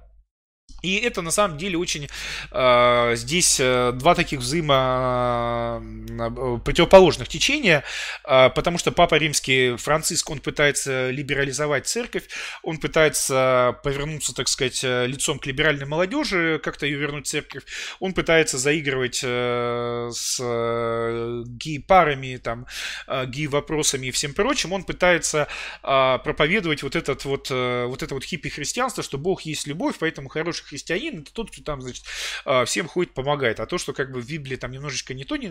И 0.81 0.97
это 0.97 1.21
на 1.21 1.31
самом 1.31 1.57
деле 1.57 1.77
очень 1.77 2.07
э, 2.51 3.15
здесь 3.15 3.59
э, 3.59 3.91
два 3.93 4.15
таких 4.15 4.39
взаимо 4.39 5.81
э, 6.09 6.57
противоположных 6.63 7.27
течения, 7.27 7.83
э, 8.23 8.49
потому 8.49 8.77
что 8.77 8.91
Папа 8.91 9.15
Римский 9.15 9.75
Франциск, 9.77 10.29
он 10.29 10.39
пытается 10.39 11.11
либерализовать 11.11 11.87
церковь, 11.87 12.23
он 12.63 12.77
пытается 12.77 13.77
повернуться, 13.83 14.33
так 14.33 14.47
сказать, 14.47 14.83
э, 14.83 15.05
лицом 15.05 15.37
к 15.37 15.45
либеральной 15.45 15.85
молодежи, 15.85 16.59
как-то 16.63 16.85
ее 16.85 16.97
вернуть 16.97 17.27
в 17.27 17.29
церковь, 17.29 17.63
он 17.99 18.13
пытается 18.13 18.57
заигрывать 18.57 19.21
э, 19.23 20.09
с 20.11 20.39
э, 20.41 21.43
гей-парами, 21.45 22.37
там, 22.37 22.65
э, 23.07 23.25
гей-вопросами 23.27 24.07
и 24.07 24.11
всем 24.11 24.33
прочим, 24.33 24.73
он 24.73 24.83
пытается 24.83 25.47
э, 25.83 26.17
проповедовать 26.23 26.81
вот 26.81 26.95
этот 26.95 27.23
вот, 27.25 27.49
э, 27.51 27.85
вот 27.85 28.01
это 28.01 28.15
вот 28.15 28.23
хиппи-христианство, 28.23 29.03
что 29.03 29.19
Бог 29.19 29.41
есть 29.41 29.67
любовь, 29.67 29.95
поэтому 29.99 30.27
хороших 30.29 30.70
христианин, 30.71 31.21
это 31.21 31.33
тот, 31.33 31.51
кто 31.51 31.61
там, 31.61 31.81
значит, 31.81 32.03
а, 32.45 32.65
всем 32.65 32.87
ходит, 32.87 33.13
помогает. 33.13 33.59
А 33.59 33.65
то, 33.65 33.77
что 33.77 33.93
как 33.93 34.11
бы 34.11 34.21
в 34.21 34.27
Библии 34.27 34.55
там 34.55 34.71
немножечко 34.71 35.13
не 35.13 35.25
то 35.25 35.35
не 35.35 35.49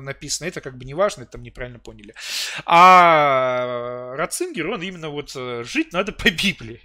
написано, 0.00 0.48
это 0.48 0.60
как 0.60 0.76
бы 0.76 0.84
не 0.84 0.94
важно, 0.94 1.22
это 1.22 1.32
там 1.32 1.42
неправильно 1.42 1.78
поняли. 1.78 2.14
А 2.64 4.14
Ратцингер, 4.16 4.66
он 4.68 4.82
именно 4.82 5.10
вот 5.10 5.32
э, 5.36 5.64
жить 5.64 5.92
надо 5.92 6.12
по 6.12 6.30
Библии. 6.30 6.82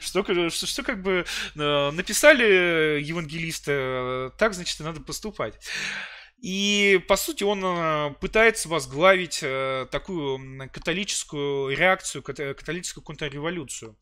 Что, 0.00 0.22
что, 0.50 0.66
что 0.66 0.82
как 0.82 1.02
бы 1.02 1.24
э, 1.54 1.90
написали 1.92 3.00
евангелисты, 3.00 3.72
э, 3.72 4.30
так, 4.38 4.54
значит, 4.54 4.80
и 4.80 4.82
надо 4.82 5.00
поступать. 5.00 5.58
И, 6.42 7.00
по 7.06 7.14
сути, 7.14 7.44
он 7.44 7.62
э, 7.64 8.14
пытается 8.20 8.68
возглавить 8.68 9.38
э, 9.42 9.86
такую 9.92 10.68
католическую 10.72 11.76
реакцию, 11.76 12.22
католическую 12.24 13.04
контрреволюцию. 13.04 13.96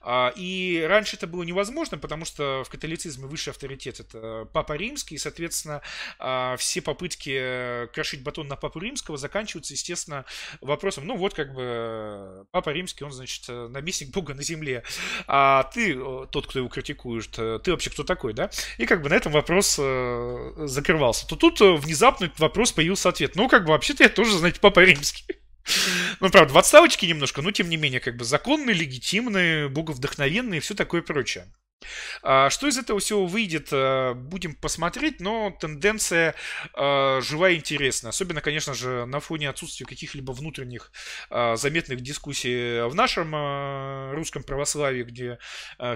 А, 0.00 0.32
и 0.34 0.84
раньше 0.88 1.14
это 1.14 1.28
было 1.28 1.44
невозможно, 1.44 1.96
потому 1.96 2.24
что 2.24 2.64
в 2.64 2.68
католицизме 2.68 3.26
высший 3.26 3.50
авторитет 3.50 4.00
это 4.00 4.48
Папа 4.52 4.72
Римский, 4.72 5.14
и, 5.14 5.18
соответственно, 5.18 5.82
а, 6.18 6.56
все 6.56 6.82
попытки 6.82 7.86
крошить 7.92 8.24
батон 8.24 8.48
на 8.48 8.56
Папу 8.56 8.80
Римского 8.80 9.16
заканчиваются, 9.16 9.74
естественно, 9.74 10.24
вопросом, 10.60 11.06
ну 11.06 11.16
вот 11.16 11.34
как 11.34 11.54
бы 11.54 12.44
Папа 12.50 12.70
Римский, 12.70 13.04
он, 13.04 13.12
значит, 13.12 13.46
наместник 13.46 14.10
Бога 14.10 14.34
на 14.34 14.42
земле, 14.42 14.82
а 15.28 15.62
ты, 15.72 15.94
тот, 16.30 16.48
кто 16.48 16.58
его 16.58 16.68
критикует, 16.68 17.30
ты 17.30 17.70
вообще 17.70 17.90
кто 17.90 18.02
такой, 18.02 18.32
да? 18.32 18.50
И 18.78 18.86
как 18.86 19.00
бы 19.00 19.08
на 19.08 19.14
этом 19.14 19.30
вопрос 19.30 19.76
э, 19.78 20.52
закрывался. 20.64 21.28
То 21.28 21.36
тут 21.36 21.60
внезапно 21.84 22.26
этот 22.26 22.40
вопрос 22.40 22.72
появился 22.72 23.08
ответ. 23.08 23.36
Ну, 23.36 23.48
как 23.48 23.64
бы, 23.64 23.70
вообще-то 23.70 24.02
я 24.02 24.08
тоже, 24.08 24.36
знаете, 24.38 24.60
папа 24.60 24.80
римский. 24.80 25.24
Ну, 26.20 26.28
правда, 26.28 26.52
в 26.52 26.58
отставочке 26.58 27.06
немножко, 27.06 27.40
но 27.40 27.50
тем 27.50 27.70
не 27.70 27.78
менее, 27.78 27.98
как 27.98 28.18
бы 28.18 28.24
законные, 28.26 28.74
легитимные, 28.74 29.70
боговдохновенные 29.70 30.58
и 30.58 30.60
все 30.60 30.74
такое 30.74 31.00
прочее. 31.00 31.46
А, 32.22 32.50
что 32.50 32.66
из 32.66 32.78
этого 32.78 33.00
всего 33.00 33.26
выйдет, 33.26 33.68
э, 33.72 34.14
будем 34.14 34.54
посмотреть, 34.54 35.20
но 35.20 35.50
тенденция 35.50 36.34
э, 36.74 37.20
живая 37.22 37.52
и 37.52 37.56
интересная. 37.56 38.10
Особенно, 38.10 38.40
конечно 38.40 38.74
же, 38.74 39.06
на 39.06 39.20
фоне 39.20 39.48
отсутствия 39.48 39.86
каких-либо 39.86 40.32
внутренних 40.32 40.90
э, 41.30 41.56
заметных 41.56 42.00
дискуссий 42.00 42.86
в 42.88 42.94
нашем 42.94 43.34
русском 44.14 44.42
православии, 44.42 45.02
где 45.02 45.38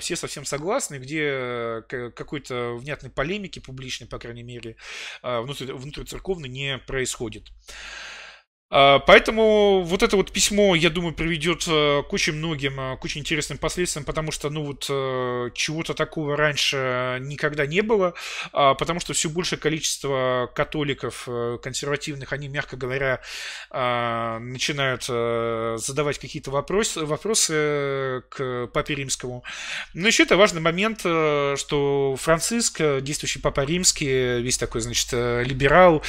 все 0.00 0.16
совсем 0.16 0.44
согласны, 0.44 0.96
где 0.96 1.82
какой-то 1.88 2.74
внятной 2.76 3.10
полемики 3.10 3.58
публичной, 3.58 4.06
по 4.06 4.18
крайней 4.18 4.42
мере, 4.42 4.76
внутри, 5.22 5.72
внутрицерковной 5.72 6.48
не 6.48 6.78
происходит. 6.78 7.44
А, 8.70 8.98
поэтому 8.98 9.82
вот 9.82 10.02
это 10.02 10.16
вот 10.16 10.30
письмо, 10.30 10.74
я 10.74 10.90
думаю, 10.90 11.14
приведет 11.14 11.64
э, 11.66 12.02
к 12.02 12.12
очень 12.12 12.34
многим, 12.34 12.78
э, 12.78 12.96
к 12.98 13.04
очень 13.04 13.22
интересным 13.22 13.56
последствиям, 13.56 14.04
потому 14.04 14.30
что, 14.30 14.50
ну 14.50 14.62
вот, 14.62 14.86
э, 14.90 15.50
чего-то 15.54 15.94
такого 15.94 16.36
раньше 16.36 17.18
никогда 17.22 17.64
не 17.64 17.80
было, 17.80 18.12
а, 18.52 18.74
потому 18.74 19.00
что 19.00 19.14
все 19.14 19.30
большее 19.30 19.58
количество 19.58 20.50
католиков 20.54 21.26
консервативных, 21.62 22.32
они, 22.32 22.48
мягко 22.48 22.76
говоря, 22.76 23.20
а, 23.70 24.38
начинают 24.38 25.04
задавать 25.04 26.18
какие-то 26.18 26.50
вопросы, 26.50 27.04
вопросы 27.04 28.22
к 28.28 28.68
Папе 28.72 28.94
Римскому. 28.94 29.44
Но 29.94 30.06
еще 30.06 30.24
это 30.24 30.36
важный 30.36 30.60
момент, 30.60 31.00
что 31.00 32.16
Франциск, 32.18 32.80
действующий 33.00 33.40
Папа 33.40 33.62
Римский, 33.64 34.40
весь 34.40 34.58
такой, 34.58 34.80
значит, 34.80 35.12
либерал, 35.12 36.02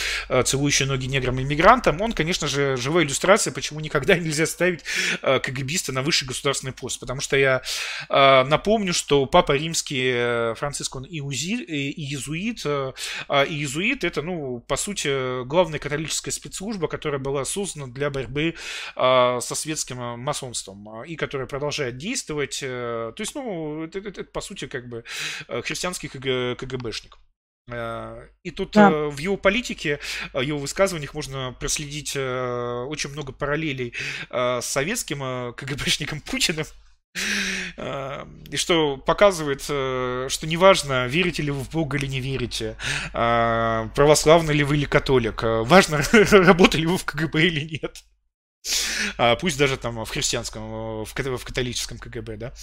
целующий 0.45 0.85
ноги 0.85 1.05
неграм 1.05 1.39
и 1.39 1.43
мигрантам, 1.43 2.01
он, 2.01 2.13
конечно 2.13 2.48
же, 2.49 2.77
живая 2.77 3.05
иллюстрация, 3.05 3.53
почему 3.53 3.79
никогда 3.79 4.15
нельзя 4.17 4.45
ставить 4.45 4.83
э, 5.21 5.39
КГБиста 5.39 5.91
на 5.91 6.01
высший 6.01 6.27
государственный 6.27 6.73
пост. 6.73 6.99
Потому 6.99 7.21
что 7.21 7.37
я 7.37 7.61
э, 8.09 8.43
напомню, 8.43 8.93
что 8.93 9.25
Папа 9.25 9.53
Римский 9.53 10.11
э, 10.13 10.53
Франциск, 10.55 10.95
он 10.95 11.03
и, 11.03 11.21
узи, 11.21 11.63
и 11.63 11.91
иезуит. 12.01 12.65
А 12.65 13.43
иезуит 13.45 14.03
это, 14.03 14.21
ну, 14.21 14.59
по 14.67 14.75
сути, 14.75 15.43
главная 15.45 15.79
католическая 15.79 16.31
спецслужба, 16.31 16.87
которая 16.87 17.19
была 17.19 17.45
создана 17.45 17.87
для 17.87 18.09
борьбы 18.09 18.55
со 18.95 19.39
светским 19.41 19.97
масонством 20.19 21.03
и 21.03 21.15
которая 21.15 21.47
продолжает 21.47 21.97
действовать. 21.97 22.59
То 22.59 23.13
есть, 23.17 23.35
ну, 23.35 23.83
это, 23.83 23.99
это, 23.99 24.09
это 24.09 24.23
по 24.25 24.41
сути, 24.41 24.67
как 24.67 24.89
бы 24.89 25.03
христианский 25.47 26.07
КГ, 26.07 26.57
КГБшник. 26.59 27.17
Э, 27.71 28.27
и 28.43 28.51
тут 28.51 28.71
да. 28.71 28.89
Э, 28.89 29.09
в 29.09 29.17
его 29.17 29.37
политике, 29.37 29.99
в 30.33 30.41
его 30.41 30.59
высказываниях 30.59 31.13
можно 31.13 31.55
проследить 31.59 32.13
э, 32.15 32.85
очень 32.87 33.11
много 33.11 33.31
параллелей 33.31 33.93
с 34.29 34.65
советским 34.65 35.53
КГБшником 35.53 36.21
Путиным. 36.25 36.65
И 37.77 38.55
что 38.55 38.97
показывает, 38.97 39.63
что 39.63 40.39
неважно, 40.43 41.07
верите 41.07 41.41
ли 41.41 41.49
вы 41.49 41.61
в 41.63 41.69
Бога 41.71 41.97
или 41.97 42.05
не 42.05 42.19
верите, 42.19 42.77
православный 43.11 44.53
ли 44.53 44.63
вы 44.63 44.77
или 44.77 44.85
католик, 44.85 45.41
важно, 45.41 46.01
работали 46.11 46.85
вы 46.85 46.97
в 46.97 47.05
КГБ 47.05 47.41
или 47.41 47.79
нет. 47.81 48.03
А, 49.17 49.35
пусть 49.37 49.57
даже 49.57 49.77
там 49.77 50.03
в 50.03 50.09
христианском, 50.09 51.03
в 51.03 51.13
католическом 51.13 51.97
КГБ, 51.97 52.37
да. 52.37 52.53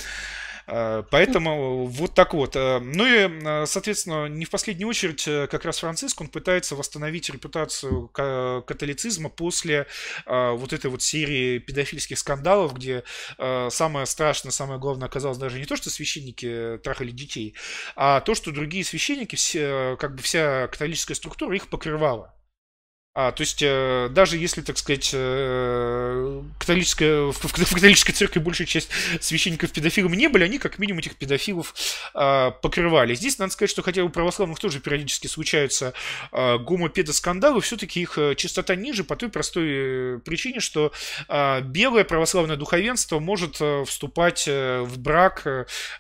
Э, 0.67 1.05
поэтому 1.11 1.87
вот 1.87 2.15
так 2.15 2.35
вот. 2.35 2.57
Э, 2.57 2.81
ну 2.81 3.07
и, 3.07 3.29
э, 3.29 3.67
соответственно, 3.67 4.27
не 4.27 4.45
в 4.45 4.51
последнюю 4.51 4.89
очередь, 4.89 5.25
как 5.51 5.65
раз 5.65 5.79
Франциск, 5.79 6.21
он 6.21 6.29
пытается 6.29 6.77
восстановить 6.77 7.31
репутацию 7.31 8.09
католицизма 8.09 9.29
после 9.29 9.87
вот 10.27 10.73
этой 10.73 10.91
вот 10.91 11.03
серии 11.03 11.59
педофильских 11.59 12.19
скандалов, 12.19 12.75
где 12.75 13.05
самое 13.39 14.07
страшное, 14.07 14.53
самое 14.53 14.79
главное 14.79 15.09
оказалось 15.09 15.39
даже 15.39 15.59
не 15.59 15.65
то, 15.65 15.77
что 15.77 15.91
священники 15.91 16.79
трахали 16.83 17.11
детей, 17.11 17.55
а 17.95 18.21
то, 18.21 18.35
что 18.35 18.53
другие 18.53 18.85
священники, 18.85 19.37
все, 19.37 19.97
как 19.99 20.15
бы 20.15 20.23
вся 20.23 20.69
католическая 20.69 21.15
структура 21.15 21.55
их 21.55 21.69
покрывала. 21.69 22.35
А, 23.19 23.33
то 23.33 23.41
есть, 23.41 23.63
э, 23.63 24.11
даже 24.11 24.37
если, 24.37 24.61
так 24.61 24.77
сказать, 24.77 25.11
э, 25.15 26.43
католическая, 26.59 27.33
в, 27.33 27.33
в 27.33 27.75
католической 27.75 28.13
церкви 28.13 28.41
большая 28.41 28.67
часть 28.67 28.91
священников 29.23 29.73
педофилами 29.73 30.17
не 30.17 30.29
были, 30.29 30.45
они 30.45 30.59
как 30.59 30.79
минимум 30.79 30.99
этих 30.99 31.17
педофилов 31.17 31.75
э, 32.13 32.51
покрывали. 32.61 33.15
Здесь 33.15 33.39
надо 33.39 33.55
сказать, 33.55 33.71
что 33.71 33.81
хотя 33.81 34.05
у 34.05 34.11
православных 34.11 34.59
тоже 34.59 34.81
периодически 34.81 35.29
случаются 35.29 35.95
э, 36.31 36.59
гомопедоскандалы, 36.59 37.63
все-таки 37.63 38.03
их 38.03 38.19
э, 38.19 38.35
частота 38.35 38.75
ниже 38.75 39.03
по 39.03 39.17
той 39.17 39.31
простой 39.31 39.67
э, 39.67 40.19
причине, 40.23 40.61
что 40.61 40.93
э, 41.27 41.63
белое 41.63 42.05
православное 42.05 42.57
духовенство 42.57 43.19
может 43.19 43.57
э, 43.61 43.87
вступать 43.87 44.45
э, 44.47 44.83
в 44.83 44.99
брак 44.99 45.47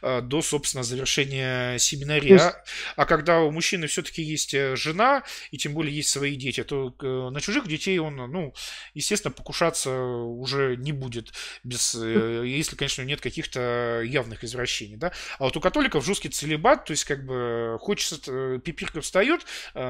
э, 0.02 0.20
до, 0.20 0.42
собственно, 0.42 0.84
завершения 0.84 1.78
семинария. 1.78 2.38
А, 2.40 2.64
а 2.94 3.06
когда 3.06 3.40
у 3.40 3.50
мужчины 3.50 3.86
все-таки 3.86 4.20
есть 4.20 4.54
жена, 4.74 5.22
и 5.50 5.56
тем 5.56 5.72
более 5.72 5.96
есть 5.96 6.10
свои 6.10 6.36
дети, 6.36 6.62
то 6.62 6.92
Э, 7.05 7.05
на 7.06 7.40
чужих 7.40 7.66
детей 7.66 7.98
он, 7.98 8.16
ну, 8.16 8.54
естественно, 8.94 9.32
покушаться 9.32 9.90
уже 9.90 10.76
не 10.76 10.92
будет, 10.92 11.32
без, 11.64 11.94
э, 11.94 12.44
если, 12.46 12.76
конечно, 12.76 13.02
нет 13.02 13.20
каких-то 13.20 14.02
явных 14.04 14.44
извращений, 14.44 14.96
да. 14.96 15.12
А 15.38 15.44
вот 15.44 15.56
у 15.56 15.60
католиков 15.60 16.04
жесткий 16.04 16.28
целебат, 16.28 16.84
то 16.84 16.92
есть, 16.92 17.04
как 17.04 17.24
бы, 17.24 17.78
хочется, 17.80 18.20
э, 18.26 18.58
пипирка 18.64 19.00
встает, 19.00 19.44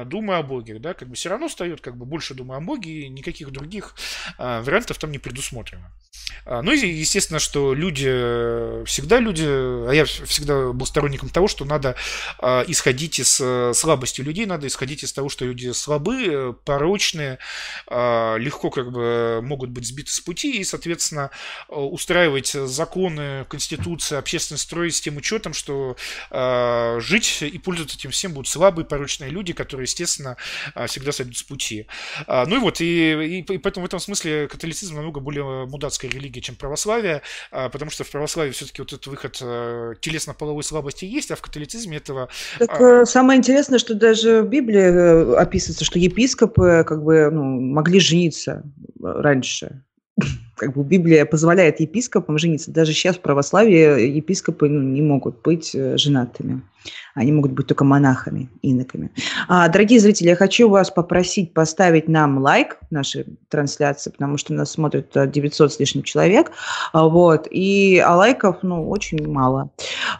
думая 0.05 0.39
о 0.39 0.43
Боге, 0.43 0.79
да, 0.79 0.93
как 0.93 1.07
бы 1.07 1.15
все 1.15 1.29
равно 1.29 1.47
встает, 1.47 1.81
как 1.81 1.97
бы, 1.97 2.05
больше 2.05 2.33
думая 2.33 2.59
о 2.59 2.61
Боге, 2.61 3.01
и 3.01 3.09
никаких 3.09 3.51
других 3.51 3.95
вариантов 4.37 4.97
там 4.97 5.11
не 5.11 5.19
предусмотрено. 5.19 5.91
А, 6.45 6.61
ну 6.61 6.71
и 6.71 6.87
естественно, 6.87 7.39
что 7.39 7.73
люди, 7.73 8.07
всегда 8.85 9.19
люди, 9.19 9.45
а 9.45 9.91
я 9.91 10.05
всегда 10.05 10.71
был 10.71 10.85
сторонником 10.85 11.29
того, 11.29 11.47
что 11.47 11.65
надо 11.65 11.95
исходить 12.67 13.19
из 13.19 13.41
слабости 13.77 14.21
людей, 14.21 14.45
надо 14.45 14.67
исходить 14.67 15.03
из 15.03 15.13
того, 15.13 15.29
что 15.29 15.45
люди 15.45 15.71
слабы, 15.71 16.55
порочны, 16.65 17.06
порочные, 17.07 17.39
а, 17.87 18.35
легко 18.37 18.69
как 18.69 18.91
бы 18.91 19.39
могут 19.41 19.69
быть 19.69 19.87
сбиты 19.87 20.11
с 20.11 20.19
пути 20.19 20.59
и, 20.59 20.63
соответственно, 20.63 21.29
устраивать 21.69 22.47
законы, 22.47 23.45
конституции, 23.49 24.17
общественный 24.17 24.57
строй 24.57 24.91
с 24.91 25.01
тем 25.01 25.17
учетом, 25.17 25.53
что 25.53 25.95
а, 26.31 26.99
жить 26.99 27.41
и 27.41 27.57
пользоваться 27.57 27.97
этим 27.97 28.11
всем 28.11 28.33
будут 28.33 28.47
слабые, 28.47 28.85
порочные 28.85 29.29
люди, 29.29 29.53
которые, 29.53 29.85
естественно, 29.85 30.37
а, 30.75 30.87
всегда 30.87 31.11
сойдут 31.11 31.37
с 31.37 31.43
пути. 31.43 31.87
Ну 32.27 32.55
и 32.55 32.59
вот, 32.59 32.81
и, 32.81 33.39
и, 33.39 33.53
и 33.53 33.57
поэтому 33.57 33.85
в 33.85 33.87
этом 33.87 33.99
смысле 33.99 34.47
католицизм 34.47 34.95
намного 34.95 35.19
более 35.19 35.65
мудацкая 35.65 36.11
религия, 36.11 36.41
чем 36.41 36.55
православие, 36.55 37.21
потому 37.51 37.91
что 37.91 38.03
в 38.03 38.09
православии 38.09 38.51
все-таки 38.51 38.81
вот 38.81 38.93
этот 38.93 39.07
выход 39.07 39.33
телесно-половой 40.01 40.63
слабости 40.63 41.05
есть, 41.05 41.31
а 41.31 41.35
в 41.35 41.41
католицизме 41.41 41.97
этого... 41.97 42.29
Так 42.59 42.81
э, 42.81 43.05
самое 43.05 43.37
интересное, 43.37 43.79
что 43.79 43.93
даже 43.93 44.41
в 44.41 44.47
Библии 44.47 44.81
э, 44.81 45.37
описывается, 45.37 45.85
что 45.85 45.99
епископы 45.99 46.83
как 46.87 47.03
бы 47.03 47.29
ну, 47.31 47.43
могли 47.43 47.99
жениться 47.99 48.63
раньше. 48.99 49.83
Как 50.55 50.73
бы 50.73 50.83
Библия 50.83 51.25
позволяет 51.25 51.79
епископам 51.79 52.39
жениться. 52.39 52.71
Даже 52.71 52.91
сейчас 52.93 53.17
в 53.17 53.21
православии 53.21 54.07
епископы 54.07 54.67
ну, 54.67 54.81
не 54.81 55.03
могут 55.03 55.43
быть 55.43 55.75
э, 55.75 55.97
женатыми. 55.97 56.63
Они 57.13 57.31
могут 57.31 57.51
быть 57.51 57.67
только 57.67 57.83
монахами, 57.83 58.49
иноками. 58.63 59.11
А, 59.47 59.67
дорогие 59.67 59.99
зрители, 59.99 60.29
я 60.29 60.35
хочу 60.35 60.69
вас 60.69 60.89
попросить 60.89 61.53
поставить 61.53 62.07
нам 62.07 62.39
лайк 62.39 62.77
нашей 62.89 63.25
трансляции, 63.49 64.09
потому 64.09 64.37
что 64.37 64.53
нас 64.53 64.71
смотрит 64.71 65.11
900 65.13 65.73
с 65.73 65.79
лишним 65.79 66.03
человек. 66.03 66.51
А, 66.93 67.07
вот, 67.07 67.47
и 67.51 67.99
а 67.99 68.15
лайков, 68.15 68.63
ну, 68.63 68.89
очень 68.89 69.27
мало. 69.27 69.69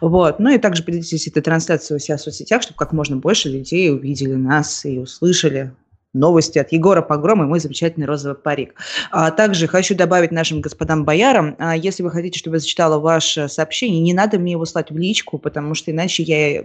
Вот. 0.00 0.38
Ну 0.38 0.50
и 0.50 0.58
также 0.58 0.84
поделитесь 0.84 1.26
этой 1.26 1.42
трансляцией 1.42 1.96
у 1.96 2.00
себя 2.00 2.16
в 2.16 2.20
соцсетях, 2.20 2.62
чтобы 2.62 2.78
как 2.78 2.92
можно 2.92 3.16
больше 3.16 3.48
людей 3.48 3.90
увидели 3.90 4.34
нас 4.34 4.84
и 4.84 4.98
услышали 4.98 5.72
новости 6.14 6.58
от 6.58 6.72
Егора 6.72 7.02
Погрома 7.02 7.44
и 7.44 7.48
мой 7.48 7.60
замечательный 7.60 8.06
розовый 8.06 8.36
парик. 8.36 8.74
А 9.10 9.30
также 9.30 9.66
хочу 9.66 9.94
добавить 9.94 10.32
нашим 10.32 10.60
господам 10.60 11.04
боярам, 11.04 11.54
а 11.58 11.76
если 11.76 12.02
вы 12.02 12.10
хотите, 12.10 12.38
чтобы 12.38 12.56
я 12.56 12.60
зачитала 12.60 12.98
ваше 12.98 13.48
сообщение, 13.48 14.00
не 14.00 14.14
надо 14.14 14.38
мне 14.38 14.52
его 14.52 14.64
слать 14.64 14.90
в 14.90 14.96
личку, 14.96 15.38
потому 15.38 15.74
что 15.74 15.90
иначе 15.90 16.22
я 16.22 16.64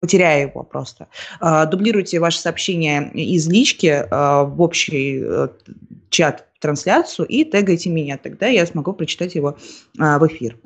потеряю 0.00 0.48
его 0.48 0.62
просто. 0.64 1.08
А, 1.40 1.64
дублируйте 1.64 2.20
ваше 2.20 2.38
сообщение 2.38 3.10
из 3.12 3.48
лички 3.48 4.06
а, 4.10 4.44
в 4.44 4.60
общий 4.60 5.22
а, 5.24 5.48
чат 6.10 6.46
трансляцию 6.60 7.26
и 7.26 7.44
тегайте 7.44 7.90
меня, 7.90 8.18
тогда 8.18 8.46
я 8.46 8.66
смогу 8.66 8.92
прочитать 8.92 9.34
его 9.34 9.56
а, 9.98 10.18
в 10.18 10.26
эфир. 10.26 10.58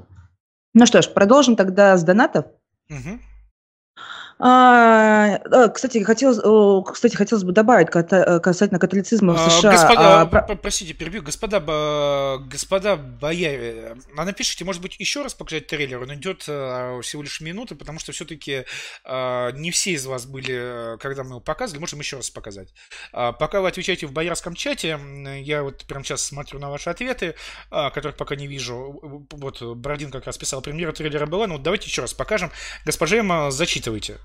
Ну 0.74 0.86
что 0.86 1.02
ж, 1.02 1.08
продолжим 1.08 1.56
тогда 1.56 1.96
с 1.96 2.02
донатов. 2.02 2.46
Угу. 2.90 3.18
А, 4.40 5.40
а, 5.50 5.68
кстати, 5.68 6.02
хотелось, 6.04 6.38
кстати, 6.92 7.16
хотелось 7.16 7.42
бы 7.42 7.52
добавить 7.52 7.88
э, 7.92 8.38
касательно 8.38 8.78
католицизма 8.78 9.34
в 9.34 9.50
США. 9.50 9.72
Господа, 9.72 10.20
а, 10.20 10.26
простите, 10.26 10.94
перебью. 10.94 11.22
Господа, 11.22 11.58
господа 12.46 12.96
бояре, 12.96 13.96
а 14.16 14.24
напишите, 14.24 14.64
может 14.64 14.80
быть, 14.80 14.94
еще 15.00 15.22
раз 15.22 15.34
показать 15.34 15.66
трейлер? 15.66 16.00
Он 16.02 16.14
идет 16.14 16.44
э, 16.46 17.00
всего 17.02 17.22
лишь 17.22 17.40
минуты, 17.40 17.74
потому 17.74 17.98
что 17.98 18.12
все-таки 18.12 18.64
не 19.04 19.70
все 19.72 19.92
из 19.92 20.06
вас 20.06 20.26
были, 20.26 20.96
когда 20.98 21.24
мы 21.24 21.30
его 21.30 21.40
показывали. 21.40 21.80
Можем 21.80 21.98
еще 21.98 22.16
раз 22.16 22.30
показать. 22.30 22.68
Пока 23.12 23.60
вы 23.60 23.68
отвечаете 23.68 24.06
в 24.06 24.12
боярском 24.12 24.54
чате, 24.54 24.98
я 25.42 25.62
вот 25.62 25.84
прямо 25.86 26.04
сейчас 26.04 26.22
смотрю 26.22 26.60
на 26.60 26.70
ваши 26.70 26.90
ответы, 26.90 27.34
которых 27.70 28.16
пока 28.16 28.36
не 28.36 28.46
вижу. 28.46 29.00
Вот 29.30 29.62
Бородин 29.62 30.10
как 30.10 30.26
раз 30.26 30.38
писал, 30.38 30.62
премьера 30.62 30.92
трейлера 30.92 31.26
была, 31.26 31.46
ну 31.46 31.54
вот 31.54 31.62
давайте 31.62 31.86
еще 31.86 32.02
раз 32.02 32.14
покажем. 32.14 32.52
Госпожа 32.84 33.16
Эмма, 33.16 33.50
зачитывайте. 33.50 34.18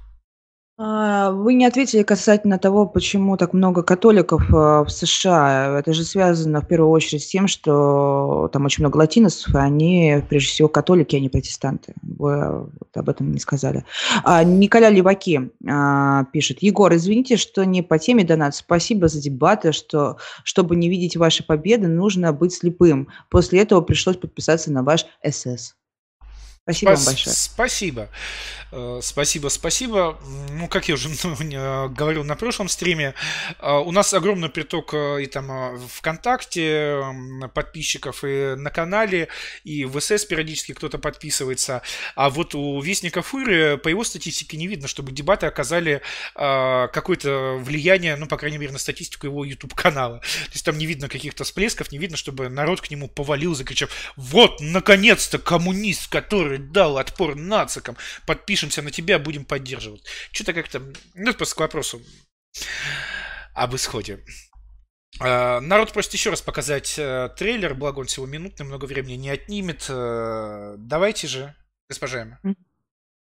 А, 0.75 1.29
вы 1.31 1.53
не 1.53 1.67
ответили 1.67 2.01
касательно 2.01 2.57
того, 2.57 2.87
почему 2.87 3.37
так 3.37 3.53
много 3.53 3.83
католиков 3.83 4.43
а, 4.51 4.83
в 4.83 4.89
США. 4.89 5.79
Это 5.79 5.93
же 5.93 6.03
связано 6.03 6.61
в 6.61 6.67
первую 6.67 6.89
очередь 6.89 7.23
с 7.23 7.27
тем, 7.27 7.47
что 7.47 8.49
там 8.51 8.65
очень 8.65 8.81
много 8.81 8.97
латиносов, 8.97 9.53
и 9.53 9.57
они, 9.59 10.23
прежде 10.27 10.49
всего, 10.49 10.67
католики, 10.67 11.15
а 11.15 11.19
не 11.19 11.29
протестанты. 11.29 11.93
Вы 12.01 12.67
об 12.95 13.09
этом 13.09 13.31
не 13.31 13.39
сказали. 13.39 13.85
А, 14.23 14.43
Николя 14.43 14.89
Леваки 14.89 15.51
пишет. 16.31 16.63
Егор, 16.63 16.93
извините, 16.95 17.37
что 17.37 17.63
не 17.65 17.83
по 17.83 17.99
теме 17.99 18.23
донат. 18.23 18.55
Спасибо 18.55 19.07
за 19.07 19.21
дебаты, 19.21 19.73
что 19.73 20.17
чтобы 20.43 20.75
не 20.75 20.89
видеть 20.89 21.15
ваши 21.15 21.45
победы, 21.45 21.87
нужно 21.87 22.33
быть 22.33 22.53
слепым. 22.53 23.09
После 23.29 23.61
этого 23.61 23.81
пришлось 23.81 24.17
подписаться 24.17 24.71
на 24.71 24.81
ваш 24.81 25.05
СС. 25.23 25.75
Спасибо 26.65 26.91
Спас- 26.91 26.99
вам 26.99 27.13
большое. 27.13 27.35
Спасибо. 27.35 28.09
Э, 28.75 28.99
спасибо, 29.03 29.49
спасибо. 29.49 30.19
Ну, 30.49 30.67
как 30.67 30.87
я 30.87 30.95
уже 30.95 31.09
ну, 31.23 31.89
говорил 31.89 32.23
на 32.23 32.35
прошлом 32.35 32.69
стриме, 32.69 33.13
э, 33.59 33.71
у 33.71 33.91
нас 33.91 34.13
огромный 34.13 34.49
приток 34.49 34.93
э, 34.93 35.23
и 35.23 35.25
там 35.27 35.77
ВКонтакте 35.89 37.03
подписчиков 37.53 38.23
и 38.23 38.55
на 38.55 38.71
канале, 38.71 39.27
и 39.63 39.85
в 39.85 39.99
СС 39.99 40.25
периодически 40.25 40.73
кто-то 40.73 40.97
подписывается. 40.97 41.81
А 42.15 42.29
вот 42.29 42.55
у 42.55 42.81
Вестника 42.81 43.21
Фуры 43.21 43.77
по 43.77 43.89
его 43.89 44.03
статистике 44.03 44.57
не 44.57 44.67
видно, 44.67 44.87
чтобы 44.87 45.11
дебаты 45.11 45.45
оказали 45.45 46.01
какое-то 46.33 47.57
влияние, 47.59 48.15
ну, 48.15 48.25
по 48.27 48.37
крайней 48.37 48.57
мере, 48.57 48.71
на 48.71 48.79
статистику 48.79 49.27
его 49.27 49.45
YouTube-канала. 49.45 50.19
То 50.19 50.51
есть 50.53 50.65
там 50.65 50.77
не 50.77 50.85
видно 50.85 51.09
каких-то 51.09 51.43
всплесков, 51.43 51.91
не 51.91 51.97
видно, 51.97 52.17
чтобы 52.17 52.49
народ 52.49 52.81
к 52.81 52.89
нему 52.89 53.07
повалил, 53.07 53.55
закричав 53.55 53.89
«Вот, 54.15 54.59
наконец-то, 54.59 55.37
коммунист, 55.37 56.07
который 56.09 56.52
который 56.53 56.57
дал 56.71 56.97
отпор 56.97 57.35
нацикам, 57.35 57.97
подпишемся 58.25 58.81
на 58.81 58.91
тебя, 58.91 59.19
будем 59.19 59.45
поддерживать. 59.45 60.03
Что-то 60.31 60.53
как-то... 60.53 60.79
Ну, 61.15 61.29
это 61.29 61.37
просто 61.37 61.55
к 61.55 61.59
вопросу 61.59 62.01
об 63.53 63.75
исходе. 63.75 64.23
А, 65.19 65.59
народ 65.59 65.93
просит 65.93 66.13
еще 66.13 66.29
раз 66.31 66.41
показать 66.41 66.97
э, 66.97 67.29
трейлер, 67.37 67.75
благо 67.75 67.99
он 67.99 68.05
всего 68.05 68.25
минутный, 68.25 68.65
много 68.65 68.85
времени 68.85 69.13
не 69.13 69.29
отнимет. 69.29 69.85
Э, 69.89 70.75
давайте 70.77 71.27
же, 71.27 71.55
госпожа 71.87 72.21
Эмма. 72.21 72.39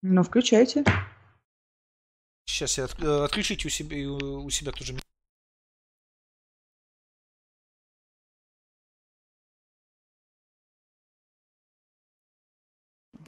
Ну, 0.03 0.23
включайте. 0.23 0.85
Сейчас 2.47 2.79
я 2.79 2.85
э, 2.85 3.25
отключите 3.25 3.67
у 3.67 3.71
себя, 3.71 3.97
у 4.09 4.51
себя 4.51 4.71
тоже 4.71 4.95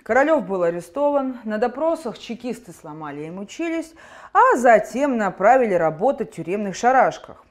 Королев 0.07 0.47
был 0.47 0.63
арестован, 0.63 1.41
на 1.43 1.59
допросах 1.59 2.17
чекисты 2.17 2.71
сломали 2.71 3.23
ему 3.23 3.45
челюсть, 3.45 3.97
а 4.33 4.57
затем 4.57 5.17
направили 5.17 5.75
работать 5.75 6.31
в 6.31 6.37
тюремных 6.37 6.77
шарашках. 6.77 7.45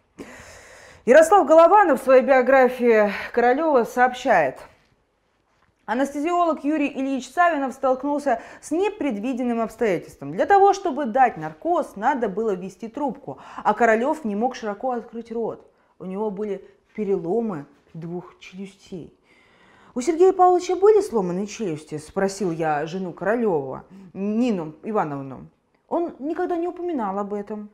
Ярослав 1.06 1.45
Голованов 1.45 1.99
в 1.99 2.03
своей 2.06 2.22
биографии 2.22 3.11
Королева 3.34 3.84
сообщает, 3.84 4.57
Анестезиолог 5.86 6.64
Юрий 6.64 6.88
Ильич 6.88 7.30
Савинов 7.30 7.73
столкнулся 7.73 8.41
с 8.61 8.72
непредвиденным 8.72 9.60
обстоятельством. 9.60 10.32
Для 10.32 10.45
того, 10.45 10.72
чтобы 10.72 11.07
дать 11.07 11.36
наркоз, 11.36 11.98
надо 11.98 12.30
было 12.30 12.52
ввести 12.52 12.88
трубку, 12.88 13.38
а 13.65 13.73
Королев 13.73 14.23
не 14.23 14.38
мог 14.38 14.56
широко 14.56 14.91
открыть 14.94 15.30
рот. 15.30 15.69
У 15.99 16.06
него 16.06 16.32
были 16.32 16.65
переломы 16.95 17.65
двух 17.94 18.40
челюстей. 18.40 19.15
«У 19.97 20.01
Сергея 20.01 20.34
Павловича 20.34 20.76
были 20.76 20.99
сломанные 20.99 21.47
челюсти?»– 21.47 21.97
спросил 22.05 22.51
я 22.51 22.85
жену 22.85 23.13
Королева, 23.13 23.85
Нину 24.11 24.76
Ивановну. 24.84 25.47
Он 25.88 26.13
никогда 26.19 26.57
не 26.57 26.67
упоминал 26.67 27.17
об 27.17 27.34
этом. 27.34 27.69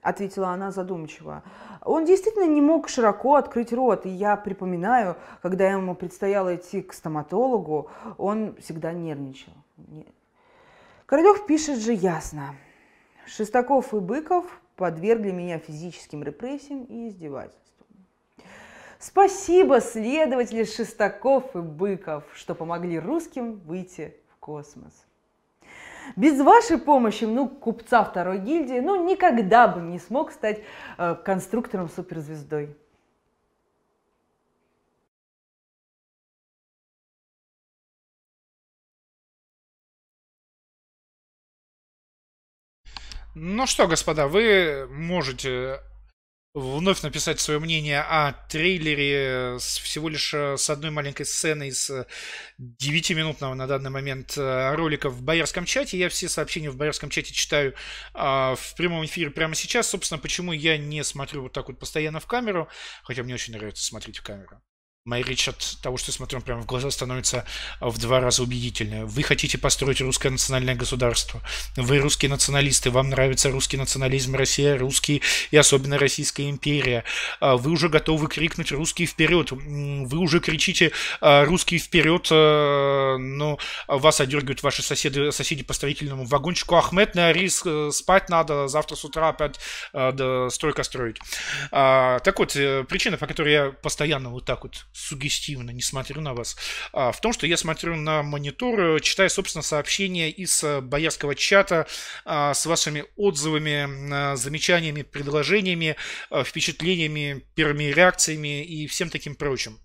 ответила 0.00 0.50
она 0.50 0.70
задумчиво. 0.70 1.42
Он 1.84 2.06
действительно 2.06 2.46
не 2.46 2.62
мог 2.62 2.88
широко 2.88 3.34
открыть 3.34 3.74
рот, 3.74 4.06
и 4.06 4.08
я 4.08 4.36
припоминаю, 4.36 5.16
когда 5.42 5.68
ему 5.68 5.94
предстояло 5.94 6.54
идти 6.54 6.80
к 6.80 6.94
стоматологу, 6.94 7.90
он 8.16 8.54
всегда 8.56 8.94
нервничал. 8.94 9.52
Королев 11.04 11.44
пишет 11.44 11.78
же 11.80 11.92
ясно. 11.92 12.54
Шестаков 13.26 13.92
и 13.92 13.98
Быков 13.98 14.46
подвергли 14.76 15.30
меня 15.30 15.58
физическим 15.58 16.22
репрессиям 16.22 16.84
и 16.84 17.08
издевательствам. 17.08 17.65
Спасибо, 18.98 19.80
следователи 19.80 20.64
Шестаков 20.64 21.54
и 21.54 21.58
Быков, 21.58 22.24
что 22.34 22.54
помогли 22.54 22.98
русским 22.98 23.58
выйти 23.60 24.16
в 24.32 24.36
космос. 24.36 25.06
Без 26.14 26.40
вашей 26.40 26.78
помощи, 26.78 27.24
ну, 27.24 27.48
купца 27.48 28.04
второй 28.04 28.38
гильдии, 28.38 28.80
ну, 28.80 29.04
никогда 29.06 29.66
бы 29.66 29.80
не 29.80 29.98
смог 29.98 30.30
стать 30.30 30.62
э, 30.98 31.16
конструктором 31.24 31.88
суперзвездой. 31.88 32.76
Ну 43.34 43.66
что, 43.66 43.86
господа, 43.86 44.28
вы 44.28 44.88
можете 44.90 45.80
вновь 46.56 47.02
написать 47.02 47.38
свое 47.38 47.60
мнение 47.60 48.00
о 48.00 48.32
трейлере 48.48 49.58
с 49.60 49.78
всего 49.78 50.08
лишь 50.08 50.32
э, 50.32 50.56
с 50.56 50.70
одной 50.70 50.90
маленькой 50.90 51.26
сценой 51.26 51.68
из 51.68 51.90
9-минутного 52.58 53.52
на 53.52 53.66
данный 53.66 53.90
момент 53.90 54.38
э, 54.38 54.74
ролика 54.74 55.10
в 55.10 55.22
Боярском 55.22 55.66
чате. 55.66 55.98
Я 55.98 56.08
все 56.08 56.30
сообщения 56.30 56.70
в 56.70 56.76
Боярском 56.76 57.10
чате 57.10 57.34
читаю 57.34 57.74
а, 58.14 58.54
в 58.54 58.74
прямом 58.74 59.04
эфире 59.04 59.30
прямо 59.30 59.54
сейчас. 59.54 59.90
Собственно, 59.90 60.18
почему 60.18 60.52
я 60.52 60.78
не 60.78 61.04
смотрю 61.04 61.42
вот 61.42 61.52
так 61.52 61.68
вот 61.68 61.78
постоянно 61.78 62.20
в 62.20 62.26
камеру, 62.26 62.68
хотя 63.02 63.22
мне 63.22 63.34
очень 63.34 63.52
нравится 63.52 63.84
смотреть 63.84 64.18
в 64.18 64.22
камеру. 64.22 64.62
Моя 65.06 65.22
речь 65.22 65.46
от 65.46 65.78
того, 65.82 65.98
что 65.98 66.10
смотрю 66.10 66.40
прямо 66.40 66.62
в 66.62 66.66
глаза, 66.66 66.90
становится 66.90 67.44
в 67.80 67.96
два 67.98 68.18
раза 68.18 68.42
убедительнее. 68.42 69.04
Вы 69.04 69.22
хотите 69.22 69.56
построить 69.56 70.00
русское 70.00 70.30
национальное 70.30 70.74
государство. 70.74 71.40
Вы 71.76 71.98
русские 71.98 72.28
националисты, 72.28 72.90
вам 72.90 73.10
нравится 73.10 73.52
русский 73.52 73.76
национализм, 73.76 74.34
Россия, 74.34 74.76
русский 74.76 75.22
и 75.52 75.56
особенно 75.56 75.96
Российская 75.96 76.50
империя. 76.50 77.04
А, 77.38 77.56
вы 77.56 77.70
уже 77.70 77.88
готовы 77.88 78.26
крикнуть 78.26 78.72
«русский 78.72 79.06
вперед». 79.06 79.52
Вы 79.52 80.18
уже 80.18 80.40
кричите 80.40 80.90
а, 81.20 81.44
«русский 81.44 81.78
вперед», 81.78 82.26
а, 82.32 83.16
но 83.16 83.58
вас 83.86 84.20
одергивают 84.20 84.64
ваши 84.64 84.82
соседи, 84.82 85.30
соседи 85.30 85.62
по 85.62 85.72
строительному 85.72 86.24
вагончику. 86.24 86.74
Ахмед, 86.74 87.14
на 87.14 87.32
рис, 87.32 87.62
спать 87.92 88.28
надо, 88.28 88.66
завтра 88.66 88.96
с 88.96 89.04
утра 89.04 89.28
опять 89.28 89.60
стройка 90.52 90.82
строить. 90.82 91.18
Так 91.70 92.38
вот, 92.40 92.56
э, 92.56 92.82
причина, 92.88 93.16
по 93.18 93.28
которой 93.28 93.52
я 93.52 93.70
постоянно 93.70 94.30
вот 94.30 94.44
так 94.44 94.64
вот 94.64 94.84
сугестивно, 94.96 95.70
не 95.70 95.82
смотрю 95.82 96.20
на 96.20 96.34
вас, 96.34 96.56
а, 96.92 97.12
в 97.12 97.20
том, 97.20 97.32
что 97.32 97.46
я 97.46 97.56
смотрю 97.56 97.96
на 97.96 98.22
монитор, 98.22 99.00
читаю, 99.00 99.28
собственно, 99.30 99.62
сообщения 99.62 100.30
из 100.30 100.64
э, 100.64 100.80
боярского 100.80 101.34
чата 101.34 101.86
а, 102.24 102.54
с 102.54 102.64
вашими 102.66 103.04
отзывами, 103.16 104.34
замечаниями, 104.36 105.02
предложениями, 105.02 105.96
а, 106.30 106.44
впечатлениями, 106.44 107.46
первыми 107.54 107.84
реакциями 107.84 108.64
и 108.64 108.86
всем 108.86 109.10
таким 109.10 109.34
прочим. 109.34 109.78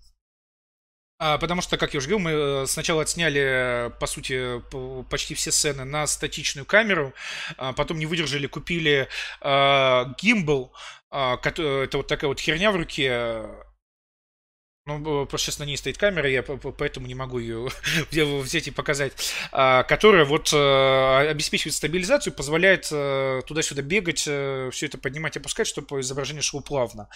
Потому 1.18 1.62
что, 1.62 1.76
как 1.76 1.94
я 1.94 1.98
уже 1.98 2.08
говорил, 2.08 2.24
мы 2.24 2.30
э, 2.32 2.66
сначала 2.66 3.02
отсняли, 3.02 3.92
по 4.00 4.08
сути, 4.08 4.60
почти 5.08 5.34
все 5.34 5.52
сцены 5.52 5.84
на 5.84 6.04
статичную 6.08 6.64
камеру, 6.64 7.14
потом 7.56 8.00
не 8.00 8.06
выдержали, 8.06 8.48
купили 8.48 9.08
гимбл, 9.40 10.74
это 11.12 11.90
вот 11.92 12.08
такая 12.08 12.26
вот 12.26 12.40
херня 12.40 12.72
в 12.72 12.76
руке, 12.76 13.44
ну, 14.86 15.26
просто 15.26 15.46
сейчас 15.46 15.58
на 15.60 15.64
ней 15.64 15.76
стоит 15.76 15.96
камера, 15.96 16.28
я 16.28 16.42
поэтому 16.42 17.06
не 17.06 17.14
могу 17.14 17.38
ее 17.38 17.68
взять 18.10 18.66
и 18.66 18.70
показать, 18.72 19.12
а, 19.52 19.84
которая 19.84 20.24
вот 20.24 20.52
э, 20.52 21.28
обеспечивает 21.30 21.74
стабилизацию, 21.74 22.32
позволяет 22.32 22.88
э, 22.90 23.42
туда-сюда 23.46 23.82
бегать, 23.82 24.24
э, 24.26 24.70
все 24.72 24.86
это 24.86 24.98
поднимать 24.98 25.36
и 25.36 25.38
опускать, 25.38 25.68
чтобы 25.68 26.00
изображение 26.00 26.42
шло 26.42 26.60
плавно. 26.60 27.08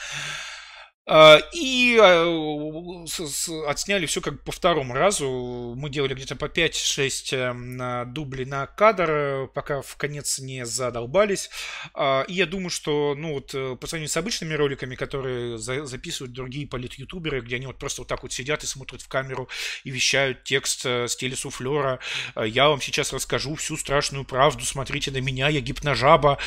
А, 1.08 1.38
и 1.52 1.96
а, 2.02 3.04
отсняли 3.68 4.06
все 4.06 4.20
как 4.20 4.42
по 4.42 4.50
второму 4.50 4.92
разу. 4.92 5.74
Мы 5.76 5.88
делали 5.88 6.14
где-то 6.14 6.34
по 6.34 6.46
5-6 6.46 7.36
эм, 7.36 8.12
дублей 8.12 8.44
на 8.44 8.66
кадр, 8.66 9.48
пока 9.54 9.82
в 9.82 9.96
конец 9.96 10.40
не 10.40 10.66
задолбались. 10.66 11.48
А, 11.94 12.24
и 12.26 12.34
я 12.34 12.46
думаю, 12.46 12.70
что 12.70 13.14
ну 13.16 13.34
вот 13.34 13.54
э, 13.54 13.76
по 13.76 13.86
сравнению 13.86 14.10
с 14.10 14.16
обычными 14.16 14.54
роликами, 14.54 14.96
которые 14.96 15.58
записывают 15.58 16.32
другие 16.32 16.66
полит-ютуберы, 16.66 17.40
где 17.40 17.56
они 17.56 17.66
вот 17.66 17.78
просто 17.78 18.00
вот 18.00 18.08
так 18.08 18.24
вот 18.24 18.32
сидят 18.32 18.64
и 18.64 18.66
смотрят 18.66 19.00
в 19.00 19.08
камеру 19.08 19.48
и 19.84 19.90
вещают 19.90 20.42
текст 20.42 20.84
э, 20.86 21.06
с 21.06 21.14
телесуфлера, 21.14 22.00
я 22.34 22.68
вам 22.68 22.80
сейчас 22.80 23.12
расскажу 23.12 23.54
всю 23.54 23.76
страшную 23.76 24.24
правду, 24.24 24.64
смотрите 24.64 25.12
на 25.12 25.20
меня, 25.20 25.48
я 25.48 25.60
гипножаба. 25.60 26.38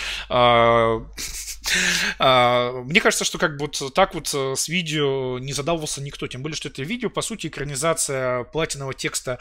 Мне 2.20 3.02
кажется, 3.02 3.26
что 3.26 3.38
как 3.38 3.58
бы 3.58 3.70
вот 3.70 3.94
так 3.94 4.14
вот 4.14 4.32
э, 4.34 4.56
с 4.56 4.68
видео 4.68 5.40
не 5.40 5.54
задавался 5.54 6.02
никто, 6.02 6.28
тем 6.28 6.42
более, 6.42 6.56
что 6.56 6.70
это 6.70 6.84
видео, 6.84 7.10
по 7.10 7.22
сути, 7.22 7.48
экранизация 7.48 8.44
платинового 8.46 8.94
текста 8.94 9.40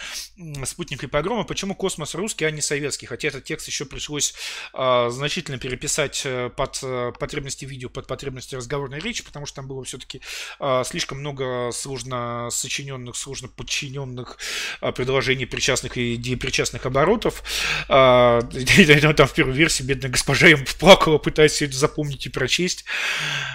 «Спутника 0.65 1.07
и 1.07 1.09
погрома». 1.09 1.45
Почему 1.45 1.75
космос 1.75 2.15
русский, 2.15 2.45
а 2.45 2.51
не 2.51 2.61
советский? 2.61 3.07
Хотя 3.07 3.29
этот 3.29 3.45
текст 3.45 3.69
еще 3.69 3.85
пришлось 3.85 4.35
а, 4.73 5.11
значительно 5.11 5.59
переписать 5.59 6.23
э, 6.25 6.51
под 6.51 6.79
э, 6.83 7.13
потребности 7.19 7.65
видео, 7.65 7.89
под 7.89 8.07
потребности 8.07 8.55
разговорной 8.55 9.01
речи, 9.01 9.25
потому 9.25 9.47
что 9.47 9.57
там 9.57 9.69
было 9.69 9.85
все-таки 9.85 10.21
а, 10.59 10.85
слишком 10.85 11.19
много 11.19 11.71
сложно 11.73 12.49
сочиненных, 12.51 13.17
сложно 13.17 13.49
подчиненных 13.49 14.39
а, 14.81 14.93
предложений, 14.93 15.47
причастных 15.47 15.97
и 15.97 16.17
депричастных 16.17 16.87
оборотов. 16.87 17.43
А, 17.89 18.41
там 19.17 19.27
в 19.27 19.33
первой 19.33 19.55
версии 19.55 19.83
бедная 19.83 20.11
госпожа 20.11 20.49
им 20.49 20.65
плакала, 20.79 21.19
пытаясь 21.19 21.63
это 21.63 21.77
запомнить 21.77 22.18
и 22.27 22.31
прочесть. 22.31 22.85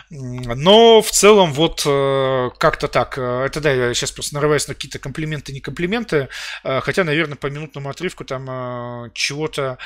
Но 0.09 1.01
в 1.01 1.11
целом 1.11 1.53
вот 1.53 1.83
э, 1.85 2.49
как-то 2.57 2.87
так. 2.87 3.17
Э, 3.17 3.43
это 3.45 3.61
да, 3.61 3.71
я 3.71 3.93
сейчас 3.93 4.11
просто 4.11 4.35
нарываюсь 4.35 4.67
на 4.67 4.73
какие-то 4.73 4.99
комплименты, 4.99 5.53
не 5.53 5.59
комплименты. 5.59 6.29
Э, 6.63 6.81
хотя, 6.81 7.03
наверное, 7.03 7.35
по 7.35 7.47
минутному 7.47 7.89
отрывку 7.89 8.25
там 8.25 9.11
чего-то, 9.13 9.77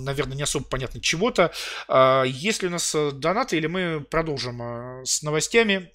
наверное, 0.00 0.36
не 0.36 0.42
особо 0.42 0.66
понятно 0.66 1.00
чего-то. 1.00 1.52
Есть 2.26 2.62
ли 2.62 2.68
у 2.68 2.70
нас 2.70 2.94
донаты 3.14 3.56
или 3.56 3.66
мы 3.66 4.00
продолжим 4.00 5.04
с 5.04 5.22
новостями? 5.22 5.90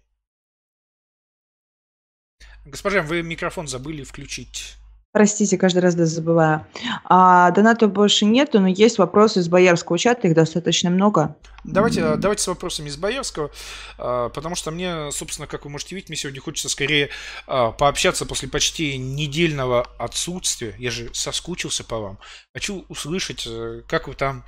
Госпожа, 2.65 3.01
вы 3.01 3.21
микрофон 3.23 3.67
забыли 3.67 4.03
включить. 4.03 4.78
Простите, 5.11 5.57
каждый 5.57 5.79
раз 5.79 5.95
забываю. 6.05 6.65
А, 7.03 7.49
донатов 7.51 7.91
больше 7.91 8.25
нету, 8.25 8.59
но 8.59 8.67
есть 8.67 8.99
вопросы 8.99 9.39
из 9.39 9.49
боярского 9.49 9.97
чата, 9.97 10.27
их 10.27 10.35
достаточно 10.35 10.91
много. 10.91 11.35
Давайте, 11.63 12.15
давайте 12.15 12.43
с 12.43 12.47
вопросами 12.47 12.87
из 12.87 12.97
Боярского, 12.97 13.51
а, 13.97 14.29
потому 14.29 14.55
что 14.55 14.71
мне, 14.71 15.11
собственно, 15.11 15.47
как 15.47 15.65
вы 15.65 15.71
можете 15.71 15.95
видеть, 15.95 16.09
мне 16.09 16.17
сегодня 16.17 16.41
хочется 16.41 16.69
скорее 16.69 17.09
а, 17.47 17.71
пообщаться 17.71 18.25
после 18.25 18.47
почти 18.47 18.97
недельного 18.97 19.87
отсутствия. 19.97 20.75
Я 20.77 20.91
же 20.91 21.09
соскучился 21.13 21.83
по 21.83 21.99
вам. 21.99 22.19
Хочу 22.53 22.85
услышать, 22.87 23.45
э, 23.47 23.81
как 23.87 24.07
вы 24.07 24.13
там 24.13 24.43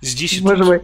здесь 0.00 0.40
Боже 0.40 0.64
мой. 0.64 0.82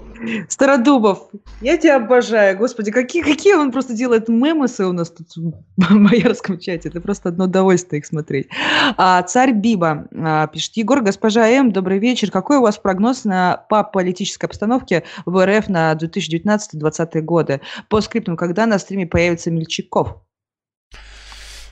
Стародубов, 0.49 1.31
я 1.61 1.77
тебя 1.77 1.97
обожаю. 1.97 2.57
Господи, 2.57 2.91
какие, 2.91 3.23
какие 3.23 3.55
он 3.55 3.73
просто 3.73 3.95
делает 3.95 4.29
мемосы 4.29 4.87
у 4.87 4.93
нас 4.93 5.11
тут 5.11 5.29
в 5.37 5.53
Боярском 5.77 6.59
чате. 6.59 6.89
Это 6.89 7.01
просто 7.01 7.29
одно 7.29 7.45
удовольствие 7.45 8.01
их 8.01 8.07
смотреть. 8.07 8.49
А, 8.97 9.23
царь 9.23 9.53
Биба 9.53 10.09
а, 10.13 10.47
пишет. 10.47 10.77
Егор, 10.77 11.01
госпожа 11.01 11.49
М, 11.49 11.73
добрый 11.73 11.99
вечер. 11.99 12.31
Какой 12.31 12.59
у 12.59 12.63
вас 12.63 12.79
прогноз 12.79 13.25
на, 13.25 13.65
по 13.69 13.85
политической 13.85 14.47
обстановке 14.47 15.05
в 15.27 15.45
РФ 15.45 15.58
РФ 15.59 15.69
на 15.69 15.93
2019-2020 15.95 17.21
годы. 17.21 17.61
По 17.89 18.01
скриптам, 18.01 18.37
когда 18.37 18.67
на 18.67 18.79
стриме 18.79 19.07
появится 19.07 19.51
Мельчаков? 19.51 20.23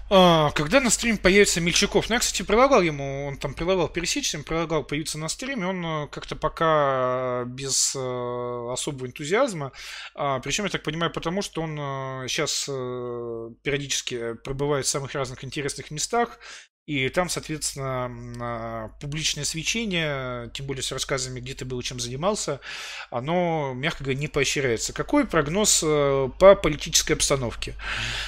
А, 0.08 0.52
когда 0.52 0.80
на 0.80 0.90
стриме 0.90 1.18
появится 1.18 1.60
Мельчаков? 1.60 2.08
Ну, 2.08 2.14
я, 2.14 2.20
кстати, 2.20 2.42
предлагал 2.42 2.80
ему, 2.80 3.26
он 3.26 3.38
там 3.38 3.54
предлагал 3.54 3.88
пересечься, 3.88 4.38
предлагал 4.38 4.84
появиться 4.84 5.18
на 5.18 5.28
стриме, 5.28 5.66
он 5.66 5.84
э, 5.84 6.06
как-то 6.08 6.36
пока 6.36 7.42
без 7.44 7.92
э, 7.96 8.68
особого 8.72 9.06
энтузиазма. 9.06 9.72
А, 10.14 10.38
причем, 10.38 10.64
я 10.64 10.70
так 10.70 10.84
понимаю, 10.84 11.12
потому 11.12 11.42
что 11.42 11.62
он 11.62 11.76
сейчас 12.28 12.66
э, 12.68 13.50
периодически 13.62 14.34
пребывает 14.44 14.86
в 14.86 14.90
самых 14.90 15.12
разных 15.12 15.42
интересных 15.42 15.90
местах, 15.90 16.38
и 16.86 17.08
там, 17.08 17.28
соответственно, 17.28 18.92
публичное 19.00 19.44
свечение, 19.44 20.50
тем 20.54 20.66
более 20.66 20.84
с 20.84 20.92
рассказами, 20.92 21.40
где 21.40 21.52
ты 21.54 21.64
был 21.64 21.80
и 21.80 21.82
чем 21.82 21.98
занимался, 21.98 22.60
оно, 23.10 23.72
мягко 23.74 24.04
говоря, 24.04 24.18
не 24.18 24.28
поощряется. 24.28 24.92
Какой 24.92 25.26
прогноз 25.26 25.82
э, 25.84 26.28
по 26.38 26.54
политической 26.54 27.12
обстановке? 27.12 27.74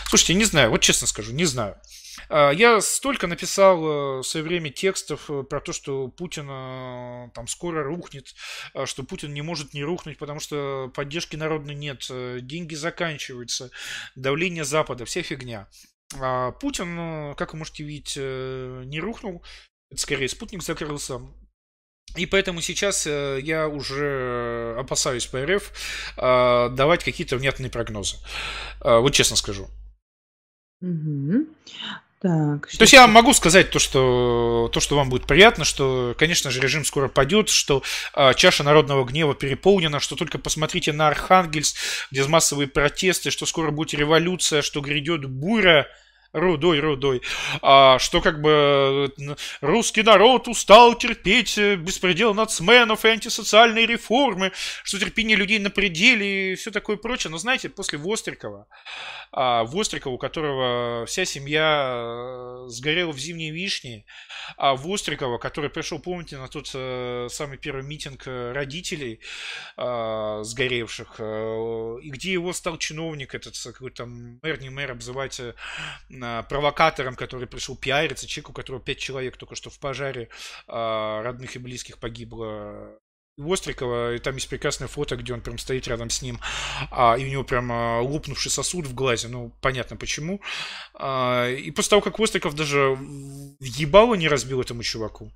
Слушайте, 0.09 0.35
не 0.35 0.45
знаю, 0.45 0.71
вот 0.71 0.81
честно 0.81 1.07
скажу, 1.07 1.33
не 1.33 1.45
знаю. 1.45 1.77
А, 2.29 2.51
я 2.51 2.81
столько 2.81 3.29
написал 3.29 3.79
э, 3.79 4.19
в 4.19 4.23
свое 4.25 4.45
время 4.45 4.71
текстов 4.71 5.31
э, 5.31 5.45
про 5.45 5.61
то, 5.61 5.73
что 5.73 6.09
Путин 6.09 6.47
там 7.33 7.47
скоро 7.47 7.85
рухнет, 7.85 8.35
а, 8.75 8.87
что 8.87 9.05
Путин 9.05 9.33
не 9.35 9.43
может 9.43 9.73
не 9.73 9.85
рухнуть, 9.85 10.19
потому 10.19 10.41
что 10.41 10.91
поддержки 10.97 11.37
народной 11.37 11.77
нет, 11.77 12.11
деньги 12.11 12.75
заканчиваются, 12.75 13.71
давление 14.17 14.65
Запада, 14.65 15.05
вся 15.05 15.23
фигня. 15.23 15.69
А 16.17 16.53
Путин, 16.53 17.35
как 17.35 17.53
вы 17.53 17.59
можете 17.59 17.85
видеть, 17.85 18.17
не 18.17 19.01
рухнул, 19.01 19.43
это 19.91 20.01
скорее 20.01 20.29
спутник 20.29 20.63
закрылся. 20.63 21.21
И 22.17 22.25
поэтому 22.25 22.63
сейчас 22.63 23.05
я 23.07 23.69
уже 23.69 24.75
опасаюсь 24.79 25.27
по 25.27 25.45
РФ 25.45 25.73
давать 26.17 27.05
какие-то 27.05 27.37
внятные 27.37 27.71
прогнозы. 27.71 28.17
Вот 28.81 29.13
честно 29.13 29.37
скажу. 29.37 29.69
Угу. 30.81 31.47
Так, 32.21 32.67
то 32.67 32.83
есть 32.83 32.93
я 32.93 33.07
могу 33.07 33.33
сказать 33.33 33.71
то, 33.71 33.79
что 33.79 34.69
то, 34.73 34.81
что 34.81 34.97
вам 34.97 35.09
будет 35.09 35.27
приятно, 35.27 35.65
что, 35.65 36.17
конечно 36.19 36.51
же, 36.51 36.61
режим 36.61 36.85
скоро 36.85 37.07
падет, 37.07 37.49
что 37.49 37.85
э, 38.15 38.35
чаша 38.35 38.65
народного 38.65 39.05
гнева 39.05 39.37
переполнена, 39.37 40.01
что 40.01 40.17
только 40.17 40.39
посмотрите 40.39 40.93
на 40.93 41.07
Архангельск, 41.07 41.77
где 42.11 42.27
массовые 42.27 42.67
протесты, 42.67 43.31
что 43.31 43.47
скоро 43.47 43.71
будет 43.71 43.95
революция, 43.95 44.63
что 44.63 44.81
грядет 44.81 45.27
буря 45.27 45.87
Рудой, 46.35 46.81
рудой. 46.81 47.23
А, 47.63 47.99
что 47.99 48.21
как 48.21 48.43
бы 48.43 49.11
э, 49.19 49.35
русский 49.63 50.03
народ 50.03 50.47
устал 50.47 50.95
терпеть 50.95 51.57
э, 51.57 51.77
беспредел 51.77 52.35
нацменов 52.35 53.07
и 53.07 53.09
антисоциальные 53.09 53.87
реформы, 53.87 54.53
что 54.85 54.99
терпение 54.99 55.39
людей 55.39 55.59
на 55.59 55.71
пределе 55.71 56.53
и 56.53 56.55
все 56.55 56.71
такое 56.71 56.99
прочее. 56.99 57.31
Но 57.31 57.39
знаете, 57.39 57.71
после 57.71 57.99
Вострикова, 57.99 58.67
а, 59.33 59.65
Вострикова, 59.65 60.13
у 60.13 60.19
которого 60.19 61.07
вся 61.07 61.25
семья 61.25 61.95
э, 61.95 62.65
сгорела 62.69 63.13
в 63.13 63.19
зимней 63.19 63.51
вишне, 63.51 64.05
а 64.59 64.75
Вострикова, 64.75 65.39
который 65.39 65.71
пришел, 65.71 65.99
помните, 65.99 66.37
на 66.37 66.49
тот 66.49 66.69
самый 66.69 67.57
первый 67.57 67.85
митинг 67.85 68.25
родителей 68.27 69.21
а, 69.79 70.43
сгоревших, 70.43 71.21
и 71.21 72.11
где 72.11 72.33
его 72.33 72.53
стал 72.53 72.77
чиновник, 72.77 73.35
этот 73.35 73.57
какой-то 73.59 74.05
мэр, 74.05 74.61
не 74.61 74.69
мэр, 74.69 74.91
обзывать 74.91 75.41
провокатором, 76.49 77.15
который 77.15 77.47
пришел 77.47 77.77
пиариться, 77.77 78.27
человеку, 78.27 78.53
у 78.53 78.55
которого 78.55 78.83
пять 78.83 78.99
человек 78.99 79.37
только 79.37 79.55
что 79.55 79.71
в 79.71 79.79
пожаре 79.79 80.29
а, 80.67 81.23
родных 81.23 81.57
и 81.57 81.59
близких 81.59 81.99
погибло. 81.99 82.99
Вострикова, 83.39 84.15
и 84.15 84.19
там 84.19 84.35
есть 84.35 84.49
прекрасное 84.49 84.89
фото, 84.89 85.17
где 85.17 85.33
он 85.33 85.41
прям 85.41 85.59
стоит 85.59 85.87
рядом 85.89 86.11
с 86.11 86.23
ним, 86.23 86.41
а, 86.91 87.17
и 87.17 87.25
у 87.25 87.29
него 87.29 87.45
прям 87.45 87.71
а, 87.73 88.01
лопнувший 88.01 88.51
сосуд 88.51 88.87
в 88.87 88.95
глазе, 88.95 89.29
ну, 89.29 89.53
понятно 89.61 89.97
почему. 89.97 90.41
А, 90.95 91.49
и 91.49 91.71
после 91.71 91.91
того, 91.91 92.03
как 92.03 92.19
Востриков 92.19 92.55
даже 92.55 92.99
ебало 93.61 94.15
не 94.15 94.29
разбил 94.29 94.61
этому 94.61 94.83
чуваку, 94.83 95.33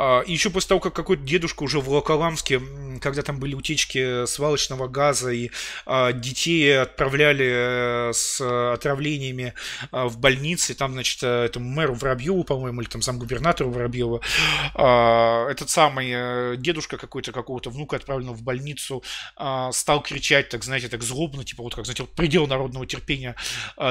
а, 0.00 0.20
и 0.20 0.32
еще 0.32 0.50
после 0.50 0.68
того, 0.68 0.80
как 0.80 0.94
какой-то 0.94 1.24
дедушка 1.24 1.64
уже 1.64 1.80
в 1.80 1.86
Волоколамске, 1.86 2.62
когда 3.00 3.22
там 3.22 3.40
были 3.40 3.54
утечки 3.54 4.26
свалочного 4.26 4.86
газа, 4.86 5.30
и 5.30 5.50
а, 5.86 6.12
детей 6.12 6.80
отправляли 6.80 7.46
э, 7.48 8.12
с 8.12 8.40
отравлениями 8.72 9.54
а, 9.90 10.06
в 10.06 10.18
больницы, 10.18 10.74
там, 10.74 10.92
значит, 10.92 11.22
э, 11.24 11.46
этому 11.46 11.68
мэру 11.68 11.94
Воробьеву, 11.94 12.44
по-моему, 12.44 12.80
или 12.80 12.88
там 12.88 13.02
замгубернатору 13.02 13.70
Воробьева, 13.70 14.20
этот 14.74 15.68
самый 15.68 16.10
э, 16.12 16.56
дедушка 16.56 16.96
какой-то, 17.18 17.32
какого-то 17.32 17.70
внука 17.70 17.96
отправленного 17.96 18.36
в 18.36 18.42
больницу, 18.42 19.02
стал 19.72 20.02
кричать, 20.02 20.48
так, 20.48 20.64
знаете, 20.64 20.88
так 20.88 21.02
злобно, 21.02 21.44
типа 21.44 21.62
вот 21.62 21.74
как, 21.74 21.84
знаете, 21.84 22.02
вот 22.02 22.12
предел 22.12 22.46
народного 22.46 22.86
терпения. 22.86 23.34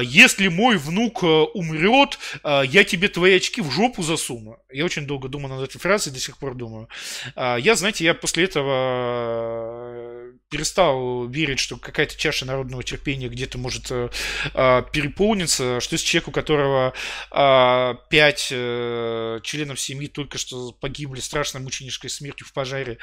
Если 0.01 0.47
мой 0.47 0.77
внук 0.77 1.23
умрет, 1.23 2.19
я 2.43 2.83
тебе 2.83 3.07
твои 3.07 3.35
очки 3.37 3.61
в 3.61 3.71
жопу 3.71 4.03
засуну. 4.03 4.57
Я 4.71 4.85
очень 4.85 5.05
долго 5.07 5.27
думал 5.27 5.49
над 5.49 5.69
этой 5.69 5.79
фразой, 5.79 6.13
до 6.13 6.19
сих 6.19 6.37
пор 6.37 6.55
думаю. 6.55 6.87
Я, 7.35 7.75
знаете, 7.75 8.05
я 8.05 8.13
после 8.13 8.45
этого 8.45 10.16
перестал 10.49 11.27
верить, 11.27 11.59
что 11.59 11.77
какая-то 11.77 12.15
чаша 12.15 12.45
народного 12.45 12.83
терпения 12.83 13.27
где-то 13.27 13.57
может 13.57 13.91
э, 13.91 14.09
э, 14.53 14.83
переполниться, 14.93 15.79
что 15.81 15.95
есть 15.95 16.05
человек, 16.05 16.29
у 16.29 16.31
которого 16.31 16.93
э, 17.31 17.93
пять 18.09 18.49
э, 18.51 19.39
членов 19.43 19.79
семьи 19.79 20.07
только 20.07 20.37
что 20.37 20.71
погибли 20.71 21.19
страшной 21.19 21.61
мученической 21.63 22.09
смертью 22.09 22.47
в 22.47 22.53
пожаре, 22.53 22.97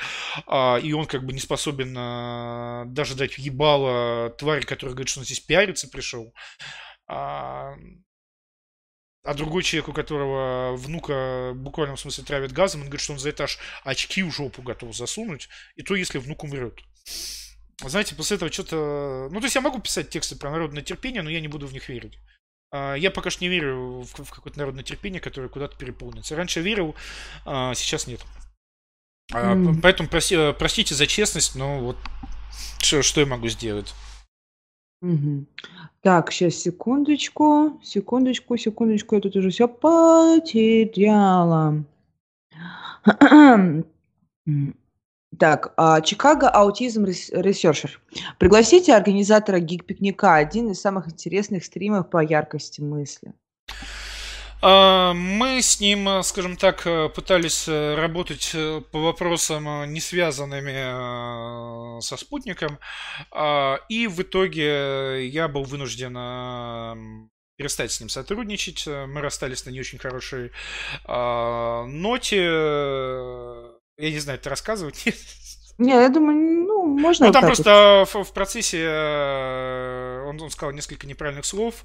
э, 0.47 0.81
и 0.81 0.93
он 0.93 1.07
как 1.07 1.27
бы 1.27 1.33
не 1.33 1.41
способен 1.41 1.95
э, 1.97 2.85
даже 2.87 3.15
дать 3.15 3.37
ебало 3.37 4.31
твари, 4.31 4.63
которая 4.63 4.95
говорит, 4.95 5.11
что 5.11 5.21
он 5.21 5.27
здесь 5.27 5.41
пиариться 5.41 5.89
пришел. 5.89 6.33
А, 7.07 7.75
а 9.23 9.35
другой 9.35 9.63
человек, 9.63 9.89
у 9.89 9.93
которого 9.93 10.77
внука 10.77 11.53
в 11.53 11.57
буквальном 11.57 11.99
смысле 11.99 12.25
травят 12.25 12.53
газом, 12.53 12.83
он 12.83 12.87
говорит, 12.87 13.03
что 13.03 13.13
он 13.13 13.19
за 13.19 13.29
это 13.29 13.45
аж 13.45 13.59
очки 13.83 14.23
в 14.23 14.31
жопу 14.31 14.63
готов 14.63 14.97
засунуть, 14.97 15.49
и 15.77 15.83
то, 15.83 15.95
если 15.95 16.19
внук 16.19 16.45
умрет. 16.45 16.81
Знаете, 17.83 18.15
после 18.15 18.37
этого 18.37 18.53
что-то... 18.53 19.29
Ну, 19.31 19.41
то 19.41 19.47
есть 19.47 19.55
я 19.55 19.61
могу 19.61 19.81
писать 19.81 20.11
тексты 20.11 20.37
про 20.37 20.51
народное 20.51 20.83
терпение, 20.83 21.23
но 21.23 21.31
я 21.31 21.41
не 21.41 21.49
буду 21.49 21.67
в 21.67 21.73
них 21.73 21.89
верить. 21.89 22.19
А, 22.71 22.95
я 22.95 23.11
пока 23.11 23.31
что 23.31 23.45
не 23.45 23.49
верю 23.49 24.03
в, 24.03 24.31
какое-то 24.31 24.59
народное 24.59 24.85
терпение, 24.85 25.21
которое 25.21 25.49
куда-то 25.49 25.77
переполнится. 25.77 26.37
Раньше 26.37 26.61
верил, 26.61 26.95
а 27.45 27.75
сейчас 27.75 28.07
нет. 28.07 28.21
Mm. 29.33 29.81
Поэтому 29.83 30.09
проси, 30.09 30.53
простите 30.59 30.95
за 30.95 31.07
честность, 31.07 31.55
но 31.57 31.81
вот 31.81 31.97
что, 32.81 33.03
что 33.03 33.21
я 33.21 33.27
могу 33.27 33.49
сделать? 33.49 33.95
Мгм. 35.01 35.47
Так, 36.01 36.33
сейчас 36.33 36.55
секундочку, 36.57 37.81
секундочку, 37.83 38.57
секундочку, 38.57 39.15
я 39.15 39.21
тут 39.21 39.37
уже 39.37 39.51
все 39.51 39.69
потеряла. 39.69 40.25
Так, 45.39 45.73
а, 45.77 46.01
Чикаго 46.01 46.49
Аутизм 46.49 47.05
Ресерчер. 47.05 48.01
Пригласите 48.39 48.95
организатора 48.95 49.59
гик-пикника, 49.59 50.35
один 50.35 50.71
из 50.71 50.81
самых 50.81 51.09
интересных 51.09 51.65
стримов 51.65 52.11
по 52.11 52.23
яркости 52.23 52.81
мысли. 52.81 53.33
А, 54.67 55.13
мы 55.13 55.61
с 55.61 55.79
ним, 55.81 56.09
э, 56.09 56.23
скажем 56.23 56.57
так, 56.57 56.87
э, 56.87 57.11
пытались 57.11 57.69
э, 57.69 57.97
работать 57.97 58.57
по 58.93 58.99
вопросам, 58.99 59.93
не 59.93 60.01
связанными 60.01 62.01
со 62.01 62.17
спутником, 62.17 62.79
а, 63.31 63.79
и 63.89 64.07
в 64.07 64.23
итоге 64.23 65.29
я 65.29 65.49
был 65.49 65.65
вынужден 65.65 67.29
перестать 67.57 67.93
с 67.93 68.01
ним 68.01 68.09
сотрудничать. 68.09 68.87
Мы 68.87 69.21
расстались 69.21 69.67
на 69.67 69.71
не 69.71 69.81
очень 69.81 69.99
хорошей 69.99 70.51
а, 71.05 71.85
ноте. 71.85 73.74
Я 73.97 74.11
не 74.11 74.19
знаю, 74.19 74.39
это 74.39 74.51
рассказывать? 74.51 75.05
Не, 75.79 75.91
я 75.91 76.09
думаю, 76.09 76.37
ну, 76.67 76.85
можно. 76.85 77.27
Ну, 77.27 77.33
там 77.33 77.47
просто 77.47 78.05
в, 78.07 78.23
в 78.23 78.33
процессе 78.33 78.79
э, 78.81 80.25
он, 80.25 80.41
он 80.41 80.51
сказал 80.51 80.73
несколько 80.73 81.07
неправильных 81.07 81.45
слов, 81.45 81.85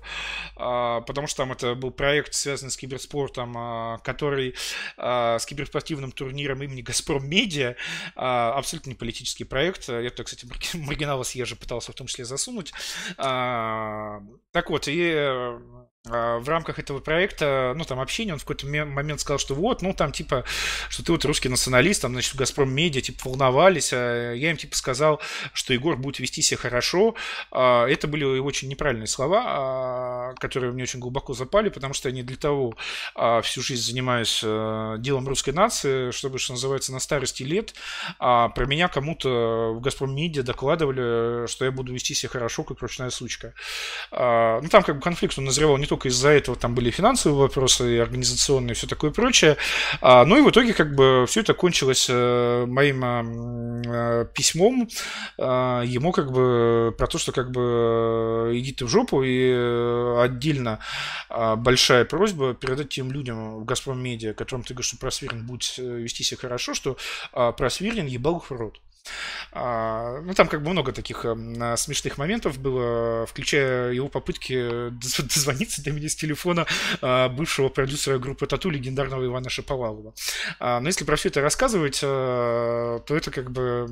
а, 0.55 1.01
потому 1.01 1.25
что 1.25 1.37
там 1.37 1.51
это 1.51 1.73
был 1.73 1.89
проект, 1.89 2.35
связанный 2.35 2.71
с 2.71 2.77
киберспортом, 2.77 3.55
а, 3.57 3.97
который 3.99 4.53
а, 4.95 5.39
с 5.39 5.45
киберспортивным 5.47 6.11
турниром 6.11 6.61
имени 6.61 6.81
Газпром 6.81 7.27
Медиа, 7.27 7.75
абсолютно 8.15 8.89
не 8.89 8.95
политический 8.95 9.43
проект. 9.43 9.89
Я 9.89 10.09
туда, 10.11 10.23
кстати, 10.23 10.47
маргинала 10.75 11.23
съезжа 11.23 11.55
пытался 11.55 11.91
в 11.91 11.95
том 11.95 12.05
числе 12.07 12.25
засунуть. 12.25 12.73
Так 13.17 14.69
вот, 14.69 14.87
и 14.87 15.13
э, 15.15 15.59
в 16.05 16.43
рамках 16.47 16.79
этого 16.79 16.99
проекта, 16.99 17.73
ну, 17.75 17.83
там, 17.83 17.99
общения, 17.99 18.31
он 18.31 18.39
в 18.39 18.43
какой-то 18.43 18.65
момент 18.67 19.19
сказал, 19.19 19.37
что 19.37 19.53
вот, 19.53 19.81
ну, 19.81 19.93
там, 19.93 20.13
типа, 20.13 20.45
что 20.87 21.03
ты 21.03 21.11
вот 21.11 21.25
русский 21.25 21.49
националист, 21.49 22.01
там, 22.01 22.13
значит, 22.13 22.35
«Газпром 22.35 22.73
Медиа», 22.73 23.01
типа, 23.01 23.19
волновались, 23.25 23.91
а 23.91 24.33
я 24.33 24.51
им, 24.51 24.55
типа, 24.55 24.77
сказал, 24.77 25.19
что 25.51 25.73
Егор 25.73 25.97
будет 25.97 26.19
вести 26.19 26.41
себя 26.41 26.57
хорошо. 26.57 27.15
А, 27.51 27.85
это 27.85 28.07
были 28.07 28.23
очень 28.23 28.69
неправильные 28.69 29.07
слова, 29.07 29.43
а, 29.45 30.33
которые 30.35 30.71
мне 30.71 30.83
очень 30.83 31.01
глубоко 31.01 31.33
запали, 31.33 31.67
потому 31.67 31.93
что 31.93 32.07
я 32.07 32.15
не 32.15 32.23
для 32.23 32.37
того 32.37 32.75
всю 33.43 33.61
жизнь 33.61 33.83
занимаюсь 33.83 34.39
делом 35.01 35.27
русской 35.27 35.51
нации, 35.51 36.11
чтобы, 36.11 36.39
что 36.39 36.53
называется, 36.53 36.93
на 36.93 36.99
старости 36.99 37.43
лет 37.43 37.73
про 38.17 38.65
меня 38.65 38.87
кому-то 38.87 39.73
в 39.75 39.81
«Газпром 39.81 40.15
Медиа» 40.15 40.43
докладывали, 40.43 41.47
что 41.47 41.65
я 41.65 41.71
буду 41.71 41.93
вести 41.93 42.13
себя 42.13 42.29
хорошо, 42.29 42.63
как 42.63 42.79
ручная 42.79 43.09
сучка. 43.09 43.53
Ну, 44.11 44.69
там, 44.69 44.83
как 44.83 44.95
бы, 44.95 45.01
конфликт, 45.01 45.37
он 45.37 45.45
назревал 45.45 45.77
не 45.77 45.88
только 45.89 46.07
из-за 46.07 46.29
этого 46.29 46.55
там 46.55 46.75
были 46.75 46.91
финансовые 46.91 47.39
вопросы, 47.39 47.95
и 47.95 47.97
организационные, 47.97 48.71
и 48.71 48.75
все 48.75 48.87
такое 48.87 49.11
прочее. 49.11 49.57
А, 50.01 50.23
ну 50.23 50.37
и 50.37 50.41
в 50.41 50.49
итоге 50.49 50.73
как 50.73 50.95
бы 50.95 51.25
все 51.27 51.41
это 51.41 51.53
кончилось 51.53 52.07
э, 52.09 52.65
моим 52.67 53.03
э, 53.03 54.25
письмом 54.33 54.87
э, 55.37 55.41
ему 55.85 56.11
как 56.11 56.31
бы 56.31 56.93
про 56.97 57.07
то, 57.07 57.17
что 57.17 57.31
как 57.31 57.51
бы 57.51 58.51
иди 58.53 58.71
ты 58.71 58.85
в 58.85 58.89
жопу, 58.89 59.23
и 59.23 59.51
отдельно 60.19 60.79
большая 61.57 62.05
просьба 62.05 62.53
передать 62.53 62.89
тем 62.89 63.11
людям 63.11 63.59
в 63.59 63.65
Газпром 63.65 64.01
Медиа, 64.01 64.33
которым 64.33 64.63
ты 64.63 64.73
говоришь, 64.73 64.89
что 64.89 64.97
Просвирин 64.97 65.45
будет 65.45 65.77
вести 65.77 66.23
себя 66.23 66.39
хорошо, 66.39 66.73
что 66.73 66.97
Просвирин 67.31 68.05
ебал 68.05 68.37
их 68.37 68.51
в 68.51 68.53
рот. 68.53 68.79
А, 69.51 70.21
ну, 70.21 70.33
там 70.33 70.47
как 70.47 70.61
бы 70.61 70.69
много 70.69 70.91
таких 70.91 71.25
а, 71.25 71.75
смешных 71.75 72.17
моментов 72.17 72.59
было, 72.59 73.25
включая 73.25 73.91
его 73.93 74.07
попытки 74.07 74.89
дозвониться 75.21 75.83
до 75.83 75.91
меня 75.91 76.09
с 76.09 76.15
телефона 76.15 76.65
а, 77.01 77.29
бывшего 77.29 77.69
продюсера 77.69 78.19
группы 78.19 78.45
Тату, 78.45 78.69
легендарного 78.69 79.25
Ивана 79.25 79.49
Шаповалова. 79.49 80.13
А, 80.59 80.79
но 80.79 80.87
если 80.87 81.03
про 81.03 81.15
все 81.15 81.29
это 81.29 81.41
рассказывать, 81.41 81.99
а, 82.03 82.99
то 82.99 83.15
это 83.15 83.31
как 83.31 83.51
бы 83.51 83.87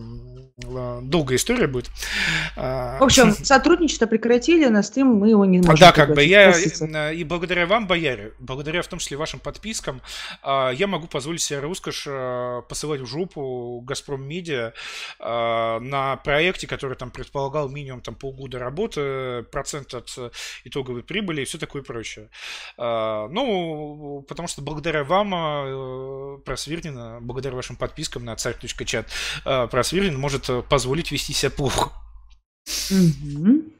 долгая 0.57 1.37
история 1.37 1.67
будет. 1.67 1.89
В 2.55 3.03
общем, 3.03 3.31
сотрудничество 3.43 4.05
прекратили, 4.05 4.67
на 4.67 4.83
стрим 4.83 5.07
мы 5.07 5.29
его 5.29 5.45
не 5.45 5.59
можем 5.59 5.75
Да, 5.75 5.91
как 5.91 6.13
бы 6.13 6.23
я 6.23 6.51
и 7.11 7.23
благодаря 7.23 7.65
вам, 7.65 7.87
Бояре, 7.87 8.33
благодаря 8.39 8.81
в 8.81 8.87
том 8.87 8.99
числе 8.99 9.17
вашим 9.17 9.39
подпискам, 9.39 10.01
я 10.43 10.87
могу 10.87 11.07
позволить 11.07 11.41
себе 11.41 11.59
роскошь 11.59 12.07
посылать 12.67 13.01
в 13.01 13.05
жопу 13.05 13.81
Газпром 13.85 14.27
Медиа 14.27 14.73
на 15.19 16.19
проекте, 16.23 16.67
который 16.67 16.95
там 16.95 17.11
предполагал 17.11 17.69
минимум 17.69 18.01
там 18.01 18.15
полгода 18.15 18.59
работы, 18.59 19.43
процент 19.51 19.93
от 19.93 20.17
итоговой 20.63 21.03
прибыли 21.03 21.41
и 21.41 21.45
все 21.45 21.57
такое 21.57 21.83
прочее. 21.83 22.29
Ну, 22.77 24.25
потому 24.27 24.47
что 24.47 24.61
благодаря 24.61 25.03
вам 25.03 25.33
э, 25.33 26.37
Просвирнина, 26.45 27.19
благодаря 27.21 27.55
вашим 27.55 27.75
подпискам 27.75 28.25
на 28.25 28.35
царь.чат, 28.35 29.07
Просвирнин 29.43 30.17
может 30.19 30.49
позволить 30.69 31.11
вести 31.11 31.33
себя 31.33 31.51
плохо. 31.51 31.91
Угу. 32.91 33.76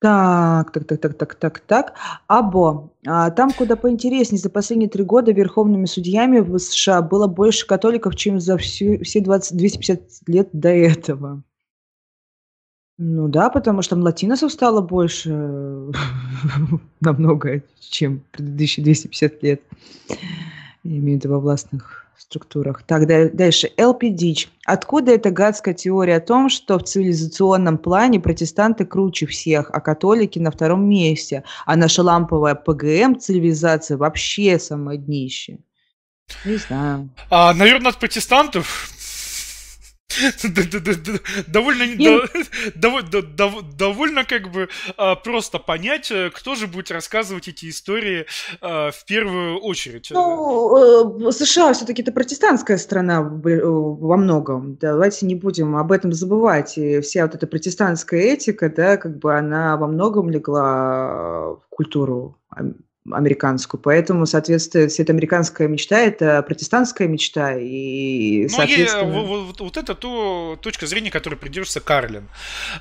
Так, 0.00 0.70
так, 0.70 0.84
так, 0.84 1.00
так, 1.00 1.14
так, 1.14 1.34
так, 1.34 1.58
так. 1.60 1.94
Або. 2.28 2.90
А, 3.04 3.30
там 3.30 3.50
куда 3.50 3.74
поинтереснее. 3.74 4.40
За 4.40 4.48
последние 4.48 4.88
три 4.88 5.02
года 5.02 5.32
верховными 5.32 5.86
судьями 5.86 6.38
в 6.38 6.56
США 6.58 7.02
было 7.02 7.26
больше 7.26 7.66
католиков, 7.66 8.14
чем 8.14 8.38
за 8.38 8.56
всю, 8.58 9.02
все 9.02 9.20
20, 9.20 9.56
250 9.56 10.00
лет 10.28 10.48
до 10.52 10.68
этого. 10.68 11.42
Ну 12.96 13.28
да, 13.28 13.50
потому 13.50 13.82
что 13.82 13.96
там 13.96 14.04
латиносов 14.04 14.52
стало 14.52 14.80
больше 14.80 15.30
намного, 17.00 17.62
чем 17.78 18.22
предыдущие 18.30 18.84
250 18.84 19.42
лет. 19.42 19.62
Я 20.84 20.98
имею 20.98 21.18
в 21.18 21.24
виду 21.24 21.34
во 21.34 21.40
властных 21.40 22.07
структурах. 22.20 22.82
Так, 22.82 23.06
дальше. 23.06 23.70
LP 23.76 24.10
Дич. 24.10 24.48
Откуда 24.64 25.12
эта 25.12 25.30
гадская 25.30 25.74
теория 25.74 26.16
о 26.16 26.20
том, 26.20 26.48
что 26.48 26.78
в 26.78 26.84
цивилизационном 26.84 27.78
плане 27.78 28.20
протестанты 28.20 28.84
круче 28.84 29.26
всех, 29.26 29.70
а 29.72 29.80
католики 29.80 30.38
на 30.38 30.50
втором 30.50 30.88
месте, 30.88 31.44
а 31.64 31.76
наша 31.76 32.02
ламповая 32.02 32.54
ПГМ 32.54 33.18
цивилизация 33.18 33.96
вообще 33.96 34.58
самое 34.58 34.98
днище? 34.98 35.58
Не 36.44 36.56
знаю. 36.56 37.08
А, 37.30 37.54
наверное, 37.54 37.90
от 37.90 37.98
протестантов 37.98 38.90
довольно, 41.46 41.84
довольно 43.76 44.24
как 44.24 44.50
бы 44.50 44.68
а, 44.96 45.14
просто 45.14 45.58
понять, 45.58 46.10
э, 46.10 46.30
кто 46.30 46.54
же 46.54 46.66
будет 46.66 46.90
рассказывать 46.90 47.48
эти 47.48 47.68
истории 47.68 48.26
а, 48.60 48.90
в 48.90 49.04
первую 49.04 49.58
очередь. 49.58 50.08
Ну, 50.10 51.28
э, 51.28 51.32
США 51.32 51.72
все-таки 51.72 52.02
это 52.02 52.12
протестантская 52.12 52.78
страна 52.78 53.18
э, 53.18 53.60
во 53.64 54.16
многом. 54.16 54.76
Давайте 54.76 55.26
не 55.26 55.34
будем 55.34 55.76
об 55.76 55.92
этом 55.92 56.12
забывать. 56.12 56.78
И 56.78 57.00
вся 57.00 57.24
вот 57.24 57.34
эта 57.34 57.46
протестантская 57.46 58.20
этика, 58.20 58.70
да, 58.70 58.96
как 58.96 59.18
бы 59.18 59.36
она 59.36 59.76
во 59.76 59.86
многом 59.86 60.30
легла 60.30 61.54
в 61.54 61.62
культуру 61.68 62.38
американскую. 63.12 63.80
Поэтому, 63.80 64.26
соответственно, 64.26 64.88
вся 64.88 65.02
эта 65.02 65.12
американская 65.12 65.68
мечта– 65.68 65.98
это 66.00 66.42
протестантская 66.42 67.08
мечта. 67.08 67.56
И, 67.58 68.42
ну, 68.42 68.48
соответственно... 68.48 69.12
я, 69.12 69.22
вот, 69.22 69.60
вот 69.60 69.76
это 69.76 69.94
то 69.94 70.58
точка 70.60 70.86
зрения, 70.86 71.10
которой 71.10 71.36
придерживается 71.36 71.80
Карлин. 71.80 72.28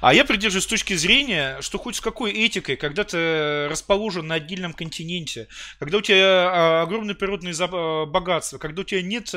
А 0.01 0.13
я 0.13 0.25
придерживаюсь 0.25 0.65
точки 0.65 0.93
зрения, 0.95 1.57
что 1.61 1.77
хоть 1.77 1.95
с 1.95 2.01
какой 2.01 2.31
этикой, 2.31 2.75
когда 2.75 3.03
ты 3.03 3.67
расположен 3.69 4.27
на 4.27 4.35
отдельном 4.35 4.73
континенте, 4.73 5.47
когда 5.79 5.97
у 5.97 6.01
тебя 6.01 6.51
а, 6.51 6.81
огромное 6.83 7.15
природное 7.15 7.53
а, 7.59 8.05
богатство, 8.05 8.57
когда 8.57 8.81
у 8.81 8.85
тебя 8.85 9.01
нет 9.01 9.33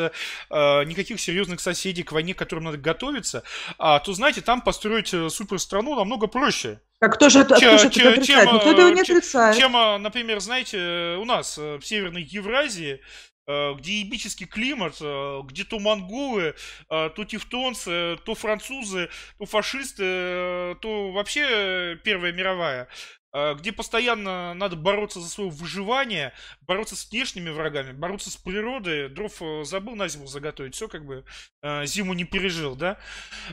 а, 0.50 0.84
никаких 0.84 1.20
серьезных 1.20 1.60
соседей 1.60 2.02
к 2.02 2.12
войне, 2.12 2.34
к 2.34 2.38
которым 2.38 2.64
надо 2.64 2.78
готовиться, 2.78 3.42
то, 3.78 4.12
знаете, 4.12 4.40
там 4.40 4.62
построить 4.62 5.12
э, 5.12 5.28
суперстрану 5.28 5.94
намного 5.94 6.26
проще. 6.26 6.80
Так 7.00 7.14
кто 7.14 7.30
же, 7.30 7.44
кто 7.44 7.78
же 7.78 7.86
это 7.86 8.10
отрицает? 8.10 8.22
Чем, 8.24 8.54
Никто 8.56 8.70
этого 8.72 8.88
не 8.90 9.00
отрицает. 9.00 9.56
Чем, 9.56 9.72
например, 10.02 10.38
знаете, 10.40 11.16
у 11.16 11.24
нас 11.24 11.56
э, 11.56 11.76
в 11.78 11.82
Северной 11.82 12.22
Евразии 12.22 13.00
э, 13.46 13.74
где 13.78 14.00
ебический 14.00 14.46
климат, 14.46 14.98
э, 15.00 15.40
где 15.44 15.64
то 15.64 15.78
монголы, 15.78 16.54
то 16.88 17.24
тевтонцы, 17.24 18.18
то 18.24 18.34
французы, 18.34 19.08
то 19.38 19.46
фашисты, 19.46 20.76
то 20.82 21.10
вообще 21.12 21.98
Первая 22.04 22.32
мировая. 22.32 22.86
А, 23.32 23.54
где 23.54 23.72
постоянно 23.72 24.54
надо 24.54 24.76
бороться 24.76 25.20
за 25.20 25.28
свое 25.28 25.50
выживание, 25.50 26.32
бороться 26.62 26.96
с 26.96 27.08
внешними 27.10 27.50
врагами, 27.50 27.92
бороться 27.92 28.30
с 28.30 28.36
природой. 28.36 29.08
Дров 29.08 29.40
э, 29.40 29.64
забыл 29.64 29.94
на 29.94 30.08
зиму 30.08 30.26
заготовить, 30.26 30.74
все 30.74 30.88
как 30.88 31.04
бы 31.04 31.24
э, 31.62 31.86
зиму 31.86 32.14
не 32.14 32.24
пережил, 32.24 32.74
да? 32.74 32.98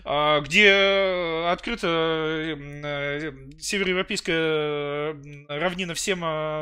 А, 0.03 0.41
где 0.41 1.47
открыто 1.47 1.87
э, 1.87 3.31
североевропейская 3.59 5.15
равнина 5.47 5.93
всем 5.93 6.21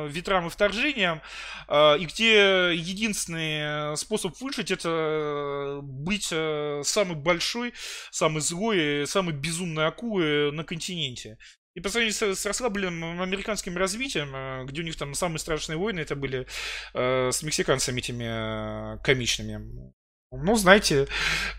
ветрам 0.10 0.48
и 0.48 0.50
вторжениям, 0.50 1.22
а, 1.68 1.96
и 1.96 2.06
где 2.06 2.74
единственный 2.74 3.96
способ 3.98 4.36
выжить 4.42 4.72
это 4.72 5.80
быть 5.82 6.26
самый 6.26 7.16
большой, 7.16 7.74
самый 8.12 8.42
злой, 8.42 9.08
самый 9.08 9.34
безумной 9.34 9.88
акулой 9.88 10.52
на 10.52 10.64
континенте. 10.64 11.38
И 11.76 11.82
по 11.82 11.90
сравнению 11.90 12.14
с, 12.14 12.22
с 12.22 12.46
расслабленным 12.46 13.22
американским 13.22 13.78
развитием, 13.78 14.34
э, 14.34 14.66
где 14.66 14.82
у 14.82 14.86
них 14.86 14.96
там 14.96 15.14
самые 15.14 15.40
страшные 15.40 15.78
войны, 15.78 16.00
это 16.00 16.16
были 16.16 16.48
э, 16.94 17.32
с 17.32 17.44
мексиканцами 17.44 18.00
этими 18.00 18.96
э, 18.96 18.98
комичными. 19.04 19.92
Ну, 20.32 20.56
знаете, 20.56 21.08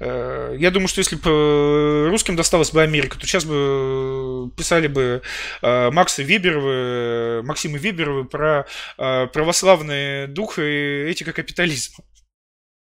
э, 0.00 0.56
я 0.58 0.70
думаю, 0.70 0.88
что 0.88 1.00
если 1.00 1.16
бы 1.16 1.30
э, 1.30 2.08
русским 2.08 2.34
досталась 2.34 2.72
бы 2.72 2.82
Америка, 2.82 3.18
то 3.18 3.26
сейчас 3.26 3.44
бы 3.44 4.50
писали 4.56 4.88
бы 4.88 5.22
э, 5.62 5.90
Макса 5.90 6.22
Веберовы, 6.22 7.42
Максима 7.44 7.76
Веберовы 7.76 8.24
про 8.24 8.66
э, 8.98 9.26
православный 9.26 10.28
дух 10.28 10.58
и 10.58 11.06
этика 11.10 11.32
капитализма. 11.32 12.04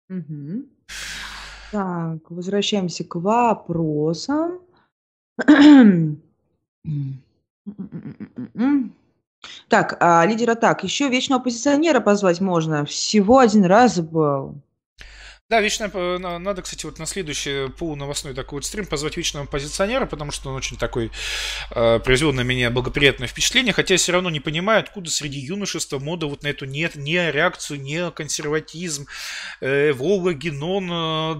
Угу. 0.08 0.64
Так, 1.70 2.30
возвращаемся 2.30 3.04
к 3.04 3.14
вопросам. 3.14 4.60
Так, 9.68 9.96
а 10.00 10.24
лидера 10.26 10.54
так. 10.54 10.84
Еще 10.84 11.08
вечного 11.08 11.40
оппозиционера 11.40 12.00
позвать 12.00 12.40
можно. 12.40 12.84
Всего 12.84 13.38
один 13.38 13.64
раз 13.64 14.00
был. 14.00 14.60
Да, 15.50 15.60
вечно 15.60 15.90
надо, 16.38 16.62
кстати, 16.62 16.86
вот 16.86 17.00
на 17.00 17.06
следующий 17.06 17.68
полуновостной 17.70 18.34
такой 18.34 18.58
вот 18.58 18.64
стрим 18.64 18.86
позвать 18.86 19.16
вечного 19.16 19.46
позиционера, 19.46 20.06
потому 20.06 20.30
что 20.30 20.50
он 20.50 20.54
очень 20.54 20.76
такой 20.76 21.10
э, 21.72 21.98
произвел 21.98 22.32
на 22.32 22.42
меня 22.42 22.70
благоприятное 22.70 23.26
впечатление, 23.26 23.72
хотя 23.72 23.94
я 23.94 23.98
все 23.98 24.12
равно 24.12 24.30
не 24.30 24.38
понимаю, 24.38 24.78
откуда 24.78 25.10
среди 25.10 25.40
юношества 25.40 25.98
мода 25.98 26.26
вот 26.26 26.44
на 26.44 26.46
эту 26.46 26.66
нет, 26.66 26.94
не 26.94 27.32
реакцию, 27.32 27.80
не 27.80 28.12
консерватизм, 28.12 29.06
э, 29.60 29.92
Волга, 29.92 30.34
Генон, 30.34 30.88
э, 30.88 31.34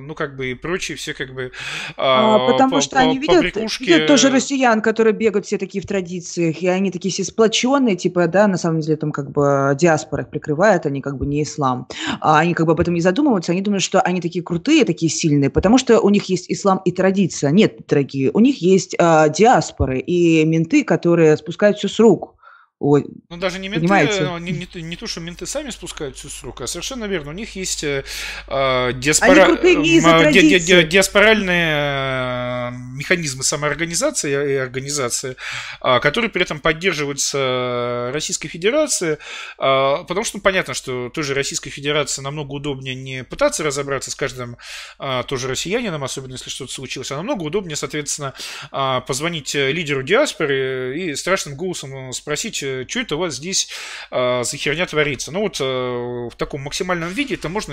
ну 0.00 0.14
как 0.14 0.34
бы 0.34 0.52
и 0.52 0.54
прочие 0.54 0.96
все 0.96 1.12
как 1.12 1.34
бы 1.34 1.42
э, 1.42 1.50
а, 1.98 2.50
Потому 2.50 2.76
по, 2.76 2.80
что 2.80 2.96
по, 2.96 3.02
они 3.02 3.18
видят, 3.18 3.44
видят 3.44 4.06
тоже 4.06 4.30
россиян, 4.30 4.80
которые 4.80 5.12
бегают 5.12 5.44
все 5.44 5.58
такие 5.58 5.82
в 5.82 5.86
традициях, 5.86 6.62
и 6.62 6.68
они 6.68 6.90
такие 6.90 7.12
все 7.12 7.24
сплоченные, 7.24 7.96
типа, 7.96 8.26
да, 8.26 8.46
на 8.46 8.56
самом 8.56 8.80
деле 8.80 8.96
там 8.96 9.12
как 9.12 9.30
бы 9.30 9.76
диаспора 9.78 10.22
их 10.22 10.30
прикрывает, 10.30 10.86
они 10.86 11.02
как 11.02 11.18
бы 11.18 11.26
не 11.26 11.42
ислам. 11.42 11.86
А 12.24 12.38
они 12.38 12.54
как 12.54 12.66
бы 12.66 12.72
об 12.72 12.80
этом 12.80 12.94
не 12.94 13.00
задумываются, 13.00 13.50
они 13.50 13.62
думают, 13.62 13.82
что 13.82 14.00
они 14.00 14.20
такие 14.20 14.44
крутые, 14.44 14.84
такие 14.84 15.10
сильные, 15.10 15.50
потому 15.50 15.76
что 15.76 15.98
у 16.00 16.08
них 16.08 16.26
есть 16.26 16.48
ислам 16.48 16.80
и 16.84 16.92
традиция. 16.92 17.50
Нет, 17.50 17.80
дорогие, 17.88 18.30
у 18.32 18.38
них 18.38 18.62
есть 18.62 18.94
э, 18.96 19.26
диаспоры 19.36 19.98
и 19.98 20.44
менты, 20.44 20.84
которые 20.84 21.36
спускают 21.36 21.78
все 21.78 21.88
с 21.88 21.98
рук. 21.98 22.36
Ой, 22.82 23.04
ну, 23.30 23.36
даже 23.36 23.60
не 23.60 23.68
менты, 23.68 23.86
э, 23.86 24.38
не, 24.40 24.50
не, 24.50 24.82
не 24.82 24.96
то, 24.96 25.06
что 25.06 25.20
менты 25.20 25.46
сами 25.46 25.70
спускают 25.70 26.16
всю 26.16 26.28
с 26.28 26.42
рук, 26.42 26.62
а 26.62 26.66
совершенно 26.66 27.04
верно. 27.04 27.30
У 27.30 27.32
них 27.32 27.54
есть 27.54 27.84
э, 27.84 28.02
э 28.48 28.92
диаспора... 28.94 29.56
э, 29.62 30.32
ди, 30.32 30.58
ди, 30.58 30.82
диаспоральные 30.82 31.74
э, 31.76 32.70
механизмы 32.96 33.44
самоорганизации 33.44 34.32
и 34.32 34.54
организации, 34.54 35.36
э, 35.80 36.00
которые 36.00 36.28
при 36.28 36.42
этом 36.42 36.58
поддерживаются 36.58 38.10
Российской 38.12 38.48
Федерацией, 38.48 39.12
э, 39.12 39.18
потому 39.58 40.24
что 40.24 40.38
ну, 40.38 40.42
понятно, 40.42 40.74
что 40.74 41.08
тоже 41.08 41.34
Российской 41.34 41.70
Федерации 41.70 42.20
намного 42.20 42.50
удобнее 42.50 42.96
не 42.96 43.22
пытаться 43.22 43.62
разобраться 43.62 44.10
с 44.10 44.16
каждым 44.16 44.56
э, 44.98 45.22
тоже 45.28 45.46
россиянином, 45.46 46.02
особенно 46.02 46.32
если 46.32 46.50
что-то 46.50 46.72
случилось, 46.72 47.12
а 47.12 47.16
намного 47.16 47.44
удобнее, 47.44 47.76
соответственно, 47.76 48.34
э, 48.72 49.00
позвонить 49.06 49.54
лидеру 49.54 50.02
диаспоры 50.02 50.98
и 50.98 51.14
страшным 51.14 51.56
голосом 51.56 52.12
спросить, 52.12 52.64
что 52.88 53.00
это 53.00 53.16
у 53.16 53.18
вас 53.18 53.34
здесь 53.34 53.68
за 54.10 54.56
херня 54.56 54.86
творится. 54.86 55.32
Ну 55.32 55.40
вот 55.40 55.58
в 55.60 56.36
таком 56.36 56.62
максимальном 56.62 57.10
виде 57.10 57.34
это 57.34 57.48
можно, 57.48 57.72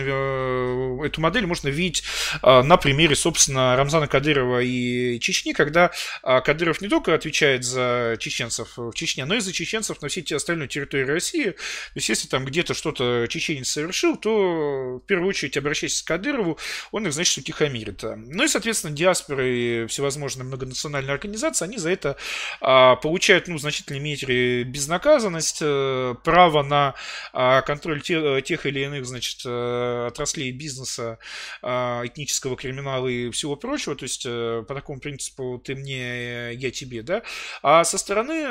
эту 1.06 1.22
модель 1.22 1.46
можно 1.46 1.70
видеть 1.70 2.04
на 2.42 2.78
примере, 2.78 3.16
собственно, 3.16 3.76
Рамзана 3.76 4.08
Кадырова 4.08 4.62
и 4.62 5.20
Чечни, 5.20 5.54
когда 5.54 5.92
Кадыров 6.24 6.82
не 6.82 6.88
только 6.88 7.14
отвечает 7.14 7.64
за 7.64 8.18
чеченцев 8.20 8.74
в 8.78 8.94
Чечне, 8.94 9.26
но 9.26 9.36
и 9.36 9.40
за 9.40 9.54
чеченцев 9.54 10.02
на 10.02 10.08
всей 10.08 10.24
остальной 10.36 10.68
территории 10.68 11.06
России. 11.06 11.52
То 11.52 11.96
есть 11.96 12.10
если 12.10 12.28
там 12.28 12.46
где-то 12.46 12.74
что-то 12.74 13.28
чеченец 13.30 13.70
совершил, 13.70 14.18
то 14.18 15.00
в 15.04 15.08
первую 15.08 15.30
очередь 15.30 15.58
обращайся 15.58 16.04
к 16.04 16.08
Кадырову, 16.08 16.58
он 16.92 17.08
их, 17.08 17.14
значит, 17.14 17.38
утихомирит. 17.38 18.04
Ну 18.04 18.44
и, 18.44 18.48
соответственно, 18.48 18.96
диаспоры 18.96 19.56
и 19.56 19.86
всевозможные 19.88 20.46
многонациональные 20.46 21.14
организации, 21.14 21.66
они 21.66 21.78
за 21.78 21.90
это 21.90 22.18
а, 22.62 22.96
получают, 22.96 23.48
ну, 23.48 23.58
в 23.58 23.62
значительной 23.62 24.00
мере 24.00 24.64
безнаказанность, 24.90 25.60
а, 25.62 26.16
право 26.24 26.64
на 26.64 26.96
а, 27.32 27.62
контроль 27.62 28.02
те, 28.02 28.42
тех 28.42 28.66
или 28.66 28.80
иных, 28.80 29.06
значит, 29.06 29.42
э, 29.46 30.08
отраслей 30.08 30.52
бизнеса, 30.52 31.20
а, 31.62 32.02
этнического 32.06 32.56
криминала 32.56 33.08
и 33.08 33.30
всего 33.30 33.56
прочего, 33.56 33.96
то 33.96 34.04
есть 34.04 34.24
а, 34.26 34.64
по 34.64 34.74
такому 34.74 35.00
принципу 35.00 35.62
ты 35.64 35.76
мне, 35.76 36.54
я 36.54 36.72
тебе, 36.72 37.04
да, 37.04 37.22
а 37.62 37.84
со 37.84 38.00
стороны 38.00 38.48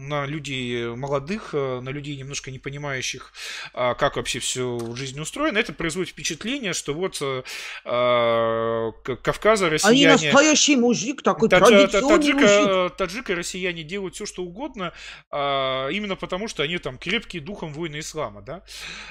на 0.00 0.26
людей 0.26 0.88
молодых, 0.88 1.54
на 1.54 1.88
людей 1.88 2.16
немножко 2.16 2.50
не 2.50 2.58
понимающих, 2.58 3.32
как 3.72 4.16
вообще 4.16 4.40
все 4.40 4.76
в 4.76 4.96
жизни 4.96 5.20
устроено, 5.20 5.58
это 5.58 5.72
производит 5.72 6.10
впечатление, 6.10 6.72
что 6.72 6.92
вот 6.94 7.22
Кавказа 9.22 9.70
россияне... 9.70 10.12
Они 10.12 10.26
настоящий 10.26 10.76
мужик, 10.76 11.22
такой 11.22 11.48
Тадж, 11.48 11.68
традиционный 11.68 12.18
таджика, 12.18 12.38
мужик. 12.38 12.96
Таджика 12.96 13.34
россияне 13.34 13.82
делают 13.82 14.14
все, 14.14 14.26
что 14.26 14.42
угодно, 14.42 14.92
а, 15.30 15.88
именно 15.88 16.16
потому, 16.16 16.48
что 16.48 16.62
они 16.62 16.78
там 16.78 16.98
крепкие 16.98 17.42
духом 17.42 17.72
воины 17.72 17.98
ислама, 17.98 18.42
да, 18.42 18.62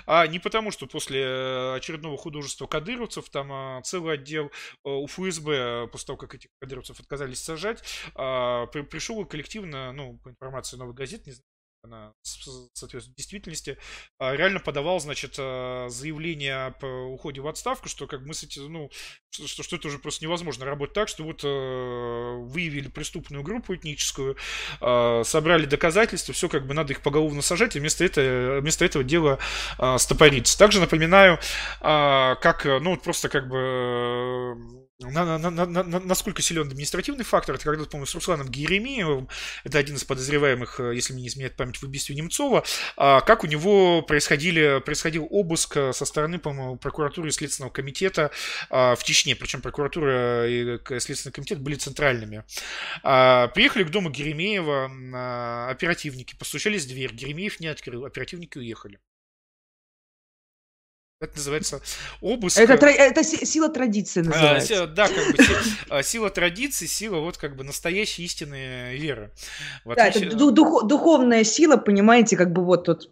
а 0.05 0.25
не 0.27 0.39
потому, 0.39 0.71
что 0.71 0.87
после 0.87 1.73
очередного 1.75 2.17
художества 2.17 2.67
кадыровцев 2.67 3.29
там 3.29 3.51
а, 3.51 3.81
целый 3.83 4.15
отдел 4.15 4.51
а, 4.83 4.89
у 4.89 5.07
ФСБ, 5.07 5.87
после 5.91 6.07
того, 6.07 6.17
как 6.17 6.35
этих 6.35 6.49
кадыровцев 6.59 6.99
отказались 6.99 7.43
сажать, 7.43 7.83
а, 8.15 8.65
пришел 8.67 9.21
и 9.21 9.27
коллективно, 9.27 9.91
ну, 9.91 10.17
по 10.23 10.29
информации 10.29 10.77
новой 10.77 10.93
газеты, 10.93 11.23
не 11.27 11.31
знаю, 11.33 11.56
она 11.83 12.13
соответствует 12.21 13.15
действительности, 13.15 13.77
а, 14.19 14.35
реально 14.35 14.59
подавал, 14.59 14.99
значит, 14.99 15.35
а, 15.37 15.87
заявление 15.89 16.73
по 16.79 16.85
уходе 16.85 17.41
в 17.41 17.47
отставку, 17.47 17.87
что 17.87 18.07
как 18.07 18.21
мы 18.21 18.33
с 18.33 18.43
этим, 18.43 18.71
ну, 18.71 18.89
что, 19.29 19.63
что 19.63 19.75
это 19.75 19.87
уже 19.87 19.99
просто 19.99 20.25
невозможно 20.25 20.65
работать 20.65 20.93
так, 20.93 21.07
что 21.07 21.23
вот 21.23 21.41
а, 21.43 22.35
выявили 22.37 22.89
преступную 22.89 23.43
группу 23.43 23.75
этническую, 23.75 24.37
собрали 24.79 25.65
доказательства, 25.65 26.33
все 26.33 26.49
как 26.49 26.67
бы 26.67 26.73
надо 26.73 26.93
их 26.93 27.01
поголовно 27.01 27.41
сажать, 27.41 27.75
и 27.75 27.79
вместо 27.79 28.03
этого, 28.03 28.59
вместо 28.61 28.85
этого 28.85 29.03
дело 29.03 29.39
стопорится. 29.97 30.57
Также 30.57 30.79
напоминаю, 30.79 31.39
как, 31.79 32.65
ну, 32.65 32.91
вот 32.91 33.03
просто 33.03 33.29
как 33.29 33.47
бы 33.47 34.86
на, 34.99 35.37
на, 35.37 35.51
на, 35.51 35.65
на, 35.83 35.99
насколько 35.99 36.41
силен 36.41 36.67
административный 36.67 37.23
фактор, 37.23 37.55
это 37.55 37.65
когда, 37.65 37.85
помню, 37.85 38.07
с 38.07 38.15
Русланом 38.15 38.49
Геремеевым, 38.49 39.29
это 39.63 39.77
один 39.77 39.95
из 39.95 40.03
подозреваемых, 40.03 40.79
э, 40.79 40.95
если 40.95 41.13
мне 41.13 41.23
не 41.23 41.27
изменяет 41.27 41.55
память, 41.55 41.77
в 41.77 41.83
убийстве 41.83 42.15
Немцова, 42.15 42.63
а 42.95 43.21
как 43.21 43.43
у 43.43 43.47
него 43.47 44.01
происходили, 44.01 44.81
происходил 44.83 45.27
обыск 45.29 45.77
э, 45.77 45.93
со 45.93 46.05
стороны, 46.05 46.39
по-моему, 46.39 46.77
прокуратуры 46.77 47.29
и 47.29 47.31
Следственного 47.31 47.71
комитета 47.71 48.31
а, 48.69 48.95
в 48.95 49.03
Чечне, 49.03 49.35
причем 49.35 49.61
прокуратура 49.61 50.47
и 50.47 50.79
Следственный 50.99 51.33
комитет 51.33 51.59
были 51.59 51.75
центральными. 51.75 52.43
А, 53.03 53.49
приехали 53.49 53.83
к 53.83 53.91
дому 53.91 54.09
Геремеева 54.09 54.91
а, 55.13 55.69
оперативники, 55.69 56.35
постучались 56.35 56.85
в 56.85 56.87
дверь, 56.87 57.13
Геремеев 57.13 57.59
не 57.59 57.67
открыл, 57.67 58.05
оперативники 58.05 58.57
уехали. 58.57 58.99
Это 61.19 61.35
называется 61.35 61.81
обыск. 62.21 62.59
Это, 62.59 62.85
это 62.85 63.23
сила 63.23 63.69
традиции 63.69 64.21
называется. 64.21 64.83
А, 64.83 64.87
да, 64.87 65.07
как 65.07 65.35
бы 65.35 65.43
а, 65.89 66.03
сила 66.03 66.29
традиции, 66.29 66.85
сила 66.85 67.19
вот 67.19 67.37
как 67.37 67.55
бы 67.55 67.63
настоящей 67.63 68.23
истинной 68.23 68.95
веры. 68.97 69.31
Да, 69.83 70.05
отличие... 70.05 70.27
это 70.27 70.51
дух, 70.51 70.85
духовная 70.85 71.43
сила, 71.43 71.77
понимаете, 71.77 72.37
как 72.37 72.53
бы 72.53 72.63
вот 72.63 72.85
тут 72.85 73.09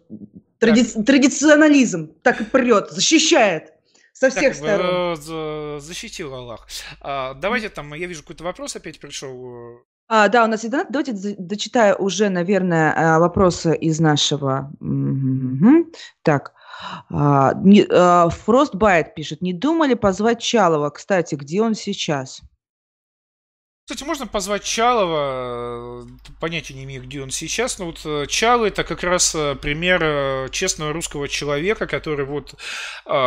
тради... 0.60 0.84
традиционализм 0.84 2.12
так 2.22 2.40
и 2.40 2.44
прет, 2.44 2.92
защищает 2.92 3.72
со 4.12 4.30
всех 4.30 4.56
так, 4.56 4.64
сторон. 4.64 5.18
Э, 5.28 5.80
защитил 5.80 6.32
Аллах. 6.32 6.68
А, 7.00 7.34
давайте 7.34 7.70
там, 7.70 7.92
я 7.92 8.06
вижу, 8.06 8.22
какой-то 8.22 8.44
вопрос 8.44 8.76
опять 8.76 9.00
пришел. 9.00 9.80
А, 10.06 10.28
да, 10.28 10.44
у 10.44 10.46
нас 10.46 10.62
есть 10.62 10.70
донат. 10.70 10.86
Давайте 10.90 11.12
дочитаю 11.12 11.96
уже, 11.96 12.28
наверное, 12.28 12.94
а, 12.96 13.18
вопросы 13.18 13.76
из 13.76 13.98
нашего... 13.98 14.70
Так. 16.22 16.52
А, 17.10 17.52
а, 17.52 18.28
Frostbite 18.28 19.14
пишет, 19.14 19.42
не 19.42 19.52
думали 19.52 19.94
позвать 19.94 20.40
Чалова? 20.40 20.90
Кстати, 20.90 21.34
где 21.34 21.62
он 21.62 21.74
сейчас? 21.74 22.42
Кстати, 23.86 24.02
можно 24.02 24.26
позвать 24.26 24.64
Чалова, 24.64 26.02
э, 26.02 26.30
понятия 26.40 26.74
не 26.74 26.82
имею, 26.82 27.04
где 27.04 27.22
он 27.22 27.30
сейчас, 27.30 27.78
но 27.78 27.86
вот 27.86 28.00
э, 28.04 28.26
Чалы 28.28 28.66
это 28.66 28.82
как 28.82 29.04
раз 29.04 29.32
э, 29.36 29.54
пример 29.54 30.50
честного 30.50 30.92
русского 30.92 31.28
человека, 31.28 31.86
который 31.86 32.26
вот 32.26 32.56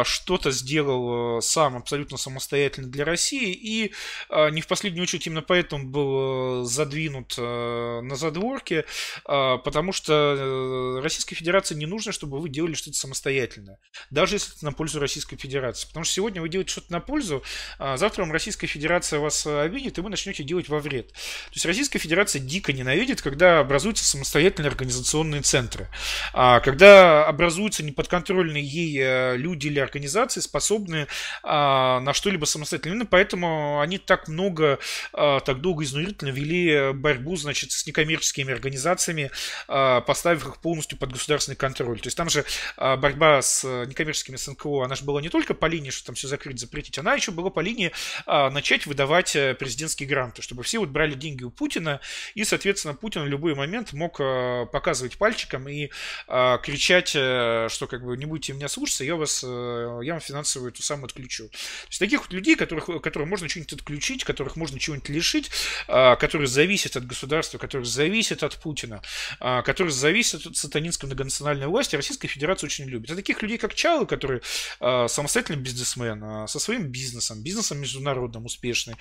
что-то 0.03 0.51
сделал 0.51 1.41
сам 1.41 1.77
абсолютно 1.77 2.17
самостоятельно 2.17 2.89
для 2.89 3.05
России 3.05 3.53
и 3.53 3.93
не 4.29 4.59
в 4.59 4.67
последнюю 4.67 5.03
очередь 5.03 5.27
именно 5.27 5.41
поэтому 5.41 5.87
был 5.87 6.65
задвинут 6.65 7.37
на 7.37 8.15
задворке, 8.15 8.85
потому 9.23 9.93
что 9.93 10.99
Российской 11.01 11.35
Федерации 11.35 11.75
не 11.75 11.85
нужно, 11.85 12.11
чтобы 12.11 12.39
вы 12.39 12.49
делали 12.49 12.73
что-то 12.73 12.97
самостоятельно, 12.97 13.77
даже 14.09 14.35
если 14.35 14.55
это 14.55 14.65
на 14.65 14.73
пользу 14.73 14.99
Российской 14.99 15.37
Федерации, 15.37 15.87
потому 15.87 16.03
что 16.03 16.13
сегодня 16.13 16.41
вы 16.41 16.49
делаете 16.49 16.71
что-то 16.71 16.91
на 16.91 16.99
пользу, 16.99 17.43
а 17.77 17.95
завтра 17.97 18.23
вам 18.23 18.31
Российская 18.31 18.67
Федерация 18.67 19.19
вас 19.19 19.45
обидит, 19.47 19.97
и 19.97 20.01
вы 20.01 20.09
начнете 20.09 20.43
делать 20.49 20.67
во 20.67 20.79
вред. 20.79 21.11
То 21.11 21.53
есть 21.53 21.65
Российская 21.65 21.99
Федерация 21.99 22.41
дико 22.41 22.73
ненавидит, 22.73 23.21
когда 23.21 23.59
образуются 23.59 24.03
самостоятельные 24.03 24.69
организационные 24.69 25.41
центры. 25.41 25.87
А 26.33 26.59
когда 26.59 27.25
образуются 27.25 27.83
неподконтрольные 27.83 28.63
ей 28.63 28.97
э, 28.99 29.37
люди 29.37 29.67
или 29.67 29.79
организации, 29.79 30.39
способные 30.39 31.07
а, 31.43 31.99
на 31.99 32.13
что-либо 32.13 32.45
самостоятельно. 32.45 32.93
Именно 32.93 33.05
поэтому 33.05 33.79
они 33.79 33.97
так 33.99 34.27
много, 34.27 34.79
а, 35.13 35.39
так 35.39 35.61
долго 35.61 35.83
изнурительно 35.83 36.29
вели 36.29 36.93
борьбу, 36.93 37.35
значит, 37.35 37.71
с 37.71 37.85
некоммерческими 37.85 38.51
организациями, 38.51 39.31
поставив 39.67 40.47
их 40.47 40.57
полностью 40.57 40.97
под 40.97 41.11
государственный 41.13 41.55
контроль. 41.55 41.99
То 41.99 42.07
есть 42.07 42.17
там 42.17 42.29
же 42.29 42.43
борьба 42.77 43.41
с 43.41 43.63
некоммерческими 43.85 44.35
СНКО, 44.35 44.83
она 44.85 44.95
же 44.95 45.03
была 45.03 45.21
не 45.21 45.29
только 45.29 45.53
по 45.53 45.67
линии, 45.67 45.91
что 45.91 46.07
там 46.07 46.15
все 46.15 46.27
закрыть, 46.27 46.59
запретить, 46.59 46.97
она 46.97 47.13
еще 47.13 47.31
была 47.31 47.49
по 47.49 47.59
линии 47.59 47.91
начать 48.25 48.85
выдавать 48.85 49.35
э, 49.35 49.53
президентские 49.53 50.07
гранты 50.07 50.38
гранты, 50.39 50.41
чтобы 50.41 50.63
все 50.63 50.79
вот 50.79 50.89
брали 50.89 51.13
деньги 51.13 51.43
у 51.43 51.51
Путина, 51.51 51.99
и, 52.35 52.43
соответственно, 52.43 52.93
Путин 52.93 53.23
в 53.23 53.27
любой 53.27 53.55
момент 53.55 53.93
мог 53.93 54.19
э, 54.19 54.65
показывать 54.71 55.17
пальчиком 55.17 55.67
и 55.67 55.89
э, 56.27 56.57
кричать, 56.63 57.13
э, 57.15 57.67
что 57.69 57.87
как 57.87 58.03
бы 58.03 58.17
не 58.17 58.25
будете 58.25 58.53
меня 58.53 58.67
слушаться, 58.67 59.03
я 59.03 59.15
вас, 59.15 59.43
я 59.43 60.13
вам 60.13 60.19
финансовую 60.19 60.71
эту 60.71 60.81
самую 60.81 61.05
отключу. 61.05 61.49
То 61.49 61.89
есть 61.89 61.99
таких 61.99 62.21
вот 62.21 62.33
людей, 62.33 62.55
которых, 62.55 62.85
которых 63.01 63.27
можно 63.27 63.49
что-нибудь 63.49 63.73
отключить, 63.73 64.23
которых 64.23 64.55
можно 64.55 64.79
чего-нибудь 64.79 65.09
лишить, 65.09 65.51
которые 65.87 66.47
зависят 66.47 66.95
от 66.95 67.05
государства, 67.05 67.57
которые 67.57 67.85
зависят 67.85 68.43
от 68.43 68.55
Путина, 68.57 69.01
которые 69.39 69.91
зависят 69.91 70.45
от 70.45 70.57
сатанинской 70.57 71.07
многонациональной 71.07 71.67
власти, 71.67 71.95
Российская 71.95 72.27
Федерация 72.27 72.67
очень 72.67 72.85
любит. 72.85 73.11
А 73.11 73.15
таких 73.15 73.41
людей, 73.41 73.57
как 73.57 73.73
Чалы, 73.73 74.05
которые 74.05 74.41
самостоятельный 74.79 75.59
бизнесмен, 75.59 76.47
со 76.47 76.59
своим 76.59 76.87
бизнесом, 76.87 77.41
бизнесом 77.41 77.79
международным 77.79 78.45
успешный, 78.45 78.95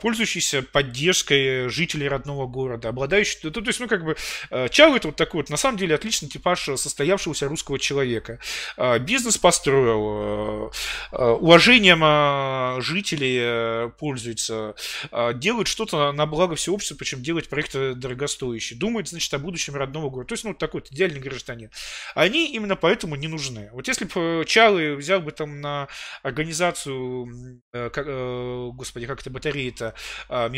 пользующийся 0.00 0.62
поддержкой 0.72 1.68
жителей 1.68 2.08
родного 2.08 2.46
города, 2.46 2.88
обладающий... 2.88 3.40
То, 3.40 3.50
то 3.50 3.66
есть, 3.66 3.80
ну, 3.80 3.88
как 3.88 4.04
бы, 4.04 4.16
э, 4.50 4.68
Чао 4.68 4.96
это 4.96 5.08
вот 5.08 5.16
такой 5.16 5.40
вот, 5.40 5.50
на 5.50 5.56
самом 5.56 5.78
деле, 5.78 5.94
отличный 5.94 6.28
типаж 6.28 6.68
состоявшегося 6.76 7.48
русского 7.48 7.78
человека. 7.78 8.38
Э, 8.76 8.98
бизнес 8.98 9.38
построил, 9.38 10.70
э, 11.12 11.24
уважением 11.40 12.00
жителей 12.82 13.90
пользуется, 13.98 14.74
делает 15.34 15.68
что-то 15.68 16.12
на 16.12 16.26
благо 16.26 16.54
всего 16.54 16.76
общества, 16.76 16.96
причем 16.96 17.22
делает 17.22 17.48
проекты 17.48 17.94
дорогостоящие, 17.94 18.78
думает, 18.78 19.08
значит, 19.08 19.32
о 19.34 19.38
будущем 19.38 19.74
родного 19.74 20.10
города. 20.10 20.28
То 20.28 20.32
есть, 20.34 20.44
ну, 20.44 20.54
такой 20.54 20.80
вот 20.80 20.90
идеальный 20.90 21.20
гражданин. 21.20 21.70
Они 22.14 22.52
именно 22.52 22.76
поэтому 22.76 23.16
не 23.16 23.28
нужны. 23.28 23.70
Вот 23.72 23.88
если 23.88 24.04
бы 24.04 24.44
Чалы 24.46 24.96
взял 24.96 25.20
бы 25.20 25.32
там 25.32 25.60
на 25.60 25.88
организацию, 26.22 27.60
господи, 27.72 29.06
как 29.06 29.20
это 29.20 29.30
батарея-то, 29.30 29.94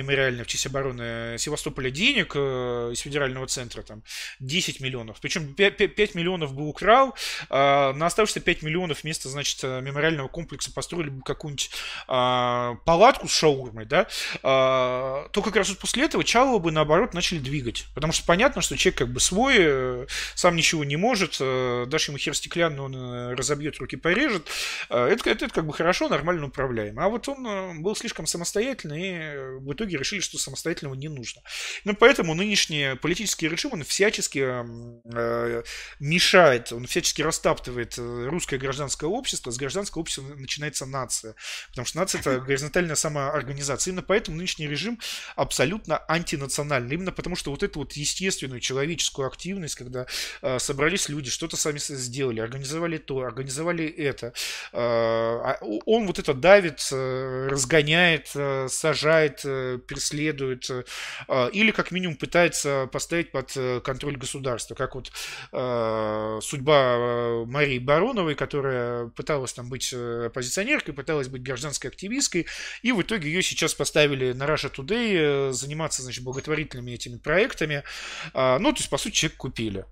мемориальной 0.03 0.45
в 0.45 0.47
честь 0.47 0.66
обороны 0.66 1.37
Севастополя 1.39 1.91
денег 1.91 2.33
э, 2.35 2.91
из 2.93 3.01
федерального 3.01 3.47
центра, 3.47 3.83
там 3.83 4.03
10 4.41 4.81
миллионов. 4.81 5.20
Причем 5.20 5.55
5, 5.55 5.95
5 5.95 6.15
миллионов 6.15 6.55
бы 6.55 6.69
украл, 6.69 7.15
а 7.49 7.93
на 7.93 8.07
оставшиеся 8.07 8.41
5 8.41 8.62
миллионов 8.62 9.03
вместо, 9.03 9.29
значит, 9.29 9.62
мемориального 9.62 10.29
комплекса 10.29 10.73
построили 10.73 11.11
бы 11.11 11.23
какую-нибудь 11.23 11.70
а, 12.09 12.74
палатку 12.85 13.29
с 13.29 13.33
шаурмой, 13.33 13.85
да, 13.85 14.07
а, 14.43 15.29
то 15.31 15.43
как 15.43 15.57
раз 15.57 15.69
вот 15.69 15.79
после 15.79 16.05
этого 16.05 16.24
Чалова 16.24 16.59
бы, 16.59 16.73
наоборот, 16.73 17.15
начали 17.15 17.39
двигать. 17.39 17.87
Потому 17.95 18.12
что 18.12 18.27
понятно, 18.27 18.62
что 18.62 18.77
человек 18.77 18.99
как 18.99 19.12
бы 19.12 19.20
свой, 19.20 19.57
э, 19.59 20.07
сам 20.35 20.57
ничего 20.57 20.85
не 20.85 20.97
может, 20.97 21.37
э, 21.41 21.87
дашь 21.89 22.09
ему 22.09 22.19
хер 22.19 22.35
стеклянный, 22.35 22.81
он 22.81 22.95
э, 22.95 23.35
разобьет 23.35 23.79
руки, 23.79 23.97
порежет. 23.97 24.49
Э, 24.91 25.07
это, 25.07 25.31
это, 25.31 25.47
это 25.47 25.55
как 25.55 25.66
бы 25.66 25.73
хорошо, 25.73 26.09
нормально 26.09 26.47
управляемо. 26.47 27.05
А 27.05 27.09
вот 27.09 27.29
он 27.29 27.47
э, 27.47 27.74
был 27.81 27.95
слишком 27.97 28.27
самостоятельный, 28.27 29.03
и 29.03 29.12
э, 29.12 29.59
в 29.59 29.73
итоге 29.73 29.91
решили, 29.97 30.20
что 30.20 30.39
самостоятельного 30.39 30.94
не 30.94 31.09
нужно. 31.09 31.43
Ну, 31.85 31.94
поэтому 31.94 32.35
нынешний 32.35 32.97
политический 32.97 33.48
режим, 33.48 33.73
он 33.74 33.85
всячески 33.85 34.64
э, 35.05 35.62
мешает, 36.01 36.73
он 36.73 36.86
всячески 36.86 37.23
растаптывает 37.23 37.94
русское 37.98 38.59
гражданское 38.59 39.06
общество. 39.06 39.51
С 39.51 39.56
гражданского 39.56 40.02
общества 40.02 40.23
начинается 40.36 40.86
нация. 40.86 41.35
Потому 41.70 41.86
что 41.86 41.98
нация– 41.98 42.20
это 42.23 42.40
горизонтальная 42.47 42.97
самоорганизация. 42.97 43.93
Именно 43.93 44.02
поэтому 44.02 44.36
нынешний 44.36 44.69
режим 44.69 44.98
абсолютно 45.36 46.02
антинациональный. 46.09 46.94
Именно 46.94 47.12
потому, 47.12 47.36
что 47.36 47.51
вот 47.51 47.62
эту 47.62 47.81
вот 47.81 47.93
естественную 47.93 48.60
человеческую 48.60 49.27
активность, 49.27 49.74
когда 49.74 50.06
э, 50.43 50.59
собрались 50.59 51.09
люди, 51.09 51.31
что-то 51.31 51.56
сами 51.56 51.78
сделали, 51.78 52.40
организовали 52.40 52.98
то, 52.98 53.20
организовали 53.20 53.86
это, 53.86 54.28
э, 54.73 54.78
а 54.78 55.59
он 55.86 56.06
вот 56.06 56.19
это 56.19 56.35
давит, 56.35 56.89
э, 56.93 57.48
разгоняет, 57.51 58.31
э, 58.35 58.69
сажает, 58.69 59.40
э, 59.44 59.72
преследует, 59.78 60.69
э, 60.70 61.51
или 61.53 61.70
как 61.70 61.90
минимум 61.90 62.16
пытается 62.16 62.89
поставить 62.93 63.31
под 63.32 63.53
э, 63.57 63.81
контроль 63.81 64.16
государства, 64.16 64.74
как 64.74 64.94
вот 64.94 65.11
э, 65.53 66.39
судьба 66.43 66.97
э, 66.97 67.44
Марии 67.47 67.78
Бароновой, 67.78 68.35
которая 68.35 69.07
пыталась 69.09 69.53
там 69.53 69.69
быть 69.69 69.93
э, 69.93 70.27
оппозиционеркой, 70.27 70.94
пыталась 70.94 71.28
быть 71.28 71.43
гражданской 71.43 71.90
активисткой, 71.90 72.47
и 72.82 72.93
в 72.93 73.03
итоге 73.03 73.28
ее 73.31 73.43
сейчас 73.43 73.74
поставили 73.74 74.32
на 74.32 74.44
Russia 74.44 74.73
Today 74.73 75.51
э, 75.51 75.53
заниматься, 75.53 76.03
значит, 76.03 76.24
благотворительными 76.24 76.93
этими 76.93 77.19
проектами. 77.19 77.82
А, 78.35 78.59
ну, 78.59 78.73
то 78.73 78.78
есть, 78.78 78.90
по 78.90 78.99
сути, 78.99 79.15
человек 79.15 79.39
купили. 79.39 79.85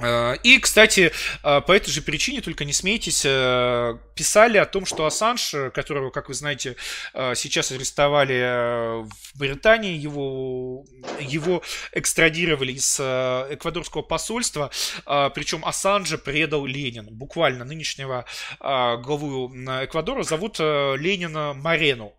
А, 0.00 0.32
и, 0.42 0.58
кстати, 0.58 1.12
а, 1.42 1.60
по 1.60 1.72
этой 1.72 1.90
же 1.90 2.02
причине, 2.02 2.40
только 2.40 2.64
не 2.64 2.72
смейтесь, 2.72 3.22
э, 3.24 3.98
писали 4.14 4.58
о 4.58 4.66
том, 4.66 4.86
что 4.86 5.06
Ассанж, 5.06 5.54
которого, 5.74 6.10
как 6.10 6.28
вы 6.28 6.34
знаете, 6.34 6.76
э, 7.14 7.34
сейчас 7.36 7.70
арестовали 7.72 8.34
э, 8.34 9.02
в 9.02 9.38
Британии, 9.38 9.96
его, 9.96 10.84
его 11.20 11.62
экстрадировали 11.92 12.72
из 12.72 12.98
эквадорского 12.98 14.02
посольства, 14.02 14.70
причем 15.04 15.64
Ассанжа 15.64 16.18
предал 16.18 16.66
Ленин. 16.66 17.06
Буквально 17.10 17.64
нынешнего 17.64 18.24
главу 18.60 19.48
Эквадора 19.48 20.22
зовут 20.22 20.58
Ленина 20.58 21.54
Марену. 21.54 22.14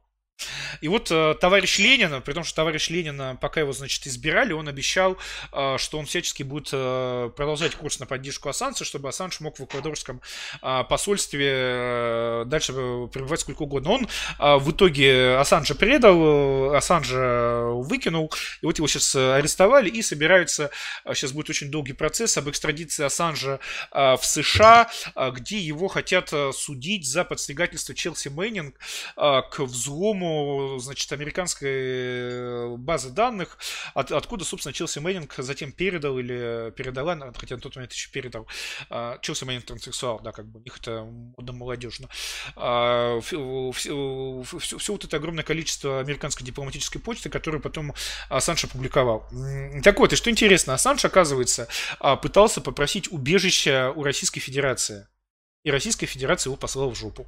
И 0.81 0.87
вот 0.87 1.11
э, 1.11 1.35
товарищ 1.39 1.79
Ленин, 1.79 2.21
при 2.21 2.33
том, 2.33 2.43
что 2.43 2.55
товарищ 2.57 2.89
Ленин, 2.89 3.37
пока 3.37 3.61
его, 3.61 3.71
значит, 3.71 4.05
избирали, 4.07 4.53
он 4.53 4.67
обещал, 4.67 5.17
э, 5.51 5.77
что 5.77 5.99
он 5.99 6.05
всячески 6.05 6.43
будет 6.43 6.69
э, 6.73 7.31
продолжать 7.35 7.75
курс 7.75 7.99
на 7.99 8.05
поддержку 8.05 8.49
Ассанжа, 8.49 8.83
чтобы 8.83 9.09
Ассанж 9.09 9.39
мог 9.39 9.59
в 9.59 9.63
эквадорском 9.63 10.21
э, 10.61 10.83
посольстве 10.89 11.49
э, 11.49 12.43
дальше 12.47 12.73
пребывать 12.73 13.39
сколько 13.39 13.63
угодно. 13.63 13.91
Он 13.91 14.07
э, 14.39 14.55
в 14.57 14.71
итоге 14.71 15.37
Ассанжа 15.37 15.75
предал, 15.75 16.73
Ассанжа 16.73 17.65
выкинул, 17.67 18.31
и 18.61 18.65
вот 18.65 18.77
его 18.77 18.87
сейчас 18.87 19.15
арестовали 19.15 19.89
и 19.89 20.01
собираются, 20.01 20.69
сейчас 21.13 21.31
будет 21.31 21.49
очень 21.49 21.71
долгий 21.71 21.93
процесс 21.93 22.37
об 22.37 22.49
экстрадиции 22.49 23.03
Ассанжа 23.03 23.59
э, 23.91 24.15
в 24.15 24.25
США, 24.25 24.89
э, 25.15 25.31
где 25.31 25.59
его 25.59 25.87
хотят 25.87 26.33
судить 26.53 27.07
за 27.07 27.23
подстригательство 27.23 27.95
Челси 27.95 28.29
Мэннинг 28.29 28.75
э, 29.15 29.41
к 29.51 29.59
взлому 29.59 30.22
значит, 30.79 31.11
американской 31.11 31.69
э, 31.71 32.75
базы 32.77 33.09
данных, 33.09 33.57
от, 33.93 34.11
откуда, 34.11 34.45
собственно, 34.45 34.73
Челси 34.73 34.99
Мэннинг 34.99 35.33
затем 35.37 35.71
передал 35.71 36.17
или 36.17 36.71
передала, 36.71 37.15
хотя 37.35 37.55
на 37.55 37.61
тот 37.61 37.75
момент 37.75 37.93
еще 37.93 38.11
передал, 38.11 38.47
а, 38.89 39.17
Челси 39.19 39.45
Мэннинг 39.45 39.65
транссексуал, 39.65 40.19
да, 40.19 40.31
как 40.31 40.45
бы 40.47 40.59
у 40.59 40.63
них 40.63 40.77
это 40.79 41.03
модно 41.03 41.53
молодежно. 41.53 42.09
А, 42.55 43.19
все, 43.21 43.71
все, 43.71 44.43
все, 44.59 44.91
вот 44.93 45.03
это 45.03 45.17
огромное 45.17 45.43
количество 45.43 45.99
американской 45.99 46.45
дипломатической 46.45 46.99
почты, 46.99 47.29
которую 47.29 47.61
потом 47.61 47.93
Ассанж 48.29 48.65
опубликовал. 48.65 49.27
Так 49.83 49.99
вот, 49.99 50.13
и 50.13 50.15
что 50.15 50.29
интересно, 50.29 50.73
Ассанж, 50.73 51.05
оказывается, 51.05 51.67
а, 51.99 52.15
пытался 52.15 52.61
попросить 52.61 53.11
убежища 53.11 53.91
у 53.95 54.03
Российской 54.03 54.39
Федерации 54.39 55.07
и 55.63 55.71
Российская 55.71 56.05
Федерация 56.05 56.49
его 56.49 56.57
послала 56.57 56.89
в 56.89 56.95
жопу. 56.95 57.25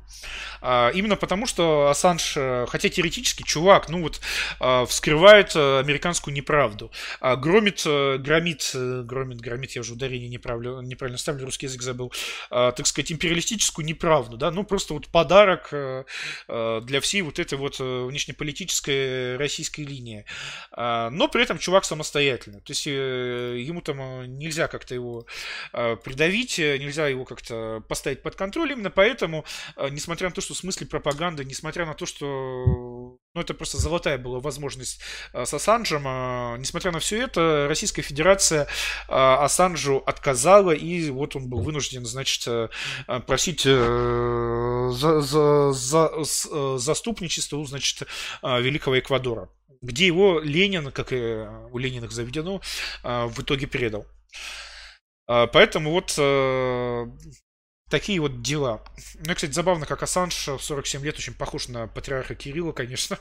А, 0.62 0.92
именно 0.94 1.16
потому, 1.16 1.46
что 1.46 1.88
Ассанж, 1.88 2.34
э, 2.36 2.66
хотя 2.68 2.90
теоретически, 2.90 3.44
чувак, 3.44 3.88
ну 3.88 4.02
вот, 4.02 4.20
а, 4.60 4.86
вскрывает 4.86 5.56
э, 5.56 5.80
американскую 5.80 6.34
неправду, 6.34 6.92
а, 7.22 7.38
громит, 7.38 7.84
э, 7.86 8.18
громит, 8.18 8.72
громит, 8.74 9.40
громит, 9.40 9.72
я 9.72 9.82
уже 9.82 9.94
ударение 9.94 10.28
неправильно, 10.28 10.82
неправильно 10.82 11.18
ставлю, 11.18 11.46
русский 11.46 11.68
язык 11.68 11.82
забыл, 11.82 12.12
а, 12.50 12.74
так 12.74 12.88
сказать, 12.88 13.12
империалистическую 13.14 13.86
неправду, 13.86 14.36
да, 14.36 14.52
ну 14.52 14.66
просто 14.66 14.94
вот 14.96 15.08
подарок 15.08 15.70
а, 15.72 16.04
для 16.82 17.00
всей 17.00 17.22
вот 17.22 17.40
этой 17.40 17.58
вот 17.58 17.80
внешнеполитической 17.80 19.38
российской 19.38 19.82
линии. 19.82 20.26
А, 20.72 21.10
но 21.10 21.30
при 21.30 21.44
этом 21.44 21.58
чувак 21.58 21.86
самостоятельный, 21.86 22.60
то 22.60 22.72
есть 22.72 22.86
ему 22.86 23.82
там 23.82 24.38
нельзя 24.38 24.68
как-то 24.68 24.94
его 24.94 25.26
придавить, 25.72 26.58
нельзя 26.58 27.08
его 27.08 27.24
как-то 27.24 27.82
поставить 27.88 28.25
под 28.26 28.36
контроль. 28.36 28.72
Именно 28.72 28.90
поэтому, 28.90 29.46
э, 29.78 29.90
несмотря 29.90 30.30
на 30.30 30.34
то, 30.34 30.42
что 30.42 30.56
в 30.56 30.58
смысле 30.58 30.88
пропаганды, 30.88 31.46
несмотря 31.46 31.86
на 31.86 31.94
то, 31.94 32.08
что 32.08 32.26
ну, 32.26 33.42
это 33.42 33.54
просто 33.54 33.78
золотая 33.78 34.18
была 34.18 34.40
возможность 34.40 35.00
э, 35.32 35.46
с 35.46 35.54
Ассанжем, 35.54 36.08
э, 36.08 36.58
несмотря 36.58 36.92
на 36.92 36.98
все 36.98 37.22
это, 37.22 37.68
Российская 37.70 38.02
Федерация 38.02 38.68
Ассанжу 39.08 39.98
отказала, 40.08 40.72
и 40.72 41.12
вот 41.12 41.36
он 41.36 41.48
был 41.48 41.60
вынужден, 41.60 42.04
значит, 42.06 42.72
просить 43.28 43.62
за, 43.62 45.22
за, 45.22 45.72
за, 45.72 46.78
заступничество, 46.78 47.64
значит, 47.66 48.08
Великого 48.42 48.98
Эквадора 48.98 49.50
где 49.82 50.08
его 50.08 50.40
Ленин, 50.40 50.92
как 50.92 51.14
и 51.14 51.46
у 51.72 51.78
Лениных 51.78 52.12
заведено, 52.12 52.60
в 53.04 53.42
итоге 53.42 53.68
передал. 53.68 54.08
Поэтому 55.28 55.92
вот 55.92 56.18
Такие 57.90 58.20
вот 58.20 58.42
дела. 58.42 58.84
Ну, 59.26 59.36
кстати, 59.36 59.52
забавно, 59.52 59.86
как 59.86 60.02
Ассанж 60.02 60.48
в 60.48 60.60
47 60.60 61.04
лет 61.04 61.18
очень 61.18 61.34
похож 61.34 61.68
на 61.68 61.88
патриарха 61.88 62.34
Кирилла, 62.34 62.72
конечно. 62.72 63.20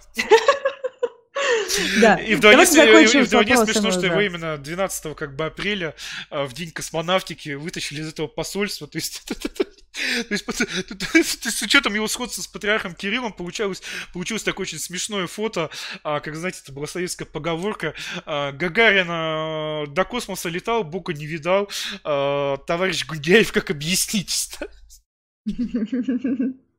Да. 2.01 2.17
И 2.17 2.35
вдвойне, 2.35 2.63
и, 2.63 3.19
и 3.19 3.23
вдвойне 3.23 3.57
смешно, 3.57 3.91
что 3.91 4.07
его 4.07 4.21
именно 4.21 4.57
12 4.57 5.17
как 5.17 5.35
бы 5.35 5.47
апреля 5.47 5.95
а, 6.31 6.45
в 6.45 6.53
день 6.53 6.71
космонавтики 6.71 7.55
вытащили 7.55 8.01
из 8.01 8.09
этого 8.09 8.27
посольства. 8.27 8.87
То 8.87 8.97
есть 8.97 9.23
То 10.29 11.19
есть, 11.19 11.51
с 11.51 11.63
учетом 11.63 11.95
его 11.95 12.09
сходства 12.09 12.43
с 12.43 12.47
патриархом 12.47 12.95
Кириллом 12.95 13.33
получалось, 13.33 13.83
получилось 14.13 14.43
такое 14.43 14.65
очень 14.65 14.79
смешное 14.79 15.27
фото, 15.27 15.71
а, 16.03 16.21
как, 16.21 16.37
знаете, 16.37 16.61
это 16.63 16.73
была 16.73 16.87
советская 16.87 17.27
поговорка, 17.27 17.95
а, 18.27 18.53
Гагарин 18.53 19.07
а, 19.09 19.87
до 19.87 20.05
космоса 20.05 20.49
летал, 20.49 20.85
Бога 20.85 21.13
не 21.13 21.27
видал, 21.27 21.69
а, 22.03 22.57
товарищ 22.59 23.07
Гундяев, 23.07 23.53
как 23.53 23.71
объяснить 23.71 24.59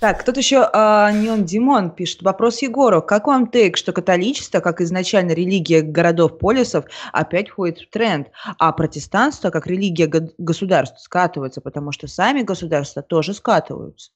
Так, 0.00 0.24
тут 0.24 0.36
еще 0.36 0.68
а, 0.72 1.10
Димон 1.12 1.90
пишет. 1.90 2.22
Вопрос 2.22 2.62
Егору. 2.62 3.02
Как 3.02 3.26
вам 3.26 3.46
тейк, 3.48 3.76
что 3.76 3.92
католичество, 3.92 4.60
как 4.60 4.80
изначально 4.80 5.32
религия 5.32 5.82
городов-полисов, 5.82 6.86
опять 7.12 7.48
входит 7.48 7.80
в 7.80 7.90
тренд, 7.90 8.28
а 8.58 8.72
протестанство, 8.72 9.50
как 9.50 9.66
религия 9.66 10.06
государств, 10.38 11.00
скатывается, 11.00 11.60
потому 11.60 11.92
что 11.92 12.06
сами 12.06 12.42
государства 12.42 13.02
тоже 13.02 13.34
скатываются? 13.34 14.10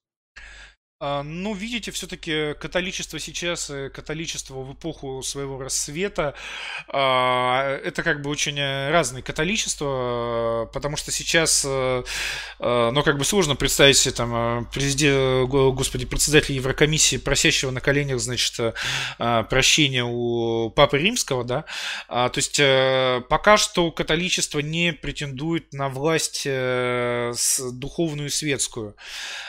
А, 1.03 1.23
ну, 1.23 1.55
видите, 1.55 1.93
все-таки 1.93 2.53
католичество 2.61 3.19
сейчас, 3.19 3.73
католичество 3.95 4.57
в 4.57 4.75
эпоху 4.75 5.23
своего 5.23 5.59
рассвета, 5.59 6.35
а, 6.89 7.79
это 7.83 8.03
как 8.03 8.21
бы 8.21 8.29
очень 8.29 8.61
разные 8.91 9.23
католичества, 9.23 10.69
потому 10.75 10.99
что 10.99 11.11
сейчас, 11.11 11.65
э, 11.67 12.05
э, 12.59 12.91
ну, 12.93 13.03
как 13.03 13.17
бы 13.17 13.25
сложно 13.25 13.57
представить 13.57 13.97
себе 13.97 14.13
там 14.13 14.69
президент, 14.75 15.49
господи, 15.49 16.05
председателя 16.05 16.57
Еврокомиссии, 16.57 17.17
просящего 17.17 17.71
на 17.71 17.81
коленях, 17.81 18.21
значит, 18.21 18.61
э, 19.19 19.45
прощения 19.49 20.05
у 20.05 20.69
Папы 20.69 20.99
Римского, 20.99 21.45
да, 21.45 21.65
а, 22.09 22.29
то 22.29 22.39
есть 22.39 22.61
пока 23.31 23.57
что 23.57 23.91
католичество 23.91 24.59
не 24.59 24.93
претендует 24.93 25.73
на 25.73 25.89
власть 25.89 26.45
духовную 26.45 28.29
и 28.29 28.31
светскую, 28.31 28.97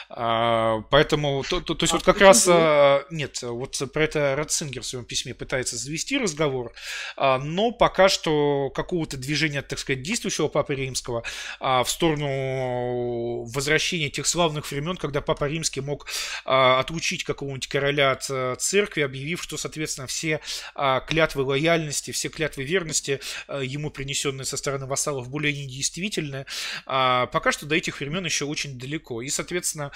поэтому 0.08 1.41
Ну, 1.42 1.60
то, 1.60 1.66
то, 1.66 1.76
то 1.76 1.84
есть 1.84 1.94
а, 1.94 1.98
вот 1.98 2.06
как 2.06 2.22
раз... 2.22 2.48
А, 2.50 3.06
нет, 3.10 3.42
вот 3.42 3.82
про 3.94 4.04
это 4.04 4.36
Ратцингер 4.36 4.82
в 4.82 4.86
своем 4.86 5.06
письме 5.06 5.34
пытается 5.34 5.78
завести 5.78 6.18
разговор, 6.18 6.74
а, 7.18 7.38
но 7.40 7.72
пока 7.72 8.10
что 8.10 8.70
какого-то 8.70 9.18
движения, 9.18 9.62
так 9.62 9.80
сказать, 9.80 10.04
действующего 10.04 10.48
Папы 10.48 10.76
Римского 10.76 11.24
а, 11.60 11.84
в 11.84 11.90
сторону 11.90 13.44
возвращения 13.46 14.10
тех 14.10 14.28
славных 14.28 14.70
времен, 14.72 14.98
когда 14.98 15.22
Папа 15.22 15.46
Римский 15.46 15.82
мог 15.82 16.08
а, 16.46 16.80
отлучить 16.80 17.24
какого-нибудь 17.24 17.68
короля 17.68 18.12
от 18.12 18.28
а, 18.30 18.56
церкви, 18.56 19.02
объявив, 19.02 19.42
что, 19.42 19.58
соответственно, 19.58 20.08
все 20.08 20.40
клятвы 21.08 21.44
лояльности, 21.44 22.12
все 22.12 22.30
клятвы 22.30 22.64
верности 22.64 23.20
а, 23.48 23.62
ему 23.62 23.90
принесенные 23.90 24.46
со 24.46 24.58
стороны 24.58 24.86
вассалов 24.86 25.30
более 25.30 25.54
недействительны, 25.54 26.46
пока 26.86 27.52
что 27.52 27.66
до 27.66 27.76
этих 27.76 28.00
времен 28.00 28.26
еще 28.26 28.46
очень 28.46 28.78
далеко. 28.78 29.22
И, 29.22 29.30
соответственно, 29.30 29.92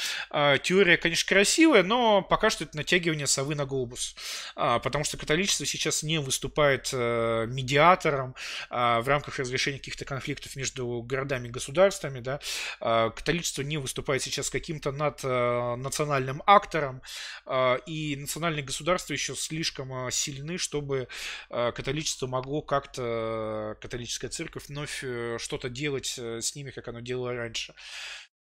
теория, 0.63 0.97
конечно, 0.97 1.27
красивая, 1.35 1.83
но 1.83 2.21
пока 2.21 2.49
что 2.49 2.63
это 2.63 2.77
натягивание 2.77 3.27
совы 3.27 3.55
на 3.55 3.65
глобус. 3.65 4.15
А, 4.55 4.79
потому 4.79 5.03
что 5.03 5.17
католичество 5.17 5.65
сейчас 5.65 6.01
не 6.01 6.17
выступает 6.17 6.91
а, 6.93 7.45
медиатором 7.45 8.35
а, 8.69 9.01
в 9.01 9.09
рамках 9.09 9.37
разрешения 9.37 9.79
каких-то 9.79 10.05
конфликтов 10.05 10.55
между 10.55 11.01
городами 11.01 11.49
и 11.49 11.51
государствами. 11.51 12.21
Да? 12.21 12.39
А, 12.79 13.09
католичество 13.09 13.63
не 13.63 13.75
выступает 13.75 14.21
сейчас 14.21 14.49
каким-то 14.49 14.93
над 14.93 15.19
а, 15.25 15.75
национальным 15.75 16.41
актором. 16.45 17.01
А, 17.45 17.75
и 17.85 18.15
национальные 18.15 18.63
государства 18.63 19.11
еще 19.11 19.35
слишком 19.35 19.91
а, 19.91 20.11
сильны, 20.11 20.57
чтобы 20.57 21.09
а, 21.49 21.73
католичество 21.73 22.27
могло 22.27 22.61
как-то, 22.61 23.75
католическая 23.81 24.29
церковь, 24.29 24.69
вновь 24.69 25.03
э, 25.03 25.37
что-то 25.37 25.67
делать 25.67 26.15
э, 26.17 26.39
с 26.39 26.55
ними, 26.55 26.71
как 26.71 26.87
оно 26.87 27.01
делало 27.01 27.33
раньше. 27.33 27.73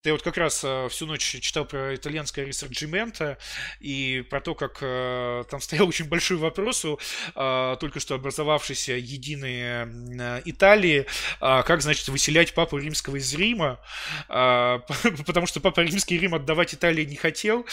Я 0.06 0.14
вот 0.14 0.22
как 0.22 0.38
раз 0.38 0.62
э, 0.64 0.88
всю 0.88 1.08
ночь 1.08 1.42
читал 1.42 1.66
про 1.66 1.94
итальянское 1.94 2.46
ресорджимента 2.46 3.38
и 3.82 4.24
про 4.30 4.40
то, 4.40 4.56
как 4.56 4.78
э, 4.80 5.44
там 5.52 5.60
стоял 5.60 5.88
очень 5.90 6.08
большой 6.08 6.38
вопрос 6.38 6.86
у 6.86 6.98
э, 7.36 7.78
только 7.82 8.00
что 8.00 8.16
образовавшейся 8.16 8.94
единой 8.94 9.58
э, 9.60 10.42
Италии, 10.46 11.06
э, 11.42 11.64
как, 11.64 11.82
значит, 11.82 12.08
выселять 12.08 12.54
папу 12.54 12.78
римского 12.78 13.18
из 13.18 13.34
Рима, 13.34 13.82
э, 14.30 14.80
потому 15.26 15.48
что 15.48 15.60
папа 15.60 15.82
римский 15.82 16.18
Рим 16.18 16.34
отдавать 16.34 16.74
Италии 16.74 17.04
не 17.04 17.18
хотел, 17.18 17.66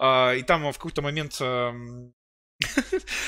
и 0.00 0.44
там 0.46 0.72
в 0.72 0.78
какой-то 0.78 1.02
момент 1.02 1.38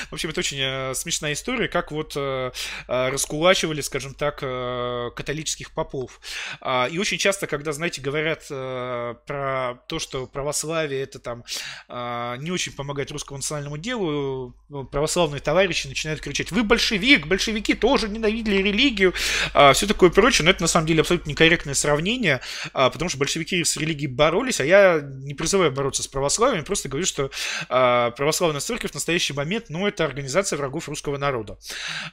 В 0.09 0.13
общем, 0.13 0.29
это 0.29 0.39
очень 0.39 0.59
э, 0.59 0.93
смешная 0.95 1.33
история, 1.33 1.67
как 1.67 1.91
вот 1.91 2.13
э, 2.15 2.51
э, 2.87 3.09
раскулачивали, 3.09 3.81
скажем 3.81 4.13
так, 4.13 4.37
католических 4.37 5.71
попов. 5.71 6.19
А, 6.61 6.87
и 6.89 6.97
очень 6.97 7.17
часто, 7.17 7.47
когда, 7.47 7.71
знаете, 7.71 8.01
говорят 8.01 8.47
про 8.47 9.79
то, 9.87 9.99
что 9.99 10.27
православие 10.27 11.01
это 11.01 11.19
там 11.19 11.43
не 12.41 12.51
очень 12.51 12.71
помогает 12.71 13.11
русскому 13.11 13.37
национальному 13.37 13.77
делу, 13.77 14.55
православные 14.91 15.39
товарищи 15.39 15.87
начинают 15.87 16.21
кричать, 16.21 16.51
вы 16.51 16.63
большевик, 16.63 17.27
большевики 17.27 17.73
тоже 17.73 18.09
ненавидели 18.09 18.57
религию, 18.57 19.13
а, 19.53 19.73
все 19.73 19.87
такое 19.87 20.09
прочее, 20.09 20.45
но 20.45 20.51
это 20.51 20.61
на 20.61 20.67
самом 20.67 20.87
деле 20.87 21.01
абсолютно 21.01 21.29
некорректное 21.29 21.73
сравнение, 21.73 22.41
а, 22.73 22.89
потому 22.89 23.09
что 23.09 23.17
большевики 23.17 23.63
с 23.63 23.77
религией 23.77 24.07
боролись, 24.07 24.59
а 24.59 24.65
я 24.65 25.01
не 25.01 25.33
призываю 25.33 25.71
бороться 25.71 26.03
с 26.03 26.07
православием, 26.07 26.63
просто 26.63 26.89
говорю, 26.89 27.05
что 27.05 27.31
православная 27.67 28.61
церковь 28.61 28.91
в 28.91 28.93
настоящий 29.17 29.33
момент, 29.33 29.65
ну, 29.69 29.87
это 29.87 30.05
организация 30.05 30.57
врагов 30.57 30.87
русского 30.89 31.17
народа. 31.17 31.57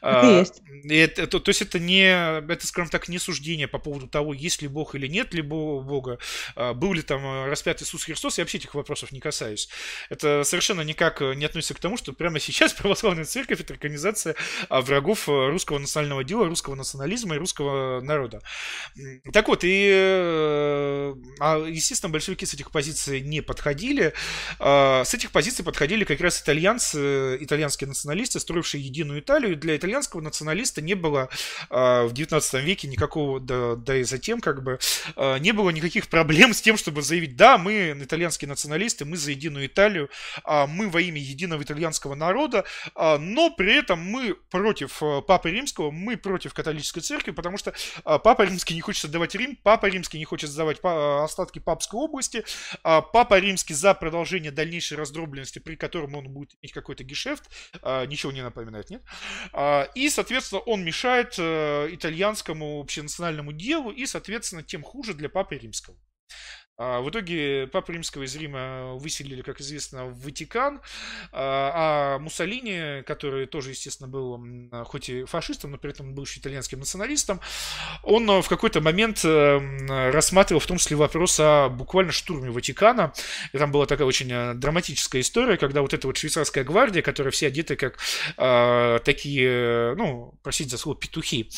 Это 0.01 0.20
а, 0.20 0.39
есть. 0.40 0.62
Это, 0.89 1.26
то, 1.26 1.39
то 1.39 1.51
есть 1.51 1.62
это 1.62 1.78
не, 1.78 2.40
это, 2.51 2.66
скажем 2.66 2.90
так, 2.90 3.09
не 3.09 3.18
суждение 3.18 3.68
по 3.68 3.78
поводу 3.78 4.06
того, 4.06 4.32
есть 4.32 4.62
ли 4.62 4.68
Бог 4.68 4.94
или 4.94 5.06
нет 5.06 5.35
ли 5.35 5.43
Бога, 5.43 6.18
а, 6.56 6.72
был 6.72 6.94
ли 6.94 7.02
там 7.02 7.24
э, 7.24 7.47
распят 7.47 7.82
Иисус 7.82 8.05
Христос, 8.05 8.39
я 8.39 8.44
вообще 8.44 8.59
этих 8.59 8.74
вопросов 8.74 9.12
не 9.12 9.20
касаюсь. 9.20 9.68
Это 10.10 10.44
совершенно 10.44 10.81
никак 10.81 11.20
э, 11.20 11.35
не 11.35 11.44
относится 11.44 11.74
к 11.74 11.78
тому, 11.78 11.97
что 11.97 12.12
прямо 12.12 12.40
сейчас 12.40 12.72
православная 12.81 13.24
церковь 13.24 13.60
это 13.60 13.74
организация 13.74 14.35
а, 14.68 14.81
врагов 14.81 15.28
э, 15.28 15.51
русского 15.51 15.78
национального 15.78 16.24
дела, 16.24 16.47
русского 16.47 16.74
национализма 16.74 17.35
и 17.35 17.39
русского 17.39 18.01
народа. 18.01 18.40
Так 19.32 19.48
вот, 19.48 19.64
и, 19.64 19.68
естественно, 21.70 22.10
большевики 22.10 22.47
с 22.47 22.55
этих 22.55 22.70
позиций 22.70 23.20
не 23.20 23.40
подходили. 23.40 24.14
С 24.59 25.14
этих 25.14 25.31
позиций 25.31 25.64
подходили 25.64 26.05
как 26.05 26.20
раз 26.20 26.40
итальянцы, 26.40 26.94
итальянские 26.95 27.89
националисты, 27.89 28.41
строившие 28.41 28.83
единую 28.83 29.21
Италию. 29.21 29.57
Для 29.57 29.77
итальянского 29.77 30.21
националиста 30.21 30.83
не 30.83 30.95
было 30.95 31.29
а, 31.71 32.07
в 32.07 32.12
19 32.12 32.65
веке 32.65 32.89
никакого, 32.89 33.41
да, 33.41 33.77
да 33.77 33.97
и 33.97 34.05
затем 34.05 34.41
как 34.41 34.62
бы, 34.62 34.79
а, 35.16 35.39
не 35.39 35.53
было 35.53 35.71
никаких 35.71 36.09
проблем 36.09 36.55
с 36.55 36.61
тем, 36.61 36.77
чтобы 36.77 37.03
заявить, 37.03 37.37
да, 37.37 37.59
мы 37.59 37.97
итальянские 38.01 38.49
националисты, 38.49 39.05
мы 39.05 39.16
за 39.16 39.31
единую 39.31 39.66
Италию, 39.66 40.11
а, 40.45 40.66
мы 40.66 40.89
во 40.89 41.01
имя 41.01 41.21
единого 41.21 41.62
итальянского 41.62 42.15
народа, 42.15 42.65
но 42.95 43.51
при 43.51 43.75
этом 43.75 44.01
мы 44.01 44.35
против 44.51 45.03
э, 45.03 45.23
Папы 45.23 45.51
Римского, 45.51 45.91
мы 45.91 46.16
против 46.16 46.55
католической 46.55 47.01
церкви, 47.01 47.31
потому 47.31 47.59
что 47.59 47.73
Папа 48.05 48.43
Римский 48.43 48.75
не 48.75 48.81
хочет 48.81 49.07
отдавать 49.07 49.35
Рим, 49.35 49.59
Папа 49.62 49.87
Римский 49.87 50.19
не 50.19 50.25
хочет 50.25 50.51
сдавать 50.51 50.79
остатки 50.83 51.59
Папской 51.59 52.01
области, 52.01 52.45
Папа 52.83 53.39
Римский 53.39 53.75
за 53.75 53.95
продолжение 53.95 54.51
дальнейшей 54.51 54.97
раздробленности, 54.97 55.59
при 55.59 55.77
котором 55.77 56.15
он 56.15 56.29
будет 56.29 56.55
иметь 56.62 56.73
какой-то 56.85 57.02
гешефт, 57.02 57.51
а, 57.82 58.05
ничего 58.06 58.31
не 58.31 58.43
напоминает, 58.43 58.90
нет? 58.90 59.02
А, 59.52 59.89
и, 59.94 60.11
соответственно, 60.11 60.61
он 60.61 60.85
мешает 60.85 61.35
э, 61.39 61.89
итальянскому 61.90 62.81
общенациональному 62.81 63.52
делу, 63.52 63.90
и, 63.90 64.06
соответственно, 64.06 64.62
тем 64.62 64.82
хуже 64.82 65.15
для 65.15 65.28
Папы 65.28 65.56
Римского. 65.56 65.97
А, 66.76 67.01
в 67.01 67.10
итоге 67.10 67.68
Папу 67.68 67.92
Римского 67.92 68.24
из 68.24 68.34
Рима 68.34 68.94
выселили, 68.94 69.42
как 69.42 69.60
известно, 69.60 70.06
в 70.06 70.24
Ватикан, 70.24 70.80
а, 71.30 72.16
а 72.16 72.18
Муссолини, 72.18 73.02
который 73.02 73.46
тоже, 73.46 73.70
естественно, 73.70 74.09
был 74.09 74.40
хоть 74.84 75.09
и 75.09 75.24
фашистом, 75.24 75.70
но 75.70 75.78
при 75.78 75.90
этом 75.90 76.14
был 76.14 76.24
еще 76.24 76.40
итальянским 76.40 76.80
националистом, 76.80 77.40
он 78.02 78.26
в 78.42 78.48
какой-то 78.48 78.80
момент 78.80 79.24
э, 79.24 80.10
рассматривал 80.10 80.60
в 80.60 80.66
том 80.66 80.78
числе 80.78 80.96
вопрос 80.96 81.38
о 81.38 81.68
буквально 81.68 82.10
штурме 82.10 82.51
Ватикана. 82.51 83.12
И 83.52 83.59
там 83.59 83.70
была 83.70 83.86
такая 83.86 84.06
очень 84.06 84.30
э, 84.32 84.55
драматическая 84.55 85.22
история, 85.22 85.56
когда 85.56 85.80
вот 85.80 85.94
эта 85.94 86.06
вот 86.09 86.16
швейцарская 86.16 86.64
гвардия, 86.64 87.02
которая 87.02 87.30
все 87.30 87.46
одеты 87.46 87.76
как 87.76 87.98
э, 88.36 88.98
такие, 89.05 89.94
ну, 89.94 90.34
простите 90.42 90.70
за 90.70 90.78
слово, 90.78 90.98
петухи, 90.98 91.48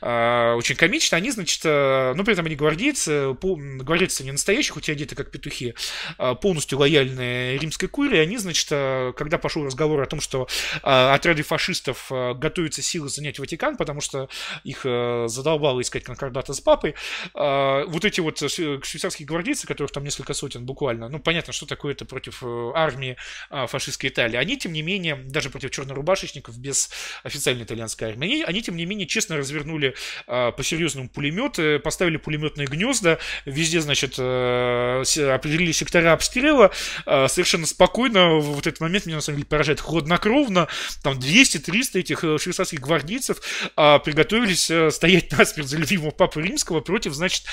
очень 0.00 0.76
комично, 0.76 1.16
они, 1.16 1.30
значит, 1.30 1.62
ну, 1.64 2.24
при 2.24 2.32
этом 2.32 2.46
они 2.46 2.56
гвардейцы, 2.56 3.34
гвардейцы 3.34 4.24
не 4.24 4.32
настоящие, 4.32 4.63
настоящих, 4.64 4.74
хоть 4.74 4.88
и 4.88 4.92
одеты 4.92 5.14
как 5.14 5.30
петухи, 5.30 5.74
а, 6.18 6.34
полностью 6.34 6.78
лояльные 6.78 7.58
римской 7.58 7.88
куре, 7.88 8.20
они, 8.20 8.38
значит, 8.38 8.68
а, 8.70 9.12
когда 9.12 9.38
пошел 9.38 9.64
разговор 9.64 10.00
о 10.02 10.06
том, 10.06 10.20
что 10.20 10.48
а, 10.82 11.14
отряды 11.14 11.42
фашистов 11.42 12.10
готовятся 12.10 12.82
силы 12.82 13.08
занять 13.08 13.38
Ватикан, 13.38 13.76
потому 13.76 14.00
что 14.00 14.28
их 14.64 14.82
задолбало 14.84 15.80
искать 15.80 16.04
конкордата 16.04 16.52
с 16.52 16.60
папой, 16.60 16.94
вот 17.34 18.04
эти 18.04 18.20
вот 18.20 18.38
швейцарские 18.38 19.26
гвардейцы, 19.26 19.66
которых 19.66 19.92
там 19.92 20.04
несколько 20.04 20.34
сотен 20.34 20.64
буквально, 20.64 21.08
ну, 21.08 21.18
понятно, 21.18 21.52
что 21.52 21.66
такое 21.66 21.92
это 21.92 22.04
против 22.04 22.42
э, 22.42 22.72
армии 22.74 23.16
фашистской 23.50 24.10
Италии, 24.10 24.36
они, 24.36 24.56
тем 24.56 24.72
не 24.72 24.82
менее, 24.82 25.16
даже 25.16 25.50
против 25.50 25.70
чернорубашечников 25.70 26.58
без 26.58 26.90
официальной 27.22 27.64
итальянской 27.64 28.08
армии, 28.08 28.26
они, 28.26 28.44
они 28.44 28.62
тем 28.62 28.76
не 28.76 28.86
менее, 28.86 29.06
честно 29.06 29.36
развернули 29.36 29.94
по-серьезному 30.26 31.08
пулеметы, 31.08 31.78
поставили 31.78 32.16
пулеметные 32.16 32.66
гнезда, 32.66 33.18
везде, 33.44 33.80
значит, 33.80 34.18
Э, 34.18 34.53
определили 35.34 35.72
сектора 35.72 36.12
обстрела, 36.12 36.70
э, 37.06 37.28
совершенно 37.28 37.66
спокойно 37.66 38.38
в 38.38 38.58
этот 38.58 38.80
момент 38.80 39.06
меня 39.06 39.16
на 39.16 39.22
самом 39.22 39.38
деле 39.38 39.48
поражает 39.48 39.80
хладнокровно, 39.80 40.68
там 41.02 41.18
200-300 41.18 42.00
этих 42.00 42.24
э, 42.24 42.38
швейцарских 42.38 42.80
гвардейцев 42.80 43.40
приготовились 43.74 44.94
стоять 44.94 45.32
насмерть 45.38 45.68
за 45.68 45.78
любимого 45.78 46.10
папы 46.10 46.42
римского 46.42 46.80
против, 46.80 47.14
значит, 47.14 47.44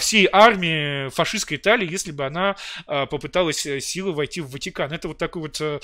всей 0.00 0.28
армии 0.30 1.08
фашистской 1.10 1.56
Италии, 1.56 1.90
если 1.90 2.12
бы 2.12 2.24
она 2.24 2.56
попыталась 2.86 3.66
силой 3.80 4.12
войти 4.12 4.40
в 4.40 4.50
Ватикан. 4.50 4.92
Это 4.92 5.08
вот 5.08 5.18
такой 5.18 5.42
вот 5.42 5.82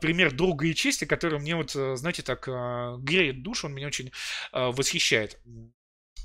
пример 0.00 0.32
долга 0.32 0.66
и 0.66 0.74
чести, 0.74 1.04
который 1.04 1.38
мне 1.38 1.56
вот, 1.56 1.72
знаете, 1.72 2.22
так 2.22 2.46
греет 3.02 3.42
душу, 3.42 3.66
он 3.66 3.74
меня 3.74 3.86
очень 3.86 4.12
восхищает. 4.52 5.38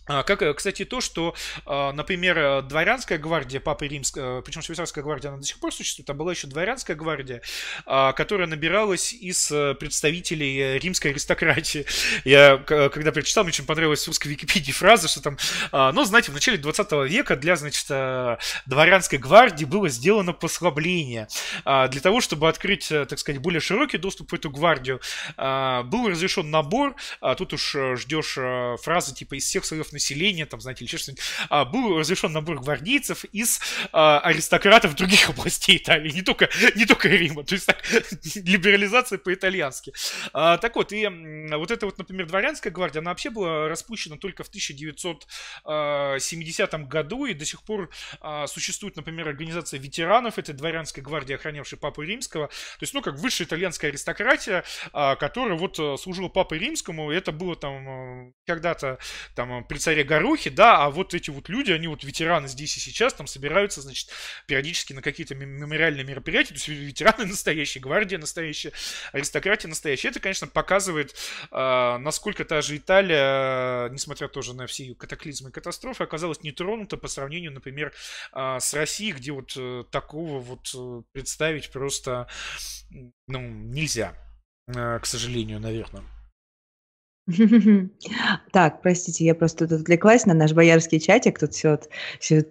А, 0.06 0.24
как, 0.24 0.42
э, 0.42 0.54
кстати, 0.54 0.84
то, 0.84 1.00
что, 1.00 1.34
а, 1.66 1.94
например, 1.94 2.38
э, 2.38 2.62
дворянская 2.64 3.18
гвардия 3.18 3.62
Папы 3.62 3.88
Римского, 3.88 4.40
э, 4.40 4.42
причем 4.42 4.62
швейцарская 4.62 5.02
гвардия, 5.04 5.30
она 5.30 5.40
до 5.40 5.46
сих 5.46 5.60
пор 5.60 5.74
существует, 5.74 6.10
а 6.10 6.14
была 6.14 6.34
еще 6.34 6.48
дворянская 6.48 6.98
гвардия, 6.98 7.42
а, 7.86 8.12
которая 8.12 8.48
набиралась 8.48 9.14
из 9.14 9.48
представителей 9.80 10.80
римской 10.80 11.12
аристократии. 11.12 11.86
Я, 12.26 12.58
когда 12.58 13.12
прочитал, 13.12 13.44
мне 13.44 13.52
очень 13.52 13.66
понравилась 13.66 14.04
в 14.04 14.08
русской 14.08 14.28
Википедии 14.28 14.72
фраза, 14.72 15.08
что 15.08 15.22
там, 15.22 15.38
ну, 15.72 16.04
знаете, 16.04 16.32
в 16.32 16.34
начале 16.34 16.58
20 16.58 16.92
века 17.10 17.36
для, 17.36 17.56
значит, 17.56 17.88
дворянской 18.66 19.20
гвардии 19.20 19.66
было 19.66 19.90
сделано 19.90 20.34
послабление. 20.34 21.28
Для 21.66 22.02
того, 22.02 22.22
чтобы 22.22 22.50
открыть, 22.50 22.88
так 22.90 23.18
сказать, 23.20 23.42
более 23.42 23.60
широкий 23.60 23.98
доступ 23.98 24.32
в 24.32 24.36
эту 24.36 24.50
гвардию, 24.50 25.00
был 25.38 26.10
разрешен 26.10 26.50
набор, 26.50 26.96
тут 27.38 27.54
уж 27.54 27.76
ждешь 27.96 28.38
фразы 28.82 29.14
типа 29.14 29.36
из 29.36 29.46
всех 29.46 29.66
слоев 29.66 29.93
населения, 29.94 30.46
там, 30.46 30.62
знаете, 30.62 30.84
или 30.84 30.90
еще 30.90 30.98
что-нибудь, 30.98 31.24
а, 31.50 31.66
был 31.66 32.00
разрешен 32.00 32.32
набор 32.32 32.60
гвардейцев 32.60 33.26
из 33.26 33.60
а, 33.92 34.20
аристократов 34.20 34.96
других 34.96 35.30
областей 35.30 35.78
Италии, 35.78 36.12
не 36.12 36.22
только, 36.22 36.50
не 36.76 36.86
только 36.86 37.08
Рима, 37.08 37.44
то 37.44 37.56
есть 37.56 37.66
так, 37.66 37.82
либерализация 38.36 39.18
по-итальянски. 39.18 39.94
А, 40.34 40.58
так 40.58 40.76
вот, 40.76 40.92
и 40.92 41.08
вот 41.52 41.72
эта 41.72 41.86
вот, 41.86 41.98
например, 41.98 42.28
дворянская 42.28 42.72
гвардия, 42.72 43.02
она 43.02 43.12
вообще 43.12 43.30
была 43.30 43.70
распущена 43.70 44.18
только 44.18 44.44
в 44.44 44.50
1970 44.50 46.88
году, 46.88 47.26
и 47.26 47.34
до 47.34 47.46
сих 47.46 47.64
пор 47.64 47.90
а, 48.20 48.48
существует, 48.48 48.96
например, 48.96 49.28
организация 49.28 49.80
ветеранов 49.80 50.38
этой 50.38 50.54
дворянской 50.54 51.04
гвардии, 51.04 51.36
охранявшей 51.36 51.78
Папу 51.78 52.02
Римского, 52.02 52.48
то 52.48 52.54
есть, 52.82 52.94
ну, 52.94 53.02
как 53.02 53.16
высшая 53.16 53.46
итальянская 53.46 53.92
аристократия, 53.92 54.64
а, 54.92 55.16
которая 55.16 55.58
вот 55.58 55.80
э, 55.80 55.98
служила 55.98 56.30
Папой 56.30 56.60
Римскому, 56.60 57.12
это 57.12 57.32
было 57.32 57.56
там 57.56 57.88
э, 57.88 58.32
когда-то 58.46 58.98
там 59.36 59.64
при 59.66 59.78
царе 59.84 60.06
Горохе, 60.06 60.50
да, 60.50 60.84
а 60.84 60.90
вот 60.90 61.14
эти 61.14 61.30
вот 61.30 61.50
люди, 61.50 61.72
они 61.72 61.88
вот 61.88 62.04
ветераны 62.04 62.48
здесь 62.48 62.78
и 62.78 62.80
сейчас, 62.80 63.14
там 63.14 63.28
собираются, 63.28 63.82
значит, 63.82 64.10
периодически 64.48 64.94
на 64.94 65.02
какие-то 65.02 65.36
мемориальные 65.36 66.06
мероприятия, 66.06 66.50
то 66.50 66.54
есть 66.56 66.68
ветераны 66.70 67.26
настоящие, 67.28 67.82
гвардия 67.82 68.18
настоящая, 68.18 68.72
аристократия 69.12 69.68
настоящая. 69.68 70.10
Это, 70.10 70.22
конечно, 70.22 70.48
показывает, 70.48 71.14
э, 71.52 71.98
насколько 71.98 72.46
та 72.46 72.62
же 72.62 72.78
Италия, 72.78 73.90
несмотря 73.90 74.30
тоже 74.30 74.54
на 74.54 74.68
все 74.68 74.86
ее 74.86 74.96
катаклизмы 74.96 75.50
и 75.50 75.52
катастрофы, 75.52 76.04
оказалась 76.04 76.42
не 76.44 76.54
тронута 76.54 76.96
по 76.96 77.10
сравнению, 77.10 77.52
например, 77.52 77.94
э, 78.34 78.58
с 78.60 78.74
Россией, 78.74 79.12
где 79.12 79.34
вот 79.34 79.54
э, 79.58 79.84
такого 79.92 80.40
вот 80.40 81.08
представить 81.12 81.72
просто 81.72 82.28
ну, 83.28 83.42
нельзя, 83.42 84.16
к 84.66 85.06
сожалению, 85.06 85.60
наверное. 85.60 86.13
Так, 88.52 88.82
простите, 88.82 89.26
я 89.26 89.36
просто 89.36 89.68
тут 89.68 89.82
отвлеклась 89.82 90.26
на 90.26 90.34
наш 90.34 90.54
боярский 90.54 91.00
чатик. 91.00 91.40
Тут 91.40 91.54
все, 91.54 91.80
все 92.20 92.46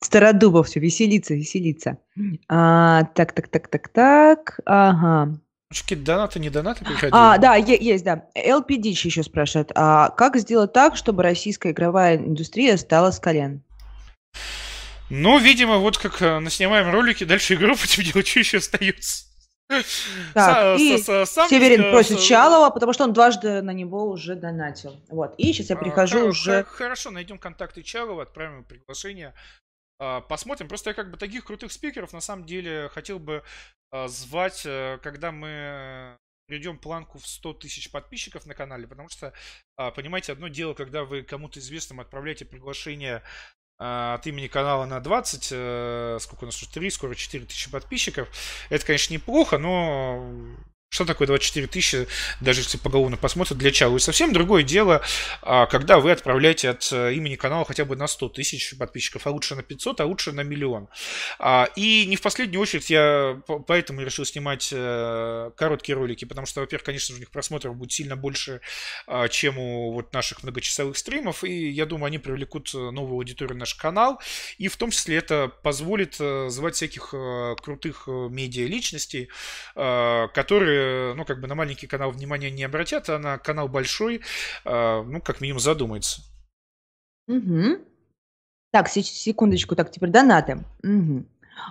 Стародубов, 0.00 0.68
все 0.68 0.78
веселится, 0.80 1.34
веселится. 1.34 1.98
А, 2.48 3.04
так, 3.14 3.32
так, 3.32 3.48
так, 3.48 3.68
так, 3.68 3.88
так. 3.88 4.60
Ага. 4.64 5.38
Какие 5.70 5.98
донаты, 5.98 6.38
не 6.38 6.50
донаты 6.50 6.84
приходили? 6.84 7.10
А, 7.12 7.36
да, 7.38 7.56
есть, 7.56 8.04
да. 8.04 8.24
LPD 8.36 8.88
еще 8.88 9.22
спрашивает. 9.22 9.72
А 9.74 10.10
как 10.10 10.36
сделать 10.36 10.72
так, 10.72 10.96
чтобы 10.96 11.22
российская 11.22 11.72
игровая 11.72 12.16
индустрия 12.16 12.76
стала 12.76 13.10
с 13.10 13.18
колен? 13.18 13.62
Ну, 15.10 15.38
видимо, 15.38 15.78
вот 15.78 15.98
как 15.98 16.22
э, 16.22 16.38
наснимаем 16.38 16.90
ролики, 16.90 17.24
дальше 17.24 17.54
игру 17.54 17.74
будем 17.80 18.12
делать, 18.12 18.28
что 18.28 18.38
еще 18.38 18.58
остается. 18.58 19.27
Так, 20.34 20.78
и 20.78 20.98
Северин 20.98 21.90
просит 21.90 22.20
Чалова, 22.20 22.70
потому 22.70 22.92
что 22.92 23.04
он 23.04 23.12
дважды 23.12 23.60
на 23.62 23.72
него 23.72 24.08
уже 24.08 24.34
донатил. 24.34 25.00
Вот, 25.08 25.34
и 25.38 25.52
сейчас 25.52 25.70
я 25.70 25.76
а, 25.76 25.78
перехожу 25.78 26.28
уже... 26.28 26.64
Хорошо, 26.64 27.10
найдем 27.10 27.38
контакты 27.38 27.82
Чалова, 27.82 28.22
отправим 28.22 28.64
приглашение. 28.64 29.34
А, 29.98 30.20
посмотрим. 30.22 30.68
Просто 30.68 30.90
я 30.90 30.94
как 30.94 31.10
бы 31.10 31.16
таких 31.16 31.44
крутых 31.44 31.72
спикеров 31.72 32.12
на 32.12 32.20
самом 32.20 32.46
деле 32.46 32.88
хотел 32.88 33.18
бы 33.18 33.42
а, 33.90 34.08
звать, 34.08 34.62
э, 34.64 34.98
когда 35.02 35.32
мы 35.32 36.16
придем 36.46 36.78
планку 36.78 37.18
в 37.18 37.26
100 37.26 37.52
тысяч 37.54 37.90
подписчиков 37.90 38.46
на 38.46 38.54
канале, 38.54 38.86
потому 38.86 39.10
что, 39.10 39.34
понимаете, 39.76 40.32
одно 40.32 40.48
дело, 40.48 40.72
когда 40.72 41.04
вы 41.04 41.22
кому-то 41.22 41.60
известному 41.60 42.00
отправляете 42.00 42.46
приглашение 42.46 43.22
от 43.78 44.26
имени 44.26 44.48
канала 44.48 44.86
на 44.86 45.00
20, 45.00 45.48
э, 45.52 46.18
сколько 46.20 46.44
у 46.44 46.46
нас 46.46 46.56
уже, 46.56 46.68
3, 46.68 46.90
скоро 46.90 47.14
4 47.14 47.44
тысячи 47.44 47.70
подписчиков. 47.70 48.28
Это, 48.70 48.84
конечно, 48.84 49.14
неплохо, 49.14 49.58
но 49.58 50.28
что 50.90 51.04
такое 51.04 51.26
24 51.26 51.66
тысячи, 51.66 52.08
даже 52.40 52.60
если 52.60 52.78
поголовно 52.78 53.18
посмотрят, 53.18 53.58
для 53.58 53.70
чего? 53.70 53.96
И 53.96 54.00
совсем 54.00 54.32
другое 54.32 54.62
дело, 54.62 55.02
а, 55.42 55.66
когда 55.66 56.00
вы 56.00 56.12
отправляете 56.12 56.70
от 56.70 56.88
э, 56.92 57.12
имени 57.12 57.36
канала 57.36 57.66
хотя 57.66 57.84
бы 57.84 57.94
на 57.94 58.06
100 58.06 58.30
тысяч 58.30 58.74
подписчиков, 58.76 59.26
а 59.26 59.30
лучше 59.30 59.54
на 59.54 59.62
500, 59.62 60.00
а 60.00 60.06
лучше 60.06 60.32
на 60.32 60.40
миллион. 60.40 60.88
А, 61.38 61.68
и 61.76 62.06
не 62.06 62.16
в 62.16 62.22
последнюю 62.22 62.62
очередь 62.62 62.88
я 62.88 63.38
поэтому 63.66 64.00
решил 64.00 64.24
снимать 64.24 64.70
э, 64.72 65.50
короткие 65.56 65.96
ролики, 65.96 66.24
потому 66.24 66.46
что, 66.46 66.60
во-первых, 66.60 66.84
конечно 66.84 67.12
же, 67.12 67.18
у 67.18 67.20
них 67.20 67.30
просмотров 67.30 67.76
будет 67.76 67.92
сильно 67.92 68.16
больше, 68.16 68.62
а, 69.06 69.28
чем 69.28 69.58
у 69.58 69.92
вот 69.92 70.14
наших 70.14 70.42
многочасовых 70.42 70.96
стримов, 70.96 71.44
и 71.44 71.68
я 71.68 71.84
думаю, 71.84 72.06
они 72.06 72.18
привлекут 72.18 72.74
э, 72.74 72.78
новую 72.78 73.16
аудиторию 73.16 73.56
на 73.56 73.60
наш 73.60 73.74
канал, 73.74 74.20
и 74.56 74.68
в 74.68 74.76
том 74.78 74.90
числе 74.90 75.18
это 75.18 75.52
позволит 75.62 76.14
звать 76.14 76.76
всяких 76.76 77.10
крутых 77.60 78.06
медиа-личностей, 78.06 79.28
которые 79.74 80.77
ну, 81.16 81.24
как 81.24 81.40
бы 81.40 81.46
на 81.46 81.54
маленький 81.54 81.86
канал 81.86 82.10
внимания 82.10 82.50
не 82.50 82.64
обратят, 82.64 83.08
а 83.08 83.18
на 83.18 83.38
канал 83.38 83.68
большой, 83.68 84.22
а, 84.64 85.02
ну, 85.02 85.20
как 85.20 85.40
минимум 85.40 85.60
задумается. 85.60 86.22
Угу. 87.28 87.78
Так, 88.70 88.88
секундочку, 88.88 89.76
так, 89.76 89.90
теперь 89.90 90.10
донаты. 90.10 90.64
Угу. 90.82 91.26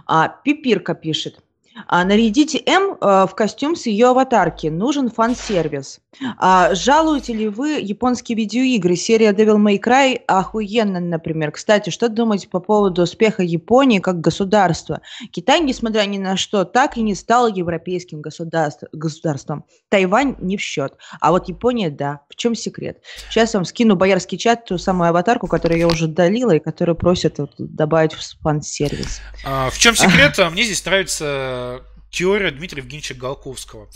А, 0.05 0.29
Пипирка 0.29 0.95
пишет. 0.95 1.43
А, 1.85 2.03
нарядите 2.03 2.61
М 2.65 2.97
а, 2.99 3.27
в 3.27 3.35
костюм 3.35 3.75
с 3.75 3.85
ее 3.85 4.07
аватарки. 4.07 4.67
Нужен 4.67 5.09
фан-сервис. 5.09 5.99
А, 6.37 6.73
жалуете 6.73 7.33
ли 7.33 7.47
вы 7.47 7.79
японские 7.79 8.37
видеоигры? 8.37 8.95
Серия 8.95 9.31
Devil 9.31 9.57
May 9.57 9.79
Cry 9.79 10.21
охуенно, 10.27 10.99
например. 10.99 11.51
Кстати, 11.51 11.89
что 11.89 12.09
думаете 12.09 12.47
по 12.47 12.59
поводу 12.59 13.03
успеха 13.03 13.43
Японии 13.43 13.99
как 13.99 14.19
государства? 14.19 15.01
Китай, 15.31 15.59
несмотря 15.59 16.05
ни 16.05 16.17
на 16.17 16.37
что, 16.37 16.65
так 16.65 16.97
и 16.97 17.01
не 17.01 17.13
стал 17.13 17.47
европейским 17.47 18.21
государств, 18.21 18.85
государством. 18.91 19.65
Тайвань 19.89 20.35
не 20.39 20.57
в 20.57 20.61
счет. 20.61 20.93
А 21.21 21.31
вот 21.31 21.47
Япония, 21.47 21.89
да. 21.89 22.21
В 22.29 22.35
чем 22.35 22.55
секрет? 22.55 23.01
Сейчас 23.29 23.53
вам 23.53 23.65
скину 23.65 23.95
боярский 23.95 24.37
чат, 24.37 24.65
ту 24.65 24.77
самую 24.77 25.09
аватарку, 25.09 25.47
которую 25.47 25.79
я 25.79 25.87
уже 25.87 26.05
удалила 26.05 26.51
и 26.51 26.59
которую 26.59 26.95
просят 26.95 27.37
вот, 27.37 27.51
добавить 27.57 28.13
в 28.13 28.41
фан-сервис. 28.41 29.21
А, 29.45 29.69
в 29.69 29.77
чем 29.77 29.95
секрет? 29.95 30.37
Мне 30.51 30.63
здесь 30.63 30.83
нравится 30.85 31.66
теория 32.09 32.51
Дмитрия 32.51 32.81
Евгеньевича 32.81 33.13
Голковского. 33.15 33.89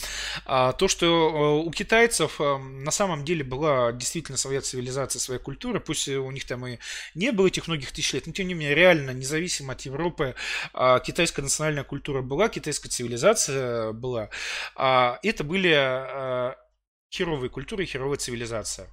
А, 0.46 0.74
то, 0.74 0.88
что 0.88 1.06
э, 1.06 1.66
у 1.66 1.72
китайцев 1.72 2.40
э, 2.40 2.58
на 2.58 2.92
самом 2.92 3.24
деле 3.24 3.44
была 3.44 3.92
действительно 3.92 4.38
своя 4.38 4.62
цивилизация, 4.62 5.20
своя 5.20 5.40
культура, 5.40 5.80
пусть 5.80 6.08
у 6.08 6.30
них 6.32 6.46
там 6.46 6.66
и 6.68 6.78
не 7.16 7.32
было 7.32 7.48
этих 7.48 7.68
многих 7.68 7.92
тысяч 7.92 8.14
лет, 8.14 8.28
но 8.28 8.34
тем 8.34 8.48
не 8.48 8.54
менее 8.54 8.76
реально, 8.76 9.12
независимо 9.12 9.74
от 9.74 9.82
Европы, 9.82 10.36
а, 10.74 11.00
китайская 11.00 11.42
национальная 11.42 11.84
культура 11.84 12.22
была, 12.22 12.50
китайская 12.50 12.90
цивилизация 12.90 13.94
была. 13.94 14.30
А, 14.76 15.20
это 15.24 15.44
были 15.44 15.72
э, 15.72 16.56
херовые 17.12 17.50
культуры, 17.50 17.86
херовая 17.86 18.18
цивилизация. 18.18 18.88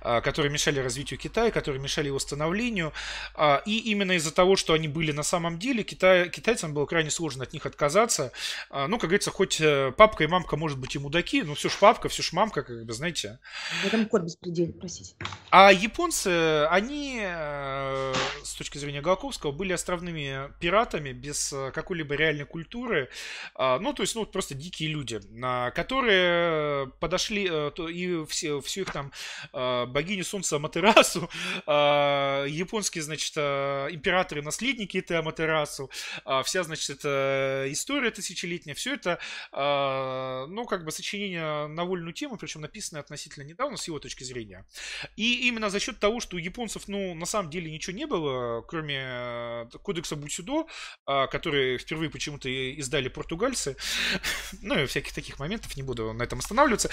А, 0.00 0.20
которые 0.20 0.52
мешали 0.52 0.78
развитию 0.78 1.18
Китая, 1.18 1.50
которые 1.50 1.82
мешали 1.82 2.06
его 2.06 2.18
становлению. 2.18 2.92
А, 3.34 3.62
и 3.66 3.78
именно 3.78 4.12
из-за 4.12 4.32
того, 4.32 4.56
что 4.56 4.72
они 4.72 4.88
были 4.88 5.12
на 5.12 5.22
самом 5.22 5.58
деле, 5.58 5.82
Китай, 5.82 6.28
китайцам 6.28 6.74
было 6.74 6.86
крайне 6.86 7.10
сложно 7.10 7.42
от 7.44 7.52
них 7.52 7.66
отказаться. 7.66 8.32
А, 8.70 8.86
ну, 8.86 8.98
как 8.98 9.10
говорится, 9.10 9.30
хоть 9.30 9.60
э, 9.60 9.92
папка 9.96 10.24
и 10.24 10.26
мамка, 10.26 10.56
может 10.56 10.78
быть, 10.78 10.94
и 10.94 10.98
мудаки, 10.98 11.42
но 11.42 11.54
все 11.54 11.68
ж 11.68 11.76
папка, 11.78 12.08
все 12.08 12.22
ж 12.22 12.32
мамка, 12.32 12.62
как 12.62 12.84
бы, 12.84 12.92
знаете. 12.92 13.38
В 13.82 13.86
этом 13.86 14.06
код 14.06 14.22
беспредельный, 14.22 14.74
простите. 14.74 15.14
А 15.50 15.72
японцы, 15.72 16.66
они, 16.66 17.20
э, 17.22 18.14
с 18.44 18.54
точки 18.54 18.78
зрения 18.78 19.00
Голковского, 19.00 19.52
были 19.52 19.72
островными 19.72 20.50
пиратами 20.60 21.12
без 21.12 21.52
э, 21.52 21.72
какой-либо 21.72 22.14
реальной 22.14 22.46
культуры. 22.46 23.08
Ну, 23.58 23.92
то 23.92 24.02
есть, 24.02 24.14
ну, 24.14 24.24
просто 24.26 24.54
дикие 24.54 24.90
люди, 24.90 25.20
которые 25.74 26.88
подошли, 27.00 27.44
и 27.44 28.24
все, 28.26 28.60
все 28.60 28.82
их 28.82 28.92
там 28.92 29.12
а, 29.56 29.86
богини 29.86 30.20
солнца 30.20 30.56
Аматерасу, 30.56 31.30
а, 31.66 32.44
японские, 32.44 33.02
значит, 33.02 33.32
а, 33.36 33.88
императоры, 33.88 34.42
наследники 34.42 34.98
этой 34.98 35.18
Аматерасу, 35.18 35.90
вся, 36.44 36.62
значит, 36.62 36.90
эта 36.90 37.66
история 37.70 38.10
тысячелетняя, 38.10 38.74
все 38.74 38.94
это, 38.94 39.18
ну, 39.52 40.66
как 40.66 40.84
бы 40.84 40.90
сочинение 40.90 41.68
на 41.68 41.84
вольную 41.84 42.12
тему, 42.12 42.36
причем 42.36 42.60
написанное 42.60 43.00
относительно 43.00 43.44
недавно, 43.44 43.76
с 43.76 43.86
его 43.86 43.98
точки 43.98 44.24
зрения. 44.24 44.66
И 45.16 45.48
именно 45.48 45.70
за 45.70 45.80
счет 45.80 45.98
того, 45.98 46.20
что 46.20 46.36
у 46.36 46.38
японцев, 46.38 46.88
ну, 46.88 47.14
на 47.14 47.26
самом 47.26 47.50
деле 47.50 47.70
ничего 47.70 47.96
не 47.96 48.06
было, 48.06 48.62
кроме 48.62 48.98
э, 49.00 49.66
кодекса 49.82 50.16
Бусюдо, 50.16 50.66
который 51.06 51.78
впервые 51.78 52.10
почему-то 52.10 52.48
издали 52.48 53.08
португальцы, 53.08 53.76
ну, 54.60 54.78
и 54.78 54.86
всяких 54.86 55.14
таких 55.14 55.38
моментов, 55.38 55.76
не 55.76 55.82
буду 55.82 56.12
на 56.12 56.22
этом 56.22 56.40
останавливаться. 56.40 56.90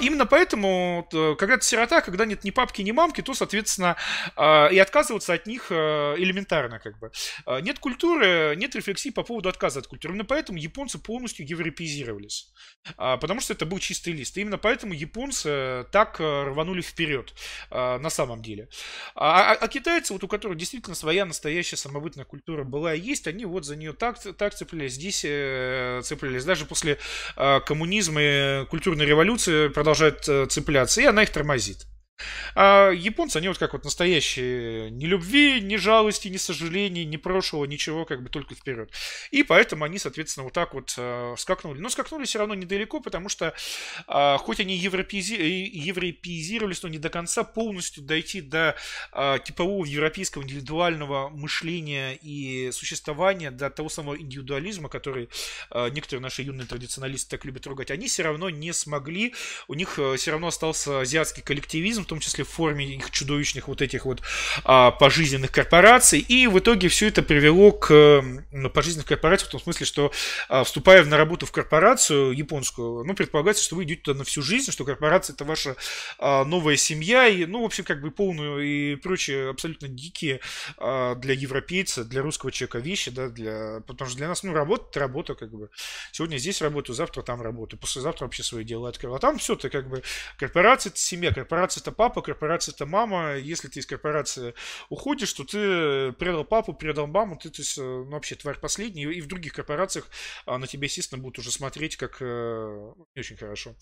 Именно 0.00 0.26
поэтому, 0.26 1.06
когда 1.38 1.56
ты 1.56 1.64
сирота, 1.64 1.99
когда 2.02 2.24
нет 2.24 2.44
ни 2.44 2.50
папки, 2.50 2.82
ни 2.82 2.92
мамки, 2.92 3.20
то, 3.20 3.34
соответственно, 3.34 3.96
а, 4.36 4.68
и 4.68 4.78
отказываться 4.78 5.32
от 5.32 5.46
них 5.46 5.66
э, 5.70 6.14
элементарно, 6.18 6.78
как 6.78 6.98
бы. 6.98 7.10
А, 7.46 7.60
нет 7.60 7.78
культуры, 7.78 8.54
нет 8.56 8.74
рефлексии 8.74 9.10
по 9.10 9.22
поводу 9.22 9.48
отказа 9.48 9.80
от 9.80 9.86
культуры. 9.86 10.14
Именно 10.14 10.24
поэтому 10.24 10.58
японцы 10.58 10.98
полностью 10.98 11.46
европеизировались. 11.48 12.52
А, 12.96 13.16
потому 13.16 13.40
что 13.40 13.52
это 13.52 13.66
был 13.66 13.78
чистый 13.78 14.12
лист. 14.12 14.36
И 14.36 14.40
именно 14.40 14.58
поэтому 14.58 14.92
японцы 14.92 15.86
так 15.92 16.20
э, 16.20 16.44
рванули 16.44 16.80
вперед 16.80 17.34
на 17.70 18.10
самом 18.10 18.42
деле. 18.42 18.68
А, 19.14 19.52
а, 19.52 19.68
китайцы, 19.68 20.12
вот 20.12 20.24
у 20.24 20.28
которых 20.28 20.56
действительно 20.56 20.94
своя 20.94 21.24
настоящая 21.24 21.76
самобытная 21.76 22.24
культура 22.24 22.64
была 22.64 22.94
и 22.94 23.00
есть, 23.00 23.26
они 23.26 23.44
вот 23.44 23.64
за 23.64 23.76
нее 23.76 23.92
так, 23.92 24.18
так 24.36 24.54
цеплялись, 24.54 24.94
здесь 24.94 25.24
э, 25.24 26.00
цеплялись. 26.02 26.44
Даже 26.44 26.64
после 26.64 26.98
коммунизма 27.36 28.20
и 28.22 28.66
культурной 28.66 29.06
революции 29.06 29.68
продолжают 29.68 30.24
цепляться, 30.50 31.00
и 31.00 31.04
она 31.04 31.22
их 31.22 31.30
тормозит. 31.30 31.86
А 32.54 32.90
японцы, 32.90 33.36
они 33.36 33.48
вот 33.48 33.58
как 33.58 33.72
вот 33.72 33.84
настоящие, 33.84 34.90
ни 34.90 35.06
любви, 35.06 35.60
ни 35.60 35.76
жалости, 35.76 36.28
ни 36.28 36.36
сожалений, 36.36 37.04
ни 37.04 37.16
прошлого, 37.16 37.64
ничего, 37.64 38.04
как 38.04 38.22
бы 38.22 38.28
только 38.28 38.54
вперед. 38.54 38.90
И 39.30 39.42
поэтому 39.42 39.84
они, 39.84 39.98
соответственно, 39.98 40.44
вот 40.44 40.52
так 40.52 40.74
вот 40.74 40.94
э, 40.96 41.34
скакнули. 41.36 41.80
Но 41.80 41.88
скакнули 41.88 42.24
все 42.24 42.38
равно 42.38 42.54
недалеко, 42.54 43.00
потому 43.00 43.28
что 43.28 43.54
э, 44.08 44.36
хоть 44.38 44.60
они 44.60 44.76
европеизи... 44.76 45.34
европеизировались, 45.34 46.82
но 46.82 46.88
не 46.88 46.98
до 46.98 47.08
конца 47.08 47.44
полностью 47.44 48.02
дойти 48.02 48.40
до 48.40 48.76
э, 49.12 49.38
типового 49.44 49.84
европейского 49.84 50.42
индивидуального 50.42 51.28
мышления 51.28 52.14
и 52.14 52.70
существования, 52.72 53.50
до 53.50 53.70
того 53.70 53.88
самого 53.88 54.18
индивидуализма, 54.20 54.88
который 54.88 55.28
э, 55.70 55.88
некоторые 55.90 56.22
наши 56.22 56.42
юные 56.42 56.66
традиционалисты 56.66 57.30
так 57.30 57.44
любят 57.44 57.66
ругать, 57.66 57.90
они 57.90 58.06
все 58.08 58.22
равно 58.22 58.50
не 58.50 58.72
смогли. 58.72 59.34
У 59.68 59.74
них 59.74 59.98
э, 59.98 60.16
все 60.16 60.32
равно 60.32 60.48
остался 60.48 61.00
азиатский 61.00 61.42
коллективизм, 61.42 62.04
том 62.10 62.20
числе 62.20 62.44
в 62.44 62.48
форме 62.48 62.84
их 62.96 63.10
чудовищных 63.10 63.68
вот 63.68 63.80
этих 63.82 64.04
вот 64.04 64.20
а, 64.64 64.90
пожизненных 64.90 65.50
корпораций. 65.50 66.18
И 66.18 66.46
в 66.46 66.58
итоге 66.58 66.88
все 66.88 67.08
это 67.08 67.22
привело 67.22 67.72
к 67.72 68.22
ну, 68.50 68.70
пожизненных 68.70 69.06
корпорациям 69.06 69.48
в 69.48 69.52
том 69.52 69.60
смысле, 69.60 69.86
что 69.86 70.12
а, 70.48 70.64
вступая 70.64 71.04
на 71.04 71.16
работу 71.16 71.46
в 71.46 71.52
корпорацию 71.52 72.32
японскую, 72.32 73.04
ну, 73.04 73.14
предполагается, 73.14 73.62
что 73.62 73.76
вы 73.76 73.84
идете 73.84 74.02
туда 74.02 74.18
на 74.18 74.24
всю 74.24 74.42
жизнь, 74.42 74.72
что 74.72 74.84
корпорация 74.84 75.34
это 75.34 75.44
ваша 75.44 75.76
а, 76.18 76.44
новая 76.44 76.76
семья, 76.76 77.28
и, 77.28 77.46
ну, 77.46 77.62
в 77.62 77.64
общем, 77.64 77.84
как 77.84 78.00
бы 78.00 78.10
полную 78.10 78.60
и 78.60 78.96
прочие 78.96 79.50
абсолютно 79.50 79.88
дикие 79.88 80.40
а, 80.78 81.14
для 81.14 81.34
европейца, 81.34 82.04
для 82.04 82.22
русского 82.22 82.50
человека 82.50 82.78
вещи, 82.78 83.10
да, 83.10 83.28
для, 83.28 83.82
потому 83.86 84.08
что 84.08 84.18
для 84.18 84.28
нас, 84.28 84.42
ну, 84.42 84.52
работа 84.52 84.88
это 84.90 85.00
работа, 85.00 85.34
как 85.34 85.50
бы. 85.50 85.70
Сегодня 86.10 86.38
здесь 86.38 86.60
работаю, 86.60 86.96
завтра 86.96 87.22
там 87.22 87.40
работаю, 87.40 87.78
послезавтра 87.78 88.24
вообще 88.24 88.42
свои 88.42 88.64
дела 88.64 88.88
открыл. 88.88 89.14
А 89.14 89.18
там 89.20 89.38
все, 89.38 89.54
ты 89.54 89.70
как 89.70 89.88
бы, 89.88 90.02
корпорация 90.36 90.90
это 90.90 90.98
семья, 90.98 91.32
корпорация 91.32 91.80
это 91.80 91.92
папа, 92.00 92.22
корпорация 92.22 92.72
это 92.72 92.86
мама. 92.86 93.36
Если 93.36 93.68
ты 93.68 93.80
из 93.80 93.84
корпорации 93.84 94.54
уходишь, 94.88 95.34
то 95.34 95.44
ты 95.44 96.12
предал 96.12 96.44
папу, 96.44 96.72
предал 96.72 97.06
маму, 97.06 97.36
ты, 97.36 97.50
то 97.50 97.60
есть, 97.60 97.76
э, 97.76 97.82
ну, 97.82 98.12
вообще 98.12 98.36
тварь 98.36 98.58
последний. 98.58 99.02
И 99.02 99.20
в 99.20 99.26
других 99.26 99.52
корпорациях 99.52 100.06
а, 100.46 100.56
на 100.56 100.66
тебя, 100.66 100.86
естественно, 100.86 101.20
будут 101.20 101.40
уже 101.40 101.52
смотреть 101.52 101.98
как 101.98 102.16
э, 102.20 102.92
не 103.14 103.20
очень 103.20 103.36
хорошо. 103.36 103.74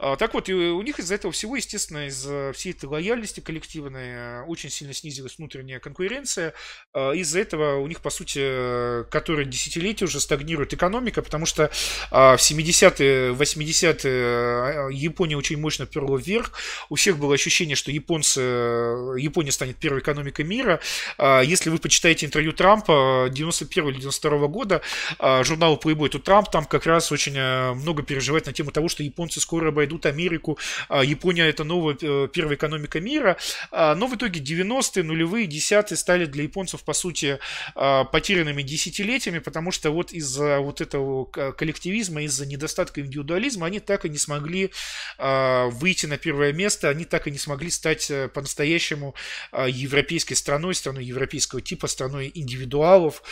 А, 0.00 0.16
так 0.16 0.34
вот, 0.34 0.48
и 0.48 0.54
у 0.54 0.82
них 0.82 0.98
из-за 0.98 1.14
этого 1.14 1.30
всего, 1.30 1.54
естественно, 1.54 2.08
из-за 2.08 2.50
всей 2.52 2.72
этой 2.72 2.86
лояльности 2.86 3.38
коллективной 3.38 4.08
э, 4.08 4.42
очень 4.42 4.68
сильно 4.70 4.92
снизилась 4.92 5.38
внутренняя 5.38 5.78
конкуренция. 5.78 6.54
А, 6.92 7.12
из-за 7.12 7.38
этого 7.38 7.76
у 7.76 7.86
них, 7.86 8.00
по 8.00 8.10
сути, 8.10 9.04
которые 9.08 9.46
десятилетия 9.46 10.06
уже 10.06 10.18
стагнирует 10.18 10.74
экономика, 10.74 11.22
потому 11.22 11.46
что 11.46 11.70
в 12.10 12.38
70-е, 12.38 13.34
80-е 13.34 14.92
Япония 14.92 15.36
очень 15.36 15.60
мощно 15.60 15.86
перла 15.86 16.16
вверх. 16.18 16.54
У 16.88 16.96
всех 16.96 17.18
было 17.18 17.34
ощущение 17.34 17.51
ощущение, 17.52 17.76
что 17.76 17.90
японцы, 17.90 18.40
э, 18.40 19.14
Япония 19.18 19.52
станет 19.52 19.76
первой 19.76 20.00
экономикой 20.00 20.44
мира. 20.44 20.80
А, 21.18 21.42
если 21.42 21.68
вы 21.68 21.78
почитаете 21.78 22.24
интервью 22.24 22.52
Трампа 22.52 23.28
91 23.30 23.88
или 23.88 24.00
92 24.00 24.48
года, 24.48 24.80
а, 25.18 25.44
журнал 25.44 25.78
Playboy, 25.82 26.08
то 26.08 26.18
Трамп 26.18 26.50
там 26.50 26.64
как 26.64 26.86
раз 26.86 27.12
очень 27.12 27.36
э, 27.36 27.74
много 27.74 28.02
переживает 28.02 28.46
на 28.46 28.52
тему 28.52 28.70
того, 28.70 28.88
что 28.88 29.02
японцы 29.02 29.40
скоро 29.40 29.68
обойдут 29.68 30.06
Америку, 30.06 30.58
а, 30.88 31.04
Япония 31.04 31.48
это 31.48 31.64
новая 31.64 31.96
э, 32.00 32.28
первая 32.32 32.56
экономика 32.56 33.00
мира. 33.00 33.36
Но 33.70 34.06
в 34.06 34.14
итоге 34.14 34.40
90-е, 34.40 35.02
нулевые, 35.02 35.46
десятые 35.46 35.98
стали 35.98 36.26
для 36.26 36.44
японцев, 36.44 36.82
по 36.82 36.92
сути, 36.92 37.38
потерянными 37.74 38.62
десятилетиями, 38.62 39.40
потому 39.40 39.72
что 39.72 39.90
вот 39.90 40.12
из-за 40.12 40.60
вот 40.60 40.80
этого 40.80 41.24
коллективизма, 41.24 42.22
из-за 42.22 42.46
недостатка 42.46 43.00
индивидуализма 43.00 43.66
они 43.66 43.80
так 43.80 44.04
и 44.04 44.08
не 44.08 44.18
смогли 44.18 44.70
выйти 45.18 46.06
на 46.06 46.18
первое 46.18 46.52
место, 46.52 46.88
они 46.88 47.04
так 47.04 47.26
и 47.26 47.30
не 47.32 47.38
смогли 47.38 47.70
стать 47.70 48.10
э, 48.10 48.28
по-настоящему 48.28 49.14
а, 49.50 49.68
европейской 49.68 50.34
страной, 50.34 50.74
страной 50.74 51.04
европейского 51.04 51.60
типа, 51.60 51.86
страной 51.86 52.30
индивидуалов. 52.34 53.22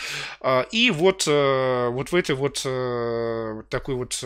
А, 0.41 0.65
и 0.71 0.91
вот, 0.91 1.25
э, 1.27 1.87
вот 1.89 2.11
в 2.11 2.15
этой 2.15 2.35
вот 2.35 2.61
э, 2.65 3.63
такой 3.69 3.95
вот 3.95 4.23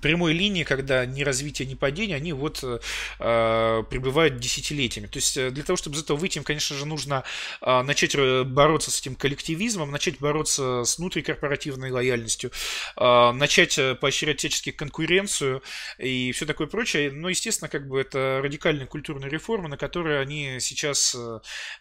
прямой 0.00 0.32
линии, 0.32 0.64
когда 0.64 1.04
ни 1.06 1.22
развитие, 1.22 1.66
ни 1.68 1.74
падение, 1.74 2.16
они 2.16 2.32
вот 2.32 2.62
э, 2.62 2.78
пребывают 3.18 4.38
десятилетиями. 4.38 5.06
То 5.06 5.18
есть 5.18 5.52
для 5.52 5.62
того, 5.62 5.76
чтобы 5.76 5.96
из 5.96 6.02
этого 6.02 6.16
выйти, 6.16 6.38
им, 6.38 6.44
конечно 6.44 6.76
же, 6.76 6.86
нужно 6.86 7.24
э, 7.60 7.82
начать 7.82 8.16
бороться 8.46 8.90
с 8.90 9.00
этим 9.00 9.14
коллективизмом, 9.14 9.90
начать 9.90 10.18
бороться 10.18 10.84
с 10.84 10.98
внутрикорпоративной 10.98 11.90
лояльностью, 11.90 12.50
э, 12.96 13.32
начать 13.32 13.78
поощрять 14.00 14.38
всячески 14.38 14.70
конкуренцию 14.70 15.62
и 15.98 16.32
все 16.32 16.46
такое 16.46 16.66
прочее. 16.66 17.10
Но, 17.10 17.28
естественно, 17.28 17.68
как 17.68 17.88
бы 17.88 18.00
это 18.00 18.40
радикальные 18.42 18.86
культурные 18.86 19.30
реформы, 19.30 19.68
на 19.68 19.76
которые 19.76 20.20
они 20.20 20.58
сейчас 20.60 21.16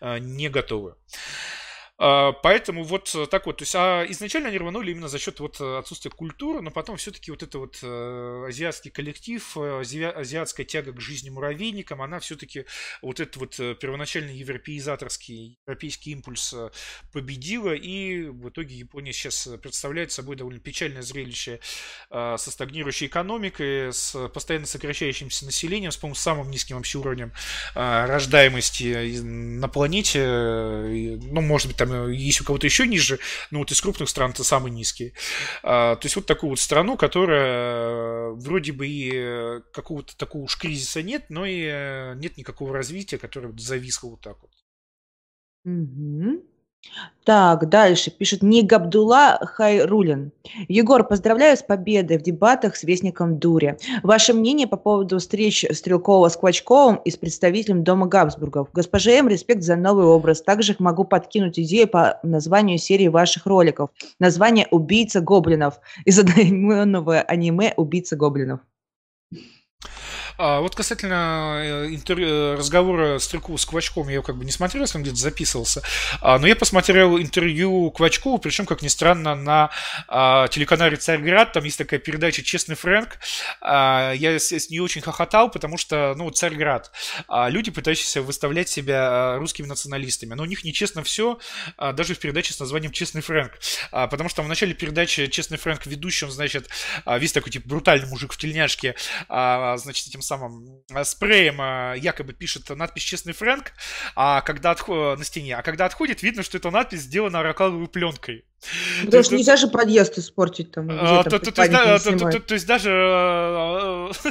э, 0.01 0.19
не 0.19 0.49
готовы. 0.49 0.95
А, 1.99 2.31
поэтому 2.31 2.83
вот 2.83 3.13
э, 3.15 3.25
так 3.25 3.47
вот, 3.47 3.57
то 3.57 3.63
есть, 3.63 3.73
а 3.75 4.05
изначально 4.09 4.49
они 4.49 4.59
рванули 4.59 4.91
именно 4.91 5.07
за 5.07 5.17
счет 5.17 5.39
вот 5.39 5.59
э, 5.59 5.77
отсутствия 5.79 6.11
культуры, 6.11 6.61
но 6.61 6.69
потом 6.69 6.97
все-таки 6.97 7.31
вот 7.31 7.41
это 7.41 7.57
вот 7.57 7.79
э, 7.81 8.45
азиатский 8.47 8.91
коллектив, 8.91 9.57
азиатская 9.57 10.63
тяга 10.63 10.91
к 10.91 11.01
жизни 11.01 11.31
муравейникам, 11.31 12.03
она 12.03 12.19
все-таки 12.19 12.65
вот 13.01 13.19
этот 13.19 13.37
вот 13.37 13.79
первоначальный 13.79 14.35
европеизаторский, 14.35 15.57
европейский 15.65 16.11
импульс 16.11 16.53
победила, 17.11 17.73
и 17.73 18.25
в 18.25 18.49
итоге 18.49 18.75
Япония 18.75 19.11
сейчас 19.11 19.49
представляет 19.61 20.11
собой 20.11 20.35
довольно 20.35 20.59
печальное 20.59 21.01
зрелище 21.01 21.59
со 22.09 22.37
стагнирующей 22.37 23.07
экономикой, 23.07 23.91
с 23.91 24.27
постоянно 24.29 24.67
сокращающимся 24.67 25.45
населением, 25.45 25.91
с, 25.91 25.97
по-моему, 25.97 26.15
самым 26.15 26.51
низким 26.51 26.75
вообще 26.75 26.99
уровнем 26.99 27.33
рождаемости 27.73 29.19
на 29.21 29.67
планете, 29.67 30.25
ну, 30.25 31.41
может 31.41 31.67
быть, 31.67 31.77
там 31.77 31.86
там 31.87 32.09
есть 32.09 32.41
у 32.41 32.43
кого-то 32.43 32.67
еще 32.67 32.87
ниже, 32.87 33.19
но 33.51 33.59
вот 33.59 33.71
из 33.71 33.81
крупных 33.81 34.09
стран 34.09 34.31
это 34.31 34.43
самый 34.43 34.71
низкий. 34.71 35.13
А, 35.63 35.95
то 35.95 36.05
есть 36.05 36.15
вот 36.15 36.25
такую 36.25 36.51
вот 36.51 36.59
страну, 36.59 36.97
которая 36.97 38.31
э, 38.31 38.31
вроде 38.33 38.71
бы 38.71 38.87
и 38.87 39.11
э, 39.13 39.61
какого-то 39.73 40.17
такого 40.17 40.43
уж 40.43 40.57
кризиса 40.57 41.01
нет, 41.01 41.25
но 41.29 41.45
и 41.45 41.63
э, 41.63 42.15
нет 42.15 42.37
никакого 42.37 42.73
развития, 42.73 43.17
которое 43.17 43.53
зависло 43.57 44.09
вот 44.09 44.21
так 44.21 44.37
вот. 44.41 44.51
Угу. 45.65 46.56
Так, 47.27 47.67
дальше 47.67 48.09
пишет 48.09 48.41
Нигабдулла 48.41 49.37
Хайрулин. 49.41 50.31
Егор, 50.69 51.03
поздравляю 51.05 51.57
с 51.57 51.61
победой 51.61 52.19
в 52.19 52.21
дебатах 52.21 52.77
с 52.77 52.83
Вестником 52.83 53.37
Дуре. 53.37 53.77
Ваше 54.01 54.33
мнение 54.33 54.65
по 54.65 54.77
поводу 54.77 55.19
встреч 55.19 55.65
Стрелкова 55.69 56.29
с 56.29 56.37
Квачковым 56.37 56.95
и 57.03 57.11
с 57.11 57.17
представителем 57.17 57.83
Дома 57.83 58.07
Габсбургов. 58.07 58.69
Госпоже 58.71 59.11
М, 59.11 59.27
респект 59.27 59.63
за 59.63 59.75
новый 59.75 60.05
образ. 60.05 60.41
Также 60.41 60.73
могу 60.79 61.03
подкинуть 61.03 61.59
идею 61.59 61.89
по 61.89 62.17
названию 62.23 62.77
серии 62.77 63.09
ваших 63.09 63.45
роликов. 63.45 63.89
Название 64.19 64.67
«Убийца 64.71 65.19
гоблинов» 65.19 65.81
из 66.05 66.17
одноименного 66.17 67.19
аниме 67.19 67.73
«Убийца 67.75 68.15
гоблинов». 68.15 68.61
А 70.37 70.59
вот 70.59 70.75
касательно 70.75 71.61
э, 71.63 71.87
интервью, 71.87 72.27
э, 72.27 72.55
разговора 72.55 73.17
Стрелкова 73.17 73.57
с 73.57 73.65
Квачковым, 73.65 74.09
я 74.09 74.21
как 74.21 74.37
бы 74.37 74.45
не 74.45 74.51
смотрел, 74.51 74.83
если 74.83 74.97
он 74.97 75.01
где-то 75.01 75.17
записывался, 75.17 75.81
а, 76.21 76.37
но 76.37 76.45
я 76.45 76.55
посмотрел 76.55 77.17
интервью 77.17 77.89
Квачкова, 77.89 78.37
причем, 78.37 78.67
как 78.67 78.83
ни 78.83 78.87
странно, 78.87 79.33
на 79.33 79.71
а, 80.07 80.47
телеканале 80.49 80.97
«Царьград», 80.97 81.53
там 81.53 81.63
есть 81.63 81.79
такая 81.79 81.99
передача 81.99 82.43
«Честный 82.43 82.75
Фрэнк», 82.75 83.17
а, 83.61 84.13
я 84.13 84.37
с, 84.37 84.51
с 84.51 84.69
нее 84.69 84.83
очень 84.83 85.01
хохотал, 85.01 85.49
потому 85.49 85.75
что, 85.77 86.13
ну, 86.15 86.29
Царьград, 86.29 86.91
люди, 87.29 87.71
пытающиеся 87.71 88.21
выставлять 88.21 88.69
себя 88.69 89.37
русскими 89.37 89.65
националистами, 89.65 90.35
но 90.35 90.43
у 90.43 90.45
них 90.45 90.63
нечестно 90.63 91.03
все, 91.03 91.39
даже 91.77 92.13
в 92.13 92.19
передаче 92.19 92.53
с 92.53 92.59
названием 92.59 92.91
«Честный 92.91 93.21
Фрэнк», 93.21 93.53
потому 93.91 94.29
что 94.29 94.43
в 94.43 94.47
начале 94.47 94.75
передачи 94.75 95.25
«Честный 95.27 95.57
Фрэнк» 95.57 95.87
ведущий, 95.87 96.25
он, 96.25 96.31
значит, 96.31 96.69
весь 97.07 97.31
такой, 97.31 97.51
типа, 97.51 97.67
брутальный 97.67 98.07
мужик 98.07 98.33
в 98.33 98.37
тельняшке, 98.37 98.95
значит, 99.27 100.07
этим 100.07 100.21
самым 100.27 100.83
э, 100.93 101.03
спреем 101.03 101.61
э, 101.61 101.97
якобы 101.97 102.33
пишет 102.33 102.69
надпись 102.69 103.03
«Честный 103.03 103.33
Фрэнк», 103.33 103.71
а 104.15 104.41
когда 104.41 104.71
отход... 104.71 105.17
на 105.17 105.23
стене, 105.23 105.55
а 105.55 105.63
когда 105.63 105.85
отходит, 105.85 106.21
видно, 106.23 106.43
что 106.43 106.57
эта 106.57 106.69
надпись 106.69 107.01
сделана 107.01 107.41
ракаловой 107.41 107.87
пленкой. 107.87 108.45
Потому 109.05 109.23
что 109.23 109.35
нельзя 109.35 109.55
же 109.55 109.67
подъезд 109.67 110.17
испортить 110.17 110.71
там. 110.71 110.87
А, 110.89 111.23
то, 111.23 112.53
есть 112.53 112.65
даже 112.65 112.89
э, 112.89 114.11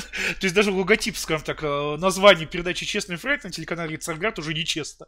то 0.41 0.43
есть 0.43 0.55
даже 0.55 0.73
логотип, 0.73 1.17
скажем 1.17 1.45
так, 1.45 1.63
название 1.63 2.47
передачи 2.47 2.85
«Честный 2.85 3.17
Фрэнк» 3.17 3.45
на 3.45 3.51
телеканале 3.51 3.97
Царград 3.97 4.39
уже 4.39 4.53
нечестно. 4.53 5.07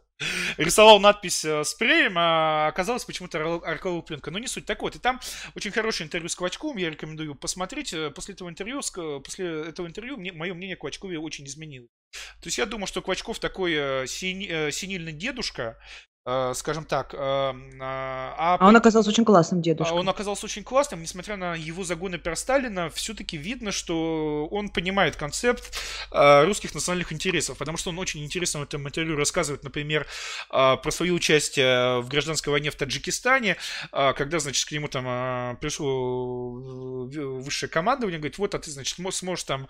Рисовал 0.57 0.99
надпись 0.99 1.45
спреем, 1.63 2.13
а 2.17 2.67
оказалось 2.67 3.05
почему-то 3.05 3.61
аркаловая 3.63 4.01
пленка. 4.01 4.31
Но 4.31 4.39
не 4.39 4.47
суть. 4.47 4.65
Так 4.65 4.81
вот, 4.81 4.95
и 4.95 4.99
там 4.99 5.19
очень 5.55 5.71
хорошее 5.71 6.07
интервью 6.07 6.29
с 6.29 6.35
Квачковым, 6.35 6.77
я 6.77 6.89
рекомендую 6.89 7.35
посмотреть. 7.35 7.93
После 8.15 8.33
этого 8.35 8.49
интервью, 8.49 8.81
после 9.23 9.63
этого 9.69 9.87
интервью 9.87 10.17
мое 10.17 10.53
мнение 10.53 10.77
Квачкове 10.77 11.19
очень 11.19 11.45
изменилось. 11.45 11.89
То 12.41 12.47
есть 12.47 12.57
я 12.57 12.65
думаю, 12.65 12.87
что 12.87 13.01
Квачков 13.01 13.39
такой 13.39 13.73
э, 13.75 14.07
сини, 14.07 14.47
э, 14.49 14.71
синильный 14.71 15.13
дедушка, 15.13 15.77
Э, 16.18 16.18
скажем 16.53 16.85
так. 16.85 17.13
Э, 17.13 17.53
а, 17.79 18.57
а 18.59 18.67
он 18.67 18.75
оказался 18.75 19.09
очень 19.09 19.25
классным 19.25 19.61
дедушкой. 19.61 19.97
Он 19.97 20.07
оказался 20.09 20.45
очень 20.45 20.63
классным, 20.63 21.01
несмотря 21.01 21.37
на 21.37 21.55
его 21.55 21.83
загоны 21.83 22.17
про 22.17 22.35
Сталина, 22.35 22.89
все-таки 22.89 23.37
видно, 23.37 23.71
что 23.71 24.47
он 24.51 24.69
понимает 24.69 25.15
концепт 25.15 25.77
э, 26.11 26.45
русских 26.45 26.73
национальных 26.73 27.13
интересов, 27.13 27.57
потому 27.57 27.77
что 27.77 27.89
он 27.89 27.99
очень 27.99 28.23
интересно 28.23 28.59
в 28.59 28.63
этом 28.63 28.87
интервью 28.87 29.15
рассказывает, 29.15 29.63
например, 29.63 30.05
про 30.49 30.91
свое 30.91 31.13
участие 31.13 32.01
в 32.01 32.07
гражданской 32.07 32.51
войне 32.51 32.71
в 32.71 32.75
Таджикистане, 32.75 33.57
когда, 33.91 34.39
значит, 34.39 34.67
к 34.67 34.71
нему 34.71 34.87
там 34.87 35.57
пришло 35.57 36.51
высшее 36.51 37.69
командование, 37.69 38.19
говорит, 38.19 38.37
вот, 38.37 38.55
а 38.55 38.59
ты, 38.59 38.71
значит, 38.71 38.97
сможешь 39.13 39.45
там 39.45 39.67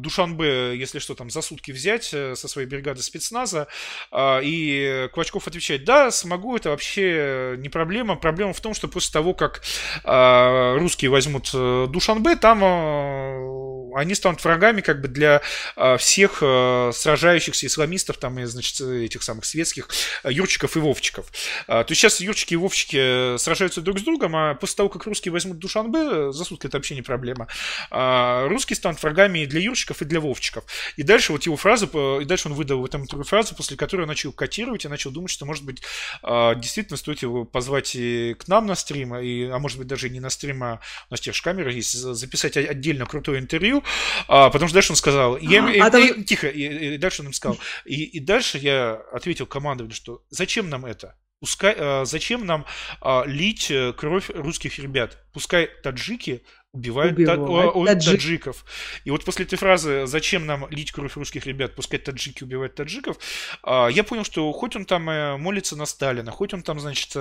Душанбе, 0.00 0.76
если 0.76 0.98
что, 0.98 1.14
там 1.14 1.30
за 1.30 1.42
сутки 1.42 1.70
взять 1.70 2.04
со 2.04 2.36
своей 2.36 2.66
бригады 2.66 3.02
спецназа, 3.02 3.68
и 4.16 5.08
Квачков 5.12 5.48
отвечать, 5.52 5.84
да, 5.84 6.10
смогу, 6.10 6.56
это 6.56 6.70
вообще 6.70 7.56
не 7.58 7.68
проблема. 7.68 8.16
Проблема 8.16 8.52
в 8.52 8.60
том, 8.60 8.74
что 8.74 8.88
после 8.88 9.12
того, 9.12 9.34
как 9.34 9.62
э, 10.04 10.76
русские 10.78 11.10
возьмут 11.10 11.50
э, 11.54 11.86
Душанбе, 11.88 12.36
там 12.36 12.60
э, 12.62 13.81
они 13.94 14.14
станут 14.14 14.42
врагами 14.44 14.80
как 14.80 15.00
бы 15.00 15.08
для 15.08 15.42
э, 15.76 15.96
всех 15.96 16.38
э, 16.42 16.90
сражающихся 16.94 17.66
исламистов, 17.66 18.18
там, 18.18 18.38
и, 18.38 18.44
значит, 18.44 18.80
этих 18.80 19.22
самых 19.22 19.44
светских 19.44 19.88
э, 20.24 20.32
юрчиков 20.32 20.76
и 20.76 20.80
вовчиков. 20.80 21.30
Э, 21.68 21.84
то 21.84 21.86
есть 21.90 22.00
сейчас 22.00 22.20
юрчики 22.20 22.54
и 22.54 22.56
вовчики 22.56 23.36
сражаются 23.38 23.80
друг 23.80 23.98
с 23.98 24.02
другом, 24.02 24.36
а 24.36 24.54
после 24.54 24.76
того, 24.76 24.88
как 24.88 25.06
русские 25.06 25.32
возьмут 25.32 25.58
Душанбе, 25.58 26.32
за 26.32 26.44
сутки 26.44 26.66
это 26.66 26.78
вообще 26.78 26.94
не 26.94 27.02
проблема. 27.02 27.48
Э, 27.90 28.46
русские 28.48 28.76
станут 28.76 29.02
врагами 29.02 29.40
и 29.40 29.46
для 29.46 29.60
юрчиков, 29.60 30.02
и 30.02 30.04
для 30.04 30.20
вовчиков. 30.20 30.64
И 30.96 31.02
дальше 31.02 31.32
вот 31.32 31.44
его 31.44 31.56
фраза, 31.56 31.86
и 32.20 32.24
дальше 32.24 32.48
он 32.48 32.54
выдал 32.54 32.80
в 32.80 32.84
этом 32.84 33.02
интервью 33.02 33.24
фразу, 33.24 33.54
после 33.54 33.76
которой 33.76 34.06
начал 34.06 34.32
котировать 34.32 34.84
и 34.84 34.88
начал 34.88 35.10
думать, 35.10 35.30
что, 35.30 35.44
может 35.46 35.64
быть, 35.64 35.82
а, 36.22 36.54
действительно 36.54 36.96
стоит 36.96 37.22
его 37.22 37.44
позвать 37.44 37.92
к 37.92 38.48
нам 38.48 38.66
на 38.66 38.74
стрим, 38.74 39.16
и, 39.16 39.44
а 39.44 39.58
может 39.58 39.78
быть, 39.78 39.86
даже 39.86 40.08
не 40.08 40.20
на 40.20 40.30
стрим, 40.30 40.62
а 40.62 40.80
у 41.10 41.12
нас 41.12 41.20
теперь 41.20 41.34
же 41.34 41.42
камера 41.42 41.72
есть, 41.72 41.92
записать 41.92 42.56
отдельно 42.56 43.06
крутое 43.06 43.40
интервью, 43.40 43.81
а, 44.28 44.50
потому 44.50 44.68
что 44.68 44.74
дальше 44.74 44.92
он 44.92 44.96
сказал, 44.96 45.36
я, 45.38 45.64
а, 45.64 45.70
и, 45.70 45.90
там... 45.90 46.02
и, 46.02 46.24
тихо, 46.24 46.48
и, 46.48 46.94
и 46.94 46.98
дальше 46.98 47.22
он 47.22 47.28
им 47.28 47.32
сказал, 47.32 47.58
и, 47.84 48.04
и 48.04 48.20
дальше 48.20 48.58
я 48.58 49.00
ответил 49.12 49.46
командованию, 49.46 49.94
что 49.94 50.22
зачем 50.30 50.68
нам 50.68 50.84
это? 50.84 51.16
Пускай, 51.40 51.74
а, 51.76 52.04
зачем 52.04 52.46
нам 52.46 52.66
а, 53.00 53.24
лить 53.26 53.70
э, 53.70 53.92
кровь 53.92 54.30
русских 54.30 54.78
ребят? 54.78 55.18
Пускай 55.32 55.68
таджики 55.82 56.44
убивают, 56.72 57.16
та, 57.16 57.36
таджик. 57.36 58.12
таджиков. 58.12 58.64
И 59.04 59.10
вот 59.10 59.24
после 59.24 59.44
этой 59.44 59.56
фразы 59.56 60.06
«Зачем 60.06 60.46
нам 60.46 60.66
лить 60.70 60.90
кровь 60.92 61.16
русских 61.16 61.46
ребят, 61.46 61.74
пускай 61.74 61.98
таджики 61.98 62.44
убивают 62.44 62.74
таджиков», 62.74 63.18
а, 63.62 63.88
я 63.88 64.02
понял, 64.04 64.24
что 64.24 64.50
хоть 64.52 64.74
он 64.74 64.86
там 64.86 65.08
э, 65.10 65.36
молится 65.36 65.76
на 65.76 65.84
Сталина, 65.84 66.30
хоть 66.30 66.54
он 66.54 66.62
там, 66.62 66.80
значит, 66.80 67.14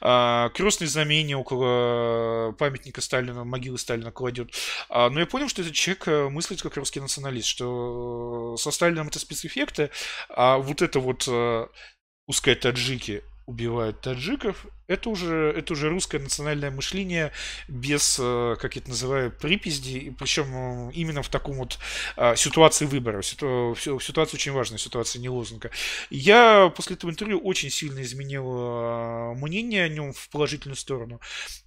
а, 0.00 0.48
крестное 0.50 0.88
знамение 0.88 1.36
около 1.36 2.52
памятника 2.58 3.00
Сталина, 3.00 3.44
могилы 3.44 3.78
Сталина 3.78 4.10
кладет, 4.10 4.52
а, 4.88 5.10
но 5.10 5.20
я 5.20 5.26
понял, 5.26 5.48
что 5.48 5.62
этот 5.62 5.74
человек 5.74 6.08
э, 6.08 6.28
мыслит 6.28 6.60
как 6.60 6.76
русский 6.76 7.00
националист, 7.00 7.48
что 7.48 8.56
со 8.58 8.72
Сталином 8.72 9.08
это 9.08 9.20
спецэффекты, 9.20 9.90
а 10.28 10.58
вот 10.58 10.82
это 10.82 10.98
вот 10.98 11.24
э, 11.28 11.66
пускай 12.26 12.56
таджики 12.56 13.22
убивают 13.48 14.02
таджиков, 14.02 14.66
это 14.88 15.08
уже, 15.08 15.54
это 15.56 15.72
уже 15.72 15.88
русское 15.88 16.18
национальное 16.18 16.70
мышление 16.70 17.32
без, 17.66 18.18
э, 18.20 18.56
как 18.60 18.76
я 18.76 18.82
это 18.82 18.90
называю, 18.90 19.32
припизди, 19.32 20.14
причем 20.18 20.90
э, 20.90 20.92
именно 20.92 21.22
в 21.22 21.30
таком 21.30 21.56
вот 21.56 21.78
а, 22.16 22.36
ситуации 22.36 22.84
выбора, 22.84 23.22
ситу, 23.22 23.74
ситуация 23.78 24.36
очень 24.36 24.52
важная, 24.52 24.76
ситуация 24.76 25.20
не 25.20 25.30
лозунга. 25.30 25.70
Я 26.10 26.70
после 26.76 26.96
этого 26.96 27.10
интервью 27.10 27.38
очень 27.38 27.70
сильно 27.70 28.02
изменил 28.02 29.34
мнение 29.34 29.84
о 29.84 29.88
нем 29.88 30.12
в 30.12 30.28
положительную 30.28 30.76
сторону. 30.76 31.18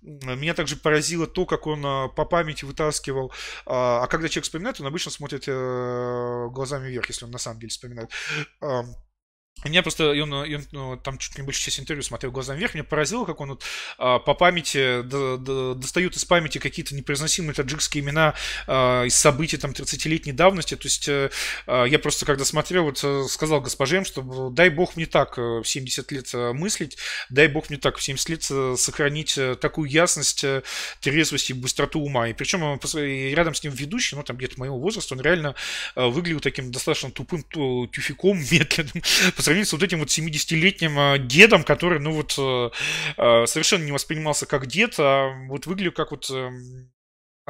Меня 0.01 0.53
также 0.53 0.75
поразило 0.75 1.25
то, 1.25 1.47
как 1.47 1.65
он 1.65 1.81
по 1.81 2.25
памяти 2.25 2.65
вытаскивал, 2.65 3.33
а 3.65 4.05
когда 4.07 4.29
человек 4.29 4.43
вспоминает, 4.43 4.79
он 4.79 4.87
обычно 4.87 5.11
смотрит 5.11 5.45
э, 5.47 6.47
глазами 6.51 6.89
вверх, 6.89 7.07
если 7.07 7.25
он 7.25 7.31
на 7.31 7.39
самом 7.39 7.59
деле 7.59 7.69
вспоминает 7.69 8.11
меня 9.65 9.83
просто, 9.83 10.09
он, 10.11 10.33
он, 10.33 10.65
ну, 10.71 10.97
там 10.97 11.17
чуть 11.17 11.37
не 11.37 11.43
больше 11.43 11.61
часть 11.61 11.79
интервью 11.79 12.03
смотрел 12.03 12.31
глазами 12.31 12.57
вверх, 12.57 12.73
меня 12.73 12.83
поразило, 12.83 13.25
как 13.25 13.41
он 13.41 13.49
вот, 13.49 13.63
а, 13.97 14.19
по 14.19 14.33
памяти 14.33 15.03
до, 15.03 15.37
до, 15.37 15.75
достает 15.75 16.15
из 16.15 16.25
памяти 16.25 16.57
какие-то 16.57 16.95
непроизносимые 16.95 17.53
таджикские 17.53 18.03
имена 18.03 18.33
а, 18.67 19.03
из 19.03 19.15
событий 19.15 19.57
там 19.57 19.71
30-летней 19.71 20.31
давности. 20.31 20.75
То 20.75 20.87
есть 20.87 21.07
а, 21.09 21.85
я 21.85 21.99
просто 21.99 22.25
когда 22.25 22.43
смотрел, 22.43 22.85
вот 22.85 23.01
э, 23.03 23.25
сказал 23.29 23.61
госпоже, 23.61 24.03
что 24.03 24.49
дай 24.49 24.69
бог 24.69 24.95
мне 24.95 25.05
так 25.05 25.37
в 25.37 25.63
70 25.63 26.11
лет 26.11 26.33
мыслить, 26.33 26.97
дай 27.29 27.47
бог 27.47 27.69
мне 27.69 27.77
так 27.77 27.97
в 27.97 28.03
70 28.03 28.29
лет 28.29 28.79
сохранить 28.79 29.37
такую 29.59 29.89
ясность, 29.89 30.43
трезвость 31.01 31.49
и 31.49 31.53
быстроту 31.53 31.99
ума. 31.99 32.29
И 32.29 32.33
причем 32.33 32.79
рядом 33.35 33.53
с 33.53 33.63
ним 33.63 33.73
ведущий, 33.73 34.15
ну 34.15 34.23
там 34.23 34.37
где-то 34.37 34.59
моего 34.59 34.79
возраста, 34.79 35.13
он 35.13 35.21
реально 35.21 35.55
выглядел 35.95 36.39
таким 36.39 36.71
достаточно 36.71 37.11
тупым 37.11 37.43
тюфиком, 37.43 38.37
медленным 38.51 39.03
по 39.41 39.45
сравнению 39.45 39.65
с 39.65 39.73
вот 39.73 39.81
этим 39.81 39.97
вот 39.97 40.09
70-летним 40.09 40.99
а, 40.99 41.17
дедом, 41.17 41.63
который, 41.63 41.99
ну 41.99 42.11
вот, 42.11 42.35
э, 42.37 42.69
э, 43.17 43.45
совершенно 43.47 43.83
не 43.83 43.91
воспринимался 43.91 44.45
как 44.45 44.67
дед, 44.67 44.99
а 44.99 45.31
вот 45.47 45.65
выглядел 45.65 45.93
как 45.93 46.11
вот 46.11 46.29
эм, 46.29 46.91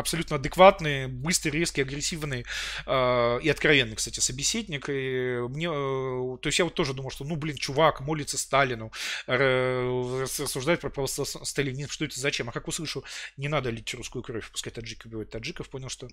абсолютно 0.02 0.36
адекватный, 0.36 1.08
быстрый, 1.08 1.52
резкий, 1.52 1.82
агрессивный 1.82 2.46
э, 2.86 3.40
и 3.42 3.50
откровенный, 3.50 3.96
кстати, 3.96 4.20
собеседник. 4.20 4.90
И 4.90 5.40
мне, 5.50 5.68
э, 5.68 6.38
то 6.42 6.48
есть 6.48 6.60
я 6.60 6.66
вот 6.66 6.74
тоже 6.74 6.94
думал, 6.94 7.12
что, 7.12 7.24
ну, 7.24 7.36
блин, 7.36 7.56
чувак 7.56 8.02
молится 8.02 8.38
Сталину, 8.38 8.92
э, 9.28 10.22
рассуждает 10.22 10.82
про 10.82 11.08
сталинизм, 11.08 11.90
что 11.90 12.06
это 12.06 12.20
зачем? 12.20 12.50
А 12.50 12.52
как 12.52 12.68
услышу, 12.68 13.04
не 13.38 13.48
надо 13.48 13.70
лить 13.70 13.94
русскую 13.94 14.24
кровь, 14.24 14.50
пускай 14.52 14.72
таджики 14.72 15.08
убивают 15.08 15.30
таджиков, 15.30 15.70
понял, 15.70 15.90
что 15.90 16.08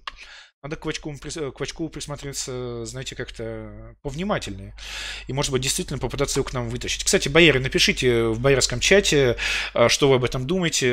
надо 0.62 0.76
к 0.76 0.80
Квачкову, 0.80 1.16
к 1.18 1.52
Квачкову 1.52 1.88
присмотреться, 1.88 2.84
знаете, 2.84 3.16
как-то 3.16 3.96
повнимательнее. 4.02 4.74
И, 5.26 5.32
может 5.32 5.52
быть, 5.52 5.62
действительно 5.62 5.98
попытаться 5.98 6.38
его 6.38 6.44
к 6.44 6.52
нам 6.52 6.68
вытащить. 6.68 7.04
Кстати, 7.04 7.28
бояры, 7.28 7.60
напишите 7.60 8.24
в 8.24 8.40
боярском 8.40 8.80
чате, 8.80 9.36
э, 9.74 9.88
что 9.88 10.08
вы 10.08 10.16
об 10.16 10.24
этом 10.24 10.46
думаете. 10.46 10.88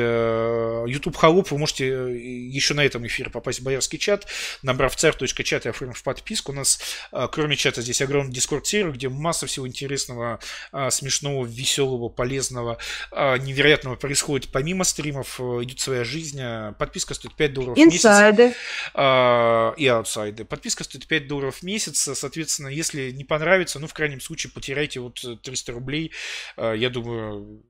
YouTube 0.86 1.16
Холоп 1.16 1.50
вы 1.50 1.58
можете 1.58 1.88
э, 1.88 2.16
еще 2.16 2.74
на 2.74 2.85
этом 2.86 3.06
эфире 3.06 3.30
попасть 3.30 3.60
в 3.60 3.62
боярский 3.62 3.98
чат, 3.98 4.26
набрав 4.62 4.96
царь.чат 4.96 5.66
и 5.66 5.68
оформив 5.68 6.02
подписку. 6.02 6.52
У 6.52 6.54
нас, 6.54 6.80
а, 7.12 7.28
кроме 7.28 7.56
чата, 7.56 7.82
здесь 7.82 8.00
огромный 8.00 8.32
дискорд-сервер, 8.32 8.92
где 8.92 9.08
масса 9.08 9.46
всего 9.46 9.66
интересного, 9.66 10.40
а, 10.72 10.90
смешного, 10.90 11.44
веселого, 11.44 12.08
полезного, 12.08 12.78
а, 13.10 13.36
невероятного 13.36 13.96
происходит. 13.96 14.50
Помимо 14.52 14.84
стримов 14.84 15.40
идет 15.40 15.80
своя 15.80 16.04
жизнь. 16.04 16.40
Подписка 16.78 17.14
стоит 17.14 17.34
5 17.34 17.52
долларов 17.52 17.78
Инсайды. 17.78 18.42
в 18.42 18.46
месяц. 18.46 19.80
И 19.80 19.86
аутсайды. 19.86 20.44
Подписка 20.44 20.84
стоит 20.84 21.06
5 21.06 21.28
долларов 21.28 21.56
в 21.56 21.62
месяц. 21.62 22.08
Соответственно, 22.14 22.68
если 22.68 23.10
не 23.10 23.24
понравится, 23.24 23.78
ну, 23.78 23.86
в 23.86 23.94
крайнем 23.94 24.20
случае, 24.20 24.52
потеряйте 24.52 25.00
вот 25.00 25.24
300 25.42 25.72
рублей. 25.72 26.12
Я 26.56 26.90
думаю, 26.90 27.62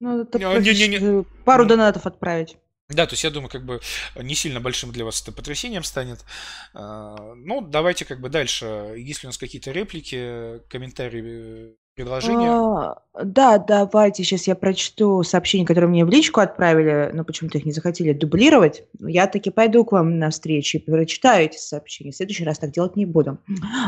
ну, 0.00 0.22
это 0.22 0.38
не, 0.38 0.88
не, 0.88 0.98
не. 0.98 1.24
пару 1.44 1.64
донатов 1.64 2.06
отправить. 2.06 2.56
Да, 2.88 3.06
то 3.06 3.14
есть 3.14 3.24
я 3.24 3.30
думаю, 3.30 3.50
как 3.50 3.64
бы 3.64 3.80
не 4.14 4.34
сильно 4.36 4.60
большим 4.60 4.92
для 4.92 5.04
вас 5.04 5.20
это 5.20 5.32
потрясением 5.32 5.82
станет. 5.82 6.24
А, 6.72 7.34
ну, 7.34 7.60
давайте 7.60 8.04
как 8.04 8.20
бы 8.20 8.28
дальше. 8.28 8.94
Есть 8.96 9.22
ли 9.22 9.26
у 9.26 9.30
нас 9.30 9.38
какие-то 9.38 9.72
реплики, 9.72 10.60
комментарии 10.68 11.76
предложение? 11.96 12.50
А, 12.50 12.98
да, 13.24 13.58
давайте 13.58 14.22
сейчас 14.22 14.46
я 14.46 14.54
прочту 14.54 15.22
сообщение, 15.22 15.66
которое 15.66 15.86
мне 15.86 16.04
в 16.04 16.10
личку 16.10 16.40
отправили, 16.40 17.10
но 17.14 17.24
почему-то 17.24 17.58
их 17.58 17.64
не 17.64 17.72
захотели 17.72 18.12
дублировать. 18.12 18.84
Я 19.00 19.26
таки 19.26 19.50
пойду 19.50 19.84
к 19.84 19.92
вам 19.92 20.18
на 20.18 20.30
встречу 20.30 20.76
и 20.76 20.80
прочитаю 20.80 21.46
эти 21.46 21.56
сообщения. 21.56 22.12
В 22.12 22.16
следующий 22.16 22.44
раз 22.44 22.58
так 22.58 22.72
делать 22.72 22.94
не 22.94 23.06
буду. 23.06 23.38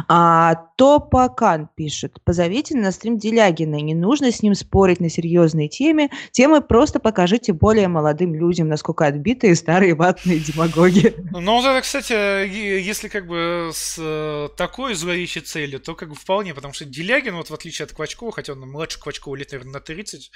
А, 0.09 0.55
Топакан 0.77 1.69
пишет. 1.75 2.19
Позовите 2.25 2.77
на 2.77 2.91
стрим 2.91 3.19
Делягина. 3.19 3.77
Не 3.77 3.95
нужно 3.95 4.33
с 4.33 4.43
ним 4.43 4.55
спорить 4.55 5.01
на 5.01 5.11
серьезные 5.11 5.69
темы. 5.69 6.11
Темы 6.31 6.63
просто 6.63 6.99
покажите 6.99 7.53
более 7.53 7.89
молодым 7.89 8.35
людям, 8.35 8.69
насколько 8.69 9.07
отбитые 9.07 9.55
старые 9.55 9.95
ватные 9.95 10.41
демагоги. 10.41 11.15
Ну, 11.41 11.55
вот 11.57 11.65
это, 11.65 11.81
кстати, 11.81 12.13
если 12.13 13.09
как 13.09 13.27
бы 13.27 13.71
с 13.73 13.97
э, 13.99 14.49
такой 14.57 14.95
зловещей 14.95 15.41
целью, 15.41 15.79
то 15.79 15.95
как 15.95 16.09
бы 16.09 16.15
вполне, 16.15 16.53
потому 16.53 16.75
что 16.75 16.85
Делягин, 16.85 17.37
вот 17.37 17.49
в 17.49 17.55
отличие 17.55 17.85
от 17.85 17.93
Квачкова, 17.99 18.31
хотя 18.31 18.53
он 18.53 18.61
младше 18.61 19.01
Квачкова 19.01 19.35
лет, 19.35 19.51
наверное, 19.51 19.75
на 19.75 19.81
30. 19.81 20.31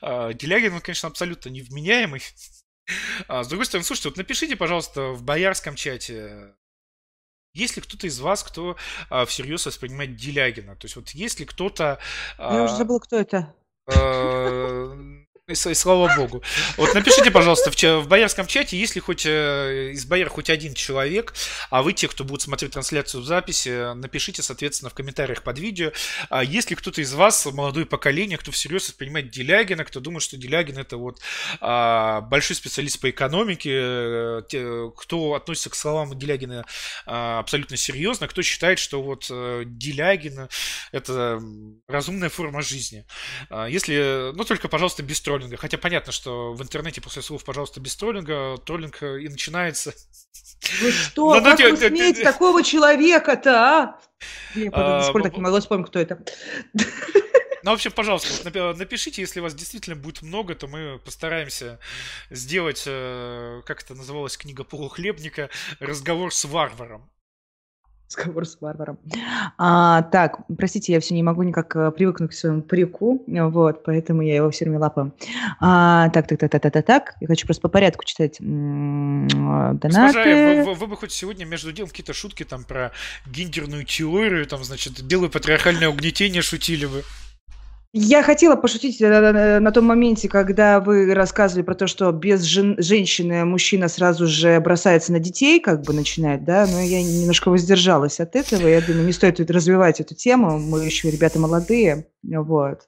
А, 0.00 0.32
Делягин, 0.32 0.74
он, 0.74 0.80
конечно, 0.80 1.08
абсолютно 1.08 1.48
невменяемый. 1.50 2.22
А, 3.28 3.42
с 3.42 3.48
другой 3.48 3.64
стороны, 3.64 3.82
слушайте, 3.82 4.10
вот 4.10 4.18
напишите, 4.18 4.56
пожалуйста, 4.56 5.12
в 5.12 5.22
боярском 5.22 5.74
чате, 5.74 6.54
есть 7.54 7.76
ли 7.76 7.82
кто-то 7.82 8.06
из 8.06 8.20
вас, 8.20 8.44
кто 8.44 8.76
а, 9.08 9.24
всерьез 9.24 9.64
воспринимает 9.64 10.16
Делягина? 10.16 10.76
То 10.76 10.84
есть 10.84 10.96
вот 10.96 11.08
есть 11.10 11.40
ли 11.40 11.46
кто-то... 11.46 11.98
А, 12.36 12.56
Я 12.56 12.64
уже 12.64 12.76
забыл, 12.76 13.00
кто 13.00 13.16
это. 13.16 13.54
А, 13.86 14.92
И, 15.46 15.54
слава 15.54 16.10
богу. 16.16 16.42
Вот 16.78 16.94
напишите, 16.94 17.30
пожалуйста, 17.30 17.70
в, 17.70 17.76
в 17.76 18.08
боярском 18.08 18.46
чате, 18.46 18.78
если 18.78 18.98
хоть 18.98 19.26
э, 19.26 19.90
из 19.92 20.06
бояр 20.06 20.30
хоть 20.30 20.48
один 20.48 20.72
человек, 20.72 21.34
а 21.68 21.82
вы, 21.82 21.92
те, 21.92 22.08
кто 22.08 22.24
будут 22.24 22.40
смотреть 22.40 22.72
трансляцию 22.72 23.20
в 23.20 23.26
записи, 23.26 23.92
напишите, 23.92 24.40
соответственно, 24.40 24.88
в 24.88 24.94
комментариях 24.94 25.42
под 25.42 25.58
видео, 25.58 25.92
а 26.30 26.42
если 26.42 26.74
кто-то 26.74 27.02
из 27.02 27.12
вас, 27.12 27.44
молодое 27.44 27.84
поколение, 27.84 28.38
кто 28.38 28.52
всерьез 28.52 28.88
воспринимает 28.88 29.28
Делягина, 29.28 29.84
кто 29.84 30.00
думает, 30.00 30.22
что 30.22 30.38
Делягин 30.38 30.78
это 30.78 30.96
вот 30.96 31.20
а, 31.60 32.22
большой 32.22 32.56
специалист 32.56 32.98
по 32.98 33.10
экономике, 33.10 33.70
э, 33.74 34.42
те, 34.48 34.90
кто 34.96 35.34
относится 35.34 35.68
к 35.68 35.74
словам 35.74 36.18
Делягина 36.18 36.64
а, 37.04 37.40
абсолютно 37.40 37.76
серьезно, 37.76 38.28
кто 38.28 38.40
считает, 38.40 38.78
что 38.78 39.02
вот 39.02 39.26
а, 39.30 39.62
Делягин 39.66 40.48
это 40.90 41.38
разумная 41.86 42.30
форма 42.30 42.62
жизни. 42.62 43.04
Если, 43.68 44.32
ну 44.34 44.44
только, 44.44 44.68
пожалуйста, 44.68 45.02
без 45.02 45.20
тролля 45.20 45.33
троллинга. 45.34 45.56
Хотя 45.56 45.78
понятно, 45.78 46.12
что 46.12 46.52
в 46.52 46.62
интернете 46.62 47.00
после 47.00 47.22
слов 47.22 47.44
«пожалуйста, 47.44 47.80
без 47.80 47.96
троллинга» 47.96 48.56
троллинг 48.58 49.02
э, 49.02 49.22
и 49.22 49.28
начинается. 49.28 49.94
Вы 50.80 50.92
что, 50.92 51.34
Но, 51.34 51.42
как 51.42 51.58
ну, 51.58 51.70
вы 51.70 51.76
смеете 51.76 52.22
такого 52.22 52.62
человека-то, 52.62 53.50
а? 53.50 54.00
Я 54.54 54.70
а, 54.72 55.06
до 55.06 55.12
пор 55.12 55.22
так 55.22 55.36
не 55.36 55.42
могла 55.42 55.60
вспомнить, 55.60 55.88
кто 55.88 55.98
это. 55.98 56.24
Ну, 57.62 57.70
в 57.70 57.74
общем, 57.74 57.92
пожалуйста, 57.92 58.74
напишите, 58.74 59.22
если 59.22 59.40
вас 59.40 59.54
действительно 59.54 59.96
будет 59.96 60.20
много, 60.20 60.54
то 60.54 60.66
мы 60.66 60.98
постараемся 60.98 61.78
сделать, 62.28 62.84
э, 62.86 63.62
как 63.64 63.82
это 63.82 63.94
называлась 63.94 64.36
книга 64.36 64.64
полухлебника, 64.64 65.48
разговор 65.80 66.32
с 66.34 66.44
варваром 66.44 67.08
разговор 68.16 68.46
с 68.46 68.56
варваром. 68.60 68.98
А, 69.58 70.02
так, 70.02 70.38
простите, 70.56 70.92
я 70.92 71.00
все 71.00 71.14
не 71.14 71.22
могу 71.22 71.42
никак 71.42 71.74
э, 71.76 71.90
привыкнуть 71.90 72.30
к 72.30 72.34
своему 72.34 72.62
парику, 72.62 73.22
вот, 73.26 73.84
поэтому 73.84 74.22
я 74.22 74.36
его 74.36 74.50
все 74.50 74.64
время 74.64 74.80
лапаю. 74.80 75.12
А, 75.60 76.08
так, 76.10 76.26
так, 76.26 76.38
так, 76.38 76.50
так, 76.50 76.62
так, 76.62 76.72
так, 76.72 76.86
так. 76.86 77.14
Я 77.20 77.26
хочу 77.26 77.46
просто 77.46 77.62
по 77.62 77.68
порядку 77.68 78.04
читать 78.04 78.36
донаты. 78.40 79.88
Госпожа, 79.88 80.24
вы, 80.24 80.64
вы, 80.64 80.74
вы 80.74 80.86
бы 80.86 80.96
хоть 80.96 81.12
сегодня 81.12 81.44
между 81.44 81.72
делом 81.72 81.90
какие-то 81.90 82.12
шутки 82.12 82.44
там 82.44 82.64
про 82.64 82.92
гендерную 83.26 83.84
теорию, 83.84 84.46
там, 84.46 84.64
значит, 84.64 85.02
белое 85.02 85.28
патриархальное 85.28 85.88
угнетение 85.88 86.42
шутили 86.42 86.86
бы. 86.86 87.02
Я 87.96 88.24
хотела 88.24 88.56
пошутить 88.56 89.00
э, 89.00 89.60
на 89.60 89.70
том 89.70 89.84
моменте, 89.84 90.28
когда 90.28 90.80
вы 90.80 91.14
рассказывали 91.14 91.62
про 91.62 91.76
то, 91.76 91.86
что 91.86 92.10
без 92.10 92.42
жен- 92.42 92.74
женщины 92.76 93.44
мужчина 93.44 93.86
сразу 93.86 94.26
же 94.26 94.58
бросается 94.58 95.12
на 95.12 95.20
детей, 95.20 95.60
как 95.60 95.82
бы 95.82 95.92
начинает, 95.92 96.44
да, 96.44 96.66
но 96.66 96.80
я 96.80 97.00
немножко 97.00 97.50
воздержалась 97.50 98.18
от 98.18 98.34
этого. 98.34 98.66
Я 98.66 98.80
думаю, 98.80 99.06
не 99.06 99.12
стоит 99.12 99.38
развивать 99.48 100.00
эту 100.00 100.16
тему. 100.16 100.58
Мы 100.58 100.84
еще 100.84 101.08
ребята 101.08 101.38
молодые, 101.38 102.08
вот. 102.24 102.80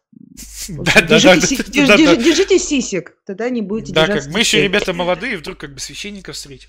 Держите, 2.19 2.59
сисек, 2.59 3.15
тогда 3.25 3.49
не 3.49 3.63
будете 3.63 3.93
да, 3.93 4.09
как 4.09 4.27
мы 4.27 4.41
еще 4.41 4.61
ребята 4.61 4.93
молодые, 4.93 5.37
вдруг 5.37 5.59
как 5.59 5.73
бы 5.73 5.79
священников 5.79 6.35
встретим. 6.35 6.69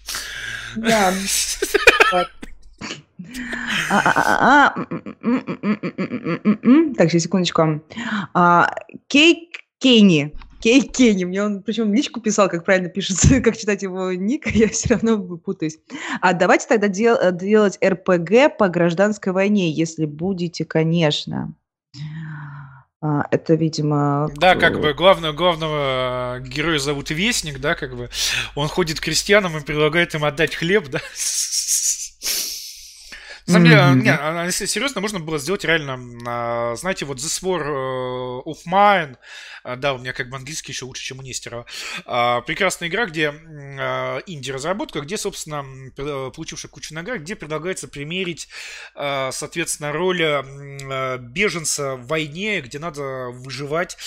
Да. 0.76 1.12
Так, 3.90 4.76
сейчас, 7.10 7.24
секундочку. 7.24 7.82
Кейк 9.08 9.58
Кенни. 9.80 10.34
Кейк 10.60 10.92
Кенни. 10.96 11.24
Мне 11.26 11.44
он, 11.44 11.64
причем 11.64 11.94
личку 11.94 12.20
писал, 12.22 12.50
как 12.50 12.66
правильно 12.66 12.90
пишется, 12.90 13.42
как 13.42 13.58
читать 13.58 13.84
его 13.84 14.12
ник, 14.14 14.48
я 14.48 14.68
все 14.68 14.90
равно 14.96 15.18
путаюсь. 15.38 15.80
А 16.22 16.34
давайте 16.34 16.68
тогда 16.68 16.88
дел, 16.88 17.18
делать 17.32 17.78
РПГ 17.84 18.58
по 18.58 18.68
гражданской 18.68 19.34
войне, 19.34 19.72
если 19.72 20.06
будете, 20.06 20.66
конечно. 20.66 21.54
А, 23.00 23.26
это, 23.30 23.54
видимо... 23.54 24.30
Да, 24.36 24.56
как 24.56 24.82
бы 24.82 24.94
главного, 24.94 25.32
главного 25.32 26.40
героя 26.42 26.80
зовут 26.80 27.12
Вестник, 27.12 27.60
да, 27.60 27.76
как 27.76 27.96
бы 27.96 28.10
он 28.56 28.68
ходит 28.68 29.00
к 29.00 29.04
крестьянам 29.04 29.56
и 29.56 29.64
предлагает 29.64 30.16
им 30.16 30.26
отдать 30.26 30.56
хлеб, 30.56 30.88
да, 30.90 31.00
на 33.48 33.60
деле, 33.60 33.76
mm-hmm. 33.76 34.02
не, 34.02 34.10
а, 34.10 34.46
если 34.46 34.66
серьезно, 34.66 35.02
можно 35.02 35.20
было 35.20 35.40
сделать 35.40 35.64
реально, 35.64 36.00
а, 36.28 36.76
знаете, 36.76 37.06
вот 37.06 37.18
The 37.18 37.44
War 37.44 37.62
э, 37.62 38.50
of 38.50 38.58
Mine, 38.68 39.18
а, 39.64 39.76
да, 39.76 39.94
у 39.94 39.98
меня 39.98 40.14
как 40.14 40.30
бы 40.30 40.38
английский 40.38 40.72
еще 40.72 40.86
лучше, 40.86 41.04
чем 41.04 41.20
у 41.20 41.22
Нестерова. 41.22 41.66
Прекрасная 42.46 42.90
игра, 42.90 43.06
где 43.06 43.28
инди-разработка, 43.28 45.02
где, 45.02 45.18
собственно, 45.18 45.66
получившая 46.32 46.70
кучу 46.70 46.94
наград, 46.94 47.22
где 47.22 47.36
предлагается 47.36 47.88
примерить, 47.88 48.48
соответственно, 48.96 49.92
роль 49.92 50.22
беженца 51.20 51.96
в 51.96 52.08
войне, 52.08 52.62
где 52.62 52.80
надо 52.80 53.30
выживать. 53.32 53.98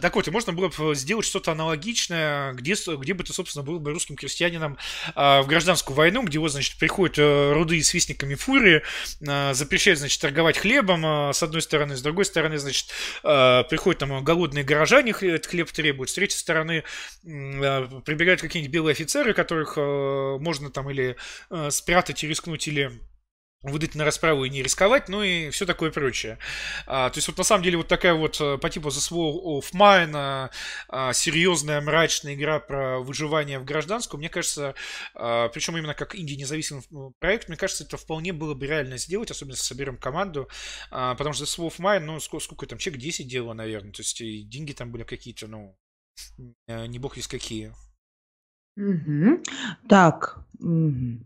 Так 0.00 0.14
вот, 0.14 0.28
и 0.28 0.30
можно 0.30 0.52
было 0.52 0.68
бы 0.68 0.94
сделать 0.94 1.26
что-то 1.26 1.52
аналогичное, 1.52 2.52
где, 2.54 2.74
где 2.74 3.14
бы 3.14 3.24
ты, 3.24 3.32
собственно, 3.32 3.64
был 3.64 3.80
бы 3.80 3.92
русским 3.92 4.16
крестьянином 4.16 4.78
в 5.14 5.44
гражданскую 5.46 5.96
войну, 5.96 6.22
где 6.22 6.38
вот, 6.38 6.52
значит, 6.52 6.78
приходят 6.78 7.18
э, 7.18 7.52
руды 7.52 7.82
с 7.82 7.92
вестниками 7.94 8.34
фурии, 8.34 8.82
запрещают, 9.20 9.98
значит, 9.98 10.20
торговать 10.20 10.58
хлебом, 10.58 11.32
с 11.32 11.42
одной 11.42 11.62
стороны, 11.62 11.96
с 11.96 12.02
другой 12.02 12.24
стороны, 12.24 12.58
значит, 12.58 12.88
приходят 13.22 13.98
там 13.98 14.22
голодные 14.24 14.64
горожане, 14.64 15.12
этот 15.12 15.46
хлеб 15.46 15.70
требует. 15.70 16.10
С 16.10 16.14
третьей 16.14 16.38
стороны, 16.38 16.84
прибегают 17.22 18.40
какие-нибудь 18.40 18.72
белые 18.72 18.92
офицеры, 18.92 19.34
которых 19.34 19.74
э, 19.76 20.38
можно 20.40 20.70
там 20.70 20.90
или 20.90 21.16
э, 21.50 21.70
спрятать 21.70 22.24
и 22.24 22.28
рискнуть, 22.28 22.66
или 22.68 22.92
выдать 23.62 23.94
на 23.96 24.04
расправу 24.04 24.44
и 24.44 24.50
не 24.50 24.62
рисковать, 24.62 25.08
ну 25.08 25.22
и 25.22 25.50
все 25.50 25.66
такое 25.66 25.90
прочее. 25.90 26.38
А, 26.86 27.10
то 27.10 27.18
есть 27.18 27.26
вот 27.26 27.38
на 27.38 27.44
самом 27.44 27.64
деле 27.64 27.76
вот 27.76 27.88
такая 27.88 28.14
вот 28.14 28.40
э, 28.40 28.56
по 28.56 28.70
типу 28.70 28.88
The 28.88 29.10
Swall 29.10 29.60
of 29.60 29.72
Mine 29.72 30.12
а, 30.14 30.50
а, 30.88 31.12
серьезная 31.12 31.80
мрачная 31.80 32.34
игра 32.34 32.60
про 32.60 33.00
выживание 33.00 33.58
в 33.58 33.64
гражданском, 33.64 34.20
мне 34.20 34.28
кажется, 34.28 34.74
а, 35.14 35.48
причем 35.48 35.76
именно 35.76 35.94
как 35.94 36.14
инди-независимый 36.14 36.82
проект, 37.18 37.48
мне 37.48 37.56
кажется, 37.56 37.82
это 37.82 37.96
вполне 37.96 38.32
было 38.32 38.54
бы 38.54 38.66
реально 38.66 38.96
сделать, 38.96 39.30
особенно 39.30 39.54
если 39.54 39.64
соберем 39.64 39.96
команду, 39.96 40.48
а, 40.90 41.16
потому 41.16 41.34
что 41.34 41.44
The 41.44 41.48
Swall 41.48 41.74
of 41.74 41.80
Mine, 41.80 42.04
ну 42.04 42.20
сколько, 42.20 42.44
сколько 42.44 42.66
там, 42.66 42.78
человек 42.78 43.02
10 43.02 43.26
делал, 43.26 43.54
наверное, 43.54 43.92
то 43.92 44.02
есть 44.02 44.20
и 44.20 44.44
деньги 44.44 44.72
там 44.72 44.92
были 44.92 45.02
какие-то, 45.02 45.48
ну, 45.48 45.76
не 46.68 46.98
бог 46.98 47.16
есть 47.16 47.28
какие. 47.28 47.72
Угу. 48.76 49.42
Так, 49.88 50.44
угу. 50.60 51.24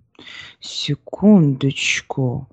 Секундочку. 0.60 2.48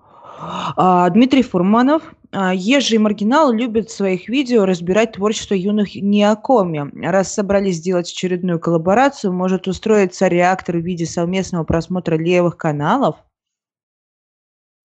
А, 0.75 1.09
Дмитрий 1.09 1.43
Фурманов. 1.43 2.03
А, 2.31 2.53
Ежи 2.53 2.95
и 2.95 2.97
Маргинал 2.99 3.51
любят 3.51 3.89
в 3.89 3.95
своих 3.95 4.29
видео 4.29 4.65
разбирать 4.65 5.13
творчество 5.13 5.55
юных 5.55 5.95
неокоми. 5.95 6.89
Раз 7.05 7.33
собрались 7.33 7.77
сделать 7.77 8.11
очередную 8.11 8.59
коллаборацию, 8.59 9.33
может 9.33 9.67
устроиться 9.67 10.27
реактор 10.27 10.77
в 10.77 10.85
виде 10.85 11.05
совместного 11.05 11.63
просмотра 11.63 12.15
левых 12.15 12.57
каналов? 12.57 13.15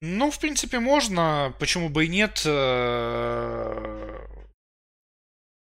Ну, 0.00 0.30
в 0.30 0.38
принципе, 0.38 0.80
можно. 0.80 1.54
Почему 1.58 1.88
бы 1.88 2.06
и 2.06 2.08
нет? 2.08 2.42
Э, 2.44 4.14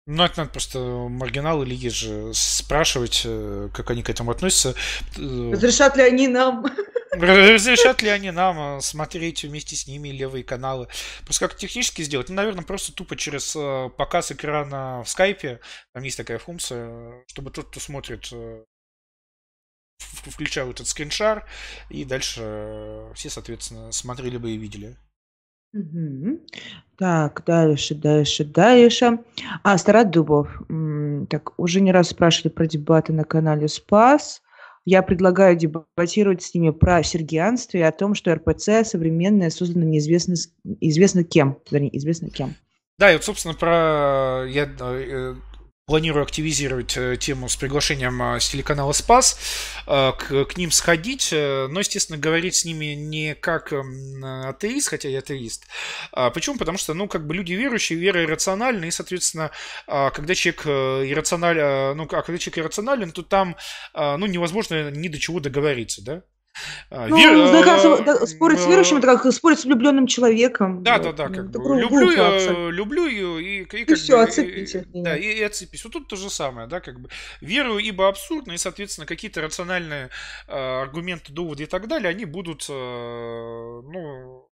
ну, 0.08 0.24
это 0.24 0.40
надо 0.40 0.51
просто 0.51 0.80
маргиналы 0.80 1.66
лиги 1.66 1.90
же 1.90 2.32
спрашивать, 2.33 3.22
э, 3.25 3.69
как 3.74 3.91
они 3.91 4.03
к 4.03 4.09
этому 4.09 4.32
относятся. 4.32 4.75
Разрешат 5.17 5.95
ли 5.95 6.03
они 6.03 6.27
нам? 6.27 6.66
Разрешат 7.11 8.01
ли 8.01 8.09
они 8.09 8.31
нам 8.31 8.77
э, 8.77 8.81
смотреть 8.81 9.43
вместе 9.43 9.75
с 9.75 9.85
ними 9.85 10.09
левые 10.09 10.43
каналы? 10.45 10.88
Просто 11.25 11.48
как 11.48 11.57
технически 11.57 12.03
сделать? 12.03 12.30
Ну, 12.30 12.35
наверное, 12.35 12.64
просто 12.64 12.93
тупо 12.93 13.17
через 13.17 13.53
э, 13.56 13.90
показ 13.98 14.31
экрана 14.31 15.03
в 15.03 15.09
скайпе. 15.09 15.59
Там 15.93 16.03
есть 16.03 16.17
такая 16.17 16.38
функция, 16.38 17.23
чтобы 17.27 17.51
тот, 17.51 17.67
кто 17.67 17.81
смотрит, 17.81 18.31
включал 19.99 20.72
этот 20.72 20.88
скриншар, 20.88 21.45
и 21.90 22.06
дальше 22.06 23.09
все, 23.14 23.30
соответственно, 23.30 23.91
смотрели 23.91 24.38
бы 24.38 24.51
и 24.51 24.57
видели. 24.57 24.98
Так, 26.98 27.43
дальше, 27.45 27.95
дальше, 27.95 28.43
дальше. 28.43 29.19
А, 29.64 29.77
Старат 29.77 30.11
Дубов. 30.11 30.61
Так, 31.30 31.57
уже 31.59 31.81
не 31.81 31.91
раз 31.91 32.09
спрашивали 32.09 32.51
про 32.53 32.67
дебаты 32.67 33.14
на 33.14 33.23
канале 33.23 33.67
Спас. 33.67 34.41
Я 34.84 35.03
предлагаю 35.03 35.56
дебатировать 35.56 36.42
с 36.42 36.53
ними 36.53 36.72
про 36.72 37.03
сергианство 37.03 37.77
и 37.77 37.82
о 37.82 37.92
том, 37.92 38.16
что 38.16 38.34
РПЦ 38.34 38.84
современное 38.84 39.50
создано 39.51 39.85
неизвестно 39.85 40.34
известно 40.80 41.24
кем, 41.24 41.60
вернее, 41.69 41.95
известно 41.98 42.30
кем. 42.30 42.56
Да, 42.98 43.11
и 43.11 43.16
вот, 43.16 43.24
собственно, 43.24 43.53
про 43.53 44.45
я 44.48 44.69
э, 44.80 45.35
планирую 45.91 46.23
активизировать 46.23 46.95
э, 46.95 47.17
тему 47.17 47.49
с 47.49 47.57
приглашением 47.57 48.23
э, 48.23 48.39
с 48.39 48.47
телеканала 48.47 48.93
Спас, 48.93 49.37
э, 49.87 50.13
к, 50.17 50.45
к 50.45 50.55
ним 50.55 50.71
сходить, 50.71 51.33
но, 51.33 51.79
естественно, 51.79 52.17
говорить 52.17 52.55
с 52.55 52.63
ними 52.63 52.95
не 52.95 53.35
как 53.35 53.73
эм, 53.73 54.23
атеист, 54.23 54.87
хотя 54.87 55.09
я 55.09 55.19
атеист. 55.19 55.67
А 56.13 56.29
почему? 56.29 56.57
Потому 56.57 56.77
что, 56.77 56.93
ну, 56.93 57.09
как 57.09 57.27
бы 57.27 57.35
люди 57.35 57.51
верующие, 57.51 57.99
вера 57.99 58.23
иррациональна, 58.23 58.85
и, 58.85 58.91
соответственно, 58.91 59.51
когда 59.85 60.33
человек 60.33 60.65
иррационален, 60.65 61.97
ну, 61.97 62.03
а 62.03 62.21
когда 62.21 62.37
человек 62.37 62.59
иррационален, 62.59 63.11
то 63.11 63.21
там, 63.21 63.57
ну, 63.93 64.25
невозможно 64.27 64.91
ни 64.91 65.09
до 65.09 65.19
чего 65.19 65.41
договориться, 65.41 66.01
да? 66.01 66.23
А, 66.89 67.07
ну, 67.07 67.17
Вер... 67.17 67.51
да, 67.51 67.63
как, 67.63 68.05
да, 68.05 68.27
спорить 68.27 68.59
с 68.59 68.67
верующим, 68.67 68.97
это 68.97 69.07
как 69.07 69.31
спорить 69.31 69.59
с 69.59 69.65
влюбленным 69.65 70.07
человеком. 70.07 70.83
Да, 70.83 70.99
да, 70.99 71.13
да, 71.13 71.30
как 71.30 71.49
бы. 71.49 71.80
Люблю, 71.80 72.11
я, 72.11 72.69
люблю 72.69 73.07
ее 73.07 73.41
и, 73.41 73.63
и, 73.63 73.81
и 73.81 73.85
как 73.85 73.97
все, 73.97 74.17
бы, 74.17 74.23
отцепись 74.23 74.75
от 74.75 74.91
Да, 74.91 75.15
и, 75.15 75.23
и 75.23 75.41
отцепись. 75.41 75.83
Вот 75.85 75.93
тут 75.93 76.07
то 76.07 76.15
же 76.15 76.30
самое, 76.30 76.67
да, 76.67 76.81
как 76.81 76.99
бы. 76.99 77.09
Верую, 77.39 77.80
ибо 77.80 78.07
абсурдно, 78.09 78.51
и, 78.51 78.57
соответственно, 78.57 79.07
какие-то 79.07 79.41
рациональные 79.41 80.09
э, 80.47 80.81
аргументы, 80.81 81.31
доводы 81.31 81.63
и 81.63 81.67
так 81.67 81.88
далее, 81.88 82.09
они 82.09 82.25
будут, 82.25 82.65
э, 82.69 82.73
ну, 82.73 84.50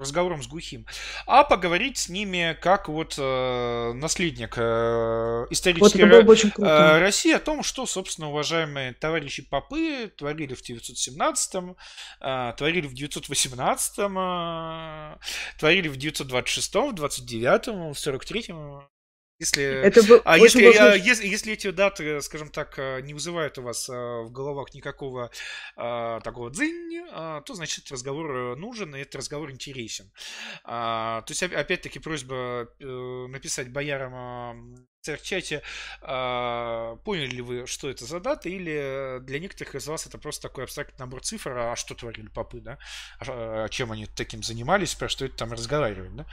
разговором 0.00 0.42
с 0.42 0.48
глухим, 0.48 0.86
а 1.26 1.44
поговорить 1.44 1.98
с 1.98 2.08
ними 2.08 2.56
как 2.60 2.88
вот 2.88 3.14
э, 3.18 3.92
наследник 3.92 4.54
э, 4.56 5.46
исторической 5.50 6.22
вот 6.22 6.44
э, 6.58 6.98
России 6.98 7.32
о 7.32 7.38
том, 7.38 7.62
что, 7.62 7.86
собственно, 7.86 8.30
уважаемые 8.30 8.94
товарищи 8.94 9.42
попы 9.42 10.12
творили 10.16 10.54
в 10.54 10.62
917-м, 10.62 11.76
э, 12.20 12.52
творили 12.56 12.86
в 12.86 12.94
918-м, 12.94 14.18
э, 14.18 15.18
творили 15.58 15.88
в 15.88 15.96
926-м, 15.96 16.90
в 16.90 16.94
29-м, 16.94 17.92
в 17.92 17.96
43-м. 17.96 18.88
Если, 19.40 19.64
это 19.64 20.02
а 20.26 20.36
если, 20.36 20.66
важно... 20.66 20.94
если, 20.94 21.26
если 21.26 21.54
эти 21.54 21.70
даты, 21.70 22.20
скажем 22.20 22.50
так, 22.50 22.78
э, 22.78 23.00
не 23.00 23.14
вызывают 23.14 23.56
у 23.56 23.62
вас 23.62 23.88
э, 23.88 23.92
в 23.92 24.30
головах 24.30 24.74
никакого 24.74 25.30
а, 25.76 26.20
такого 26.20 26.50
дзынь, 26.50 27.02
а, 27.10 27.40
то 27.40 27.54
значит 27.54 27.90
разговор 27.90 28.54
нужен, 28.58 28.94
и 28.94 29.00
этот 29.00 29.14
разговор 29.14 29.50
интересен. 29.50 30.12
А, 30.62 31.22
то 31.22 31.30
есть, 31.32 31.42
опять-таки, 31.42 31.98
просьба 31.98 32.68
написать 32.78 33.72
боярам 33.72 34.76
в 35.06 35.22
чате, 35.22 35.62
а, 36.02 36.96
поняли 37.04 37.36
ли 37.36 37.42
вы, 37.42 37.66
что 37.66 37.88
это 37.88 38.04
за 38.04 38.20
дата, 38.20 38.48
или 38.48 39.18
для 39.22 39.38
некоторых 39.38 39.74
из 39.74 39.86
вас 39.86 40.06
это 40.06 40.18
просто 40.18 40.48
такой 40.48 40.64
абстрактный 40.64 40.98
набор 40.98 41.22
цифр, 41.22 41.56
а 41.56 41.76
что 41.76 41.94
творили 41.94 42.28
попы, 42.28 42.60
да, 42.60 42.78
а, 43.20 43.68
чем 43.68 43.92
они 43.92 44.06
таким 44.06 44.42
занимались, 44.42 44.94
про 44.94 45.08
что 45.08 45.24
это 45.24 45.36
там 45.36 45.52
разговаривать, 45.52 46.14
да. 46.14 46.26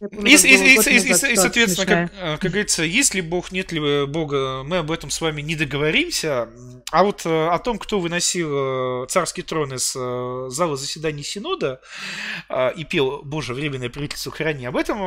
И, 0.00 0.04
и, 0.04 0.74
и, 0.74 0.74
и, 0.76 1.36
соответственно, 1.36 1.86
как, 1.86 2.12
э, 2.14 2.38
как 2.38 2.50
говорится, 2.50 2.82
есть 2.82 3.14
ли 3.14 3.20
Бог, 3.20 3.52
нет 3.52 3.72
ли 3.72 3.80
э, 3.80 4.06
Бога, 4.06 4.62
мы 4.64 4.78
об 4.78 4.90
этом 4.90 5.10
с 5.10 5.20
вами 5.20 5.40
не 5.40 5.56
договоримся. 5.56 6.48
А 6.90 7.04
вот 7.04 7.24
э, 7.24 7.48
о 7.48 7.58
том, 7.58 7.78
кто 7.78 8.00
выносил 8.00 9.06
царский 9.06 9.42
трон 9.42 9.74
из 9.74 9.92
зала 9.92 10.76
заседаний 10.76 11.22
Синода 11.22 11.80
и 12.76 12.84
пел 12.84 13.22
«Боже, 13.22 13.54
временное 13.54 13.88
правительство 13.88 14.32
храни», 14.32 14.66
об 14.66 14.76
этом 14.76 15.00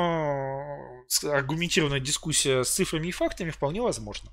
аргументированная 1.24 1.99
дискуссия 1.99 2.64
с 2.64 2.69
цифрами 2.69 3.07
и 3.07 3.11
фактами 3.11 3.49
вполне 3.49 3.82
возможна. 3.82 4.32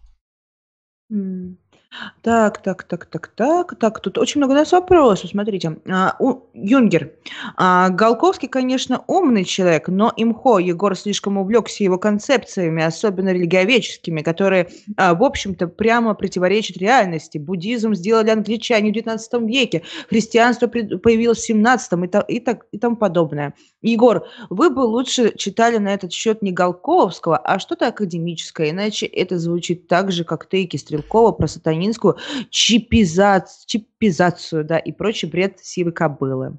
Так, 2.23 2.63
так, 2.63 2.85
так, 2.85 3.07
так, 3.07 3.29
так, 3.29 3.75
так, 3.79 4.01
тут 4.01 4.19
очень 4.19 4.41
много 4.41 4.53
у 4.53 4.55
нас 4.55 4.73
вопросов, 4.73 5.31
смотрите. 5.31 5.77
А, 5.89 6.17
у, 6.19 6.41
Юнгер. 6.55 7.13
А, 7.57 7.91
Голковский, 7.91 8.49
конечно, 8.49 9.05
умный 9.07 9.45
человек, 9.45 9.89
но 9.89 10.13
имхо 10.17 10.59
Егор 10.59 10.97
слишком 10.97 11.39
увлекся 11.39 11.85
его 11.85 11.99
концепциями, 11.99 12.83
особенно 12.83 13.31
религиоведческими, 13.31 14.23
которые, 14.23 14.69
а, 14.97 15.15
в 15.15 15.23
общем-то, 15.23 15.69
прямо 15.69 16.15
противоречат 16.15 16.79
реальности. 16.79 17.39
Буддизм 17.39 17.95
сделали 17.95 18.31
англичане 18.31 18.91
в 18.91 18.95
XIX 18.95 19.47
веке, 19.47 19.83
христианство 20.09 20.67
появилось 20.67 21.47
в 21.47 21.51
XVII 21.51 22.05
и, 22.05 22.09
та, 22.09 22.21
и, 22.21 22.41
так, 22.41 22.67
и 22.73 22.79
тому 22.79 22.97
подобное. 22.97 23.55
Егор, 23.83 24.27
вы 24.51 24.71
бы 24.71 24.81
лучше 24.81 25.37
читали 25.37 25.77
на 25.77 25.93
этот 25.93 26.13
счет 26.13 26.41
не 26.43 26.53
Голковского, 26.53 27.37
а 27.37 27.59
что-то 27.59 27.89
академическое, 27.89 28.71
иначе 28.71 29.07
это 29.07 29.39
звучит 29.39 29.89
так 29.89 30.11
же, 30.11 30.25
как 30.25 30.49
тейки 30.49 30.77
Стрелкова 30.77 31.33
про 31.33 31.47
сатанинскую 31.85 32.19
чипизацию, 32.51 33.67
чипизацию 33.67 34.65
да, 34.65 34.79
и 34.79 34.93
прочий 34.93 35.27
бред 35.27 35.61
сивой 35.63 35.93
кобылы. 35.93 36.59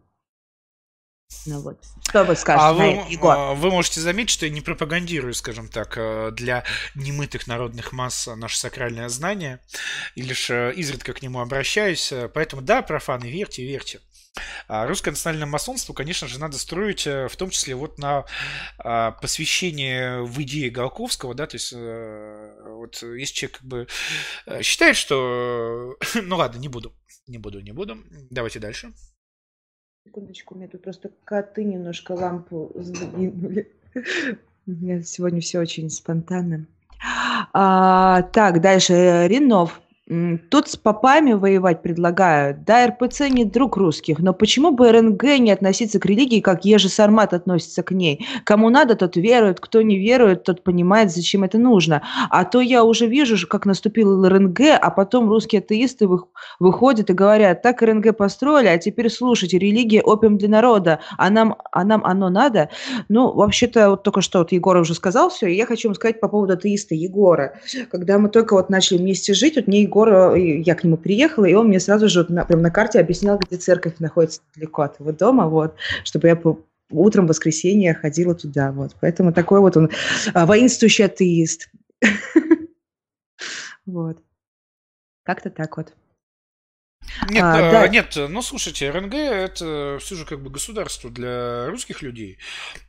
Ну 1.47 1.59
вот, 1.61 1.83
что 2.07 2.23
вы 2.23 2.35
скажете 2.35 2.65
а 2.65 2.73
вы, 2.73 3.03
Егор? 3.09 3.35
А, 3.35 3.53
вы 3.55 3.71
можете 3.71 3.99
заметить, 3.99 4.29
что 4.29 4.45
я 4.45 4.51
не 4.51 4.61
пропагандирую, 4.61 5.33
скажем 5.33 5.67
так, 5.67 5.97
э, 5.97 6.31
для 6.31 6.63
немытых 6.93 7.47
народных 7.47 7.91
масс 7.91 8.27
наше 8.35 8.57
сакральное 8.57 9.09
знание, 9.09 9.59
и 10.13 10.21
лишь 10.21 10.49
э, 10.49 10.71
изредка 10.75 11.13
к 11.13 11.21
нему 11.23 11.39
обращаюсь. 11.39 12.13
Поэтому 12.33 12.61
да, 12.61 12.83
профаны, 12.83 13.25
верьте, 13.25 13.65
верьте. 13.65 14.01
А 14.67 14.85
русское 14.87 15.11
национальное 15.11 15.47
масонство, 15.47 15.93
конечно 15.93 16.27
же, 16.27 16.39
надо 16.39 16.57
строить 16.57 17.07
э, 17.07 17.27
в 17.27 17.35
том 17.35 17.49
числе 17.49 17.75
вот 17.75 17.97
на 17.97 18.25
а, 18.77 19.11
посвящение 19.11 20.23
в 20.23 20.41
идеи 20.41 20.69
Голковского, 20.69 21.33
да, 21.33 21.47
то 21.47 21.55
есть 21.55 21.73
э, 21.75 22.55
вот 22.67 23.01
если 23.01 23.33
человек 23.33 23.57
как 23.57 23.67
бы 23.67 23.87
э, 24.45 24.61
считает, 24.61 24.95
что... 24.95 25.97
Ну 26.15 26.37
ладно, 26.37 26.59
не 26.59 26.67
буду, 26.67 26.93
не 27.27 27.37
буду, 27.37 27.61
не 27.61 27.71
буду. 27.71 27.97
Давайте 28.29 28.59
дальше. 28.59 28.93
Секундочку, 30.05 30.55
у 30.55 30.57
меня 30.57 30.67
тут 30.67 30.83
просто 30.83 31.11
коты 31.23 31.63
немножко 31.63 32.13
лампу 32.13 32.71
сдвинули. 32.75 33.71
У 34.67 34.71
меня 34.71 35.01
сегодня 35.01 35.41
все 35.41 35.59
очень 35.59 35.89
спонтанно. 35.89 36.65
А, 37.53 38.23
так, 38.23 38.61
дальше. 38.61 39.27
Ренов. 39.27 39.81
Тут 40.07 40.67
с 40.69 40.75
попами 40.75 41.33
воевать 41.33 41.81
предлагают. 41.81 42.63
Да, 42.63 42.85
РПЦ 42.85 43.21
не 43.31 43.43
друг 43.43 43.75
русских, 43.75 44.19
но 44.19 44.33
почему 44.33 44.69
бы 44.69 44.91
РНГ 44.91 45.23
не 45.39 45.49
относиться 45.49 45.99
к 45.99 46.05
религии, 46.05 46.41
как 46.41 46.63
Ежи 46.63 46.89
Сармат 46.89 47.33
относится 47.33 47.81
к 47.81 47.89
ней? 47.89 48.27
Кому 48.43 48.69
надо, 48.69 48.95
тот 48.95 49.15
верует, 49.15 49.59
кто 49.59 49.81
не 49.81 49.97
верует, 49.97 50.43
тот 50.43 50.63
понимает, 50.63 51.11
зачем 51.11 51.43
это 51.43 51.57
нужно. 51.57 52.03
А 52.29 52.45
то 52.45 52.61
я 52.61 52.83
уже 52.83 53.07
вижу, 53.07 53.47
как 53.47 53.65
наступил 53.65 54.27
РНГ, 54.29 54.59
а 54.79 54.91
потом 54.91 55.27
русские 55.27 55.57
атеисты 55.59 56.07
выходят 56.59 57.09
и 57.09 57.13
говорят, 57.13 57.63
так 57.63 57.81
РНГ 57.81 58.15
построили, 58.15 58.67
а 58.67 58.77
теперь 58.77 59.09
слушайте, 59.09 59.57
религия 59.57 60.03
опиум 60.03 60.37
для 60.37 60.49
народа, 60.49 60.99
а 61.17 61.31
нам, 61.31 61.55
а 61.71 61.83
нам 61.83 62.05
оно 62.05 62.29
надо? 62.29 62.69
Ну, 63.09 63.33
вообще-то, 63.33 63.89
вот 63.89 64.03
только 64.03 64.21
что 64.21 64.37
вот 64.37 64.51
Егор 64.51 64.77
уже 64.77 64.93
сказал 64.93 65.31
все, 65.31 65.47
и 65.47 65.55
я 65.55 65.65
хочу 65.65 65.87
вам 65.87 65.95
сказать 65.95 66.19
по 66.19 66.27
поводу 66.27 66.53
атеиста 66.53 66.93
Егора. 66.93 67.57
Когда 67.89 68.19
мы 68.19 68.29
только 68.29 68.53
вот 68.53 68.69
начали 68.69 68.99
вместе 68.99 69.33
жить, 69.33 69.55
вот 69.55 69.65
мне 69.65 69.81
Егор 69.81 69.94
Егор, 69.95 70.35
я 70.35 70.75
к 70.75 70.83
нему 70.83 70.97
приехала, 70.97 71.45
и 71.45 71.53
он 71.53 71.67
мне 71.67 71.79
сразу 71.79 72.09
же 72.09 72.25
на, 72.27 72.43
прям 72.43 72.61
на 72.61 72.69
карте 72.69 72.99
объяснял, 72.99 73.37
где 73.39 73.57
церковь 73.57 73.99
находится 73.99 74.41
далеко 74.53 74.81
от 74.81 74.99
его 74.99 75.11
дома, 75.13 75.47
вот, 75.47 75.75
чтобы 76.03 76.27
я 76.27 76.35
по, 76.35 76.59
утром 76.89 77.25
в 77.25 77.29
воскресенье 77.29 77.93
ходила 77.93 78.35
туда, 78.35 78.71
вот. 78.71 78.95
Поэтому 78.99 79.31
такой 79.31 79.61
вот 79.61 79.77
он 79.77 79.89
а, 80.33 80.45
воинствующий 80.45 81.05
атеист. 81.05 81.69
Вот. 83.87 84.17
Как-то 85.21 85.51
так 85.51 85.77
вот. 85.77 85.93
Нет, 87.29 87.43
а, 87.43 87.59
э, 87.59 87.71
да. 87.71 87.87
нет, 87.87 88.15
ну 88.15 88.41
слушайте, 88.41 88.89
РНГ 88.89 89.13
это 89.13 89.99
все 90.01 90.15
же 90.15 90.25
как 90.25 90.41
бы 90.41 90.49
государство 90.49 91.11
для 91.11 91.67
русских 91.69 92.01
людей. 92.01 92.39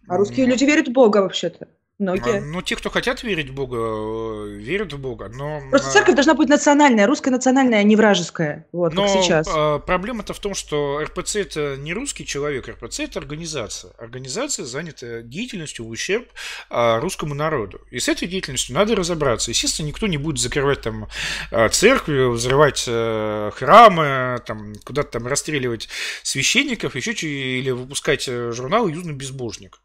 А 0.09 0.17
русские 0.17 0.47
люди 0.47 0.65
верят 0.65 0.89
в 0.89 0.93
Бога 0.93 1.19
вообще-то. 1.19 1.69
Многие. 1.99 2.41
Ну, 2.41 2.61
те, 2.61 2.77
кто 2.77 2.91
хотят 2.91 3.23
верить 3.23 3.49
в 3.49 3.55
Бога, 3.55 3.79
э, 3.79 4.49
верят 4.59 4.93
в 4.93 4.99
Бога, 4.99 5.31
но... 5.33 5.63
Просто 5.71 5.91
церковь 5.93 6.15
должна 6.15 6.35
быть 6.35 6.51
национальная, 6.51 7.07
русская 7.07 7.31
национальная, 7.31 7.79
а 7.79 7.83
не 7.83 7.97
вражеская, 7.97 8.67
вот, 8.71 8.93
но 8.93 9.07
как 9.07 9.23
сейчас. 9.23 9.49
А, 9.51 9.79
проблема-то 9.79 10.35
в 10.35 10.39
том, 10.39 10.55
что 10.55 11.01
РПЦ 11.03 11.37
это 11.37 11.77
не 11.79 11.95
русский 11.95 12.27
человек, 12.27 12.69
РПЦ 12.69 13.01
это 13.01 13.19
организация. 13.19 13.93
Организация 13.99 14.67
занята 14.67 15.23
деятельностью 15.23 15.87
в 15.87 15.89
ущерб 15.89 16.29
а, 16.69 17.01
русскому 17.01 17.35
народу. 17.35 17.81
И 17.91 17.99
с 17.99 18.11
этой 18.11 18.29
деятельностью 18.29 18.75
надо 18.75 18.95
разобраться. 18.95 19.51
Естественно, 19.51 19.87
никто 19.87 20.07
не 20.07 20.19
будет 20.19 20.39
закрывать 20.39 20.83
там 20.83 21.09
а, 21.51 21.71
церкви, 21.71 22.27
взрывать 22.29 22.85
а, 22.87 23.51
храмы, 23.53 24.43
там, 24.45 24.75
куда-то 24.85 25.13
там 25.13 25.27
расстреливать 25.27 25.89
священников, 26.23 26.95
еще 26.95 27.13
или 27.27 27.71
выпускать 27.71 28.27
э, 28.29 28.53
журнал 28.53 28.87
«Южный 28.89 29.15
безбожник». 29.15 29.81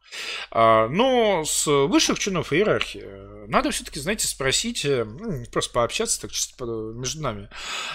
А, 0.52 0.88
но 0.90 1.44
с 1.46 1.68
высших 2.02 2.20
чинов 2.20 2.52
иерархии 2.52 3.06
надо 3.48 3.70
все-таки, 3.72 4.00
знаете, 4.00 4.28
спросить, 4.28 4.86
э, 4.86 5.04
ну, 5.04 5.44
просто 5.52 5.74
пообщаться 5.74 6.22
так 6.22 6.32
чисто 6.32 6.66
между 6.66 7.22
нами, 7.22 7.50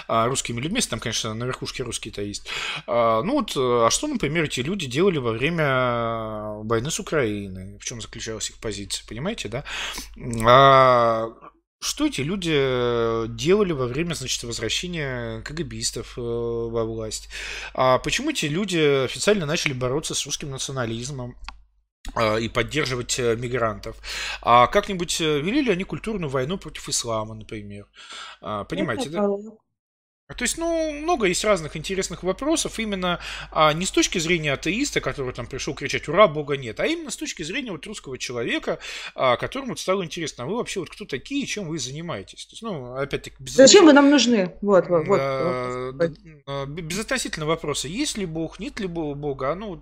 а, 0.07 0.27
русскими 0.27 0.61
людьми, 0.61 0.77
если 0.77 0.91
там, 0.91 0.99
конечно, 0.99 1.33
на 1.33 1.45
верхушке 1.45 1.81
русские-то 1.83 2.21
есть. 2.21 2.47
А, 2.85 3.23
ну 3.23 3.33
вот, 3.33 3.53
а 3.55 3.89
что, 3.89 4.07
например, 4.07 4.43
эти 4.43 4.59
люди 4.59 4.85
делали 4.85 5.17
во 5.17 5.31
время 5.31 6.59
войны 6.63 6.91
с 6.91 6.99
Украиной? 6.99 7.79
В 7.79 7.85
чем 7.85 8.01
заключалась 8.01 8.51
их 8.51 8.59
позиция, 8.59 9.07
понимаете, 9.07 9.49
да? 9.49 9.63
Что 11.79 12.07
эти 12.07 12.21
люди 12.21 13.27
делали 13.35 13.71
во 13.71 13.85
время, 13.85 14.13
значит, 14.15 14.43
возвращения 14.43 15.41
КГБистов 15.41 16.17
э, 16.17 16.21
во 16.21 16.83
власть? 16.83 17.29
А 17.75 17.99
почему 17.99 18.31
эти 18.31 18.47
люди 18.47 19.05
официально 19.05 19.45
начали 19.45 19.73
бороться 19.73 20.15
с 20.15 20.25
русским 20.25 20.49
национализмом? 20.49 21.35
А, 22.15 22.37
и 22.37 22.47
поддерживать 22.47 23.19
э, 23.19 23.35
мигрантов. 23.35 23.97
А 24.41 24.67
как-нибудь 24.67 25.19
э, 25.21 25.39
вели 25.41 25.61
ли 25.61 25.71
они 25.71 25.83
культурную 25.83 26.29
войну 26.29 26.57
против 26.57 26.87
ислама, 26.89 27.33
например? 27.35 27.87
А, 28.41 28.63
понимаете, 28.63 29.09
да? 29.09 29.27
То 30.35 30.43
есть, 30.43 30.57
ну, 30.57 30.91
много 30.91 31.25
есть 31.27 31.45
разных 31.45 31.77
интересных 31.77 32.21
вопросов, 32.21 32.79
именно 32.79 33.19
а, 33.49 33.71
не 33.71 33.85
с 33.85 33.91
точки 33.91 34.17
зрения 34.17 34.51
атеиста, 34.51 34.99
который 34.99 35.33
там 35.33 35.47
пришел 35.47 35.73
кричать 35.73 36.09
«Ура, 36.09 36.27
Бога 36.27 36.57
нет», 36.57 36.81
а 36.81 36.85
именно 36.85 37.11
с 37.11 37.15
точки 37.15 37.43
зрения 37.43 37.71
вот 37.71 37.85
русского 37.85 38.17
человека, 38.17 38.79
а, 39.15 39.37
которому 39.37 39.77
стало 39.77 40.03
интересно, 40.03 40.43
а 40.43 40.47
вы 40.47 40.57
вообще 40.57 40.81
вот 40.81 40.89
кто 40.89 41.05
такие, 41.05 41.45
чем 41.45 41.69
вы 41.69 41.79
занимаетесь? 41.79 42.45
То 42.45 42.53
есть, 42.53 42.61
ну, 42.61 42.95
опять-таки... 42.95 43.37
Без... 43.39 43.53
Зачем 43.53 43.85
вы 43.85 43.93
нам 43.93 44.09
нужны? 44.09 44.53
Вот, 44.61 44.89
вот, 44.89 45.07
вот. 45.07 45.17
э, 45.17 46.65
безотносительно 46.65 47.45
вопроса, 47.45 47.87
есть 47.87 48.17
ли 48.17 48.25
Бог, 48.25 48.59
нет 48.59 48.81
ли 48.81 48.87
Бога, 48.87 49.51
а 49.51 49.55
ну, 49.55 49.81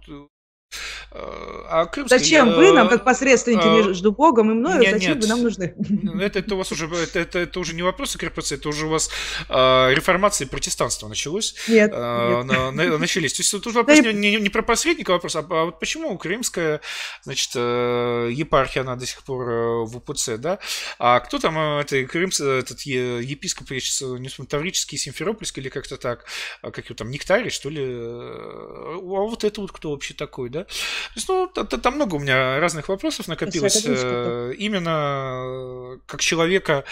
а 1.12 1.86
крымская, 1.86 2.20
зачем 2.20 2.54
вы 2.54 2.72
нам, 2.72 2.90
как 2.90 3.04
посредственники 3.04 3.66
а, 3.66 3.88
между 3.88 4.12
Богом 4.12 4.52
и 4.52 4.54
мною, 4.54 4.82
нет, 4.82 4.94
зачем 4.94 5.14
нет. 5.14 5.24
вы 5.24 5.28
нам 5.30 5.44
нужны? 5.44 5.76
Это, 6.22 6.40
это 6.40 6.56
у 6.56 6.58
вас 6.58 6.72
уже 6.72 6.88
это, 6.88 7.20
это, 7.20 7.40
это 7.40 7.60
уже 7.60 7.74
не 7.74 7.84
вопрос 7.84 8.16
КРПЦ, 8.16 8.54
это 8.54 8.70
уже 8.70 8.88
у 8.88 8.90
вас 8.90 9.10
а, 9.50 9.90
реформация 9.92 10.46
и 10.46 10.50
протестанство 10.50 11.08
началось. 11.08 11.56
Нет, 11.68 11.92
а, 11.94 12.44
нет. 12.44 12.46
На, 12.46 12.72
на, 12.72 12.98
начались. 12.98 13.34
То 13.34 13.42
есть 13.42 13.54
это 13.54 13.70
уже 13.70 13.80
вопрос 13.80 14.00
не, 14.00 14.14
не, 14.14 14.36
не 14.38 14.50
про 14.50 14.62
посредника 14.62 15.12
вопрос, 15.12 15.36
а, 15.36 15.46
а 15.50 15.66
вот 15.66 15.80
почему 15.80 16.18
крымская, 16.18 16.82
значит, 17.24 17.52
э, 17.56 18.30
епархия, 18.32 18.82
она 18.82 18.96
до 18.96 19.06
сих 19.06 19.24
пор 19.24 19.50
э, 19.50 19.86
в 19.86 19.98
УПЦ, 19.98 20.38
да? 20.38 20.60
А 21.00 21.20
кто 21.20 21.40
там, 21.40 21.58
э, 21.58 21.82
это 21.82 22.04
крымский, 22.06 22.60
этот 22.60 22.82
епископ, 22.82 23.72
я 23.72 23.80
сейчас 23.80 24.02
не 24.02 24.30
помню, 24.30 24.50
Таврический, 24.50 24.98
Симферопольский 24.98 25.62
или 25.62 25.70
как-то 25.70 25.98
так, 25.98 26.26
как 26.62 26.86
его 26.86 26.96
там, 26.96 27.10
Нектарий, 27.10 27.50
что 27.50 27.70
ли? 27.70 27.82
А 27.84 28.98
вот 29.00 29.44
это 29.44 29.62
вот 29.62 29.72
кто 29.72 29.92
вообще 29.92 30.14
такой, 30.14 30.50
да? 30.50 30.65
То 30.66 31.16
есть, 31.16 31.28
ну, 31.28 31.48
там 31.48 31.96
много 31.96 32.16
у 32.16 32.20
меня 32.20 32.60
разных 32.60 32.90
вопросов 32.90 33.28
накопилось. 33.28 33.86
Э, 33.86 34.54
именно 34.58 36.00
как 36.06 36.22
человека, 36.22 36.84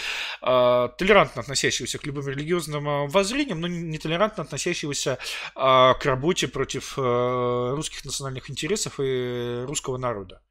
а, 0.42 0.90
толерантно 0.90 1.42
относящегося 1.42 1.98
к 1.98 2.06
любым 2.06 2.28
религиозным 2.28 3.08
воззрениям, 3.08 3.62
но 3.62 3.68
не 3.68 3.98
толерантно 3.98 4.44
относящегося 4.44 5.18
к 5.56 6.00
работе 6.04 6.48
против 6.48 6.94
э, 6.98 7.74
русских 7.76 8.06
национальных 8.06 8.50
интересов 8.50 9.00
и 9.00 9.64
русского 9.66 9.98
народа. 9.98 10.42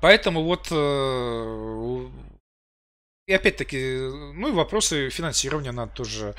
Поэтому 0.00 0.44
вот 0.44 0.68
э, 0.70 2.06
и 3.26 3.32
опять-таки, 3.32 3.98
ну 4.34 4.48
и 4.48 4.52
вопросы 4.52 5.10
финансирования 5.10 5.72
надо 5.72 5.92
тоже 5.92 6.34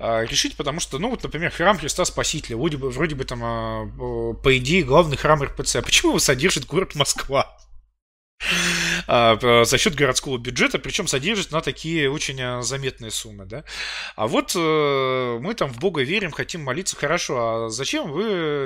а, 0.00 0.22
решить, 0.22 0.56
потому 0.56 0.80
что, 0.80 0.98
ну 0.98 1.08
вот, 1.08 1.22
например, 1.22 1.52
храм 1.52 1.78
Христа 1.78 2.04
Спасителя, 2.04 2.56
вроде 2.56 2.78
бы, 2.78 2.90
вроде 2.90 3.14
бы 3.14 3.24
там, 3.24 3.40
а, 3.44 3.86
по 4.34 4.58
идее, 4.58 4.82
главный 4.82 5.16
храм 5.16 5.40
РПЦ. 5.40 5.76
А 5.76 5.82
почему 5.82 6.12
его 6.12 6.18
содержит 6.18 6.66
город 6.66 6.96
Москва? 6.96 7.56
А, 9.06 9.64
за 9.64 9.78
счет 9.78 9.94
городского 9.94 10.38
бюджета, 10.38 10.78
причем 10.78 11.06
содержит 11.06 11.50
на 11.50 11.60
такие 11.60 12.10
очень 12.10 12.40
а, 12.40 12.62
заметные 12.62 13.10
суммы, 13.10 13.44
да. 13.44 13.64
А 14.16 14.26
вот 14.26 14.52
э, 14.54 15.38
мы 15.40 15.54
там 15.54 15.72
в 15.72 15.78
Бога 15.78 16.02
верим, 16.02 16.30
хотим 16.30 16.62
молиться, 16.62 16.96
хорошо, 16.96 17.66
а 17.66 17.68
зачем 17.70 18.10
вы 18.10 18.22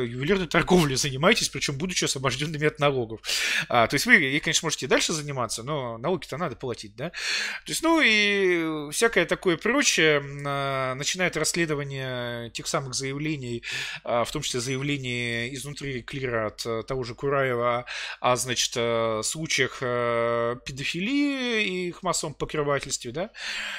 ювелирной 0.08 0.46
торговлей 0.46 0.96
занимаетесь, 0.96 1.48
причем 1.48 1.78
будучи 1.78 2.04
освобожденными 2.04 2.66
от 2.66 2.78
налогов? 2.78 3.20
А, 3.68 3.86
то 3.86 3.94
есть 3.94 4.06
вы, 4.06 4.16
и, 4.16 4.40
конечно, 4.40 4.66
можете 4.66 4.86
дальше 4.86 5.12
заниматься, 5.12 5.62
но 5.62 5.98
налоги-то 5.98 6.36
надо 6.36 6.56
платить, 6.56 6.94
да. 6.96 7.10
То 7.10 7.68
есть, 7.72 7.82
ну 7.82 8.00
и 8.02 8.90
всякое 8.92 9.26
такое 9.26 9.56
прочее, 9.56 10.22
а, 10.46 10.94
начинает 10.94 11.36
расследование 11.36 12.50
тех 12.50 12.66
самых 12.66 12.94
заявлений, 12.94 13.62
в 14.04 14.28
том 14.32 14.42
числе 14.42 14.60
заявлений 14.60 15.54
изнутри 15.54 16.02
клира 16.02 16.46
от 16.46 16.64
э, 16.66 16.82
того 16.86 17.04
же 17.04 17.14
Кураева, 17.14 17.84
а, 18.20 18.36
значит, 18.36 18.72
э, 18.76 19.20
случаях 19.22 19.78
педофилии 20.64 21.64
и 21.64 21.88
их 21.88 22.02
массовом 22.02 22.34
покрывательстве, 22.34 23.12
да, 23.12 23.30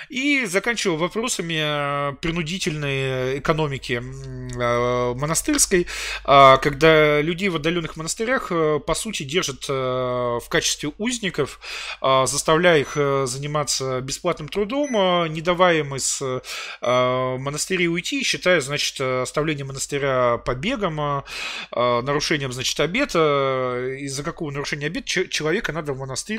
и 0.09 0.45
заканчивал 0.45 0.97
вопросами 0.97 2.15
принудительной 2.17 3.39
экономики 3.39 4.01
э, 4.01 5.13
монастырской, 5.15 5.87
э, 6.25 6.57
когда 6.61 7.21
людей 7.21 7.49
в 7.49 7.55
отдаленных 7.55 7.95
монастырях, 7.95 8.47
э, 8.51 8.79
по 8.85 8.93
сути, 8.93 9.23
держат 9.23 9.65
э, 9.69 9.73
в 9.73 10.45
качестве 10.49 10.91
узников, 10.97 11.59
э, 12.01 12.25
заставляя 12.25 12.79
их 12.79 12.95
заниматься 12.95 14.01
бесплатным 14.01 14.47
трудом, 14.47 14.91
не 15.31 15.41
давая 15.41 15.79
им 15.79 15.95
из 15.95 16.21
э, 16.21 16.39
монастырей 16.81 17.87
уйти, 17.87 18.23
считая, 18.23 18.61
значит, 18.61 18.99
оставление 19.01 19.65
монастыря 19.65 20.37
побегом, 20.37 21.23
нарушением, 21.71 22.51
значит, 22.51 22.79
обета, 22.79 23.95
из-за 23.99 24.23
какого 24.23 24.51
нарушения 24.51 24.87
обета 24.87 25.27
человека 25.29 25.71
надо 25.71 25.93
в 25.93 25.99
монастырь 25.99 26.36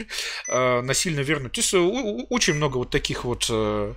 э, 0.48 0.80
насильно 0.82 1.20
вернуть. 1.20 1.52
То 1.52 1.60
есть 1.60 1.74
э, 1.74 1.78
очень 1.78 2.54
много 2.54 2.78
вот 2.78 2.90
таких 2.90 3.24
вот 3.24 3.46
э, 3.50 3.94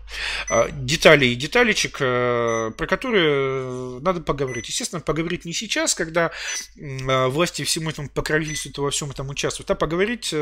деталей 0.71 1.33
и 1.33 1.35
деталечек, 1.35 1.97
про 1.97 2.87
которые 2.87 3.99
надо 4.01 4.21
поговорить. 4.21 4.67
Естественно, 4.69 5.01
поговорить 5.01 5.45
не 5.45 5.53
сейчас, 5.53 5.93
когда 5.93 6.31
власти 6.75 7.63
всему 7.63 7.89
этому 7.89 8.09
покровительствуют 8.09 8.77
и 8.77 8.81
во 8.81 8.89
всем 8.91 9.11
этом 9.11 9.29
участвуют, 9.29 9.69
а 9.71 9.75
поговорить, 9.75 10.33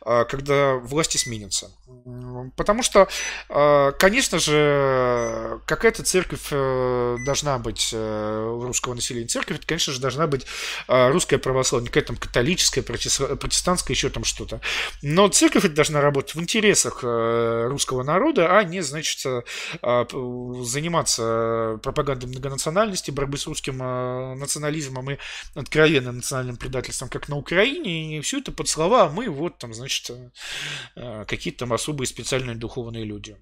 когда 0.00 0.74
власти 0.76 1.16
сменятся. 1.16 1.70
Потому 2.56 2.82
что, 2.82 3.08
конечно 3.98 4.38
же, 4.38 5.60
какая-то 5.66 6.02
церковь 6.02 6.50
должна 6.50 7.58
быть 7.58 7.90
э, 7.92 8.58
русского 8.62 8.94
населения. 8.94 9.26
Церковь, 9.26 9.60
конечно 9.66 9.92
же, 9.92 10.00
должна 10.00 10.26
быть 10.26 10.46
русская 10.88 11.38
православная, 11.38 11.88
какая-то 11.88 12.08
там 12.08 12.16
католическая, 12.16 12.82
протестантская, 12.82 13.94
еще 13.94 14.10
там 14.10 14.24
что-то. 14.24 14.59
Но 15.02 15.28
церковь 15.28 15.66
должна 15.68 16.00
работать 16.00 16.34
в 16.34 16.40
интересах 16.40 17.00
э, 17.02 17.66
русского 17.68 18.02
народа, 18.02 18.56
а 18.56 18.64
не, 18.64 18.80
значит, 18.80 19.24
э, 19.24 19.42
заниматься 20.62 21.78
пропагандой 21.82 22.26
многонациональности, 22.26 23.10
борьбы 23.10 23.38
с 23.38 23.46
русским 23.46 23.82
э, 23.82 24.34
национализмом 24.34 25.10
и 25.10 25.18
откровенным 25.54 26.16
национальным 26.16 26.56
предательством, 26.56 27.08
как 27.08 27.28
на 27.28 27.36
Украине, 27.36 28.18
и 28.18 28.20
все 28.20 28.38
это 28.38 28.52
под 28.52 28.68
слова, 28.68 29.04
а 29.04 29.08
мы 29.08 29.28
вот 29.28 29.58
там, 29.58 29.74
значит, 29.74 30.10
какие-то 31.26 31.60
там 31.60 31.72
особые 31.72 32.06
специальные 32.06 32.56
духовные 32.56 33.04
люди. 33.04 33.36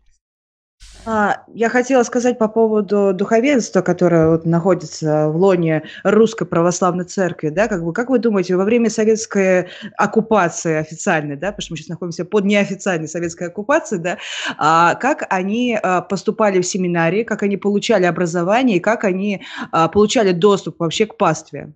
А, 1.10 1.42
я 1.54 1.70
хотела 1.70 2.02
сказать 2.02 2.38
по 2.38 2.48
поводу 2.48 3.14
духовенства, 3.14 3.80
которое 3.80 4.28
вот 4.28 4.44
находится 4.44 5.28
в 5.30 5.36
лоне 5.36 5.84
Русской 6.04 6.44
Православной 6.44 7.06
Церкви, 7.06 7.48
да, 7.48 7.66
как 7.66 7.82
бы, 7.82 7.94
как 7.94 8.10
вы 8.10 8.18
думаете, 8.18 8.56
во 8.56 8.64
время 8.64 8.90
советской 8.90 9.68
оккупации 9.96 10.76
официальной, 10.76 11.36
да, 11.36 11.46
потому 11.52 11.62
что 11.62 11.72
мы 11.72 11.76
сейчас 11.78 11.88
находимся 11.88 12.26
под 12.26 12.44
неофициальной 12.44 13.08
советской 13.08 13.48
оккупацией, 13.48 14.02
да, 14.02 14.18
а, 14.58 14.96
как 14.96 15.24
они 15.30 15.78
а, 15.82 16.02
поступали 16.02 16.60
в 16.60 16.66
семинарии, 16.66 17.22
как 17.22 17.42
они 17.42 17.56
получали 17.56 18.04
образование 18.04 18.76
и 18.76 18.80
как 18.80 19.04
они 19.04 19.42
а, 19.72 19.88
получали 19.88 20.32
доступ 20.32 20.78
вообще 20.78 21.06
к 21.06 21.16
пастве? 21.16 21.72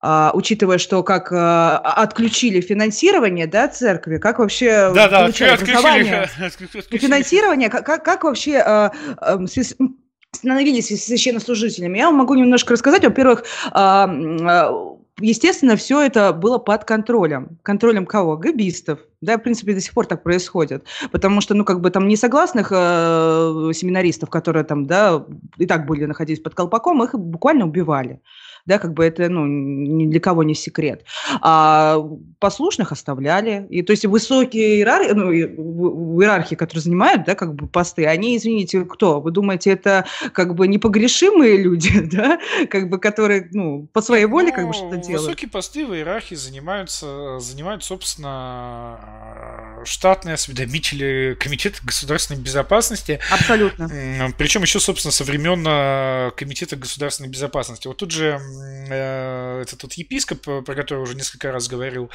А, 0.00 0.30
учитывая, 0.34 0.78
что 0.78 1.02
как 1.02 1.32
а, 1.32 1.78
отключили 1.78 2.60
финансирование, 2.60 3.46
да, 3.46 3.68
церкви, 3.68 4.18
как 4.18 4.38
вообще 4.38 4.92
да, 4.94 5.08
да, 5.08 5.24
отключили, 5.24 5.48
отключили. 5.48 6.98
финансирование, 6.98 7.70
как, 7.70 8.04
как 8.04 8.24
вообще 8.24 8.58
а, 8.58 8.92
а, 9.16 9.38
становились 10.32 10.88
священнослужителями. 11.04 11.98
Я 11.98 12.06
вам 12.06 12.16
могу 12.16 12.34
немножко 12.34 12.74
рассказать. 12.74 13.04
Во-первых, 13.04 13.44
а, 13.72 14.08
а, 14.08 14.96
естественно, 15.18 15.76
все 15.76 16.02
это 16.02 16.32
было 16.32 16.58
под 16.58 16.84
контролем. 16.84 17.58
Контролем 17.62 18.06
кого? 18.06 18.36
Габистов. 18.36 19.00
Да, 19.20 19.38
в 19.38 19.42
принципе, 19.42 19.74
до 19.74 19.80
сих 19.80 19.94
пор 19.94 20.06
так 20.06 20.22
происходит. 20.22 20.84
Потому 21.10 21.40
что, 21.40 21.54
ну, 21.54 21.64
как 21.64 21.80
бы 21.80 21.90
там 21.90 22.06
несогласных 22.06 22.68
э, 22.70 23.70
семинаристов, 23.74 24.28
которые 24.28 24.64
там, 24.64 24.86
да, 24.86 25.24
и 25.56 25.66
так 25.66 25.86
были 25.86 26.04
находились 26.04 26.40
под 26.40 26.54
колпаком, 26.54 27.02
их 27.02 27.14
буквально 27.14 27.64
убивали 27.64 28.20
да, 28.66 28.78
как 28.78 28.92
бы 28.92 29.04
это, 29.04 29.28
ну, 29.28 29.46
ни 29.46 30.06
для 30.06 30.20
кого 30.20 30.42
не 30.42 30.54
секрет. 30.54 31.04
А 31.40 31.98
послушных 32.38 32.92
оставляли, 32.92 33.66
и 33.70 33.82
то 33.82 33.92
есть 33.92 34.04
высокие 34.04 34.76
иерархи, 34.76 35.12
ну, 35.12 35.32
иерархии, 35.32 36.56
которые 36.56 36.82
занимают, 36.82 37.24
да, 37.24 37.34
как 37.34 37.54
бы 37.54 37.66
посты, 37.66 38.06
они, 38.06 38.36
извините, 38.36 38.84
кто? 38.84 39.20
Вы 39.20 39.30
думаете, 39.30 39.70
это 39.70 40.06
как 40.32 40.54
бы 40.54 40.68
непогрешимые 40.68 41.56
люди, 41.56 42.00
да, 42.12 42.38
как 42.68 42.90
бы, 42.90 42.98
которые, 42.98 43.48
ну, 43.52 43.88
по 43.92 44.02
своей 44.02 44.26
воле 44.26 44.52
как 44.52 44.64
бы 44.64 44.68
ну, 44.68 44.72
что-то 44.72 44.96
делают? 44.96 45.26
Высокие 45.26 45.50
посты 45.50 45.86
в 45.86 45.94
иерархии 45.94 46.34
занимаются, 46.34 47.38
занимают, 47.38 47.84
собственно, 47.84 48.98
штатные 49.86 50.34
осведомители 50.34 51.36
Комитета 51.38 51.78
государственной 51.82 52.40
безопасности. 52.40 53.20
Абсолютно. 53.30 54.32
Причем 54.36 54.62
еще, 54.62 54.80
собственно, 54.80 55.12
со 55.12 55.22
времен 55.24 55.64
э, 55.66 56.32
Комитета 56.36 56.76
государственной 56.76 57.28
безопасности. 57.28 57.86
Вот 57.86 57.98
тут 57.98 58.10
же 58.10 58.40
э, 58.90 59.62
это 59.62 59.76
тот 59.76 59.92
епископ, 59.94 60.42
про 60.42 60.74
которого 60.74 61.04
уже 61.04 61.14
несколько 61.14 61.52
раз 61.52 61.68
говорил, 61.68 62.10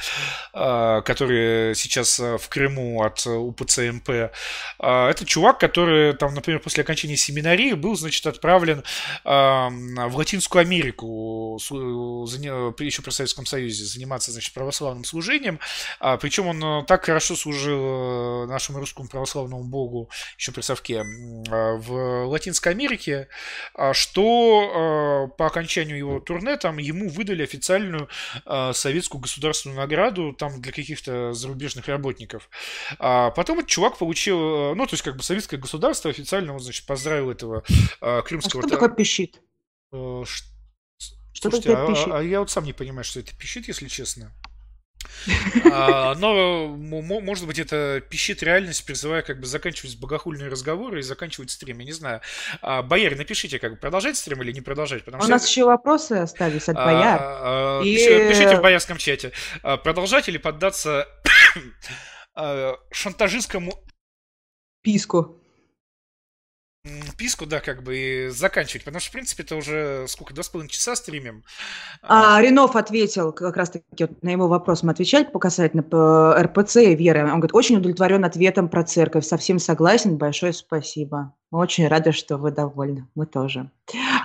э, 0.52 1.02
который 1.04 1.74
сейчас 1.74 2.18
в 2.18 2.48
Крыму 2.48 3.02
от 3.02 3.26
УПЦ 3.26 3.78
МП. 3.92 4.10
Это 4.78 5.24
чувак, 5.24 5.58
который, 5.58 6.12
там, 6.12 6.34
например, 6.34 6.60
после 6.60 6.82
окончания 6.82 7.16
семинарии 7.16 7.72
был, 7.72 7.96
значит, 7.96 8.26
отправлен 8.26 8.82
в 9.24 10.12
Латинскую 10.14 10.60
Америку, 10.60 11.58
еще 11.58 13.02
при 13.02 13.10
Советском 13.10 13.46
Союзе, 13.46 13.84
заниматься, 13.84 14.32
значит, 14.32 14.52
православным 14.52 15.04
служением. 15.04 15.58
Причем 16.20 16.48
он 16.48 16.84
так 16.86 17.04
хорошо 17.06 17.34
служил 17.36 17.61
нашему 17.70 18.78
русскому 18.78 19.08
православному 19.08 19.64
богу 19.64 20.10
еще 20.38 20.52
при 20.52 20.60
Совке 20.60 21.04
в 21.04 22.24
Латинской 22.26 22.72
Америке, 22.72 23.28
что 23.92 25.28
по 25.38 25.46
окончанию 25.46 25.98
его 25.98 26.20
турне 26.20 26.56
там 26.56 26.78
ему 26.78 27.08
выдали 27.08 27.42
официальную 27.42 28.08
советскую 28.72 29.20
государственную 29.20 29.78
награду 29.78 30.32
там 30.32 30.60
для 30.60 30.72
каких-то 30.72 31.32
зарубежных 31.32 31.88
работников. 31.88 32.48
А 32.98 33.30
потом 33.30 33.58
этот 33.58 33.70
чувак 33.70 33.98
получил, 33.98 34.74
ну, 34.74 34.86
то 34.86 34.94
есть 34.94 35.02
как 35.02 35.16
бы 35.16 35.22
советское 35.22 35.56
государство 35.56 36.10
официально, 36.10 36.52
вот, 36.52 36.62
значит, 36.62 36.86
поздравил 36.86 37.30
этого 37.30 37.62
крымского... 38.00 38.62
А 38.62 38.66
что 38.66 38.68
такое 38.68 38.88
пищит? 38.88 39.40
Что 39.90 40.24
Слушайте, 41.50 41.74
а, 41.74 41.86
пищит? 41.86 42.08
а 42.12 42.22
я 42.22 42.40
вот 42.40 42.50
сам 42.50 42.64
не 42.64 42.72
понимаю, 42.72 43.04
что 43.04 43.20
это 43.20 43.36
пищит, 43.36 43.66
если 43.66 43.88
честно. 43.88 44.32
А, 45.70 46.14
но, 46.16 46.68
может 46.68 47.46
быть, 47.46 47.58
это 47.58 48.02
пищит 48.08 48.42
реальность, 48.42 48.84
призывая 48.84 49.22
как 49.22 49.40
бы 49.40 49.46
заканчивать 49.46 49.98
богохульные 49.98 50.48
разговоры 50.48 51.00
и 51.00 51.02
заканчивать 51.02 51.50
стрим. 51.50 51.78
Я 51.78 51.84
не 51.84 51.92
знаю. 51.92 52.20
А, 52.60 52.82
бояре, 52.82 53.16
напишите, 53.16 53.58
как 53.58 53.72
бы 53.72 53.78
продолжать 53.78 54.16
стрим 54.16 54.42
или 54.42 54.52
не 54.52 54.60
продолжать. 54.60 55.06
У 55.06 55.10
нас 55.10 55.48
еще 55.48 55.64
вопросы 55.64 56.12
остались 56.14 56.68
от 56.68 56.76
бояр. 56.76 57.82
Пишите 57.82 58.56
в 58.56 58.62
боярском 58.62 58.96
чате. 58.98 59.32
Продолжать 59.62 60.28
или 60.28 60.38
поддаться 60.38 61.06
шантажистскому 62.90 63.78
писку 64.82 65.41
писку, 67.16 67.46
да, 67.46 67.60
как 67.60 67.82
бы 67.82 68.30
заканчивать, 68.32 68.84
потому 68.84 69.00
что, 69.00 69.10
в 69.10 69.12
принципе, 69.12 69.44
это 69.44 69.56
уже 69.56 70.06
сколько, 70.08 70.34
два 70.34 70.42
с 70.42 70.48
половиной 70.48 70.70
часа 70.70 70.96
стримим. 70.96 71.44
А, 72.02 72.40
Ренов 72.40 72.74
ответил, 72.74 73.32
как 73.32 73.56
раз-таки 73.56 74.04
вот 74.04 74.22
на 74.22 74.30
его 74.30 74.48
вопрос 74.48 74.82
мы 74.82 74.90
отвечали 74.90 75.24
по 75.24 75.38
касательно 75.38 75.84
по 75.84 76.34
РПЦ 76.42 76.76
и 76.78 76.96
веры. 76.96 77.22
Он 77.22 77.38
говорит, 77.38 77.54
очень 77.54 77.76
удовлетворен 77.76 78.24
ответом 78.24 78.68
про 78.68 78.82
церковь, 78.82 79.24
совсем 79.24 79.58
согласен, 79.58 80.16
большое 80.16 80.52
спасибо. 80.52 81.34
Мы 81.52 81.58
очень 81.58 81.86
рады, 81.86 82.12
что 82.12 82.38
вы 82.38 82.50
довольны. 82.50 83.06
Мы 83.14 83.26
тоже. 83.26 83.70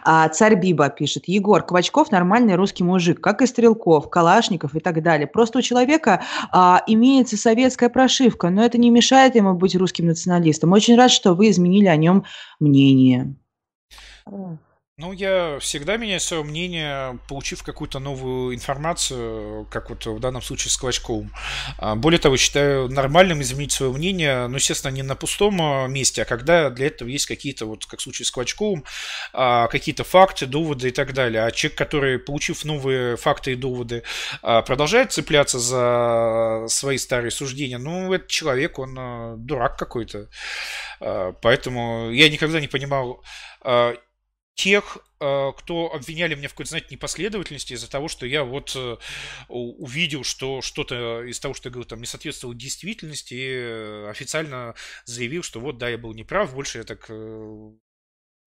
А, 0.05 0.29
царь 0.29 0.55
Биба 0.55 0.87
пишет. 0.87 1.27
Егор, 1.27 1.61
Квачков 1.61 2.09
нормальный 2.09 2.55
русский 2.55 2.85
мужик, 2.85 3.19
как 3.19 3.41
и 3.41 3.47
Стрелков, 3.47 4.09
Калашников 4.09 4.75
и 4.75 4.79
так 4.79 5.03
далее. 5.03 5.27
Просто 5.27 5.59
у 5.59 5.61
человека 5.61 6.23
а, 6.53 6.81
имеется 6.87 7.35
советская 7.35 7.89
прошивка, 7.89 8.49
но 8.49 8.63
это 8.63 8.77
не 8.77 8.89
мешает 8.89 9.35
ему 9.35 9.55
быть 9.55 9.75
русским 9.75 10.05
националистом. 10.05 10.71
Очень 10.71 10.95
рад, 10.95 11.11
что 11.11 11.33
вы 11.33 11.49
изменили 11.49 11.87
о 11.87 11.97
нем 11.97 12.23
мнение. 12.61 13.35
Ну, 14.99 15.11
я 15.11 15.59
всегда 15.59 15.95
меняю 15.97 16.19
свое 16.19 16.41
мнение, 16.41 17.19
получив 17.29 17.61
какую-то 17.61 17.99
новую 17.99 18.55
информацию, 18.55 19.67
как 19.69 19.91
вот 19.91 20.03
в 20.07 20.19
данном 20.19 20.41
случае 20.41 20.71
с 20.71 20.77
Клочковым. 20.77 21.31
А, 21.77 21.93
более 21.93 22.17
того, 22.17 22.35
считаю 22.35 22.89
нормальным 22.89 23.39
изменить 23.43 23.71
свое 23.71 23.91
мнение, 23.91 24.47
ну, 24.47 24.55
естественно, 24.55 24.91
не 24.91 25.03
на 25.03 25.15
пустом 25.15 25.61
а, 25.61 25.85
месте, 25.85 26.23
а 26.23 26.25
когда 26.25 26.71
для 26.71 26.87
этого 26.87 27.09
есть 27.09 27.27
какие-то, 27.27 27.67
вот 27.67 27.85
как 27.85 27.99
в 27.99 28.01
случае 28.01 28.25
с 28.25 28.31
Клочковым, 28.31 28.85
а, 29.33 29.67
какие-то 29.67 30.03
факты, 30.03 30.47
доводы 30.47 30.87
и 30.87 30.91
так 30.91 31.13
далее. 31.13 31.43
А 31.43 31.51
человек, 31.51 31.77
который, 31.77 32.17
получив 32.17 32.65
новые 32.65 33.17
факты 33.17 33.51
и 33.51 33.55
доводы, 33.55 34.01
продолжает 34.41 35.11
цепляться 35.11 35.59
за 35.59 36.65
свои 36.69 36.97
старые 36.97 37.29
суждения, 37.29 37.77
ну, 37.77 38.11
этот 38.13 38.29
человек, 38.29 38.79
он 38.79 39.45
дурак 39.45 39.77
какой-то. 39.77 40.27
Поэтому 40.99 42.09
я 42.09 42.29
никогда 42.29 42.59
не 42.59 42.67
понимал 42.67 43.23
тех, 44.57 44.97
э, 45.19 45.51
кто 45.55 45.93
обвиняли 45.93 46.33
меня 46.33 46.47
в 46.47 46.51
какой-то, 46.51 46.69
знаете, 46.69 46.87
непоследовательности 46.89 47.73
из-за 47.73 47.89
того, 47.89 48.07
что 48.07 48.25
я 48.25 48.43
вот 48.43 48.73
э, 48.75 48.97
увидел, 49.47 50.23
что 50.23 50.61
что-то 50.61 51.23
из 51.23 51.39
того, 51.39 51.53
что 51.53 51.69
я 51.69 51.73
говорил, 51.73 51.87
там 51.87 51.99
не 51.99 52.07
соответствовало 52.07 52.57
действительности, 52.57 53.35
и 53.35 53.47
э, 53.47 54.09
официально 54.09 54.73
заявил, 55.05 55.43
что 55.43 55.59
вот, 55.59 55.77
да, 55.77 55.89
я 55.89 55.99
был 55.99 56.13
неправ, 56.13 56.53
больше 56.55 56.79
я 56.79 56.83
так 56.83 57.07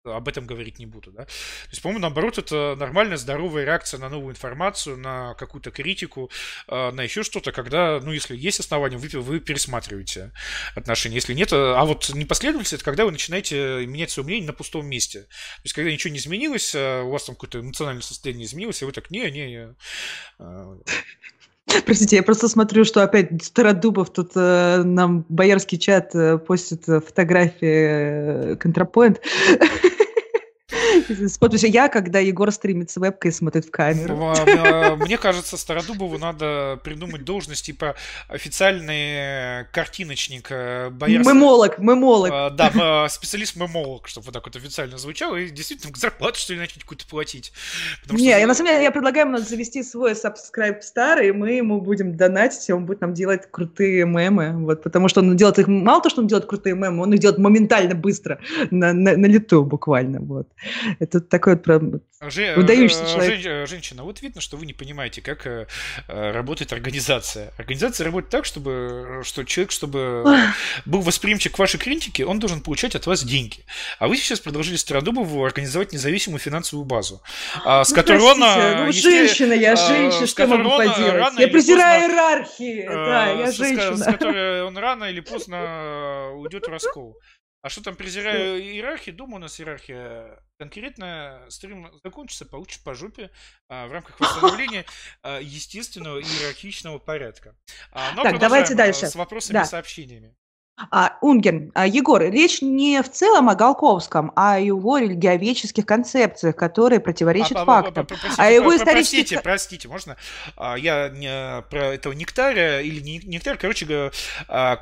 об 0.05 0.27
этом 0.27 0.45
говорить 0.45 0.79
не 0.79 0.85
буду, 0.85 1.11
да. 1.11 1.25
То 1.25 1.69
есть, 1.71 1.81
по-моему, 1.81 2.01
наоборот, 2.01 2.37
это 2.37 2.75
нормальная, 2.77 3.17
здоровая 3.17 3.65
реакция 3.65 3.99
на 3.99 4.09
новую 4.09 4.31
информацию, 4.31 4.97
на 4.97 5.33
какую-то 5.35 5.71
критику, 5.71 6.29
а, 6.67 6.91
на 6.91 7.01
еще 7.01 7.23
что-то, 7.23 7.51
когда, 7.51 7.99
ну, 8.01 8.11
если 8.11 8.35
есть 8.35 8.59
основания, 8.59 8.97
вы, 8.97 9.07
вы 9.19 9.39
пересматриваете 9.39 10.31
отношения. 10.75 11.15
Если 11.15 11.33
нет, 11.33 11.51
а, 11.53 11.79
а 11.79 11.85
вот 11.85 12.09
непоследовательность, 12.13 12.73
это 12.73 12.83
когда 12.83 13.05
вы 13.05 13.11
начинаете 13.11 13.85
менять 13.85 14.11
свое 14.11 14.25
мнение 14.25 14.47
на 14.47 14.53
пустом 14.53 14.85
месте. 14.85 15.21
То 15.21 15.61
есть, 15.63 15.73
когда 15.73 15.91
ничего 15.91 16.11
не 16.11 16.19
изменилось, 16.19 16.73
а 16.75 17.03
у 17.03 17.09
вас 17.09 17.25
там 17.25 17.35
какое-то 17.35 17.59
эмоциональное 17.59 18.01
состояние 18.01 18.45
изменилось, 18.45 18.81
и 18.81 18.85
вы 18.85 18.91
так, 18.91 19.11
не, 19.11 19.29
не, 19.31 19.47
не. 19.47 19.75
Простите, 21.85 22.17
я 22.17 22.23
просто 22.23 22.47
смотрю, 22.47 22.85
что 22.85 23.03
опять 23.03 23.43
Стародубов 23.43 24.11
тут 24.11 24.31
э, 24.35 24.83
нам 24.83 25.25
боярский 25.29 25.79
чат 25.79 26.13
э, 26.13 26.37
постит 26.37 26.85
фотографии 26.85 28.53
э, 28.53 28.55
контрапоинт. 28.55 29.19
С 31.09 31.37
подписью 31.37 31.71
«Я», 31.71 31.89
когда 31.89 32.19
Егор 32.19 32.51
стримит 32.51 32.89
с 32.89 32.97
вебкой 32.97 33.31
и 33.31 33.33
смотрит 33.33 33.65
в 33.65 33.71
камеру. 33.71 34.33
А, 34.35 34.95
мне 34.95 35.17
кажется, 35.17 35.57
Стародубову 35.57 36.17
надо 36.17 36.79
придумать 36.83 37.23
должность 37.23 37.65
типа 37.65 37.95
официальный 38.27 39.65
картиночник 39.71 40.47
э, 40.49 40.89
боярский. 40.89 41.33
Мемолог, 41.33 41.79
мемолог. 41.79 42.55
Да, 42.55 43.07
специалист-мемолог, 43.09 44.07
чтобы 44.07 44.25
вот 44.25 44.33
так 44.33 44.45
вот 44.45 44.55
официально 44.55 44.97
звучало, 44.97 45.35
и 45.35 45.49
действительно 45.49 45.93
зарплату, 45.95 46.39
что 46.39 46.53
ли, 46.53 46.59
начать 46.59 46.81
какую-то 46.81 47.05
платить. 47.07 47.51
Не, 48.09 48.29
я 48.29 48.47
на 48.47 48.53
самом 48.53 48.71
деле, 48.71 48.83
я 48.83 48.91
предлагаю 48.91 49.27
ему 49.27 49.37
завести 49.37 49.83
свой 49.83 50.13
subscribe 50.13 50.81
старый, 50.81 51.29
и 51.29 51.31
мы 51.31 51.51
ему 51.51 51.81
будем 51.81 52.15
донатить, 52.15 52.69
и 52.69 52.73
он 52.73 52.85
будет 52.85 53.01
нам 53.01 53.13
делать 53.13 53.49
крутые 53.49 54.05
мемы, 54.05 54.53
вот, 54.65 54.83
потому 54.83 55.07
что 55.07 55.21
он 55.21 55.35
делает 55.35 55.59
их, 55.59 55.67
мало 55.67 56.01
то, 56.01 56.09
что 56.09 56.21
он 56.21 56.27
делает 56.27 56.45
крутые 56.45 56.75
мемы, 56.75 57.03
он 57.03 57.13
их 57.13 57.19
делает 57.19 57.39
моментально, 57.39 57.95
быстро, 57.95 58.39
на, 58.71 58.93
на, 58.93 59.17
на 59.17 59.25
лету 59.25 59.63
буквально, 59.63 60.19
вот. 60.19 60.47
Это 60.99 61.21
такой 61.21 61.55
вот 61.55 61.63
прям 61.63 62.01
Жен, 62.21 62.55
выдающийся 62.55 63.03
э, 63.03 63.07
человек. 63.07 63.41
Жен, 63.41 63.51
э, 63.51 63.65
женщина, 63.67 64.03
вот 64.03 64.21
видно, 64.21 64.41
что 64.41 64.57
вы 64.57 64.65
не 64.65 64.73
понимаете, 64.73 65.21
как 65.21 65.45
э, 65.45 65.67
работает 66.07 66.73
организация. 66.73 67.53
Организация 67.57 68.05
работает 68.05 68.31
так, 68.31 68.45
чтобы 68.45 69.21
что 69.23 69.43
человек, 69.43 69.71
чтобы 69.71 70.23
был 70.85 71.01
восприимчив 71.01 71.51
к 71.51 71.59
вашей 71.59 71.79
критике, 71.79 72.25
он 72.25 72.39
должен 72.39 72.61
получать 72.61 72.95
от 72.95 73.05
вас 73.05 73.23
деньги. 73.23 73.65
А 73.99 74.07
вы 74.07 74.17
сейчас 74.17 74.39
предложили 74.39 74.75
Стародубову 74.75 75.43
организовать 75.45 75.93
независимую 75.93 76.39
финансовую 76.39 76.85
базу, 76.85 77.21
а, 77.63 77.83
с 77.83 77.89
ну, 77.89 77.95
которой 77.95 78.19
простите, 78.19 78.45
он... 78.45 78.85
Ну, 78.85 78.91
женщина, 78.91 79.53
я 79.53 79.73
а, 79.73 79.75
женщина, 79.75 80.27
что 80.27 80.47
могу 80.47 80.69
поделать? 80.77 81.33
Я 81.37 81.47
презираю 81.47 82.01
поздно, 82.01 82.13
иерархии, 82.13 82.87
да, 82.87 83.31
я 83.31 83.51
женщина. 83.51 83.97
С, 83.97 84.01
с 84.01 84.05
которой 84.05 84.63
он 84.63 84.77
рано 84.77 85.05
или 85.05 85.19
поздно 85.19 86.31
уйдет 86.35 86.67
в 86.67 86.71
раскол. 86.71 87.17
А 87.65 87.69
что 87.69 87.81
там, 87.81 87.95
презираю 87.95 88.61
иерархии? 88.61 89.09
Думаю, 89.09 89.37
у 89.37 89.39
нас 89.39 89.59
иерархия 89.59 90.39
конкретно. 90.59 91.47
Стрим 91.49 91.89
закончится, 92.03 92.45
получишь 92.45 92.79
по 92.83 92.93
жопе 92.93 93.31
а, 93.69 93.87
в 93.87 93.91
рамках 93.91 94.19
восстановления 94.19 94.85
а, 95.23 95.39
естественного 95.39 96.19
иерархичного 96.21 96.99
порядка. 96.99 97.55
А, 97.91 98.11
но 98.11 98.21
так, 98.21 98.37
давайте 98.37 98.75
дальше. 98.75 99.07
С 99.07 99.15
вопросами 99.15 99.63
и 99.63 99.65
сообщениями. 99.65 100.35
А, 100.77 101.17
Унген, 101.21 101.71
а, 101.73 101.87
Егор, 101.87 102.21
речь 102.21 102.61
не 102.61 103.01
в 103.01 103.09
целом 103.09 103.47
о 103.47 103.55
Голковском, 103.55 104.33
а 104.35 104.55
о 104.55 104.59
его 104.59 104.97
религиоведческих 104.97 105.85
концепциях, 105.85 106.57
которые 106.57 106.99
противоречат 106.99 107.57
а, 107.59 107.65
фактам. 107.65 108.05
Простите, 108.05 108.33
а 108.37 108.49
его 108.49 108.75
исторических... 108.75 109.41
Простите, 109.41 109.41
простите, 109.41 109.87
можно? 109.87 110.17
А, 110.57 110.75
я 110.75 111.07
не 111.07 111.61
про 111.69 111.93
этого 111.93 112.11
Нектаря, 112.11 112.81
или 112.81 112.99
не 112.99 113.19
Нектарь, 113.19 113.57
короче, 113.57 114.11
а, 114.49 114.75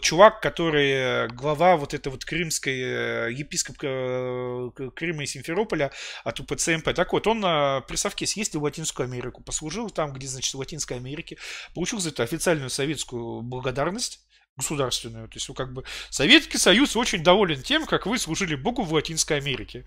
чувак, 0.00 0.40
который 0.40 1.28
глава 1.28 1.76
вот 1.76 1.94
этой 1.94 2.08
вот 2.08 2.24
крымской, 2.24 2.74
э, 2.74 3.32
епископ 3.32 3.76
э, 3.82 4.70
Крыма 4.96 5.22
и 5.22 5.26
Симферополя 5.26 5.92
от 6.24 6.40
УПЦМП. 6.40 6.92
Так 6.94 7.12
вот, 7.12 7.28
он 7.28 7.42
при 7.42 7.94
Совке 7.94 8.26
съездил 8.26 8.60
в 8.60 8.64
Латинскую 8.64 9.04
Америку, 9.04 9.40
послужил 9.42 9.88
там, 9.90 10.12
где, 10.12 10.26
значит, 10.26 10.52
в 10.52 10.58
Латинской 10.58 10.96
Америке, 10.96 11.38
получил 11.74 12.00
за 12.00 12.08
это 12.08 12.24
официальную 12.24 12.70
советскую 12.70 13.42
благодарность, 13.42 14.20
государственную. 14.58 15.28
То 15.28 15.36
есть, 15.36 15.48
ну, 15.48 15.54
как 15.54 15.72
бы, 15.72 15.84
Советский 16.10 16.58
Союз 16.58 16.96
очень 16.96 17.22
доволен 17.22 17.62
тем, 17.62 17.86
как 17.86 18.06
вы 18.06 18.18
служили 18.18 18.56
Богу 18.56 18.82
в 18.82 18.92
Латинской 18.92 19.38
Америке. 19.38 19.84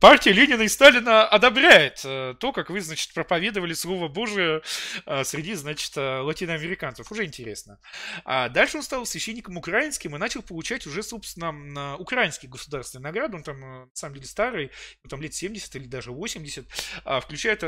Партия 0.00 0.32
Ленина 0.32 0.62
и 0.62 0.68
Сталина 0.68 1.26
одобряет 1.26 2.00
э, 2.04 2.34
то, 2.38 2.52
как 2.52 2.70
вы, 2.70 2.80
значит, 2.80 3.12
проповедовали 3.12 3.74
Слово 3.74 4.08
Божие 4.08 4.62
э, 5.04 5.24
среди, 5.24 5.54
значит, 5.54 5.96
э, 5.96 6.20
латиноамериканцев. 6.20 7.10
Уже 7.10 7.24
интересно. 7.24 7.78
А 8.24 8.48
дальше 8.48 8.78
он 8.78 8.82
стал 8.84 9.04
священником 9.04 9.56
украинским 9.56 10.14
и 10.14 10.18
начал 10.18 10.42
получать 10.42 10.86
уже, 10.86 11.02
собственно, 11.02 11.96
украинские 11.96 12.50
государственные 12.50 13.02
награды. 13.04 13.36
Он 13.36 13.42
там, 13.42 13.60
на 13.60 13.88
самом 13.94 14.14
деле, 14.14 14.26
старый, 14.26 14.70
там 15.08 15.20
лет 15.20 15.34
70 15.34 15.74
или 15.76 15.86
даже 15.86 16.12
80, 16.12 16.64
а, 17.04 17.20
включает, 17.20 17.58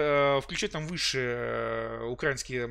включает 0.45 0.73
там 0.73 0.87
высшие 0.87 2.05
украинские 2.05 2.69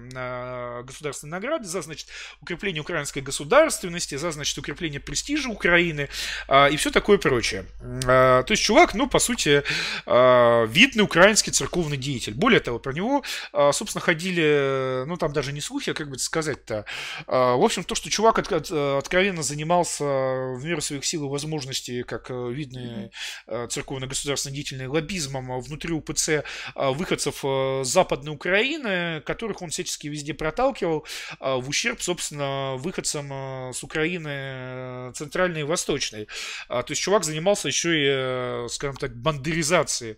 государственные 0.83 1.31
награды 1.31 1.65
за, 1.65 1.81
значит, 1.81 2.07
укрепление 2.41 2.81
украинской 2.81 3.19
государства 3.19 3.64
государственности, 3.65 4.15
за, 4.15 4.31
значит, 4.31 4.57
укрепление 4.57 4.99
престижа 4.99 5.49
Украины 5.49 6.07
а, 6.47 6.67
и 6.67 6.77
все 6.77 6.91
такое 6.91 7.17
прочее. 7.17 7.65
А, 8.05 8.43
то 8.43 8.51
есть 8.51 8.63
чувак, 8.63 8.93
ну, 8.93 9.07
по 9.07 9.19
сути, 9.19 9.63
а, 10.05 10.65
видный 10.65 11.03
украинский 11.03 11.51
церковный 11.51 11.97
деятель. 11.97 12.33
Более 12.33 12.59
того, 12.59 12.79
про 12.79 12.93
него, 12.93 13.23
а, 13.53 13.71
собственно, 13.71 14.01
ходили, 14.01 15.03
ну, 15.07 15.17
там 15.17 15.33
даже 15.33 15.51
не 15.51 15.61
слухи, 15.61 15.89
а 15.89 15.93
как 15.93 16.09
бы 16.09 16.19
сказать-то. 16.19 16.85
А, 17.27 17.55
в 17.55 17.63
общем, 17.63 17.83
то, 17.83 17.95
что 17.95 18.09
чувак 18.09 18.39
от, 18.39 18.51
от, 18.51 18.71
откровенно 18.71 19.41
занимался 19.41 20.03
в 20.03 20.63
меру 20.63 20.81
своих 20.81 21.05
сил 21.05 21.25
и 21.25 21.29
возможностей, 21.29 22.03
как 22.03 22.29
э, 22.29 22.51
видный 22.51 23.11
а, 23.47 23.67
церковно-государственный 23.67 24.55
деятельный 24.55 24.87
лоббизмом 24.87 25.59
внутри 25.59 25.93
УПЦ 25.93 26.43
а, 26.75 26.91
выходцев 26.91 27.39
а, 27.43 27.81
Западной 27.83 28.33
Украины, 28.33 29.21
которых 29.21 29.61
он 29.61 29.69
всячески 29.69 30.07
везде 30.07 30.33
проталкивал, 30.33 31.05
а, 31.39 31.57
в 31.57 31.67
ущерб, 31.69 32.01
собственно, 32.01 32.75
выходцам 32.77 33.29
а, 33.31 33.54
с 33.73 33.83
Украины 33.83 34.29
э, 34.31 35.11
центральной 35.15 35.61
и 35.61 35.63
восточной. 35.63 36.27
А, 36.67 36.83
то 36.83 36.91
есть 36.91 37.01
чувак 37.01 37.23
занимался 37.23 37.67
еще 37.67 37.89
и, 37.97 38.05
э, 38.07 38.67
скажем 38.69 38.97
так, 38.97 39.15
бандеризацией 39.15 40.17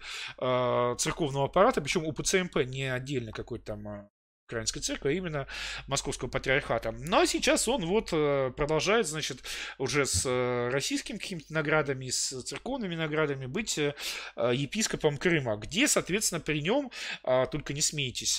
церковного 0.97 1.45
аппарата, 1.45 1.81
причем 1.81 2.05
УПЦ-МП, 2.05 2.63
не 2.65 2.93
отдельно 2.93 3.31
какой-то 3.31 3.65
там 3.65 4.09
Украинской 4.47 4.79
церкви, 4.79 5.09
а 5.09 5.11
именно 5.11 5.47
Московского 5.87 6.29
патриархата. 6.29 6.91
Ну 6.91 7.21
а 7.21 7.27
сейчас 7.27 7.67
он 7.67 7.85
вот 7.85 8.09
э, 8.13 8.51
продолжает, 8.55 9.05
значит, 9.05 9.39
уже 9.77 10.05
с 10.05 10.23
э, 10.25 10.69
российскими 10.69 11.17
какими-то 11.17 11.53
наградами, 11.53 12.09
с 12.09 12.41
церковными 12.43 12.95
наградами 12.95 13.45
быть 13.45 13.77
э, 13.77 13.93
епископом 14.37 15.17
Крыма, 15.17 15.57
где, 15.57 15.87
соответственно, 15.87 16.39
при 16.39 16.61
нем, 16.61 16.91
а, 17.23 17.45
только 17.45 17.73
не 17.73 17.81
смейтесь, 17.81 18.35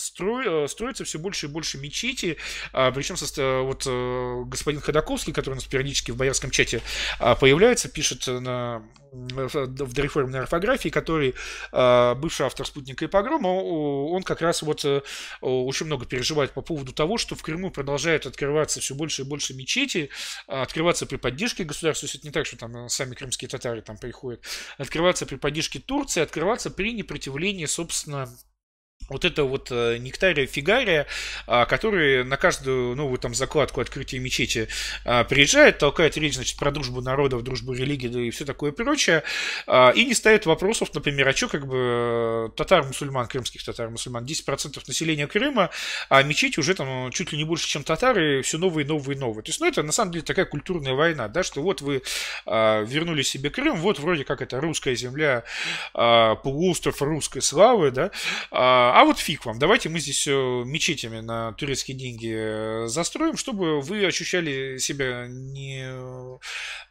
строй, 0.00 0.68
строится 0.68 1.04
все 1.04 1.18
больше 1.18 1.46
и 1.46 1.48
больше 1.48 1.78
мечети, 1.78 2.38
а, 2.72 2.90
причем 2.90 3.16
вот 3.16 3.86
господин 4.48 4.80
Ходаковский, 4.80 5.32
который 5.32 5.54
у 5.54 5.56
нас 5.56 5.64
периодически 5.64 6.10
в 6.12 6.16
боярском 6.16 6.50
чате 6.50 6.80
появляется, 7.18 7.88
пишет 7.88 8.26
на 8.26 8.82
в 9.16 9.92
дореформенной 9.92 10.40
орфографии, 10.40 10.88
который 10.88 11.34
бывший 11.72 12.46
автор 12.46 12.66
«Спутника 12.66 13.04
и 13.04 13.08
погрома», 13.08 13.48
он 13.48 14.22
как 14.22 14.40
раз 14.40 14.62
вот 14.62 14.84
Э, 14.86 15.00
очень 15.40 15.86
много 15.86 16.06
переживает 16.06 16.52
по 16.52 16.62
поводу 16.62 16.92
того, 16.92 17.18
что 17.18 17.34
в 17.34 17.42
Крыму 17.42 17.70
продолжают 17.70 18.26
открываться 18.26 18.80
все 18.80 18.94
больше 18.94 19.22
и 19.22 19.24
больше 19.24 19.54
мечети, 19.54 20.10
а, 20.46 20.62
открываться 20.62 21.06
при 21.06 21.16
поддержке 21.16 21.64
государства, 21.64 22.06
то 22.06 22.10
есть 22.12 22.18
это 22.18 22.26
не 22.26 22.32
так, 22.32 22.46
что 22.46 22.56
там 22.56 22.76
э, 22.76 22.88
сами 22.88 23.14
крымские 23.14 23.48
татары 23.48 23.82
там 23.82 23.96
приходят, 23.96 24.42
открываться 24.78 25.26
при 25.26 25.36
поддержке 25.36 25.78
Турции, 25.78 26.20
открываться 26.20 26.70
при 26.70 26.92
непротивлении, 26.92 27.66
собственно, 27.66 28.28
вот 29.08 29.24
это 29.24 29.44
вот 29.44 29.68
э, 29.70 29.98
нектария 29.98 30.46
фигария, 30.46 31.06
а, 31.46 31.64
который 31.64 32.24
на 32.24 32.36
каждую 32.36 32.96
новую 32.96 33.18
там 33.18 33.34
закладку 33.34 33.80
открытия 33.80 34.18
мечети 34.18 34.68
а, 35.04 35.24
приезжает, 35.24 35.78
толкает 35.78 36.16
речь, 36.16 36.34
значит, 36.34 36.58
про 36.58 36.70
дружбу 36.70 37.00
народов, 37.00 37.42
дружбу 37.42 37.72
религии 37.72 38.26
и 38.26 38.30
все 38.30 38.44
такое 38.44 38.72
прочее, 38.72 39.22
а, 39.66 39.90
и 39.90 40.04
не 40.04 40.14
ставит 40.14 40.46
вопросов, 40.46 40.90
например, 40.94 41.28
а 41.28 41.32
что 41.32 41.48
как 41.48 41.66
бы 41.66 42.52
татар-мусульман, 42.56 43.28
крымских 43.28 43.64
татар-мусульман, 43.64 44.24
10% 44.24 44.82
населения 44.86 45.26
Крыма, 45.26 45.70
а 46.08 46.22
мечети 46.22 46.58
уже 46.58 46.74
там 46.74 47.10
чуть 47.12 47.32
ли 47.32 47.38
не 47.38 47.44
больше, 47.44 47.68
чем 47.68 47.84
татары, 47.84 48.42
все 48.42 48.58
новые, 48.58 48.86
новые, 48.86 49.18
новые. 49.18 49.42
То 49.42 49.50
есть, 49.50 49.60
ну, 49.60 49.66
это 49.66 49.82
на 49.82 49.92
самом 49.92 50.12
деле 50.12 50.24
такая 50.24 50.46
культурная 50.46 50.94
война, 50.94 51.28
да, 51.28 51.42
что 51.42 51.62
вот 51.62 51.80
вы 51.80 52.02
вернули 52.46 53.22
себе 53.22 53.50
Крым, 53.50 53.76
вот 53.76 53.98
вроде 53.98 54.24
как 54.24 54.40
это 54.42 54.60
русская 54.60 54.94
земля, 54.94 55.44
полуостров 55.92 57.02
русской 57.02 57.40
славы, 57.40 57.90
да, 57.90 58.10
а 58.96 59.04
вот 59.04 59.18
фиг 59.18 59.44
вам, 59.44 59.58
давайте 59.58 59.90
мы 59.90 60.00
здесь 60.00 60.26
мечетями 60.26 61.20
на 61.20 61.52
турецкие 61.52 61.94
деньги 61.98 62.32
э, 62.34 62.86
застроим, 62.88 63.36
чтобы 63.36 63.82
вы 63.82 64.06
ощущали 64.06 64.78
себя 64.78 65.26
не 65.28 65.86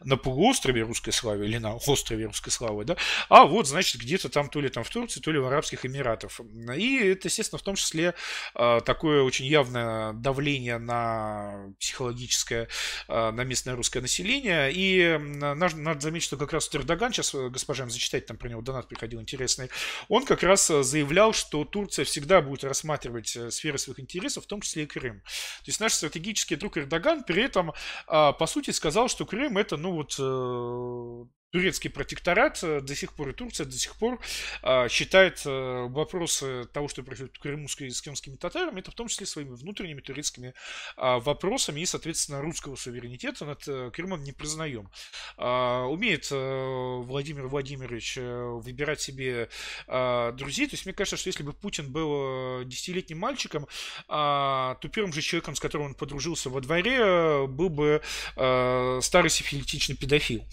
на 0.01 0.15
полуострове 0.15 0.83
русской 0.83 1.09
славы 1.09 1.45
или 1.45 1.57
на 1.57 1.75
острове 1.75 2.27
русской 2.27 2.51
славы, 2.51 2.85
да, 2.85 2.95
а 3.27 3.45
вот, 3.45 3.67
значит, 3.67 3.99
где-то 3.99 4.29
там, 4.29 4.49
то 4.49 4.61
ли 4.61 4.69
там 4.69 4.83
в 4.83 4.89
Турции, 4.91 5.19
то 5.19 5.31
ли 5.31 5.39
в 5.39 5.47
Арабских 5.47 5.83
Эмиратах. 5.83 6.39
И 6.77 6.97
это, 6.97 7.27
естественно, 7.27 7.57
в 7.57 7.63
том 7.63 7.73
числе 7.73 8.13
э, 8.53 8.81
такое 8.85 9.23
очень 9.23 9.45
явное 9.45 10.13
давление 10.13 10.77
на 10.77 11.73
психологическое, 11.79 12.67
э, 13.07 13.31
на 13.31 13.41
местное 13.41 13.75
русское 13.75 14.01
население. 14.01 14.71
И 14.71 15.17
надо, 15.17 15.75
надо 15.75 16.01
заметить, 16.01 16.27
что 16.27 16.37
как 16.37 16.53
раз 16.53 16.69
Эрдоган, 16.71 17.13
сейчас 17.13 17.33
госпожам 17.33 17.89
зачитать, 17.89 18.27
там 18.27 18.37
про 18.37 18.47
него 18.47 18.61
донат 18.61 18.87
приходил 18.87 19.19
интересный, 19.19 19.71
он 20.07 20.23
как 20.23 20.43
раз 20.43 20.67
заявлял, 20.67 21.33
что 21.33 21.65
Турция 21.65 21.94
Турция 21.95 22.05
всегда 22.05 22.41
будет 22.41 22.63
рассматривать 22.65 23.35
э, 23.37 23.51
сферы 23.51 23.77
своих 23.77 24.01
интересов, 24.01 24.43
в 24.43 24.47
том 24.47 24.59
числе 24.59 24.83
и 24.83 24.85
Крым. 24.85 25.21
То 25.21 25.67
есть 25.67 25.79
наш 25.79 25.93
стратегический 25.93 26.57
друг 26.57 26.77
Эрдоган 26.77 27.23
при 27.23 27.43
этом, 27.43 27.71
а, 28.07 28.33
по 28.33 28.47
сути, 28.47 28.71
сказал, 28.71 29.07
что 29.07 29.25
Крым 29.25 29.57
это, 29.57 29.77
ну 29.77 29.93
вот, 29.93 30.15
э, 30.19 31.25
турецкий 31.55 31.89
протекторат 31.89 32.61
э, 32.63 32.81
до 32.81 32.95
сих 32.95 33.13
пор 33.13 33.29
и 33.29 33.33
Турция 33.33 33.65
до 33.65 33.77
сих 33.77 33.95
пор 33.95 34.19
а, 34.61 34.89
считает 34.89 35.41
а, 35.45 35.87
вопросы 35.87 36.65
того, 36.73 36.89
что 36.89 37.01
происходит 37.01 37.37
в 37.37 37.39
Крыму 37.39 37.69
с, 37.69 38.01
крымскими 38.01 38.35
татарами, 38.35 38.81
это 38.81 38.91
в 38.91 38.93
том 38.93 39.07
числе 39.07 39.25
своими 39.25 39.55
внутренними 39.55 40.01
турецкими 40.01 40.53
а, 40.97 41.19
вопросами 41.19 41.79
и, 41.79 41.85
соответственно, 41.85 42.41
русского 42.41 42.75
суверенитета 42.75 43.45
над 43.45 43.63
а, 43.69 43.89
Крымом 43.91 44.21
не 44.25 44.33
признаем. 44.33 44.89
А, 45.37 45.85
умеет 45.85 46.27
Владимир 46.29 47.47
Владимирович 47.47 48.17
выбирать 48.17 48.99
себе 48.99 49.49
друзей, 49.87 50.67
то 50.67 50.73
есть 50.73 50.85
мне 50.85 50.93
кажется, 50.93 51.15
что 51.15 51.29
если 51.29 51.43
бы 51.43 51.53
Путин 51.53 51.91
был 51.91 52.65
десятилетним 52.65 53.19
мальчиком, 53.19 53.67
то 54.07 54.89
первым 54.91 55.13
же 55.13 55.21
человеком, 55.21 55.55
с 55.55 55.59
которым 55.59 55.87
он 55.87 55.93
подружился 55.93 56.49
во 56.49 56.59
дворе, 56.59 57.47
был 57.47 57.69
бы 57.69 58.01
старый 58.35 59.29
сифилитичный 59.29 59.95
педофил. 59.95 60.43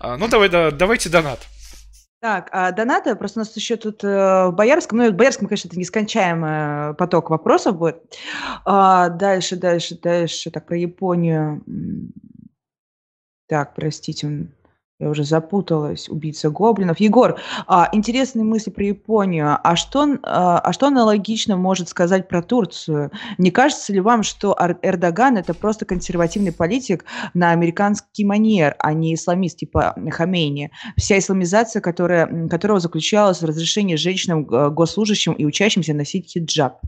А, 0.00 0.16
ну, 0.16 0.28
давай 0.28 0.47
давай, 0.48 0.70
да, 0.70 0.76
давайте 0.76 1.08
донат. 1.08 1.40
Так, 2.20 2.48
а 2.50 2.72
донаты, 2.72 3.14
просто 3.14 3.38
у 3.38 3.42
нас 3.42 3.54
еще 3.54 3.76
тут 3.76 4.02
э, 4.02 4.48
в 4.48 4.52
Боярском, 4.52 4.98
ну, 4.98 5.08
в 5.08 5.14
Боярском, 5.14 5.46
конечно, 5.46 5.68
это 5.68 5.78
нескончаемый 5.78 6.94
поток 6.94 7.30
вопросов 7.30 7.78
будет. 7.78 8.02
А, 8.64 9.08
дальше, 9.08 9.54
дальше, 9.54 9.96
дальше, 10.00 10.50
так, 10.50 10.66
про 10.66 10.76
Японию. 10.76 11.62
Так, 13.46 13.74
простите, 13.76 14.48
я 15.00 15.08
уже 15.08 15.22
запуталась, 15.22 16.08
убийца 16.08 16.50
гоблинов. 16.50 16.98
Егор, 16.98 17.38
а, 17.68 17.88
интересные 17.92 18.44
мысли 18.44 18.70
про 18.70 18.84
Японию. 18.84 19.56
А 19.62 19.76
что, 19.76 20.18
а, 20.24 20.58
а 20.58 20.72
что 20.72 20.88
аналогично 20.88 21.56
может 21.56 21.88
сказать 21.88 22.26
про 22.26 22.42
Турцию? 22.42 23.12
Не 23.38 23.52
кажется 23.52 23.92
ли 23.92 24.00
вам, 24.00 24.24
что 24.24 24.56
Эрдоган 24.82 25.36
это 25.36 25.54
просто 25.54 25.84
консервативный 25.84 26.50
политик 26.50 27.04
на 27.32 27.52
американский 27.52 28.24
манер, 28.24 28.74
а 28.80 28.92
не 28.92 29.14
исламист 29.14 29.58
типа 29.58 29.94
Хамейни? 30.10 30.72
Вся 30.96 31.16
исламизация, 31.18 31.80
которая, 31.80 32.48
которого 32.48 32.80
заключалась 32.80 33.40
в 33.40 33.44
разрешении 33.44 33.94
женщинам, 33.94 34.44
госслужащим 34.44 35.32
и 35.32 35.44
учащимся 35.44 35.94
носить 35.94 36.32
хиджаб. 36.32 36.80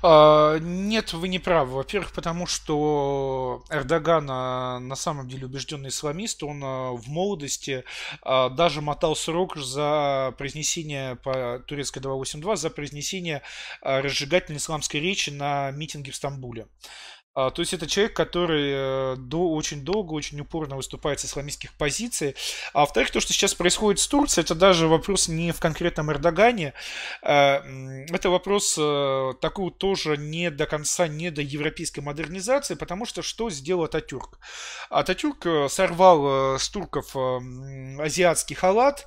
А, 0.00 0.58
нет, 0.58 1.12
вы 1.12 1.28
не 1.28 1.38
правы. 1.38 1.74
Во-первых, 1.74 2.12
потому 2.12 2.46
что 2.46 3.64
Эрдоган 3.70 4.28
а, 4.30 4.78
на 4.78 4.94
самом 4.94 5.28
деле 5.28 5.46
убежденный 5.46 5.88
исламист. 5.88 6.42
Он 6.42 6.62
а, 6.62 6.92
в 6.92 7.08
молодости 7.08 7.84
даже 8.24 8.80
мотал 8.80 9.16
срок 9.16 9.56
за 9.56 10.34
произнесение 10.38 11.16
по 11.16 11.62
турецкой 11.66 12.00
282, 12.00 12.56
за 12.56 12.70
произнесение 12.70 13.42
разжигательной 13.82 14.58
исламской 14.58 15.00
речи 15.00 15.30
на 15.30 15.70
митинге 15.70 16.12
в 16.12 16.16
Стамбуле. 16.16 16.68
А, 17.38 17.52
то 17.52 17.62
есть 17.62 17.72
это 17.72 17.86
человек, 17.86 18.16
который 18.16 18.72
э, 18.72 19.16
до, 19.16 19.52
очень 19.52 19.84
долго, 19.84 20.12
очень 20.12 20.40
упорно 20.40 20.74
выступает 20.74 21.20
с 21.20 21.26
исламистских 21.26 21.72
позиций. 21.74 22.34
А 22.72 22.80
во-вторых, 22.80 23.12
то, 23.12 23.20
что 23.20 23.32
сейчас 23.32 23.54
происходит 23.54 24.00
с 24.00 24.08
Турцией, 24.08 24.42
это 24.44 24.56
даже 24.56 24.88
вопрос 24.88 25.28
не 25.28 25.52
в 25.52 25.60
конкретном 25.60 26.10
Эрдогане. 26.10 26.72
А, 27.22 27.62
это 28.10 28.30
вопрос 28.30 28.74
э, 28.76 29.34
такого 29.40 29.70
тоже 29.70 30.16
не 30.16 30.50
до 30.50 30.66
конца, 30.66 31.06
не 31.06 31.30
до 31.30 31.40
европейской 31.40 32.00
модернизации, 32.00 32.74
потому 32.74 33.06
что 33.06 33.22
что 33.22 33.50
сделал 33.50 33.84
Ататюрк? 33.84 34.40
Ататюрк 34.90 35.46
э, 35.46 35.68
сорвал 35.68 36.58
с 36.58 36.68
турков 36.68 37.14
азиатский 37.14 38.56
халат, 38.56 39.06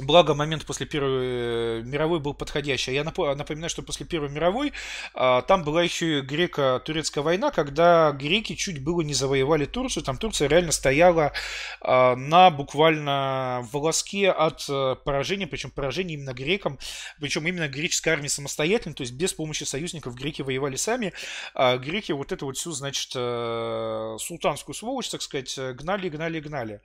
Благо, 0.00 0.34
момент 0.34 0.64
после 0.64 0.86
Первой 0.86 1.80
э, 1.80 1.82
мировой 1.84 2.20
был 2.20 2.32
подходящий. 2.32 2.94
Я 2.94 3.04
напоминаю, 3.04 3.68
что 3.68 3.82
после 3.82 4.06
Первой 4.06 4.30
мировой 4.30 4.72
а, 5.14 5.42
там 5.42 5.62
была 5.62 5.82
еще 5.82 6.18
и 6.18 6.20
греко-турецкая 6.22 7.22
война, 7.22 7.50
когда 7.50 8.10
греки 8.12 8.54
чуть 8.54 8.82
было 8.82 9.02
не 9.02 9.12
завоевали 9.12 9.66
Турцию. 9.66 10.02
Там 10.02 10.16
Турция 10.16 10.48
реально 10.48 10.72
стояла 10.72 11.32
а, 11.80 12.16
на 12.16 12.50
буквально 12.50 13.68
волоске 13.72 14.30
от 14.30 14.64
э, 14.68 14.96
поражения, 15.04 15.46
причем 15.46 15.70
поражение 15.70 16.16
именно 16.16 16.32
грекам, 16.32 16.78
причем 17.20 17.46
именно 17.46 17.68
греческая 17.68 18.14
армия 18.14 18.28
самостоятельно, 18.28 18.94
то 18.94 19.02
есть 19.02 19.12
без 19.12 19.34
помощи 19.34 19.64
союзников 19.64 20.14
греки 20.14 20.40
воевали 20.42 20.76
сами. 20.76 21.12
А 21.54 21.76
греки 21.76 22.12
вот 22.12 22.32
эту 22.32 22.46
вот 22.46 22.56
всю, 22.56 22.72
значит, 22.72 23.12
э, 23.14 24.16
султанскую 24.18 24.74
сволочь, 24.74 25.10
так 25.10 25.20
сказать, 25.20 25.58
гнали, 25.74 26.08
гнали, 26.08 26.40
гнали. 26.40 26.80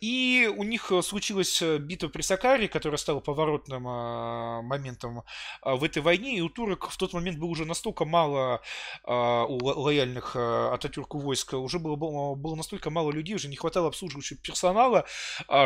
И 0.00 0.52
у 0.54 0.64
них 0.64 0.92
случилась 1.02 1.62
битва 1.62 2.08
при 2.18 2.24
Сакаре, 2.24 2.66
которая 2.66 2.98
стала 2.98 3.20
поворотным 3.20 3.84
моментом 3.84 5.22
в 5.62 5.84
этой 5.84 6.02
войне, 6.02 6.36
и 6.36 6.40
у 6.40 6.48
турок 6.48 6.90
в 6.90 6.96
тот 6.96 7.12
момент 7.12 7.38
было 7.38 7.50
уже 7.50 7.64
настолько 7.64 8.04
мало 8.04 8.60
у 9.04 9.58
лояльных 9.62 10.34
Ататюрку 10.34 11.20
войск, 11.20 11.52
уже 11.52 11.78
было, 11.78 11.94
было 11.94 12.54
настолько 12.56 12.90
мало 12.90 13.12
людей, 13.12 13.36
уже 13.36 13.46
не 13.46 13.54
хватало 13.54 13.86
обслуживающего 13.86 14.40
персонала, 14.40 15.04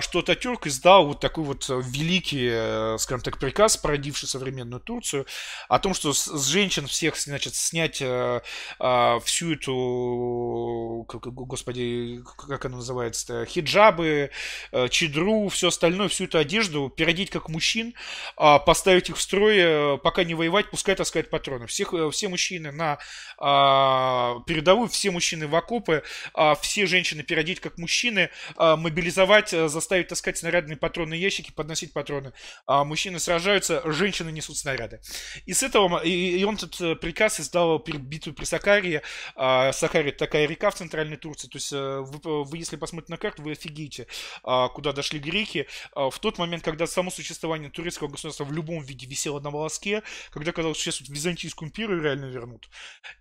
что 0.00 0.18
Ататюрк 0.18 0.66
издал 0.66 1.06
вот 1.06 1.20
такой 1.20 1.44
вот 1.44 1.70
великий, 1.70 2.98
скажем 2.98 3.22
так, 3.22 3.38
приказ, 3.38 3.78
породивший 3.78 4.28
современную 4.28 4.80
Турцию, 4.80 5.24
о 5.70 5.78
том, 5.78 5.94
что 5.94 6.12
с 6.12 6.46
женщин 6.48 6.86
всех, 6.86 7.16
значит, 7.16 7.54
снять 7.54 7.96
всю 7.96 9.52
эту, 9.54 11.06
господи, 11.08 12.22
как 12.36 12.66
она 12.66 12.76
называется, 12.76 13.46
хиджабы, 13.46 14.30
э, 14.72 14.88
чедру, 14.88 15.48
все 15.48 15.68
остальное, 15.68 16.08
всю 16.08 16.24
эту 16.24 16.38
одежду, 16.42 16.88
переодеть 16.90 17.30
как 17.30 17.48
мужчин, 17.48 17.94
а, 18.36 18.58
поставить 18.58 19.08
их 19.08 19.16
в 19.16 19.22
строй, 19.22 19.56
э, 19.58 19.98
пока 19.98 20.24
не 20.24 20.34
воевать, 20.34 20.70
пускай 20.70 20.94
таскают 20.94 21.30
патроны. 21.30 21.66
Всех, 21.66 21.94
э, 21.94 22.10
все 22.10 22.28
мужчины 22.28 22.72
на 22.72 22.98
а, 23.38 24.40
передовую, 24.46 24.88
все 24.88 25.10
мужчины 25.10 25.46
в 25.46 25.54
окопы, 25.54 26.02
а, 26.34 26.54
все 26.54 26.86
женщины 26.86 27.22
переодеть 27.22 27.60
как 27.60 27.78
мужчины, 27.78 28.30
мобилизовать, 28.56 29.50
заставить 29.50 30.08
таскать 30.08 30.38
снарядные 30.38 30.76
патронные 30.76 31.20
ящики, 31.20 31.50
подносить 31.50 31.92
патроны. 31.92 32.32
Мужчины 32.66 33.18
сражаются, 33.18 33.82
женщины 33.92 34.30
несут 34.30 34.56
снаряды. 34.56 35.00
И 35.46 35.52
с 35.52 35.62
этого, 35.62 35.98
и 36.04 36.42
он 36.44 36.56
этот 36.56 37.00
приказ 37.00 37.40
издал 37.40 37.78
перед 37.78 38.02
битвой 38.02 38.34
при 38.34 38.44
Сакарии. 38.44 39.02
Сакария 39.34 40.12
такая 40.12 40.46
река 40.46 40.70
в 40.70 40.74
центральной 40.74 41.16
Турции, 41.16 41.48
то 41.48 41.56
есть 41.56 41.72
вы, 41.72 42.44
вы 42.44 42.58
если 42.58 42.76
посмотрите 42.76 43.12
на 43.12 43.18
карту, 43.18 43.42
вы 43.42 43.52
офигеете, 43.52 44.06
куда 44.42 44.92
дошли 44.92 45.18
греки. 45.18 45.66
В 45.94 46.18
тот 46.22 46.38
момент, 46.38 46.64
когда 46.64 46.86
само 46.86 47.10
существование 47.10 47.68
турецкого 47.68 48.08
государства 48.08 48.44
в 48.44 48.52
любом 48.52 48.82
виде 48.82 49.06
висело 49.06 49.40
на 49.40 49.50
волоске, 49.50 50.02
когда 50.30 50.52
казалось, 50.52 50.78
что 50.78 50.90
сейчас 50.90 51.00
вот 51.00 51.10
Византийскую 51.10 51.68
империю 51.68 52.00
реально 52.00 52.26
вернут. 52.26 52.70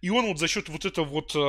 И 0.02 0.10
он 0.10 0.28
вот 0.28 0.40
за 0.40 0.48
счет 0.48 0.70
вот 0.70 0.86
этого 0.86 1.06
вот 1.06 1.36
э, 1.36 1.40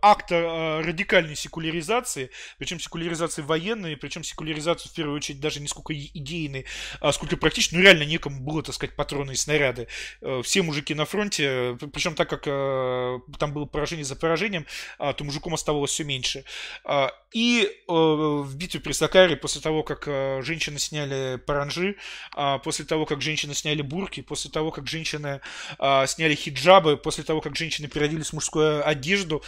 акта 0.00 0.34
э, 0.34 0.80
радикальной 0.82 1.36
секуляризации, 1.36 2.30
причем 2.58 2.80
секуляризации 2.80 3.42
военной, 3.42 3.96
причем 3.96 4.24
секуляризацию 4.24 4.90
в 4.90 4.94
первую 4.94 5.16
очередь 5.16 5.40
даже 5.40 5.60
не 5.60 5.68
сколько 5.68 5.92
идейной, 5.92 6.64
а 7.00 7.12
сколько 7.12 7.36
практически, 7.36 7.74
ну 7.74 7.82
реально 7.82 8.04
некому 8.04 8.40
было, 8.40 8.62
так 8.62 8.74
сказать, 8.74 8.96
патроны 8.96 9.32
и 9.32 9.36
снаряды. 9.36 9.88
Э, 10.20 10.40
все 10.42 10.62
мужики 10.62 10.94
на 10.94 11.04
фронте, 11.04 11.76
причем 11.92 12.14
так 12.14 12.30
как 12.30 12.44
там 13.38 13.52
было 13.52 13.64
поражение 13.64 14.04
за 14.04 14.16
поражением, 14.16 14.66
а, 14.98 15.12
то 15.12 15.24
мужиком 15.24 15.54
оставалось 15.54 15.90
все 15.90 16.04
меньше. 16.04 16.44
А, 16.84 17.12
и 17.32 17.68
в 17.88 18.54
битве 18.56 18.80
при 18.80 18.92
Сакаре, 18.92 19.31
после 19.36 19.60
того, 19.60 19.82
как 19.82 20.06
женщины 20.44 20.78
сняли 20.78 21.36
паранжи, 21.36 21.96
а, 22.34 22.58
после 22.58 22.84
того, 22.84 23.06
как 23.06 23.22
женщины 23.22 23.54
сняли 23.54 23.82
бурки, 23.82 24.22
после 24.22 24.50
того, 24.50 24.70
как 24.70 24.86
женщины 24.86 25.40
сняли 26.06 26.34
хиджабы, 26.34 26.96
после 26.96 27.24
того, 27.24 27.40
как 27.40 27.56
женщины 27.56 27.88
переоделись 27.88 28.30
в 28.30 28.32
мужскую 28.34 28.86
одежду, 28.86 29.42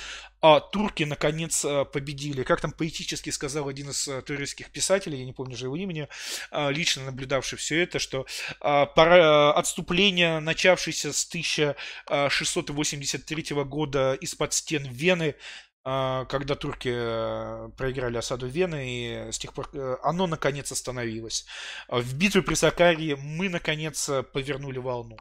а 0.47 0.61
турки 0.61 1.05
наконец 1.05 1.65
а, 1.65 1.87
победили. 1.87 2.43
Как 2.43 2.61
там 2.61 2.71
поэтически 2.71 3.31
сказал 3.31 3.67
один 3.67 3.89
из 3.89 4.07
а, 4.07 4.21
турецких 4.21 4.71
писателей, 4.71 5.21
я 5.21 5.25
не 5.25 5.33
помню 5.33 5.57
же 5.57 5.65
его 5.65 5.77
имени, 5.77 6.07
а, 6.51 6.69
лично 6.69 7.07
наблюдавший 7.07 7.57
все 7.57 7.83
это, 7.83 7.99
что 7.99 8.27
отступление, 8.61 10.41
начавшееся 10.41 11.15
с 11.15 11.25
1683 11.25 13.65
года 13.65 14.13
из-под 14.21 14.53
стен 14.53 14.87
Вены, 14.87 15.35
когда 15.85 16.55
турки 16.55 16.91
э, 16.91 17.69
проиграли 17.77 18.17
осаду 18.17 18.47
Вены, 18.47 19.29
и 19.29 19.33
с 19.33 19.39
тех 19.39 19.53
пор 19.53 19.69
э, 19.75 19.97
оно 20.03 20.27
наконец 20.27 20.73
остановилось. 20.73 21.45
В 21.89 22.15
битве 22.15 22.43
при 22.43 22.55
Сакарии 22.55 23.19
мы 23.21 23.51
наконец 23.51 24.11
повернули 24.33 24.79
волну. 24.79 25.19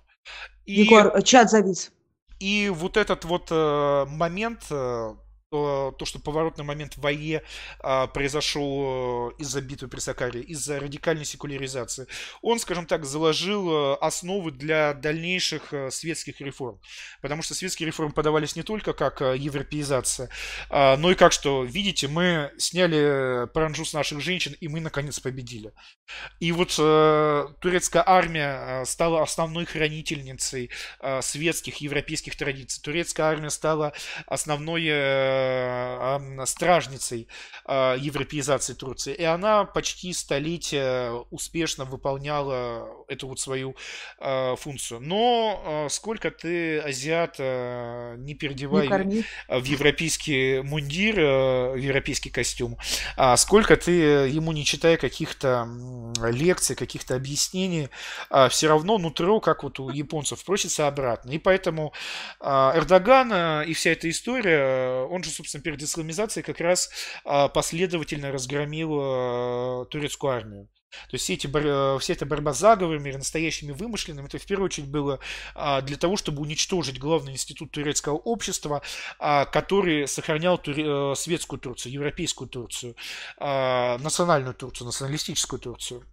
И, 0.65 0.83
Егор, 0.83 1.21
чат 1.21 1.49
завис. 1.49 1.91
И 2.39 2.69
вот 2.69 2.97
этот 2.97 3.25
вот 3.25 3.47
э, 3.51 4.05
момент, 4.07 4.65
э, 4.69 5.15
то, 5.53 5.93
то, 5.99 6.05
что 6.05 6.17
поворотный 6.17 6.65
момент 6.65 6.95
в 6.95 7.01
войне 7.01 7.43
а, 7.79 8.07
произошел 8.07 9.29
э, 9.29 9.41
из-за 9.41 9.61
битвы 9.61 9.87
при 9.87 9.99
Сакаре, 9.99 10.41
из-за 10.41 10.79
радикальной 10.79 11.25
секуляризации, 11.25 12.07
он, 12.41 12.57
скажем 12.57 12.87
так, 12.87 13.05
заложил 13.05 13.71
э, 13.71 13.97
основы 14.01 14.49
для 14.49 14.95
дальнейших 14.95 15.71
а, 15.71 15.91
светских 15.91 16.41
реформ. 16.41 16.79
Потому 17.21 17.43
что 17.43 17.53
светские 17.53 17.85
реформы 17.85 18.13
подавались 18.13 18.55
не 18.55 18.63
только 18.63 18.93
как 18.93 19.21
европеизация, 19.21 20.29
а, 20.71 20.97
но 20.97 21.11
и 21.11 21.15
как, 21.15 21.31
что, 21.31 21.63
видите, 21.63 22.07
мы 22.07 22.51
сняли 22.57 23.47
паранжу 23.53 23.85
с 23.85 23.93
наших 23.93 24.21
женщин, 24.21 24.55
и 24.59 24.67
мы, 24.67 24.79
наконец, 24.79 25.19
победили. 25.19 25.71
И 26.39 26.51
вот 26.51 26.69
турецкая 27.61 28.03
армия 28.03 28.83
стала 28.85 29.21
основной 29.21 29.65
хранительницей 29.65 30.71
светских 31.21 31.77
европейских 31.77 32.35
традиций. 32.35 32.81
Турецкая 32.81 33.27
армия 33.27 33.51
стала 33.51 33.93
основной 34.25 34.89
Э, 35.03 35.42
стражницей 36.45 37.27
э, 37.65 37.95
европеизации 37.99 38.73
Турции. 38.73 39.13
И 39.13 39.23
она 39.23 39.65
почти 39.65 40.13
столетие 40.13 41.11
успешно 41.31 41.85
выполняла 41.85 42.87
эту 43.07 43.27
вот 43.27 43.39
свою 43.39 43.75
э, 44.19 44.55
функцию. 44.57 44.99
Но 45.01 45.87
сколько 45.89 46.31
ты, 46.31 46.79
азиат, 46.79 47.39
не 47.39 48.35
переодевай 48.35 48.87
не 49.05 49.23
в 49.47 49.63
европейский 49.63 50.61
мундир, 50.61 51.15
в 51.15 51.77
европейский 51.77 52.29
костюм, 52.29 52.77
а 53.17 53.37
сколько 53.37 53.75
ты 53.77 53.91
ему 53.91 54.51
не 54.51 54.65
читая 54.65 54.97
каких-то 54.97 55.67
лекций, 56.23 56.75
каких-то 56.75 57.15
объяснений, 57.15 57.89
все 58.49 58.67
равно 58.67 58.97
нутро, 58.97 59.39
как 59.39 59.63
вот 59.63 59.79
у 59.79 59.89
японцев, 59.89 60.43
просится 60.43 60.87
обратно. 60.87 61.31
И 61.31 61.37
поэтому 61.37 61.93
Эрдоган 62.41 63.63
и 63.63 63.73
вся 63.73 63.91
эта 63.91 64.09
история, 64.09 65.03
он 65.05 65.23
же 65.23 65.29
собственно, 65.33 65.63
перед 65.63 65.81
исламизацией 65.81 66.43
как 66.43 66.59
раз 66.59 66.89
а, 67.25 67.47
последовательно 67.47 68.31
разгромил 68.31 68.91
а, 68.93 69.85
турецкую 69.85 70.33
армию. 70.33 70.69
То 71.09 71.15
есть 71.15 71.23
все, 71.23 71.33
эти, 71.33 71.49
э, 71.51 71.97
вся 71.99 72.13
эта 72.13 72.25
борьба 72.27 72.53
с 72.53 72.59
заговорами, 72.59 73.11
настоящими 73.11 73.71
вымышленными, 73.71 74.27
это 74.27 74.37
в 74.37 74.45
первую 74.45 74.67
очередь 74.67 74.89
было 74.89 75.19
а, 75.55 75.81
для 75.81 75.97
того, 75.97 76.17
чтобы 76.17 76.43
уничтожить 76.43 76.99
главный 76.99 77.33
институт 77.33 77.71
турецкого 77.71 78.15
общества, 78.15 78.83
который 79.17 80.07
сохранял 80.07 80.61
э, 80.67 81.13
светскую 81.15 81.59
Турцию, 81.59 81.93
европейскую 81.93 82.47
Турцию, 82.47 82.95
национальную 83.39 84.53
Турцию, 84.53 84.85
националистическую 84.85 85.59
Турцию. 85.59 86.03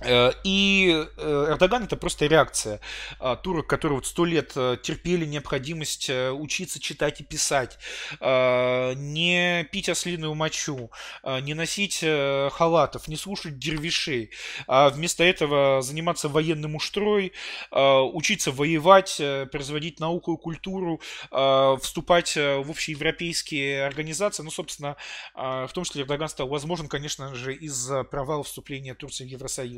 Э, 0.00 0.32
и 0.44 1.06
э, 1.16 1.46
Эрдоган 1.50 1.84
это 1.84 1.96
просто 1.96 2.26
реакция 2.26 2.80
а, 3.18 3.36
турок, 3.36 3.66
которые 3.66 3.96
вот 3.96 4.06
сто 4.06 4.24
лет 4.24 4.52
э, 4.54 4.76
терпели 4.82 5.24
необходимость 5.24 6.10
учиться 6.10 6.80
читать 6.80 7.20
и 7.20 7.24
писать, 7.24 7.78
не 8.20 9.68
пить 9.70 9.88
ослиную 9.88 10.34
мочу, 10.34 10.90
не 11.24 11.54
носить 11.54 12.00
халатов, 12.00 13.08
не 13.08 13.16
слушать 13.16 13.58
дервишей, 13.58 14.30
а 14.66 14.90
вместо 14.90 15.24
этого 15.24 15.82
заниматься 15.82 16.28
военным 16.28 16.76
уштрой, 16.76 17.32
учиться 17.70 18.52
воевать, 18.52 19.20
производить 19.50 20.00
науку 20.00 20.34
и 20.34 20.38
культуру, 20.38 21.00
вступать 21.30 22.36
в 22.36 22.70
общеевропейские 22.70 23.84
организации. 23.84 24.42
Ну, 24.42 24.50
собственно, 24.50 24.96
в 25.34 25.70
том 25.72 25.84
числе 25.84 26.02
Эрдоган 26.02 26.28
стал 26.28 26.48
возможен, 26.48 26.88
конечно 26.88 27.34
же, 27.34 27.54
из-за 27.54 28.04
провала 28.04 28.44
вступления 28.44 28.94
Турции 28.94 29.24
в 29.24 29.28
Евросоюз. 29.28 29.77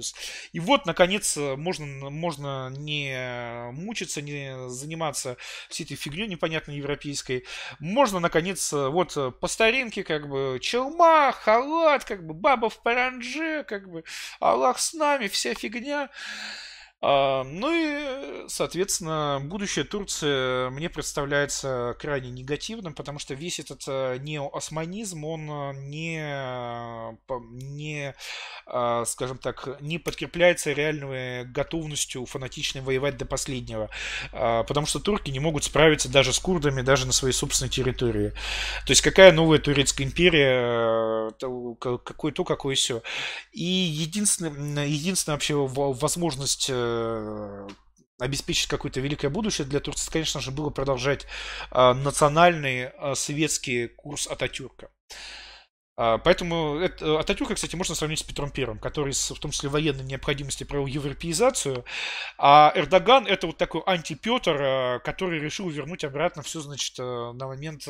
И 0.52 0.60
вот, 0.60 0.86
наконец, 0.86 1.36
можно, 1.36 2.10
можно 2.10 2.70
не 2.70 3.70
мучиться, 3.72 4.22
не 4.22 4.68
заниматься 4.68 5.36
всей 5.68 5.84
этой 5.84 5.96
фигней 5.96 6.26
непонятной 6.26 6.76
европейской. 6.76 7.44
Можно, 7.78 8.20
наконец, 8.20 8.72
вот 8.72 9.16
по 9.40 9.48
старинке, 9.48 10.04
как 10.04 10.28
бы, 10.28 10.58
челма, 10.60 11.32
халат, 11.32 12.04
как 12.04 12.26
бы, 12.26 12.34
баба 12.34 12.68
в 12.68 12.82
паранже, 12.82 13.64
как 13.64 13.88
бы, 13.90 14.04
Аллах 14.40 14.78
с 14.78 14.94
нами, 14.94 15.28
вся 15.28 15.54
фигня. 15.54 16.10
А, 17.02 17.44
ну 17.44 17.72
и, 17.72 18.48
соответственно, 18.48 19.40
будущее 19.42 19.86
Турции 19.86 20.68
мне 20.68 20.90
представляется 20.90 21.96
крайне 21.98 22.30
негативным, 22.30 22.94
потому 22.94 23.18
что 23.18 23.32
весь 23.32 23.58
этот 23.58 23.84
э, 23.86 24.18
неоосманизм, 24.18 25.24
он 25.24 25.50
э, 25.50 25.72
не, 25.76 26.20
не, 27.52 28.14
а, 28.66 29.04
скажем 29.06 29.38
так, 29.38 29.80
не 29.80 29.98
подкрепляется 29.98 30.72
реальной 30.72 31.44
готовностью 31.46 32.26
фанатично 32.26 32.82
воевать 32.82 33.16
до 33.16 33.24
последнего. 33.24 33.88
А, 34.32 34.64
потому 34.64 34.86
что 34.86 35.00
турки 35.00 35.30
не 35.30 35.40
могут 35.40 35.64
справиться 35.64 36.10
даже 36.10 36.34
с 36.34 36.38
курдами, 36.38 36.82
даже 36.82 37.06
на 37.06 37.12
своей 37.12 37.32
собственной 37.32 37.70
территории. 37.70 38.30
То 38.84 38.90
есть 38.90 39.00
какая 39.00 39.32
новая 39.32 39.58
турецкая 39.58 40.06
империя, 40.06 41.30
э, 41.40 41.74
какой 41.78 42.32
то, 42.32 42.44
какой 42.44 42.74
все. 42.74 43.02
И 43.52 43.64
единственная, 43.64 44.86
единственная 44.86 45.36
вообще 45.36 45.54
возможность 45.54 46.70
Э, 46.70 46.89
обеспечить 48.20 48.68
какое-то 48.68 49.00
великое 49.00 49.30
будущее 49.30 49.66
для 49.66 49.80
Турции, 49.80 50.10
конечно 50.12 50.40
же, 50.40 50.50
было 50.50 50.70
продолжать 50.70 51.26
э, 51.70 51.92
национальный 51.94 52.90
э, 52.92 53.14
советский 53.14 53.88
курс 53.88 54.26
Ататюрка. 54.26 54.90
А, 56.02 56.16
поэтому 56.16 56.78
это, 56.78 57.20
Ататюрка, 57.20 57.54
кстати, 57.56 57.76
можно 57.76 57.94
сравнить 57.94 58.20
с 58.20 58.22
Петром 58.22 58.50
Первым, 58.50 58.78
который 58.78 59.12
в 59.12 59.38
том 59.38 59.50
числе 59.50 59.68
военной 59.68 60.02
необходимости 60.02 60.64
провел 60.64 60.86
европеизацию, 60.86 61.84
а 62.38 62.72
Эрдоган 62.74 63.26
это 63.26 63.46
вот 63.46 63.58
такой 63.58 63.82
антипетр, 63.84 64.56
а, 64.58 64.98
который 65.00 65.38
решил 65.38 65.68
вернуть 65.68 66.02
обратно 66.02 66.40
все, 66.42 66.60
значит, 66.60 66.94
а, 66.98 67.34
на 67.34 67.48
момент 67.48 67.86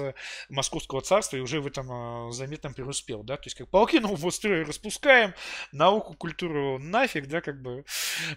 Московского 0.49 1.03
царства 1.03 1.37
и 1.37 1.41
уже 1.41 1.61
в 1.61 1.69
этом 1.69 2.33
заметном 2.33 2.75
преуспел, 2.75 3.23
да, 3.23 3.37
то 3.37 3.45
есть 3.45 3.57
как 3.57 3.69
полки 3.71 4.01
нового 4.01 4.31
строя 4.31 4.65
распускаем, 4.65 5.33
науку, 5.71 6.15
культуру 6.15 6.81
нафиг, 6.81 7.29
да, 7.29 7.41
как 7.41 7.63
бы 7.63 7.85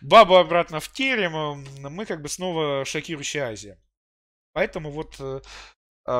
бабу 0.02 0.36
обратно 0.36 0.82
в 0.82 0.90
терем, 0.90 1.66
мы 1.80 2.06
как 2.06 2.22
бы 2.22 2.30
снова 2.30 2.86
шокирующая 2.86 3.48
Азия. 3.48 3.80
Поэтому 4.54 4.92
вот 4.92 5.16
э, 5.20 5.42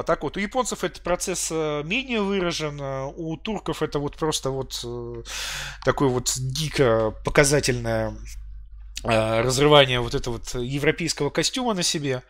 так 0.04 0.24
вот, 0.24 0.38
у 0.38 0.40
японцев 0.40 0.84
этот 0.84 1.02
процесс 1.02 1.50
э, 1.52 1.84
менее 1.84 2.22
выражен, 2.22 2.80
а 2.82 3.08
у 3.08 3.36
турков 3.36 3.82
это 3.82 4.00
вот 4.00 4.16
просто 4.16 4.50
вот 4.50 4.80
э, 4.86 5.24
такое 5.84 6.08
вот 6.08 6.34
дико 6.38 7.14
показательное 7.26 8.16
а, 9.04 9.44
разрывание 9.44 10.00
вот 10.00 10.16
этого 10.16 10.36
вот 10.36 10.56
европейского 10.56 11.30
костюма 11.30 11.74
на 11.74 11.84
себе. 11.84 12.24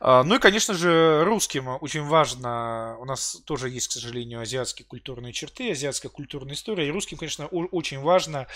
Ну 0.00 0.34
и, 0.34 0.38
конечно 0.38 0.74
же, 0.74 1.24
русским 1.24 1.68
очень 1.80 2.02
важно, 2.02 2.96
у 2.98 3.04
нас 3.04 3.42
тоже 3.46 3.70
есть, 3.70 3.88
к 3.88 3.92
сожалению, 3.92 4.40
азиатские 4.40 4.86
культурные 4.86 5.32
черты, 5.32 5.70
азиатская 5.70 6.10
культурная 6.10 6.54
история, 6.54 6.86
и 6.86 6.90
русским, 6.90 7.16
конечно, 7.16 7.46
очень 7.46 8.00
важно 8.00 8.46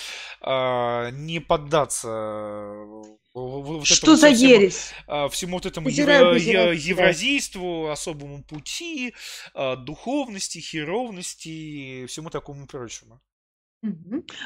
не 0.42 1.40
поддаться 1.40 2.84
вот 3.32 3.86
Что 3.86 4.16
за 4.16 4.32
всему, 4.32 4.50
ересь? 4.50 4.92
А, 5.06 5.28
всему 5.28 5.56
вот 5.56 5.66
этому 5.66 5.88
евро, 5.88 6.34
евразийству, 6.72 7.88
особому 7.88 8.42
пути, 8.42 9.14
а, 9.54 9.76
духовности, 9.76 10.58
херовности, 10.58 12.06
всему 12.06 12.30
такому 12.30 12.66
прочему. 12.66 13.20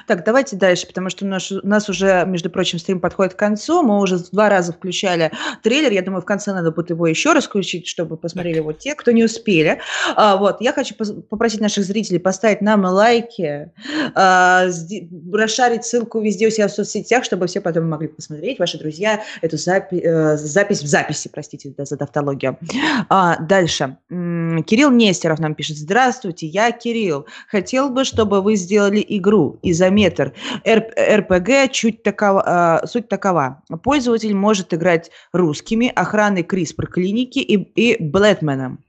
Так, 0.06 0.24
давайте 0.24 0.54
дальше, 0.54 0.86
потому 0.86 1.10
что 1.10 1.24
у 1.24 1.28
нас, 1.28 1.50
у 1.50 1.66
нас 1.66 1.88
уже, 1.88 2.24
между 2.24 2.50
прочим, 2.50 2.78
стрим 2.78 3.00
подходит 3.00 3.34
к 3.34 3.38
концу. 3.38 3.82
Мы 3.82 4.00
уже 4.00 4.18
два 4.30 4.48
раза 4.48 4.72
включали 4.72 5.32
трейлер. 5.62 5.90
Я 5.90 6.02
думаю, 6.02 6.22
в 6.22 6.24
конце 6.24 6.52
надо 6.52 6.70
будет 6.70 6.90
его 6.90 7.06
еще 7.08 7.32
раз 7.32 7.46
включить, 7.46 7.88
чтобы 7.88 8.16
посмотрели 8.16 8.58
его 8.58 8.72
те, 8.72 8.94
кто 8.94 9.10
не 9.10 9.24
успели. 9.24 9.80
А, 10.14 10.36
вот, 10.36 10.60
я 10.60 10.72
хочу 10.72 10.94
попросить 11.28 11.60
наших 11.60 11.84
зрителей 11.84 12.20
поставить 12.20 12.60
нам 12.60 12.84
лайки, 12.84 13.72
а, 14.14 14.68
расшарить 15.32 15.84
ссылку 15.84 16.20
везде 16.20 16.46
у 16.46 16.50
себя 16.50 16.68
в 16.68 16.70
соцсетях, 16.70 17.24
чтобы 17.24 17.48
все 17.48 17.60
потом 17.60 17.88
могли 17.88 18.06
посмотреть, 18.06 18.60
ваши 18.60 18.78
друзья, 18.78 19.24
эту 19.42 19.56
запи- 19.56 20.00
э, 20.00 20.36
запись 20.36 20.82
в 20.82 20.86
записи, 20.86 21.28
простите 21.32 21.74
да, 21.76 21.84
за 21.84 21.96
тавтологию. 21.96 22.56
А, 23.08 23.38
дальше. 23.42 23.96
Кирилл 24.08 24.92
Нестеров 24.92 25.40
нам 25.40 25.56
пишет. 25.56 25.76
Здравствуйте, 25.76 26.46
я 26.46 26.70
Кирилл. 26.70 27.26
Хотел 27.48 27.90
бы, 27.90 28.04
чтобы 28.04 28.40
вы 28.40 28.54
сделали 28.54 29.04
игру 29.08 29.23
игру 29.24 29.58
изометр 29.62 30.32
РПГ 30.66 31.72
чуть 31.72 32.02
такова, 32.02 32.80
э, 32.82 32.86
суть 32.86 33.08
такова. 33.08 33.62
Пользователь 33.82 34.34
может 34.34 34.74
играть 34.74 35.10
русскими, 35.32 35.90
охраной 35.94 36.42
CRISPR 36.42 36.86
клиники 36.86 37.38
и, 37.38 37.56
и 37.56 38.02
Блэдменом. 38.02 38.84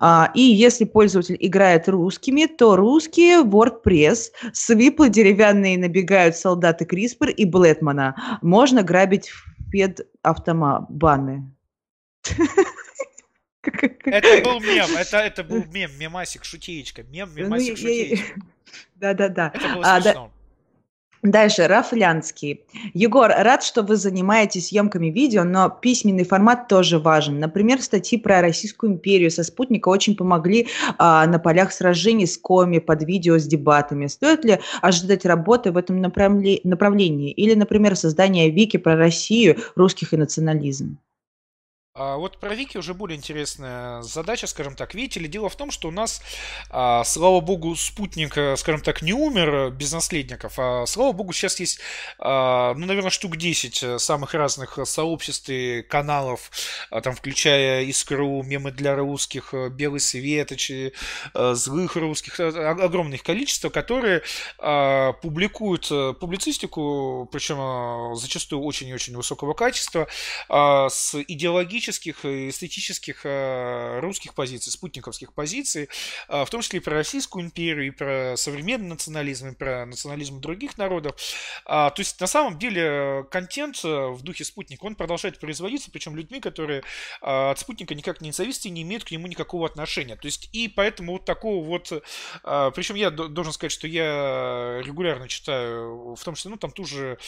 А, 0.00 0.30
и 0.34 0.40
если 0.40 0.84
пользователь 0.84 1.36
играет 1.38 1.88
русскими, 1.88 2.46
то 2.46 2.76
русские 2.76 3.42
WordPress, 3.44 4.30
свиплы 4.52 5.08
деревянные 5.08 5.78
набегают 5.78 6.36
солдаты 6.36 6.84
CRISPR 6.84 7.30
и 7.30 7.44
Блэдмана. 7.44 8.38
Можно 8.42 8.82
грабить 8.82 9.30
фед 9.70 10.00
автомабаны. 10.22 11.50
Это 14.04 14.44
был 14.44 14.60
мем, 14.60 14.88
это, 14.96 15.18
это 15.18 15.44
был 15.44 15.64
мем, 15.72 15.90
мемасик, 15.98 16.44
шутеечка, 16.44 17.02
мем, 17.04 17.30
ну, 17.34 17.44
мемасик, 17.44 17.76
шутеечка. 17.76 18.40
Да-да-да. 18.96 19.52
А, 19.82 20.00
да. 20.00 20.30
Дальше, 21.24 21.66
Рафлянский. 21.66 22.60
Егор, 22.92 23.30
рад, 23.30 23.62
что 23.62 23.82
вы 23.82 23.96
занимаетесь 23.96 24.68
съемками 24.68 25.06
видео, 25.06 25.42
но 25.44 25.70
письменный 25.70 26.24
формат 26.24 26.68
тоже 26.68 26.98
важен. 26.98 27.40
Например, 27.40 27.80
статьи 27.80 28.18
про 28.18 28.42
Российскую 28.42 28.92
империю 28.92 29.30
со 29.30 29.42
спутника 29.42 29.88
очень 29.88 30.16
помогли 30.16 30.68
а, 30.98 31.26
на 31.26 31.38
полях 31.38 31.72
сражений 31.72 32.26
с 32.26 32.36
коми 32.36 32.78
под 32.78 33.04
видео 33.04 33.38
с 33.38 33.46
дебатами. 33.46 34.06
Стоит 34.06 34.44
ли 34.44 34.60
ожидать 34.82 35.24
работы 35.24 35.72
в 35.72 35.78
этом 35.78 35.98
направлении? 36.02 37.30
Или, 37.30 37.54
например, 37.54 37.96
создание 37.96 38.50
вики 38.50 38.76
про 38.76 38.94
Россию, 38.94 39.56
русских 39.76 40.12
и 40.12 40.18
национализм? 40.18 40.98
А 41.96 42.16
вот 42.16 42.38
про 42.38 42.52
Вики 42.56 42.76
уже 42.76 42.92
более 42.92 43.16
интересная 43.16 44.02
задача, 44.02 44.48
скажем 44.48 44.74
так. 44.74 44.94
Видите 44.96 45.20
ли, 45.20 45.28
дело 45.28 45.48
в 45.48 45.54
том, 45.54 45.70
что 45.70 45.86
у 45.86 45.90
нас, 45.92 46.22
а, 46.68 47.04
слава 47.04 47.40
богу, 47.40 47.76
спутник, 47.76 48.36
э, 48.36 48.56
скажем 48.56 48.80
так, 48.80 49.00
не 49.00 49.12
умер 49.12 49.70
без 49.70 49.92
наследников, 49.92 50.54
а 50.58 50.86
слава 50.86 51.12
богу, 51.12 51.32
сейчас 51.32 51.60
есть, 51.60 51.78
а, 52.18 52.74
ну, 52.74 52.86
наверное, 52.86 53.10
штук 53.10 53.36
10 53.36 53.84
э, 53.84 53.98
самых 54.00 54.34
разных 54.34 54.76
сообществ 54.82 55.48
и 55.50 55.82
каналов, 55.82 56.50
а, 56.90 57.00
там, 57.00 57.14
включая 57.14 57.84
Искру, 57.84 58.42
мемы 58.42 58.72
для 58.72 58.96
русских, 58.96 59.54
э, 59.54 59.68
Белый 59.68 60.00
Светоч, 60.00 60.72
злых 61.32 61.94
русских, 61.94 62.40
огромное 62.40 63.18
количество, 63.18 63.68
которые 63.68 64.22
публикуют 65.22 65.88
публицистику, 66.18 67.28
причем 67.30 68.16
зачастую 68.16 68.62
очень 68.62 68.88
и 68.88 68.94
очень 68.94 69.16
высокого 69.16 69.54
качества, 69.54 70.08
с 70.48 71.14
идеологическим 71.14 71.83
политических, 71.84 72.24
эстетических 72.24 73.20
э, 73.24 74.00
русских 74.00 74.34
позиций, 74.34 74.72
спутниковских 74.72 75.32
позиций, 75.32 75.88
э, 76.28 76.44
в 76.44 76.50
том 76.50 76.62
числе 76.62 76.78
и 76.78 76.82
про 76.82 76.94
Российскую 76.94 77.44
империю, 77.44 77.86
и 77.86 77.90
про 77.90 78.34
современный 78.36 78.88
национализм, 78.88 79.48
и 79.48 79.54
про 79.54 79.86
национализм 79.86 80.40
других 80.40 80.78
народов. 80.78 81.14
А, 81.64 81.90
то 81.90 82.00
есть, 82.00 82.20
на 82.20 82.26
самом 82.26 82.58
деле, 82.58 83.26
контент 83.30 83.84
э, 83.84 83.88
в 83.88 84.22
духе 84.22 84.44
спутника, 84.44 84.84
он 84.86 84.94
продолжает 84.94 85.38
производиться, 85.38 85.90
причем 85.90 86.16
людьми, 86.16 86.40
которые 86.40 86.82
от 87.20 87.58
спутника 87.58 87.94
никак 87.94 88.20
не 88.20 88.32
зависят 88.32 88.66
и 88.66 88.70
не 88.70 88.82
имеют 88.82 89.04
к 89.04 89.10
нему 89.10 89.26
никакого 89.26 89.66
отношения. 89.66 90.16
То 90.16 90.26
есть, 90.26 90.48
и 90.52 90.68
поэтому 90.68 91.12
вот 91.12 91.24
такого 91.24 91.64
вот... 91.64 91.92
Причем 92.42 92.94
я 92.94 93.10
должен 93.10 93.52
сказать, 93.52 93.72
что 93.72 93.86
я 93.86 94.80
регулярно 94.84 95.28
читаю, 95.28 96.14
в 96.14 96.24
том 96.24 96.34
числе, 96.34 96.50
ну, 96.50 96.56
там 96.56 96.70
ту 96.70 96.84
же 96.84 97.18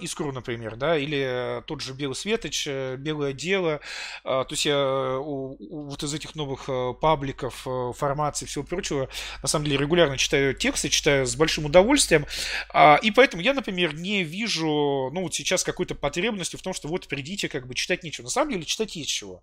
Искру, 0.00 0.32
например, 0.32 0.76
да, 0.76 0.96
или 0.96 1.62
тот 1.66 1.80
же 1.80 1.92
Белый 1.94 2.14
Светоч, 2.14 2.66
Белое 2.66 3.32
дело, 3.32 3.80
то 4.22 4.46
есть 4.50 4.64
я 4.64 4.74
э, 4.74 5.18
вот 5.18 6.02
из 6.02 6.14
этих 6.14 6.34
новых 6.34 6.64
э, 6.68 6.94
пабликов, 7.00 7.66
э, 7.66 7.92
формаций, 7.96 8.46
всего 8.46 8.64
прочего, 8.64 9.08
на 9.42 9.48
самом 9.48 9.66
деле 9.66 9.78
регулярно 9.78 10.16
читаю 10.16 10.54
тексты, 10.54 10.88
читаю 10.88 11.26
с 11.26 11.36
большим 11.36 11.66
удовольствием. 11.66 12.26
А, 12.72 12.98
и 13.02 13.10
поэтому 13.10 13.42
я, 13.42 13.54
например, 13.54 13.94
не 13.94 14.22
вижу, 14.24 15.10
ну 15.12 15.22
вот 15.22 15.34
сейчас 15.34 15.64
какой-то 15.64 15.94
потребности 15.94 16.56
в 16.56 16.62
том, 16.62 16.74
что 16.74 16.88
вот 16.88 17.08
придите, 17.08 17.48
как 17.48 17.66
бы 17.66 17.74
читать 17.74 18.02
нечего. 18.02 18.24
На 18.24 18.30
самом 18.30 18.52
деле 18.52 18.64
читать 18.64 18.96
есть 18.96 19.10
чего. 19.10 19.42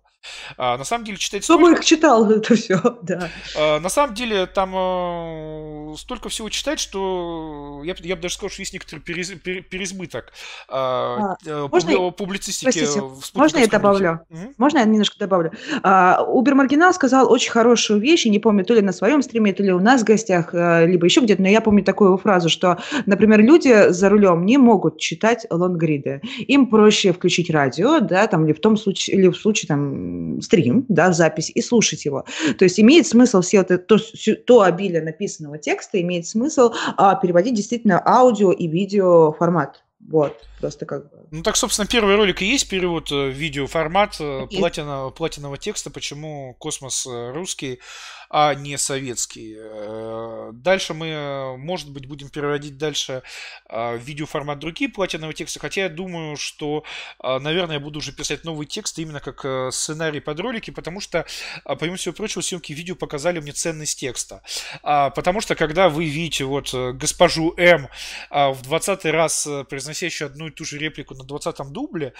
А, 0.56 0.76
на 0.76 0.84
самом 0.84 1.04
деле 1.04 1.18
читать... 1.18 1.44
Кто 1.44 1.58
бы 1.58 1.72
их 1.72 1.84
читал 1.84 2.30
это 2.30 2.54
все, 2.54 2.98
да. 3.02 3.30
На 3.56 3.88
самом 3.88 4.14
деле 4.14 4.46
там 4.46 5.96
столько 5.96 6.28
всего 6.28 6.48
читать, 6.50 6.80
что 6.80 7.82
я, 7.84 7.94
я 8.00 8.16
бы 8.16 8.22
даже 8.22 8.34
сказал, 8.34 8.50
что 8.50 8.62
есть 8.62 8.72
некоторый 8.72 9.00
перез, 9.00 9.30
переизбыток 9.30 10.32
а, 10.68 11.36
можно, 11.44 12.10
публицистики. 12.10 12.64
Простите, 12.64 13.02
можно 13.34 13.58
я 13.58 13.66
добавлю? 13.66 14.20
Угу. 14.30 14.54
Можно 14.58 14.78
я 14.78 14.84
немножко 14.84 15.18
добавлю? 15.18 15.50
Убер 15.82 16.54
Маргинал 16.54 16.94
сказал 16.94 17.30
очень 17.30 17.50
хорошую 17.50 18.00
вещь, 18.00 18.26
и 18.26 18.30
не 18.30 18.38
помню, 18.38 18.64
то 18.64 18.74
ли 18.74 18.80
на 18.80 18.92
своем 18.92 19.22
стриме, 19.22 19.52
то 19.52 19.62
ли 19.62 19.72
у 19.72 19.80
нас 19.80 20.02
в 20.02 20.04
гостях, 20.04 20.54
э, 20.54 20.86
либо 20.86 21.04
еще 21.04 21.20
где-то, 21.20 21.42
но 21.42 21.48
я 21.48 21.60
помню 21.60 21.82
такую 21.82 22.16
фразу, 22.16 22.48
что, 22.48 22.78
например, 23.06 23.40
люди 23.40 23.90
за 23.90 24.08
рулем 24.08 24.46
не 24.46 24.56
могут 24.56 24.98
читать 24.98 25.46
лонгриды. 25.50 26.22
Им 26.46 26.68
проще 26.68 27.12
включить 27.12 27.50
радио, 27.50 27.98
да, 27.98 28.26
там, 28.28 28.44
или 28.44 28.52
в 28.52 28.60
том 28.60 28.76
случае, 28.76 29.16
или 29.16 29.28
в 29.28 29.36
случае, 29.36 29.66
там, 29.66 30.40
стрим, 30.40 30.84
да, 30.88 31.12
запись, 31.12 31.50
и 31.52 31.60
слушать 31.60 32.04
его. 32.04 32.24
То 32.58 32.64
есть 32.64 32.78
имеет 32.78 33.06
смысл 33.06 33.40
все 33.40 33.58
это, 33.58 33.78
то, 33.78 33.98
то 34.46 34.62
обилие 34.62 35.02
написанного 35.02 35.58
текста, 35.58 36.00
имеет 36.00 36.26
смысл 36.26 36.72
а, 36.96 37.16
переводить 37.16 37.54
действительно 37.54 38.00
аудио 38.04 38.52
и 38.52 38.68
видео 38.68 39.32
формат. 39.32 39.82
Вот, 40.08 40.36
просто 40.60 40.86
как 40.86 41.10
бы. 41.10 41.26
Ну 41.30 41.42
так, 41.42 41.56
собственно, 41.56 41.86
первый 41.86 42.16
ролик 42.16 42.42
и 42.42 42.46
есть 42.46 42.68
перевод 42.68 43.10
э, 43.10 43.30
видеоформат 43.30 44.16
э, 44.20 44.46
платина, 44.50 45.10
платинового 45.10 45.58
текста, 45.58 45.90
почему 45.90 46.54
космос 46.58 47.06
э, 47.06 47.32
русский 47.32 47.80
а 48.32 48.54
не 48.54 48.78
советский. 48.78 49.56
Дальше 50.52 50.94
мы, 50.94 51.56
может 51.58 51.90
быть, 51.90 52.06
будем 52.06 52.28
переводить 52.28 52.78
дальше 52.78 53.22
а, 53.68 53.96
видеоформат 53.96 54.60
другие 54.60 54.88
платиновые 54.88 55.34
тексты, 55.34 55.58
хотя 55.58 55.82
я 55.82 55.88
думаю, 55.88 56.36
что, 56.36 56.84
а, 57.18 57.40
наверное, 57.40 57.74
я 57.74 57.80
буду 57.80 57.98
уже 57.98 58.12
писать 58.12 58.44
новый 58.44 58.66
текст 58.66 58.96
именно 59.00 59.18
как 59.18 59.74
сценарий 59.74 60.20
под 60.20 60.38
ролики, 60.38 60.70
потому 60.70 61.00
что, 61.00 61.26
а, 61.64 61.74
помимо 61.74 61.96
всего 61.96 62.14
прочего, 62.14 62.40
съемки 62.40 62.72
видео 62.72 62.94
показали 62.94 63.40
мне 63.40 63.52
ценность 63.52 63.98
текста. 63.98 64.42
Потому 64.82 65.40
что, 65.40 65.56
когда 65.56 65.88
вы 65.88 66.04
видите 66.04 66.44
вот 66.44 66.72
госпожу 66.72 67.52
М 67.56 67.88
в 68.30 68.62
20 68.62 69.04
раз 69.06 69.48
произносящую 69.68 70.26
одну 70.26 70.49
и 70.50 70.54
ту 70.54 70.64
же 70.64 70.78
реплику 70.78 71.14
на 71.14 71.22
20-м 71.22 71.72
дубле, 71.72 72.12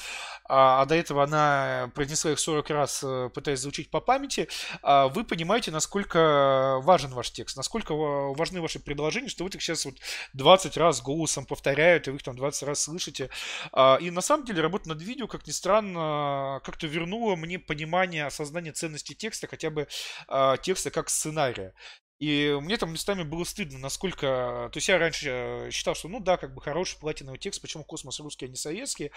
а 0.48 0.84
до 0.86 0.94
этого 0.94 1.24
она 1.24 1.90
произнесла 1.94 2.32
их 2.32 2.38
40 2.38 2.70
раз, 2.70 3.04
пытаясь 3.34 3.60
звучить 3.60 3.90
по 3.90 4.00
памяти, 4.00 4.48
вы 4.82 5.24
понимаете, 5.24 5.70
насколько 5.70 6.78
важен 6.82 7.10
ваш 7.10 7.30
текст, 7.30 7.56
насколько 7.56 7.94
важны 7.94 8.60
ваши 8.60 8.80
предложения, 8.80 9.28
что 9.28 9.44
вы 9.44 9.50
их 9.50 9.62
сейчас 9.62 9.84
вот 9.84 9.94
20 10.34 10.76
раз 10.76 11.02
голосом 11.02 11.46
повторяют, 11.46 12.08
и 12.08 12.10
вы 12.10 12.16
их 12.16 12.22
там 12.22 12.36
20 12.36 12.62
раз 12.64 12.82
слышите. 12.82 13.30
А, 13.72 13.98
и 14.00 14.10
на 14.10 14.20
самом 14.20 14.44
деле 14.44 14.62
работа 14.62 14.88
над 14.88 15.02
видео, 15.02 15.26
как 15.26 15.46
ни 15.46 15.52
странно, 15.52 16.60
как-то 16.64 16.86
вернула 16.86 17.36
мне 17.36 17.58
понимание, 17.58 18.26
осознание 18.26 18.72
ценности 18.72 19.14
текста, 19.14 19.46
хотя 19.46 19.70
бы 19.70 19.88
а, 20.28 20.56
текста 20.56 20.90
как 20.90 21.08
сценария. 21.10 21.74
И 22.20 22.54
мне 22.60 22.76
там 22.76 22.92
местами 22.92 23.22
было 23.22 23.44
стыдно, 23.44 23.78
насколько... 23.78 24.68
То 24.72 24.76
есть 24.76 24.88
я 24.88 24.98
раньше 24.98 25.28
э, 25.30 25.70
считал, 25.72 25.94
что 25.94 26.08
ну 26.08 26.20
да, 26.20 26.36
как 26.36 26.54
бы 26.54 26.60
хороший 26.60 26.98
платиновый 26.98 27.38
текст, 27.38 27.62
почему 27.62 27.82
космос 27.82 28.20
русский, 28.20 28.44
а 28.44 28.48
не 28.48 28.56
советский. 28.56 29.10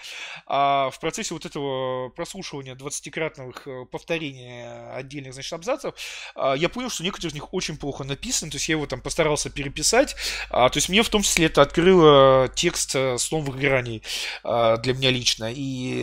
А 0.46 0.88
в 0.90 0.98
процессе 1.00 1.34
вот 1.34 1.44
этого 1.44 2.08
прослушивания 2.08 2.74
20-кратных 2.74 3.68
э, 3.68 3.84
повторений 3.84 4.94
отдельных, 4.96 5.34
значит, 5.34 5.52
абзацев, 5.52 5.94
а, 6.34 6.54
я 6.54 6.70
понял, 6.70 6.88
что 6.88 7.04
некоторые 7.04 7.28
из 7.28 7.34
них 7.34 7.52
очень 7.52 7.76
плохо 7.76 8.04
написаны, 8.04 8.50
то 8.50 8.56
есть 8.56 8.70
я 8.70 8.76
его 8.76 8.86
там 8.86 9.02
постарался 9.02 9.50
переписать. 9.50 10.16
А, 10.48 10.70
то 10.70 10.78
есть 10.78 10.88
мне 10.88 11.02
в 11.02 11.08
том 11.10 11.22
числе 11.22 11.46
это 11.46 11.60
открыло 11.60 12.48
текст 12.54 12.96
э, 12.96 13.18
с 13.18 13.30
новых 13.30 13.56
граней 13.58 14.02
для 14.42 14.94
меня 14.94 15.10
лично. 15.10 15.52
И 15.52 16.00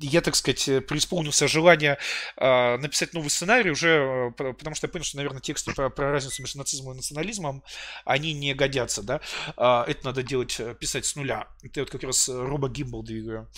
я, 0.00 0.20
так 0.20 0.34
сказать, 0.34 0.86
преисполнился 0.86 1.48
желание 1.48 1.98
написать 2.36 3.14
новый 3.14 3.30
сценарий 3.30 3.70
уже, 3.70 4.32
потому 4.36 4.74
что 4.74 4.86
я 4.86 4.92
понял, 4.92 5.04
что, 5.04 5.16
наверное, 5.16 5.40
текст 5.40 5.68
про, 5.78 5.90
про 5.90 6.10
разницу 6.10 6.42
между 6.42 6.58
нацизмом 6.58 6.94
и 6.94 6.96
национализмом, 6.96 7.62
они 8.04 8.32
не 8.34 8.52
годятся, 8.52 9.02
да. 9.02 9.20
А, 9.56 9.84
это 9.86 10.06
надо 10.06 10.24
делать, 10.24 10.58
э, 10.58 10.74
писать 10.74 11.06
с 11.06 11.14
нуля. 11.14 11.46
Это 11.62 11.80
вот 11.80 11.90
как 11.90 12.02
раз 12.02 12.28
Роба 12.28 12.68
Гимбл 12.68 13.04
двигаю. 13.04 13.48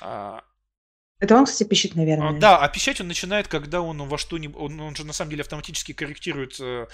А, 0.00 0.40
это 1.20 1.36
он, 1.36 1.46
кстати, 1.46 1.66
пищит, 1.66 1.94
наверное. 1.94 2.30
А, 2.30 2.32
да, 2.32 2.58
а 2.58 2.68
пищать 2.68 3.00
он 3.00 3.08
начинает, 3.08 3.48
когда 3.48 3.80
он 3.80 3.96
во 4.08 4.18
что-нибудь... 4.18 4.60
Он, 4.60 4.80
он 4.80 4.94
же 4.94 5.06
на 5.06 5.12
самом 5.12 5.30
деле 5.30 5.42
автоматически 5.42 5.92
корректирует 5.92 6.60
э, 6.60 6.86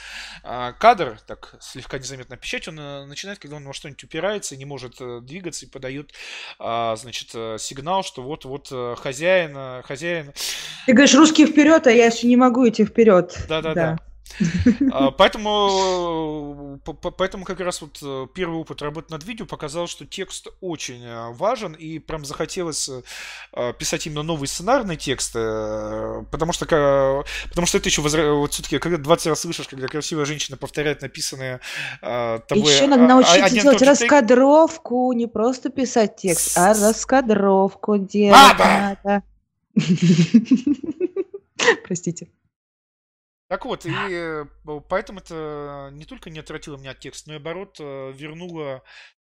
э, 0.45 0.73
кадр, 0.79 1.19
так 1.27 1.57
слегка 1.61 1.99
незаметно. 1.99 2.37
Пищать 2.37 2.69
он 2.69 2.79
э, 2.79 3.07
начинает, 3.07 3.39
когда 3.39 3.57
он 3.57 3.65
во 3.65 3.73
что-нибудь 3.73 4.05
упирается, 4.05 4.57
не 4.57 4.67
может 4.67 5.01
э, 5.01 5.21
двигаться 5.23 5.67
и 5.67 5.69
подает, 5.69 6.13
э, 6.61 6.97
значит, 6.97 7.31
э, 7.35 7.57
сигнал, 7.59 8.05
что 8.05 8.23
вот-вот 8.23 8.69
э, 8.71 8.95
хозяин, 8.99 9.53
э, 9.57 9.83
хозяин... 9.83 10.33
Ты 10.87 10.93
говоришь, 10.93 11.15
русский 11.15 11.47
вперед, 11.47 11.87
а 11.87 11.91
я 11.91 12.07
еще 12.07 12.29
не 12.29 12.37
могу 12.37 12.69
идти 12.69 12.85
вперед. 12.85 13.37
Да-да-да. 13.49 13.99
А, 14.93 15.11
поэтому, 15.11 16.81
поэтому 17.17 17.45
как 17.45 17.61
раз 17.61 17.83
вот 17.83 17.99
э, 18.03 18.27
первый 18.35 18.61
опыт 18.61 18.83
работы 18.83 19.13
над 19.13 19.25
видео 19.25 19.47
показал, 19.47 19.87
что 19.87 20.07
текст 20.07 20.49
очень 20.61 21.05
э, 21.05 21.33
важен, 21.33 21.73
и 21.73 21.99
прям 21.99 22.25
захотелось 22.25 22.89
э, 22.89 23.73
писать 23.79 24.07
именно 24.07 24.23
новый 24.23 24.49
сценарный 24.49 24.97
текст, 24.97 25.33
потому 25.33 26.53
что, 26.53 27.25
потому 27.49 27.67
что 27.67 27.79
это 27.79 27.89
еще 27.89 28.03
вот 28.03 28.53
все-таки, 28.53 28.79
когда 28.79 28.99
20 28.99 29.27
раз 29.27 29.41
слышишь, 29.41 29.69
когда 29.69 29.89
красивая 29.89 30.25
женщина 30.25 30.57
повторяет 30.57 31.03
написанное 31.03 31.61
тобой... 32.01 32.73
Еще 32.73 32.87
надо 32.87 33.03
научиться 33.03 33.51
делать 33.51 33.83
раскадровку, 33.83 35.13
не 35.13 35.27
просто 35.27 35.71
писать 35.71 36.17
текст, 36.17 36.57
а 36.57 36.75
раскадровку 36.75 37.99
делать 37.99 38.59
надо. 38.59 39.23
Простите. 41.85 42.29
Так 43.51 43.65
вот, 43.65 43.85
и 43.85 43.93
э, 43.93 44.47
поэтому 44.89 45.19
это 45.19 45.91
не 45.93 46.05
только 46.05 46.31
не 46.31 46.39
отвратило 46.39 46.77
меня 46.77 46.93
от 46.93 47.01
текста, 47.01 47.31
но 47.31 47.35
и 47.35 47.39
наоборот 47.39 47.79
э, 47.81 48.13
вернуло 48.13 48.85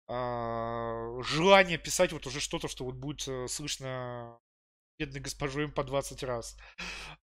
а, 0.08 1.20
желание 1.22 1.78
писать 1.78 2.12
вот 2.12 2.26
уже 2.26 2.40
что-то, 2.40 2.66
что 2.66 2.84
вот 2.84 2.96
будет 2.96 3.28
э, 3.28 3.46
слышно 3.46 4.36
бедной 4.98 5.20
госпожой 5.20 5.68
по 5.68 5.84
20 5.84 6.24
раз. 6.24 6.56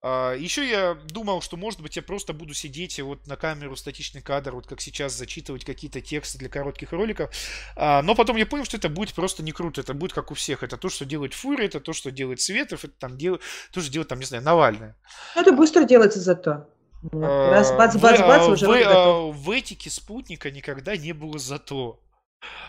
А, 0.01 0.33
еще 0.33 0.65
я 0.65 0.93
думал, 0.93 1.41
что, 1.41 1.57
может 1.57 1.81
быть, 1.81 1.97
я 1.97 2.01
просто 2.01 2.31
буду 2.31 2.53
сидеть 2.53 2.97
и 2.97 3.01
вот 3.01 3.27
на 3.27 3.35
камеру 3.35 3.75
статичный 3.75 4.21
кадр, 4.21 4.55
вот 4.55 4.65
как 4.65 4.79
сейчас, 4.79 5.11
зачитывать 5.13 5.65
какие-то 5.65 5.99
тексты 5.99 6.37
для 6.37 6.47
коротких 6.47 6.93
роликов. 6.93 7.29
А, 7.75 8.01
но 8.03 8.15
потом 8.15 8.37
я 8.37 8.45
понял, 8.45 8.63
что 8.63 8.77
это 8.77 8.87
будет 8.87 9.13
просто 9.13 9.43
не 9.43 9.51
круто. 9.51 9.81
Это 9.81 9.93
будет 9.93 10.13
как 10.13 10.31
у 10.31 10.33
всех. 10.35 10.63
Это 10.63 10.77
то, 10.77 10.87
что 10.87 11.03
делает 11.03 11.33
Фури, 11.33 11.65
это 11.65 11.81
то, 11.81 11.91
что 11.91 12.11
делает 12.11 12.39
Светов, 12.39 12.85
это 12.85 12.93
там 12.97 13.17
дел... 13.17 13.39
то, 13.73 13.81
что 13.81 13.91
делает, 13.91 14.07
там, 14.07 14.19
не 14.19 14.25
знаю, 14.25 14.43
Навальный. 14.43 14.93
Это 15.35 15.51
быстро 15.51 15.83
делается 15.83 16.21
зато. 16.21 16.69
Раз 17.11 17.71
бац, 17.71 17.95
бац, 17.97 18.19
бац, 18.19 18.47
уже 18.47 18.67
в, 18.67 18.71
а, 18.71 19.31
в 19.31 19.51
этике 19.51 19.89
спутника 19.89 20.49
никогда 20.49 20.97
не 20.97 21.13
было 21.13 21.37
зато. 21.37 21.99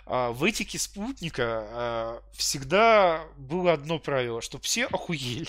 А, 0.05 0.33
в 0.33 0.45
этике 0.45 0.79
спутника 0.79 1.45
а, 1.71 2.23
всегда 2.33 3.25
было 3.37 3.73
одно 3.73 3.99
правило, 3.99 4.43
что 4.43 4.59
все 4.59 4.87
охуели. 4.87 5.49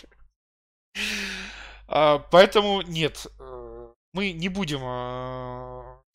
Поэтому 1.88 2.82
нет, 2.82 3.28
э, 3.40 3.88
мы 4.12 4.34
не 4.34 4.50
будем 4.50 4.82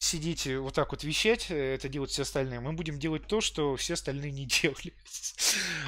сидеть 0.03 0.47
вот 0.47 0.75
так 0.75 0.91
вот 0.91 1.05
вещать, 1.05 1.47
э, 1.51 1.75
это 1.75 1.89
делают 1.89 2.11
все 2.11 2.23
остальные. 2.23 2.61
Мы 2.61 2.73
будем 2.73 2.99
делать 2.99 3.27
то, 3.27 3.41
что 3.41 3.77
все 3.77 3.95
остальные 3.95 4.33
не 4.33 4.47
делали. 4.63 4.93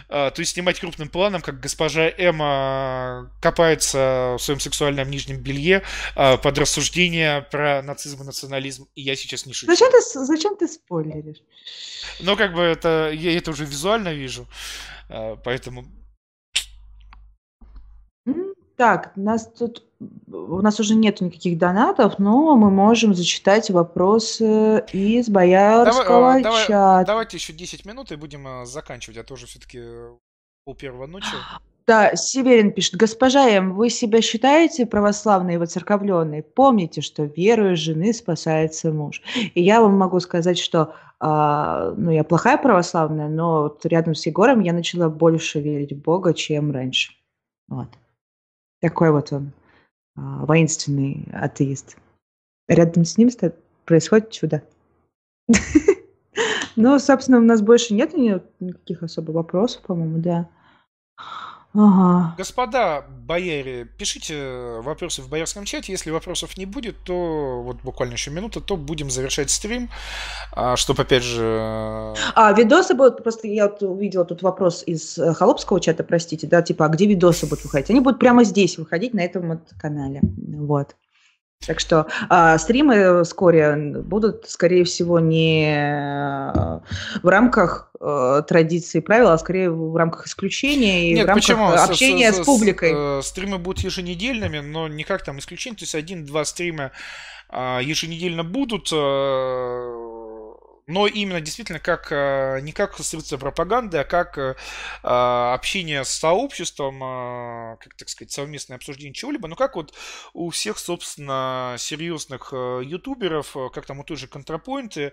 а, 0.09 0.31
то 0.31 0.41
есть 0.41 0.53
снимать 0.53 0.79
крупным 0.79 1.09
планом, 1.09 1.43
как 1.43 1.61
госпожа 1.61 2.09
Эмма 2.09 3.31
копается 3.43 4.37
в 4.39 4.43
своем 4.43 4.61
сексуальном 4.61 5.11
нижнем 5.11 5.41
белье 5.41 5.83
а, 6.15 6.37
под 6.37 6.59
рассуждение 6.59 7.43
про 7.43 7.83
нацизм 7.83 8.23
и 8.23 8.27
национализм. 8.27 8.87
И 8.95 9.03
я 9.03 9.17
сейчас 9.17 9.47
не 9.47 9.53
шучу. 9.53 9.73
Зачем 9.73 9.91
ты, 9.91 10.01
зачем 10.01 10.57
ты 10.57 10.69
спойлеришь? 10.69 11.43
Ну, 12.21 12.37
как 12.37 12.55
бы 12.55 12.61
это, 12.61 13.11
я 13.13 13.37
это 13.37 13.51
уже 13.51 13.65
визуально 13.65 14.15
вижу, 14.15 14.47
а, 15.09 15.37
поэтому 15.37 15.87
так, 18.77 19.13
нас 19.17 19.47
тут 19.47 19.85
у 20.27 20.61
нас 20.61 20.81
уже 20.81 20.95
нет 20.95 21.21
никаких 21.21 21.59
донатов, 21.59 22.19
но 22.19 22.57
мы 22.57 22.71
можем 22.71 23.15
зачитать 23.15 23.71
вопросы 23.71 24.85
из 24.93 25.29
боярского 25.29 26.41
давай, 26.41 26.67
чата. 26.67 27.05
давайте 27.07 27.37
еще 27.37 27.53
10 27.53 27.85
минут 27.85 28.13
и 28.13 28.17
будем 28.17 28.47
э, 28.47 28.67
заканчивать, 28.67 29.19
а 29.19 29.25
то 29.25 29.35
уже 29.35 29.47
все-таки 29.47 29.81
пол 30.65 30.75
первого 30.75 31.07
ночи. 31.07 31.27
Да, 31.87 32.17
Северин 32.17 32.73
пишет. 32.73 32.95
Госпожа 32.95 33.47
М, 33.47 33.75
вы 33.75 33.91
себя 33.91 34.23
считаете 34.23 34.87
православной 34.87 35.57
и 35.57 35.59
воцерковленной? 35.59 36.43
Помните, 36.43 37.03
что 37.03 37.25
верою 37.25 37.77
жены 37.77 38.15
спасается 38.15 38.91
муж. 38.91 39.21
И 39.53 39.63
я 39.63 39.83
вам 39.83 39.99
могу 39.99 40.19
сказать, 40.21 40.59
что 40.59 40.95
а, 41.21 41.93
ну, 41.99 42.11
я 42.11 42.25
плохая 42.25 42.57
православная, 42.57 43.29
но 43.29 43.65
вот 43.65 43.85
рядом 43.85 44.15
с 44.15 44.25
Егором 44.25 44.61
я 44.61 44.73
начала 44.73 45.11
больше 45.11 45.61
верить 45.61 45.93
в 45.93 46.01
Бога, 46.01 46.33
чем 46.33 46.71
раньше. 46.71 47.13
Вот. 47.69 47.89
Такой 48.81 49.11
вот 49.11 49.31
он 49.33 49.53
воинственный 50.17 51.29
атеист. 51.33 51.97
Рядом 52.69 53.05
с 53.05 53.19
ним 53.19 53.31
происходит 53.85 54.31
чудо. 54.31 54.63
Ну, 56.77 56.99
собственно, 56.99 57.39
у 57.39 57.43
нас 57.43 57.63
больше 57.63 57.95
нет 57.95 58.15
никаких 58.59 59.05
особо 59.05 59.31
вопросов, 59.31 59.83
по-моему, 59.83 60.19
да. 60.19 60.49
Ага. 61.75 62.35
Господа 62.39 63.05
бояре, 63.09 63.85
пишите 63.85 64.79
вопросы 64.81 65.23
в 65.23 65.29
боярском 65.29 65.65
чате. 65.65 65.91
Если 65.91 66.11
вопросов 66.11 66.57
не 66.57 66.67
будет, 66.67 66.97
то 67.05 67.63
вот 67.63 67.79
буквально 67.83 68.13
еще 68.13 68.31
минута, 68.31 68.61
то 68.61 68.77
будем 68.77 69.11
завершать 69.11 69.51
стрим, 69.51 69.91
а, 70.53 70.77
чтобы 70.77 71.03
опять 71.03 71.25
же... 71.25 72.15
А, 72.35 72.53
видосы 72.53 72.95
будут, 72.95 73.25
просто 73.25 73.49
я 73.49 73.67
вот 73.69 73.83
увидела 73.83 74.25
тут 74.25 74.43
вопрос 74.43 74.85
из 74.87 75.19
э, 75.19 75.35
холопского 75.35 75.81
чата, 75.81 76.05
простите, 76.05 76.47
да, 76.47 76.63
типа, 76.63 76.87
а 76.87 76.89
где 76.89 77.07
видосы 77.07 77.47
будут 77.47 77.65
выходить? 77.65 77.91
Они 77.91 78.01
будут 78.01 78.21
прямо 78.21 78.45
здесь 78.45 78.79
выходить, 78.79 79.13
на 79.13 79.21
этом 79.21 79.49
вот 79.49 79.61
канале, 79.77 80.21
вот. 80.23 80.95
Так 81.67 81.81
что 81.81 82.07
э, 82.31 82.59
стримы 82.59 83.25
вскоре 83.25 83.77
будут, 83.77 84.49
скорее 84.49 84.85
всего, 84.85 85.19
не 85.19 85.75
э, 85.75 86.81
в 87.23 87.29
рамках 87.29 87.91
э, 88.01 88.43
традиций 88.47 89.01
и 89.01 89.03
правил, 89.03 89.29
а 89.31 89.39
скорее 89.39 89.71
в 89.71 89.97
рамках 89.97 90.27
исключения 90.27 91.11
и 91.11 91.15
Нет, 91.15 91.25
в 91.25 91.29
рамках 91.29 91.43
почему? 91.43 91.69
общения 91.69 92.33
с, 92.33 92.37
с, 92.37 92.43
с 92.43 92.45
публикой. 92.45 92.91
С, 92.91 92.95
э, 92.95 93.23
стримы 93.23 93.59
будут 93.59 93.83
еженедельными, 93.83 94.59
но 94.59 94.89
не 94.89 95.05
как 95.05 95.25
там 95.25 95.39
исключение, 95.39 95.79
то 95.79 95.85
есть 95.85 95.95
один-два 95.95 96.45
стрима 96.45 96.93
э, 97.51 97.81
еженедельно 97.83 98.45
будут. 98.45 98.91
Э, 98.93 100.14
но 100.87 101.07
именно 101.07 101.41
действительно 101.41 101.79
как 101.79 102.09
э, 102.11 102.61
не 102.61 102.73
как 102.73 102.99
средство 102.99 103.39
пропаганды, 103.39 103.99
а 103.99 104.05
как 104.05 104.37
э, 104.37 104.55
а, 105.03 105.55
общение 105.55 106.05
с 106.05 106.11
сообществом, 106.11 107.03
э, 107.03 107.77
как 107.81 107.95
так 107.95 108.09
сказать, 108.09 108.33
совместное 108.33 108.77
обсуждение 108.77 109.15
чего-либо, 109.15 109.49
ну 109.49 109.57
как 109.57 109.77
вот 109.77 109.95
у 110.35 110.51
всех, 110.51 110.79
собственно, 110.79 111.77
серьезных 111.79 112.53
ютуберов, 112.53 113.57
как 113.73 113.87
там 113.87 114.01
у 114.01 114.05
той 114.05 114.17
же 114.17 114.27
Контрапоинты, 114.27 115.13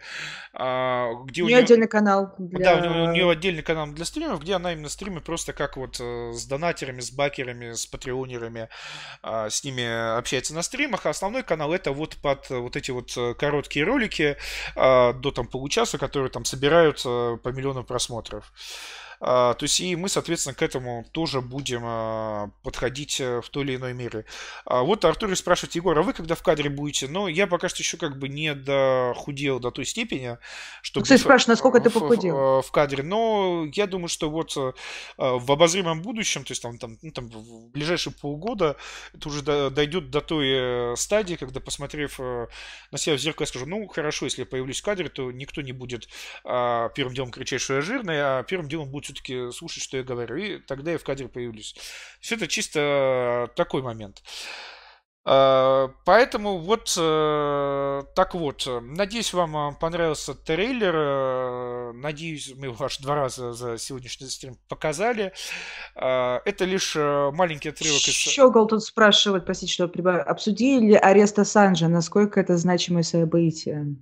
где 0.53 1.41
у, 1.41 1.45
у 1.45 1.48
нее 1.48 1.58
отдельный 1.58 1.88
канал. 1.88 2.33
Для... 2.38 2.59
Да, 2.59 2.75
у 2.75 2.82
нее, 2.82 3.09
у 3.09 3.11
нее 3.11 3.30
отдельный 3.30 3.61
канал 3.61 3.88
для 3.88 4.06
стримов, 4.06 4.41
где 4.41 4.56
она 4.56 4.74
именно 4.74 4.90
стримы 4.90 5.22
просто 5.22 5.53
как 5.53 5.77
вот 5.77 5.98
с 5.98 6.45
донатерами, 6.45 7.01
с 7.01 7.11
бакерами, 7.11 7.74
с 7.74 7.85
патреонерами, 7.85 8.69
с 9.24 9.64
ними 9.64 10.17
общается 10.17 10.53
на 10.53 10.64
стримах, 10.64 11.06
а 11.06 11.11
основной 11.11 11.43
канал 11.43 11.74
это 11.74 11.91
вот 11.91 12.17
под 12.17 12.50
вот 12.50 12.75
эти 12.75 12.91
вот 12.91 13.16
короткие 13.38 13.85
ролики 13.85 14.38
до 14.75 15.32
там 15.33 15.48
получаса, 15.61 15.99
которые 15.99 16.31
там 16.31 16.43
собираются 16.43 17.38
по 17.43 17.49
миллиону 17.49 17.83
просмотров. 17.83 18.51
А, 19.22 19.53
то 19.53 19.64
есть 19.64 19.80
и 19.80 19.95
мы, 19.95 20.09
соответственно, 20.09 20.56
к 20.56 20.61
этому 20.61 21.06
тоже 21.11 21.41
будем 21.41 22.51
подходить 22.64 23.19
в 23.19 23.43
той 23.51 23.64
или 23.64 23.75
иной 23.75 23.93
мере. 23.93 24.25
Вот 24.66 25.06
Артур 25.06 25.35
спрашивает, 25.35 25.75
Егор, 25.75 25.98
а 25.98 26.01
вы 26.01 26.14
когда 26.14 26.35
в 26.35 26.43
кадре 26.43 26.69
будете? 26.69 27.08
Ну, 27.08 27.27
я 27.27 27.48
пока 27.48 27.69
что 27.69 27.80
еще 27.80 27.98
как 27.98 28.17
бы 28.17 28.27
не 28.27 28.53
дохудел 28.53 29.59
до 29.59 29.72
той 29.72 29.85
степени, 29.85 30.38
чтобы... 30.82 31.03
Кстати, 31.03 31.22
спрашиваю, 31.22 31.53
насколько 31.53 31.80
ты 31.80 31.90
похудел? 31.90 32.35
В, 32.35 32.61
в 32.64 32.72
кадре. 32.72 33.03
Но 33.03 33.66
я 33.74 33.88
думаю, 33.88 34.09
что 34.09 34.30
вот 34.30 34.56
в 35.17 35.51
обозримом 35.51 36.01
будущем, 36.01 36.43
то 36.43 36.51
есть 36.51 36.61
там, 36.61 36.77
там, 36.77 36.98
ну, 37.01 37.11
там 37.11 37.27
в 37.27 37.69
ближайшие 37.69 38.14
полгода, 38.14 38.75
это 39.14 39.30
уже 39.30 39.41
дойдет 39.41 40.09
до 40.09 40.22
той 40.22 40.48
э, 40.50 40.95
стадии, 40.95 41.35
когда, 41.35 41.59
посмотрев 41.59 42.19
э, 42.19 42.48
на 42.91 42.98
себя 42.98 43.16
в 43.16 43.19
зеркало, 43.19 43.43
я 43.43 43.48
скажу, 43.48 43.66
ну, 43.66 43.88
хорошо, 43.88 44.25
если 44.25 44.41
я 44.41 44.45
появлюсь 44.45 44.82
в 44.82 44.83
кадре, 44.83 45.09
то 45.09 45.32
никто 45.32 45.61
не 45.61 45.72
будет 45.72 46.08
а, 46.43 46.90
первым 46.90 47.14
делом 47.14 47.32
кричать, 47.32 47.61
что 47.61 47.75
я 47.75 47.82
жирный, 47.82 48.22
а 48.22 48.43
первым 48.43 48.67
делом 48.67 48.90
будет 48.90 49.10
все-таки 49.11 49.51
слушать, 49.51 49.83
что 49.83 49.98
я 49.98 50.03
говорю. 50.03 50.35
И 50.38 50.57
тогда 50.59 50.91
я 50.91 50.98
в 50.98 51.03
кадре 51.03 51.27
появлюсь. 51.27 51.75
Все 52.19 52.35
это 52.35 52.48
чисто 52.48 53.49
такой 53.56 53.81
момент. 53.81 54.22
Э, 55.23 55.90
поэтому 56.03 56.57
вот 56.57 56.95
э, 56.98 58.01
так 58.15 58.33
вот. 58.33 58.67
Надеюсь, 58.81 59.33
вам 59.33 59.56
э, 59.56 59.75
понравился 59.80 60.33
трейлер. 60.33 61.93
Надеюсь, 61.93 62.53
мы 62.56 62.67
его 62.67 62.83
аж 62.83 62.98
два 62.98 63.15
раза 63.15 63.53
за 63.53 63.77
сегодняшний 63.77 64.27
стрим 64.27 64.57
показали. 64.67 65.33
Это 65.93 66.65
лишь 66.65 66.95
маленький 66.95 67.69
отрывок 67.69 68.01
из... 68.07 68.14
Щегол 68.14 68.67
тут 68.67 68.83
спрашивает, 68.83 69.45
простите, 69.45 69.73
что 69.73 69.88
прибавил. 69.88 70.22
Обсудили 70.22 70.93
арест 70.93 71.38
Ассанжа? 71.38 71.88
Насколько 71.88 72.40
это 72.40 72.57
значимое 72.57 73.03
событие? 73.03 73.95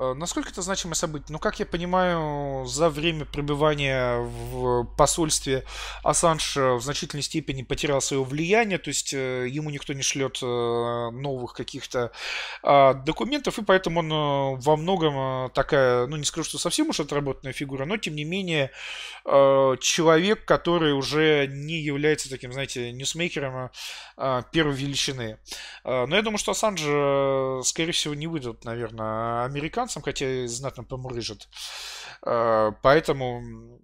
Э, 0.00 0.14
насколько 0.14 0.50
это 0.50 0.62
значимое 0.62 0.94
событие? 0.94 1.26
Ну, 1.30 1.40
как 1.40 1.58
я 1.58 1.66
понимаю, 1.66 2.64
за 2.66 2.88
время 2.88 3.24
пребывания 3.24 4.20
в 4.20 4.84
посольстве 4.96 5.64
Ассанж 6.04 6.56
э, 6.56 6.74
в 6.74 6.80
значительной 6.80 7.22
степени 7.22 7.62
потерял 7.62 8.00
свое 8.00 8.22
влияние, 8.22 8.78
то 8.78 8.88
есть 8.90 9.12
э, 9.12 9.48
ему 9.48 9.70
никто 9.70 9.92
не 9.94 10.02
шлет 10.02 10.40
новых 10.40 11.52
каких-то 11.52 12.12
а, 12.62 12.94
документов, 12.94 13.58
и 13.58 13.64
поэтому 13.64 14.00
он 14.00 14.60
во 14.60 14.76
многом 14.76 15.50
такая, 15.50 16.06
ну, 16.06 16.16
не 16.16 16.24
скажу, 16.24 16.48
что 16.48 16.58
совсем 16.58 16.88
уж 16.90 17.00
отработанная 17.00 17.52
фигура, 17.52 17.84
но, 17.84 17.96
тем 17.96 18.14
не 18.14 18.24
менее, 18.24 18.70
человек, 19.24 20.44
который 20.44 20.92
уже 20.92 21.46
не 21.48 21.80
является 21.80 22.30
таким, 22.30 22.52
знаете, 22.52 22.92
ньюсмейкером 22.92 23.70
а, 24.16 24.42
первой 24.52 24.74
величины. 24.74 25.38
Но 25.84 26.14
я 26.14 26.22
думаю, 26.22 26.38
что 26.38 26.52
Ассанж, 26.52 26.80
скорее 27.66 27.92
всего, 27.92 28.14
не 28.14 28.26
выйдут, 28.26 28.64
наверное, 28.64 29.44
американцам, 29.44 29.87
американцам, 29.88 30.02
хотя 30.02 30.44
и 30.44 30.46
знатно 30.46 30.84
помурыжит. 30.84 31.48
Э, 32.26 32.72
поэтому 32.82 33.80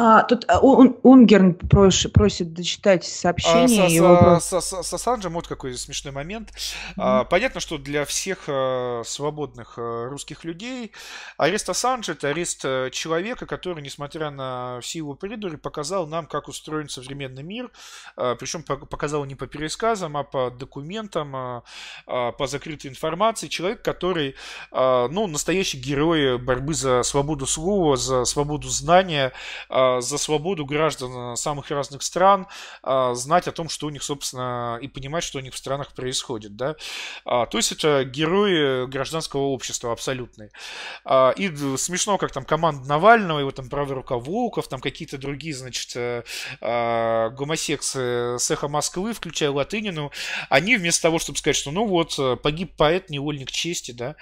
а, 0.00 0.22
тут 0.22 0.44
а, 0.46 0.60
Унгерн 0.60 1.54
просит, 1.54 2.12
просит 2.12 2.54
дочитать 2.54 3.04
сообщение. 3.04 3.82
А, 3.82 3.88
его... 3.88 4.38
с, 4.38 4.60
с, 4.60 4.82
с 4.84 4.94
Ассанджем 4.94 5.32
вот 5.32 5.48
какой 5.48 5.74
смешной 5.76 6.14
момент. 6.14 6.50
Mm-hmm. 6.50 6.92
А, 6.98 7.24
понятно, 7.24 7.58
что 7.58 7.78
для 7.78 8.04
всех 8.04 8.44
а, 8.46 9.02
свободных 9.04 9.74
а, 9.76 10.08
русских 10.08 10.44
людей 10.44 10.92
арест 11.36 11.68
Ассанджа– 11.68 12.12
это 12.14 12.28
арест 12.28 12.60
а, 12.64 12.90
человека, 12.90 13.46
который, 13.46 13.82
несмотря 13.82 14.30
на 14.30 14.78
все 14.82 14.98
его 14.98 15.14
придуры, 15.14 15.58
показал 15.58 16.06
нам, 16.06 16.26
как 16.26 16.46
устроен 16.46 16.88
современный 16.88 17.42
мир. 17.42 17.68
А, 18.16 18.36
причем 18.36 18.62
показал 18.62 19.24
не 19.24 19.34
по 19.34 19.48
пересказам, 19.48 20.16
а 20.16 20.22
по 20.22 20.50
документам, 20.52 21.34
а, 21.34 21.62
а, 22.06 22.30
по 22.30 22.46
закрытой 22.46 22.86
информации. 22.86 23.48
Человек, 23.48 23.82
который, 23.82 24.36
а, 24.70 25.08
ну, 25.08 25.26
настоящий 25.26 25.78
герой 25.78 26.38
борьбы 26.38 26.74
за 26.74 27.02
свободу 27.02 27.48
слова, 27.48 27.96
за 27.96 28.24
свободу 28.24 28.68
знания, 28.68 29.32
а, 29.68 29.87
за 30.00 30.18
свободу 30.18 30.64
граждан 30.66 31.36
самых 31.36 31.70
разных 31.70 32.02
стран, 32.02 32.46
а, 32.82 33.14
знать 33.14 33.48
о 33.48 33.52
том, 33.52 33.68
что 33.68 33.86
у 33.86 33.90
них, 33.90 34.02
собственно, 34.02 34.78
и 34.80 34.88
понимать, 34.88 35.24
что 35.24 35.38
у 35.38 35.40
них 35.40 35.54
в 35.54 35.58
странах 35.58 35.94
происходит, 35.94 36.56
да. 36.56 36.76
А, 37.24 37.46
то 37.46 37.58
есть 37.58 37.72
это 37.72 38.04
герои 38.04 38.86
гражданского 38.86 39.42
общества 39.42 39.92
абсолютные. 39.92 40.50
А, 41.04 41.30
и 41.30 41.48
смешно, 41.76 42.18
как 42.18 42.32
там 42.32 42.44
команда 42.44 42.88
Навального, 42.88 43.40
его 43.40 43.50
там 43.50 43.68
правый 43.68 43.94
рука 43.94 44.16
Волков, 44.16 44.68
там 44.68 44.80
какие-то 44.80 45.18
другие, 45.18 45.54
значит, 45.54 45.92
э, 45.96 47.30
гомосексы 47.30 48.36
с 48.38 48.50
эхо 48.50 48.68
Москвы, 48.68 49.12
включая 49.12 49.50
Латынину, 49.50 50.10
они 50.48 50.76
вместо 50.76 51.02
того, 51.02 51.18
чтобы 51.18 51.38
сказать, 51.38 51.56
что 51.56 51.70
ну 51.70 51.86
вот, 51.86 52.18
погиб 52.42 52.72
поэт, 52.76 53.10
невольник 53.10 53.50
чести, 53.50 53.92
да, 53.92 54.16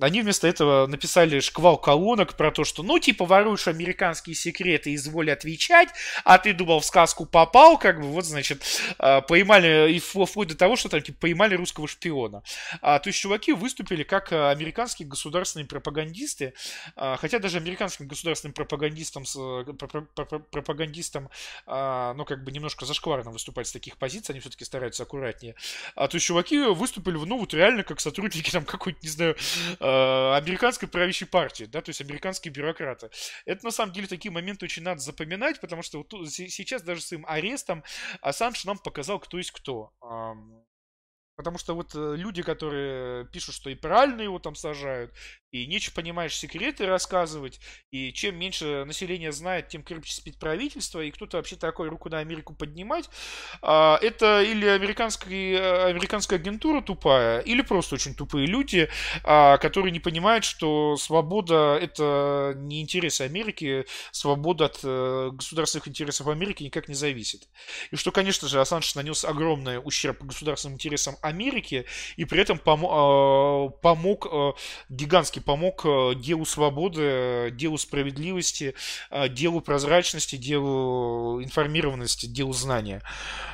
они 0.00 0.22
вместо 0.22 0.46
этого 0.46 0.86
написали 0.86 1.40
шквал 1.40 1.78
колонок 1.78 2.36
про 2.36 2.50
то, 2.50 2.64
что 2.64 2.82
ну 2.82 2.98
типа 2.98 3.24
воруешь 3.24 3.68
американский 3.68 4.25
государские 4.26 4.34
секреты, 4.34 4.94
изволь 4.94 5.30
отвечать, 5.30 5.88
а 6.24 6.38
ты 6.38 6.52
думал, 6.52 6.80
в 6.80 6.84
сказку 6.84 7.26
попал, 7.26 7.78
как 7.78 8.00
бы, 8.00 8.08
вот, 8.08 8.24
значит, 8.24 8.64
а, 8.98 9.20
поймали, 9.20 9.92
и 9.92 9.98
вплоть 9.98 10.48
до 10.48 10.56
того, 10.56 10.76
что 10.76 10.88
там, 10.88 11.02
типа, 11.02 11.18
поймали 11.20 11.54
русского 11.54 11.88
шпиона. 11.88 12.42
А, 12.80 12.98
то 12.98 13.08
есть 13.08 13.18
чуваки 13.18 13.52
выступили 13.52 14.02
как 14.02 14.32
а, 14.32 14.50
американские 14.50 15.08
государственные 15.08 15.66
пропагандисты, 15.66 16.52
хотя 16.96 17.38
даже 17.38 17.58
американским 17.58 18.08
государственным 18.08 18.54
пропагандистам, 18.54 19.24
пропагандистам, 20.50 21.28
ну, 21.66 22.24
как 22.24 22.44
бы 22.44 22.52
немножко 22.52 22.86
зашкварно 22.86 23.30
выступать 23.30 23.66
с 23.68 23.72
таких 23.72 23.96
позиций, 23.96 24.32
они 24.32 24.40
все-таки 24.40 24.64
стараются 24.64 25.02
аккуратнее. 25.02 25.54
То 25.94 26.10
есть 26.12 26.26
чуваки 26.26 26.58
выступили, 26.58 27.16
ну, 27.16 27.38
вот 27.38 27.54
реально 27.54 27.82
как 27.82 28.00
сотрудники 28.00 28.50
там 28.50 28.64
какой-то, 28.64 28.98
не 29.02 29.08
знаю, 29.08 29.36
американской 29.80 30.88
правящей 30.88 31.26
партии, 31.26 31.64
да, 31.64 31.80
то 31.80 31.90
есть 31.90 32.00
американские 32.00 32.52
бюрократы. 32.52 33.10
Это 33.44 33.64
на 33.64 33.70
самом 33.70 33.92
деле 33.92 34.06
такие 34.16 34.32
моменты 34.32 34.64
очень 34.64 34.82
надо 34.82 35.00
запоминать, 35.00 35.60
потому 35.60 35.82
что 35.82 35.98
вот 35.98 36.30
сейчас 36.30 36.82
даже 36.82 37.02
с 37.02 37.12
им 37.12 37.24
арестом 37.26 37.84
Ассанж 38.20 38.64
нам 38.64 38.78
показал, 38.78 39.20
кто 39.20 39.38
есть 39.38 39.50
кто. 39.50 39.92
Потому 41.36 41.58
что 41.58 41.74
вот 41.74 41.94
э, 41.94 42.16
люди, 42.16 42.42
которые 42.42 43.26
пишут, 43.26 43.54
что 43.54 43.68
и 43.68 43.74
правильно 43.74 44.22
его 44.22 44.38
там 44.38 44.54
сажают, 44.54 45.12
и 45.52 45.66
нечего, 45.66 45.94
понимаешь, 45.94 46.36
секреты 46.36 46.86
рассказывать, 46.86 47.60
и 47.90 48.12
чем 48.12 48.36
меньше 48.36 48.84
население 48.84 49.32
знает, 49.32 49.68
тем 49.68 49.82
крепче 49.82 50.12
спит 50.12 50.38
правительство, 50.38 51.00
и 51.00 51.10
кто-то 51.10 51.36
вообще 51.36 51.56
такой 51.56 51.88
руку 51.88 52.08
на 52.08 52.18
Америку 52.18 52.54
поднимать, 52.54 53.08
а, 53.62 53.98
это 54.02 54.42
или 54.42 54.66
американская, 54.66 55.30
э, 55.30 55.90
американская 55.90 56.38
агентура 56.38 56.82
тупая, 56.82 57.40
или 57.40 57.62
просто 57.62 57.94
очень 57.94 58.14
тупые 58.14 58.46
люди, 58.46 58.88
а, 59.22 59.56
которые 59.58 59.92
не 59.92 60.00
понимают, 60.00 60.44
что 60.44 60.96
свобода 60.96 61.78
это 61.80 62.54
не 62.56 62.82
интересы 62.82 63.22
Америки, 63.22 63.86
свобода 64.12 64.66
от 64.66 64.80
э, 64.82 65.30
государственных 65.32 65.88
интересов 65.88 66.26
Америки 66.28 66.64
никак 66.64 66.88
не 66.88 66.94
зависит. 66.94 67.48
И 67.90 67.96
что, 67.96 68.10
конечно 68.10 68.48
же, 68.48 68.60
Ассанж 68.60 68.94
нанес 68.94 69.24
огромный 69.24 69.80
ущерб 69.82 70.22
государственным 70.22 70.74
интересам 70.74 71.16
Америки, 71.22 71.86
и 72.16 72.24
при 72.24 72.40
этом 72.40 72.58
пом- 72.58 72.88
а, 72.90 73.68
помог 73.68 74.26
гигантский 74.88 75.35
помог 75.40 75.82
э, 75.84 76.12
делу 76.16 76.44
свободы, 76.44 77.50
делу 77.52 77.78
справедливости, 77.78 78.74
э, 79.10 79.28
делу 79.28 79.60
прозрачности, 79.60 80.36
делу 80.36 81.42
информированности, 81.42 82.26
делу 82.26 82.52
знания. 82.52 83.02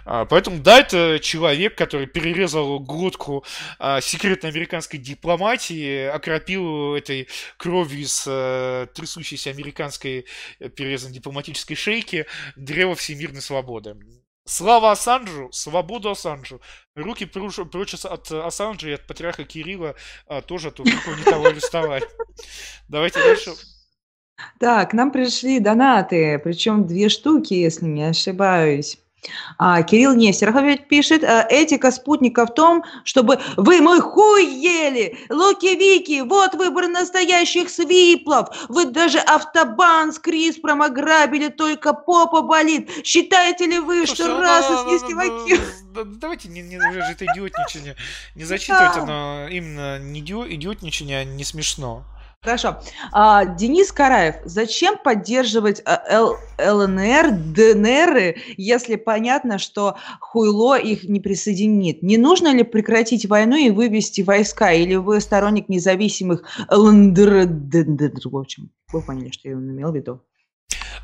А, 0.04 0.24
поэтому, 0.24 0.58
да, 0.58 0.80
это 0.80 1.18
человек, 1.20 1.76
который 1.76 2.06
перерезал 2.06 2.80
глотку 2.80 3.44
а, 3.78 4.00
секретной 4.00 4.50
американской 4.50 4.98
дипломатии, 4.98 6.06
окропил 6.06 6.94
этой 6.94 7.28
кровью 7.56 8.00
из 8.02 8.24
э, 8.26 8.86
трясущейся 8.94 9.50
американской 9.50 10.26
перерезанной 10.76 11.14
дипломатической 11.14 11.74
шейки 11.74 12.26
древо 12.56 12.94
всемирной 12.94 13.42
свободы. 13.42 13.96
Слава 14.44 14.90
Ассанжу, 14.90 15.50
свободу 15.52 16.10
Ассанжу. 16.10 16.60
Руки 16.96 17.26
прочь 17.26 17.58
от 17.58 18.32
Ассанжа 18.32 18.88
и 18.88 18.92
от 18.92 19.06
патриарха 19.06 19.44
Кирилла 19.44 19.94
а, 20.26 20.42
тоже, 20.42 20.70
то 20.70 20.82
не 20.82 21.24
того 21.24 21.46
арестовали. 21.46 22.06
Давайте 22.88 23.20
дальше. 23.20 23.52
Так, 24.58 24.92
нам 24.92 25.12
пришли 25.12 25.60
донаты, 25.60 26.40
причем 26.42 26.86
две 26.86 27.08
штуки, 27.08 27.54
если 27.54 27.86
не 27.86 28.04
ошибаюсь. 28.04 28.98
А, 29.58 29.82
Кирилл 29.82 30.14
Нестеров 30.14 30.56
пишет, 30.88 31.22
«Э, 31.22 31.46
этика 31.48 31.90
спутника 31.90 32.46
в 32.46 32.54
том, 32.54 32.84
чтобы 33.04 33.38
вы 33.56 33.80
мой 33.80 34.00
хуй 34.00 34.44
ели, 34.44 35.16
луки-вики, 35.30 36.22
вот 36.22 36.54
выбор 36.54 36.88
настоящих 36.88 37.70
свиплов, 37.70 38.48
вы 38.68 38.86
даже 38.86 39.18
автобан 39.18 40.12
с 40.12 40.18
Криспром 40.18 40.82
ограбили, 40.82 41.48
только 41.48 41.92
попа 41.92 42.42
болит. 42.42 42.90
Считаете 43.04 43.66
ли 43.66 43.78
вы, 43.78 44.06
Слушай, 44.06 44.14
что 44.14 44.28
ну, 44.28 44.40
раз 44.40 44.66
и 44.70 44.88
снести 44.88 45.14
ваки... 45.14 45.60
Давайте 45.92 46.48
не, 46.48 46.62
не, 46.62 46.76
это 46.76 47.26
идиотничание. 47.26 47.96
Не 48.34 48.44
зачитывать, 48.44 48.96
оно 48.96 49.46
именно 49.48 49.98
не 49.98 50.20
идиотничание, 50.20 51.20
а 51.20 51.24
не 51.24 51.44
смешно. 51.44 52.04
Хорошо. 52.44 52.80
А, 53.12 53.44
Денис 53.44 53.92
Караев, 53.92 54.34
зачем 54.44 54.98
поддерживать 54.98 55.80
а, 55.84 56.02
Л, 56.08 56.36
ЛНР, 56.58 57.30
ДНР, 57.54 58.34
если 58.56 58.96
понятно, 58.96 59.58
что 59.58 59.96
хуйло 60.18 60.76
их 60.76 61.04
не 61.04 61.20
присоединит? 61.20 62.02
Не 62.02 62.16
нужно 62.18 62.52
ли 62.52 62.64
прекратить 62.64 63.26
войну 63.26 63.54
и 63.56 63.70
вывести 63.70 64.22
войска? 64.22 64.72
Или 64.72 64.96
вы 64.96 65.20
сторонник 65.20 65.68
независимых 65.68 66.42
ЛНДР, 66.68 67.44
ДНР, 67.46 68.12
в 68.24 68.36
общем? 68.36 68.70
Вы 68.92 69.02
поняли, 69.02 69.30
что 69.30 69.48
я 69.48 69.54
имел 69.54 69.92
в 69.92 69.94
виду. 69.94 70.20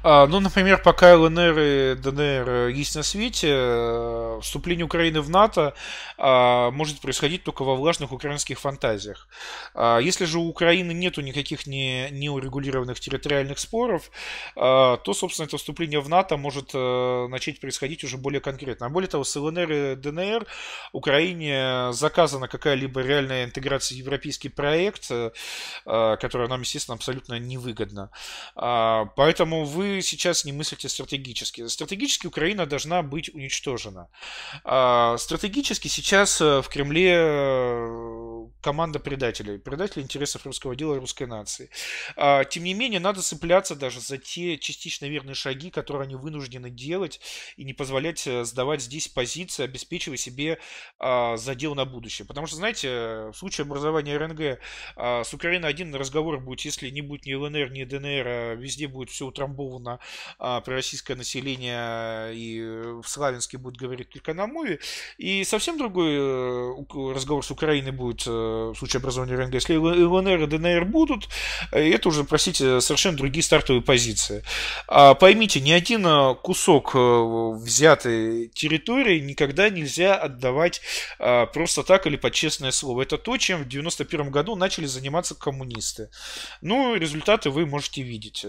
А, 0.03 0.27
ну, 0.27 0.41
например, 0.41 0.81
пока 0.83 1.17
ЛНР 1.17 1.59
и 1.59 1.95
ДНР 1.95 2.69
есть 2.69 2.95
на 2.97 3.03
свете, 3.03 3.49
э, 3.51 4.39
вступление 4.43 4.85
Украины 4.85 5.21
в 5.21 5.31
НАТО 5.31 5.75
а, 6.17 6.71
может 6.71 7.01
происходить 7.01 7.45
только 7.45 7.65
во 7.65 7.75
влажных 7.75 8.13
украинских 8.13 8.59
фантазиях. 8.59 9.29
А, 9.75 9.99
если 9.99 10.25
же 10.25 10.39
у 10.39 10.49
Украины 10.49 10.93
нету 10.93 11.21
никаких 11.21 11.67
не, 11.67 12.09
неурегулированных 12.11 13.01
территориальных 13.01 13.59
споров, 13.59 14.11
то, 14.55 15.15
собственно, 15.15 15.47
это 15.47 15.57
вступление 15.57 16.01
в 16.01 16.09
НАТО 16.09 16.37
может 16.37 16.71
э, 16.75 17.27
начать 17.29 17.61
происходить 17.61 18.05
уже 18.05 18.17
более 18.17 18.41
конкретно. 18.41 18.87
А 18.87 18.89
более 18.89 19.09
того, 19.09 19.25
с 19.25 19.35
ЛНР 19.37 19.73
и 19.73 19.95
ДНР 19.97 20.47
Украине 20.93 21.93
заказана 21.93 22.49
какая-либо 22.49 23.01
реальная 23.01 23.45
интеграция 23.45 23.97
в 23.97 23.99
европейский 23.99 24.49
проект, 24.49 25.11
э, 25.11 25.31
которая 25.85 26.49
нам, 26.49 26.61
естественно, 26.61 26.97
абсолютно 26.97 27.39
невыгодна. 27.39 28.11
Поэтому 28.55 29.65
вы 29.65 29.78
сейчас 30.03 30.45
не 30.45 30.53
мыслите 30.53 30.89
стратегически. 30.89 31.67
Стратегически 31.67 32.27
Украина 32.27 32.67
должна 32.67 33.03
быть 33.03 33.35
уничтожена. 33.35 34.09
А, 34.65 35.17
стратегически 35.19 35.89
сейчас 35.89 36.41
э, 36.41 36.61
в 36.63 36.69
Кремле 36.69 37.15
э, 37.15 38.47
команда 38.69 38.99
предателей, 38.99 39.59
предателей 39.59 40.03
интересов 40.03 40.45
русского 40.45 40.77
дела 40.77 40.97
и 40.97 40.99
русской 40.99 41.27
нации. 41.27 41.71
А, 42.17 42.45
тем 42.45 42.65
не 42.65 42.75
менее, 42.75 43.01
надо 43.01 43.23
цепляться 43.23 43.75
даже 43.75 44.01
за 44.01 44.19
те 44.19 44.59
частично 44.59 45.07
верные 45.07 45.35
шаги, 45.35 45.71
которые 45.71 46.03
они 46.03 46.17
вынуждены 46.17 46.69
делать, 46.69 47.19
и 47.57 47.65
не 47.65 47.73
позволять 47.73 48.27
э, 48.27 48.45
сдавать 48.45 48.83
здесь 48.83 49.09
позиции, 49.09 49.65
обеспечивая 49.65 50.19
себе 50.19 50.59
а, 50.99 51.39
задел 51.39 51.75
на 51.75 51.87
будущее. 51.87 52.27
Потому 52.27 52.47
что, 52.47 52.57
знаете, 52.57 53.31
в 53.33 53.35
случае 53.35 53.65
образования 53.65 54.19
РНГ 54.19 54.61
с 54.97 55.33
Украиной 55.33 55.71
один 55.71 55.95
разговор 55.95 56.39
будет, 56.39 56.61
если 56.61 56.91
не 56.91 57.01
будет 57.01 57.25
ни 57.25 57.33
ЛНР, 57.33 57.71
ни 57.71 57.85
ДНР, 57.85 58.27
а 58.27 58.55
везде 58.55 58.87
будет 58.87 59.09
все 59.09 59.25
утрамбовано 59.25 59.99
а, 60.39 60.61
пророссийское 60.61 61.17
население 61.17 62.35
и 62.35 62.61
в 63.03 63.09
Славянске 63.09 63.57
будет 63.57 63.77
говорить 63.77 64.11
только 64.11 64.35
на 64.35 64.47
мове. 64.47 64.79
И 65.17 65.45
совсем 65.45 65.79
другой 65.79 66.13
э, 66.13 67.15
разговор 67.15 67.45
с 67.45 67.51
Украиной 67.51 67.93
будет 67.93 68.25
э, 68.27 68.31
в 68.73 68.75
случае 68.75 68.99
образования 69.01 69.35
РНГ. 69.37 69.55
Если 69.55 69.77
ЛНР 69.77 70.43
и 70.43 70.47
ДНР 70.47 70.85
будут, 70.85 71.29
э, 71.73 71.91
это 71.93 72.09
уже, 72.09 72.25
простите, 72.25 72.81
совершенно 72.81 73.17
другие 73.17 73.43
стартовые 73.43 73.83
позиции. 73.83 74.43
А 74.87 75.15
поймите, 75.15 75.61
ни 75.61 75.73
один 75.73 76.07
кусок 76.37 76.95
взятой 76.95 78.49
территории 78.49 79.21
никогда 79.21 79.71
нельзя 79.71 80.15
отдавать 80.17 80.81
просто 81.19 81.83
так 81.83 82.07
или 82.07 82.17
под 82.17 82.33
честное 82.33 82.71
слово. 82.71 83.03
Это 83.03 83.19
то, 83.19 83.37
чем 83.37 83.63
в 83.63 83.69
91 83.69 84.31
году 84.31 84.57
начали 84.57 84.87
заниматься 84.87 85.35
коммунисты. 85.35 86.11
Ну, 86.61 86.95
результаты 86.95 87.51
вы 87.51 87.67
можете 87.67 88.03
видеть. 88.03 88.45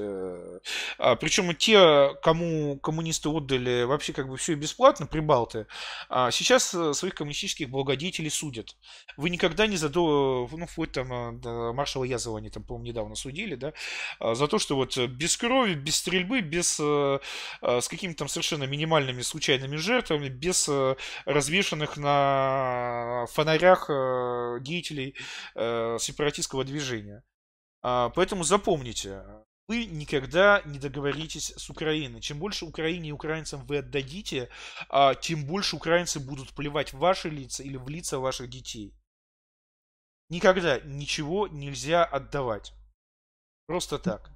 А, 0.97 1.15
Причем 1.15 1.55
те, 1.55 2.13
кому 2.21 2.77
коммунисты 2.77 3.29
отдали 3.29 3.83
вообще 3.83 4.13
как 4.13 4.27
бы 4.29 4.37
все 4.37 4.55
бесплатно, 4.55 5.05
прибалты, 5.05 5.67
а, 6.09 6.31
сейчас 6.31 6.73
э, 6.73 6.93
своих 6.93 7.15
коммунистических 7.15 7.69
благодетелей 7.69 8.29
судят. 8.29 8.75
Вы 9.17 9.29
никогда 9.29 9.67
не 9.67 9.77
задо... 9.89 10.47
Ну, 10.51 10.65
вплоть 10.67 10.91
там 10.91 11.11
э, 11.11 11.73
маршала 11.73 12.03
Язова 12.03 12.37
они 12.37 12.49
там, 12.49 12.63
по-моему, 12.63 12.87
недавно 12.87 13.15
судили, 13.15 13.55
да, 13.55 13.73
а, 14.19 14.35
за 14.35 14.47
то, 14.47 14.59
что 14.59 14.75
вот 14.75 14.97
без 14.97 15.37
крови, 15.37 15.73
без 15.73 15.97
стрельбы, 15.97 16.41
без... 16.41 16.79
Э, 16.79 17.19
с 17.61 17.87
какими-то 17.87 18.19
там 18.19 18.27
совершенно 18.27 18.65
минимальными 18.65 19.21
случайными 19.21 19.75
жертвами, 19.75 20.29
без 20.29 20.69
развешенных 21.25 21.97
на 21.97 23.25
фонарях 23.31 23.87
деятелей 24.61 25.15
сепаратистского 25.55 26.63
движения. 26.63 27.23
Поэтому 27.81 28.43
запомните, 28.43 29.23
вы 29.69 29.85
никогда 29.85 30.63
не 30.65 30.79
договоритесь 30.79 31.53
с 31.55 31.69
Украиной. 31.69 32.21
Чем 32.21 32.39
больше 32.39 32.65
Украине 32.65 33.09
и 33.09 33.11
украинцам 33.11 33.65
вы 33.67 33.77
отдадите, 33.77 34.49
а, 34.89 35.13
тем 35.13 35.45
больше 35.45 35.75
украинцы 35.75 36.19
будут 36.19 36.49
плевать 36.55 36.91
в 36.91 36.97
ваши 36.97 37.29
лица 37.29 37.61
или 37.61 37.77
в 37.77 37.87
лица 37.87 38.17
ваших 38.17 38.49
детей. 38.49 38.95
Никогда 40.29 40.79
ничего 40.81 41.47
нельзя 41.47 42.03
отдавать. 42.05 42.73
Просто 43.67 43.99
так. 43.99 44.31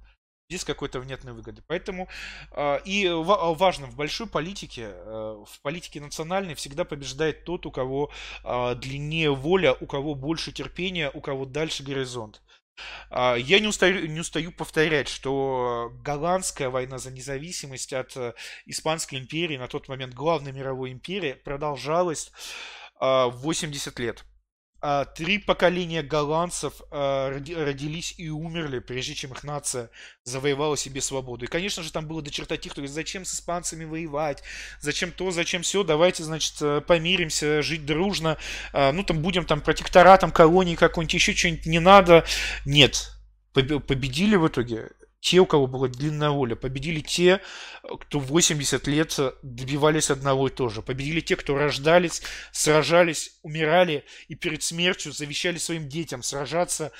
Здесь 0.50 0.64
какой-то 0.64 1.00
внятной 1.00 1.32
выгоды. 1.32 1.62
Поэтому 1.66 2.08
а, 2.50 2.76
и 2.84 3.08
важно, 3.08 3.86
в 3.86 3.96
большой 3.96 4.26
политике, 4.26 4.90
э, 4.92 5.44
в 5.46 5.60
политике 5.62 6.00
национальной 6.00 6.54
всегда 6.54 6.84
побеждает 6.84 7.44
тот, 7.44 7.64
у 7.64 7.70
кого 7.70 8.12
а, 8.42 8.74
длиннее 8.74 9.34
воля, 9.34 9.72
у 9.72 9.86
кого 9.86 10.14
больше 10.14 10.52
терпения, 10.52 11.10
у 11.14 11.20
кого 11.20 11.46
дальше 11.46 11.82
горизонт. 11.82 12.42
А, 13.10 13.36
я 13.36 13.60
не 13.60 13.68
устаю, 13.68 14.06
не 14.06 14.20
устаю 14.20 14.52
повторять, 14.52 15.08
что 15.08 15.92
голландская 16.02 16.70
война 16.70 16.98
за 16.98 17.10
независимость 17.10 17.92
от 17.92 18.16
э, 18.16 18.34
Испанской 18.66 19.18
империи, 19.18 19.56
на 19.56 19.68
тот 19.68 19.88
момент 19.88 20.14
главной 20.14 20.52
мировой 20.52 20.92
империи, 20.92 21.34
продолжалась 21.44 22.32
80 23.00 23.98
а, 23.98 24.02
лет. 24.02 24.24
А, 24.86 25.06
три 25.06 25.38
поколения 25.38 26.02
голландцев 26.02 26.74
а, 26.90 27.30
родились 27.30 28.16
и 28.18 28.28
умерли, 28.28 28.80
прежде 28.80 29.14
чем 29.14 29.32
их 29.32 29.42
нация 29.42 29.88
завоевала 30.24 30.76
себе 30.76 31.00
свободу. 31.00 31.46
И, 31.46 31.48
конечно 31.48 31.82
же, 31.82 31.90
там 31.90 32.06
было 32.06 32.20
до 32.20 32.30
черта 32.30 32.58
кто 32.58 32.68
говорит, 32.68 32.90
зачем 32.90 33.24
с 33.24 33.34
испанцами 33.34 33.86
воевать, 33.86 34.42
зачем 34.80 35.10
то, 35.10 35.30
зачем 35.30 35.62
все, 35.62 35.84
давайте, 35.84 36.22
значит, 36.22 36.60
э, 36.60 36.82
помиримся, 36.82 37.62
жить 37.62 37.86
дружно, 37.86 38.36
а, 38.74 38.92
ну, 38.92 39.04
там, 39.04 39.22
будем 39.22 39.46
там 39.46 39.62
протекторатом 39.62 40.30
колонии 40.30 40.74
какой-нибудь, 40.74 41.14
еще 41.14 41.34
что-нибудь 41.34 41.64
не 41.64 41.78
надо. 41.78 42.26
Нет, 42.66 43.10
победили 43.54 44.36
в 44.36 44.48
итоге 44.48 44.90
те, 45.24 45.38
у 45.38 45.46
кого 45.46 45.66
была 45.66 45.88
длинная 45.88 46.28
воля. 46.28 46.54
Победили 46.54 47.00
те, 47.00 47.40
кто 47.82 48.18
80 48.20 48.86
лет 48.86 49.18
добивались 49.42 50.10
одного 50.10 50.48
и 50.48 50.50
того 50.50 50.68
же. 50.68 50.82
Победили 50.82 51.20
те, 51.20 51.34
кто 51.36 51.56
рождались, 51.56 52.20
сражались, 52.52 53.38
умирали 53.42 54.04
и 54.28 54.34
перед 54.34 54.62
смертью 54.62 55.12
завещали 55.12 55.56
своим 55.56 55.88
детям 55.88 56.22
сражаться, 56.22 56.92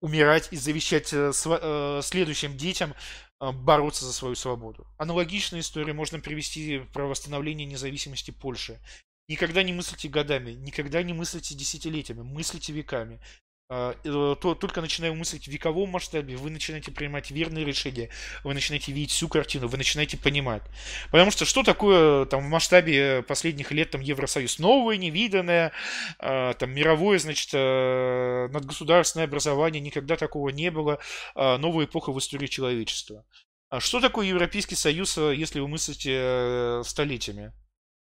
умирать 0.00 0.52
и 0.52 0.56
завещать 0.56 1.12
э, 1.12 1.32
э, 1.44 2.00
следующим 2.04 2.56
детям 2.56 2.94
э, 3.40 3.50
бороться 3.50 4.04
за 4.04 4.12
свою 4.12 4.36
свободу. 4.36 4.86
Аналогичную 4.96 5.62
историю 5.62 5.96
можно 5.96 6.20
привести 6.20 6.78
про 6.92 7.08
восстановление 7.08 7.66
независимости 7.66 8.30
Польши. 8.30 8.78
Никогда 9.26 9.64
не 9.64 9.72
мыслите 9.72 10.08
годами, 10.08 10.52
никогда 10.52 11.02
не 11.02 11.12
мыслите 11.12 11.56
десятилетиями, 11.56 12.22
мыслите 12.22 12.72
веками. 12.72 13.20
А, 13.68 13.96
э, 14.04 14.36
то 14.38 14.54
только 14.54 14.82
начиная 14.82 15.12
мыслить 15.12 15.44
в 15.44 15.50
вековом 15.50 15.88
масштабе, 15.88 16.36
вы 16.36 16.50
начинаете 16.50 16.90
принимать 16.90 17.30
верные 17.30 17.64
решения, 17.64 18.10
вы 18.44 18.52
начинаете 18.52 18.92
видеть 18.92 19.12
всю 19.12 19.28
картину, 19.28 19.66
вы 19.66 19.78
начинаете 19.78 20.18
понимать. 20.18 20.62
Потому 21.10 21.30
что 21.30 21.46
что 21.46 21.62
такое 21.62 22.26
там 22.26 22.44
в 22.44 22.48
масштабе 22.48 23.22
последних 23.22 23.72
лет 23.72 23.90
там 23.90 24.02
Евросоюз? 24.02 24.58
Новое, 24.58 24.98
невиданное, 24.98 25.72
а, 26.18 26.52
там 26.54 26.70
мировое, 26.72 27.18
значит, 27.18 27.48
э, 27.54 28.48
надгосударственное 28.52 29.24
образование, 29.24 29.80
никогда 29.80 30.16
такого 30.16 30.50
не 30.50 30.70
было, 30.70 30.98
а, 31.34 31.56
новая 31.56 31.86
эпоха 31.86 32.12
в 32.12 32.18
истории 32.18 32.48
человечества. 32.48 33.24
А 33.70 33.80
что 33.80 34.00
такое 34.00 34.26
Европейский 34.26 34.74
Союз, 34.74 35.16
э, 35.16 35.34
если 35.34 35.60
вы 35.60 35.68
мыслите 35.68 36.82
столетиями? 36.84 37.52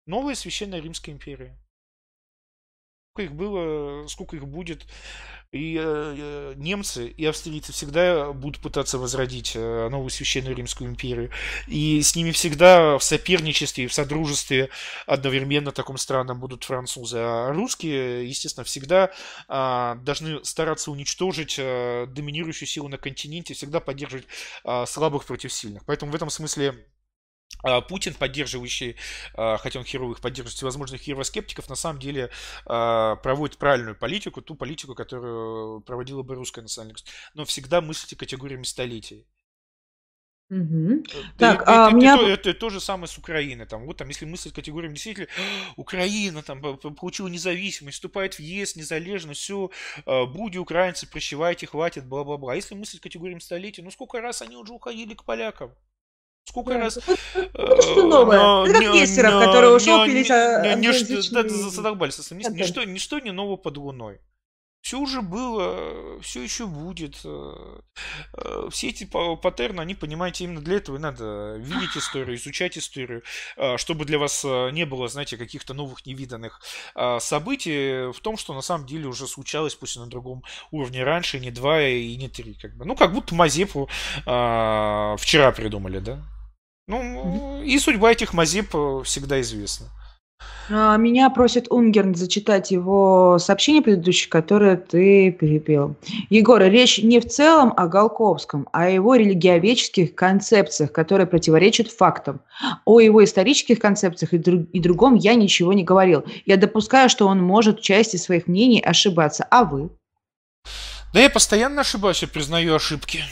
Новая 0.07 0.35
Священная 0.35 0.81
Римская 0.81 1.15
империя. 1.15 1.57
Сколько 3.13 3.23
их 3.23 3.33
было, 3.33 4.07
сколько 4.07 4.37
их 4.37 4.47
будет, 4.47 4.87
и 5.51 5.77
э, 5.77 5.83
э, 5.83 6.55
немцы 6.57 7.09
и 7.09 7.27
австрийцы 7.27 7.73
всегда 7.73 8.33
будут 8.33 8.63
пытаться 8.63 8.99
возродить 8.99 9.57
э, 9.57 9.89
новую 9.89 10.11
священную 10.11 10.55
Римскую 10.55 10.89
империю. 10.89 11.33
И 11.67 12.01
с 12.03 12.15
ними 12.15 12.31
всегда 12.31 12.99
в 12.99 13.03
соперничестве, 13.03 13.89
в 13.89 13.93
содружестве 13.93 14.69
одновременно 15.07 15.73
таком 15.73 15.99
странном 15.99 16.39
будут 16.39 16.63
французы. 16.63 17.19
А 17.19 17.53
русские, 17.53 18.29
естественно, 18.29 18.63
всегда 18.63 19.11
э, 19.49 19.97
должны 20.05 20.45
стараться 20.45 20.93
уничтожить 20.93 21.57
э, 21.59 22.07
доминирующую 22.07 22.69
силу 22.69 22.87
на 22.87 22.97
континенте, 22.97 23.55
всегда 23.55 23.81
поддерживать 23.81 24.27
э, 24.65 24.85
слабых 24.87 25.25
против 25.25 25.53
сильных. 25.53 25.85
Поэтому 25.85 26.13
в 26.13 26.15
этом 26.15 26.31
смысле 26.31 26.87
Путин, 27.89 28.15
поддерживающий, 28.15 28.97
а, 29.35 29.59
хотя 29.59 29.81
он 29.81 29.85
херовых 29.85 30.21
поддерживает 30.21 30.57
всевозможных 30.57 31.03
херовоскептиков, 31.03 31.69
на 31.69 31.75
самом 31.75 32.01
деле 32.01 32.31
а, 32.65 33.17
проводит 33.17 33.59
правильную 33.59 33.97
политику, 33.97 34.41
ту 34.41 34.55
политику, 34.55 34.95
которую 34.95 35.83
проводила 35.83 36.23
бы 36.23 36.35
русская 36.35 36.63
национальность. 36.63 37.07
Но 37.35 37.45
всегда 37.45 37.81
мыслите 37.81 38.17
категориями 38.17 38.63
столетий. 38.63 39.27
Угу. 40.49 41.05
Так, 41.39 41.63
это, 41.63 41.85
а 41.85 41.89
это, 41.89 41.97
меня... 41.97 42.17
это, 42.17 42.25
это, 42.25 42.51
это 42.51 42.59
то 42.59 42.71
же 42.71 42.81
самое 42.81 43.07
с 43.07 43.17
Украиной. 43.19 43.67
Там, 43.67 43.85
вот 43.85 43.99
там, 43.99 44.09
если 44.09 44.25
мыслить 44.25 44.55
категориями 44.55 44.95
действительно, 44.95 45.29
Украина 45.77 46.43
там 46.43 46.61
получила 46.61 47.29
независимость, 47.29 47.97
вступает 47.97 48.35
в 48.35 48.41
ЕС, 48.41 48.75
незалежно, 48.75 49.35
все, 49.35 49.71
буди 50.07 50.59
украинцы, 50.59 51.09
прощевайте, 51.09 51.67
хватит, 51.67 52.07
бла-бла-бла. 52.07 52.55
А 52.55 52.57
если 52.57 52.75
мыслить 52.75 53.01
категориями 53.01 53.39
столетий, 53.39 53.83
ну 53.83 53.93
сколько 53.93 54.21
раз 54.21 54.43
они 54.43 54.57
уже 54.57 54.73
уходили 54.73 55.15
к 55.15 55.25
полякам? 55.25 55.73
Сколько 56.45 56.79
раз... 56.79 56.99
Что 56.99 58.07
новое? 58.07 58.65
Это 58.69 58.81
как 58.81 58.95
Нестеров, 58.95 59.45
который 59.45 59.77
ушел 59.77 60.05
пилить... 60.05 60.29
Задолбались. 61.73 62.31
Ничто, 62.31 63.19
не 63.19 63.31
ново 63.33 63.57
под 63.57 63.77
луной. 63.77 64.21
Все 64.91 64.99
уже 64.99 65.23
было, 65.23 66.21
все 66.21 66.43
еще 66.43 66.67
будет. 66.67 67.21
Э, 67.23 67.81
э, 68.33 68.69
все 68.73 68.89
эти 68.89 69.05
паттерны, 69.05 69.81
они, 69.81 69.95
понимаете, 69.95 70.43
именно 70.43 70.61
для 70.61 70.79
этого 70.79 70.97
и 70.97 70.99
надо 70.99 71.55
видеть 71.59 71.97
историю, 71.97 72.35
изучать 72.35 72.77
историю, 72.77 73.23
э, 73.57 73.77
чтобы 73.77 74.05
для 74.05 74.19
вас 74.19 74.43
не 74.43 74.85
было, 74.87 75.07
знаете, 75.07 75.37
каких-то 75.37 75.75
новых 75.75 76.05
невиданных 76.07 76.61
событий 77.21 78.11
в 78.11 78.19
том, 78.19 78.37
что 78.37 78.53
на 78.53 78.63
самом 78.63 78.85
деле 78.85 79.07
уже 79.07 79.29
случалось, 79.29 79.77
пусть 79.77 79.95
и 79.95 80.01
на 80.01 80.09
другом 80.09 80.43
уровне 80.73 81.05
раньше, 81.05 81.39
не 81.39 81.53
два 81.53 81.81
и 81.87 82.17
не 82.17 82.29
три. 82.29 82.55
Как 82.55 82.77
бы. 82.77 82.85
Ну, 82.85 82.97
как 82.97 83.13
будто 83.13 83.33
Мазепу 83.37 83.89
вчера 84.25 85.53
придумали, 85.53 86.01
да? 86.01 86.21
Ну, 86.89 87.63
и 87.63 87.79
судьба 87.79 88.11
этих 88.11 88.33
Мазеп 88.33 88.71
всегда 89.05 89.41
известна. 89.41 89.87
А, 90.73 90.97
меня 90.97 91.31
просит 91.31 91.67
Унгерн 91.71 92.15
зачитать 92.15 92.71
его 92.71 93.39
сообщение 93.41 93.83
предыдущее, 93.83 94.31
которое 94.31 94.77
ты 94.77 95.33
перебил. 95.33 95.97
Егор, 96.29 96.63
речь 96.63 97.03
не 97.03 97.21
в 97.21 97.29
целом 97.29 97.75
о 97.77 97.89
Голковском, 97.89 98.69
а 98.73 98.85
о 98.85 98.89
его 98.89 99.17
религиоведческих 99.17 100.15
концепциях, 100.15 100.93
которые 100.93 101.27
противоречат 101.27 101.91
фактам. 101.91 102.41
О 102.85 103.01
его 103.01 103.25
исторических 103.25 103.81
концепциях 103.81 104.33
и, 104.33 104.39
друг, 104.39 104.63
и 104.73 104.81
другом 104.81 105.17
я 105.17 105.35
ничего 105.35 105.73
не 105.73 105.83
говорил. 105.83 106.25
Я 106.47 106.57
допускаю, 106.57 107.09
что 107.09 107.27
он 107.27 107.43
может 107.43 107.81
в 107.81 107.83
части 107.83 108.17
своих 108.17 108.47
мнений 108.47 108.81
ошибаться. 108.81 109.47
А 109.51 109.65
вы? 109.65 109.91
Да 111.13 111.21
я 111.21 111.31
постоянно 111.31 111.81
ошибаюсь, 111.81 112.23
я 112.23 112.29
признаю 112.29 112.77
ошибки. 112.77 113.25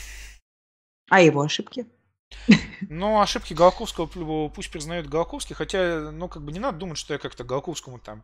А 1.09 1.21
его 1.21 1.41
ошибки? 1.41 1.85
Ну, 2.89 3.21
ошибки 3.21 3.53
Голоковского 3.53 4.07
пусть 4.49 4.71
признают 4.71 5.07
Голоковский, 5.07 5.55
хотя, 5.55 6.11
ну, 6.11 6.27
как 6.27 6.43
бы 6.43 6.51
не 6.51 6.59
надо 6.59 6.77
думать, 6.77 6.97
что 6.97 7.13
я 7.13 7.19
как-то 7.19 7.43
Голоковскому 7.43 7.99
там 7.99 8.23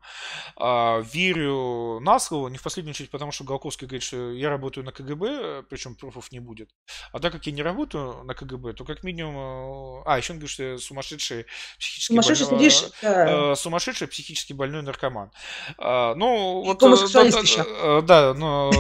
э, 0.60 1.04
верю 1.14 2.00
на 2.00 2.20
слово, 2.20 2.48
не 2.48 2.58
в 2.58 2.64
последнюю 2.64 2.94
очередь, 2.94 3.12
потому 3.12 3.32
что 3.32 3.44
Голоковский 3.44 3.88
говорит, 3.88 4.04
что 4.04 4.32
я 4.32 4.50
работаю 4.50 4.86
на 4.86 4.92
КГБ, 4.92 5.64
причем 5.70 5.96
пруфов 5.96 6.32
не 6.32 6.40
будет. 6.40 6.70
А 7.12 7.20
так 7.20 7.34
как 7.34 7.46
я 7.48 7.54
не 7.54 7.62
работаю 7.62 8.24
на 8.24 8.34
КГБ, 8.34 8.74
то 8.74 8.86
как 8.86 9.04
минимум... 9.04 10.04
А, 10.06 10.18
еще 10.18 10.34
он 10.34 10.40
говорит, 10.40 10.52
что 10.52 10.64
я 10.64 10.78
сумасшедший 10.78 11.46
психически 11.78 12.14
сумасшедший, 12.14 12.48
больной... 12.48 12.70
Сидишь, 12.70 12.92
да. 13.02 13.52
э, 13.52 13.56
сумасшедший 13.56 14.08
психически 14.08 14.54
больной 14.54 14.82
наркоман. 14.82 15.32
А, 15.78 16.16
ну, 16.16 16.64
вот... 16.64 16.80
Да, 16.80 16.96
да, 16.96 18.02
да, 18.02 18.34
но, 18.34 18.72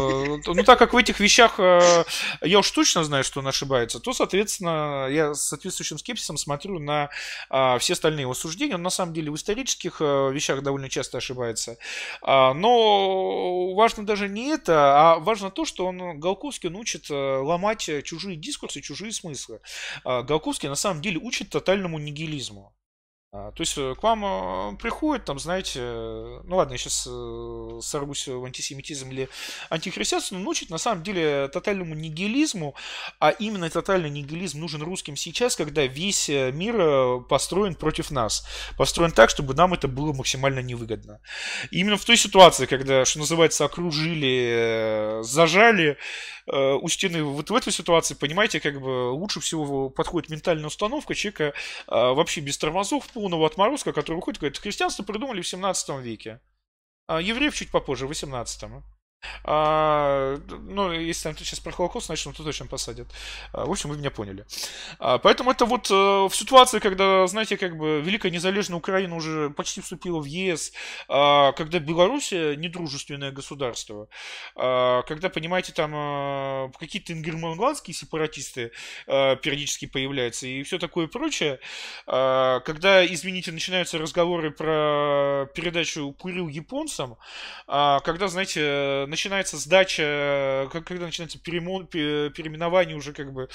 ну, 0.45 0.63
так 0.63 0.79
как 0.79 0.93
в 0.93 0.97
этих 0.97 1.19
вещах 1.19 1.59
я 1.59 2.59
уж 2.59 2.71
точно 2.71 3.03
знаю, 3.03 3.23
что 3.23 3.39
он 3.39 3.47
ошибается, 3.47 3.99
то, 3.99 4.13
соответственно, 4.13 5.07
я 5.15 5.33
с 5.33 5.41
соответствующим 5.41 5.97
скепсисом 5.97 6.37
смотрю 6.37 6.79
на 6.79 7.09
а, 7.49 7.77
все 7.79 7.93
остальные 7.93 8.21
его 8.21 8.33
суждения. 8.33 8.75
Он 8.75 8.83
на 8.83 8.89
самом 8.89 9.13
деле 9.13 9.31
в 9.31 9.35
исторических 9.35 9.97
а, 10.01 10.29
вещах 10.29 10.61
довольно 10.61 10.89
часто 10.89 11.17
ошибается. 11.17 11.77
А, 12.21 12.53
но 12.53 13.73
важно 13.73 14.05
даже 14.05 14.27
не 14.27 14.49
это, 14.49 14.73
а 14.75 15.19
важно 15.19 15.51
то, 15.51 15.65
что 15.65 15.85
он, 15.85 16.19
Голковский, 16.19 16.69
он 16.69 16.75
учит 16.75 17.05
а, 17.09 17.41
ломать 17.41 17.89
чужие 18.03 18.37
дискурсы, 18.37 18.81
чужие 18.81 19.11
смыслы. 19.11 19.61
А, 20.03 20.21
Голковский 20.23 20.69
на 20.69 20.75
самом 20.75 21.01
деле 21.01 21.19
учит 21.19 21.49
тотальному 21.49 21.99
нигилизму. 21.99 22.73
А, 23.37 23.51
то 23.51 23.61
есть 23.61 23.77
э, 23.77 23.95
к 23.99 24.03
вам 24.03 24.23
э, 24.25 24.77
приходит, 24.77 25.25
там, 25.25 25.39
знаете, 25.39 25.79
э, 25.81 26.41
ну 26.45 26.55
ладно, 26.55 26.71
я 26.71 26.77
сейчас 26.77 27.01
сорвусь 27.85 28.29
в 28.29 28.45
антисемитизм 28.45 29.11
или 29.11 29.27
антихристианство, 29.69 30.35
но 30.35 30.41
научит 30.41 30.69
на 30.69 30.77
самом 30.77 31.03
деле 31.03 31.49
тотальному 31.49 31.95
нигилизму, 31.95 32.75
а 33.19 33.31
именно 33.31 33.69
тотальный 33.69 34.09
нигилизм 34.09 34.61
нужен 34.61 34.81
русским 34.81 35.17
сейчас, 35.17 35.57
когда 35.57 35.85
весь 35.85 36.29
мир 36.29 37.21
построен 37.23 37.75
против 37.75 38.09
нас, 38.09 38.47
построен 38.77 39.11
так, 39.11 39.29
чтобы 39.29 39.53
нам 39.53 39.73
это 39.73 39.89
было 39.89 40.13
максимально 40.13 40.59
невыгодно. 40.59 41.19
И 41.71 41.79
именно 41.79 41.97
в 41.97 42.05
той 42.05 42.15
ситуации, 42.15 42.67
когда, 42.67 43.03
что 43.03 43.19
называется, 43.19 43.65
окружили, 43.65 45.21
зажали, 45.23 45.97
у 46.47 46.87
стены. 46.89 47.23
Вот 47.23 47.49
в 47.49 47.55
этой 47.55 47.73
ситуации, 47.73 48.13
понимаете, 48.13 48.59
как 48.59 48.79
бы 48.79 49.09
лучше 49.09 49.39
всего 49.39 49.89
подходит 49.89 50.29
ментальная 50.29 50.67
установка 50.67 51.15
человека 51.15 51.57
вообще 51.87 52.39
без 52.39 52.55
тормозов, 52.59 53.07
полного 53.25 53.47
отморозка, 53.47 53.91
который 53.91 54.17
выходит 54.17 54.39
говорит, 54.39 54.59
христианство 54.59 55.01
придумали 55.01 55.41
в 55.41 55.47
17 55.47 55.99
веке. 55.99 56.41
А 57.07 57.19
евреев 57.19 57.55
чуть 57.55 57.71
попозже, 57.71 58.05
в 58.05 58.09
18 58.09 58.63
-м. 58.63 58.83
А, 59.43 60.37
ну, 60.47 60.91
если 60.91 61.23
там 61.23 61.37
сейчас 61.37 61.59
про 61.59 61.71
Холокост 61.71 62.09
начну, 62.09 62.33
то 62.33 62.43
точно 62.43 62.65
посадят. 62.67 63.07
А, 63.53 63.65
в 63.65 63.71
общем, 63.71 63.89
вы 63.89 63.97
меня 63.97 64.11
поняли. 64.11 64.45
А, 64.99 65.17
поэтому 65.17 65.51
это 65.51 65.65
вот 65.65 65.89
а, 65.91 66.27
в 66.27 66.35
ситуации, 66.35 66.79
когда, 66.79 67.25
знаете, 67.27 67.57
как 67.57 67.77
бы 67.77 68.01
Великая 68.01 68.31
Незалежная 68.31 68.77
Украина 68.77 69.15
уже 69.15 69.49
почти 69.51 69.81
вступила 69.81 70.19
в 70.19 70.25
ЕС, 70.25 70.73
а, 71.07 71.51
когда 71.53 71.79
Белоруссия 71.79 72.55
недружественное 72.55 73.31
государство, 73.31 74.07
а, 74.55 75.03
когда, 75.03 75.29
понимаете, 75.29 75.73
там 75.73 75.91
а, 75.95 76.71
какие-то 76.79 77.13
ингерманландские 77.13 77.93
сепаратисты 77.93 78.71
а, 79.07 79.35
периодически 79.35 79.85
появляются 79.85 80.47
и 80.47 80.63
все 80.63 80.79
такое 80.79 81.07
прочее, 81.07 81.59
а, 82.07 82.59
когда, 82.61 83.05
извините, 83.05 83.51
начинаются 83.51 83.97
разговоры 83.97 84.51
про 84.51 85.47
передачу 85.53 86.13
Курил 86.13 86.47
японцам, 86.47 87.17
а, 87.67 87.99
когда, 87.99 88.27
знаете, 88.27 89.05
начинается 89.15 89.57
сдача, 89.57 90.67
когда 90.71 91.05
начинается 91.05 91.39
перемо, 91.39 91.85
переименование 91.85 92.97
уже 92.97 93.13
как 93.13 93.31
бы 93.31 93.47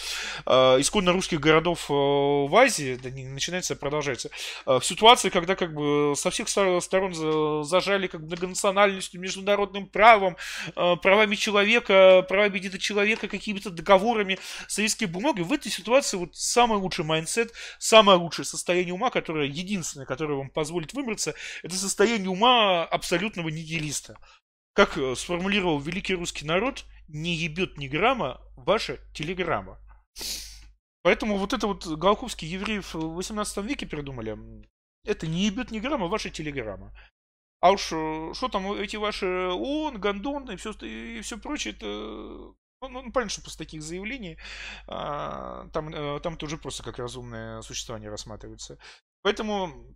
э, 0.47 0.52
исконно 0.80 1.12
русских 1.12 1.39
городов 1.39 1.90
э, 1.90 1.92
в 1.92 2.50
Азии, 2.56 2.98
да, 3.02 3.10
не 3.10 3.26
начинается, 3.26 3.74
а 3.74 3.76
продолжается. 3.76 4.30
Э, 4.66 4.78
в 4.78 4.84
ситуации, 4.84 5.28
когда 5.28 5.56
как 5.56 5.74
бы 5.74 6.14
со 6.16 6.30
всех 6.30 6.48
сторон 6.48 7.64
зажали 7.64 8.06
как 8.06 8.22
многонациональностью, 8.22 9.20
международным 9.20 9.86
правом, 9.86 10.36
правами 10.74 11.34
человека, 11.34 12.24
правами 12.26 12.58
человека, 12.78 13.28
какими-то 13.28 13.68
договорами, 13.68 14.39
советской 14.66 15.05
бумагой, 15.05 15.44
в 15.44 15.52
этой 15.52 15.70
ситуации 15.70 16.16
вот 16.16 16.34
самый 16.34 16.78
лучший 16.78 17.05
mindset, 17.05 17.52
самое 17.78 18.18
лучшее 18.18 18.47
состояние 18.47 18.94
ума, 18.94 19.10
которое 19.10 19.47
единственное, 19.47 20.06
которое 20.06 20.36
вам 20.36 20.48
позволит 20.48 20.94
выбраться, 20.94 21.34
это 21.62 21.76
состояние 21.76 22.30
ума 22.30 22.84
абсолютного 22.84 23.50
нигилиста 23.50 24.18
как 24.81 24.97
э, 24.97 25.15
сформулировал 25.15 25.78
великий 25.78 26.15
русский 26.15 26.47
народ, 26.47 26.86
не 27.07 27.34
ебет 27.34 27.76
ни 27.76 27.86
грамма 27.86 28.41
ваша 28.57 28.97
телеграмма. 29.12 29.78
Поэтому 31.02 31.36
вот 31.36 31.52
это 31.52 31.67
вот 31.67 31.86
Голковские 31.86 32.50
евреи 32.50 32.78
в 32.78 32.94
18 32.94 33.59
веке 33.59 33.86
придумали. 33.86 34.39
Это 35.05 35.26
не 35.26 35.44
ебет 35.44 35.70
ни 35.70 35.81
грамма 35.81 36.07
ваша 36.07 36.31
телеграмма. 36.31 36.97
А 37.60 37.73
уж 37.73 37.92
э, 37.92 38.33
что 38.33 38.49
там 38.49 38.73
эти 38.73 38.97
ваши 38.97 39.26
ООН, 39.26 40.00
Гондон 40.00 40.50
и 40.50 40.57
все, 40.57 40.73
и 40.81 41.20
все 41.20 41.36
прочее, 41.36 41.75
это 41.75 41.84
ну, 41.86 42.89
ну, 42.89 43.12
понятно, 43.12 43.28
что 43.28 43.42
после 43.42 43.67
таких 43.67 43.83
заявлений 43.83 44.39
а, 44.86 45.68
там, 45.75 45.91
э, 45.91 46.20
там 46.20 46.34
это 46.34 46.47
уже 46.47 46.57
просто 46.57 46.83
как 46.83 46.99
разумное 46.99 47.60
существование 47.60 48.09
рассматривается. 48.09 48.78
Поэтому 49.20 49.94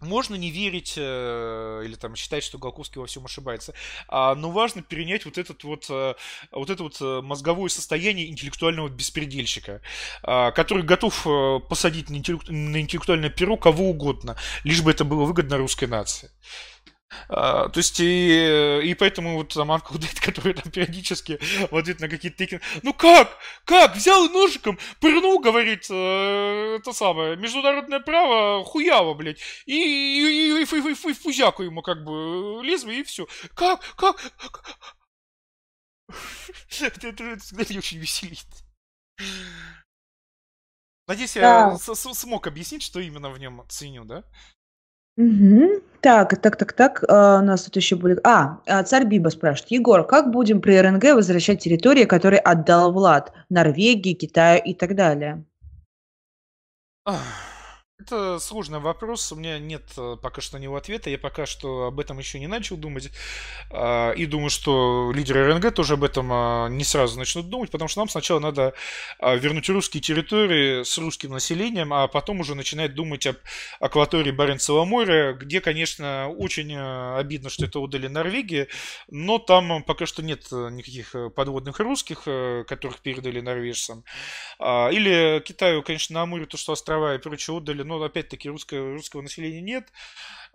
можно 0.00 0.34
не 0.34 0.50
верить 0.50 0.94
э, 0.96 1.82
или 1.84 1.94
там 1.94 2.16
считать, 2.16 2.44
что 2.44 2.58
Голковский 2.58 3.00
во 3.00 3.06
всем 3.06 3.24
ошибается, 3.24 3.74
а, 4.08 4.34
но 4.34 4.50
важно 4.50 4.82
перенять 4.82 5.24
вот 5.24 5.38
этот 5.38 5.64
вот, 5.64 5.86
э, 5.90 6.14
вот 6.52 6.70
это 6.70 6.82
вот 6.82 6.96
э, 7.00 7.20
мозговое 7.22 7.68
состояние 7.68 8.28
интеллектуального 8.28 8.88
беспредельщика, 8.88 9.80
э, 10.22 10.52
который 10.52 10.82
готов 10.82 11.26
посадить 11.68 12.10
на 12.10 12.16
интеллектуальное 12.16 13.30
перо 13.30 13.56
кого 13.56 13.90
угодно, 13.90 14.36
лишь 14.64 14.82
бы 14.82 14.90
это 14.90 15.04
было 15.04 15.24
выгодно 15.24 15.56
русской 15.56 15.86
нации. 15.86 16.30
А, 17.28 17.68
то 17.68 17.78
есть, 17.78 18.00
и, 18.00 18.80
и 18.84 18.94
поэтому 18.94 19.36
вот 19.36 19.54
там 19.54 19.72
Анкл 19.72 19.96
Дэйт, 19.96 20.20
который 20.20 20.54
там 20.54 20.70
периодически 20.70 21.38
в 21.70 21.76
ответ 21.76 22.00
на 22.00 22.08
какие-то 22.08 22.38
теки... 22.38 22.60
Ну 22.82 22.92
как? 22.92 23.38
Как? 23.64 23.96
Взял 23.96 24.28
ножиком, 24.28 24.78
пырнул, 25.00 25.40
говорит, 25.40 25.86
э, 25.90 26.76
это 26.78 26.92
самое, 26.92 27.36
международное 27.36 28.00
право, 28.00 28.64
хуяво, 28.64 29.14
блядь, 29.14 29.40
и, 29.66 29.74
и, 29.74 30.20
и, 30.22 30.62
и, 30.62 30.64
и, 30.64 30.90
и, 30.90 31.10
и 31.10 31.14
фузяку 31.14 31.62
ему 31.62 31.82
как 31.82 32.04
бы 32.04 32.60
лезвие, 32.62 33.00
и 33.00 33.04
все. 33.04 33.26
Как? 33.54 33.80
Как? 33.96 34.20
это, 36.80 37.08
это, 37.08 37.24
это 37.24 37.42
всегда 37.42 37.64
меня 37.68 37.78
очень 37.78 37.98
веселит. 37.98 38.46
Надеюсь, 41.06 41.36
я 41.36 41.76
смог 41.78 42.46
объяснить, 42.46 42.82
что 42.82 43.00
именно 43.00 43.30
в 43.30 43.38
нем 43.38 43.64
ценю, 43.68 44.04
да? 44.04 44.24
Угу. 45.18 45.82
Так, 46.00 46.40
так, 46.40 46.56
так, 46.56 46.72
так. 46.72 47.04
А, 47.08 47.40
у 47.40 47.44
нас 47.44 47.64
тут 47.64 47.76
еще 47.76 47.96
были. 47.96 48.20
А, 48.22 48.60
а, 48.66 48.84
царь 48.84 49.04
Биба 49.04 49.30
спрашивает. 49.30 49.72
Егор, 49.72 50.06
как 50.06 50.30
будем 50.30 50.60
при 50.60 50.80
РНГ 50.80 51.14
возвращать 51.14 51.60
территории, 51.60 52.04
которые 52.04 52.38
отдал 52.38 52.92
Влад? 52.92 53.32
Норвегии, 53.50 54.14
Китаю 54.14 54.62
и 54.64 54.74
так 54.74 54.94
далее. 54.94 55.44
Это 58.00 58.38
сложный 58.38 58.78
вопрос, 58.78 59.32
у 59.32 59.34
меня 59.34 59.58
нет 59.58 59.82
э, 59.96 60.16
пока 60.22 60.40
что 60.40 60.56
него 60.60 60.76
ответа, 60.76 61.10
я 61.10 61.18
пока 61.18 61.46
что 61.46 61.86
об 61.86 61.98
этом 61.98 62.16
еще 62.20 62.38
не 62.38 62.46
начал 62.46 62.76
думать, 62.76 63.10
а, 63.72 64.12
и 64.12 64.24
думаю, 64.24 64.50
что 64.50 65.10
лидеры 65.12 65.52
РНГ 65.52 65.74
тоже 65.74 65.94
об 65.94 66.04
этом 66.04 66.28
а, 66.32 66.68
не 66.68 66.84
сразу 66.84 67.18
начнут 67.18 67.48
думать, 67.48 67.72
потому 67.72 67.88
что 67.88 67.98
нам 67.98 68.08
сначала 68.08 68.38
надо 68.38 68.72
а, 69.18 69.34
вернуть 69.34 69.68
русские 69.68 70.00
территории 70.00 70.84
с 70.84 70.96
русским 70.96 71.32
населением, 71.32 71.92
а 71.92 72.06
потом 72.06 72.38
уже 72.38 72.54
начинать 72.54 72.94
думать 72.94 73.26
об 73.26 73.36
акватории 73.80 74.30
Баренцева 74.30 74.84
моря, 74.84 75.32
где, 75.32 75.60
конечно, 75.60 76.28
очень 76.28 76.76
обидно, 76.76 77.50
что 77.50 77.64
это 77.64 77.80
удали 77.80 78.06
Норвегии, 78.06 78.68
но 79.10 79.40
там 79.40 79.82
пока 79.82 80.06
что 80.06 80.22
нет 80.22 80.46
никаких 80.52 81.16
подводных 81.34 81.80
русских, 81.80 82.22
э, 82.26 82.62
которых 82.68 83.00
передали 83.00 83.40
норвежцам. 83.40 84.04
Или 84.60 85.42
Китаю, 85.44 85.82
конечно, 85.82 86.14
на 86.14 86.22
Амуре 86.22 86.46
то, 86.46 86.56
что 86.56 86.72
острова 86.72 87.16
и 87.16 87.18
прочее 87.18 87.56
отдали, 87.56 87.87
но 87.88 88.02
опять-таки 88.02 88.48
русского, 88.48 88.92
русского 88.92 89.22
населения 89.22 89.60
нет. 89.60 89.88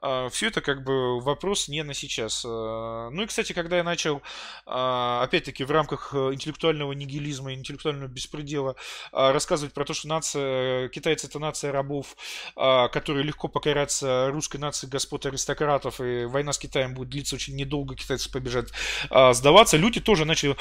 А, 0.04 0.30
Все 0.30 0.48
это 0.48 0.62
как 0.62 0.84
бы 0.84 1.20
вопрос 1.22 1.68
не 1.68 1.82
на 1.84 1.94
сейчас. 1.94 2.44
А, 2.46 3.10
ну 3.10 3.24
и, 3.24 3.26
кстати, 3.26 3.54
когда 3.54 3.78
я 3.78 3.84
начал, 3.84 4.22
а, 4.66 5.24
опять-таки, 5.24 5.64
в 5.64 5.72
рамках 5.72 6.14
э, 6.14 6.34
интеллектуального 6.34 6.92
нигилизма 6.92 7.54
интеллектуального 7.54 8.08
беспредела 8.08 8.76
рассказывать 9.12 9.74
про 9.74 9.86
то, 9.86 9.94
что 9.94 10.08
нация, 10.08 10.90
китайцы 10.90 11.28
это 11.28 11.40
нация 11.40 11.72
рабов, 11.72 12.16
которые 12.56 13.24
легко 13.24 13.48
покорятся 13.48 14.30
русской 14.32 14.58
нации 14.58 14.88
господ 14.88 15.26
аристократов, 15.26 16.00
и 16.02 16.26
война 16.26 16.54
с 16.54 16.58
Китаем 16.58 16.94
будет 16.94 17.10
длиться 17.10 17.36
очень 17.36 17.56
недолго, 17.56 17.96
китайцы 17.96 18.32
побежат 18.32 18.70
сдаваться, 19.32 19.78
люди 19.78 20.02
тоже 20.02 20.26
начали 20.26 20.56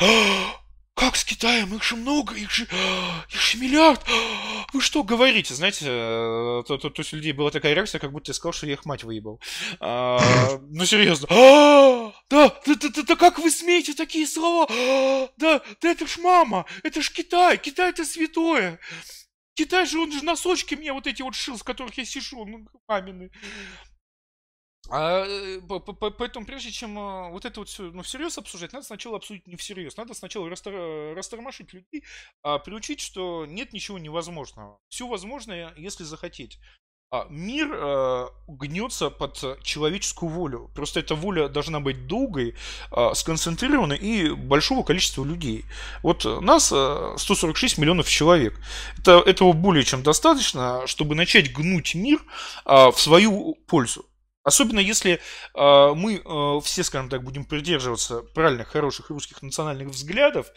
как 0.94 1.16
с 1.16 1.24
Китаем? 1.24 1.74
Их 1.74 1.82
же 1.82 1.96
много, 1.96 2.34
их 2.34 2.50
же, 2.50 2.64
их 3.32 3.40
же 3.40 3.58
миллиард. 3.58 4.00
Вы 4.72 4.80
что 4.80 5.02
говорите? 5.02 5.54
Знаете, 5.54 5.86
э, 5.88 6.62
то, 6.66 6.78
то, 6.78 6.90
то 6.90 7.00
есть 7.00 7.12
у 7.12 7.16
людей 7.16 7.32
была 7.32 7.50
такая 7.50 7.74
реакция, 7.74 7.98
как 7.98 8.12
будто 8.12 8.30
я 8.30 8.34
сказал, 8.34 8.52
что 8.52 8.66
я 8.66 8.74
их 8.74 8.84
мать 8.84 9.04
выебал. 9.04 9.40
А, 9.80 10.20
ну, 10.70 10.84
серьезно. 10.84 11.26
А, 11.30 12.12
да, 12.30 12.48
да, 12.66 12.74
да, 12.74 12.88
да, 12.88 13.02
да, 13.02 13.16
как 13.16 13.38
вы 13.38 13.50
смеете 13.50 13.94
такие 13.94 14.26
слова? 14.26 14.66
А, 14.70 15.28
да, 15.36 15.62
да 15.80 15.90
это 15.90 16.06
ж 16.06 16.18
мама, 16.18 16.66
это 16.82 17.02
ж 17.02 17.10
Китай, 17.10 17.58
Китай 17.58 17.90
это 17.90 18.04
святое. 18.04 18.78
Китай 19.54 19.86
же, 19.86 19.98
он 19.98 20.10
же 20.10 20.24
носочки 20.24 20.74
мне 20.74 20.92
вот 20.92 21.06
эти 21.06 21.20
вот 21.22 21.34
шил, 21.34 21.58
с 21.58 21.62
которых 21.62 21.98
я 21.98 22.04
сижу, 22.04 22.44
ну, 22.46 22.66
мамины. 22.88 23.30
А, 24.88 25.24
э, 25.24 25.60
поэтому 26.18 26.44
прежде 26.44 26.70
чем 26.70 26.98
а, 26.98 27.28
вот 27.30 27.44
это 27.44 27.60
вот 27.60 27.68
все 27.68 27.84
ну, 27.84 28.02
всерьез 28.02 28.36
обсуждать, 28.36 28.72
надо 28.72 28.84
сначала 28.84 29.16
обсудить 29.16 29.46
не 29.46 29.56
всерьез. 29.56 29.96
Надо 29.96 30.14
сначала 30.14 30.48
растор... 30.50 30.74
растормошить 31.14 31.72
людей, 31.72 32.04
а 32.42 32.58
приучить, 32.58 33.00
что 33.00 33.46
нет 33.46 33.72
ничего 33.72 33.98
невозможного. 33.98 34.80
Все 34.88 35.06
возможно, 35.06 35.72
если 35.76 36.04
захотеть. 36.04 36.58
А 37.14 37.26
мир 37.28 37.70
э, 37.70 38.28
гнется 38.48 39.10
под 39.10 39.62
человеческую 39.62 40.30
волю. 40.30 40.70
Просто 40.74 41.00
эта 41.00 41.14
воля 41.14 41.48
должна 41.48 41.78
быть 41.78 42.06
долгой, 42.06 42.56
э, 42.90 43.10
сконцентрированной 43.14 43.98
и 43.98 44.30
большого 44.30 44.82
количества 44.82 45.22
людей. 45.22 45.66
Вот 46.02 46.24
нас 46.40 46.72
э, 46.74 47.14
146 47.18 47.76
миллионов 47.76 48.08
человек. 48.08 48.58
Это, 48.98 49.22
этого 49.26 49.52
более 49.52 49.84
чем 49.84 50.02
достаточно, 50.02 50.86
чтобы 50.86 51.14
начать 51.14 51.52
гнуть 51.52 51.94
мир 51.94 52.18
э, 52.64 52.90
в 52.90 52.98
свою 52.98 53.56
пользу. 53.66 54.06
Особенно 54.44 54.80
если 54.80 55.20
э, 55.54 55.94
мы 55.94 56.16
э, 56.16 56.60
все, 56.64 56.82
скажем 56.82 57.08
так, 57.08 57.22
будем 57.22 57.44
придерживаться 57.44 58.22
правильных, 58.34 58.68
хороших 58.68 59.10
русских 59.10 59.40
национальных 59.40 59.88
взглядов 59.88 60.48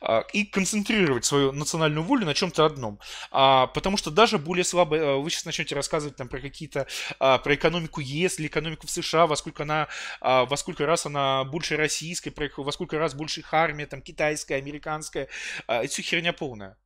э, 0.00 0.22
и 0.32 0.44
концентрировать 0.44 1.24
свою 1.24 1.52
национальную 1.52 2.02
волю 2.02 2.26
на 2.26 2.34
чем-то 2.34 2.66
одном. 2.66 2.98
А, 3.30 3.68
потому 3.68 3.96
что 3.96 4.10
даже 4.10 4.38
более 4.38 4.64
слабо, 4.64 4.96
э, 4.96 5.16
вы 5.16 5.30
сейчас 5.30 5.44
начнете 5.44 5.76
рассказывать 5.76 6.16
там 6.16 6.28
про 6.28 6.40
какие-то, 6.40 6.88
э, 7.20 7.38
про 7.38 7.54
экономику 7.54 8.00
ЕС 8.00 8.40
или 8.40 8.48
экономику 8.48 8.88
в 8.88 8.90
США, 8.90 9.28
во 9.28 9.36
сколько 9.36 9.62
она, 9.62 9.86
э, 10.20 10.44
во 10.44 10.56
сколько 10.56 10.84
раз 10.84 11.06
она 11.06 11.44
больше 11.44 11.76
российской, 11.76 12.30
про, 12.30 12.48
во 12.56 12.72
сколько 12.72 12.98
раз 12.98 13.14
больше 13.14 13.40
их 13.40 13.54
армия, 13.54 13.86
там, 13.86 14.02
китайская, 14.02 14.56
американская, 14.56 15.28
э, 15.68 15.74
это 15.74 15.88
все 15.88 16.02
херня 16.02 16.32
полная. 16.32 16.76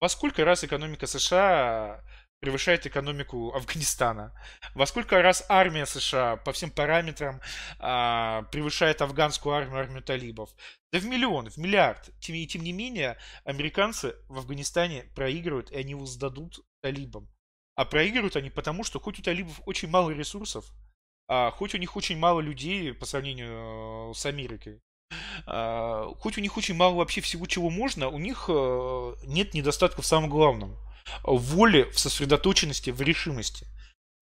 Во 0.00 0.08
сколько 0.08 0.44
раз 0.44 0.64
экономика 0.64 1.06
США 1.06 2.02
превышает 2.44 2.86
экономику 2.86 3.54
Афганистана? 3.54 4.34
Во 4.74 4.84
сколько 4.84 5.22
раз 5.22 5.46
армия 5.48 5.86
США 5.86 6.36
по 6.36 6.52
всем 6.52 6.70
параметрам 6.70 7.40
а, 7.78 8.42
превышает 8.52 9.00
афганскую 9.00 9.54
армию, 9.54 9.78
армию 9.78 10.02
талибов? 10.02 10.50
Да 10.92 10.98
в 10.98 11.06
миллион, 11.06 11.48
в 11.48 11.56
миллиард. 11.56 12.10
Тем, 12.20 12.36
и 12.36 12.46
тем 12.46 12.62
не 12.62 12.72
менее, 12.72 13.16
американцы 13.44 14.14
в 14.28 14.36
Афганистане 14.36 15.04
проигрывают, 15.16 15.70
и 15.70 15.76
они 15.76 15.92
его 15.92 16.04
сдадут 16.04 16.60
талибам. 16.82 17.28
А 17.76 17.86
проигрывают 17.86 18.36
они 18.36 18.50
потому, 18.50 18.84
что 18.84 19.00
хоть 19.00 19.18
у 19.18 19.22
талибов 19.22 19.62
очень 19.64 19.88
мало 19.88 20.10
ресурсов, 20.10 20.66
а, 21.26 21.50
хоть 21.50 21.74
у 21.74 21.78
них 21.78 21.96
очень 21.96 22.18
мало 22.18 22.40
людей 22.40 22.92
по 22.92 23.06
сравнению 23.06 24.10
э, 24.10 24.14
с 24.14 24.26
Америкой, 24.26 24.82
а, 25.46 26.12
хоть 26.18 26.36
у 26.36 26.42
них 26.42 26.58
очень 26.58 26.74
мало 26.74 26.96
вообще 26.96 27.22
всего, 27.22 27.46
чего 27.46 27.70
можно, 27.70 28.08
у 28.08 28.18
них 28.18 28.50
а, 28.50 29.14
нет 29.24 29.54
недостатков 29.54 30.04
в 30.04 30.08
самом 30.08 30.28
главном– 30.28 30.76
воли, 31.22 31.90
в 31.92 31.98
сосредоточенности, 31.98 32.90
в 32.90 33.00
решимости. 33.00 33.66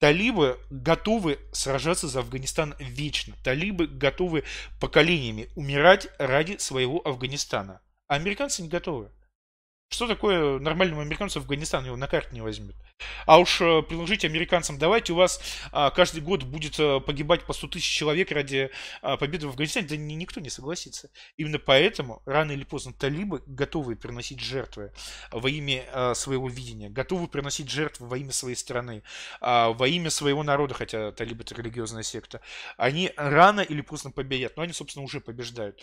Талибы 0.00 0.58
готовы 0.68 1.38
сражаться 1.52 2.08
за 2.08 2.20
Афганистан 2.20 2.74
вечно. 2.80 3.36
Талибы 3.44 3.86
готовы 3.86 4.42
поколениями 4.80 5.48
умирать 5.54 6.08
ради 6.18 6.56
своего 6.56 7.00
Афганистана. 7.06 7.80
А 8.08 8.16
американцы 8.16 8.62
не 8.62 8.68
готовы. 8.68 9.10
Что 9.92 10.06
такое 10.06 10.58
нормальному 10.58 11.02
американцу 11.02 11.38
Афганистан 11.40 11.84
его 11.84 11.96
на 11.96 12.06
карте 12.06 12.30
не 12.32 12.40
возьмет? 12.40 12.74
А 13.26 13.38
уж 13.38 13.60
э, 13.60 13.82
предложить 13.82 14.24
американцам, 14.24 14.78
давайте 14.78 15.12
у 15.12 15.16
вас 15.16 15.38
а, 15.70 15.90
каждый 15.90 16.22
год 16.22 16.44
будет 16.44 16.76
а, 16.78 16.98
погибать 17.00 17.44
по 17.44 17.52
100 17.52 17.68
тысяч 17.68 17.90
человек 17.90 18.32
ради 18.32 18.70
а, 19.02 19.18
победы 19.18 19.46
в 19.46 19.50
Афганистане, 19.50 19.86
да 19.86 19.96
ни, 19.98 20.14
никто 20.14 20.40
не 20.40 20.48
согласится. 20.48 21.10
Именно 21.36 21.58
поэтому 21.58 22.22
рано 22.24 22.52
или 22.52 22.64
поздно 22.64 22.94
талибы 22.94 23.42
готовы 23.46 23.94
приносить 23.96 24.40
жертвы 24.40 24.92
во 25.30 25.50
имя 25.50 25.84
а, 25.92 26.14
своего 26.14 26.48
видения, 26.48 26.88
готовы 26.88 27.28
приносить 27.28 27.68
жертвы 27.68 28.08
во 28.08 28.16
имя 28.16 28.32
своей 28.32 28.56
страны, 28.56 29.02
а, 29.42 29.72
во 29.72 29.86
имя 29.88 30.08
своего 30.08 30.42
народа, 30.42 30.72
хотя 30.72 31.12
талибы 31.12 31.42
это 31.42 31.54
религиозная 31.54 32.02
секта. 32.02 32.40
Они 32.78 33.12
рано 33.16 33.60
или 33.60 33.82
поздно 33.82 34.10
победят, 34.10 34.56
но 34.56 34.62
они, 34.62 34.72
собственно, 34.72 35.04
уже 35.04 35.20
побеждают. 35.20 35.78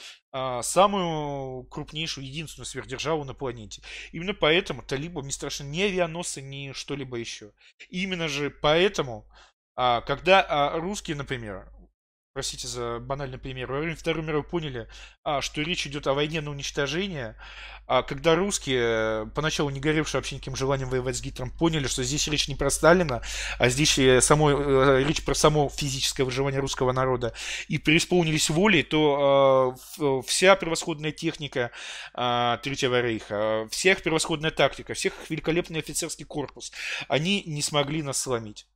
Самую 0.62 1.64
крупнейшую, 1.66 2.26
единственную 2.26 2.66
сверхдержаву 2.66 3.24
на 3.24 3.34
планете. 3.34 3.82
Именно 4.12 4.34
поэтому 4.34 4.82
талибам 4.84 5.26
не 5.26 5.32
страшны 5.32 5.64
ни 5.66 5.82
авианосцы, 5.82 6.42
ни 6.42 6.72
что-либо 6.74 7.18
еще. 7.18 7.52
именно 7.90 8.28
же 8.28 8.50
поэтому, 8.50 9.26
а, 9.76 10.02
когда 10.02 10.46
а, 10.48 10.80
русские, 10.80 11.18
например, 11.18 11.72
простите 12.34 12.68
за 12.68 13.00
банальный 13.00 13.38
пример, 13.38 13.72
во 13.72 13.80
время 13.80 13.96
Второй 13.96 14.24
мировой 14.24 14.44
поняли, 14.44 14.88
а, 15.24 15.42
что 15.42 15.62
речь 15.62 15.88
идет 15.88 16.08
о 16.08 16.14
войне 16.14 16.42
на 16.42 16.52
уничтожение, 16.52 17.36
а 17.88 18.04
когда 18.04 18.36
русские, 18.36 19.28
поначалу 19.34 19.72
не 19.72 19.80
горевшие 19.80 20.20
вообще 20.20 20.36
никаким 20.36 20.56
желанием 20.56 20.90
воевать 20.90 21.18
с 21.18 21.22
Гитлером, 21.22 21.52
поняли, 21.52 21.88
что 21.88 22.04
здесь 22.04 22.28
речь 22.28 22.48
не 22.48 22.56
про 22.56 22.70
Сталина, 22.70 23.22
а 23.58 23.70
здесь 23.70 24.00
само, 24.24 24.52
э, 24.52 25.04
речь 25.04 25.26
про 25.26 25.34
само 25.34 25.70
физическое 25.70 26.24
выживание 26.24 26.60
русского 26.60 26.92
народа, 26.92 27.34
и 27.68 27.80
преисполнились 27.80 28.50
волей, 28.50 28.84
то 28.84 29.76
а, 30.00 30.22
вся 30.22 30.56
превосходная 30.56 31.12
техника 31.12 31.72
а, 32.14 32.58
Третьего 32.58 33.02
Рейха, 33.02 33.68
всех 33.72 34.04
превосходная 34.04 34.52
тактика, 34.52 34.94
всех 34.94 35.14
великолепный 35.30 35.80
офицерский 35.80 36.26
корпус, 36.26 36.72
они 37.08 37.44
не 37.48 37.64
смогли 37.64 38.04
нас 38.04 38.22
сломить. 38.22 38.68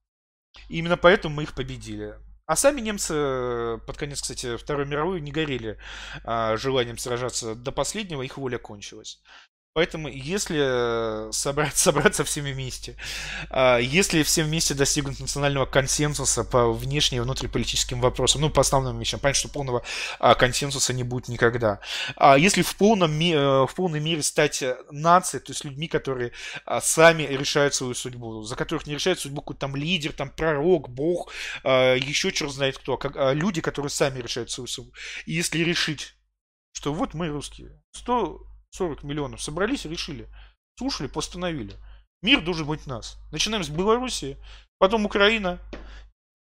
И 0.70 0.80
именно 0.80 0.98
поэтому 0.98 1.36
мы 1.36 1.44
их 1.44 1.54
победили. 1.54 2.16
А 2.46 2.56
сами 2.58 2.82
немцы 2.82 3.14
э, 3.16 3.78
под 3.88 3.98
конец, 3.98 4.22
кстати, 4.22 4.58
Второй 4.58 4.86
мировой 4.86 5.22
не 5.22 5.32
горели 5.32 5.80
а, 6.26 6.58
желанием 6.58 6.98
сражаться 6.98 7.56
до 7.56 7.72
последнего, 7.72 8.22
их 8.22 8.38
воля 8.38 8.58
кончилась. 8.58 9.22
Поэтому, 9.74 10.08
если 10.08 11.32
собрать, 11.32 11.76
собраться 11.78 12.24
всеми 12.24 12.52
вместе, 12.52 12.96
а, 13.50 13.80
если 13.80 14.22
все 14.22 14.44
вместе 14.44 14.76
достигнут 14.76 15.20
национального 15.20 15.66
консенсуса 15.66 16.44
по 16.44 16.72
внешним 16.72 17.22
и 17.22 17.24
внутриполитическим 17.24 18.00
вопросам, 18.00 18.42
ну, 18.42 18.52
по 18.52 18.62
основным 18.62 19.00
вещам, 19.00 19.20
понятно, 19.20 19.40
что 19.40 19.50
полного 19.50 19.84
а, 20.20 20.36
консенсуса 20.36 20.94
не 20.94 21.04
будет 21.04 21.28
никогда. 21.28 21.80
А 22.16 22.38
если 22.38 22.62
в, 22.62 22.76
полном, 22.76 23.20
э, 23.20 23.66
в 23.66 23.74
полной 23.76 24.00
мере 24.00 24.22
стать 24.22 24.64
нацией, 24.92 25.42
то 25.44 25.52
есть 25.52 25.66
людьми, 25.66 25.88
которые 25.88 26.34
сами 26.82 27.24
решают 27.24 27.74
свою 27.74 27.96
судьбу, 27.96 28.44
за 28.44 28.56
которых 28.56 28.86
не 28.86 28.94
решает 28.94 29.20
судьбу 29.20 29.42
какой-то 29.42 29.62
там 29.62 29.76
лидер, 29.76 30.12
там 30.14 30.30
пророк, 30.30 30.90
бог, 30.90 31.32
еще 31.64 32.32
черт 32.32 32.52
знает 32.52 32.78
кто, 32.78 32.98
как, 32.98 33.16
люди, 33.34 33.62
которые 33.62 33.90
сами 33.90 34.20
решают 34.20 34.52
свою 34.52 34.68
судьбу. 34.68 34.94
И 35.26 35.34
если 35.34 35.60
решить, 35.60 36.16
что 36.74 36.94
вот 36.94 37.14
мы 37.14 37.30
русские, 37.30 37.82
100 37.94 38.53
40 38.74 39.04
миллионов 39.04 39.42
собрались 39.42 39.86
решили. 39.86 40.28
Слушали, 40.78 41.08
постановили. 41.08 41.76
Мир 42.22 42.42
должен 42.42 42.66
быть 42.66 42.88
нас. 42.88 43.18
Начинаем 43.32 43.64
с 43.64 43.70
Белоруссии, 43.70 44.38
потом 44.80 45.06
Украина, 45.06 45.60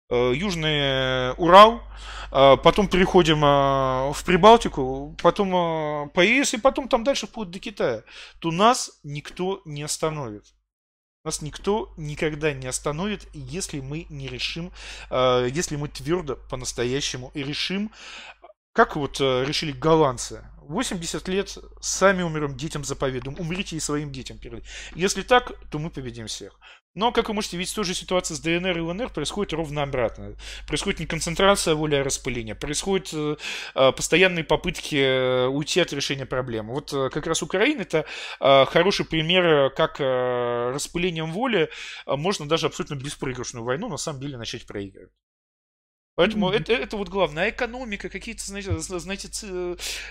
э, 0.08 0.32
Южный 0.34 1.32
Урал, 1.32 1.82
э, 2.32 2.56
потом 2.56 2.88
переходим 2.88 3.44
э, 3.44 4.12
в 4.12 4.24
Прибалтику, 4.24 5.14
потом 5.22 6.10
по 6.10 6.20
ЕС, 6.20 6.54
и 6.54 6.58
потом 6.58 6.88
там 6.88 7.04
дальше 7.04 7.26
вплоть 7.26 7.50
до 7.50 7.58
Китая. 7.58 8.02
То 8.38 8.50
нас 8.50 8.98
никто 9.02 9.60
не 9.64 9.82
остановит. 9.82 10.44
Нас 11.26 11.42
никто 11.42 11.92
никогда 11.96 12.52
не 12.52 12.68
остановит, 12.68 13.26
если 13.34 13.80
мы 13.80 14.06
не 14.08 14.28
решим, 14.28 14.70
э, 15.10 15.48
если 15.50 15.74
мы 15.74 15.88
твердо 15.88 16.36
по-настоящему 16.48 17.32
решим, 17.34 17.90
как 18.76 18.94
вот 18.94 19.20
э, 19.22 19.44
решили 19.46 19.72
голландцы. 19.72 20.44
80 20.60 21.28
лет 21.28 21.56
сами 21.80 22.22
умрем, 22.22 22.56
детям 22.56 22.84
заповедуем. 22.84 23.40
Умрите 23.40 23.74
и 23.76 23.80
своим 23.80 24.12
детям 24.12 24.36
перед. 24.36 24.64
Если 24.94 25.22
так, 25.22 25.52
то 25.70 25.78
мы 25.78 25.88
победим 25.88 26.26
всех. 26.26 26.58
Но, 26.94 27.10
как 27.10 27.28
вы 27.28 27.34
можете 27.34 27.56
видеть, 27.56 27.74
тоже 27.74 27.94
ситуация 27.94 28.34
с 28.34 28.40
ДНР 28.40 28.76
и 28.76 28.80
ЛНР 28.80 29.10
происходит 29.10 29.54
ровно 29.54 29.82
обратно. 29.82 30.34
Происходит 30.66 31.00
не 31.00 31.06
концентрация 31.06 31.74
воли, 31.74 31.94
а 31.94 32.04
распыление. 32.04 32.54
Происходят 32.54 33.08
э, 33.14 33.36
э, 33.74 33.92
постоянные 33.92 34.44
попытки 34.44 34.96
э, 34.96 35.46
уйти 35.46 35.80
от 35.80 35.92
решения 35.94 36.26
проблемы. 36.26 36.74
Вот 36.74 36.92
э, 36.92 37.08
как 37.10 37.26
раз 37.26 37.42
Украина 37.42 37.82
это 37.82 38.04
э, 38.40 38.64
хороший 38.66 39.06
пример, 39.06 39.70
как 39.70 40.00
э, 40.00 40.70
распылением 40.74 41.32
воли 41.32 41.70
можно 42.06 42.46
даже 42.46 42.66
абсолютно 42.66 42.96
беспроигрышную 42.96 43.64
войну 43.64 43.88
на 43.88 43.96
самом 43.96 44.20
деле 44.20 44.36
начать 44.36 44.66
проигрывать. 44.66 45.12
Поэтому 46.16 46.50
mm-hmm. 46.50 46.56
это, 46.56 46.72
это 46.72 46.96
вот 46.96 47.08
главное. 47.08 47.44
А 47.44 47.50
экономика, 47.50 48.08
какие-то, 48.08 48.42
знаете, 48.42 48.76
знаете 48.78 49.28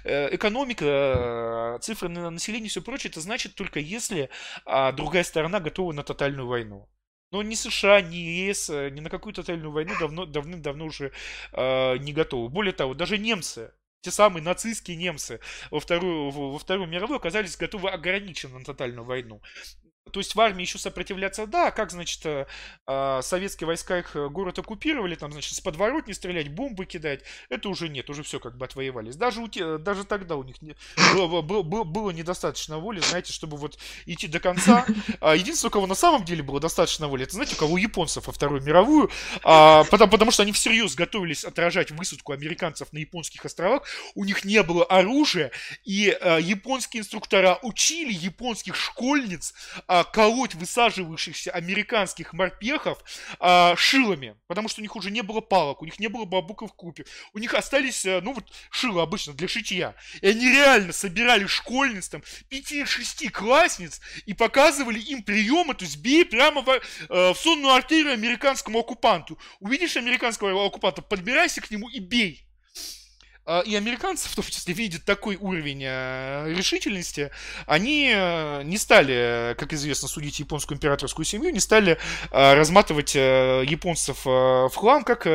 э, 0.04 0.30
экономика, 0.32 0.86
э, 0.86 1.80
цифры 1.82 2.10
на 2.10 2.30
население 2.30 2.68
и 2.68 2.70
все 2.70 2.82
прочее, 2.82 3.10
это 3.10 3.22
значит 3.22 3.56
только 3.56 3.80
если 3.80 4.30
а, 4.66 4.92
другая 4.92 5.24
сторона 5.24 5.60
готова 5.60 5.92
на 5.94 6.04
тотальную 6.04 6.48
войну. 6.48 6.88
Но 7.32 7.42
ни 7.42 7.56
США, 7.56 8.02
ни 8.02 8.16
ЕС, 8.16 8.70
э, 8.70 8.90
ни 8.92 9.00
на 9.00 9.10
какую 9.10 9.34
тотальную 9.34 9.72
войну 9.72 9.94
давно, 10.00 10.26
давным-давно 10.28 10.86
уже 10.86 11.12
э, 11.54 11.98
не 11.98 12.14
готовы. 12.14 12.50
Более 12.50 12.74
того, 12.74 12.94
даже 12.94 13.18
немцы, 13.18 13.74
те 14.02 14.12
самые 14.12 14.44
нацистские 14.44 14.98
немцы 14.98 15.40
во 15.72 15.80
Вторую, 15.80 16.30
во 16.30 16.60
Вторую 16.60 16.88
мировую 16.88 17.18
оказались 17.18 17.58
готовы 17.58 17.90
ограниченно 17.90 18.60
на 18.60 18.66
тотальную 18.66 19.06
войну. 19.06 19.42
То 20.12 20.20
есть 20.20 20.36
в 20.36 20.40
армии 20.40 20.62
еще 20.62 20.78
сопротивляться, 20.78 21.48
да, 21.48 21.72
как, 21.72 21.90
значит, 21.90 22.24
э, 22.26 22.46
а, 22.86 23.22
советские 23.24 23.66
войска 23.66 23.98
их 23.98 24.16
э, 24.16 24.30
город 24.30 24.60
оккупировали, 24.60 25.16
там, 25.16 25.32
значит, 25.32 25.56
с 25.56 25.60
подворот 25.62 26.06
не 26.06 26.14
стрелять, 26.14 26.50
бомбы 26.50 26.86
кидать, 26.86 27.22
это 27.50 27.70
уже 27.70 27.90
нет, 27.90 28.08
уже 28.10 28.22
все 28.22 28.40
как 28.40 28.56
бы 28.56 28.66
отвоевались. 28.66 29.16
Даже, 29.16 29.42
у 29.42 29.48
те, 29.48 29.80
даже 29.80 30.04
тогда 30.04 30.36
у 30.36 30.44
них 30.44 30.62
не, 30.62 30.76
было, 31.14 31.42
было, 31.42 31.64
было 31.84 32.12
недостаточно 32.12 32.78
воли, 32.78 33.00
знаете, 33.00 33.34
чтобы 33.34 33.58
вот 33.58 33.80
идти 34.06 34.28
до 34.28 34.40
конца. 34.40 34.86
А 35.22 35.36
единственное, 35.36 35.70
у 35.70 35.74
кого 35.74 35.88
на 35.88 35.96
самом 35.96 36.24
деле 36.24 36.44
было 36.44 36.60
достаточно 36.60 37.08
воли, 37.08 37.24
это, 37.24 37.34
знаете, 37.34 37.56
у 37.56 37.58
кого 37.58 37.74
у 37.74 37.78
японцев 37.78 38.28
во 38.28 38.34
Вторую 38.34 38.62
мировую, 38.62 39.10
а, 39.44 39.86
потому, 39.86 40.12
потому 40.12 40.32
что 40.32 40.44
они 40.44 40.52
всерьез 40.52 40.94
готовились 40.94 41.44
отражать 41.44 41.90
высадку 41.90 42.32
американцев 42.32 42.94
на 42.94 43.00
японских 43.00 43.44
островах, 43.44 43.84
у 44.14 44.24
них 44.24 44.46
не 44.46 44.62
было 44.62 44.86
оружия, 44.86 45.52
и 45.84 46.16
а, 46.22 46.38
японские 46.38 47.02
инструктора 47.02 47.58
учили 47.64 48.14
японских 48.14 48.76
школьниц 48.76 49.56
а, 49.96 50.04
колоть 50.04 50.56
высаживающихся 50.56 51.52
американских 51.52 52.34
морпехов 52.34 52.98
а, 53.40 53.76
шилами, 53.78 54.36
потому 54.48 54.68
что 54.68 54.82
у 54.82 54.84
них 54.84 54.96
уже 54.96 55.10
не 55.10 55.22
было 55.22 55.40
палок, 55.40 55.82
у 55.82 55.86
них 55.86 56.00
не 56.00 56.08
было 56.08 56.26
бабуков 56.26 56.72
в 56.72 56.74
купе, 56.74 57.06
у 57.34 57.40
них 57.40 57.54
остались, 57.54 58.06
э, 58.06 58.20
ну 58.22 58.34
вот, 58.34 58.52
шило 58.72 59.04
обычно 59.04 59.34
для 59.34 59.48
шитья. 59.48 59.96
И 60.20 60.28
они 60.28 60.52
реально 60.52 60.92
собирали 60.92 61.46
школьниц, 61.46 62.10
там, 62.10 62.24
5-6 62.50 63.30
классниц 63.30 64.02
и 64.26 64.34
показывали 64.34 65.00
им 65.00 65.24
приемы, 65.24 65.76
то 65.76 65.86
есть 65.86 65.98
бей 65.98 66.26
прямо 66.26 66.62
в, 66.62 66.70
э, 66.70 66.82
в 67.10 67.36
сонную 67.36 67.74
артерию 67.74 68.12
американскому 68.12 68.80
оккупанту. 68.80 69.40
Увидишь 69.62 69.96
американского 69.96 70.66
оккупанта, 70.66 71.02
подбирайся 71.02 71.62
к 71.62 71.72
нему 71.72 71.90
и 71.90 72.00
бей. 72.00 72.46
А, 73.46 73.62
и 73.62 73.76
американцы, 73.76 74.28
в 74.30 74.36
том 74.36 74.44
числе, 74.44 74.74
видят 74.74 75.06
такой 75.06 75.36
уровень 75.36 75.84
э, 75.84 76.54
решительности, 76.54 77.32
они 77.68 78.12
э, 78.14 78.64
не 78.64 78.78
стали, 78.78 79.56
как 79.58 79.74
известно, 79.74 80.08
судить 80.08 80.40
японскую 80.40 80.78
императорскую 80.78 81.26
семью, 81.26 81.52
не 81.52 81.60
стали 81.60 81.98
э, 82.32 82.54
разматывать 82.54 83.16
японцев 83.16 84.26
в 84.26 84.72
хлам, 84.76 85.04
как 85.04 85.26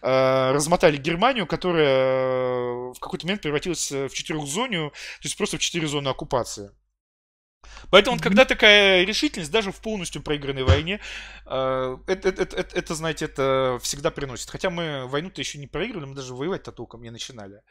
размотали 0.00 0.96
Германию, 0.96 1.46
которая 1.46 2.92
в 2.92 2.98
какой-то 3.00 3.26
момент 3.26 3.42
превратилась 3.42 3.90
в 3.90 4.10
четырехзонию, 4.10 4.90
то 4.90 5.24
есть 5.24 5.36
просто 5.36 5.56
в 5.56 5.60
четыре 5.60 5.86
зоны 5.86 6.08
оккупации. 6.08 6.70
Поэтому, 7.90 8.16
mm-hmm. 8.16 8.22
когда 8.22 8.44
такая 8.44 9.04
решительность, 9.04 9.50
даже 9.50 9.72
в 9.72 9.80
полностью 9.80 10.22
проигранной 10.22 10.64
войне, 10.64 11.00
э, 11.46 11.98
это, 12.06 12.28
это, 12.28 12.42
это, 12.42 12.76
это, 12.76 12.94
знаете, 12.94 13.24
это 13.26 13.78
всегда 13.82 14.10
приносит. 14.10 14.50
Хотя 14.50 14.70
мы 14.70 15.06
войну-то 15.06 15.40
еще 15.40 15.58
не 15.58 15.66
проиграли, 15.66 16.04
мы 16.04 16.14
даже 16.14 16.34
воевать-то 16.34 16.72
толком 16.72 17.02
не 17.02 17.10
начинали. 17.10 17.62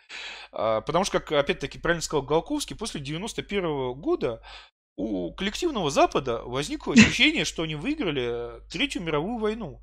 Э, 0.51 0.81
потому 0.85 1.05
что, 1.05 1.19
как 1.19 1.31
опять-таки 1.31 1.79
правильно 1.79 2.01
сказал 2.01 2.23
Голковский, 2.23 2.75
после 2.75 3.01
91 3.01 3.93
года 3.93 4.41
у 4.97 5.33
коллективного 5.33 5.89
Запада 5.91 6.41
возникло 6.43 6.93
ощущение, 6.93 7.45
что 7.45 7.63
они 7.63 7.75
выиграли 7.75 8.61
Третью 8.69 9.01
мировую 9.01 9.39
войну. 9.39 9.81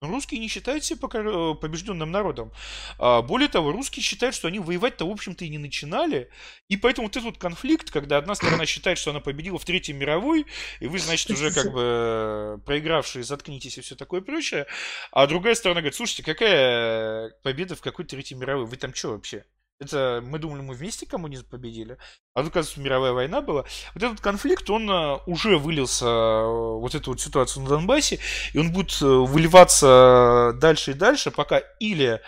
Русские 0.00 0.38
не 0.38 0.46
считают 0.46 0.84
себя 0.84 1.08
э, 1.12 1.54
побежденным 1.60 2.12
народом. 2.12 2.52
А, 2.98 3.20
более 3.20 3.48
того, 3.48 3.72
русские 3.72 4.04
считают, 4.04 4.36
что 4.36 4.46
они 4.46 4.60
воевать-то, 4.60 5.04
в 5.04 5.10
общем-то, 5.10 5.44
и 5.44 5.48
не 5.48 5.58
начинали. 5.58 6.30
И 6.68 6.76
поэтому 6.76 7.08
вот 7.08 7.16
этот 7.16 7.24
вот 7.24 7.38
конфликт, 7.38 7.90
когда 7.90 8.18
одна 8.18 8.36
сторона 8.36 8.64
считает, 8.64 8.98
что 8.98 9.10
она 9.10 9.18
победила 9.18 9.58
в 9.58 9.64
Третьей 9.64 9.94
мировой, 9.94 10.46
и 10.78 10.86
вы, 10.86 11.00
значит, 11.00 11.30
уже 11.30 11.52
как 11.52 11.72
бы 11.72 12.62
проигравшие, 12.64 13.24
заткнитесь 13.24 13.78
и 13.78 13.80
все 13.80 13.96
такое 13.96 14.20
прочее, 14.20 14.68
а 15.10 15.26
другая 15.26 15.56
сторона 15.56 15.80
говорит, 15.80 15.96
слушайте, 15.96 16.22
какая 16.22 17.30
победа 17.42 17.74
в 17.74 17.80
какой 17.80 18.04
Третьей 18.04 18.36
мировой? 18.36 18.66
Вы 18.66 18.76
там 18.76 18.94
что 18.94 19.10
вообще? 19.10 19.46
Это 19.80 20.20
мы 20.24 20.40
думали, 20.40 20.60
мы 20.60 20.74
вместе 20.74 21.06
коммунизм 21.06 21.48
победили. 21.48 21.98
А 22.34 22.40
тут, 22.40 22.50
оказывается, 22.50 22.80
мировая 22.80 23.12
война 23.12 23.40
была. 23.40 23.64
Вот 23.94 24.02
этот 24.02 24.20
конфликт, 24.20 24.68
он 24.70 24.90
э, 24.90 25.18
уже 25.26 25.56
вылился, 25.56 26.04
э, 26.04 26.78
вот 26.80 26.96
эту 26.96 27.12
вот 27.12 27.20
ситуацию 27.20 27.62
на 27.62 27.68
Донбассе, 27.68 28.18
и 28.52 28.58
он 28.58 28.72
будет 28.72 29.00
э, 29.00 29.06
выливаться 29.06 30.52
дальше 30.56 30.90
и 30.90 30.94
дальше, 30.94 31.30
пока 31.30 31.58
или 31.78 32.20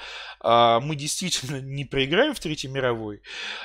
а, 0.42 0.80
мы 0.80 0.94
действительно 0.94 1.60
не 1.60 1.84
проиграем 1.84 2.34
в 2.34 2.40
Третьей 2.40 2.70
мировой, 2.70 3.20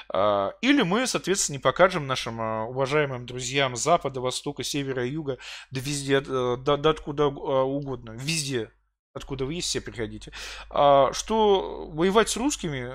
а, 0.10 0.54
или 0.62 0.82
мы, 0.82 1.06
соответственно, 1.06 1.58
не 1.58 1.62
покажем 1.62 2.08
нашим 2.08 2.40
уважаемым 2.40 3.26
друзьям 3.26 3.76
Запада, 3.76 4.20
Востока, 4.20 4.64
Севера 4.64 5.06
Юга, 5.06 5.38
да 5.72 5.80
везде, 5.80 6.22
да, 6.22 6.78
да 6.78 6.90
откуда 6.90 7.28
угодно, 7.28 8.12
везде, 8.12 8.72
откуда 9.14 9.46
вы 9.46 9.54
есть, 9.54 9.70
все 9.70 9.80
приходите, 9.80 10.34
а, 10.70 11.14
что 11.14 11.88
воевать 11.88 12.30
с 12.30 12.36
русскими 12.36 12.92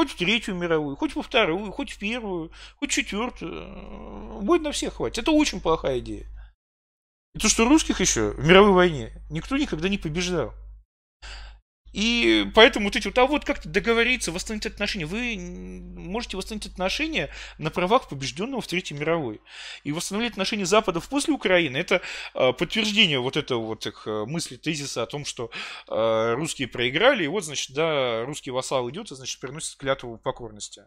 Хоть 0.00 0.12
в 0.12 0.16
Третью 0.16 0.54
мировую, 0.54 0.96
хоть 0.96 1.14
во 1.14 1.20
Вторую, 1.20 1.70
хоть 1.72 1.90
в 1.90 1.98
Первую, 1.98 2.50
хоть 2.76 2.90
в 2.90 2.94
Четвертую. 2.94 4.40
Будет 4.40 4.62
на 4.62 4.72
всех 4.72 4.94
хватит. 4.94 5.18
Это 5.18 5.30
очень 5.30 5.60
плохая 5.60 5.98
идея. 5.98 6.24
И 7.34 7.38
то, 7.38 7.50
что 7.50 7.66
русских 7.66 8.00
еще 8.00 8.30
в 8.30 8.42
мировой 8.42 8.72
войне 8.72 9.12
никто 9.28 9.58
никогда 9.58 9.90
не 9.90 9.98
побеждал. 9.98 10.54
И 11.92 12.50
поэтому 12.54 12.86
вот 12.86 12.96
эти 12.96 13.06
вот, 13.06 13.18
а 13.18 13.26
вот 13.26 13.44
как-то 13.44 13.68
договориться, 13.68 14.32
восстановить 14.32 14.66
отношения. 14.66 15.06
Вы 15.06 15.36
можете 15.38 16.36
восстановить 16.36 16.66
отношения 16.66 17.30
на 17.58 17.70
правах 17.70 18.08
побежденного 18.08 18.60
в 18.60 18.66
Третьей 18.66 18.96
мировой. 18.96 19.40
И 19.82 19.92
восстановить 19.92 20.32
отношения 20.32 20.66
Запада 20.66 21.00
после 21.00 21.34
Украины, 21.34 21.76
это 21.76 22.00
э, 22.34 22.52
подтверждение 22.52 23.20
вот 23.20 23.36
этого 23.36 23.60
вот 23.60 23.86
их 23.86 24.06
э, 24.06 24.24
мысли, 24.26 24.56
тезиса 24.56 25.02
о 25.02 25.06
том, 25.06 25.24
что 25.24 25.50
э, 25.88 26.34
русские 26.34 26.68
проиграли, 26.68 27.24
и 27.24 27.28
вот, 27.28 27.44
значит, 27.44 27.74
да, 27.74 28.24
русский 28.24 28.50
вассал 28.50 28.88
идет, 28.90 29.10
и, 29.10 29.16
значит, 29.16 29.40
приносит 29.40 29.76
клятву 29.76 30.18
покорности. 30.18 30.84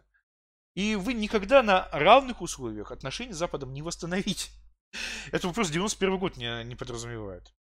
И 0.74 0.96
вы 0.96 1.14
никогда 1.14 1.62
на 1.62 1.88
равных 1.92 2.40
условиях 2.40 2.90
отношения 2.90 3.32
с 3.32 3.38
Западом 3.38 3.72
не 3.72 3.82
восстановите. 3.82 4.50
Это 5.32 5.48
вопрос 5.48 5.70
91 5.70 6.18
год 6.18 6.36
не, 6.36 6.64
не 6.64 6.76
подразумевает. 6.76 7.52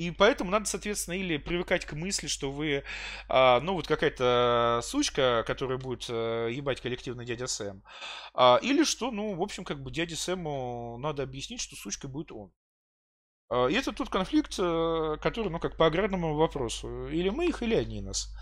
И 0.00 0.10
поэтому 0.10 0.50
надо, 0.50 0.64
соответственно, 0.64 1.14
или 1.14 1.36
привыкать 1.36 1.84
к 1.84 1.92
мысли, 1.92 2.26
что 2.26 2.50
вы, 2.50 2.84
а, 3.28 3.60
ну, 3.60 3.74
вот 3.74 3.86
какая-то 3.86 4.80
сучка, 4.82 5.44
которая 5.46 5.76
будет 5.76 6.06
а, 6.08 6.48
ебать 6.48 6.80
коллективный 6.80 7.26
дядя 7.26 7.46
Сэм, 7.46 7.82
а, 8.32 8.58
или 8.62 8.82
что, 8.84 9.10
ну, 9.10 9.34
в 9.34 9.42
общем, 9.42 9.62
как 9.62 9.82
бы 9.82 9.90
дяде 9.90 10.16
Сэму 10.16 10.96
надо 10.96 11.22
объяснить, 11.22 11.60
что 11.60 11.76
сучкой 11.76 12.08
будет 12.08 12.32
он. 12.32 12.50
А, 13.50 13.66
и 13.66 13.74
это 13.74 13.92
тот 13.92 14.08
конфликт, 14.08 14.54
э, 14.58 15.16
который, 15.20 15.48
ну, 15.48 15.58
как 15.58 15.76
по 15.76 15.86
аграрному 15.86 16.36
вопросу. 16.36 17.08
Или 17.08 17.30
мы 17.30 17.46
их, 17.46 17.62
или 17.62 17.74
они 17.74 18.00
нас. 18.00 18.32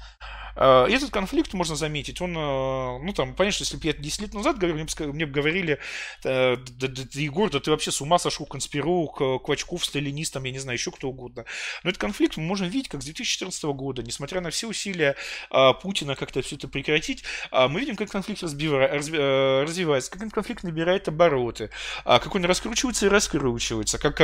А, 0.55 0.87
этот 0.87 1.11
конфликт, 1.11 1.55
можно 1.55 1.77
заметить, 1.77 2.21
он, 2.21 2.37
э, 2.37 2.99
ну, 3.03 3.13
там, 3.15 3.35
понятно, 3.35 3.63
если 3.63 3.79
бы 3.79 3.87
я 3.87 3.95
10 3.95 4.21
лет 4.21 4.35
назад 4.35 4.59
говорил, 4.59 4.85
мне 4.99 5.25
бы, 5.25 5.33
говорили, 5.33 5.79
э, 6.25 6.57
да, 6.57 6.89
да, 6.89 6.89
да, 6.89 7.21
Егор, 7.21 7.49
да 7.49 7.59
ты 7.59 7.71
вообще 7.71 7.91
с 7.91 8.03
ума 8.03 8.19
сошел, 8.19 8.45
конспиролог, 8.45 9.45
Квачков, 9.45 9.85
сталинистом, 9.85 10.45
я 10.45 10.53
не 10.53 10.59
знаю, 10.59 10.77
еще 10.77 10.91
кто 10.91 11.09
угодно. 11.09 11.47
Но 11.85 11.91
этот 11.91 12.01
конфликт 12.01 12.37
мы 12.37 12.43
можем 12.43 12.69
видеть 12.69 12.89
как 12.89 13.01
с 13.01 13.05
2014 13.05 13.65
года, 13.65 14.03
несмотря 14.03 14.43
на 14.43 14.51
все 14.51 14.67
усилия 14.67 15.17
а, 15.51 15.73
Путина 15.73 16.17
как-то 16.17 16.43
все 16.43 16.57
это 16.57 16.69
прекратить, 16.69 17.25
мы 17.53 17.81
видим, 17.81 17.97
как 17.97 18.11
конфликт 18.11 18.43
развивается, 18.43 20.11
как 20.11 20.21
этот 20.21 20.35
конфликт 20.35 20.65
набирает 20.65 21.09
обороты, 21.09 21.71
как 22.05 22.35
он 22.35 22.45
раскручивается 22.45 23.07
и 23.07 23.09
раскручивается, 23.09 23.99
как 23.99 24.21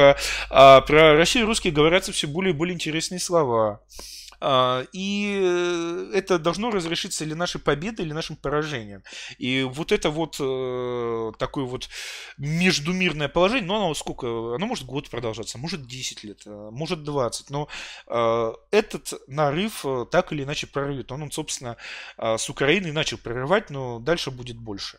про 0.81 1.17
Россию 1.17 1.47
русские 1.47 1.73
говорятся 1.73 2.13
все 2.13 2.27
более 2.27 2.53
и 2.53 2.57
более 2.57 2.75
интересные 2.75 3.21
слова. 3.21 3.81
А, 4.47 4.85
и 4.93 5.41
э, 5.43 6.11
это 6.13 6.39
должно 6.39 6.71
разрешиться 6.71 7.25
или 7.25 7.33
нашей 7.33 7.61
победой, 7.63 8.05
или 8.05 8.13
нашим 8.13 8.37
поражением. 8.37 9.03
И 9.39 9.63
вот 9.63 9.91
это 9.91 10.11
вот 10.11 10.37
э, 10.39 11.33
такое 11.39 11.65
вот 11.65 11.89
междумирное 12.37 13.29
положение, 13.29 13.67
ну, 13.67 13.77
оно 13.77 13.95
сколько? 13.95 14.55
Оно 14.55 14.67
может 14.67 14.85
год 14.85 15.09
продолжаться, 15.09 15.57
может 15.57 15.87
10 15.87 16.25
лет, 16.25 16.43
э, 16.45 16.69
может 16.71 17.05
20. 17.05 17.49
Но 17.49 17.69
этот 18.71 19.15
нарыв 19.27 19.85
так 20.11 20.33
или 20.33 20.43
иначе 20.43 20.67
прорвет. 20.67 21.11
Он, 21.11 21.31
собственно, 21.31 21.77
с 22.19 22.51
Украиной 22.51 22.93
начал 22.93 23.19
прорывать, 23.19 23.71
но 23.71 23.99
дальше 23.99 24.31
будет 24.31 24.59
больше. 24.59 24.99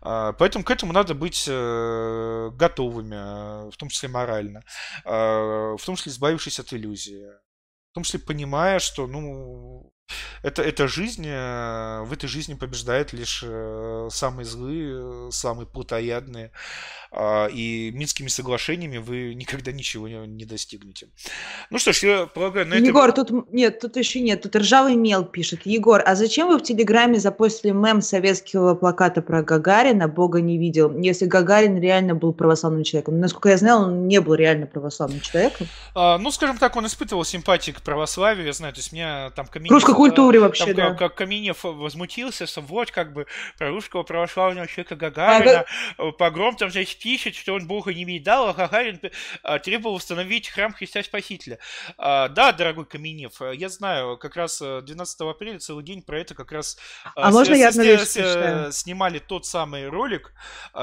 Поэтому 0.00 0.64
к 0.64 0.70
этому 0.70 0.92
надо 0.92 1.14
быть 1.14 1.46
готовыми, 1.46 3.70
в 3.70 3.76
том 3.76 3.88
числе 3.88 4.08
морально, 4.08 4.62
в 5.04 5.80
том 5.84 5.96
числе 5.96 6.12
избавившись 6.12 6.60
от 6.60 6.72
иллюзии. 6.72 7.26
В 7.90 7.94
том 7.94 8.04
числе 8.04 8.20
понимая, 8.20 8.78
что, 8.78 9.06
ну, 9.06 9.92
это, 10.42 10.62
это 10.62 10.88
жизнь, 10.88 11.26
э, 11.26 12.02
в 12.02 12.12
этой 12.12 12.28
жизни 12.28 12.54
побеждают 12.54 13.12
лишь 13.12 13.42
э, 13.46 14.08
самые 14.10 14.46
злые, 14.46 15.30
самые 15.32 15.66
плотоядные, 15.66 16.52
а, 17.12 17.46
и 17.46 17.90
Минскими 17.92 18.28
соглашениями 18.28 18.98
вы 18.98 19.34
никогда 19.34 19.72
ничего 19.72 20.06
не 20.08 20.44
достигнете. 20.44 21.08
Ну 21.68 21.78
что 21.78 21.92
ж, 21.92 22.02
я 22.04 22.26
полагаю, 22.26 22.66
на 22.66 22.74
этом... 22.74 22.86
Егор, 22.86 23.12
тут 23.12 23.52
нет, 23.52 23.80
тут 23.80 23.96
еще 23.96 24.20
нет, 24.20 24.42
тут 24.42 24.54
ржавый 24.54 24.94
мел 24.94 25.24
пишет. 25.24 25.62
Егор, 25.64 26.00
а 26.04 26.14
зачем 26.14 26.46
вы 26.46 26.58
в 26.58 26.62
Телеграме 26.62 27.18
запостили 27.18 27.72
мем 27.72 28.00
советского 28.00 28.76
плаката 28.76 29.22
про 29.22 29.42
Гагарина, 29.42 30.06
Бога 30.06 30.40
не 30.40 30.56
видел, 30.56 30.96
если 31.00 31.26
Гагарин 31.26 31.80
реально 31.80 32.14
был 32.14 32.32
православным 32.32 32.84
человеком? 32.84 33.18
Насколько 33.18 33.50
я 33.50 33.56
знаю, 33.56 33.80
он 33.80 34.06
не 34.06 34.20
был 34.20 34.34
реально 34.34 34.66
православным 34.66 35.20
человеком. 35.20 35.66
А, 35.96 36.16
ну, 36.18 36.30
скажем 36.30 36.58
так, 36.58 36.76
он 36.76 36.86
испытывал 36.86 37.24
симпатии 37.24 37.72
к 37.72 37.82
православию, 37.82 38.46
я 38.46 38.52
знаю, 38.52 38.72
то 38.72 38.78
есть 38.78 38.92
меня 38.92 39.30
там 39.30 39.46
Каменев... 39.46 39.72
Культуре 40.00 40.40
вообще, 40.40 40.66
там, 40.66 40.74
да. 40.74 40.88
Как, 40.90 40.98
как 40.98 41.14
Каменев 41.16 41.64
возмутился, 41.64 42.46
что 42.46 42.60
вот 42.60 42.90
как 42.90 43.12
бы 43.12 43.26
про 43.58 43.70
русского 43.70 44.02
православного 44.02 44.66
человека 44.66 44.96
Гагарина, 44.96 45.64
а, 45.98 46.12
погром 46.12 46.56
там, 46.56 46.70
значит, 46.70 46.98
пишет, 46.98 47.34
что 47.34 47.54
он 47.54 47.66
Бога 47.66 47.92
не 47.92 48.04
видал, 48.04 48.48
а 48.48 48.52
Гагарин 48.52 49.00
а, 49.42 49.58
требовал 49.58 49.96
установить 49.96 50.48
храм 50.48 50.72
Христа 50.72 51.02
Спасителя. 51.02 51.58
А, 51.98 52.28
да, 52.28 52.52
дорогой 52.52 52.86
Каменев, 52.86 53.40
я 53.54 53.68
знаю, 53.68 54.16
как 54.16 54.36
раз 54.36 54.60
12 54.60 55.20
апреля 55.20 55.58
целый 55.58 55.84
день 55.84 56.02
про 56.02 56.20
это 56.20 56.34
как 56.34 56.52
раз 56.52 56.78
а 57.14 57.30
с, 57.30 57.34
можно 57.34 57.54
с, 57.54 57.58
я 57.58 57.70
вещь 57.70 58.74
снимали 58.74 59.18
тот 59.18 59.46
самый 59.46 59.88
ролик, 59.88 60.32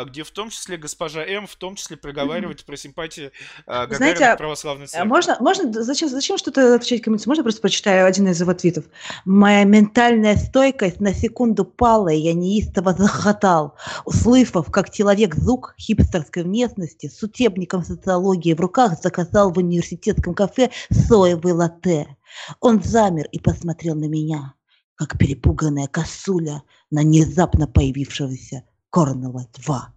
где 0.05 0.23
в 0.23 0.31
том 0.31 0.49
числе 0.49 0.77
госпожа 0.77 1.23
М 1.25 1.47
в 1.47 1.55
том 1.55 1.75
числе 1.75 1.97
проговаривает 1.97 2.61
mm-hmm. 2.61 2.65
про 2.65 2.77
симпатии 2.77 3.31
Гагарина 3.65 3.95
Знаете, 3.95 4.35
православной 4.37 4.87
церкви. 4.87 5.07
Можно, 5.07 5.37
можно 5.39 5.83
зачем, 5.83 6.09
зачем 6.09 6.37
что-то 6.37 6.75
отвечать 6.75 7.01
комментарий? 7.01 7.29
Можно 7.29 7.43
просто 7.43 7.61
прочитаю 7.61 8.05
один 8.05 8.27
из 8.27 8.39
его 8.39 8.53
твитов? 8.53 8.85
Моя 9.25 9.63
ментальная 9.63 10.35
стойкость 10.35 10.99
на 10.99 11.13
секунду 11.13 11.65
пала, 11.65 12.09
и 12.09 12.19
я 12.19 12.33
неистово 12.33 12.93
захотал, 12.93 13.75
услышав, 14.05 14.71
как 14.71 14.91
человек 14.91 15.35
звук 15.35 15.75
хипстерской 15.79 16.43
местности 16.43 17.07
с 17.07 17.21
учебником 17.23 17.83
социологии 17.83 18.53
в 18.53 18.59
руках 18.59 19.01
заказал 19.01 19.51
в 19.51 19.57
университетском 19.57 20.33
кафе 20.33 20.71
соевый 20.91 21.53
латте. 21.53 22.17
Он 22.59 22.81
замер 22.83 23.27
и 23.31 23.39
посмотрел 23.39 23.95
на 23.95 24.07
меня, 24.07 24.53
как 24.95 25.17
перепуганная 25.17 25.87
косуля 25.87 26.63
на 26.91 27.01
внезапно 27.01 27.67
появившегося 27.67 28.63
Корнела 28.89 29.47
2. 29.65 29.93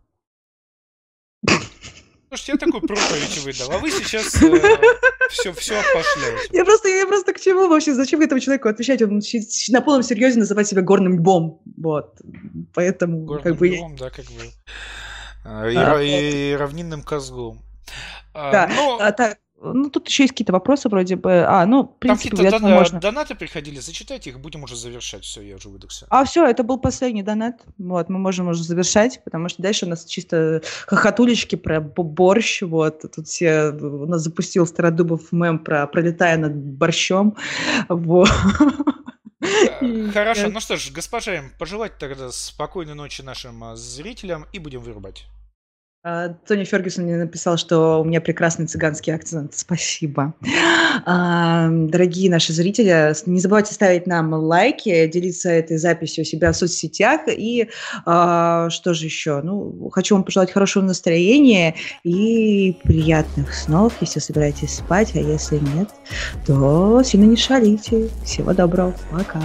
Слушайте, 2.30 2.52
я 2.52 2.58
такой 2.58 2.80
проповедь 2.86 3.38
выдал, 3.44 3.72
а 3.72 3.78
вы 3.78 3.90
сейчас 3.90 4.40
э, 4.40 4.78
все, 5.30 5.52
все 5.52 5.80
опошляете. 5.80 6.48
Я 6.52 6.64
просто, 6.64 6.88
я 6.88 7.04
просто 7.04 7.32
к 7.32 7.40
чему 7.40 7.66
вообще? 7.66 7.92
Зачем 7.92 8.20
этому 8.20 8.40
человеку 8.40 8.68
отвечать? 8.68 9.02
Он 9.02 9.20
на 9.70 9.80
полном 9.80 10.04
серьезе 10.04 10.38
называет 10.38 10.68
себя 10.68 10.82
горным 10.82 11.18
львом. 11.18 11.60
Вот. 11.76 12.20
Поэтому, 12.72 13.24
горным 13.24 13.42
как 13.42 13.56
бы... 13.56 13.68
львом, 13.70 13.96
да, 13.96 14.10
как 14.10 14.26
бы. 14.26 14.42
А, 15.44 15.68
и, 15.68 15.74
а, 15.74 16.00
и, 16.00 16.52
и 16.52 16.54
равнинным 16.54 17.02
козлом. 17.02 17.58
А, 18.32 18.52
да, 18.52 18.70
но... 18.76 18.98
а, 19.00 19.10
так, 19.10 19.38
ну, 19.62 19.90
тут 19.90 20.08
еще 20.08 20.22
есть 20.24 20.32
какие-то 20.32 20.52
вопросы 20.52 20.88
вроде 20.88 21.16
бы. 21.16 21.44
А, 21.46 21.66
ну, 21.66 21.84
в 21.84 21.98
принципе, 21.98 22.30
Там 22.30 22.38
какие-то 22.38 22.64
дон- 22.64 22.72
можно... 22.72 23.00
донаты 23.00 23.34
приходили, 23.34 23.78
зачитайте 23.78 24.30
их, 24.30 24.40
будем 24.40 24.62
уже 24.62 24.74
завершать. 24.74 25.24
Все, 25.24 25.42
я 25.42 25.56
уже 25.56 25.68
выдохся. 25.68 26.06
А, 26.08 26.24
все, 26.24 26.46
это 26.46 26.62
был 26.62 26.78
последний 26.78 27.22
донат. 27.22 27.62
Вот, 27.78 28.08
мы 28.08 28.18
можем 28.18 28.48
уже 28.48 28.64
завершать, 28.64 29.20
потому 29.24 29.48
что 29.48 29.62
дальше 29.62 29.86
у 29.86 29.88
нас 29.88 30.04
чисто 30.04 30.62
хохотулечки 30.86 31.56
про 31.56 31.80
борщ. 31.80 32.62
Вот, 32.62 33.02
тут 33.14 33.26
все... 33.26 33.70
У 33.70 34.06
нас 34.06 34.22
запустил 34.22 34.66
Стародубов 34.66 35.30
мем 35.32 35.58
про 35.58 35.86
«Пролетая 35.86 36.38
над 36.38 36.56
борщом». 36.56 37.36
Вот. 37.88 38.28
Хорошо, 40.12 40.48
ну 40.48 40.60
что 40.60 40.76
ж, 40.76 40.90
госпожа 40.90 41.42
пожелать 41.58 41.98
тогда 41.98 42.30
спокойной 42.30 42.94
ночи 42.94 43.22
нашим 43.22 43.64
а, 43.64 43.76
зрителям 43.76 44.46
и 44.52 44.58
будем 44.58 44.80
вырубать. 44.80 45.26
А, 46.02 46.28
Тони 46.28 46.64
Фергюсон 46.64 47.04
мне 47.04 47.16
написал, 47.18 47.58
что 47.58 48.00
у 48.00 48.04
меня 48.04 48.22
прекрасный 48.22 48.66
цыганский 48.66 49.14
акцент. 49.14 49.54
Спасибо. 49.54 50.34
А, 51.04 51.68
дорогие 51.70 52.30
наши 52.30 52.52
зрители, 52.54 53.12
не 53.26 53.38
забывайте 53.38 53.74
ставить 53.74 54.06
нам 54.06 54.32
лайки, 54.32 55.06
делиться 55.08 55.50
этой 55.50 55.76
записью 55.76 56.22
у 56.22 56.24
себя 56.24 56.52
в 56.52 56.56
соцсетях. 56.56 57.22
И 57.28 57.68
а, 58.06 58.70
что 58.70 58.94
же 58.94 59.04
еще? 59.04 59.42
Ну, 59.42 59.90
хочу 59.90 60.14
вам 60.14 60.24
пожелать 60.24 60.50
хорошего 60.50 60.84
настроения 60.84 61.74
и 62.02 62.78
приятных 62.82 63.54
снов, 63.54 63.92
если 64.00 64.20
собираетесь 64.20 64.76
спать, 64.76 65.10
а 65.14 65.18
если 65.18 65.58
нет, 65.58 65.90
то 66.46 67.02
сильно 67.02 67.24
не 67.24 67.36
шалите. 67.36 68.08
Всего 68.24 68.54
доброго. 68.54 68.94
Пока. 69.10 69.40